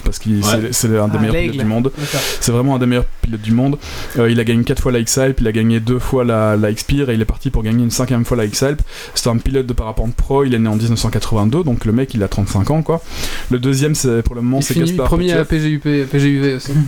parce 0.04 0.20
qu'il 0.20 0.42
Ouais. 0.42 0.70
c'est- 0.72 0.88
un 0.98 1.08
des 1.08 1.18
Ah, 1.18 1.22
meilleurs 1.22 1.36
pilotes 1.36 1.58
du 1.58 1.66
monde. 1.66 1.92
C'est 2.40 2.52
vraiment 2.52 2.76
un 2.76 2.80
des 2.80 2.86
meilleurs 2.86 3.06
pilotes 3.22 3.42
du 3.42 3.52
monde. 3.54 3.78
Euh, 4.18 4.30
il 4.30 4.40
a 4.40 4.44
gagné 4.44 4.64
4 4.64 4.82
fois 4.82 4.92
la 4.92 5.00
X-Alp, 5.00 5.40
il 5.42 5.48
a 5.48 5.52
gagné 5.52 5.80
2 5.80 6.00
fois 6.00 6.24
la, 6.24 6.58
la 6.58 6.72
X-Pire 6.72 7.10
et 7.10 7.14
il 7.14 7.22
est 7.22 7.26
parti 7.26 7.50
pour 7.50 7.64
gagner 7.64 7.84
une 7.84 7.92
cinquième 7.92 8.21
fois 8.26 8.38
la 8.38 8.46
X-Alp. 8.46 8.82
C'est 9.16 9.30
un 9.30 9.38
pilote 9.38 9.66
de 9.66 9.74
parapente 9.74 10.16
pro, 10.16 10.44
il 10.44 10.54
est 10.54 10.60
né 10.60 10.70
en 10.70 10.76
1982, 10.76 11.64
donc 11.64 11.86
le 11.86 11.92
mec 11.92 12.14
il 12.14 12.24
a 12.24 12.28
35 12.28 12.72
ans 12.72 12.82
quoi. 12.82 13.02
Le 13.50 13.60
deuxième, 13.60 13.96
c'est 13.96 14.22
pour 14.22 14.36
le 14.36 14.42
moment, 14.42 14.60
Il 14.60 14.64
c'est 14.64 14.78
Gaspard 14.80 15.08
premier 15.08 15.34
à. 15.34 15.46
PGUP, 15.46 15.84
PGUV 16.10 16.56
aussi. 16.56 16.72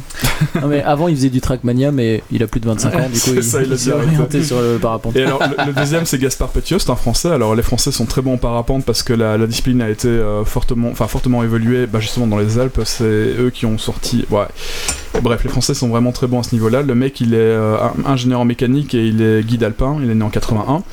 Non, 0.61 0.67
mais 0.67 0.83
avant, 0.83 1.07
il 1.07 1.15
faisait 1.15 1.29
du 1.29 1.41
Trackmania, 1.41 1.91
mais 1.91 2.21
il 2.31 2.43
a 2.43 2.47
plus 2.47 2.59
de 2.59 2.67
25 2.67 2.95
ans, 2.95 3.09
du 3.11 3.19
coup, 3.19 3.31
il, 3.35 3.43
ça, 3.43 3.61
il 3.63 3.77
s'est 3.77 3.91
orienté 3.91 4.43
sur 4.43 4.61
le 4.61 4.77
parapente. 4.77 5.15
Et 5.15 5.23
alors, 5.23 5.41
le, 5.41 5.67
le 5.67 5.73
deuxième, 5.73 6.05
c'est 6.05 6.17
Gaspard 6.17 6.49
Petiot, 6.49 6.79
c'est 6.79 6.89
un 6.89 6.95
Français. 6.95 7.29
Alors, 7.29 7.55
les 7.55 7.63
Français 7.63 7.91
sont 7.91 8.05
très 8.05 8.21
bons 8.21 8.33
en 8.33 8.37
parapente 8.37 8.85
parce 8.85 9.03
que 9.03 9.13
la, 9.13 9.37
la 9.37 9.47
discipline 9.47 9.81
a 9.81 9.89
été 9.89 10.07
euh, 10.07 10.43
fortement, 10.45 10.89
enfin 10.89 11.07
fortement 11.07 11.43
évoluée, 11.43 11.87
bah, 11.87 11.99
justement 11.99 12.27
dans 12.27 12.37
les 12.37 12.59
Alpes. 12.59 12.81
C'est 12.85 13.03
eux 13.03 13.51
qui 13.53 13.65
ont 13.65 13.77
sorti. 13.77 14.25
Ouais. 14.29 14.45
Bref, 15.21 15.43
les 15.43 15.49
Français 15.49 15.73
sont 15.73 15.87
vraiment 15.89 16.11
très 16.11 16.27
bons 16.27 16.39
à 16.39 16.43
ce 16.43 16.53
niveau-là. 16.53 16.81
Le 16.81 16.95
mec, 16.95 17.21
il 17.21 17.33
est 17.33 17.37
euh, 17.37 17.77
un- 17.77 18.11
ingénieur 18.11 18.39
en 18.41 18.45
mécanique 18.45 18.93
et 18.93 19.07
il 19.07 19.21
est 19.21 19.43
guide 19.45 19.63
alpin. 19.63 19.97
Il 20.03 20.09
est 20.09 20.15
né 20.15 20.23
en 20.23 20.29
81. 20.29 20.83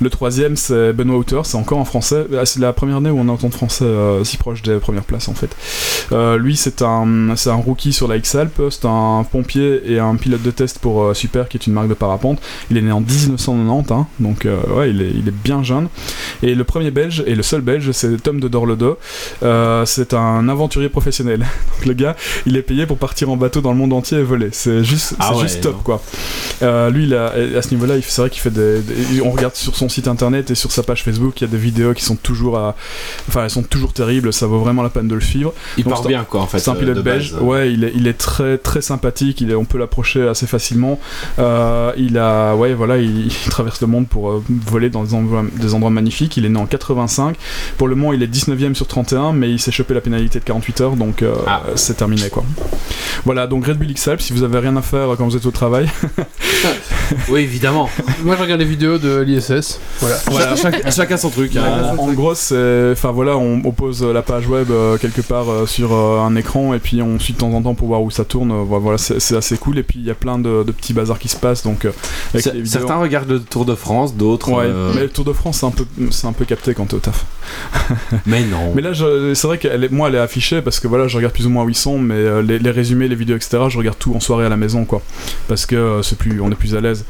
Le 0.00 0.10
troisième, 0.10 0.56
c'est 0.56 0.92
Benoît 0.92 1.16
Hauteur. 1.16 1.46
C'est 1.46 1.56
encore 1.56 1.78
en 1.78 1.84
français. 1.84 2.26
Ah, 2.36 2.44
C'est 2.46 2.58
la 2.60 2.72
première 2.72 2.96
année 2.96 3.10
où 3.10 3.18
on 3.20 3.28
entend 3.28 3.50
français 3.50 3.84
euh, 3.84 4.24
si 4.24 4.38
proche 4.38 4.62
des 4.62 4.78
premières 4.78 5.04
places 5.04 5.28
en 5.28 5.34
fait. 5.34 5.54
Euh, 6.12 6.36
lui, 6.38 6.56
c'est 6.56 6.82
un, 6.82 7.34
c'est 7.36 7.50
un 7.50 7.54
rookie 7.56 7.92
sur 7.92 8.08
la 8.08 8.16
X-Alp. 8.16 8.60
C'est 8.70 8.86
un 8.86 9.24
pompier 9.30 9.82
et 9.92 9.98
un 10.00 10.16
pilote 10.16 10.42
de 10.42 10.50
test 10.50 10.78
pour 10.78 11.02
euh, 11.04 11.14
Super, 11.14 11.48
qui 11.48 11.56
est 11.58 11.66
une 11.66 11.72
marque 11.74 11.88
de 11.88 11.94
parapente. 11.94 12.40
Il 12.70 12.78
est 12.78 12.82
né 12.82 12.90
en 12.92 13.00
1990, 13.00 13.92
hein, 13.92 14.06
donc 14.20 14.46
euh, 14.46 14.56
ouais, 14.76 14.90
il 14.90 15.02
est, 15.02 15.10
il 15.14 15.28
est 15.28 15.34
bien 15.44 15.62
jeune. 15.62 15.88
Et 16.42 16.54
le 16.54 16.64
premier 16.64 16.90
belge, 16.90 17.22
et 17.26 17.34
le 17.34 17.42
seul 17.42 17.60
belge, 17.60 17.92
c'est 17.92 18.20
Tom 18.22 18.40
de 18.40 18.48
Dorledo. 18.48 18.98
Euh, 19.42 19.84
c'est 19.86 20.14
un 20.14 20.48
aventurier 20.48 20.88
professionnel. 20.88 21.40
Donc 21.76 21.86
le 21.86 21.92
gars, 21.92 22.16
il 22.46 22.56
est 22.56 22.62
payé 22.62 22.86
pour 22.86 22.96
partir 22.98 23.30
en 23.30 23.36
bateau 23.36 23.60
dans 23.66 23.72
le 23.72 23.78
monde 23.78 23.92
entier 23.92 24.18
et 24.18 24.22
voler. 24.22 24.48
C'est 24.52 24.84
juste, 24.84 25.14
Ah 25.18 25.34
ouais, 25.34 25.42
juste 25.42 25.60
top, 25.62 25.74
non. 25.76 25.82
quoi. 25.82 26.02
Euh, 26.62 26.88
lui, 26.90 27.12
à 27.14 27.62
ce 27.62 27.70
niveau-là, 27.74 27.94
c'est 28.02 28.20
vrai 28.22 28.30
qu'il 28.30 28.40
fait 28.40 28.50
des, 28.50 28.80
des- 28.80 29.20
On 29.22 29.30
regarde 29.32 29.54
sur 29.56 29.76
son 29.76 29.88
site 29.88 30.08
internet 30.08 30.50
et 30.50 30.54
sur 30.54 30.70
sa 30.72 30.82
page 30.82 31.02
Facebook, 31.02 31.40
il 31.40 31.44
y 31.44 31.46
a 31.46 31.50
des 31.50 31.58
vidéos 31.58 31.92
qui 31.94 32.04
sont 32.04 32.16
toujours 32.16 32.56
à. 32.58 32.76
Enfin, 33.28 33.44
elles 33.44 33.50
sont 33.50 33.62
toujours 33.62 33.92
terribles, 33.92 34.32
ça 34.32 34.46
vaut 34.46 34.60
vraiment 34.60 34.82
la 34.82 34.88
peine 34.90 35.08
de 35.08 35.14
le 35.14 35.20
suivre. 35.20 35.52
Il 35.76 35.84
Donc, 35.84 35.92
part 35.94 36.02
bien 36.04 36.24
quoi 36.24 36.40
en 36.42 36.46
fait. 36.46 36.58
c'est 36.60 36.70
un 36.70 36.74
euh, 36.74 36.78
pilote 36.78 37.02
belge, 37.02 37.32
base. 37.32 37.42
ouais, 37.42 37.72
il 37.72 37.84
est, 37.84 37.92
il 37.94 38.06
est 38.06 38.16
très 38.18 38.56
très 38.58 38.80
sympathique, 38.80 39.40
il 39.40 39.50
est, 39.50 39.54
on 39.54 39.64
peut 39.64 39.78
l'approcher 39.78 40.26
assez 40.28 40.46
facilement. 40.46 40.98
Euh, 41.38 41.92
il 41.96 42.16
a, 42.18 42.54
ouais, 42.54 42.74
voilà, 42.74 42.98
il, 42.98 43.26
il 43.26 43.50
traverse 43.50 43.80
le 43.80 43.86
monde 43.88 44.06
pour 44.08 44.30
euh, 44.30 44.42
voler 44.48 44.88
dans 44.90 45.02
des 45.04 45.14
endroits, 45.14 45.44
des 45.60 45.74
endroits 45.74 45.90
magnifiques. 45.90 46.36
Il 46.36 46.44
est 46.46 46.48
né 46.50 46.58
en 46.58 46.66
85. 46.66 47.36
Pour 47.78 47.88
le 47.88 47.94
moment, 47.96 48.12
il 48.12 48.22
est 48.22 48.26
19ème 48.32 48.74
sur 48.74 48.86
31, 48.86 49.32
mais 49.32 49.50
il 49.50 49.58
s'est 49.58 49.72
chopé 49.72 49.92
la 49.94 50.00
pénalité 50.00 50.38
de 50.38 50.44
48 50.44 50.80
heures, 50.80 50.96
donc 50.96 51.22
euh, 51.22 51.34
Ah. 51.46 51.62
c'est 51.74 51.96
terminé 51.96 52.28
quoi. 52.30 52.44
Voilà, 53.24 53.46
donc 53.46 53.55
Red 53.64 53.78
Bull 53.78 53.90
X-Alps, 53.90 54.22
si 54.24 54.32
vous 54.32 54.42
avez 54.42 54.58
rien 54.58 54.76
à 54.76 54.82
faire 54.82 55.08
quand 55.16 55.26
vous 55.26 55.36
êtes 55.36 55.46
au 55.46 55.50
travail, 55.50 55.88
Oui, 57.28 57.40
évidemment. 57.40 57.88
Moi, 58.24 58.34
je 58.36 58.42
regarde 58.42 58.60
les 58.60 58.66
vidéos 58.66 58.98
de 58.98 59.20
l'ISS. 59.20 59.78
Voilà. 60.00 60.16
Voilà, 60.26 60.56
chaque- 60.56 60.90
chacun 60.92 61.16
son 61.16 61.30
truc. 61.30 61.54
hein. 61.56 61.94
En, 61.98 62.08
en 62.08 62.12
gros, 62.12 62.34
c'est, 62.34 62.90
enfin 62.92 63.12
voilà, 63.12 63.36
on, 63.36 63.60
on 63.64 63.70
pose 63.72 64.02
la 64.02 64.22
page 64.22 64.46
web 64.48 64.70
euh, 64.70 64.96
quelque 64.98 65.20
part 65.20 65.48
euh, 65.50 65.66
sur 65.66 65.92
euh, 65.94 66.18
un 66.20 66.34
écran 66.36 66.74
et 66.74 66.78
puis 66.78 67.02
on 67.02 67.18
suit 67.18 67.32
de 67.34 67.38
temps 67.38 67.52
en 67.52 67.62
temps 67.62 67.74
pour 67.74 67.88
voir 67.88 68.02
où 68.02 68.10
ça 68.10 68.24
tourne. 68.24 68.52
Voilà, 68.64 68.98
c'est, 68.98 69.36
assez 69.36 69.56
cool. 69.56 69.78
Et 69.78 69.82
puis 69.82 69.98
il 70.00 70.04
y 70.06 70.10
a 70.10 70.14
plein 70.14 70.38
de, 70.38 70.62
de 70.64 70.72
petits 70.72 70.92
bazars 70.92 71.18
qui 71.18 71.28
se 71.28 71.36
passent. 71.36 71.62
Donc 71.62 71.84
euh, 71.84 71.92
avec 72.34 72.44
C- 72.44 72.50
les 72.54 72.62
vidéos- 72.62 72.80
Certains 72.80 72.96
regardent 72.96 73.30
le 73.30 73.40
Tour 73.40 73.64
de 73.64 73.74
France, 73.74 74.14
d'autres. 74.16 74.50
Ouais, 74.50 74.64
euh, 74.66 74.92
mais 74.94 75.02
le 75.02 75.08
Tour 75.08 75.24
de 75.24 75.32
France, 75.32 75.58
c'est 75.60 75.66
un 75.66 75.70
peu, 75.70 75.84
c'est 76.10 76.26
un 76.26 76.32
peu 76.32 76.44
capté 76.44 76.74
quand 76.74 76.86
t'es 76.86 76.94
au 76.94 77.00
taf. 77.00 77.24
Mais 78.26 78.42
non. 78.44 78.72
Mais 78.74 78.82
là, 78.82 78.90
c'est 79.34 79.46
vrai 79.46 79.58
est, 79.62 79.92
moi, 79.92 80.08
elle 80.08 80.16
est 80.16 80.20
affichée 80.20 80.60
parce 80.62 80.80
que 80.80 80.88
voilà, 80.88 81.06
je 81.06 81.16
regarde 81.16 81.32
plus 81.32 81.46
ou 81.46 81.50
moins 81.50 81.64
où 81.64 81.68
ils 81.68 81.74
sont, 81.76 81.98
mais 81.98 82.14
euh, 82.14 82.42
les, 82.42 82.58
les 82.58 82.70
résumés, 82.70 83.06
les 83.08 83.14
vidéos, 83.14 83.36
etc., 83.36 83.45
je 83.68 83.78
regarde 83.78 83.98
tout 83.98 84.14
en 84.14 84.20
soirée 84.20 84.46
à 84.46 84.48
la 84.48 84.56
maison, 84.56 84.84
quoi. 84.84 85.02
Parce 85.48 85.66
que 85.66 85.76
euh, 85.76 86.02
c'est 86.02 86.16
plus, 86.18 86.40
on 86.40 86.50
est 86.50 86.54
plus 86.54 86.74
à 86.74 86.80
l'aise. 86.80 87.04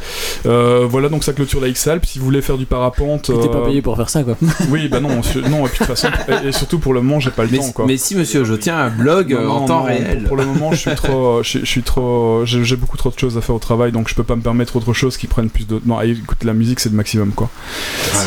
Euh, 0.47 0.87
voilà, 0.89 1.09
donc 1.09 1.25
ça 1.25 1.33
clôture 1.33 1.61
la 1.61 1.69
X-Alp. 1.69 2.05
Si 2.07 2.19
vous 2.19 2.25
voulez 2.25 2.43
faire 2.43 2.59
du 2.59 2.67
parapente. 2.67 3.23
T'es 3.23 3.49
pas 3.49 3.59
euh, 3.59 3.67
payé 3.67 3.83
pour 3.83 3.97
faire 3.97 4.09
ça, 4.09 4.23
quoi. 4.23 4.37
Oui, 4.71 4.89
bah 4.89 5.01
non, 5.01 5.09
non, 5.09 5.21
et 5.67 5.69
puis 5.69 5.79
de 5.81 5.85
toute 5.85 5.87
façon, 5.87 6.09
et, 6.45 6.49
et 6.49 6.53
surtout 6.53 6.79
pour 6.79 6.93
le 6.95 7.01
moment, 7.01 7.21
j'ai 7.21 7.31
pas 7.31 7.45
le 7.45 7.51
Mais, 7.51 7.59
temps, 7.59 7.73
quoi. 7.73 7.87
mais 7.87 7.97
si, 7.97 8.15
monsieur, 8.15 8.45
je 8.45 8.55
tiens 8.55 8.79
un 8.79 8.91
blog 8.91 9.33
Non, 9.33 9.51
en 9.51 9.61
non, 9.61 9.67
temps 9.67 9.79
non, 9.81 9.85
réel. 9.85 10.19
Pour, 10.21 10.29
pour 10.29 10.37
le 10.37 10.45
moment, 10.47 10.73
je 10.73 10.77
suis 10.81 10.95
trop, 10.95 11.43
je, 11.43 11.59
je 11.61 11.65
suis 11.65 11.83
trop, 11.83 12.45
j'ai 12.45 12.65
j'ai 12.65 12.77
beaucoup 12.77 12.97
trop 12.97 13.11
de 13.11 13.19
choses 13.19 13.37
à 13.39 13.41
faire 13.41 13.55
au 13.55 13.59
travail, 13.61 13.93
donc 13.93 14.09
je 14.09 14.15
peux 14.15 14.25
pas 14.25 14.37
me 14.37 14.43
permettre 14.43 14.77
autre 14.77 14.93
chose 14.93 15.17
qui 15.17 15.27
prenne 15.27 15.51
plus 15.51 15.67
de. 15.67 15.81
Non, 15.87 15.99
allez, 15.99 16.13
écoute, 16.13 16.43
la 16.45 16.53
musique 16.53 16.81
c'est 16.81 16.89
le 16.91 16.97
maximum, 16.97 17.31
quoi. 17.33 17.49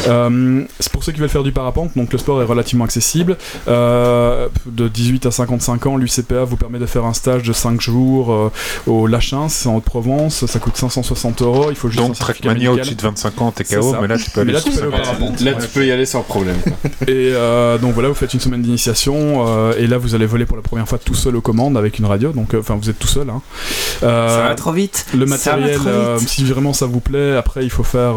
Euh, 0.07 0.63
c'est 0.79 0.91
pour 0.91 1.03
ceux 1.03 1.11
qui 1.11 1.19
veulent 1.19 1.29
faire 1.29 1.43
du 1.43 1.51
parapente, 1.51 1.91
donc 1.95 2.11
le 2.11 2.17
sport 2.17 2.41
est 2.41 2.45
relativement 2.45 2.85
accessible. 2.85 3.37
Euh, 3.67 4.47
de 4.65 4.87
18 4.87 5.25
à 5.25 5.31
55 5.31 5.85
ans, 5.87 5.97
l'UCPA 5.97 6.43
vous 6.45 6.57
permet 6.57 6.79
de 6.79 6.85
faire 6.85 7.05
un 7.05 7.13
stage 7.13 7.43
de 7.43 7.53
5 7.53 7.79
jours 7.81 7.98
euh, 8.29 8.49
au 8.87 9.07
Lachins, 9.07 9.47
c'est 9.49 9.67
en 9.69 9.75
Haute-Provence, 9.77 10.45
ça 10.45 10.59
coûte 10.59 10.77
560 10.77 11.41
euros. 11.41 11.67
Il 11.69 11.75
faut 11.75 11.89
juste 11.89 12.03
Donc, 12.03 12.17
Trackmania 12.17 12.71
au-dessus 12.71 12.95
de 12.95 13.01
25 13.01 13.41
ans, 13.41 13.51
t'es 13.51 13.63
KO, 13.63 13.91
ça. 13.91 13.99
mais 14.01 14.07
là, 14.07 14.17
tu 14.17 14.29
peux 14.29 14.41
aller 14.41 14.53
là, 14.53 14.61
tu 14.61 14.71
sur 14.71 14.81
peux 14.81 14.87
aller 14.87 14.93
au 15.01 15.03
50. 15.03 15.17
parapente. 15.19 15.41
Là, 15.41 15.53
tu 15.53 15.67
peux 15.67 15.85
y 15.85 15.91
aller 15.91 16.05
sans 16.05 16.21
problème. 16.21 16.57
Et 17.07 17.31
euh, 17.33 17.77
donc 17.77 17.93
voilà, 17.93 18.09
vous 18.09 18.15
faites 18.15 18.33
une 18.33 18.39
semaine 18.39 18.61
d'initiation 18.61 19.45
euh, 19.47 19.73
et 19.77 19.87
là 19.87 19.97
vous 19.97 20.15
allez 20.15 20.25
voler 20.25 20.45
pour 20.45 20.57
la 20.57 20.63
première 20.63 20.87
fois 20.87 20.97
tout 20.97 21.15
seul 21.15 21.35
aux 21.35 21.41
commandes 21.41 21.77
avec 21.77 21.97
une 21.99 22.05
radio. 22.05 22.31
Donc 22.31 22.53
euh, 22.53 22.59
enfin 22.59 22.75
vous 22.81 22.89
êtes 22.89 22.99
tout 22.99 23.07
seul. 23.07 23.29
Hein. 23.29 23.41
Euh, 24.03 24.27
Ça 24.43 24.43
va 24.49 24.55
trop 24.55 24.71
vite. 24.71 25.05
Le 25.15 25.25
matériel, 25.25 25.79
euh, 25.87 26.17
si 26.19 26.43
vraiment 26.43 26.73
ça 26.73 26.85
vous 26.85 26.99
plaît, 26.99 27.35
après 27.35 27.63
il 27.63 27.69
faut 27.69 27.83
faire 27.83 28.15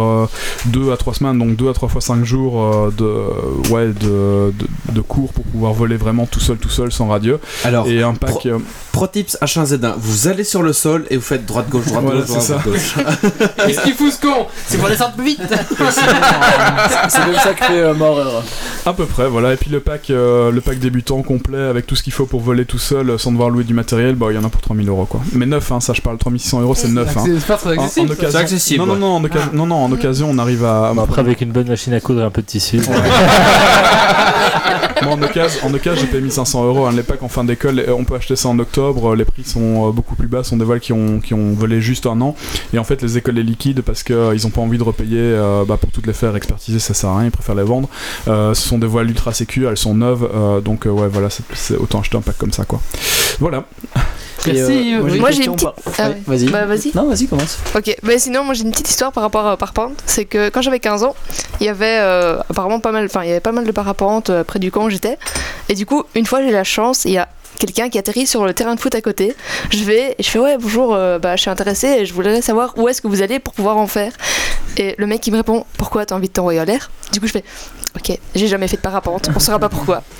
2 0.66 0.92
à 0.92 0.96
3 0.96 1.14
semaines, 1.14 1.38
donc 1.38 1.56
2 1.56 1.68
à 1.70 1.72
3 1.72 1.88
fois 1.88 2.00
5 2.00 2.24
jours 2.24 2.60
euh, 2.62 2.90
de, 2.96 3.70
ouais, 3.72 3.86
de, 3.88 4.52
de, 4.52 4.92
de 4.92 5.00
cours 5.00 5.32
pour 5.32 5.44
pouvoir 5.44 5.72
voler 5.72 5.96
vraiment 5.96 6.26
tout 6.26 6.40
seul, 6.40 6.56
tout 6.58 6.68
seul, 6.68 6.92
sans 6.92 7.08
radio. 7.08 7.38
Alors, 7.64 7.86
Et 7.88 8.02
un 8.02 8.14
pack. 8.14 8.30
pro- 8.30 8.42
euh, 8.48 8.58
Pro 8.92 9.06
tips 9.06 9.38
H1Z1, 9.40 9.71
vous 9.98 10.28
allez 10.28 10.44
sur 10.44 10.62
le 10.62 10.72
sol 10.72 11.04
et 11.10 11.16
vous 11.16 11.22
faites 11.22 11.44
droite 11.46 11.68
gauche 11.68 11.86
droite 11.86 12.04
Voilà, 12.04 12.20
gauche 12.20 12.36
c'est 12.40 12.52
droite 12.52 12.66
gauche. 12.66 12.94
Qu'est-ce 13.66 13.80
qu'il 13.82 13.94
fout 13.94 14.12
ce 14.12 14.20
con 14.20 14.46
C'est 14.66 14.78
pour 14.78 14.88
descendre 14.88 15.14
plus 15.14 15.24
vite 15.24 15.40
C'est 15.48 15.76
comme 15.76 17.34
ça 17.34 17.54
que 17.54 17.64
fait 17.64 17.80
euh, 17.80 17.94
Maurer. 17.94 18.40
À 18.86 18.92
peu 18.92 19.06
près, 19.06 19.28
voilà. 19.28 19.52
Et 19.52 19.56
puis 19.56 19.70
le 19.70 19.80
pack, 19.80 20.10
euh, 20.10 20.50
le 20.50 20.60
pack 20.60 20.78
débutant 20.78 21.22
complet 21.22 21.58
avec 21.60 21.86
tout 21.86 21.94
ce 21.96 22.02
qu'il 22.02 22.12
faut 22.12 22.26
pour 22.26 22.40
voler 22.40 22.64
tout 22.64 22.78
seul 22.78 23.10
euh, 23.10 23.18
sans 23.18 23.32
devoir 23.32 23.50
louer 23.50 23.64
du 23.64 23.74
matériel, 23.74 24.14
bah 24.14 24.26
il 24.30 24.34
y 24.36 24.38
en 24.38 24.44
a 24.44 24.48
pour 24.48 24.60
3000 24.60 24.88
euros 24.88 25.04
quoi. 25.06 25.20
Mais 25.32 25.46
neuf, 25.46 25.70
hein, 25.72 25.80
ça 25.80 25.92
je 25.92 26.00
parle, 26.00 26.18
3600 26.18 26.60
euros 26.62 26.74
c'est 26.74 26.88
neuf. 26.88 27.16
Hein. 27.16 27.24
C'est 27.24 27.46
pas 27.46 27.56
très 27.56 27.76
En, 27.78 27.82
en 27.82 27.84
accessible. 27.84 28.08
ça. 28.08 28.12
occasion, 28.14 28.30
C'est 28.30 28.42
accessible, 28.42 28.78
Non, 28.80 28.86
non, 28.86 28.92
ouais. 28.94 28.98
non, 29.00 29.14
en 29.16 29.24
occasion, 29.24 29.50
non, 29.52 29.66
non, 29.66 29.76
en 29.84 29.92
occasion, 29.92 30.28
on 30.30 30.38
arrive 30.38 30.64
à. 30.64 30.92
Bon, 30.94 31.02
après, 31.02 31.20
avec 31.20 31.40
une 31.40 31.52
bonne 31.52 31.68
machine 31.68 31.92
à 31.94 32.00
coudre 32.00 32.20
et 32.20 32.24
un 32.24 32.30
peu 32.30 32.42
de 32.42 32.46
tissu. 32.46 32.80
Moi, 35.02 35.14
en 35.14 35.22
occasion, 35.22 35.60
en 35.66 35.74
occasion, 35.74 36.00
j'ai 36.00 36.06
payé 36.06 36.22
1500 36.22 36.64
euros. 36.64 36.86
hein. 36.86 36.92
Les 36.94 37.02
packs 37.02 37.22
en 37.22 37.28
fin 37.28 37.42
d'école, 37.42 37.80
euh, 37.80 37.92
on 37.98 38.04
peut 38.04 38.14
acheter 38.14 38.36
ça 38.36 38.48
en 38.48 38.58
octobre. 38.60 39.16
Les 39.16 39.24
prix 39.24 39.42
sont 39.52 39.88
euh, 39.88 39.92
beaucoup 39.92 40.14
plus 40.16 40.28
bas. 40.28 40.42
Ce 40.44 40.50
sont 40.50 40.56
des 40.56 40.64
voiles 40.64 40.80
qui 40.80 40.92
ont, 40.92 41.20
qui 41.20 41.34
ont 41.34 41.52
volé 41.52 41.80
juste 41.80 42.06
un 42.06 42.20
an. 42.20 42.34
Et 42.72 42.78
en 42.78 42.84
fait, 42.84 43.02
les 43.02 43.18
écoles 43.18 43.34
les 43.36 43.42
liquident 43.42 43.82
parce 43.82 44.02
qu'ils 44.02 44.16
n'ont 44.44 44.50
pas 44.50 44.60
envie 44.60 44.78
de 44.78 44.82
repayer 44.82 45.18
euh, 45.20 45.64
bah, 45.66 45.76
pour 45.80 45.90
toutes 45.90 46.06
les 46.06 46.12
faire 46.12 46.34
expertiser. 46.36 46.78
Ça 46.78 46.94
sert 46.94 47.10
à 47.10 47.18
rien. 47.18 47.26
Ils 47.26 47.30
préfèrent 47.32 47.54
les 47.54 47.62
vendre. 47.62 47.88
Euh, 48.28 48.54
ce 48.54 48.68
sont 48.68 48.78
des 48.78 48.86
voiles 48.86 49.08
ultra 49.10 49.32
sécu. 49.32 49.66
Elles 49.66 49.76
sont 49.76 49.94
neuves. 49.94 50.28
euh, 50.34 50.60
donc, 50.60 50.86
euh, 50.86 50.90
ouais, 50.90 51.08
voilà, 51.08 51.28
c'est- 51.30 51.76
autant 51.76 52.00
acheter 52.00 52.16
un 52.16 52.20
pack 52.22 52.38
comme 52.38 52.52
ça, 52.52 52.64
quoi. 52.64 52.80
Voilà. 53.40 53.64
Euh, 54.48 54.52
Merci, 54.52 54.94
moi, 54.98 55.08
j'ai 55.08 55.18
Moi, 55.20 55.30
une 55.30 55.36
j'ai 55.36 55.42
question 55.44 55.52
une 55.52 55.58
par- 55.60 55.74
Ah 55.98 56.08
Ouais, 56.08 56.14
ouais. 56.14 56.20
Vas-y. 56.26 56.90
Bah. 56.90 57.02
Non, 57.02 57.08
vas-y, 57.08 57.26
commence. 57.28 57.58
Ok, 57.76 57.96
bah 58.02 58.18
sinon 58.18 58.42
moi 58.42 58.54
j'ai 58.54 58.64
une 58.64 58.72
petite 58.72 58.90
histoire 58.90 59.12
par 59.12 59.22
rapport 59.22 59.46
à 59.46 59.56
parapente. 59.56 59.92
C'est 60.04 60.24
que 60.24 60.48
quand 60.48 60.62
j'avais 60.62 60.80
15 60.80 61.04
ans, 61.04 61.14
il 61.60 61.66
y 61.66 61.68
avait 61.68 61.98
euh, 62.00 62.38
apparemment 62.50 62.80
pas 62.80 62.90
mal, 62.90 63.04
enfin 63.04 63.22
il 63.22 63.28
y 63.28 63.30
avait 63.30 63.38
pas 63.40 63.52
mal 63.52 63.64
de 63.64 63.70
parapentes 63.70 64.30
euh, 64.30 64.42
près 64.42 64.58
du 64.58 64.72
camp 64.72 64.84
où 64.86 64.90
j'étais. 64.90 65.16
Et 65.68 65.74
du 65.76 65.86
coup, 65.86 66.02
une 66.16 66.26
fois 66.26 66.42
j'ai 66.42 66.50
la 66.50 66.64
chance, 66.64 67.04
il 67.04 67.12
y 67.12 67.18
a 67.18 67.28
quelqu'un 67.62 67.88
qui 67.88 67.96
atterrit 67.98 68.26
sur 68.26 68.44
le 68.44 68.52
terrain 68.54 68.74
de 68.74 68.80
foot 68.80 68.92
à 68.96 69.00
côté. 69.00 69.34
Je 69.70 69.84
vais 69.84 70.16
et 70.18 70.22
je 70.22 70.28
fais 70.28 70.40
ouais 70.40 70.56
bonjour, 70.60 70.94
euh, 70.94 71.20
bah 71.20 71.36
je 71.36 71.42
suis 71.42 71.50
intéressé 71.50 71.86
et 72.00 72.06
je 72.06 72.12
voulais 72.12 72.42
savoir 72.42 72.74
où 72.76 72.88
est-ce 72.88 73.00
que 73.00 73.06
vous 73.06 73.22
allez 73.22 73.38
pour 73.38 73.54
pouvoir 73.54 73.76
en 73.76 73.86
faire. 73.86 74.12
Et 74.76 74.96
le 74.98 75.06
mec 75.06 75.24
il 75.26 75.30
me 75.30 75.36
répond 75.36 75.64
pourquoi 75.78 76.04
t'as 76.04 76.16
envie 76.16 76.28
de 76.28 76.32
t'envoyer 76.32 76.60
en 76.60 76.64
l'air? 76.64 76.90
Du 77.12 77.20
coup 77.20 77.26
je 77.28 77.32
fais 77.32 77.44
ok, 77.94 78.18
j'ai 78.34 78.48
jamais 78.48 78.66
fait 78.68 78.76
de 78.78 78.82
parapente, 78.82 79.28
on 79.36 79.38
saura 79.38 79.58
pas 79.60 79.68
pourquoi. 79.68 80.02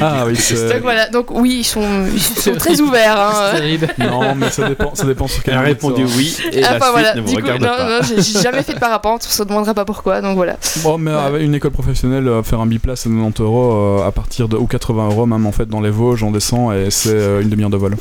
Ah 0.00 0.24
oui, 0.26 0.36
c'est. 0.36 0.68
Donc 0.74 0.82
voilà, 0.82 1.08
donc 1.08 1.30
oui 1.30 1.56
ils 1.60 1.64
sont, 1.64 1.82
ils 2.14 2.20
sont 2.20 2.54
très 2.54 2.80
ouverts. 2.80 3.16
C'est 3.50 3.56
Hein. 3.56 3.58
terrible. 3.60 3.88
Non, 3.98 4.34
mais 4.36 4.50
ça 4.50 4.68
dépend, 4.68 4.94
ça 4.94 5.04
dépend 5.04 5.26
sur 5.26 5.42
quel 5.42 5.54
Elle 5.54 5.58
a 5.60 5.62
répondu 5.62 6.04
oui 6.16 6.36
et 6.52 6.62
Ah, 6.62 6.74
la 6.74 6.78
bah, 6.78 6.84
suite 6.86 6.92
voilà. 6.92 7.14
ne 7.14 7.20
vous 7.22 7.28
Du 7.28 7.34
coup, 7.36 7.42
regarde 7.42 7.62
non, 7.62 7.68
pas. 7.68 7.88
non, 7.88 8.06
j'ai 8.06 8.22
j'ai 8.22 8.40
jamais 8.40 8.62
fait 8.62 8.74
de 8.74 8.78
parapente, 8.78 9.26
on 9.26 9.32
se 9.32 9.42
demandera 9.42 9.72
pas 9.74 9.84
pourquoi, 9.86 10.20
donc 10.20 10.36
voilà. 10.36 10.56
Bon, 10.84 10.98
mais 10.98 11.10
avec 11.12 11.42
une 11.42 11.54
école 11.54 11.70
professionnelle, 11.72 12.28
euh, 12.28 12.42
faire 12.42 12.60
un 12.60 12.66
biplace 12.66 13.06
à 13.06 13.10
90 13.10 13.40
euros 13.42 13.72
euh, 14.00 14.06
à 14.06 14.12
partir 14.12 14.48
de. 14.48 14.56
ou 14.58 14.66
80 14.66 15.06
euros, 15.08 15.26
même 15.26 15.46
en 15.46 15.52
fait, 15.52 15.66
dans 15.66 15.80
les 15.80 15.90
Vosges, 15.90 16.22
on 16.22 16.30
descend 16.30 16.69
et 16.72 16.90
c'est 16.90 17.10
euh, 17.14 17.42
une 17.42 17.48
demi-heure 17.48 17.70
de 17.70 17.76
vol. 17.76 17.96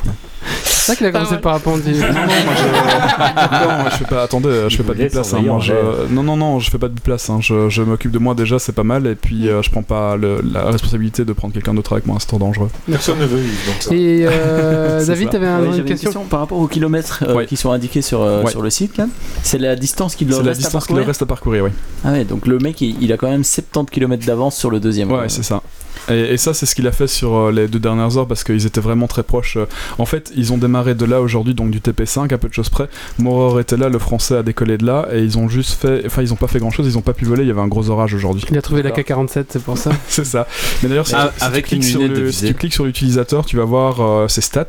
C'est 0.63 0.93
ça 0.93 0.95
qu'il 0.95 1.05
a 1.05 1.11
commencé 1.11 1.37
parapente. 1.37 1.81
il- 1.85 1.99
Non, 1.99 2.07
non, 2.07 2.13
moi 2.13 2.53
je. 2.57 3.67
non, 3.67 3.81
moi, 3.81 3.89
je 3.91 3.97
fais 3.97 4.05
pas. 4.05 4.23
Attendez, 4.23 4.65
je 4.69 4.77
fais 4.77 4.83
pas 4.83 4.93
de 4.93 5.03
biplace. 5.03 5.33
Hein, 5.33 5.41
moi, 5.45 5.59
je... 5.61 5.73
Non, 6.11 6.23
non, 6.23 6.35
non, 6.37 6.59
je 6.59 6.71
fais 6.71 6.77
pas 6.79 6.87
de 6.87 6.93
biplace. 6.93 7.29
Hein, 7.29 7.39
je 7.41 7.69
je 7.69 7.81
m'occupe 7.83 8.11
de 8.11 8.17
moi 8.17 8.33
déjà, 8.33 8.57
c'est 8.57 8.71
pas 8.71 8.83
mal. 8.83 9.05
Et 9.05 9.15
puis, 9.15 9.49
euh, 9.49 9.61
je 9.61 9.69
prends 9.69 9.83
pas 9.83 10.15
le- 10.15 10.41
la 10.51 10.63
responsabilité 10.71 11.25
de 11.25 11.33
prendre 11.33 11.53
quelqu'un 11.53 11.73
d'autre 11.75 11.93
avec 11.93 12.07
moi, 12.07 12.17
c'est 12.19 12.27
trop 12.27 12.39
dangereux. 12.39 12.69
Personne 12.89 13.19
ne 13.19 13.25
veut 13.25 13.37
vivre, 13.37 13.57
donc 13.67 13.75
ça. 13.81 13.93
Et 13.93 14.25
euh, 14.25 15.05
David, 15.07 15.29
t'avais 15.29 15.47
un- 15.47 15.59
Ouais, 15.61 15.77
une 15.77 15.83
question 15.85 16.23
par 16.23 16.39
rapport 16.39 16.57
aux 16.57 16.67
kilomètres 16.67 17.23
euh, 17.27 17.35
Ouais. 17.35 17.45
qui 17.45 17.57
sont 17.57 17.71
indiqués 17.71 18.01
sur, 18.01 18.21
euh, 18.23 18.43
Ouais. 18.43 18.51
sur 18.51 18.61
le 18.61 18.69
site. 18.69 19.01
C'est 19.43 19.59
la 19.59 19.75
distance 19.75 20.15
qu'il 20.15 20.27
leur 20.29 20.37
C'est 20.39 20.43
la 20.43 20.49
reste 20.49 20.61
à 20.61 20.63
distance 20.63 20.83
qu'il 20.85 20.95
parcourir. 20.95 21.07
reste 21.07 21.21
à 21.21 21.25
parcourir, 21.25 21.63
oui. 21.65 21.71
Ah 22.05 22.11
ouais, 22.13 22.23
donc 22.23 22.47
le 22.47 22.57
mec 22.57 22.79
il, 22.81 22.95
il 23.03 23.11
a 23.13 23.17
quand 23.17 23.29
même 23.29 23.43
70 23.43 23.91
km 23.91 24.25
d'avance 24.25 24.55
sur 24.55 24.71
le 24.71 24.79
deuxième. 24.79 25.11
Ouais, 25.11 25.27
c'est 25.29 25.43
ça. 25.43 25.61
Et, 26.09 26.33
et 26.33 26.37
ça, 26.37 26.53
c'est 26.53 26.65
ce 26.65 26.75
qu'il 26.75 26.87
a 26.87 26.91
fait 26.91 27.07
sur 27.07 27.35
euh, 27.35 27.51
les 27.51 27.67
deux 27.67 27.79
dernières 27.79 28.17
heures 28.17 28.27
parce 28.27 28.43
qu'ils 28.43 28.65
étaient 28.65 28.81
vraiment 28.81 29.07
très 29.07 29.23
proches. 29.23 29.57
euh. 29.57 29.65
En 29.97 30.05
fait, 30.05 30.31
ils 30.35 30.51
ont 30.53 30.57
démarré 30.57 30.95
de 30.95 31.05
là 31.05 31.21
aujourd'hui, 31.21 31.53
donc 31.53 31.71
du 31.71 31.79
TP5, 31.79 32.33
à 32.33 32.37
peu 32.37 32.47
de 32.49 32.53
choses 32.53 32.69
près. 32.69 32.87
Maurer 33.17 33.61
était 33.61 33.77
là, 33.77 33.89
le 33.89 33.99
français 33.99 34.35
a 34.37 34.43
décollé 34.43 34.77
de 34.77 34.85
là, 34.85 35.07
et 35.13 35.19
ils 35.21 35.37
ont 35.37 35.49
juste 35.49 35.79
fait. 35.81 36.03
Enfin, 36.05 36.21
ils 36.21 36.33
ont 36.33 36.37
pas 36.37 36.47
fait 36.47 36.59
grand 36.59 36.71
chose, 36.71 36.87
ils 36.87 36.97
ont 36.97 37.01
pas 37.01 37.13
pu 37.13 37.25
voler, 37.25 37.43
il 37.43 37.47
y 37.47 37.51
avait 37.51 37.61
un 37.61 37.67
gros 37.67 37.89
orage 37.89 38.13
aujourd'hui. 38.13 38.43
Il 38.51 38.57
a 38.57 38.61
trouvé 38.61 38.81
la 38.83 38.91
K47, 38.91 39.45
c'est 39.49 39.63
pour 39.63 39.77
ça. 39.77 39.91
C'est 40.07 40.25
ça. 40.25 40.47
Mais 40.83 40.89
d'ailleurs, 40.89 41.07
si, 41.07 41.15
Ah, 41.15 41.29
tu- 41.33 41.39
si 41.39 41.45
avec 41.45 41.65
tu 41.67 41.75
le- 41.75 42.31
si 42.31 42.45
tu 42.47 42.53
cliques 42.53 42.73
sur 42.73 42.85
l'utilisateur, 42.85 43.45
tu 43.45 43.57
vas 43.57 43.65
voir 43.65 44.01
euh, 44.01 44.27
ses 44.27 44.41
stats. 44.41 44.65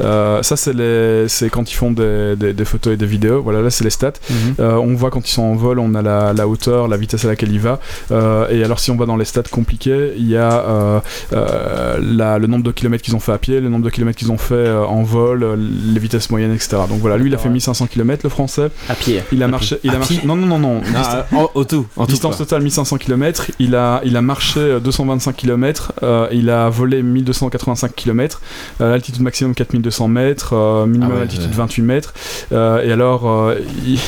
Euh, 0.00 0.42
ça, 0.42 0.56
c'est 0.56 0.72
les, 0.74 1.26
quand 1.50 1.70
ils 1.70 1.74
font 1.74 1.90
des, 1.90 2.34
des- 2.36 2.52
des 2.52 2.64
photos 2.64 2.94
et 2.94 2.96
des 2.96 3.06
vidéos. 3.06 3.42
Voilà, 3.42 3.60
là, 3.62 3.70
c'est 3.70 3.84
les 3.84 3.90
stats. 3.90 4.12
Euh, 4.60 4.74
on 4.76 4.94
voit 4.94 5.10
quand 5.10 5.26
ils 5.28 5.32
sont 5.32 5.42
en 5.42 5.54
vol, 5.54 5.78
on 5.78 5.94
a 5.94 6.02
la, 6.02 6.32
la 6.32 6.48
hauteur, 6.48 6.88
la 6.88 6.96
vitesse 6.96 7.24
à 7.24 7.28
laquelle 7.28 7.52
il 7.52 7.60
va. 7.60 7.80
Euh, 8.12 8.48
et 8.50 8.62
alors, 8.64 8.78
si 8.80 8.90
on 8.90 8.96
va 8.96 9.06
dans 9.06 9.16
les 9.16 9.24
stats 9.24 9.42
compliqués, 9.50 10.12
il 10.16 10.28
y 10.28 10.36
a 10.36 10.52
euh, 10.76 11.00
euh, 11.32 11.98
la- 12.02 12.38
le 12.38 12.46
nombre 12.46 12.64
de 12.64 12.70
kilomètres 12.72 13.02
qu'ils 13.04 13.16
ont 13.16 13.20
fait 13.20 13.32
à 13.32 13.38
pied, 13.38 13.60
le 13.60 13.68
nombre 13.68 13.84
de 13.84 13.90
kilomètres 13.90 14.18
qu'ils 14.18 14.32
ont 14.32 14.38
fait 14.38 14.54
euh, 14.54 14.84
en 14.84 15.02
vol, 15.02 15.58
les 15.92 16.00
vitesses 16.00 16.30
moyennes, 16.30 16.52
etc. 16.52 16.76
Donc 16.88 17.00
voilà, 17.00 17.16
lui, 17.16 17.28
il 17.30 17.34
a 17.34 17.38
fait 17.38 17.48
1500 17.48 17.86
km, 17.86 18.20
le 18.24 18.30
français. 18.30 18.68
À 18.88 18.94
pied. 18.94 19.22
Il 19.32 19.42
a 19.42 19.48
marché. 19.48 19.78
Il 19.84 19.90
a 19.90 19.98
marché. 19.98 20.16
pied 20.18 20.26
Non, 20.26 20.36
non, 20.36 20.46
non, 20.46 20.58
non. 20.58 20.80
Ah, 20.94 21.26
en- 21.32 21.50
au 21.54 21.64
tout, 21.64 21.86
en. 21.96 22.04
Distance 22.06 22.38
totale 22.38 22.62
1500 22.62 22.98
km, 22.98 23.46
il 23.58 23.74
a, 23.74 24.00
il 24.04 24.16
a 24.16 24.22
marché 24.22 24.60
euh, 24.60 24.80
225 24.80 25.34
km, 25.36 25.92
euh, 26.02 26.28
il 26.32 26.50
a 26.50 26.68
volé 26.68 27.02
1285 27.02 27.94
km, 27.94 28.40
euh, 28.80 28.94
altitude 28.94 29.22
maximum 29.22 29.54
4200 29.54 30.08
mètres, 30.08 30.52
euh, 30.54 30.86
minimum 30.86 31.10
Ah 31.12 31.16
ouais, 31.16 31.22
altitude 31.22 31.46
ouais. 31.50 31.56
28 31.56 31.82
mètres, 31.82 32.14
euh, 32.52 32.82
et 32.84 32.92
alors, 32.92 33.28
euh, 33.30 33.54
il, 33.86 33.98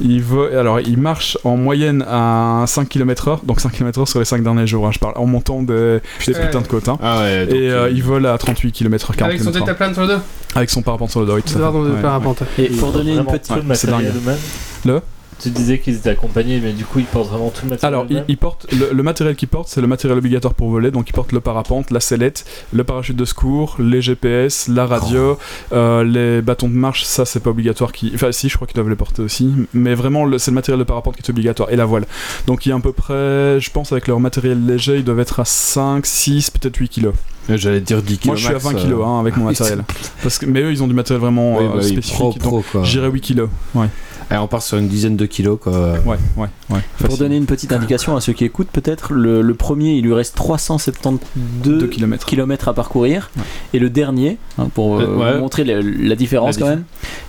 il, 0.00 0.22
vo- 0.22 0.44
alors 0.44 0.80
il 0.80 0.98
marche 0.98 1.36
en 1.44 1.56
moyenne 1.56 2.04
à 2.08 2.64
5 2.66 2.88
km 2.88 3.28
heure, 3.28 3.40
donc 3.44 3.60
5 3.60 3.72
km 3.72 4.00
heure 4.00 4.08
sur 4.08 4.18
les 4.18 4.24
5 4.24 4.42
derniers 4.42 4.66
jours, 4.66 4.86
hein, 4.86 4.90
je 4.92 4.98
parle 4.98 5.14
en 5.16 5.26
montant 5.26 5.62
des, 5.62 6.00
des 6.26 6.32
Ouais. 6.34 6.40
putains 6.46 6.60
de 6.60 6.90
hein. 6.90 6.98
Ah 7.02 7.20
ouais, 7.20 7.46
donc, 7.46 7.54
et 7.54 7.70
euh, 7.70 7.84
euh, 7.84 7.90
il 7.90 8.02
vole 8.02 8.26
à 8.26 8.36
38 8.38 8.72
km 8.72 9.10
heure, 9.10 9.16
40 9.16 9.30
Avec 9.30 9.40
son 9.42 9.50
km 9.50 9.64
deltaplane 9.66 9.92
sur 9.94 10.02
le 10.02 10.08
dos 10.08 10.20
avec 10.54 10.70
son 10.70 10.82
parapente 10.82 11.10
sur 11.10 11.20
le 11.20 11.26
dos, 11.26 11.34
oui, 11.36 11.42
tout 11.42 11.50
à 11.50 11.52
fait. 11.52 11.58
Pardon, 11.60 11.82
de 11.82 11.88
Ouais, 11.90 11.96
ouais. 11.96 12.02
parapente. 12.02 12.42
Et 12.58 12.66
pour 12.68 12.92
donner 12.92 13.14
une 13.14 13.24
petite. 13.24 13.50
ouais, 13.50 13.62
c'est 13.74 13.86
matériel 13.90 14.12
dingue. 14.24 14.36
Le 14.84 15.00
Tu 15.42 15.50
disais 15.50 15.78
qu'ils 15.78 15.96
étaient 15.96 16.10
accompagnés, 16.10 16.60
mais 16.60 16.72
du 16.72 16.84
coup 16.84 16.98
ils 17.00 17.04
portent 17.04 17.28
vraiment 17.30 17.50
tout 17.50 17.64
le 17.64 17.70
matériel. 17.70 17.94
Alors, 17.94 18.06
il, 18.08 18.12
eux-mêmes 18.14 18.24
il 18.28 18.36
porte 18.36 18.66
le, 18.72 18.90
le 18.92 19.02
matériel 19.02 19.34
qu'il 19.36 19.48
porte, 19.48 19.68
c'est 19.68 19.80
le 19.80 19.86
matériel 19.86 20.18
obligatoire 20.18 20.54
pour 20.54 20.70
voler. 20.70 20.90
Donc, 20.90 21.08
il 21.08 21.12
porte 21.12 21.32
le 21.32 21.40
parapente, 21.40 21.90
la 21.90 22.00
sellette, 22.00 22.44
le 22.72 22.84
parachute 22.84 23.16
de 23.16 23.24
secours, 23.24 23.76
les 23.78 24.00
GPS, 24.02 24.68
la 24.68 24.86
radio, 24.86 25.38
euh, 25.72 26.04
les 26.04 26.42
bâtons 26.42 26.68
de 26.68 26.74
marche. 26.74 27.04
Ça, 27.04 27.24
c'est 27.24 27.40
pas 27.40 27.50
obligatoire. 27.50 27.92
Qui... 27.92 28.12
Enfin, 28.14 28.30
si, 28.32 28.48
je 28.48 28.56
crois 28.56 28.66
qu'ils 28.66 28.76
doivent 28.76 28.88
les 28.90 28.96
porter 28.96 29.22
aussi. 29.22 29.50
Mais 29.74 29.94
vraiment, 29.94 30.24
le- 30.24 30.38
c'est 30.38 30.50
le 30.50 30.54
matériel 30.56 30.78
de 30.78 30.84
parapente 30.84 31.16
qui 31.16 31.22
est 31.22 31.30
obligatoire 31.30 31.70
et 31.70 31.76
la 31.76 31.84
voile. 31.84 32.06
Donc, 32.46 32.64
il 32.66 32.68
y 32.68 32.72
a 32.72 32.76
à 32.76 32.80
peu 32.80 32.92
près, 32.92 33.58
je 33.60 33.70
pense, 33.70 33.92
avec 33.92 34.06
leur 34.08 34.20
matériel 34.20 34.64
léger, 34.64 34.96
ils 34.98 35.04
doivent 35.04 35.20
être 35.20 35.40
à 35.40 35.44
5, 35.44 36.06
6, 36.06 36.50
peut-être 36.50 36.76
8 36.76 36.88
kilos. 36.88 37.14
J'allais 37.48 37.80
dire 37.80 38.00
10 38.02 38.18
kg. 38.18 38.26
Moi, 38.26 38.36
je 38.36 38.44
suis 38.44 38.54
à 38.54 38.58
20 38.58 38.74
kilos 38.74 39.04
hein, 39.04 39.18
avec 39.20 39.36
mon 39.36 39.46
matériel. 39.46 39.84
Parce 40.22 40.38
que, 40.38 40.46
mais 40.46 40.60
eux, 40.62 40.70
ils 40.70 40.82
ont 40.82 40.86
du 40.86 40.94
matériel 40.94 41.20
vraiment 41.20 41.58
Oui, 41.58 41.64
euh, 41.64 41.68
bah 41.76 41.82
spécifique. 41.82 42.14
pro, 42.14 42.30
donc, 42.32 42.38
pro, 42.38 42.64
quoi. 42.70 42.84
J'irais 42.84 43.10
8 43.10 43.20
kilos. 43.20 43.48
Ouais. 43.74 43.88
Et 44.32 44.36
on 44.38 44.46
part 44.46 44.62
sur 44.62 44.78
une 44.78 44.88
dizaine 44.88 45.16
de 45.16 45.26
kilos 45.26 45.58
quoi. 45.60 45.72
Ouais, 45.72 46.16
ouais, 46.36 46.48
ouais. 46.70 46.78
Pour 46.98 47.06
Facile. 47.08 47.18
donner 47.18 47.36
une 47.36 47.46
petite 47.46 47.72
indication 47.72 48.16
à 48.16 48.20
ceux 48.20 48.32
qui 48.32 48.44
écoutent, 48.44 48.70
peut-être, 48.72 49.12
le, 49.12 49.42
le 49.42 49.54
premier, 49.54 49.92
il 49.92 50.04
lui 50.04 50.14
reste 50.14 50.34
372 50.36 51.20
2 51.64 51.86
km. 51.88 52.24
kilomètres 52.26 52.68
à 52.68 52.74
parcourir. 52.74 53.30
Et 53.74 53.78
le 53.78 53.90
dernier, 53.90 54.38
hein, 54.58 54.68
pour 54.74 54.96
euh, 54.98 55.02
Euh, 55.02 55.16
ouais. 55.16 55.32
vous 55.34 55.38
montrer 55.40 55.64
la, 55.64 55.80
la 55.82 56.14
différence 56.14 56.58
La 56.58 56.60
quand 56.66 56.70
même, 56.70 56.84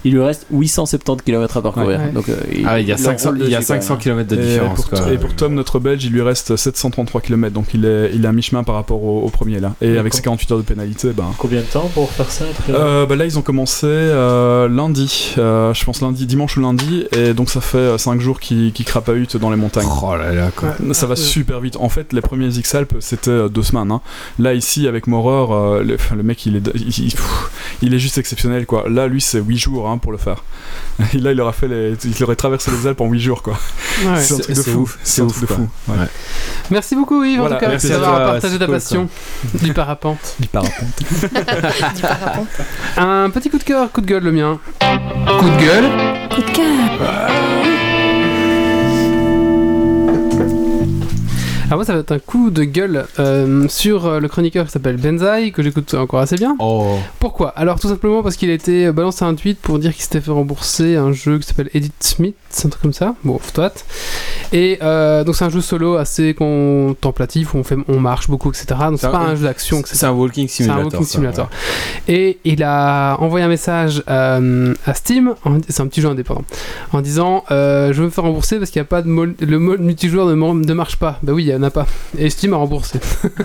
il 0.06 0.14
lui 0.14 0.22
reste 0.22 0.46
870 0.52 1.24
km 1.24 1.58
à 1.58 1.62
parcourir. 1.62 2.00
Ouais. 2.00 2.12
Donc, 2.12 2.30
euh, 2.30 2.36
Ah, 2.66 2.80
il 2.80 2.88
y 2.88 2.92
a 2.92 2.96
leur 2.96 3.00
500, 3.06 3.30
roule 3.30 3.40
il 3.44 3.50
y 3.50 3.56
a 3.56 3.60
dessus, 3.60 3.68
quand 3.68 3.74
même. 3.74 3.82
500 3.82 3.98
km 3.98 4.30
de 4.30 4.36
Et 4.36 4.46
différence 4.46 4.76
pour, 4.86 4.90
quoi. 5.00 5.12
et 5.12 5.18
pour 5.18 5.36
Tom, 5.36 5.54
notre 5.56 5.80
belge, 5.80 6.06
il 6.06 6.12
lui 6.12 6.22
reste 6.22 6.56
733 6.56 7.22
km, 7.22 7.54
donc 7.54 7.74
il 7.74 7.86
est, 7.86 8.12
il 8.14 8.24
est 8.24 8.28
à 8.28 8.32
mi-chemin 8.32 8.64
par 8.64 8.76
rapport 8.76 9.04
au, 9.04 9.22
au 9.24 9.30
premier 9.30 9.60
là. 9.60 9.74
Et 9.82 9.98
avec 9.98 10.14
ses 10.14 10.22
48 10.22 10.52
heures 10.52 10.58
de 10.60 10.64
pénalité, 10.64 11.10
ben. 11.16 11.26
Combien 11.38 11.60
de 11.62 11.66
temps 11.66 11.90
pour 11.94 12.10
faire 12.12 12.30
ça 12.30 12.46
après 12.50 12.74
Euh, 12.74 13.06
bah 13.06 13.16
là, 13.16 13.26
ils 13.26 13.38
ont 13.38 13.42
commencé 13.42 13.88
euh, 13.88 14.68
lundi, 14.70 15.34
euh, 15.38 15.74
je 15.74 15.84
pense 15.86 16.02
lundi, 16.02 16.26
dimanche 16.26 16.58
ou 16.58 16.62
lundi, 16.62 16.93
et 17.12 17.34
donc 17.34 17.50
ça 17.50 17.62
fait 17.62 17.98
5 17.98 18.20
jours 18.20 18.40
qu'ils 18.40 18.72
qu'ils 18.74 18.86
crapahutent 18.86 19.38
dans 19.38 19.50
les 19.50 19.56
montagnes. 19.58 19.88
Oh 20.02 20.16
là 20.16 20.32
là 20.34 20.50
quoi. 20.56 20.76
Ça 20.94 21.08
va 21.08 21.16
super 21.16 21.60
vite. 21.60 21.78
En 21.78 21.90
fait, 21.90 22.14
les 22.14 22.22
premiers 22.22 22.48
X-Alpes, 22.48 22.96
c'était 23.00 23.30
euh, 23.32 23.50
deux 23.50 23.64
semaines. 23.64 23.92
hein. 23.92 24.02
Là, 24.40 24.54
ici, 24.54 24.88
avec 24.88 25.08
Maurer, 25.08 25.52
euh, 25.54 25.98
le, 26.16 26.24
mec, 26.24 26.46
il 26.46 26.58
est, 26.58 26.62
il, 26.76 26.90
il- 27.06 27.12
pff, 27.14 27.50
il 27.82 27.94
est 27.94 28.00
juste 28.00 28.18
exceptionnel, 28.18 28.66
quoi. 28.66 28.86
Là, 28.90 29.08
lui, 29.08 29.22
c'est 29.22 29.40
8 29.40 29.58
jours 29.58 29.90
hein, 29.90 29.98
pour 29.98 30.12
le 30.12 30.18
faire. 30.18 30.44
Et 31.14 31.18
là, 31.20 31.32
il 31.32 31.42
aurait, 31.42 31.54
fait 31.54 31.68
les, 31.68 31.94
il 32.06 32.24
aurait 32.24 32.36
traversé 32.36 32.72
les 32.72 32.88
Alpes 32.88 33.02
en 33.02 33.08
8 33.08 33.20
jours, 33.20 33.42
quoi. 33.44 33.54
Ouais. 34.06 34.22
C'est 34.22 34.36
un 34.36 34.40
truc 34.40 34.56
de 34.56 34.62
fou. 34.62 34.92
C'est 35.04 35.22
un 35.22 35.28
truc 35.28 35.42
de 35.42 35.48
fou. 35.48 35.68
Ouais. 35.88 35.98
Ouais. 35.98 36.08
Merci 36.72 36.96
beaucoup 36.96 37.24
Yves 37.24 37.40
Voilà, 37.40 37.56
en 37.56 37.60
tout 37.60 37.66
cas 37.66 37.70
merci 37.72 37.90
d'avoir 37.90 38.18
partagé 38.26 38.58
ta 38.58 38.66
cool, 38.66 38.74
passion 38.76 39.10
du 39.62 39.74
parapente. 39.74 40.36
Du 40.40 40.48
parapente. 40.48 40.74
Du 41.96 42.02
parapente. 42.02 42.48
Un 42.98 43.30
petit 43.30 43.50
coup 43.50 43.58
de 43.58 43.64
cœur, 43.64 43.92
coup 43.92 44.02
de 44.02 44.06
gueule 44.06 44.24
le 44.24 44.32
mien. 44.32 44.60
Coup 44.80 45.50
de 45.50 45.64
gueule. 45.66 46.30
Coup 46.30 46.42
de 46.42 46.52
cœur. 46.56 46.73
Bye. 46.74 47.83
Alors 51.74 51.80
moi 51.80 51.86
ça 51.86 51.94
va 51.94 52.02
être 52.02 52.12
un 52.12 52.20
coup 52.20 52.52
de 52.52 52.66
gueule 52.66 53.08
euh, 53.18 53.68
sur 53.68 54.06
euh, 54.06 54.20
le 54.20 54.28
chroniqueur 54.28 54.68
qui 54.68 54.72
s'appelle 54.72 54.98
Benzaï 54.98 55.52
que 55.52 55.64
j'écoute 55.64 55.92
encore 55.96 56.20
assez 56.20 56.36
bien. 56.36 56.56
Oh. 56.60 56.98
Pourquoi? 57.18 57.50
Alors 57.50 57.80
tout 57.80 57.88
simplement 57.88 58.22
parce 58.22 58.36
qu'il 58.36 58.52
a 58.52 58.54
été 58.54 58.92
balancé 58.92 59.26
un 59.26 59.34
tweet 59.34 59.60
pour 59.60 59.80
dire 59.80 59.92
qu'il 59.92 60.04
s'était 60.04 60.22
fait 60.22 60.30
rembourser 60.30 60.98
un 60.98 61.14
jeu 61.14 61.40
qui 61.40 61.48
s'appelle 61.48 61.72
Edith 61.74 61.96
Smith, 62.00 62.36
un 62.64 62.70
truc 62.70 62.80
comme 62.84 62.94
ça. 62.94 63.16
Bon, 63.24 63.40
soit. 63.56 63.84
Et 64.52 64.78
euh, 64.84 65.24
donc 65.24 65.36
c'est 65.36 65.46
un 65.46 65.50
jeu 65.50 65.62
solo 65.62 65.96
assez 65.96 66.36
contemplatif 66.36 67.56
où 67.56 67.58
on, 67.58 67.64
fait, 67.64 67.78
on 67.88 68.00
marche 68.00 68.30
beaucoup, 68.30 68.50
etc. 68.52 68.66
Donc 68.82 69.00
c'est 69.00 69.08
C'est 69.08 69.12
pas 69.12 69.18
un- 69.18 69.30
un 69.30 69.36
jeu 69.36 69.46
d'action. 69.46 69.82
C'est 69.84 70.06
un 70.06 70.12
walking 70.12 70.48
C'est 70.48 70.66
simulator. 70.66 70.82
un 70.82 70.86
walking 70.86 71.06
simulator. 71.08 71.50
Et 72.08 72.38
il 72.46 72.62
a 72.62 73.16
envoyé 73.20 73.44
un 73.44 73.50
message 73.50 74.04
euh, 74.10 74.76
à 74.86 74.94
Steam, 74.94 75.34
c'est 75.70 75.82
un 75.82 75.88
petit 75.88 76.02
jeu 76.02 76.10
indépendant, 76.10 76.44
en 76.92 77.02
disant 77.02 77.46
euh, 77.50 77.92
Je 77.94 77.98
veux 78.00 78.06
me 78.06 78.12
faire 78.12 78.26
rembourser 78.26 78.60
parce 78.60 78.70
qu'il 78.70 78.80
n'y 78.80 78.86
a 78.86 78.90
pas 78.90 79.02
de 79.02 79.08
mode, 79.08 79.34
le 79.40 79.58
mode 79.58 79.80
multijoueur 79.80 80.28
ne, 80.28 80.36
mar- 80.36 80.54
ne 80.54 80.74
marche 80.74 80.98
pas. 80.98 81.18
Bah 81.24 81.34
oui, 81.34 81.46
il 81.46 81.48
n'y 81.48 81.56
en 81.56 81.63
a 81.64 81.72
pas. 81.72 81.88
Et 82.18 82.30
Steam 82.30 82.54
a 82.54 82.58
remboursé. 82.58 83.00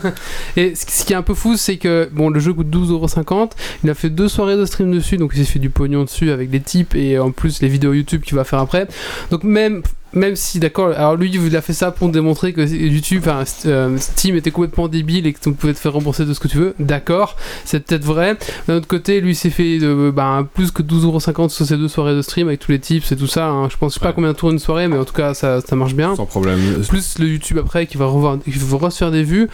et 0.57 0.75
ce 0.75 1.05
qui 1.05 1.13
est 1.13 1.17
un 1.17 1.23
peu 1.23 1.35
fou, 1.35 1.57
c'est 1.57 1.77
que 1.77 2.09
bon, 2.13 2.31
le 2.31 2.41
jeu 2.41 2.53
coûte 2.53 2.69
12,50€. 2.69 3.51
Il 3.85 3.91
a 3.91 3.95
fait 3.95 4.11
deux 4.11 4.29
soirées 4.29 4.57
de 4.57 4.65
stream 4.65 4.93
dessus, 4.93 5.17
donc 5.17 5.33
il 5.35 5.45
s'est 5.45 5.53
fait 5.53 5.59
du 5.59 5.71
pognon 5.71 6.05
dessus 6.05 6.31
avec 6.31 6.51
les 6.51 6.61
types 6.61 6.95
et 6.95 7.19
en 7.19 7.31
plus 7.31 7.61
les 7.63 7.69
vidéos 7.69 7.93
YouTube 7.93 8.23
qu'il 8.23 8.37
va 8.37 8.45
faire 8.45 8.61
après. 8.61 8.89
Donc 9.31 9.45
même 9.45 9.83
même 10.13 10.37
si 10.37 10.59
d'accord, 10.59 10.89
alors 10.97 11.17
lui 11.17 11.31
il 11.31 11.57
a 11.57 11.61
fait 11.61 11.73
ça 11.73 11.91
pour 11.91 12.09
démontrer 12.09 12.53
que 12.53 12.63
YouTube, 12.63 13.23
enfin 13.27 13.45
euh, 13.67 13.97
Steam 13.99 14.37
était 14.37 14.51
complètement 14.51 14.89
débile 14.89 15.27
et 15.27 15.33
que 15.33 15.39
tu 15.41 15.53
pouvais 15.53 15.75
te 15.75 15.79
faire 15.79 15.93
rembourser 15.93 16.25
de 16.25 16.33
ce 16.33 16.41
que 16.41 16.49
tu 16.49 16.59
veux, 16.59 16.75
d'accord, 16.79 17.37
c'est 17.65 17.81
peut-être 17.85 18.05
vrai. 18.05 18.37
D'un 18.67 18.77
autre 18.77 18.89
côté, 18.89 19.21
lui 19.21 19.35
s'est 19.35 19.51
fait 19.51 19.79
de, 19.79 20.11
ben, 20.15 20.49
plus 20.55 20.71
que 20.71 20.83
12,50€ 20.83 21.49
sur 21.51 21.67
ces 21.67 21.77
deux 21.77 21.89
soirées 21.89 22.15
de 22.15 22.23
stream 22.23 22.49
avec 22.49 22.61
tous 22.61 22.73
les 22.73 22.79
tips 22.81 23.13
et 23.13 23.17
tout 23.17 23.27
ça. 23.27 23.49
hein. 23.49 23.69
Je 23.69 23.77
pense 23.77 23.95
je 23.95 23.99
sais 23.99 24.05
pas 24.05 24.13
combien 24.13 24.35
tourne 24.35 24.55
une 24.55 24.59
soirée, 24.59 24.89
mais 24.89 24.99
en 24.99 25.05
tout 25.05 25.15
cas 25.15 25.35
ça, 25.35 25.61
ça 25.61 25.77
marche 25.77 25.95
bien. 25.95 26.15
Sans 26.17 26.27
problème. 26.27 26.59
Plus 26.89 27.19
le 27.19 27.27
YouTube 27.27 27.59
après 27.59 27.87
qui 27.87 27.97
va 27.97 28.07
revoir, 28.07 28.39
qui 28.43 28.51
va 28.51 28.77
refaire 28.77 29.11
des 29.11 29.23
vues. 29.23 29.49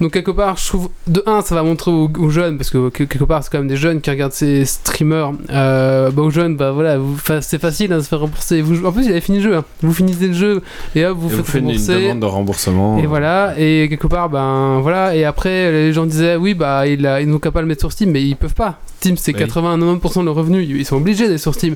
Donc 0.00 0.12
quelque 0.12 0.30
part, 0.30 0.56
je 0.58 0.66
trouve 0.66 0.88
de 1.06 1.22
1 1.24 1.40
ça 1.42 1.54
va 1.54 1.62
montrer 1.62 1.90
aux, 1.90 2.10
aux 2.18 2.28
jeunes 2.28 2.58
parce 2.58 2.68
que 2.70 2.90
que- 2.90 3.04
quelque 3.04 3.24
part 3.24 3.42
c'est 3.42 3.50
quand 3.50 3.58
même 3.58 3.66
des 3.68 3.76
jeunes 3.78 4.00
qui 4.02 4.10
regardent 4.10 4.32
ces 4.32 4.64
streamers. 4.66 5.32
Euh, 5.50 6.10
bah 6.10 6.22
aux 6.22 6.30
jeunes, 6.30 6.56
bah 6.56 6.70
voilà, 6.72 6.98
c'est 7.40 7.60
facile 7.60 7.92
hein, 7.92 7.96
de 7.98 8.02
se 8.02 8.08
faire 8.08 8.20
rembourser. 8.20 8.60
Vous, 8.60 8.84
en 8.84 8.92
plus, 8.92 9.06
il 9.06 9.10
avait 9.10 9.20
fini 9.22 9.38
le 9.38 9.44
jeu. 9.44 9.56
hein. 9.56 9.64
Vous 9.82 9.94
finissez 9.94 10.28
le 10.28 10.34
jeu 10.34 10.62
et 10.94 11.06
hop 11.06 11.16
vous 11.18 11.28
Et 11.28 11.30
vous 11.30 11.36
faites 11.38 11.46
faites 11.46 11.62
une 11.62 12.02
demande 12.02 12.20
de 12.20 12.26
remboursement. 12.26 12.98
Et 12.98 13.06
voilà, 13.06 13.54
et 13.58 13.88
quelque 13.88 14.06
part, 14.06 14.28
ben 14.28 14.80
voilà, 14.82 15.16
et 15.16 15.24
après 15.24 15.72
les 15.72 15.92
gens 15.92 16.04
disaient 16.04 16.36
oui, 16.36 16.52
bah 16.54 16.86
ils, 16.86 17.00
ils 17.22 17.28
n'ont 17.28 17.38
qu'à 17.38 17.50
pas 17.50 17.62
le 17.62 17.66
mettre 17.66 17.80
sur 17.80 17.92
Steam, 17.92 18.10
mais 18.10 18.22
ils 18.22 18.36
peuvent 18.36 18.54
pas. 18.54 18.78
Steam 19.00 19.16
c'est 19.16 19.34
Oui. 19.34 19.42
80-90% 19.44 20.20
de 20.20 20.24
leur 20.26 20.34
revenu, 20.34 20.62
ils 20.62 20.84
sont 20.84 20.96
obligés 20.96 21.28
d'être 21.28 21.40
sur 21.40 21.54
Steam. 21.54 21.74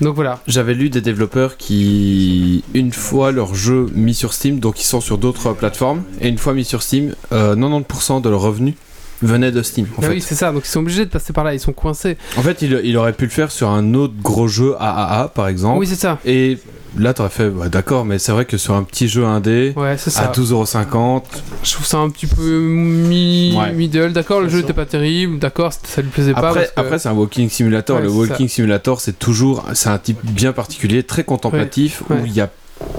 Donc 0.00 0.14
voilà. 0.14 0.40
J'avais 0.46 0.74
lu 0.74 0.88
des 0.90 1.00
développeurs 1.00 1.56
qui, 1.56 2.64
une 2.74 2.92
fois 2.92 3.32
leur 3.32 3.54
jeu 3.54 3.86
mis 3.94 4.14
sur 4.14 4.32
Steam, 4.32 4.58
donc 4.60 4.80
ils 4.80 4.84
sont 4.86 5.00
sur 5.00 5.18
d'autres 5.18 5.52
plateformes, 5.52 6.02
et 6.20 6.28
une 6.28 6.38
fois 6.38 6.54
mis 6.54 6.64
sur 6.64 6.82
Steam, 6.82 7.14
euh, 7.32 7.54
90% 7.56 8.20
de 8.22 8.28
leurs 8.30 8.40
revenus 8.40 8.74
venaient 9.22 9.52
de 9.52 9.62
Steam. 9.62 9.86
En 9.98 10.02
Ah 10.02 10.06
fait, 10.06 10.12
oui, 10.14 10.20
c'est 10.22 10.34
ça, 10.34 10.50
donc 10.52 10.62
ils 10.64 10.70
sont 10.70 10.80
obligés 10.80 11.04
de 11.04 11.10
passer 11.10 11.32
par 11.34 11.44
là, 11.44 11.52
ils 11.52 11.60
sont 11.60 11.74
coincés. 11.74 12.16
en 12.38 12.42
fait 12.42 12.62
il, 12.62 12.80
il 12.84 12.96
aurait 12.96 13.12
pu 13.12 13.24
le 13.24 13.30
faire 13.30 13.50
sur 13.50 13.68
un 13.68 13.92
autre 13.92 14.14
gros 14.22 14.48
jeu 14.48 14.74
AAA 14.80 15.28
par 15.34 15.48
exemple, 15.48 15.78
Oui, 15.78 15.86
c'est 15.86 15.94
ça. 15.96 16.18
et 16.24 16.56
là 16.98 17.14
t'aurais 17.14 17.28
fait, 17.30 17.48
ouais, 17.48 17.68
d'accord, 17.68 18.04
mais 18.04 18.18
c'est 18.18 18.32
vrai 18.32 18.44
que 18.44 18.56
sur 18.56 18.74
un 18.74 18.82
petit 18.82 19.08
jeu 19.08 19.24
indé, 19.24 19.72
Ouais, 19.76 19.90
à 19.90 19.96
ça. 19.98 20.32
12,50€, 20.34 21.22
Je 21.62 21.72
trouve 21.72 21.86
ça 21.86 21.98
un 21.98 22.10
petit 22.10 22.26
peu 22.26 22.42
mi 22.60 23.54
Ouais. 23.58 23.72
middle. 23.72 24.12
D'accord, 24.12 24.40
le 24.40 24.48
jeu 24.48 24.56
façon. 24.58 24.64
était 24.64 24.72
pas 24.72 24.86
terrible. 24.86 25.38
D'accord, 25.38 25.72
ça 25.72 26.02
lui 26.02 26.08
plaisait 26.10 26.32
pas. 26.32 26.40
Après, 26.48 26.54
parce 26.60 26.72
que- 26.72 26.80
après 26.80 26.98
c'est 26.98 27.08
un 27.08 27.12
walking 27.12 27.48
simulator. 27.48 27.96
Ouais, 27.98 28.02
le 28.02 28.10
walking 28.10 28.48
simulator, 28.48 29.00
c'est 29.00 29.18
toujours, 29.18 29.64
c'est 29.74 29.88
un 29.88 29.98
type 29.98 30.18
bien 30.24 30.52
particulier, 30.52 31.02
très 31.02 31.24
contemplatif, 31.24 32.02
Ouais, 32.08 32.16
ouais. 32.16 32.22
où 32.22 32.26
il 32.26 32.32
n'y 32.32 32.40
a 32.40 32.48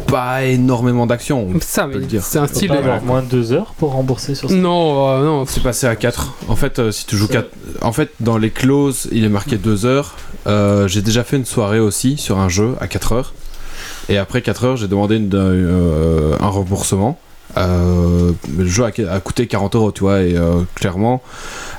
pas 0.07 0.43
énormément 0.43 1.07
d'action. 1.07 1.47
on 1.55 1.59
ça, 1.59 1.83
peut 1.85 1.93
mais 1.93 1.99
le 2.01 2.05
dire. 2.05 2.21
c'est 2.23 2.37
un 2.37 2.45
style. 2.47 2.67
pas 2.67 2.75
avoir 2.77 3.01
moins 3.01 3.21
de 3.23 3.27
2 3.27 3.51
heures 3.53 3.73
pour 3.79 3.93
rembourser 3.93 4.35
sur 4.35 4.49
ça. 4.49 4.55
Non, 4.55 5.09
euh, 5.09 5.23
non. 5.23 5.45
C'est 5.47 5.63
passé 5.63 5.87
à 5.87 5.95
4. 5.95 6.35
En 6.47 6.55
fait, 6.55 6.77
euh, 6.79 6.91
si 6.91 7.05
tu 7.07 7.17
joues 7.17 7.27
Ça- 7.27 7.33
4. 7.33 7.49
En 7.81 7.91
fait, 7.91 8.11
dans 8.19 8.37
les 8.37 8.51
clauses, 8.51 9.07
il 9.11 9.23
est 9.23 9.29
marqué 9.29 9.57
2 9.57 9.85
heures. 9.85 10.15
Euh, 10.47 10.87
j'ai 10.87 11.01
déjà 11.01 11.23
fait 11.23 11.37
une 11.37 11.45
soirée 11.45 11.79
aussi 11.79 12.17
sur 12.17 12.37
un 12.39 12.49
jeu 12.49 12.75
à 12.79 12.87
4 12.87 13.13
heures. 13.13 13.33
Et 14.09 14.17
après 14.17 14.41
4 14.41 14.63
heures, 14.65 14.77
j'ai 14.77 14.87
demandé 14.87 15.17
une- 15.17 15.29
euh, 15.33 16.35
un 16.39 16.47
remboursement. 16.47 17.19
Euh, 17.57 18.31
le 18.57 18.65
jeu 18.65 18.85
a, 18.85 19.19
coûté 19.19 19.47
40 19.47 19.75
euros, 19.75 19.91
tu 19.91 20.01
vois, 20.01 20.21
et 20.21 20.37
euh, 20.37 20.61
clairement, 20.75 21.21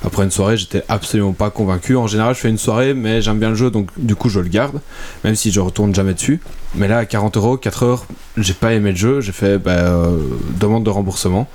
après 0.05 0.25
une 0.25 0.31
soirée, 0.31 0.57
j'étais 0.57 0.83
absolument 0.89 1.33
pas 1.33 1.51
convaincu. 1.51 1.97
En 1.97 2.07
général, 2.07 2.35
je 2.35 2.41
fais 2.41 2.51
une 2.51 2.59
soirée, 2.59 2.93
mais 2.95 3.23
j'aime 3.23 3.39
bien 3.39 3.49
le 3.51 3.55
jeu, 3.55 3.71
donc 3.71 3.89
du 3.97 4.15
coup, 4.15 4.29
je 4.29 4.41
le 4.41 4.49
garde, 4.49 4.81
même 5.25 5.35
si 5.35 5.51
je 5.51 5.61
retourne 5.61 5.95
jamais 5.95 6.15
dessus. 6.15 6.41
Mais 6.75 6.89
là, 6.89 6.99
à 6.99 7.05
40 7.07 7.37
euros, 7.37 7.57
4 7.57 7.83
heures, 7.85 8.05
j'ai 8.37 8.53
pas 8.55 8.75
aimé 8.75 8.91
le 8.91 8.97
jeu, 8.97 9.21
j'ai 9.21 9.33
fait 9.33 9.59
bah, 9.59 9.71
euh, 9.73 10.19
demande 10.61 10.85
de 10.85 10.91
remboursement, 10.91 11.49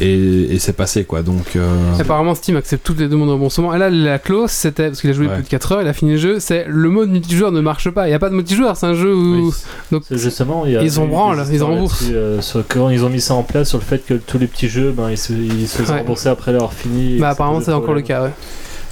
et, 0.00 0.54
et 0.54 0.58
c'est 0.58 0.72
passé, 0.72 1.04
quoi. 1.04 1.22
Donc, 1.22 1.56
euh, 1.56 1.68
Apparemment, 1.98 2.34
Steam 2.34 2.56
accepte 2.56 2.84
toutes 2.84 2.98
les 3.00 3.08
demandes 3.08 3.28
de 3.28 3.32
remboursement. 3.32 3.74
Et 3.74 3.78
là, 3.78 3.90
la 3.90 4.18
clause, 4.18 4.50
c'était, 4.50 4.88
parce 4.88 5.00
qu'il 5.00 5.10
a 5.10 5.12
joué 5.12 5.26
Ouais. 5.26 5.34
plus 5.34 5.42
de 5.42 5.48
4 5.48 5.72
heures, 5.72 5.82
il 5.82 5.88
a 5.88 5.92
fini 5.92 6.12
le 6.12 6.16
jeu, 6.18 6.40
c'est 6.40 6.64
le 6.68 6.88
mode 6.90 7.10
multijoueur 7.10 7.52
ne 7.52 7.60
marche 7.60 7.90
pas. 7.90 8.06
Il 8.06 8.10
n'y 8.10 8.14
a 8.14 8.18
pas 8.18 8.30
de 8.30 8.34
multijoueur, 8.34 8.76
c'est 8.76 8.86
un 8.86 8.94
jeu 8.94 9.14
où. 9.14 9.46
Oui. 9.48 9.52
Donc, 9.92 10.02
C'est 10.08 10.18
justement, 10.18 10.64
il 10.66 10.72
y 10.72 10.76
a 10.76 10.82
Ils 10.82 10.90
branlent, 10.94 11.44
des 11.46 11.54
ils 11.56 11.62
remboursent. 11.62 12.04
euh, 12.12 12.40
sur 12.40 12.64
quand 12.66 12.90
ils 12.90 13.04
ont 13.04 13.10
mis 13.10 13.20
ça 13.20 13.34
en 13.34 13.42
place 13.42 13.68
sur 13.68 13.78
le 13.78 13.84
fait 13.84 14.04
que 14.06 14.14
tous 14.14 14.38
les 14.38 14.46
petits 14.46 14.68
jeux, 14.68 14.92
ben, 14.96 15.10
ils 15.10 15.18
se, 15.18 15.32
ils 15.32 15.68
se 15.68 15.78
faisaient 15.78 15.92
Ouais. 15.92 15.98
rembourser 16.00 16.28
après 16.28 16.52
leur 16.52 16.72
fini. 16.72 17.18
bah, 17.18 17.30
apparemment, 17.30 17.60
c'est 17.60 17.72
encore 17.72 17.94
le 17.94 18.02
cas, 18.02 18.22
ouais. 18.24 18.30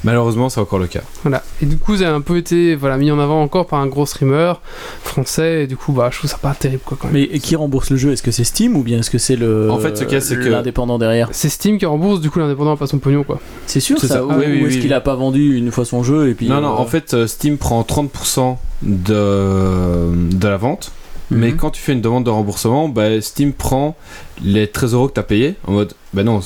Malheureusement, 0.07 0.49
c'est 0.49 0.61
encore 0.61 0.79
le 0.79 0.87
cas. 0.87 1.03
Voilà. 1.23 1.43
Et 1.61 1.67
du 1.67 1.77
coup, 1.77 1.97
ça 1.97 2.09
a 2.09 2.13
un 2.13 2.21
peu 2.21 2.37
été 2.39 2.77
voilà, 2.77 2.97
mis 2.97 3.11
en 3.11 3.19
avant 3.19 3.43
encore 3.43 3.67
par 3.67 3.81
un 3.81 3.89
gros 3.89 4.07
streamer 4.07 4.55
français. 5.03 5.65
Et 5.65 5.67
du 5.67 5.77
coup, 5.77 5.93
bah, 5.93 6.09
je 6.13 6.19
trouve 6.19 6.31
ça 6.31 6.39
pas 6.39 6.55
terrible, 6.55 6.83
quoi, 6.85 6.97
quand 6.99 7.09
même. 7.09 7.27
Mais 7.31 7.39
qui 7.41 7.57
rembourse 7.57 7.91
le 7.91 7.97
jeu? 7.97 8.13
Est-ce 8.13 8.23
que 8.23 8.31
c'est 8.31 8.45
Steam 8.45 8.77
ou 8.77 8.83
bien 8.83 9.01
est-ce 9.01 9.11
que 9.11 9.19
c'est 9.19 9.37
le. 9.37 9.71
En 9.71 9.79
fait, 9.79 9.99
ce 9.99 10.05
a, 10.05 10.21
c'est 10.21 10.37
que- 10.37 10.49
L'indépendant 10.49 10.99
derrière? 10.99 11.29
C'est 11.33 11.49
Steam 11.49 11.79
qui 11.79 11.87
rembourse, 11.87 12.21
du 12.21 12.31
coup, 12.31 12.39
l'indépendant 12.39 12.73
a 12.73 12.77
pas 12.77 12.87
son 12.87 12.99
pognon, 12.99 13.25
quoi. 13.25 13.41
C'est 13.67 13.81
sûr 13.81 13.99
C'est 13.99 14.07
ça, 14.07 14.15
ça, 14.15 14.25
Ou, 14.25 14.31
oui, 14.31 14.45
oui, 14.47 14.63
ou 14.63 14.67
est-ce 14.67 14.77
oui. 14.77 14.83
qu'il 14.83 14.93
a 14.95 15.01
pas 15.01 15.17
vendu 15.17 15.57
une 15.59 15.73
fois 15.73 15.85
son 15.85 16.03
jeu 16.05 16.29
et 16.29 16.35
puis. 16.35 16.49
non, 16.49 16.61
non, 16.61 16.69
euh, 16.69 16.79
en 16.79 16.87
fait, 16.87 17.13
euh, 17.15 17.27
Steam 17.27 17.59
prend 17.59 17.83
30% 17.83 18.57
de, 18.83 20.13
de 20.31 20.49
la 20.49 20.57
vente. 20.57 20.93
Mais 21.31 21.51
mhm. 21.51 21.57
quand 21.57 21.71
tu 21.71 21.83
fais 21.83 21.93
une 21.93 22.01
demande 22.01 22.25
de 22.25 22.31
remboursement, 22.31 22.89
bah, 22.89 23.21
Steam 23.21 23.53
prend 23.53 23.97
les 24.45 24.69
13 24.69 24.95
euros 24.95 25.09
que 25.09 25.15
tu 25.15 25.21
as 25.21 25.25
payé 25.25 25.57
en 25.67 25.73
mode, 25.73 25.93
bah 26.15 26.23
non, 26.23 26.41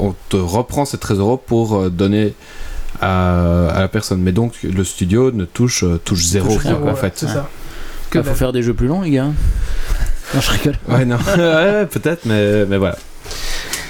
on 0.00 0.14
te 0.28 0.36
reprend 0.36 0.84
ces 0.84 0.98
13 0.98 1.18
euros 1.20 1.36
pour 1.36 1.76
euh, 1.76 1.90
donner 1.90 2.34
à, 3.00 3.68
à 3.68 3.80
la 3.80 3.88
personne. 3.88 4.20
Mais 4.20 4.32
donc 4.32 4.54
le 4.62 4.84
studio 4.84 5.30
ne 5.32 5.44
touche, 5.44 5.84
euh, 5.84 5.98
touche 6.04 6.24
zéro, 6.24 6.54
Touche 6.54 6.62
rien, 6.64 6.74
quoi, 6.76 6.92
en 6.92 6.96
fait. 6.96 7.12
C'est 7.16 7.26
ça. 7.28 7.48
Que 8.10 8.18
Ah, 8.18 8.22
faut 8.22 8.28
dalle. 8.28 8.36
faire 8.36 8.52
des 8.52 8.62
jeux 8.62 8.74
plus 8.74 8.86
longs, 8.86 9.02
les 9.02 9.10
gars. 9.10 9.28
Non, 10.34 10.40
je 10.40 10.50
rigole. 10.50 10.74
Ouais, 10.88 11.04
non, 11.04 11.16
ouais, 11.36 11.86
peut-être, 11.86 12.24
mais, 12.24 12.64
mais 12.66 12.76
voilà. 12.78 12.96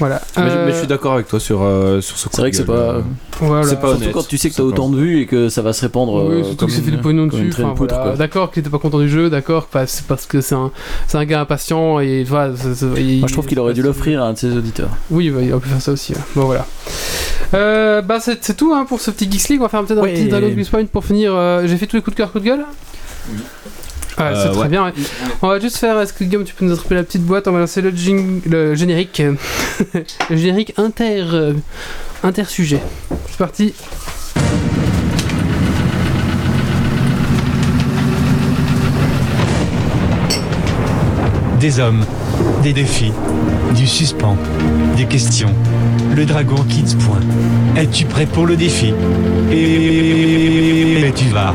Voilà. 0.01 0.21
Mais, 0.37 0.43
je- 0.45 0.49
Euh, 0.57 0.67
mais 0.67 0.73
je 0.73 0.79
suis 0.79 0.87
d'accord 0.87 1.13
avec 1.15 1.29
toi 1.29 1.39
sur, 1.39 1.63
euh, 1.63 2.01
sur 2.01 2.17
ce 2.19 2.25
coup 2.25 2.31
C'est 2.35 2.41
vrai 2.43 2.51
de 2.51 2.57
que 2.57 2.57
c'est 2.57 2.67
pas. 2.67 2.73
euh. 2.73 3.01
voilà. 3.41 3.63
c'est 3.67 3.77
pas 3.77 3.89
Surtout 3.89 4.03
honnête, 4.03 4.13
quand 4.15 4.27
tu 4.27 4.39
sais 4.39 4.51
que 4.51 4.55
t'as 4.57 4.63
autant 4.63 4.89
de 4.89 4.97
vues 4.99 5.21
et 5.21 5.27
que 5.27 5.49
ça 5.49 5.63
va 5.63 5.73
se 5.73 5.81
répandre. 5.83 6.25
Oui, 6.29 6.35
euh, 6.37 6.43
surtout 6.43 6.57
comme 6.57 6.69
qu'il 6.69 6.79
s'est 6.79 6.85
fait 6.85 6.91
du 6.91 6.99
pognon 7.03 7.27
dessus. 7.27 7.51
enfin, 7.53 7.75
voilà. 7.77 8.15
D'accord 8.17 8.51
qu'il 8.51 8.61
était 8.61 8.71
pas 8.71 8.79
content 8.79 8.99
du 8.99 9.09
jeu, 9.09 9.31
d'accord, 9.31 9.69
enfin, 9.73 9.85
c'est 9.87 10.07
parce 10.07 10.27
que 10.27 10.41
c'est 10.41 10.55
un, 10.57 10.71
c'est 11.07 11.17
un 11.19 11.25
gars 11.25 11.41
impatient 11.43 12.01
et 12.01 12.25
voilà. 12.25 12.55
c'est- 12.57 12.75
c'est- 12.75 12.87
il- 13.03 13.21
Moi, 13.21 13.29
je 13.29 13.33
trouve 13.33 13.47
qu'il 13.47 13.59
aurait 13.61 13.75
dû 13.75 13.83
l'offrir 13.83 14.23
à 14.23 14.27
un 14.27 14.33
de 14.33 14.39
ses 14.39 14.57
auditeurs. 14.57 14.91
Oui, 15.11 15.31
bah, 15.31 15.41
il 15.43 15.53
aurait 15.53 15.63
pu 15.63 15.69
faire 15.69 15.81
ça 15.83 15.93
aussi. 15.93 16.13
ouais. 16.13 16.19
Bon, 16.35 16.45
voilà. 16.47 16.67
Euh, 17.55 18.03
bah, 18.03 18.19
c'est 18.21 18.43
c'est 18.45 18.57
tout 18.57 18.73
hein, 18.75 18.85
pour 18.89 19.01
ce 19.01 19.11
petit 19.13 19.31
Geeks 19.31 19.49
League. 19.51 19.61
On 19.61 19.65
va 19.65 19.69
faire 19.69 19.85
peut-être 19.85 20.03
Ouais. 20.03 20.11
un 20.11 20.15
petit 20.15 20.29
Dragon 20.29 20.51
Quiz 20.53 20.69
Point 20.69 20.87
pour 20.87 21.05
finir. 21.05 21.33
J'ai 21.67 21.77
fait 21.77 21.87
tous 21.87 21.97
les 21.97 22.03
coups 22.03 22.15
de 22.17 22.19
cœur, 22.19 22.33
coups 22.33 22.43
de 22.43 22.49
gueule? 22.51 22.65
Ah, 24.17 24.33
c'est 24.35 24.49
Euh, 24.49 24.53
très 24.53 24.61
ouais. 24.63 24.69
bien. 24.69 24.85
ouais. 24.87 24.93
On 25.43 25.49
va 25.49 25.59
juste 25.59 25.77
faire. 25.79 25.99
Est-ce 26.01 26.13
que 26.13 26.25
Guillaume, 26.25 26.45
tu 26.45 26.55
peux 26.55 26.65
nous 26.65 26.73
attraper 26.73 26.95
la 26.95 27.03
petite 27.03 27.23
boîte? 27.25 27.49
On 27.49 27.53
va 27.53 27.59
lancer 27.61 27.81
le, 27.83 27.91
jing- 27.91 28.41
le 28.49 28.75
générique. 28.75 29.21
le 30.31 30.37
générique 30.37 30.73
inter. 30.77 31.23
euh, 31.33 31.53
inter-sujet. 32.23 32.81
C'est 33.29 33.37
parti. 33.39 33.75
Des 41.61 41.81
hommes, 41.81 42.05
des 42.63 42.73
défis, 42.73 43.13
du 43.75 43.87
suspens, 43.87 44.37
des 44.97 45.07
questions. 45.07 45.51
Le 46.17 46.25
dragon 46.27 46.63
quitte 46.69 46.97
point. 46.99 47.19
Es-tu 47.77 48.05
prêt 48.05 48.27
pour 48.27 48.47
le 48.47 48.55
défi? 48.55 48.95
Et 49.51 51.13
tu 51.17 51.25
vas 51.31 51.53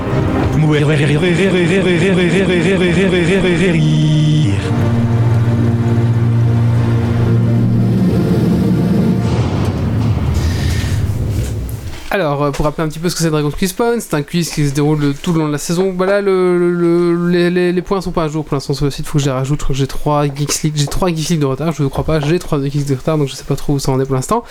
Alors, 12.11 12.41
euh, 12.44 12.49
pour 12.52 12.65
rappeler 12.65 12.84
un 12.84 12.88
petit 12.88 12.98
peu 12.98 13.07
ce 13.07 13.15
que 13.15 13.22
c'est 13.22 13.30
Dragon's 13.30 13.53
Quiz 13.53 13.69
Spawn, 13.69 13.99
c'est 14.02 14.15
un 14.15 14.23
quiz 14.23 14.49
qui 14.49 14.68
se 14.68 14.73
déroule 14.73 15.14
tout 15.22 15.31
le 15.31 15.40
long 15.41 15.48
de 15.48 15.52
la 15.52 15.60
saison. 15.60 15.94
Voilà, 15.95 16.22
le, 16.22 16.57
le- 16.57 16.73
le- 16.73 17.30
les, 17.30 17.52
les- 17.52 17.72
les 17.72 17.81
points 17.84 18.02
sont 18.02 18.10
pas 18.11 18.23
à 18.23 18.27
jour 18.27 18.44
pour 18.44 18.56
l'instant 18.56 18.73
sur 18.73 18.86
le 18.86 18.90
site, 18.91 19.06
faut 19.06 19.19
que 19.19 19.23
je 19.23 19.26
les 19.30 19.31
rajoute. 19.31 19.64
Que 19.64 19.76
j'ai 19.76 19.86
3 19.86 20.26
Geeks 20.26 20.64
League, 20.64 20.73
j'ai 20.76 20.88
3 20.88 21.10
Geeks 21.10 21.30
League 21.30 21.40
de 21.40 21.45
retard, 21.45 21.72
je 21.72 21.84
ne 21.84 21.88
crois 21.88 22.03
pas, 22.03 22.19
j'ai 22.19 22.40
3 22.40 22.64
Geeks 22.64 22.86
de 22.88 22.95
retard, 22.95 23.19
donc 23.19 23.27
je 23.27 23.36
sais 23.36 23.44
pas 23.44 23.56
trop 23.56 23.73
où 23.73 23.80
ça 23.80 23.91
en 23.91 23.99
est 24.02 24.05
pour 24.05 24.15
l'instant. 24.15 24.44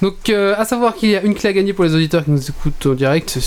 Donc, 0.00 0.14
euh, 0.30 0.54
à 0.56 0.64
savoir 0.64 0.94
qu'il 0.94 1.10
y 1.10 1.16
a 1.16 1.20
une 1.22 1.34
clé 1.34 1.50
à 1.50 1.52
gagner 1.52 1.74
pour 1.74 1.84
les 1.84 1.94
auditeurs 1.94 2.24
qui 2.24 2.30
nous 2.30 2.40
écoutent 2.48 2.86
en 2.86 2.94
direct, 2.94 3.38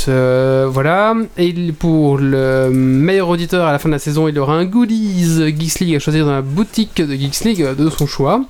voilà. 0.67 1.15
Et 1.39 1.51
pour 1.71 2.19
le 2.19 2.69
meilleur 2.69 3.27
auditeur 3.29 3.65
à 3.65 3.71
la 3.71 3.79
fin 3.79 3.89
de 3.89 3.93
la 3.93 3.99
saison, 3.99 4.27
il 4.27 4.37
aura 4.37 4.53
un 4.53 4.65
goodies 4.65 5.47
Geeks 5.57 5.79
League 5.79 5.95
à 5.95 5.99
choisir 5.99 6.27
dans 6.27 6.31
la 6.33 6.43
boutique 6.43 7.01
de 7.01 7.15
Geeks 7.15 7.43
League 7.43 7.63
euh, 7.63 7.73
de 7.73 7.89
son 7.89 8.05
choix. 8.05 8.43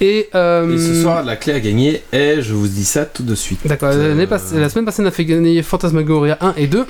Et, 0.00 0.28
euh, 0.34 0.74
Et 0.74 0.78
ce 0.78 1.02
soir, 1.02 1.22
la 1.22 1.36
clé 1.36 1.52
à 1.52 1.60
gagner 1.60 2.02
est, 2.12 2.40
je 2.40 2.54
vous 2.54 2.68
dis 2.68 2.84
ça 2.84 3.04
tout 3.04 3.22
de 3.22 3.34
suite. 3.34 3.60
D'accord, 3.66 3.90
la 3.90 4.68
semaine 4.68 4.84
passée, 4.84 5.02
on 5.02 5.06
a 5.06 5.10
fait 5.10 5.24
gagner 5.24 5.62
Phantasmagoria 5.62 6.38
1 6.40 6.54
et 6.56 6.66
2. 6.66 6.86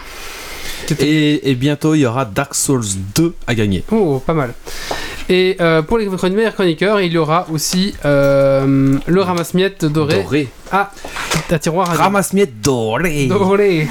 Et, 1.00 1.50
et 1.50 1.55
bientôt, 1.55 1.94
il 1.94 2.00
y 2.00 2.06
aura 2.06 2.24
Dark 2.24 2.55
Souls 2.55 2.84
2 3.14 3.34
à 3.47 3.55
gagner. 3.55 3.84
Oh, 3.90 4.22
pas 4.24 4.34
mal. 4.34 4.55
Et 5.28 5.56
euh, 5.60 5.82
pour 5.82 5.98
les 5.98 6.08
meilleurs 6.08 6.55
chroniqueurs, 6.55 7.00
il 7.00 7.12
y 7.12 7.18
aura 7.18 7.47
aussi 7.52 7.94
euh, 8.05 8.97
le 9.06 9.22
ramasse-miettes 9.22 9.84
doré. 9.84 10.22
Doré. 10.22 10.48
Ah, 10.72 10.90
un 11.50 11.58
tiroir 11.58 11.89
à 11.90 11.94
Ramasse-miettes 11.94 12.60
doré. 12.60 13.26
Doré. 13.26 13.86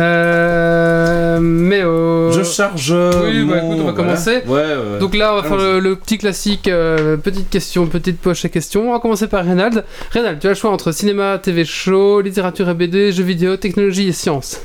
Euh, 0.00 1.38
mais 1.40 1.82
euh, 1.82 2.32
Je 2.32 2.42
charge. 2.42 2.92
Oui, 2.92 3.44
bah 3.44 3.58
écoute, 3.58 3.70
on 3.72 3.76
va 3.76 3.76
voilà. 3.76 3.92
commencer. 3.92 4.42
Ouais, 4.46 4.60
ouais. 4.60 4.98
Donc 5.00 5.14
là, 5.14 5.32
on 5.34 5.36
va 5.36 5.42
faire 5.42 5.56
le, 5.56 5.80
le 5.80 5.96
petit 5.96 6.18
classique, 6.18 6.68
euh, 6.68 7.16
petite 7.16 7.50
question, 7.50 7.86
petite 7.86 8.18
poche 8.18 8.44
à 8.44 8.48
questions. 8.48 8.88
On 8.88 8.92
va 8.92 9.00
commencer 9.00 9.28
par 9.28 9.44
Reynald. 9.44 9.84
Reynald, 10.10 10.38
tu 10.40 10.46
as 10.46 10.50
le 10.50 10.56
choix 10.56 10.70
entre 10.70 10.92
cinéma, 10.92 11.38
TV 11.38 11.64
show, 11.64 12.20
littérature 12.20 12.68
et 12.68 12.74
BD, 12.74 13.12
jeux 13.12 13.24
vidéo, 13.24 13.56
technologie 13.56 14.08
et 14.08 14.12
sciences. 14.12 14.60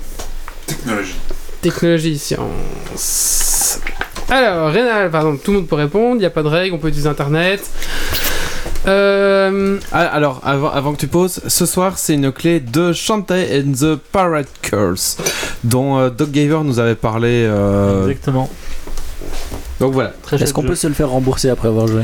Technologie. 0.65 1.15
Technologie 1.61 2.13
et 2.13 2.17
sciences. 2.17 3.79
Alors, 4.29 4.71
Reynald, 4.71 5.11
pardon, 5.11 5.37
tout 5.41 5.51
le 5.51 5.57
monde 5.59 5.67
peut 5.67 5.75
répondre, 5.75 6.15
il 6.15 6.19
n'y 6.19 6.25
a 6.25 6.29
pas 6.29 6.43
de 6.43 6.47
règle, 6.49 6.75
on 6.75 6.77
peut 6.79 6.89
utiliser 6.89 7.09
Internet. 7.09 7.69
Euh, 8.87 9.79
Ah, 9.91 10.05
alors, 10.05 10.41
avant, 10.43 10.69
avant 10.69 10.93
que 10.93 10.99
tu 10.99 11.07
poses, 11.07 11.41
ce 11.47 11.65
soir, 11.65 11.97
c'est 11.97 12.13
une 12.13 12.31
clé 12.31 12.59
de 12.59 12.93
Shantae 12.93 13.45
and 13.51 13.73
the 13.73 13.95
Pirate 14.11 14.47
Curse, 14.61 15.17
dont 15.63 15.97
euh, 15.97 16.09
Doc 16.09 16.31
Gaver 16.31 16.59
nous 16.63 16.79
avait 16.79 16.95
parlé. 16.95 17.45
euh, 17.47 18.03
Exactement. 18.07 18.49
Donc 19.79 19.93
voilà. 19.93 20.13
Est-ce 20.31 20.53
qu'on 20.53 20.63
peut 20.63 20.75
se 20.75 20.87
le 20.87 20.93
faire 20.93 21.09
rembourser 21.09 21.49
après 21.49 21.67
avoir 21.67 21.87
joué? 21.87 22.01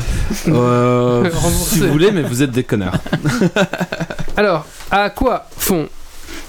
Euh, 0.48 1.28
si 1.66 1.80
vous 1.80 1.88
voulez, 1.92 2.10
mais 2.12 2.22
vous 2.22 2.42
êtes 2.42 2.50
des 2.52 2.64
connards. 2.64 2.98
alors, 4.36 4.64
à 4.90 5.10
quoi 5.10 5.46
font 5.56 5.88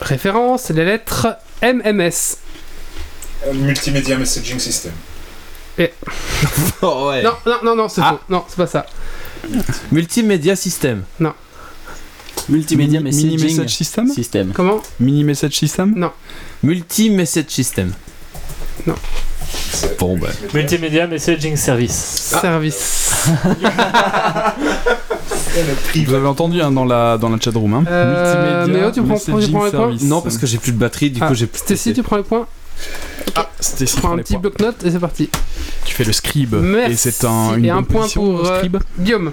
référence 0.02 0.70
les 0.70 0.86
lettres 0.86 1.28
MMS 1.64 2.38
Euh, 3.48 3.54
Multimedia 3.54 4.18
Messaging 4.18 4.60
System. 4.60 4.92
Oh, 6.82 7.08
ouais. 7.10 7.24
Non, 7.24 7.32
non, 7.46 7.56
non, 7.64 7.76
non, 7.76 7.90
c'est 7.90 8.02
Ah. 8.04 8.12
faux. 8.12 8.20
Non, 8.30 8.44
c'est 8.48 8.58
pas 8.58 8.68
ça. 8.68 8.86
Multimédia 9.92 10.56
System. 10.56 11.04
Multimédia 12.50 13.00
Mini- 13.02 13.16
Mini 13.16 13.32
Messaging 13.38 13.58
Message 13.58 13.76
System 13.76 14.08
System. 14.10 14.52
Comment 14.54 14.82
Mini 15.00 15.24
Message 15.24 15.58
System 15.58 16.10
Multi-Message 16.64 17.50
System. 17.50 17.92
C'est- 19.72 19.98
Bon, 20.00 20.18
bah. 20.18 20.28
Multimedia 20.54 21.08
Messaging 21.08 21.56
Service. 21.56 22.32
Ah. 22.36 22.42
Service. 22.42 23.12
Vous 25.96 26.14
avez 26.14 26.28
entendu 26.28 26.62
hein, 26.62 26.72
dans 26.72 26.86
la 26.86 27.18
dans 27.18 27.30
la 27.30 27.40
chatroom. 27.40 27.74
Hein. 27.74 27.84
Euh, 27.88 28.66
Multimédia 28.66 28.82
mais 28.82 28.88
oh, 28.88 28.92
tu 28.94 29.02
prends- 29.04 29.18
tu 29.40 29.52
prends 29.52 29.66
les 29.66 29.72
points. 29.72 29.96
Non, 30.04 30.22
parce 30.22 30.38
que 30.38 30.46
j'ai 30.46 30.58
plus 30.58 30.72
de 30.72 30.78
batterie, 30.78 31.10
du 31.10 31.20
Ah, 31.24 31.28
coup 31.28 31.34
j'ai 31.36 31.48
plus. 31.48 31.60
de 31.62 31.66
Stacy, 31.66 31.94
tu 31.94 32.04
prends 32.04 32.18
les 32.18 32.24
points 32.24 32.48
Ah, 33.36 33.50
c'était 33.60 33.86
Tu 33.86 33.96
prends 33.98 34.14
un 34.14 34.18
petit 34.18 34.38
bloc-notes 34.38 34.84
et 34.86 34.92
c'est 34.92 35.00
parti. 35.00 35.30
Tu 35.86 35.94
fais 35.96 36.04
le 36.04 36.14
scribe. 36.14 36.56
Merci. 36.56 36.92
Et 36.92 36.96
c'est 36.96 37.26
un, 37.26 37.56
une 37.58 37.66
Et 37.66 37.70
un 37.70 37.84
point 37.84 38.08
pour, 38.08 38.46
euh, 38.46 38.58
scribe. 38.58 38.78
Guillaume, 39.00 39.32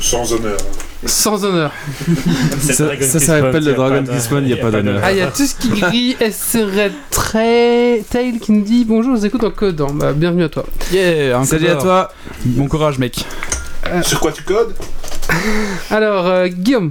Sans 0.00 0.32
honneur. 0.32 0.58
sans 1.06 1.44
honneur. 1.44 1.72
Ça, 2.60 3.00
ça 3.00 3.20
s'appelle 3.20 3.64
le 3.64 3.72
Dragon 3.74 4.02
Mode, 4.30 4.42
il 4.42 4.46
n'y 4.46 4.52
a 4.52 4.56
pas 4.56 4.70
d'honneur. 4.70 5.00
Ah, 5.02 5.12
il 5.12 5.18
y 5.18 5.22
a 5.22 5.28
tout 5.28 5.46
ce 5.46 5.54
qui 5.54 5.68
grille. 5.70 6.16
Serait 6.32 6.92
très. 7.10 8.02
Tail 8.10 8.38
qui 8.38 8.52
nous 8.52 8.62
dit 8.62 8.84
bonjour, 8.84 9.14
je 9.14 9.20
vous 9.20 9.26
écoute 9.26 9.44
en 9.44 9.50
code. 9.50 9.82
Bah, 9.94 10.12
bienvenue 10.12 10.44
à 10.44 10.48
toi. 10.48 10.64
Yeah, 10.92 11.38
un 11.38 11.44
Salut 11.44 11.68
à 11.68 11.76
toi. 11.76 12.12
Bon 12.44 12.66
courage, 12.68 12.98
mec. 12.98 13.24
Sur 14.02 14.20
quoi 14.20 14.32
tu 14.32 14.42
codes? 14.42 14.74
Alors, 15.90 16.26
euh, 16.26 16.48
Guillaume, 16.48 16.90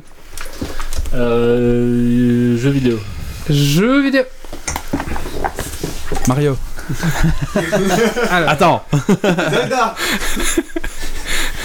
Euh, 1.13 2.57
jeux 2.57 2.69
vidéo. 2.71 2.97
jeux 3.49 4.01
vidéo. 4.03 4.23
Mario. 6.29 6.55
Alors, 8.29 8.49
Attends. 8.49 8.83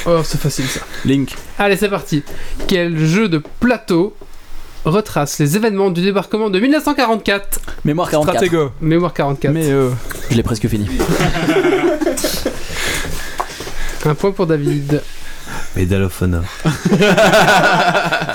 oh, 0.07 0.21
c'est 0.25 0.41
facile 0.41 0.67
ça. 0.67 0.81
Link. 1.05 1.35
Allez, 1.59 1.77
c'est 1.77 1.91
parti. 1.91 2.23
Quel 2.67 2.97
jeu 2.99 3.29
de 3.29 3.43
plateau 3.61 4.17
retrace 4.87 5.39
les 5.39 5.57
événements 5.57 5.91
du 5.91 6.01
débarquement 6.01 6.49
de 6.49 6.59
1944 6.59 7.61
Mémoire 7.85 8.09
44. 8.09 8.37
Stratego. 8.37 8.71
Mémoire 8.81 9.13
44. 9.13 9.53
Mais 9.53 9.71
euh, 9.71 9.91
Je 10.31 10.37
l'ai 10.37 10.43
presque 10.43 10.67
fini. 10.67 10.89
Un 14.07 14.15
point 14.15 14.31
pour 14.33 14.47
David. 14.47 15.03
Medal 15.77 16.05
of 16.05 16.23
Honor. 16.23 16.43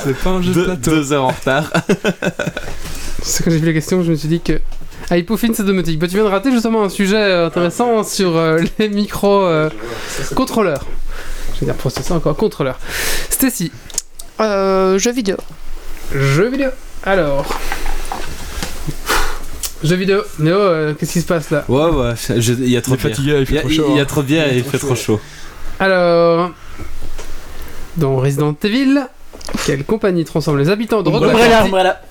c'est 0.03 0.15
pas 0.17 0.29
un 0.29 0.43
jeu 0.43 0.53
de 0.53 0.63
plateau. 0.63 0.91
deux 0.91 1.11
heures 1.11 1.25
en 1.25 1.29
retard. 1.29 1.71
C'est 3.23 3.43
quand 3.43 3.49
j'ai 3.49 3.57
vu 3.57 3.65
la 3.65 3.73
question, 3.73 4.03
je 4.03 4.11
me 4.11 4.15
suis 4.15 4.27
dit 4.27 4.41
que. 4.41 4.61
Ah, 5.11 5.17
il 5.17 5.25
peaufine 5.25 5.53
ses 5.53 5.63
domotique. 5.63 5.97
Bah, 5.97 6.07
tu 6.07 6.15
viens 6.15 6.23
de 6.23 6.29
rater 6.29 6.51
justement 6.51 6.83
un 6.83 6.89
sujet 6.89 7.15
euh, 7.17 7.47
intéressant 7.47 8.03
sur 8.03 8.37
euh, 8.37 8.61
les 8.79 8.89
micro 8.89 9.41
euh, 9.43 9.69
contrôleurs. 10.35 10.85
Je 11.55 11.61
vais 11.61 11.65
dire 11.65 11.75
processeur 11.75 12.17
encore, 12.17 12.35
contrôleur. 12.35 12.79
Stacy, 13.29 13.71
Euh, 14.39 14.97
jeux 14.99 15.11
vidéo. 15.11 15.37
jeux 16.13 16.49
vidéo. 16.49 16.69
Alors. 17.03 17.45
Jeux 19.83 19.95
vidéo. 19.95 20.21
Néo, 20.39 20.57
euh, 20.57 20.93
qu'est-ce 20.93 21.13
qui 21.13 21.21
se 21.21 21.25
passe 21.25 21.49
là? 21.51 21.63
Ouais, 21.69 21.85
ouais, 21.85 22.13
il 22.37 22.69
y 22.69 22.77
a 22.77 22.81
trop 22.81 22.95
de 22.95 23.01
bière. 23.01 23.11
fatigué, 23.11 23.37
il 23.39 23.45
fait 23.45 23.55
y 23.55 23.57
a, 23.57 23.61
trop 23.61 23.69
chaud. 23.69 23.85
il 23.89 23.95
y 23.95 23.99
a 23.99 24.01
hein. 24.01 24.05
trop 24.05 24.21
de 24.21 24.27
bière 24.27 24.53
et 24.53 24.57
il 24.57 24.63
fait 24.63 24.77
trop 24.77 24.95
chaud. 24.95 25.19
Alors. 25.79 26.51
Dans 27.97 28.17
Resident 28.17 28.55
Evil, 28.63 29.01
quelle 29.65 29.83
compagnie 29.83 30.23
transforme 30.23 30.59
les 30.59 30.69
habitants 30.69 31.01
de 31.01 31.09
Rocco 31.09 31.25
Umbrella, 31.25 31.63
Umbrella. 31.63 32.01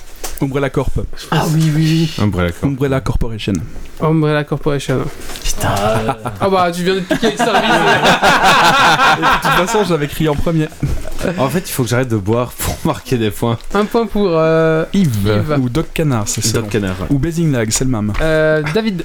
Umbrella 0.40 0.70
Corp. 0.70 0.92
Ah 1.32 1.44
oui, 1.52 1.72
oui, 1.74 2.10
oui. 2.18 2.22
Umbrella 2.24 2.50
Corp. 2.52 2.64
Umbrella 2.64 3.00
Corporation. 3.00 3.52
Umbrella 4.00 4.44
Corporation. 4.44 4.98
Putain. 5.42 5.68
Ah 6.40 6.48
bah, 6.48 6.70
tu 6.72 6.84
viens 6.84 6.94
de 6.94 7.00
piquer 7.00 7.32
le 7.32 7.36
service. 7.36 7.62
Et 7.64 9.20
de 9.20 9.42
toute 9.42 9.66
façon, 9.66 9.84
j'avais 9.84 10.06
crié 10.06 10.28
en 10.28 10.36
premier. 10.36 10.68
En 11.38 11.48
fait, 11.48 11.68
il 11.68 11.72
faut 11.72 11.82
que 11.82 11.88
j'arrête 11.88 12.08
de 12.08 12.16
boire 12.16 12.52
pour 12.52 12.76
marquer 12.84 13.18
des 13.18 13.32
points. 13.32 13.58
Un 13.74 13.84
point 13.84 14.06
pour 14.06 14.28
euh, 14.30 14.84
Yves. 14.92 15.26
Yves. 15.26 15.58
Ou 15.60 15.68
Doc 15.68 15.86
Canard, 15.92 16.24
c'est 16.28 16.44
ça. 16.44 16.58
Doc 16.60 16.68
Canard. 16.68 16.94
Ou 17.10 17.18
Basing 17.18 17.50
Lag, 17.50 17.68
c'est 17.72 17.84
le 17.84 17.90
même. 17.90 18.12
euh, 18.20 18.62
David. 18.72 19.04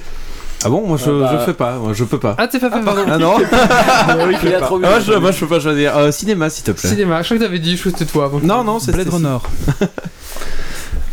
Ah 0.66 0.70
bon 0.70 0.86
Moi 0.86 0.96
je, 0.96 1.10
Ah 1.10 1.18
bah. 1.32 1.38
je 1.40 1.44
fais 1.44 1.52
pas, 1.52 1.72
moi 1.76 1.92
je 1.92 2.04
peux 2.04 2.18
pas. 2.18 2.36
Ah, 2.38 2.46
t'es 2.48 2.58
pas 2.58 2.70
fait, 2.70 2.80
pardon. 2.82 3.02
Ah 3.06 3.18
non 3.18 3.36
Il 4.44 4.54
a 4.54 4.60
trop 4.60 4.80
Ah, 4.82 4.88
moi, 4.88 5.00
je, 5.00 5.12
moi 5.12 5.30
je 5.30 5.40
peux 5.40 5.46
pas 5.48 5.60
choisir. 5.60 5.94
Euh, 5.98 6.10
cinéma 6.10 6.48
s'il 6.48 6.64
te 6.64 6.70
plaît. 6.70 6.88
Cinéma, 6.88 7.20
je 7.20 7.26
crois 7.26 7.36
que 7.38 7.42
t'avais 7.42 7.58
dit, 7.58 7.76
je 7.76 7.80
crois 7.80 7.92
que 7.92 7.98
c'était 7.98 8.10
toi 8.10 8.24
avant. 8.26 8.40
Non, 8.42 8.64
non, 8.64 8.78
c'est 8.78 8.92
Blade. 8.92 9.08
Runner. 9.10 9.36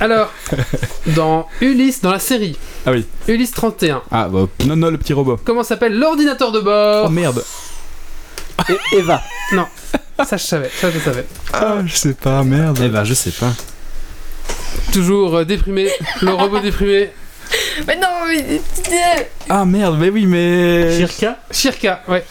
Alors, 0.02 0.30
dans 1.16 1.48
Ulysse, 1.62 2.02
dans 2.02 2.12
la 2.12 2.20
série, 2.20 2.58
Ah 2.86 2.92
oui. 2.92 3.06
Ulysse 3.28 3.52
31, 3.52 4.02
Ah 4.12 4.28
bah, 4.28 4.48
Non, 4.66 4.76
non, 4.76 4.90
le 4.92 4.98
petit 4.98 5.14
robot. 5.14 5.38
comment 5.46 5.64
s'appelle 5.64 5.98
l'ordinateur 5.98 6.52
de 6.52 6.60
Oh 6.60 6.64
bord 6.64 7.10
merde. 7.12 7.44
Et 8.70 8.98
Eva. 8.98 9.22
Ça, 10.26 10.38
je 10.38 10.44
savais, 10.44 10.70
ça, 10.80 10.90
je 10.92 11.00
savais. 11.00 11.26
Ah, 11.54 11.78
je 11.86 11.96
sais 11.96 12.14
pas, 12.14 12.44
merde. 12.44 12.80
eh 12.84 12.90
ben 12.90 13.04
je 13.04 13.14
sais 13.14 13.32
pas. 13.32 13.52
Toujours 14.94 15.36
euh, 15.38 15.46
déprimé, 15.46 15.90
le 16.22 16.32
robot 16.34 16.60
déprimé. 16.60 17.10
Mais 17.88 17.96
non, 17.98 18.08
mais. 18.28 18.62
Ah 19.50 19.66
merde, 19.66 19.98
mais 20.00 20.10
oui, 20.10 20.26
mais. 20.26 20.98
Shirka 20.98 21.38
Shirka, 21.52 22.02
ouais. 22.08 22.24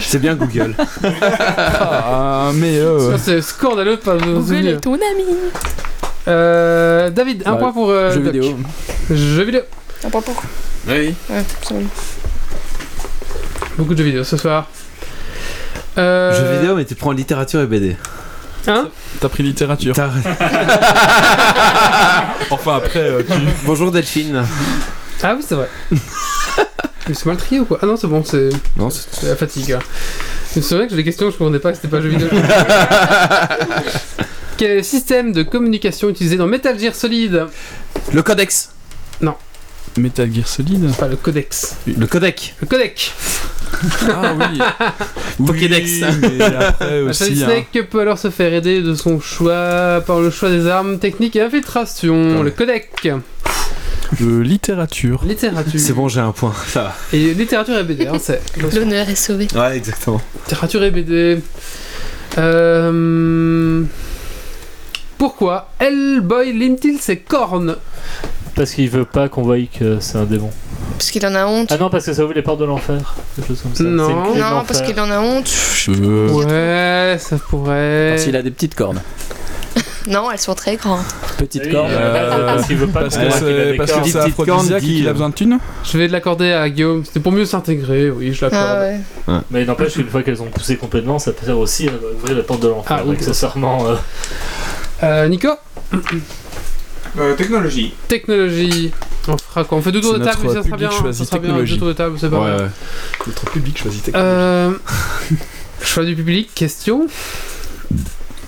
C'est 0.00 0.18
bien 0.20 0.34
Google. 0.34 0.74
Ah, 1.02 2.50
mais. 2.54 2.78
euh, 2.78 3.12
Ça, 3.12 3.18
C'est 3.18 3.42
scandaleux 3.42 3.96
de 3.96 4.02
pas 4.02 4.14
vous 4.16 4.24
Google 4.26 4.40
souvenir. 4.46 4.74
est 4.76 4.80
ton 4.80 4.94
ami. 4.94 5.24
Euh, 6.28 7.10
David, 7.10 7.42
un 7.46 7.52
Ouais, 7.54 7.58
point 7.58 7.72
pour 7.72 7.90
euh, 7.90 8.12
Jeux 8.12 8.20
Doc. 8.20 8.32
vidéo. 8.34 8.58
Jeux 9.10 9.42
vidéo. 9.44 9.62
Ah, 10.04 10.10
pas 10.10 10.20
pour. 10.20 10.40
Oui. 10.86 11.14
Ouais, 11.30 11.44
c'est 11.62 11.74
bon. 11.74 11.82
Beaucoup 13.78 13.94
de 13.94 13.98
jeux 13.98 14.04
vidéo 14.04 14.24
ce 14.24 14.36
soir. 14.36 14.68
Euh... 15.96 16.32
Jeux 16.36 16.58
vidéo, 16.60 16.76
mais 16.76 16.84
tu 16.84 16.94
prends 16.94 17.12
littérature 17.12 17.60
et 17.60 17.66
BD. 17.66 17.96
Hein 18.66 18.88
T'as 19.20 19.28
pris 19.28 19.42
littérature. 19.42 19.94
Enfin, 22.50 22.76
après, 22.76 23.00
euh, 23.00 23.22
tu. 23.22 23.32
Bonjour 23.64 23.90
Delphine. 23.92 24.42
Ah 25.22 25.34
oui, 25.36 25.44
c'est 25.46 25.54
vrai. 25.54 25.68
Mais 27.08 27.14
c'est 27.14 27.26
mal 27.26 27.36
trié 27.38 27.60
ou 27.60 27.64
quoi? 27.64 27.78
Ah 27.82 27.86
non, 27.86 27.96
c'est 27.96 28.06
bon, 28.06 28.22
c'est 28.24 28.50
Non, 28.76 28.90
c'est- 28.90 29.06
c'est 29.12 29.28
la 29.28 29.36
fatigue. 29.36 29.72
hein. 29.72 29.78
Je 30.54 30.58
me 30.60 30.64
souviens 30.64 30.84
que 30.84 30.90
j'ai 30.90 30.96
des 30.96 31.04
questions 31.04 31.26
que 31.26 31.32
je 31.32 31.38
comprenais 31.38 31.58
pas 31.58 31.70
que 31.70 31.76
c'était 31.76 31.88
pas 31.88 32.00
jeux 32.02 32.08
vidéo. 32.10 32.28
Quel 34.58 34.70
est 34.72 34.76
le 34.76 34.82
système 34.82 35.32
de 35.32 35.42
communication 35.42 36.08
utilisé 36.10 36.36
dans 36.36 36.46
Metal 36.46 36.78
Gear 36.78 36.94
Solid 36.94 37.46
le 38.12 38.22
codex. 38.22 38.70
Metal 39.96 40.32
Gear 40.32 40.46
Solid. 40.46 40.94
Pas 40.96 41.08
le 41.08 41.16
codex. 41.16 41.76
Le 41.86 42.06
codec. 42.06 42.54
Le 42.60 42.66
codec 42.68 43.12
Ah 44.08 44.34
oui. 44.38 44.58
Pokédex. 45.46 45.90
Oui, 46.22 46.28
mais 46.38 46.42
après 46.54 47.00
aussi. 47.00 47.42
hein. 47.44 47.82
Peut 47.90 48.00
alors 48.00 48.18
se 48.18 48.30
faire 48.30 48.52
aider 48.52 48.80
de 48.80 48.94
son 48.94 49.18
choix 49.18 50.00
par 50.06 50.20
le 50.20 50.30
choix 50.30 50.50
des 50.50 50.66
armes, 50.68 50.98
techniques 51.00 51.34
et 51.34 51.40
infiltration. 51.42 52.42
Le 52.44 52.50
codec. 52.50 52.90
Euh, 54.22 54.42
littérature. 54.42 55.24
Littérature. 55.24 55.80
C'est 55.80 55.92
bon, 55.94 56.08
j'ai 56.08 56.20
un 56.20 56.32
point. 56.32 56.54
Ça 56.68 56.82
va. 56.84 56.96
Et 57.12 57.34
littérature 57.34 57.76
et 57.76 57.82
BD, 57.84 58.06
hein, 58.06 58.18
c'est. 58.20 58.40
L'honneur 58.74 59.08
est 59.08 59.14
sauvé. 59.16 59.48
Ouais, 59.54 59.76
exactement. 59.76 60.20
Littérature 60.44 60.84
et 60.84 60.90
BD. 60.92 61.38
Euh... 62.38 63.82
Pourquoi 65.18 65.68
Hellboy 65.80 66.52
lime-t-il 66.52 66.98
ses 67.00 67.16
cornes 67.18 67.76
Parce 68.54 68.70
qu'il 68.70 68.88
veut 68.88 69.04
pas 69.04 69.28
qu'on 69.28 69.42
voie 69.42 69.56
que 69.76 69.98
c'est 70.00 70.16
un 70.18 70.24
démon. 70.24 70.50
Parce 70.96 71.10
qu'il 71.10 71.24
en 71.26 71.34
a 71.34 71.44
honte. 71.46 71.68
Ah 71.72 71.76
non, 71.78 71.90
parce 71.90 72.06
que 72.06 72.12
ça 72.12 72.24
ouvre 72.24 72.34
les 72.34 72.42
portes 72.42 72.60
de 72.60 72.64
l'enfer. 72.64 73.14
Quelque 73.36 73.48
chose 73.48 73.60
comme 73.62 73.74
ça. 73.74 73.82
Non. 73.84 74.34
Non, 74.34 74.64
parce 74.66 74.80
qu'il 74.82 74.98
en 75.00 75.10
a 75.10 75.20
honte. 75.20 75.50
Euh, 75.88 76.28
Ouais, 77.12 77.18
ça 77.18 77.36
pourrait. 77.36 78.10
Parce 78.12 78.24
qu'il 78.24 78.36
a 78.36 78.42
des 78.42 78.50
petites 78.50 78.74
cornes. 78.74 79.00
Non, 80.06 80.30
elles 80.30 80.38
sont 80.38 80.54
très 80.54 80.76
grandes. 80.76 81.02
Petites 81.36 81.64
Oui, 81.66 81.70
cornes. 81.72 81.90
euh, 81.92 82.46
parce 82.54 82.66
qu'il 82.66 82.76
veut 82.78 82.86
pas 82.86 83.00
Parce 83.02 83.16
qu'on 83.18 83.24
que 83.24 83.30
c'est 83.30 83.74
parce 83.76 83.92
que 83.92 84.08
c'est 84.08 84.18
aphrodisiaque 84.18 84.80
qu'il 84.82 85.06
a 85.06 85.10
euh, 85.10 85.12
besoin 85.12 85.28
de 85.28 85.34
thunes 85.34 85.58
Je 85.84 85.98
vais 85.98 86.08
l'accorder 86.08 86.50
à 86.52 86.70
Guillaume. 86.70 87.04
C'était 87.04 87.20
pour 87.20 87.30
mieux 87.32 87.44
s'intégrer, 87.44 88.08
oui, 88.10 88.32
je 88.32 88.42
l'accorde. 88.46 88.64
Ah 88.66 88.80
ouais. 89.34 89.40
Mais 89.50 89.66
n'empêche 89.66 89.92
qu'une 89.94 90.08
fois 90.08 90.22
qu'elles 90.22 90.40
ont 90.40 90.46
poussé 90.46 90.76
complètement, 90.76 91.18
ça 91.18 91.32
peut 91.32 91.44
faire 91.44 91.58
aussi 91.58 91.88
euh, 91.88 92.14
ouvrir 92.16 92.36
les 92.38 92.42
portes 92.42 92.62
de 92.62 92.68
l'enfer. 92.68 92.96
Ah, 93.00 93.02
oui. 93.04 93.16
accessoirement. 93.16 93.86
euh, 93.86 93.96
Euh, 95.02 95.28
Nico 95.28 95.48
Euh, 97.18 97.34
technologie. 97.34 97.94
Technologie. 98.08 98.92
On 99.28 99.36
fera 99.36 99.64
quoi 99.64 99.78
On 99.78 99.82
fait 99.82 99.92
deux 99.92 100.00
tours 100.00 100.14
de 100.18 100.24
table, 100.24 100.38
notre 100.44 100.54
ça 100.54 100.62
sera 100.62 100.76
bien. 100.76 100.90
Ça 101.12 101.24
sera 101.24 101.38
deux 101.38 101.76
tours 101.78 101.88
de 101.88 101.92
table, 101.92 102.16
c'est 102.18 102.30
pas 102.30 102.38
Ouais, 102.40 102.56
mal. 102.56 102.70
Notre 103.26 103.50
public 103.50 103.78
choisit 103.78 104.02
technologie. 104.04 104.30
Euh... 104.36 104.72
Choix 105.82 106.04
du 106.04 106.14
public, 106.16 106.50
question. 106.54 107.06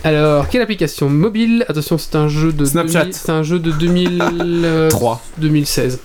Alors, 0.03 0.49
quelle 0.49 0.61
application 0.61 1.09
mobile 1.09 1.65
Attention, 1.69 1.97
c'est 1.97 2.15
un 2.15 2.27
jeu 2.27 2.51
de 2.51 2.65
Snapchat. 2.65 2.99
2000 3.05 3.13
C'est 3.13 3.31
un 3.31 3.43
jeu 3.43 3.59
de 3.59 3.71
2000, 3.71 4.23
euh, 4.65 4.89
3. 4.89 5.21
2016. 5.37 5.99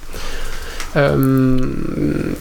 Euh, 0.96 1.58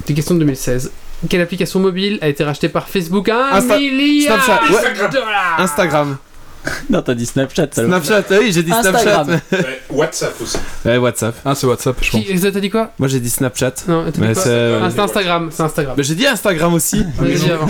des 0.07 0.13
questions 0.13 0.35
de 0.35 0.39
2016. 0.39 0.91
Quelle 1.29 1.41
application 1.41 1.79
mobile 1.79 2.19
a 2.21 2.27
été 2.27 2.43
rachetée 2.43 2.69
par 2.69 2.87
Facebook? 2.89 3.29
À 3.29 3.55
1 3.55 3.59
Insta- 3.59 3.79
milliard 3.79 4.43
Snapchat, 4.43 4.63
ouais. 4.73 5.07
de 5.07 5.11
dollars 5.13 5.55
Instagram. 5.59 6.17
Non, 6.89 7.01
t'as 7.01 7.13
dit 7.13 7.25
Snapchat. 7.25 7.67
ça 7.71 7.85
Snapchat, 7.85 8.23
ah 8.29 8.33
oui, 8.39 8.51
j'ai 8.51 8.63
dit 8.63 8.71
Instagram. 8.71 9.25
Snapchat. 9.49 9.67
Ouais, 9.67 9.81
WhatsApp 9.89 10.41
aussi. 10.41 10.57
Ouais, 10.85 10.97
WhatsApp. 10.97 11.35
Ah, 11.45 11.55
c'est 11.55 11.67
WhatsApp, 11.67 11.95
je 12.01 12.11
pense. 12.11 12.23
Qui, 12.23 12.39
t'as 12.39 12.59
dit 12.59 12.69
quoi 12.69 12.91
Moi 12.99 13.07
j'ai 13.07 13.19
dit 13.19 13.29
Snapchat. 13.29 13.73
Non, 13.87 14.03
t'as 14.05 14.11
dit 14.11 14.19
Mais 14.21 14.33
quoi 14.33 14.41
c'est. 14.43 14.73
Ah, 14.83 14.89
c'est 14.93 14.99
Instagram, 14.99 15.49
c'est 15.51 15.63
Instagram. 15.63 15.95
Mais 15.97 16.03
j'ai 16.03 16.15
dit 16.15 16.27
Instagram 16.27 16.73
aussi. 16.73 17.05
Avant. 17.19 17.67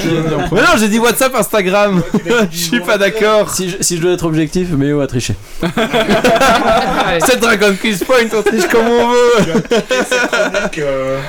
Mais 0.51 0.61
non, 0.61 0.67
j'ai 0.77 0.87
dit 0.89 0.99
WhatsApp, 0.99 1.35
Instagram. 1.35 2.01
Je 2.51 2.57
suis 2.57 2.79
pas 2.81 2.97
d'accord. 2.97 3.49
Si 3.49 3.69
je, 3.69 3.77
si 3.81 3.97
je 3.97 4.01
dois 4.01 4.11
être 4.13 4.25
objectif, 4.25 4.69
Méo 4.71 4.99
a 5.01 5.07
triché. 5.07 5.35
C'est 7.25 7.39
Dragon 7.39 7.73
Quiz 7.79 8.03
Point, 8.03 8.27
on 8.35 8.41
triche 8.41 8.67
comme 8.67 8.87
on 8.87 9.11
veut. 9.11 9.53
Euh, 10.79 11.19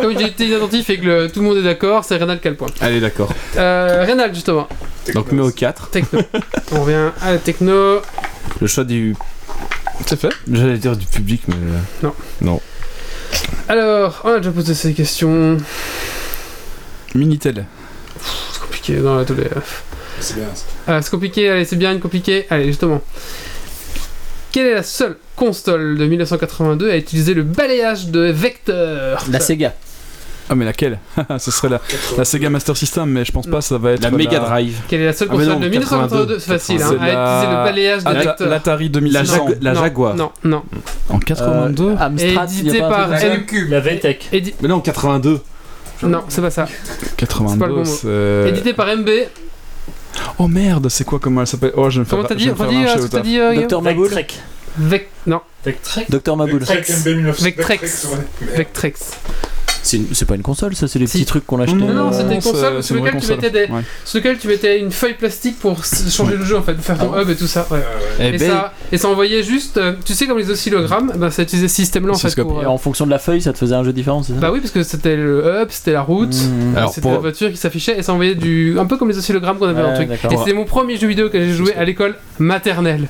Comme 0.00 0.18
j'ai 0.18 0.26
été 0.26 0.46
inattentif 0.46 0.90
et 0.90 0.98
que 0.98 1.04
le- 1.06 1.30
tout 1.30 1.40
le 1.40 1.46
monde 1.46 1.58
est 1.58 1.62
d'accord, 1.62 2.04
c'est 2.04 2.16
Rénal 2.16 2.40
qui 2.40 2.48
a 2.48 2.50
le 2.50 2.56
point. 2.56 2.68
Allez, 2.80 3.00
d'accord. 3.00 3.32
Euh, 3.56 4.04
Rénal, 4.06 4.34
justement. 4.34 4.68
Donc, 5.14 5.32
Méo 5.32 5.50
4. 5.50 5.88
Techno. 5.90 6.20
On 6.70 6.82
revient 6.82 7.10
à 7.20 7.32
la 7.32 7.38
techno. 7.38 8.00
Le 8.60 8.66
choix 8.66 8.84
du. 8.84 9.14
C'est 10.06 10.18
fait 10.18 10.30
J'allais 10.50 10.78
dire 10.78 10.96
du 10.96 11.06
public, 11.06 11.42
mais. 11.48 11.54
euh, 11.54 11.78
Non. 12.02 12.14
Non. 12.40 12.60
Alors, 13.68 14.20
on 14.24 14.30
a 14.30 14.38
déjà 14.38 14.50
posé 14.50 14.74
ces 14.74 14.92
questions. 14.94 15.58
Minitel. 17.14 17.66
C'est 18.52 18.60
compliqué 18.60 18.96
dans 18.96 19.16
la 19.16 19.24
tous 19.24 19.34
les. 19.34 19.48
c'est 20.20 20.36
bien 20.36 20.46
ça. 20.54 20.64
Ah, 20.86 21.02
c'est 21.02 21.10
compliqué, 21.10 21.48
allez, 21.50 21.64
c'est 21.64 21.76
bien 21.76 21.98
compliqué. 21.98 22.46
Allez, 22.50 22.66
justement. 22.66 23.00
Quelle 24.50 24.66
est 24.66 24.74
la 24.74 24.82
seule 24.82 25.16
console 25.36 25.96
de 25.98 26.06
1982 26.06 26.90
à 26.90 26.96
utiliser 26.96 27.34
le 27.34 27.42
balayage 27.42 28.06
de 28.08 28.20
vecteur 28.30 29.24
La 29.30 29.40
Sega. 29.40 29.74
Ah, 30.48 30.54
mais 30.54 30.64
laquelle 30.64 30.98
Ce 31.38 31.50
serait 31.50 31.68
la, 31.68 31.80
la 32.18 32.24
Sega 32.24 32.50
Master 32.50 32.76
System, 32.76 33.08
mais 33.10 33.24
je 33.24 33.32
pense 33.32 33.46
pas 33.46 33.58
que 33.58 33.64
ça 33.64 33.78
va 33.78 33.92
être. 33.92 34.02
La 34.02 34.10
Mega 34.10 34.38
Drive. 34.40 34.80
Quelle 34.88 35.02
est 35.02 35.06
la 35.06 35.12
seule 35.12 35.28
Ah, 35.30 35.34
console 35.34 35.52
non, 35.54 35.60
de 35.60 35.68
1982 35.68 36.38
C'est 36.38 36.46
facile, 36.52 36.82
hein, 36.82 36.86
C'est 36.90 36.96
la- 36.98 37.48
le 37.50 37.64
balayage 37.70 38.04
de. 38.04 38.44
L'Atari 38.44 38.84
La, 38.84 38.90
2600. 38.90 39.48
Jag- 39.48 39.62
la 39.62 39.74
Jaguar. 39.74 40.14
Non, 40.14 40.32
non. 40.44 40.62
En 41.08 41.18
82 41.18 41.90
Euh, 41.90 41.96
Amstrad, 41.98 42.50
Édité 42.50 42.78
y 42.78 42.80
a 42.80 42.88
pas 42.88 43.04
un 43.06 43.08
par 43.10 43.46
Cube. 43.46 43.70
La 43.70 43.80
VTech. 43.80 44.28
Édi- 44.32 44.54
Mais 44.60 44.68
non, 44.68 44.80
82. 44.80 45.40
Non, 46.02 46.24
c'est 46.28 46.40
pas 46.42 46.50
ça. 46.50 46.66
82, 47.16 47.52
c'est 47.52 47.58
pas 47.58 47.66
le 47.66 47.72
bon 47.74 47.78
mot. 47.78 47.84
c'est. 47.84 48.48
Édité 48.48 48.72
par 48.72 48.88
MB. 48.88 49.08
Oh 50.38 50.48
merde, 50.48 50.88
c'est 50.88 51.04
quoi 51.04 51.18
comment 51.18 51.40
elle 51.40 51.46
s'appelle? 51.46 51.72
Oh, 51.76 51.88
je 51.88 51.94
vais 51.94 52.00
me 52.00 52.04
faire. 52.04 52.18
Comment 52.18 52.28
t'as 52.28 52.34
dit 52.34 52.50
euh, 52.50 53.08
t'as 53.08 53.20
dit, 53.20 53.38
euh, 53.38 53.54
Docteur 53.54 53.80
Maboul. 53.82 54.10
Vec... 54.78 55.08
Non, 55.26 55.40
Vectrek. 55.64 56.10
Docteur 56.10 56.36
Maboul. 56.36 56.60
Vectrex 56.60 57.04
MB 57.06 57.14
1900. 57.16 57.44
Vectrex. 58.56 59.12
C'est 59.82 60.00
c'est 60.12 60.26
pas 60.26 60.36
une 60.36 60.42
console, 60.42 60.74
ça, 60.76 60.86
c'est 60.86 60.98
les 61.00 61.06
Si. 61.08 61.18
petits 61.18 61.24
trucs 61.26 61.44
qu'on 61.46 61.60
achetait. 61.60 61.76
Non, 61.76 61.92
non, 61.92 62.08
euh, 62.08 62.12
c'était 62.12 62.34
une 62.36 62.40
c'est- 62.40 62.50
console 62.52 62.74
c'est 62.76 62.82
sur 62.94 63.04
tu 63.04 63.10
console. 63.10 63.36
mettais 63.36 63.50
des, 63.50 63.72
Ouais. 63.72 63.80
sur 64.04 64.18
lequel 64.20 64.38
tu 64.38 64.46
mettais 64.48 64.78
une 64.78 64.92
feuille 64.92 65.14
plastique 65.14 65.58
pour 65.58 65.84
changer 65.84 66.36
le 66.36 66.44
jeu 66.44 66.56
en 66.56 66.62
fait, 66.62 66.74
faire 66.80 66.96
ton 66.98 67.18
hub 67.20 67.28
et 67.28 67.34
tout 67.36 67.46
ça. 67.48 67.66
Ouais. 67.70 67.78
Ah 67.82 67.96
ouais. 68.22 68.30
Eh 68.32 68.34
Et, 68.36 68.38
ben, 68.38 68.48
ça, 68.50 68.72
et 68.92 68.98
ça 68.98 69.08
envoyait 69.08 69.42
juste, 69.42 69.78
euh, 69.78 69.94
tu 70.04 70.14
sais 70.14 70.26
comme 70.26 70.38
les 70.38 70.50
oscillogrammes, 70.50 71.12
bah, 71.16 71.30
ça 71.32 71.42
utilisait 71.42 71.66
ce 71.68 71.74
système-là 71.74 72.12
en 72.12 72.14
fait 72.14 72.28
Oscilloscope. 72.28 72.48
pour. 72.54 72.62
Et 72.62 72.66
euh, 72.66 72.70
en 72.70 72.78
fonction 72.78 73.06
de 73.06 73.10
la 73.10 73.18
feuille, 73.18 73.42
ça 73.42 73.52
te 73.52 73.58
faisait 73.58 73.74
un 73.74 73.82
jeu 73.82 73.92
différent, 73.92 74.22
c'est 74.22 74.34
ça? 74.34 74.38
Bah 74.38 74.50
oui, 74.52 74.60
parce 74.60 74.70
que 74.72 74.82
c'était 74.84 75.16
le 75.16 75.44
hub, 75.62 75.68
c'était 75.70 75.92
la 75.92 76.02
route, 76.02 76.32
Mmh. 76.32 76.76
Alors, 76.76 76.90
c'était 76.90 77.00
pour- 77.02 77.12
la 77.12 77.18
voiture 77.18 77.50
qui 77.50 77.56
s'affichait 77.56 77.98
et 77.98 78.02
ça 78.02 78.12
envoyait 78.12 78.34
du, 78.36 78.78
un 78.78 78.86
peu 78.86 78.96
comme 78.96 79.08
les 79.08 79.18
oscillogrammes 79.18 79.58
qu'on 79.58 79.66
avait 79.68 79.82
dans 79.82 79.90
le 79.90 79.96
truc. 79.96 80.10
Et 80.30 80.36
c'était 80.36 80.52
mon 80.52 80.64
premier 80.64 80.96
jeu 80.96 81.08
vidéo 81.08 81.28
que 81.28 81.38
j'ai 81.40 81.52
joué 81.54 81.74
à 81.74 81.84
l'école 81.84 82.14
maternelle. 82.38 83.08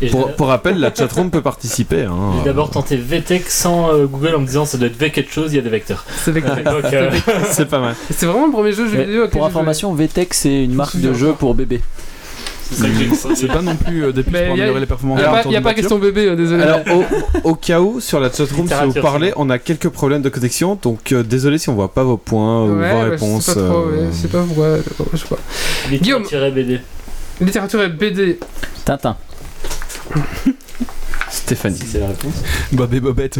Et 0.00 0.08
Pour, 0.08 0.32
pour 0.32 0.48
rappel, 0.48 0.78
la 0.78 0.92
chatroom 0.94 1.30
peut 1.30 1.42
participer. 1.42 2.02
Hein. 2.02 2.32
J'ai 2.38 2.44
d'abord 2.44 2.70
tenté 2.70 2.96
VTech 2.96 3.44
sans 3.48 3.92
euh, 3.92 4.06
Google 4.06 4.34
en 4.34 4.40
me 4.40 4.46
disant 4.46 4.64
ça 4.64 4.78
doit 4.78 4.88
être 4.88 4.96
V 4.96 5.10
quelque 5.10 5.32
chose, 5.32 5.52
il 5.52 5.56
y 5.56 5.58
a 5.58 5.62
des 5.62 5.70
vecteurs. 5.70 6.04
C'est 6.16 6.36
euh, 6.36 7.10
C'est 7.50 7.68
pas 7.68 7.78
mal. 7.78 7.94
Et 8.10 8.12
C'est 8.12 8.26
vraiment 8.26 8.46
le 8.46 8.52
premier 8.52 8.72
jeu 8.72 8.88
Mais 8.92 9.04
vidéo 9.04 9.28
Pour 9.28 9.46
information, 9.46 9.94
VTech 9.94 10.28
c'est 10.32 10.64
une 10.64 10.74
marque 10.74 10.96
de 10.96 11.12
jeu 11.12 11.32
pour 11.32 11.54
bébé. 11.54 11.80
c'est. 12.72 13.34
C'est 13.36 13.46
pas 13.46 13.62
non 13.62 13.76
plus 13.76 14.04
euh, 14.04 14.12
des 14.12 14.22
pour 14.22 14.34
améliorer 14.34 14.80
les 14.80 14.86
performances. 14.86 15.20
Il 15.20 15.22
n'y 15.22 15.26
a, 15.26 15.32
autour 15.32 15.42
pas, 15.44 15.50
y 15.50 15.56
a 15.56 15.60
pas 15.60 15.74
question 15.74 15.98
bébé, 15.98 16.28
euh, 16.28 16.36
désolé. 16.36 16.62
Alors, 16.62 16.80
au, 17.44 17.50
au 17.50 17.54
cas 17.54 17.80
où, 17.80 18.00
sur 18.00 18.20
la 18.20 18.30
chatroom, 18.30 18.48
si 18.48 18.56
vous 18.56 18.62
Littérature, 18.62 19.02
parlez, 19.02 19.32
on 19.36 19.50
a 19.50 19.58
quelques 19.58 19.88
problèmes 19.88 20.22
de 20.22 20.28
connexion. 20.28 20.78
Donc, 20.80 21.12
euh, 21.12 21.22
désolé 21.22 21.58
si 21.58 21.68
on 21.68 21.74
voit 21.74 21.92
pas 21.92 22.04
vos 22.04 22.16
points 22.16 22.64
ou 22.64 22.78
ouais, 22.78 22.92
vos 22.92 22.98
bah, 22.98 23.10
réponses. 23.10 23.46
je 23.46 23.52
sais 23.52 24.28
pas 24.28 24.42
trop, 24.44 24.62
euh, 24.62 24.76
ouais, 24.76 24.82
pas 24.82 24.94
pourquoi, 24.96 25.18
je 25.18 25.22
sais 25.22 25.28
pas. 25.28 25.38
Guillaume. 25.90 26.24
BD. 26.54 26.80
Littérature 27.40 27.82
et 27.82 27.88
BD. 27.88 28.38
Tintin. 28.84 29.16
Stéphanie. 31.30 31.78
Si 31.78 31.86
c'est 31.86 32.00
la 32.00 32.08
réponse. 32.08 32.34
Bob 32.72 32.92
et 32.94 33.00
Bobette. 33.00 33.38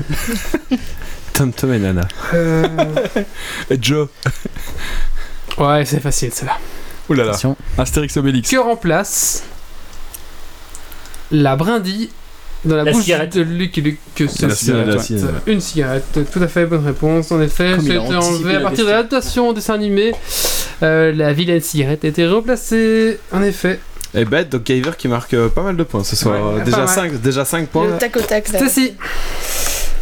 Tom 1.33 1.53
Tom 1.53 1.73
et 1.73 1.79
Nana. 1.79 2.07
Euh, 2.35 2.67
Et 3.71 3.79
Joe. 3.81 4.09
Ouais, 5.59 5.85
c'est 5.85 6.01
facile, 6.01 6.31
c'est 6.33 6.47
là. 6.47 6.59
Ouh 7.09 7.15
là 7.15 7.25
là. 7.25 7.31
Attention. 7.31 7.57
Astérix 7.79 8.17
Obélix. 8.17 8.51
Que 8.51 8.57
remplace 8.57 9.43
la 11.31 11.57
brindille 11.57 12.11
dans 12.65 12.77
la, 12.77 12.85
La 12.85 12.93
bouche 12.93 13.05
cigarette. 13.05 13.35
de 13.35 13.41
Luke 13.41 13.81
que 14.15 14.27
c'est 14.29 14.47
La 14.47 14.55
cigarette, 14.55 14.87
ouais. 14.87 14.95
la 14.95 15.03
cigarette. 15.03 15.43
Une 15.47 15.61
cigarette, 15.61 16.19
tout 16.33 16.43
à 16.43 16.47
fait 16.49 16.67
bonne 16.67 16.85
réponse. 16.85 17.33
En 17.33 17.41
effet, 17.41 17.77
c'était 17.81 17.97
enlevé 17.97 18.51
à 18.57 18.59
la 18.59 18.61
partir 18.61 18.85
de 18.85 18.91
l'adaptation 18.91 19.49
au 19.49 19.53
dessin 19.53 19.75
animé. 19.75 20.13
Euh, 20.83 21.13
la 21.13 21.33
vilaine 21.33 21.61
cigarette 21.61 22.05
a 22.05 22.09
été 22.09 22.27
remplacée. 22.29 23.19
En 23.33 23.43
effet, 23.43 23.81
Et 24.15 24.25
bête, 24.27 24.51
donc 24.51 24.65
Gaver 24.65 24.93
qui 24.99 25.09
marque 25.09 25.33
euh, 25.35 25.49
pas 25.49 25.63
mal 25.63 25.77
de 25.77 25.85
points 25.85 26.05
ce 26.05 26.17
soir. 26.17 26.35
Ouais, 26.55 26.61
Euh, 26.61 26.65
déjà 26.65 26.79
mal. 26.85 26.89
5 26.89 27.13
déjà 27.23 27.45
cinq 27.45 27.69
points. 27.69 27.87
Le 27.89 27.99
tac 27.99 28.15
au 28.17 28.21
tac 28.21 28.49
là. 28.53 28.59
Stacy. 28.59 28.95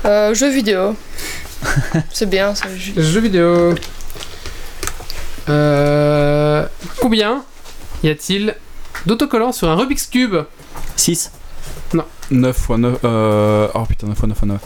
Euh, 0.04 0.34
jeux 0.34 0.50
vidéo. 0.50 0.96
C'est 2.12 2.28
bien, 2.28 2.54
ça. 2.54 2.66
je- 2.76 3.00
Jeux 3.00 3.20
vidéo. 3.20 3.74
Euh, 5.48 6.66
combien 7.00 7.44
y 8.02 8.08
a-t-il 8.08 8.54
d'autocollants 9.06 9.52
sur 9.52 9.68
un 9.68 9.76
Rubik's 9.76 10.06
Cube? 10.06 10.36
6. 10.96 11.30
9 12.30 12.56
x 12.56 12.68
9. 12.78 12.98
Euh... 13.04 13.68
Oh 13.74 13.84
putain, 13.88 14.06
9 14.06 14.16
x 14.18 14.22
9 14.28 14.36
x 14.38 14.46
9. 14.46 14.60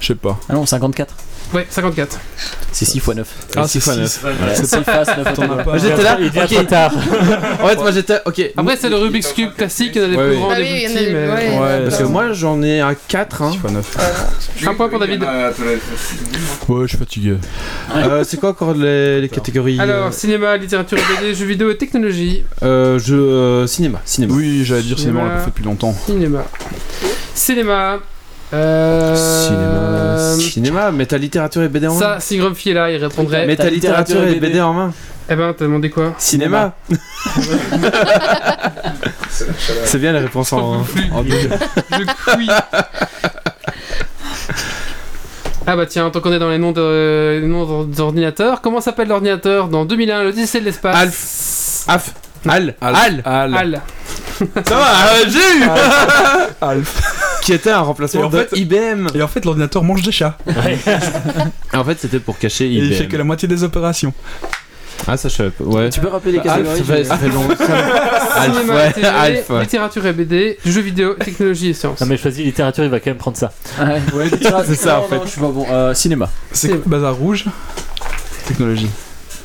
Je 0.00 0.06
sais 0.08 0.14
pas. 0.16 0.38
Ah 0.48 0.54
non, 0.54 0.66
54. 0.66 1.14
Ouais, 1.54 1.66
54. 1.70 2.18
C'est 2.72 2.84
6 2.84 2.96
x 2.96 3.06
9. 3.08 3.28
Ah, 3.56 3.68
six 3.68 3.78
fois 3.80 3.92
c'est 3.94 4.00
neuf. 4.00 4.10
six. 4.56 4.66
C'est 4.66 4.76
6 4.78 4.82
faces, 4.84 5.16
9 5.16 5.34
T'en 5.34 5.42
as 5.44 5.46
pas. 5.62 5.64
Moi, 5.64 5.78
j'étais 5.78 6.02
là. 6.02 6.16
Il 6.20 6.28
vient 6.30 6.44
ok. 6.44 6.50
trop 6.52 6.62
tard. 6.64 6.92
En 7.62 7.68
fait, 7.68 7.76
moi 7.76 7.90
j'étais. 7.92 8.18
Ok. 8.24 8.42
Après, 8.56 8.76
c'est 8.76 8.88
le 8.88 8.96
Rubik's 8.96 9.32
Cube 9.32 9.54
classique, 9.56 9.92
il 9.94 10.02
y 10.02 10.04
en 10.04 10.08
a 10.08 10.10
des 10.10 10.16
Ouais, 10.16 10.26
plus 10.30 10.36
grands, 10.38 10.48
Ah 10.50 10.56
des 10.56 10.62
oui, 10.62 10.68
plus 10.68 10.76
il 10.78 10.82
y 10.82 10.86
en 10.86 10.90
a 10.90 10.94
petits, 10.94 11.04
des- 11.06 11.12
mais... 11.12 11.58
ouais. 11.60 11.84
Parce 11.84 11.98
que 11.98 12.02
moi 12.04 12.32
j'en 12.32 12.60
ai 12.62 12.80
un 12.80 12.94
4. 13.06 13.42
Hein. 13.42 13.52
6 13.52 13.58
x 13.58 13.72
9. 13.72 14.66
Un 14.66 14.74
point 14.74 14.88
pour 14.88 14.98
David. 14.98 15.22
Ouais, 15.22 16.82
je 16.82 16.86
suis 16.88 16.98
fatigué. 16.98 17.36
Euh, 17.94 18.24
c'est 18.26 18.40
quoi 18.40 18.50
encore 18.50 18.74
les, 18.74 19.28
catégories 19.32 19.78
Alors, 19.78 20.12
cinéma, 20.12 20.56
littérature 20.56 20.98
et 20.98 21.20
BD, 21.22 21.34
jeux 21.34 21.46
vidéo 21.46 21.70
et 21.70 21.76
technologie. 21.76 22.42
euh, 22.64 22.98
jeu, 22.98 23.16
euh, 23.20 23.66
cinéma. 23.68 24.00
Cinéma. 24.04 24.34
Oui, 24.34 24.64
j'allais 24.64 24.82
dire 24.82 24.98
cinéma, 24.98 25.20
on 25.20 25.24
l'a 25.26 25.30
pas 25.30 25.38
fait 25.40 25.46
depuis 25.50 25.64
longtemps. 25.64 25.94
Cinéma. 26.06 26.44
Cinéma. 27.34 27.98
Euh... 28.52 29.14
Cinéma. 29.16 30.36
Cinéma, 30.38 30.90
mais 30.92 31.06
ta 31.06 31.18
littérature 31.18 31.62
et 31.62 31.68
BD 31.68 31.86
en 31.88 31.94
main. 31.94 32.00
Ça, 32.00 32.20
si 32.20 32.36
Grumpy 32.38 32.70
est 32.70 32.74
là, 32.74 32.90
il 32.90 32.96
répondrait. 33.02 33.46
mais 33.46 33.56
ta 33.56 33.70
littérature 33.70 34.24
et 34.24 34.36
BD 34.36 34.60
en 34.60 34.72
main. 34.72 34.92
Eh 35.30 35.36
ben, 35.36 35.54
t'as 35.56 35.64
demandé 35.64 35.88
quoi? 35.88 36.14
Cinéma. 36.18 36.74
c'est 39.30 39.98
bien 39.98 40.12
les 40.12 40.18
réponses 40.18 40.52
en. 40.52 40.84
en 41.12 41.22
deux. 41.22 41.48
Je 41.90 42.32
couille. 42.32 42.50
Ah 45.66 45.76
bah 45.76 45.86
tiens, 45.86 46.10
tant 46.10 46.20
qu'on 46.20 46.32
est 46.32 46.38
dans 46.38 46.50
les 46.50 46.58
noms 46.58 46.72
d'ordinateurs, 47.84 48.60
comment 48.60 48.82
s'appelle 48.82 49.08
l'ordinateur 49.08 49.68
dans 49.68 49.86
2001, 49.86 50.24
l'Odyssée 50.24 50.60
de 50.60 50.66
l'espace? 50.66 50.94
Alf. 50.94 51.84
Af. 51.88 52.14
Al. 52.48 52.74
Al. 52.80 53.22
Al. 53.24 53.54
Al. 53.54 53.82
Ça 54.38 54.76
va, 54.76 54.84
euh, 54.84 55.24
j'ai 55.28 55.58
eu 55.58 55.64
Alf. 56.60 57.02
Qui 57.42 57.52
était 57.52 57.70
un 57.70 57.80
Et 57.80 57.84
remplacement 57.84 58.22
en 58.22 58.28
de 58.30 58.38
fait- 58.38 58.56
IBM. 58.56 59.06
Et 59.14 59.22
en 59.22 59.28
fait, 59.28 59.44
l'ordinateur 59.44 59.82
mange 59.84 60.02
des 60.02 60.12
chats. 60.12 60.36
En 61.72 61.84
fait, 61.84 61.98
c'était 62.00 62.18
pour 62.20 62.38
cacher 62.38 62.64
Et 62.66 62.72
IBM. 62.74 62.84
il 62.86 62.94
fait 62.94 63.06
que 63.08 63.16
la 63.16 63.24
moitié 63.24 63.46
des 63.48 63.62
opérations. 63.64 64.12
Ah, 65.06 65.16
ça 65.16 65.28
je 65.28 65.34
savais 65.34 65.50
pas. 65.50 65.64
Ouais. 65.64 65.90
Tu 65.90 66.00
peux 66.00 66.08
rappeler 66.08 66.32
les 66.32 66.38
Alf, 66.38 66.46
catégories 66.48 66.78
ça 66.78 66.84
fait, 66.94 67.04
ça 67.04 67.18
fait 67.18 67.28
longtemps. 67.28 67.54
Alf, 68.36 68.54
Cinéma, 68.54 68.74
ouais. 68.74 69.04
Alf, 69.04 69.50
ouais. 69.50 69.60
littérature 69.60 70.06
et 70.06 70.12
BD, 70.12 70.58
jeux 70.64 70.80
vidéo, 70.80 71.14
technologie 71.14 71.70
et 71.70 71.74
sciences. 71.74 72.00
Non 72.00 72.06
mais 72.06 72.16
choisis 72.16 72.42
littérature, 72.44 72.84
il 72.84 72.90
va 72.90 73.00
quand 73.00 73.10
même 73.10 73.18
prendre 73.18 73.36
ça. 73.36 73.52
Ouais, 73.78 74.00
ouais, 74.14 74.24
littérature, 74.30 74.64
C'est 74.74 74.82
ça, 74.82 75.00
en 75.00 75.02
fait. 75.02 75.16
non, 75.16 75.22
je 75.26 75.30
suis 75.30 75.40
pas 75.40 75.48
bon. 75.48 75.66
Euh, 75.70 75.92
cinéma. 75.94 76.30
C'est 76.52 76.68
C'est- 76.68 76.72
quoi 76.78 76.82
Bazar 76.86 77.14
rouge? 77.16 77.44
Technologie. 78.46 78.88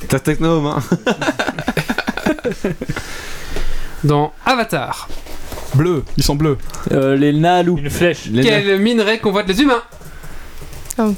T'as 0.08 0.19
techno, 0.19 0.66
hein. 0.68 0.80
Dans 4.03 4.33
Avatar, 4.45 5.09
Bleu, 5.75 6.03
ils 6.17 6.24
sont 6.24 6.35
bleus. 6.35 6.58
Euh, 6.91 7.16
les 7.16 7.33
Naalou. 7.33 7.77
Une 7.77 7.90
flèche. 7.90 8.25
Les- 8.32 8.43
quel 8.43 8.80
minerai 8.80 9.19
convoite 9.19 9.48
les 9.48 9.61
humains 9.61 9.83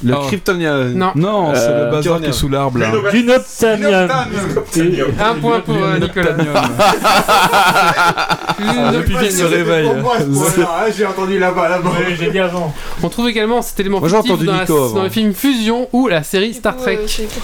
Le 0.04 0.14
Oh. 0.16 0.22
Kryptonien. 0.28 0.86
Non. 0.90 1.12
Non, 1.16 1.52
c'est 1.56 1.62
Euh, 1.70 1.86
le 1.86 1.92
bazar 1.92 2.20
qui 2.22 2.28
est 2.28 2.32
sous 2.32 2.50
l'arbre 2.50 2.78
là. 2.80 2.92
Dunoptanium. 3.12 4.10
Un 5.20 5.34
point 5.36 5.60
pour 5.62 5.76
euh, 5.76 6.00
Nicolas. 6.00 6.32
Ah, 8.64 8.92
depuis 8.92 9.16
qu'il 9.18 9.32
se 9.32 9.44
réveille. 9.44 9.90
J'ai 10.98 11.06
entendu 11.06 11.40
là-bas, 11.40 11.68
là-bas. 11.70 11.90
Ouais, 11.90 12.16
j'ai 12.20 12.30
dit 12.30 12.38
avant. 12.40 12.72
On 13.02 13.10
trouve 13.10 13.28
également 13.28 13.62
cet 13.64 13.80
élément 13.80 14.00
fictif 14.00 14.32
entendu 14.32 14.46
dans, 14.46 15.04
le 15.04 15.10
film 15.10 15.34
Fusion 15.34 15.90
ou 15.94 16.08
la 16.08 16.22
série 16.22 16.54
Star 16.54 16.78
Trek. 16.78 17.00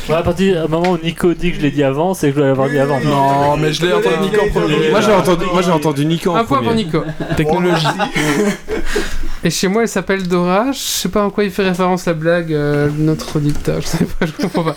Ouais, 0.10 0.16
à 0.16 0.22
partir 0.22 0.66
du 0.66 0.72
moment 0.72 0.92
où 0.92 0.98
Nico 1.04 1.34
dit 1.34 1.52
que 1.52 1.58
je 1.58 1.62
l'ai 1.62 1.72
dit 1.72 1.84
avant, 1.84 2.14
c'est 2.14 2.28
que 2.30 2.34
je 2.36 2.40
dois 2.40 2.48
l'avoir 2.50 2.70
dit 2.70 2.78
avant. 2.78 3.00
Non, 3.00 3.58
mais 3.58 3.74
je 3.74 3.84
l'ai 3.86 3.94
entendu 3.94 4.16
Nico 4.22 4.42
en 4.46 4.50
premier. 4.60 4.90
Moi 4.92 5.02
j'ai 5.02 5.12
entendu, 5.12 5.46
moi 5.52 5.62
j'ai 5.64 5.72
entendu 5.72 6.06
Nico 6.06 6.32
en 6.32 6.36
Un 6.36 6.44
point 6.44 6.58
pour 6.58 6.68
premier. 6.68 6.84
Nico. 6.84 7.04
Technologie. 7.36 7.88
Et 9.48 9.50
chez 9.50 9.70
moi, 9.70 9.84
elle 9.84 9.88
s'appelle 9.88 10.28
Dora. 10.28 10.74
Je 10.74 10.78
sais 10.78 11.08
pas 11.08 11.24
en 11.24 11.30
quoi 11.30 11.46
il 11.46 11.52
fait 11.52 11.64
référence 11.64 12.06
la 12.06 12.14
blague, 12.14 12.52
euh, 12.54 12.90
notre 12.98 13.38
auditeur. 13.38 13.80
Je 13.82 13.88
sais 13.88 14.04
pas, 14.04 14.26
je 14.26 14.34
comprends 14.34 14.66
pas. 14.66 14.76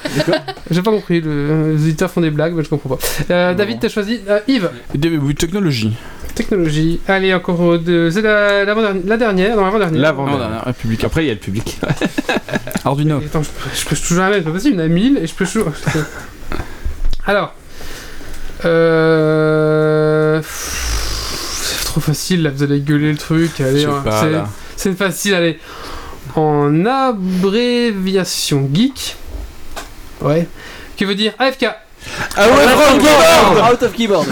J'ai 0.71 0.81
pas 0.81 0.93
compris. 0.93 1.21
le- 1.21 1.73
les 1.73 1.83
auditeurs 1.83 2.09
font 2.09 2.21
des 2.21 2.31
blagues, 2.31 2.53
mais 2.55 2.63
je 2.63 2.69
comprends 2.69 2.91
pas. 2.95 2.99
Euh, 3.33 3.53
David, 3.55 3.81
t'as 3.81 3.89
choisi 3.89 4.21
euh, 4.29 4.39
Yves. 4.47 4.71
Oui, 4.95 5.35
technologie. 5.35 5.97
Technologie. 6.37 7.01
Allez, 7.09 7.35
encore 7.35 7.61
euh, 7.73 7.79
deux. 7.79 8.13
C'est 8.13 8.23
la, 8.23 8.65
l'avant-dernière- 8.65 9.03
la 9.07 9.17
dernière, 9.17 9.57
non, 9.57 9.65
l'avant-dernière. 9.65 10.01
L'avant. 10.01 10.27
Non, 10.27 10.39
non, 10.39 10.49
non, 10.51 10.59
République. 10.65 11.03
Après 11.03 11.25
il 11.25 11.27
y 11.27 11.31
a 11.31 11.35
le 11.35 11.41
public. 11.41 11.81
Arduino. 12.85 13.17
Attends, 13.19 13.43
je, 13.43 13.49
peux- 13.51 13.71
je 13.75 13.85
peux 13.87 13.97
toujours 13.97 14.19
jamais, 14.19 14.37
c'est 14.37 14.43
pas 14.43 14.53
possible, 14.53 14.77
il 14.77 14.79
y 14.79 14.83
en 14.83 14.85
a 14.85 14.89
1000 14.89 15.19
et 15.21 15.27
je 15.27 15.35
peux 15.35 15.47
toujours. 15.47 15.73
Alors. 17.27 17.55
Euh. 18.65 20.41
C'est 20.45 21.85
trop 21.87 22.01
facile 22.01 22.43
là, 22.45 22.51
vous 22.51 22.63
allez 22.63 22.79
gueuler 22.81 23.11
le 23.11 23.19
truc. 23.19 23.61
Allez, 23.61 23.81
Je 23.81 23.87
sais 23.87 23.87
hein, 23.89 24.03
pas, 24.05 24.21
c'est- 24.21 24.31
là. 24.31 24.49
C'est 24.81 24.95
facile, 24.95 25.35
allez. 25.35 25.59
En 26.35 26.87
abréviation 26.87 28.69
geek. 28.73 29.17
Ouais. 30.23 30.49
Que 30.97 31.05
veut 31.05 31.15
dire 31.15 31.35
AFK 31.39 31.67
Ah 32.37 32.47
ouais, 32.47 32.67
Franck 32.69 33.01
Keyboard 33.03 33.73
Out 33.73 33.83
of 33.83 33.93
keyboard. 33.93 34.27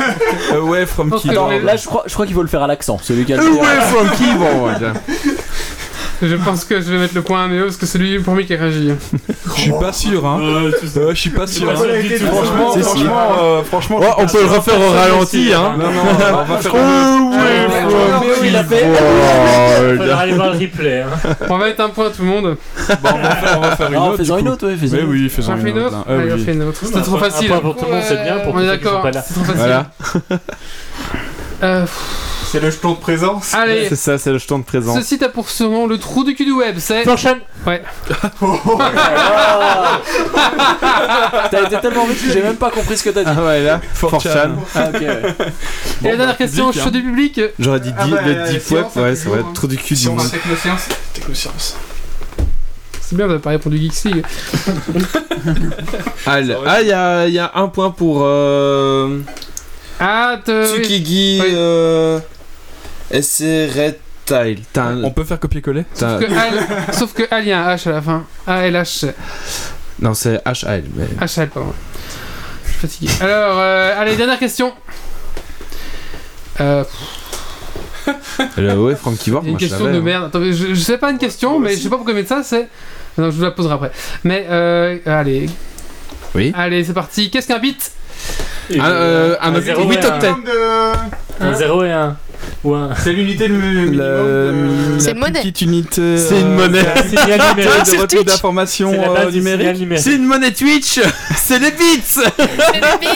Away 0.53 0.87
from 0.87 1.11
keyboard. 1.21 1.63
Là, 1.63 1.77
je 1.77 1.87
crois, 1.87 2.05
je 2.07 2.15
crois 2.15 2.25
qu'il 2.25 2.35
faut 2.35 2.43
le 2.43 2.49
faire 2.49 2.63
à 2.63 2.67
l'accent. 2.67 2.99
Celui 3.03 3.27
qui 3.27 3.35
a 3.35 3.37
le 3.37 3.47
Away 3.47 3.81
from 3.91 4.09
Keyboard 4.17 4.95
Je 6.21 6.35
pense 6.37 6.65
que 6.65 6.81
je 6.81 6.91
vais 6.91 6.99
mettre 6.99 7.15
le 7.15 7.23
point 7.23 7.45
à 7.45 7.49
Méo 7.49 7.65
parce 7.65 7.77
que 7.77 7.87
c'est 7.87 7.99
lui 7.99 8.19
pour 8.19 8.35
moi 8.35 8.43
qui 8.43 8.55
a 8.55 8.59
réagi. 8.59 8.93
Je 9.57 9.61
suis 9.61 9.71
pas 9.73 9.93
sûr, 9.93 10.27
hein. 10.27 10.41
Euh, 10.43 10.73
je 11.11 11.15
suis 11.15 11.31
pas 11.31 11.47
sûr. 11.47 11.69
pas 11.69 11.77
sûr 11.77 11.87
du 12.03 12.19
tout. 12.19 12.27
Franchement, 12.27 12.73
Si, 12.73 12.83
franchement, 12.83 13.29
euh, 13.41 13.63
franchement. 13.63 13.99
Ouais, 14.01 14.09
on 14.19 14.27
peut 14.27 14.43
le 14.43 14.49
refaire 14.49 14.81
au 14.81 14.91
ralenti, 14.93 15.53
hein. 15.55 15.77
Non, 15.79 15.93
non, 15.93 16.01
on 16.01 16.45
va 16.45 16.57
faire. 16.59 16.71
From 16.73 18.21
Méo, 18.21 18.35
il 18.45 18.57
a 18.57 18.65
fait. 18.65 18.87
Faudra 19.97 20.07
Keyboard 20.07 20.21
aller 20.21 20.33
voir 20.33 20.53
le 20.53 20.59
replay. 20.59 21.03
Hein. 21.03 21.35
On 21.49 21.59
va 21.59 21.67
mettre 21.67 21.81
un 21.83 21.89
point 21.91 22.07
à 22.07 22.11
tout 22.11 22.23
le 22.23 22.29
monde. 22.29 22.57
Bon, 22.89 23.09
on 23.15 23.19
va 23.23 23.37
faire, 23.37 23.59
on 23.59 23.61
va 23.61 23.77
faire 23.77 23.89
une 23.93 23.97
autre. 23.99 24.17
faisons 24.17 24.39
une 24.39 24.49
autre, 24.49 24.67
ouais, 24.67 24.77
faisons 24.77 24.97
Mais 24.97 25.03
oui, 25.05 25.29
faisons 25.29 25.57
une 25.57 25.67
une 25.69 25.79
autre. 25.79 26.05
Allez, 26.09 26.33
on 26.33 26.39
fait 26.39 26.53
une 26.53 26.63
autre. 26.63 26.81
C'était 26.85 27.03
trop 27.03 27.19
facile. 27.19 27.49
point 27.49 27.61
pour 27.61 27.77
tout 27.77 27.85
le 27.85 27.93
monde, 27.93 28.03
c'est 28.07 28.23
bien. 28.23 28.39
Pour 28.41 28.55
On 28.55 28.61
est 28.61 28.67
d'accord, 28.67 29.07
c'est 29.13 29.35
trop 29.35 29.45
facile. 29.45 29.57
Voilà, 29.57 29.91
Euh, 31.63 31.87
C'est 32.51 32.61
le 32.61 32.71
jeton 32.71 32.93
de 32.93 32.97
présence. 32.99 33.53
allez, 33.55 33.87
c'est 33.89 33.97
ça, 33.97 34.17
c'est 34.19 34.31
le 34.33 34.39
jeton 34.39 34.59
de 34.61 34.65
présent. 34.65 34.95
ceci 34.95 35.23
a 35.23 35.29
pour 35.29 35.51
surnom 35.51 35.87
le 35.87 35.99
trou 35.99 36.25
du 36.25 36.35
cul 36.35 36.45
du 36.47 36.53
web, 36.53 36.77
c'est... 36.79 37.05
Ouais. 37.67 37.83
T'as 41.51 41.67
été 41.67 41.81
tellement 41.81 42.07
vite 42.07 42.23
que 42.27 42.33
j'ai 42.33 42.43
même 42.43 42.57
pas 42.57 42.71
compris 42.71 42.97
ce 42.97 43.05
que 43.05 43.11
t'as 43.11 43.25
dit. 43.25 43.31
Ah 43.37 43.45
ouais, 43.45 43.63
là. 43.63 43.81
Forchan. 43.95 44.57
Ah, 44.75 44.89
ok, 44.95 45.01
ouais. 45.01 45.23
Et 46.05 46.09
la 46.11 46.17
dernière 46.17 46.37
question, 46.37 46.69
public, 46.71 46.85
chaud 46.85 46.91
du 46.91 47.03
public. 47.03 47.41
J'aurais 47.59 47.81
dit 47.81 47.93
Ah 47.99 48.07
bah, 48.07 48.21
le 48.25 48.33
euh, 48.37 48.49
deep 48.51 48.71
web, 48.71 48.85
ouais, 48.97 49.03
hein, 49.03 49.03
ça 49.03 49.03
va 49.03 49.15
toujours, 49.15 49.37
être 49.39 49.53
trop 49.55 49.67
du 49.67 49.77
cul 49.77 49.95
du 49.95 50.09
on 50.09 50.17
technosciences. 50.17 50.89
Technosciences. 51.15 51.77
C'est 53.01 53.17
bien, 53.17 53.27
vous 53.27 53.33
avez 53.33 53.43
pas 53.43 53.51
répondu 53.51 53.79
Geeks 53.79 54.05
League. 54.05 54.25
Al- 56.27 56.59
Ah, 56.67 56.81
il 56.83 56.89
y 56.89 56.93
a, 56.93 57.27
il 57.27 57.35
y 57.35 57.39
a 57.39 57.51
un 57.55 57.69
point 57.69 57.91
pour 57.91 58.21
euh, 58.23 59.19
Ah. 59.99 60.37
Tsukigi 60.47 61.41
Oui. 61.43 61.51
euh, 61.55 62.19
Tile. 64.29 64.59
Un... 64.77 65.05
On 65.05 65.11
peut 65.11 65.25
faire 65.25 65.41
copier-coller 65.41 65.85
Sauf, 65.95 67.15
que 67.15 67.23
Al, 67.31 67.45
il 67.45 67.49
y 67.49 67.53
a 67.53 67.67
un 67.67 67.75
H 67.75 67.89
à 67.89 67.93
la 67.93 68.03
fin. 68.03 68.25
A-L-H. 68.47 69.11
Non, 70.01 70.13
c'est 70.13 70.37
H-A-L. 70.45 70.85
Mais... 70.95 71.07
H-A-L, 71.19 71.49
pardon. 71.49 71.73
Je 72.65 72.71
suis 72.71 72.79
fatigué. 72.79 73.13
Alors, 73.21 73.57
euh, 73.59 74.01
allez, 74.01 74.17
dernière 74.17 74.39
question. 74.39 74.73
Euh... 76.61 76.85
Alors, 78.57 78.85
ouais, 78.85 78.97
Franck 78.97 79.17
Kivor, 79.17 79.45
Une 79.45 79.57
question 79.57 79.85
de 79.85 79.99
hein. 79.99 80.01
merde. 80.01 80.31
Je, 80.35 80.75
sais 80.75 80.99
pas 80.99 81.11
une 81.11 81.19
question, 81.19 81.59
mais 81.59 81.75
je 81.75 81.83
sais 81.83 81.89
pas 81.89 81.97
pourquoi 81.97 82.15
mettre 82.15 82.29
ça. 82.29 82.43
C'est. 82.43 82.69
Non, 83.17 83.31
je 83.31 83.37
vous 83.37 83.43
la 83.43 83.51
poserai 83.51 83.75
après. 83.75 83.93
Mais, 84.25 84.47
euh, 84.51 84.99
allez. 85.07 85.49
Oui. 86.35 86.53
Allez, 86.55 86.85
c'est 86.85 86.93
parti. 86.93 87.31
Qu'est-ce 87.31 87.49
qu'un 87.49 87.59
bit? 87.59 87.91
Euh, 88.73 89.37
un, 89.41 89.55
un, 89.55 89.57
un, 89.57 89.61
8 89.61 90.05
octets. 90.05 90.33
Un 91.41 91.55
0 91.55 91.85
et 91.85 91.93
1. 91.93 92.17
Ouais. 92.65 92.89
C'est 93.03 93.13
l'unité 93.13 93.49
minimum. 93.49 93.97
De... 93.97 94.99
C'est 94.99 95.13
une 95.13 95.19
monnaie. 95.19 95.41
Petite 95.41 95.63
unité. 95.63 96.19
C'est 96.19 96.41
une 96.41 96.47
euh, 96.47 96.57
monnaie. 96.57 96.85
C'est 97.85 98.19
un 98.19 98.23
d'information 98.23 98.93
euh, 98.93 99.31
numérique. 99.31 99.99
C'est 99.99 100.17
une 100.17 100.25
monnaie 100.25 100.53
Twitch. 100.53 101.01
C'est 101.37 101.59
les 101.59 101.71
bits. 101.71 102.03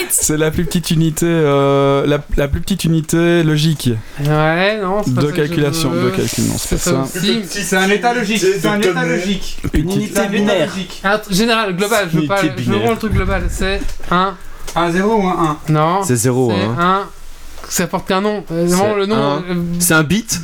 C'est 0.09 0.37
la 0.37 0.51
plus 0.51 0.65
petite 0.65 0.91
unité, 0.91 1.25
euh, 1.27 2.05
la, 2.07 2.19
la, 2.37 2.47
plus 2.47 2.61
petite 2.61 2.85
unité 2.85 3.43
logique. 3.43 3.89
Ouais, 4.19 4.79
non. 4.81 5.01
Pas 5.03 5.21
de, 5.21 5.31
calculation, 5.31 5.91
de... 5.91 6.09
de 6.09 6.13
c'est 6.57 6.77
ça. 6.77 7.05
ça. 7.05 7.19
Si, 7.19 7.41
si, 7.45 7.63
c'est 7.63 7.77
un 7.77 7.89
état 7.89 8.13
logique. 8.13 8.39
C'est 8.39 8.67
un 8.67 8.79
état 8.79 9.05
logique. 9.05 9.59
Une 9.73 9.91
unité 9.91 10.21
binaire. 10.29 10.69
Un 11.03 11.09
ah, 11.09 11.21
général, 11.29 11.75
global. 11.75 12.07
Je 12.11 12.19
veux 12.19 12.27
pas. 12.27 12.41
Je 12.41 12.71
veux 12.71 12.89
le 12.89 12.97
truc 12.97 13.13
global. 13.13 13.43
C'est 13.49 13.81
un. 14.09 14.35
Un 14.75 14.91
0 14.91 15.15
ou 15.15 15.27
un 15.27 15.59
1 15.67 15.71
Non. 15.71 16.03
C'est 16.03 16.15
0. 16.15 16.51
C'est 16.51 16.81
1 16.81 17.07
ça 17.69 17.87
porte 17.87 18.07
qu'un 18.07 18.21
nom. 18.21 18.43
Euh, 18.51 18.65
vraiment, 18.65 18.85
C'est 18.93 18.95
le 18.99 19.05
nom. 19.05 19.15
un- 19.15 19.37
euh, 19.49 19.55
C'est 19.79 19.93
un 19.93 20.03
bit. 20.03 20.39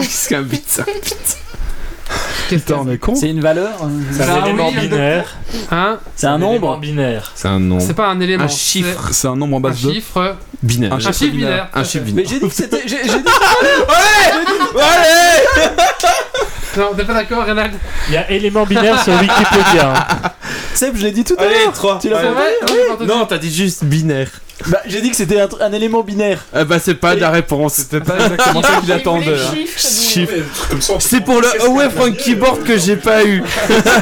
Qu'est-ce 0.00 0.28
qu'un 0.30 0.42
bit 0.42 0.64
ça 0.68 0.84
Putain, 2.48 2.78
on 2.84 2.90
est 2.90 2.98
con. 2.98 3.14
C'est 3.14 3.28
une 3.30 3.40
valeur 3.40 3.70
C'est 4.10 4.22
Ah 4.24 4.34
un 4.40 4.44
élément 4.44 4.70
oui, 4.74 4.88
binaire. 4.88 5.36
Hein 5.70 5.98
C'est 6.16 6.26
un 6.26 6.36
élément 6.40 6.52
nombre 6.54 6.78
binaire. 6.80 7.30
C'est 7.36 7.46
un 7.46 7.60
nom. 7.60 7.78
C'est 7.78 7.94
pas 7.94 8.08
un 8.08 8.18
élément. 8.18 8.42
Un 8.44 8.48
chiffre. 8.48 9.10
C'est 9.12 9.28
un 9.28 9.36
nombre 9.36 9.56
en 9.58 9.60
c'est 9.60 9.66
Un 9.66 9.70
base 9.70 9.82
de. 9.82 9.92
chiffre. 9.92 10.36
Binaire. 10.60 10.92
Un 10.92 10.96
Un 10.96 11.12
chiffre 11.12 11.32
binaire. 11.32 11.68
Un 11.72 11.84
chiffre 11.84 12.04
Mais 12.06 12.10
binaire. 12.22 12.28
j'ai 12.28 12.40
dit 12.40 12.48
que 12.48 12.54
c'était. 12.54 12.82
J'ai 12.88 13.02
dit. 13.04 13.10
Non, 16.76 16.92
t'es 16.96 17.04
pas 17.04 17.14
d'accord, 17.14 17.44
Renald 17.44 17.72
Il 18.08 18.14
y 18.14 18.16
a 18.16 18.30
élément 18.30 18.64
binaire 18.64 19.02
sur 19.02 19.12
Wikipédia. 19.14 19.92
hein. 19.92 20.30
Seb, 20.72 20.96
je 20.96 21.02
l'ai 21.02 21.10
dit 21.10 21.24
tout 21.24 21.34
à 21.36 21.42
Allez, 21.42 21.64
l'heure. 21.64 21.72
3. 21.72 21.98
Tu 22.00 22.08
l'as 22.08 22.20
C'est 22.20 22.90
entendu. 22.92 23.08
Non, 23.10 23.26
t'as 23.26 23.38
dit 23.38 23.52
juste 23.52 23.84
binaire. 23.84 24.30
Bah, 24.68 24.80
j'ai 24.86 25.00
dit 25.00 25.10
que 25.10 25.16
c'était 25.16 25.40
un, 25.40 25.72
élément 25.72 26.02
binaire. 26.02 26.44
Ah 26.52 26.64
bah 26.64 26.78
c'est 26.78 26.94
pas 26.94 27.14
la 27.14 27.30
réponse. 27.30 27.74
C'était 27.74 28.00
pas 28.00 28.18
exactement 28.18 28.62
ça 28.62 28.80
qu'il 28.80 28.92
attendait. 28.92 29.34
hein. 29.34 30.26
C'est 30.98 31.24
pour 31.24 31.40
le 31.40 31.62
Away 31.62 31.90
from 31.90 32.14
Keyboard 32.14 32.62
que 32.64 32.78
j'ai 32.78 32.96
pas 32.96 33.24
eu. 33.24 33.42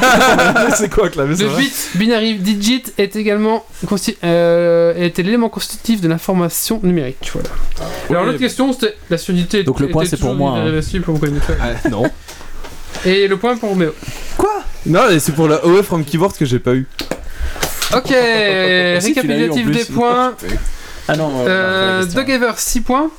c'est 0.75 0.89
quoi, 0.89 1.09
clavier 1.09 1.35
ça 1.35 1.43
Le 1.43 1.57
bit 1.57 1.73
binary 1.95 2.35
digit 2.35 2.93
est 2.97 3.15
également 3.15 3.65
consti- 3.85 4.17
euh, 4.23 4.93
était 4.95 5.23
l'élément 5.23 5.49
constitutif 5.49 6.01
de 6.01 6.07
l'information 6.07 6.79
numérique. 6.83 7.31
Voilà. 7.33 7.49
Alors 8.09 8.21
oui. 8.23 8.27
l'autre 8.27 8.39
question 8.39 8.73
c'était 8.73 8.95
la 9.09 9.17
solidité. 9.17 9.63
Donc 9.63 9.79
le 9.79 9.89
point, 9.89 10.05
c'est 10.05 10.19
pour 10.19 10.35
moi, 10.35 10.57
hein. 10.57 10.81
pour. 11.03 11.19
Ah, 11.61 11.89
non. 11.89 12.03
Et 13.05 13.27
le 13.27 13.37
point 13.37 13.55
pour 13.55 13.75
Méo. 13.75 13.93
Non, 14.85 15.01
mais 15.09 15.19
c'est 15.19 15.33
pour 15.33 15.47
le 15.47 15.63
Away 15.63 15.83
from 15.83 16.03
Keyboard 16.03 16.35
que 16.35 16.45
j'ai 16.45 16.59
pas 16.59 16.73
eu. 16.73 16.87
Ok, 17.95 18.11
en 18.11 18.99
récapitulatif 19.01 19.71
des 19.71 19.85
points. 19.85 20.33
Ah 21.07 21.15
non, 21.15 21.31
euh, 21.39 21.45
Euh, 21.47 21.97
la 21.99 22.03
question. 22.05 22.21
Doug 22.21 22.29
Ever 22.29 22.51
6 22.55 22.81
points, 22.81 23.09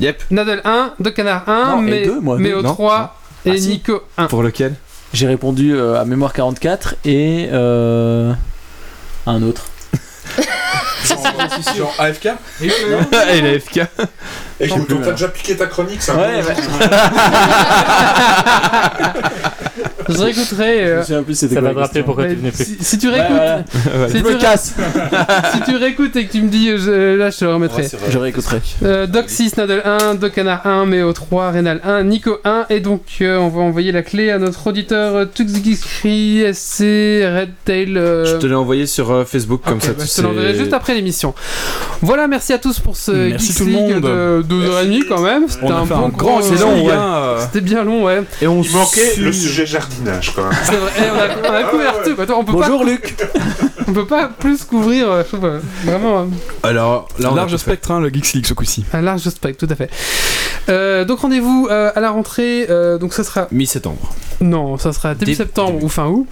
Yep. 0.00 0.22
Nadal 0.30 0.60
1, 0.64 0.94
Doug 0.98 1.12
Canard 1.14 1.48
1, 1.48 1.64
Non, 1.76 1.82
et 1.86 1.90
mais, 1.90 2.04
deux, 2.06 2.20
moi, 2.20 2.38
Méo 2.38 2.56
deux. 2.62 2.68
Non, 2.68 2.72
3 2.74 3.16
et 3.44 3.50
Ah, 3.50 3.56
si. 3.58 3.68
Nico 3.68 4.02
1. 4.16 4.26
Pour 4.26 4.42
lequel 4.42 4.74
J'ai 5.12 5.26
répondu 5.26 5.74
euh, 5.76 6.00
à 6.00 6.04
mémoire 6.04 6.32
44 6.32 6.96
et 7.04 7.48
euh, 7.52 8.32
un 9.26 9.42
autre. 9.42 9.66
Genre 11.76 11.94
AFK 11.98 12.28
Et 12.62 13.40
la 13.42 13.60
FK. 13.60 13.80
Et 14.60 14.68
donc 14.68 14.86
t'as 15.02 15.10
déjà 15.12 15.28
piqué 15.28 15.56
ta 15.56 15.66
chronique, 15.66 16.00
ça 16.02 16.14
Ouais, 16.14 16.42
ouais. 16.42 16.54
Je 20.06 20.18
réécouterai. 20.18 21.02
Je 21.08 21.14
euh, 21.14 21.22
plus 21.22 21.34
Ça 21.34 21.60
va 21.62 21.72
rappeler 21.72 22.02
pourquoi 22.02 22.26
tu 22.26 22.34
venais 22.34 22.50
plus. 22.50 22.64
si, 22.64 22.76
si 22.78 22.98
tu 22.98 23.08
Ouais, 23.08 23.14
réécoutes. 23.14 23.36
Voilà. 23.36 24.08
si, 24.08 24.18
Je 24.18 24.22
tu 24.22 24.24
me 24.34 24.38
casse. 24.38 24.74
si 25.54 25.60
tu 25.62 25.76
réécoutes 25.76 26.14
et 26.16 26.26
que 26.26 26.32
tu 26.32 26.42
me 26.42 26.48
dis, 26.48 26.76
je- 26.76 27.16
là 27.16 27.30
je 27.30 27.38
te 27.38 27.44
le 27.46 27.54
remettrai. 27.54 27.88
Je 28.10 28.18
réécouterai. 28.18 28.60
Euh, 28.82 29.06
Doc 29.06 29.24
6, 29.30 29.56
Nadal 29.56 29.80
1, 29.84 30.14
Doc 30.16 30.32
Canard 30.34 30.66
1, 30.66 30.84
Méo 30.86 31.10
3, 31.12 31.50
Rénal 31.52 31.80
1, 31.84 32.02
Nico 32.04 32.36
1, 32.44 32.66
et 32.68 32.80
donc 32.80 33.00
euh, 33.22 33.38
on 33.38 33.48
va 33.48 33.62
envoyer 33.62 33.92
la 33.92 34.02
clé 34.02 34.30
à 34.30 34.38
notre 34.38 34.66
auditeur 34.66 35.14
euh, 35.16 35.24
Tuxgixri 35.24 36.44
SC 36.52 36.80
Redtail. 37.24 37.96
euh, 37.96 38.26
Je 38.26 38.36
te 38.36 38.46
l'ai 38.46 38.54
envoyé 38.54 38.86
sur 38.86 39.10
euh, 39.10 39.24
Facebook 39.24 39.62
comme 39.66 39.80
ça 39.80 39.92
bah, 39.92 40.02
tu 40.04 40.06
je 40.06 40.14
te 40.16 40.20
l'enverrai 40.20 40.54
juste 40.54 40.74
après 40.74 40.94
l'émission. 40.94 41.34
Voilà, 42.02 42.28
merci 42.28 42.52
à 42.52 42.58
tous 42.58 42.78
pour 42.78 42.96
ce 42.96 43.10
Merci 43.30 43.54
tout 43.54 43.64
le 43.64 43.70
League 43.70 43.80
monde. 43.94 44.02
de 44.02 44.43
2h30 44.48 45.08
quand 45.08 45.20
même. 45.20 45.48
C'était 45.48 45.66
un 45.70 45.84
bon 45.84 46.06
un 46.06 46.08
grand 46.08 46.40
excellent, 46.40 46.70
long, 46.72 46.84
ouais. 46.86 46.92
ouais. 46.92 47.40
C'était 47.40 47.60
bien 47.60 47.84
long, 47.84 48.04
ouais. 48.04 48.22
Et 48.42 48.46
on 48.46 48.62
Il 48.62 48.72
manquait 48.72 49.16
le 49.16 49.32
sujet 49.32 49.66
jardinage 49.66 50.32
quand 50.34 50.44
même. 50.44 50.52
C'est 50.64 50.76
vrai, 50.76 50.90
eh, 50.98 51.02
on 51.10 51.46
a, 51.46 51.50
on 51.50 51.54
a 51.54 51.62
couvert 51.64 51.94
tout. 52.02 52.20
Attends, 52.20 52.38
on 52.40 52.44
peut 52.44 52.52
Bonjour 52.52 52.84
Luc. 52.84 53.16
pas, 53.16 53.24
on 53.88 53.92
peut 53.92 54.06
pas 54.06 54.28
plus 54.28 54.64
couvrir. 54.64 55.10
euh, 55.10 55.22
je 55.30 55.36
euh, 55.36 55.60
vraiment. 55.84 56.20
euh, 56.22 56.24
Alors, 56.62 57.08
là, 57.18 57.28
on 57.30 57.34
a 57.34 57.36
Large 57.36 57.56
spectre, 57.56 57.90
hein, 57.90 58.00
le 58.00 58.08
Geeks 58.08 58.32
League 58.34 58.46
ce 58.46 58.54
coup-ci. 58.54 58.84
Un 58.92 59.02
large 59.02 59.22
spectre, 59.28 59.66
tout 59.66 59.72
à 59.72 59.76
fait. 59.76 59.90
Euh, 60.68 61.04
donc 61.04 61.20
rendez-vous 61.20 61.68
euh, 61.70 61.90
à 61.94 62.00
la 62.00 62.10
rentrée. 62.10 62.66
euh, 62.70 62.98
donc 62.98 63.12
ça 63.12 63.24
sera 63.24 63.48
Mi-septembre. 63.52 64.14
non, 64.40 64.78
ça 64.78 64.92
sera 64.92 65.14
début 65.14 65.32
Dé- 65.32 65.34
septembre 65.36 65.72
début. 65.72 65.84
ou 65.84 65.88
fin 65.88 66.06
août. 66.06 66.26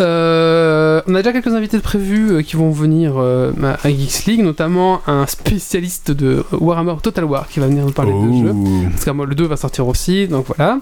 Euh, 0.00 1.00
on 1.06 1.14
a 1.14 1.18
déjà 1.18 1.32
quelques 1.32 1.54
invités 1.54 1.76
de 1.76 1.82
prévus 1.82 2.32
euh, 2.32 2.42
qui 2.42 2.56
vont 2.56 2.70
venir 2.70 3.14
euh, 3.16 3.52
à 3.62 3.88
Geeks 3.88 4.26
League, 4.26 4.42
notamment 4.42 5.02
un 5.06 5.26
spécialiste 5.26 6.10
de 6.10 6.44
Warhammer 6.52 6.94
Total 7.02 7.24
War 7.24 7.48
qui 7.48 7.60
va 7.60 7.66
venir 7.66 7.84
nous 7.84 7.92
parler 7.92 8.12
de 8.12 8.46
jeu. 8.46 8.54
Parce 8.90 9.04
que 9.04 9.10
moi, 9.10 9.26
le 9.26 9.34
2 9.34 9.46
va 9.46 9.56
sortir 9.56 9.86
aussi, 9.86 10.26
donc 10.26 10.46
voilà. 10.46 10.80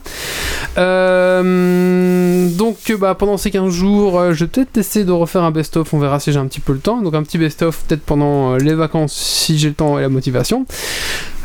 Donc 2.57 2.76
bah, 2.99 3.15
pendant 3.15 3.36
ces 3.36 3.50
15 3.50 3.73
jours, 3.73 4.32
je 4.32 4.44
vais 4.44 4.50
peut-être 4.50 4.78
essayer 4.78 5.05
de 5.05 5.12
refaire 5.12 5.42
un 5.42 5.50
best-of, 5.50 5.92
on 5.92 5.99
verra 5.99 6.20
si 6.20 6.32
j'ai 6.32 6.39
un 6.39 6.47
petit 6.47 6.60
peu 6.60 6.73
le 6.73 6.78
temps. 6.78 7.02
Donc 7.02 7.15
un 7.15 7.23
petit 7.23 7.39
best-of 7.39 7.84
peut-être 7.86 8.02
pendant 8.02 8.57
les 8.57 8.74
vacances 8.74 9.12
si 9.12 9.58
j'ai 9.58 9.68
le 9.68 9.74
temps 9.74 9.99
et 9.99 10.02
la 10.02 10.08
motivation. 10.08 10.66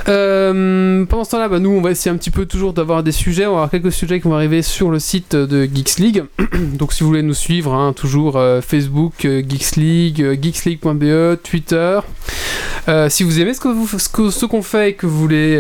Euh, 0.10 1.06
pendant 1.06 1.24
ce 1.24 1.32
temps-là, 1.32 1.50
bah, 1.50 1.60
nous 1.60 1.70
on 1.72 1.82
va 1.82 1.92
essayer 1.92 2.12
un 2.14 2.18
petit 2.18 2.32
peu 2.32 2.46
toujours 2.46 2.74
d'avoir 2.74 3.04
des 3.04 3.12
sujets. 3.12 3.46
On 3.46 3.52
va 3.52 3.56
avoir 3.58 3.70
quelques 3.72 3.92
sujets 3.92 4.20
qui 4.22 4.28
vont 4.28 4.36
arriver 4.36 4.62
sur 4.62 4.90
le 4.90 5.00
site 5.00 5.36
de 5.36 5.64
Geeks 5.66 5.98
League. 6.00 6.24
donc 6.78 6.94
si 6.94 7.04
vous 7.04 7.10
voulez 7.10 7.24
nous 7.24 7.34
suivre, 7.34 7.74
hein, 7.74 7.94
toujours 7.94 8.38
euh, 8.38 8.62
Facebook, 8.62 9.26
euh, 9.26 9.42
Geeks 9.48 9.76
League, 9.76 10.22
euh, 10.22 10.36
geeksleague.be, 10.42 11.42
Twitter. 11.44 12.00
Si 13.10 13.24
vous 13.24 13.42
aimez 13.42 13.54
ce 13.54 13.60
ce 13.98 14.08
que- 14.10 14.30
ce 14.30 14.46
qu'on 14.46 14.62
fait 14.62 14.92
et 14.92 14.94
que 14.94 15.06
vous 15.06 15.20
voulez 15.20 15.58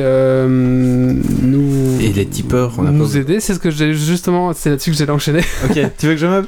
nous 0.47 1.99
Et 1.99 2.13
les 2.13 2.25
tipeurs, 2.25 2.73
on 2.77 2.83
a 2.83 2.85
pas 2.85 2.91
nous 2.91 3.17
aider, 3.17 3.41
c'est 3.41 3.53
ce 3.53 3.59
que 3.59 3.69
j'ai 3.69 3.93
justement, 3.93 4.53
c'est 4.53 4.69
là-dessus 4.69 4.91
que 4.91 4.97
j'ai 4.97 5.09
enchaîné. 5.09 5.41
Ok, 5.69 5.77
tu 5.97 6.05
veux 6.07 6.13
que 6.13 6.19
je 6.19 6.25
meuble? 6.27 6.47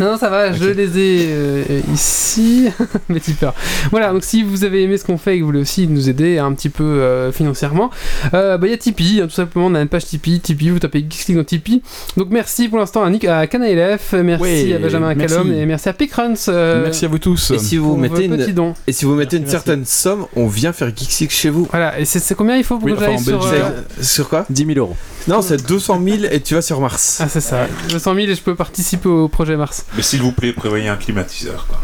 Non, 0.00 0.16
ça 0.16 0.30
va, 0.30 0.52
je 0.52 0.64
les 0.64 0.98
ai 0.98 1.82
ici, 1.92 2.68
mes 3.10 3.20
tipeurs. 3.20 3.54
Voilà, 3.90 4.12
donc 4.12 4.24
si 4.24 4.42
vous 4.42 4.64
avez 4.64 4.84
aimé 4.84 4.96
ce 4.96 5.04
qu'on 5.04 5.18
fait 5.18 5.34
et 5.34 5.38
que 5.38 5.42
vous 5.42 5.48
voulez 5.48 5.60
aussi 5.60 5.86
nous 5.86 6.08
aider 6.08 6.38
un 6.38 6.52
petit 6.54 6.70
peu 6.70 6.84
euh, 7.10 7.32
financièrement, 7.32 7.90
euh, 8.34 8.56
bah, 8.58 8.66
il 8.66 8.70
y 8.70 8.74
a 8.74 8.78
Tipeee, 8.78 9.20
hein, 9.20 9.26
tout 9.26 9.34
simplement, 9.34 9.66
on 9.66 9.74
a 9.74 9.80
une 9.80 9.88
page 9.88 10.06
Tipeee, 10.06 10.40
Tipeee, 10.40 10.70
vous 10.70 10.78
tapez 10.78 11.00
Geeks 11.08 11.26
League 11.28 11.38
dans 11.38 11.44
Tipeee. 11.44 11.82
Donc 12.16 12.28
merci 12.30 12.68
pour 12.68 12.78
l'instant 12.78 13.02
à, 13.04 13.10
Nick, 13.10 13.24
à 13.24 13.46
Canaelef, 13.46 14.12
merci 14.12 14.42
Ouais, 14.42 14.74
à 14.74 14.78
Benjamin 14.78 15.14
merci. 15.14 15.34
Callum 15.34 15.52
et 15.52 15.66
merci 15.66 15.88
à 15.88 15.92
Pickruns. 15.92 16.34
euh, 16.48 16.84
Merci 16.84 17.04
à 17.04 17.08
vous 17.08 17.18
tous. 17.18 17.50
Et 17.52 17.58
si 17.58 17.76
vous 17.76 17.96
mettez 17.96 18.24
une, 18.24 18.36
dons. 18.52 18.74
et 18.86 18.92
si 18.92 19.04
vous 19.04 19.14
mettez 19.14 19.36
une 19.36 19.42
Merci, 19.42 19.52
certaine 19.52 19.84
somme, 19.84 20.26
on 20.36 20.46
vient 20.46 20.72
faire 20.72 20.88
Geeksix 20.88 21.28
chez 21.30 21.50
vous. 21.50 21.66
Voilà, 21.70 21.98
et 21.98 22.04
c'est 22.04 22.34
combien 22.34 22.56
il 22.56 22.64
faut 22.64 22.76
pour 22.76 22.84
Oui, 22.86 22.92
que 22.92 22.98
enfin, 22.98 23.06
j'aille 23.24 23.34
en 23.34 23.40
sur... 23.40 23.52
Euh, 23.52 23.70
Sur 24.00 24.28
quoi? 24.28 24.46
10 24.50 24.66
000 24.66 24.78
euros. 24.78 24.96
Non, 25.28 25.42
c'est 25.42 25.66
200 25.66 26.00
000 26.02 26.16
et 26.30 26.40
tu 26.40 26.54
vas 26.54 26.62
sur 26.62 26.80
Mars. 26.80 27.18
Ah 27.20 27.28
c'est 27.28 27.40
ça, 27.40 27.66
200 27.90 28.14
000 28.14 28.26
et 28.28 28.34
je 28.34 28.40
peux 28.40 28.54
participer 28.54 29.08
au 29.08 29.28
projet 29.28 29.56
Mars. 29.56 29.84
Mais 29.96 30.02
s'il 30.02 30.22
vous 30.22 30.32
plaît, 30.32 30.52
prévoyez 30.52 30.88
un 30.88 30.96
climatiseur. 30.96 31.66
Quoi. 31.68 31.78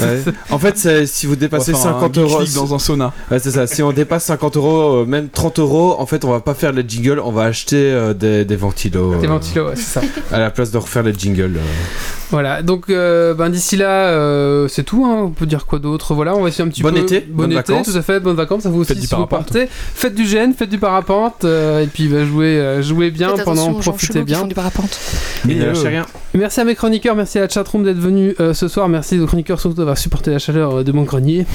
Ouais. 0.00 0.22
En 0.50 0.58
fait, 0.58 1.06
si 1.06 1.26
vous 1.26 1.36
dépassez 1.36 1.72
faire 1.72 1.80
un 1.96 2.00
50 2.00 2.14
Geeks 2.14 2.22
euros, 2.24 2.42
dans 2.54 2.74
un 2.74 2.78
sauna. 2.78 3.12
Ouais, 3.30 3.38
c'est 3.38 3.50
ça. 3.52 3.66
Si 3.66 3.82
on 3.82 3.92
dépasse 3.92 4.24
50 4.24 4.56
euros, 4.56 5.02
euh, 5.02 5.04
même 5.06 5.28
30 5.28 5.58
euros, 5.58 5.96
en 5.98 6.06
fait, 6.06 6.24
on 6.24 6.30
va 6.30 6.40
pas 6.40 6.54
faire 6.54 6.72
les 6.72 6.84
jingles, 6.86 7.20
on 7.24 7.32
va 7.32 7.44
acheter 7.44 7.76
euh, 7.92 8.14
des, 8.14 8.44
des 8.44 8.56
ventilos. 8.56 9.14
Des 9.16 9.26
euh, 9.26 9.30
ventilos, 9.30 9.66
ouais, 9.68 9.76
c'est 9.76 10.00
ça. 10.00 10.00
À 10.32 10.38
la 10.38 10.50
place 10.50 10.70
de 10.70 10.78
refaire 10.78 11.02
les 11.02 11.12
jingles. 11.14 11.56
euh. 11.56 11.60
Voilà, 12.30 12.62
donc 12.62 12.88
euh, 12.88 13.34
ben, 13.34 13.50
d'ici 13.50 13.76
là, 13.76 14.06
euh, 14.08 14.66
c'est 14.66 14.84
tout. 14.84 15.04
Hein. 15.04 15.24
On 15.24 15.30
peut 15.30 15.44
dire 15.44 15.66
quoi 15.66 15.78
d'autre? 15.78 16.14
Voilà, 16.14 16.34
on 16.34 16.40
va 16.42 16.48
essayer 16.48 16.64
un 16.64 16.68
petit 16.68 16.82
Bon 16.82 16.90
peu. 16.90 16.98
été, 16.98 17.20
bon 17.20 17.44
été, 17.44 17.54
vacances. 17.56 17.92
tout 17.92 17.96
à 17.98 18.00
fait, 18.02 18.20
bonnes 18.20 18.36
vacances. 18.36 18.62
Ça 18.62 18.70
vous 18.70 18.80
aussi 18.80 18.88
Faites 18.88 19.00
du 19.00 19.06
si 19.06 19.14
vous 19.14 19.26
parapente. 19.26 19.52
partez. 19.52 19.68
Faites 19.70 20.14
du 20.14 20.24
gène, 20.26 20.54
faites 20.54 20.70
du 20.70 20.78
parapente, 20.78 21.44
euh, 21.44 21.82
et 21.82 21.86
puis 21.88 22.08
bah, 22.08 22.24
jouez, 22.24 22.78
jouez 22.82 23.10
bien 23.10 23.36
Faites 23.36 23.44
pendant, 23.44 23.74
profitez 23.74 24.20
qui 24.20 24.24
bien. 24.24 24.38
font 24.38 24.46
du 24.46 24.54
parapente. 24.54 24.98
Et 25.46 25.54
ne 25.56 25.62
euh, 25.62 25.66
lâchez 25.74 25.88
rien. 25.88 26.06
Merci 26.34 26.60
à 26.60 26.64
mes 26.64 26.74
chroniqueurs, 26.74 27.14
merci 27.16 27.36
à 27.38 27.42
la 27.42 27.48
chatroom 27.50 27.84
d'être 27.84 27.98
venus 27.98 28.34
euh, 28.40 28.54
ce 28.54 28.66
soir. 28.66 28.88
Merci 28.88 29.18
aux 29.22 29.26
chroniqueurs 29.26 29.60
surtout 29.60 29.76
d'avoir 29.76 29.96
supporté 29.98 30.30
la 30.30 30.38
chaleur 30.38 30.78
euh, 30.78 30.84
de 30.84 30.92
mon 30.92 31.02
grenier. 31.02 31.46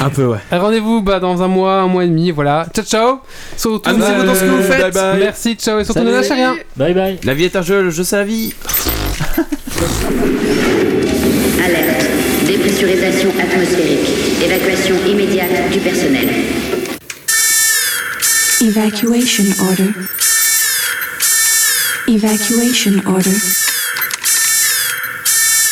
Un 0.00 0.10
peu, 0.10 0.26
ouais. 0.26 0.38
Rendez-vous 0.58 1.02
bah, 1.02 1.20
dans 1.20 1.42
un 1.42 1.48
mois, 1.48 1.80
un 1.80 1.86
mois 1.86 2.04
et 2.04 2.08
demi. 2.08 2.30
Voilà, 2.30 2.66
ciao 2.74 2.84
ciao. 2.84 3.20
Surtout, 3.56 3.88
Amusez-vous 3.88 4.24
dans 4.24 4.34
ce 4.34 4.40
que 4.40 4.46
vous 4.46 4.62
faites. 4.62 4.80
Bye 4.80 4.92
bye. 4.92 5.18
Merci, 5.18 5.54
ciao 5.54 5.78
et 5.78 5.84
surtout 5.84 6.02
ne 6.02 6.10
lâchez 6.10 6.34
rien. 6.34 6.56
Bye 6.76 6.94
bye. 6.94 7.18
La 7.24 7.34
vie 7.34 7.44
est 7.44 7.56
un 7.56 7.62
jeu, 7.62 7.82
le 7.82 7.90
jeu 7.90 8.04
c'est 8.04 8.16
la 8.16 8.24
vie. 8.24 8.52
Alerte. 11.64 12.06
Dépressurisation 12.46 13.30
atmosphérique. 13.40 14.08
Évacuation 14.42 14.96
immédiate 15.06 15.70
du 15.72 15.78
personnel. 15.78 16.28
Evacuation 18.60 19.44
order. 19.60 19.90
Evacuation 22.08 23.02
order. 23.06 23.30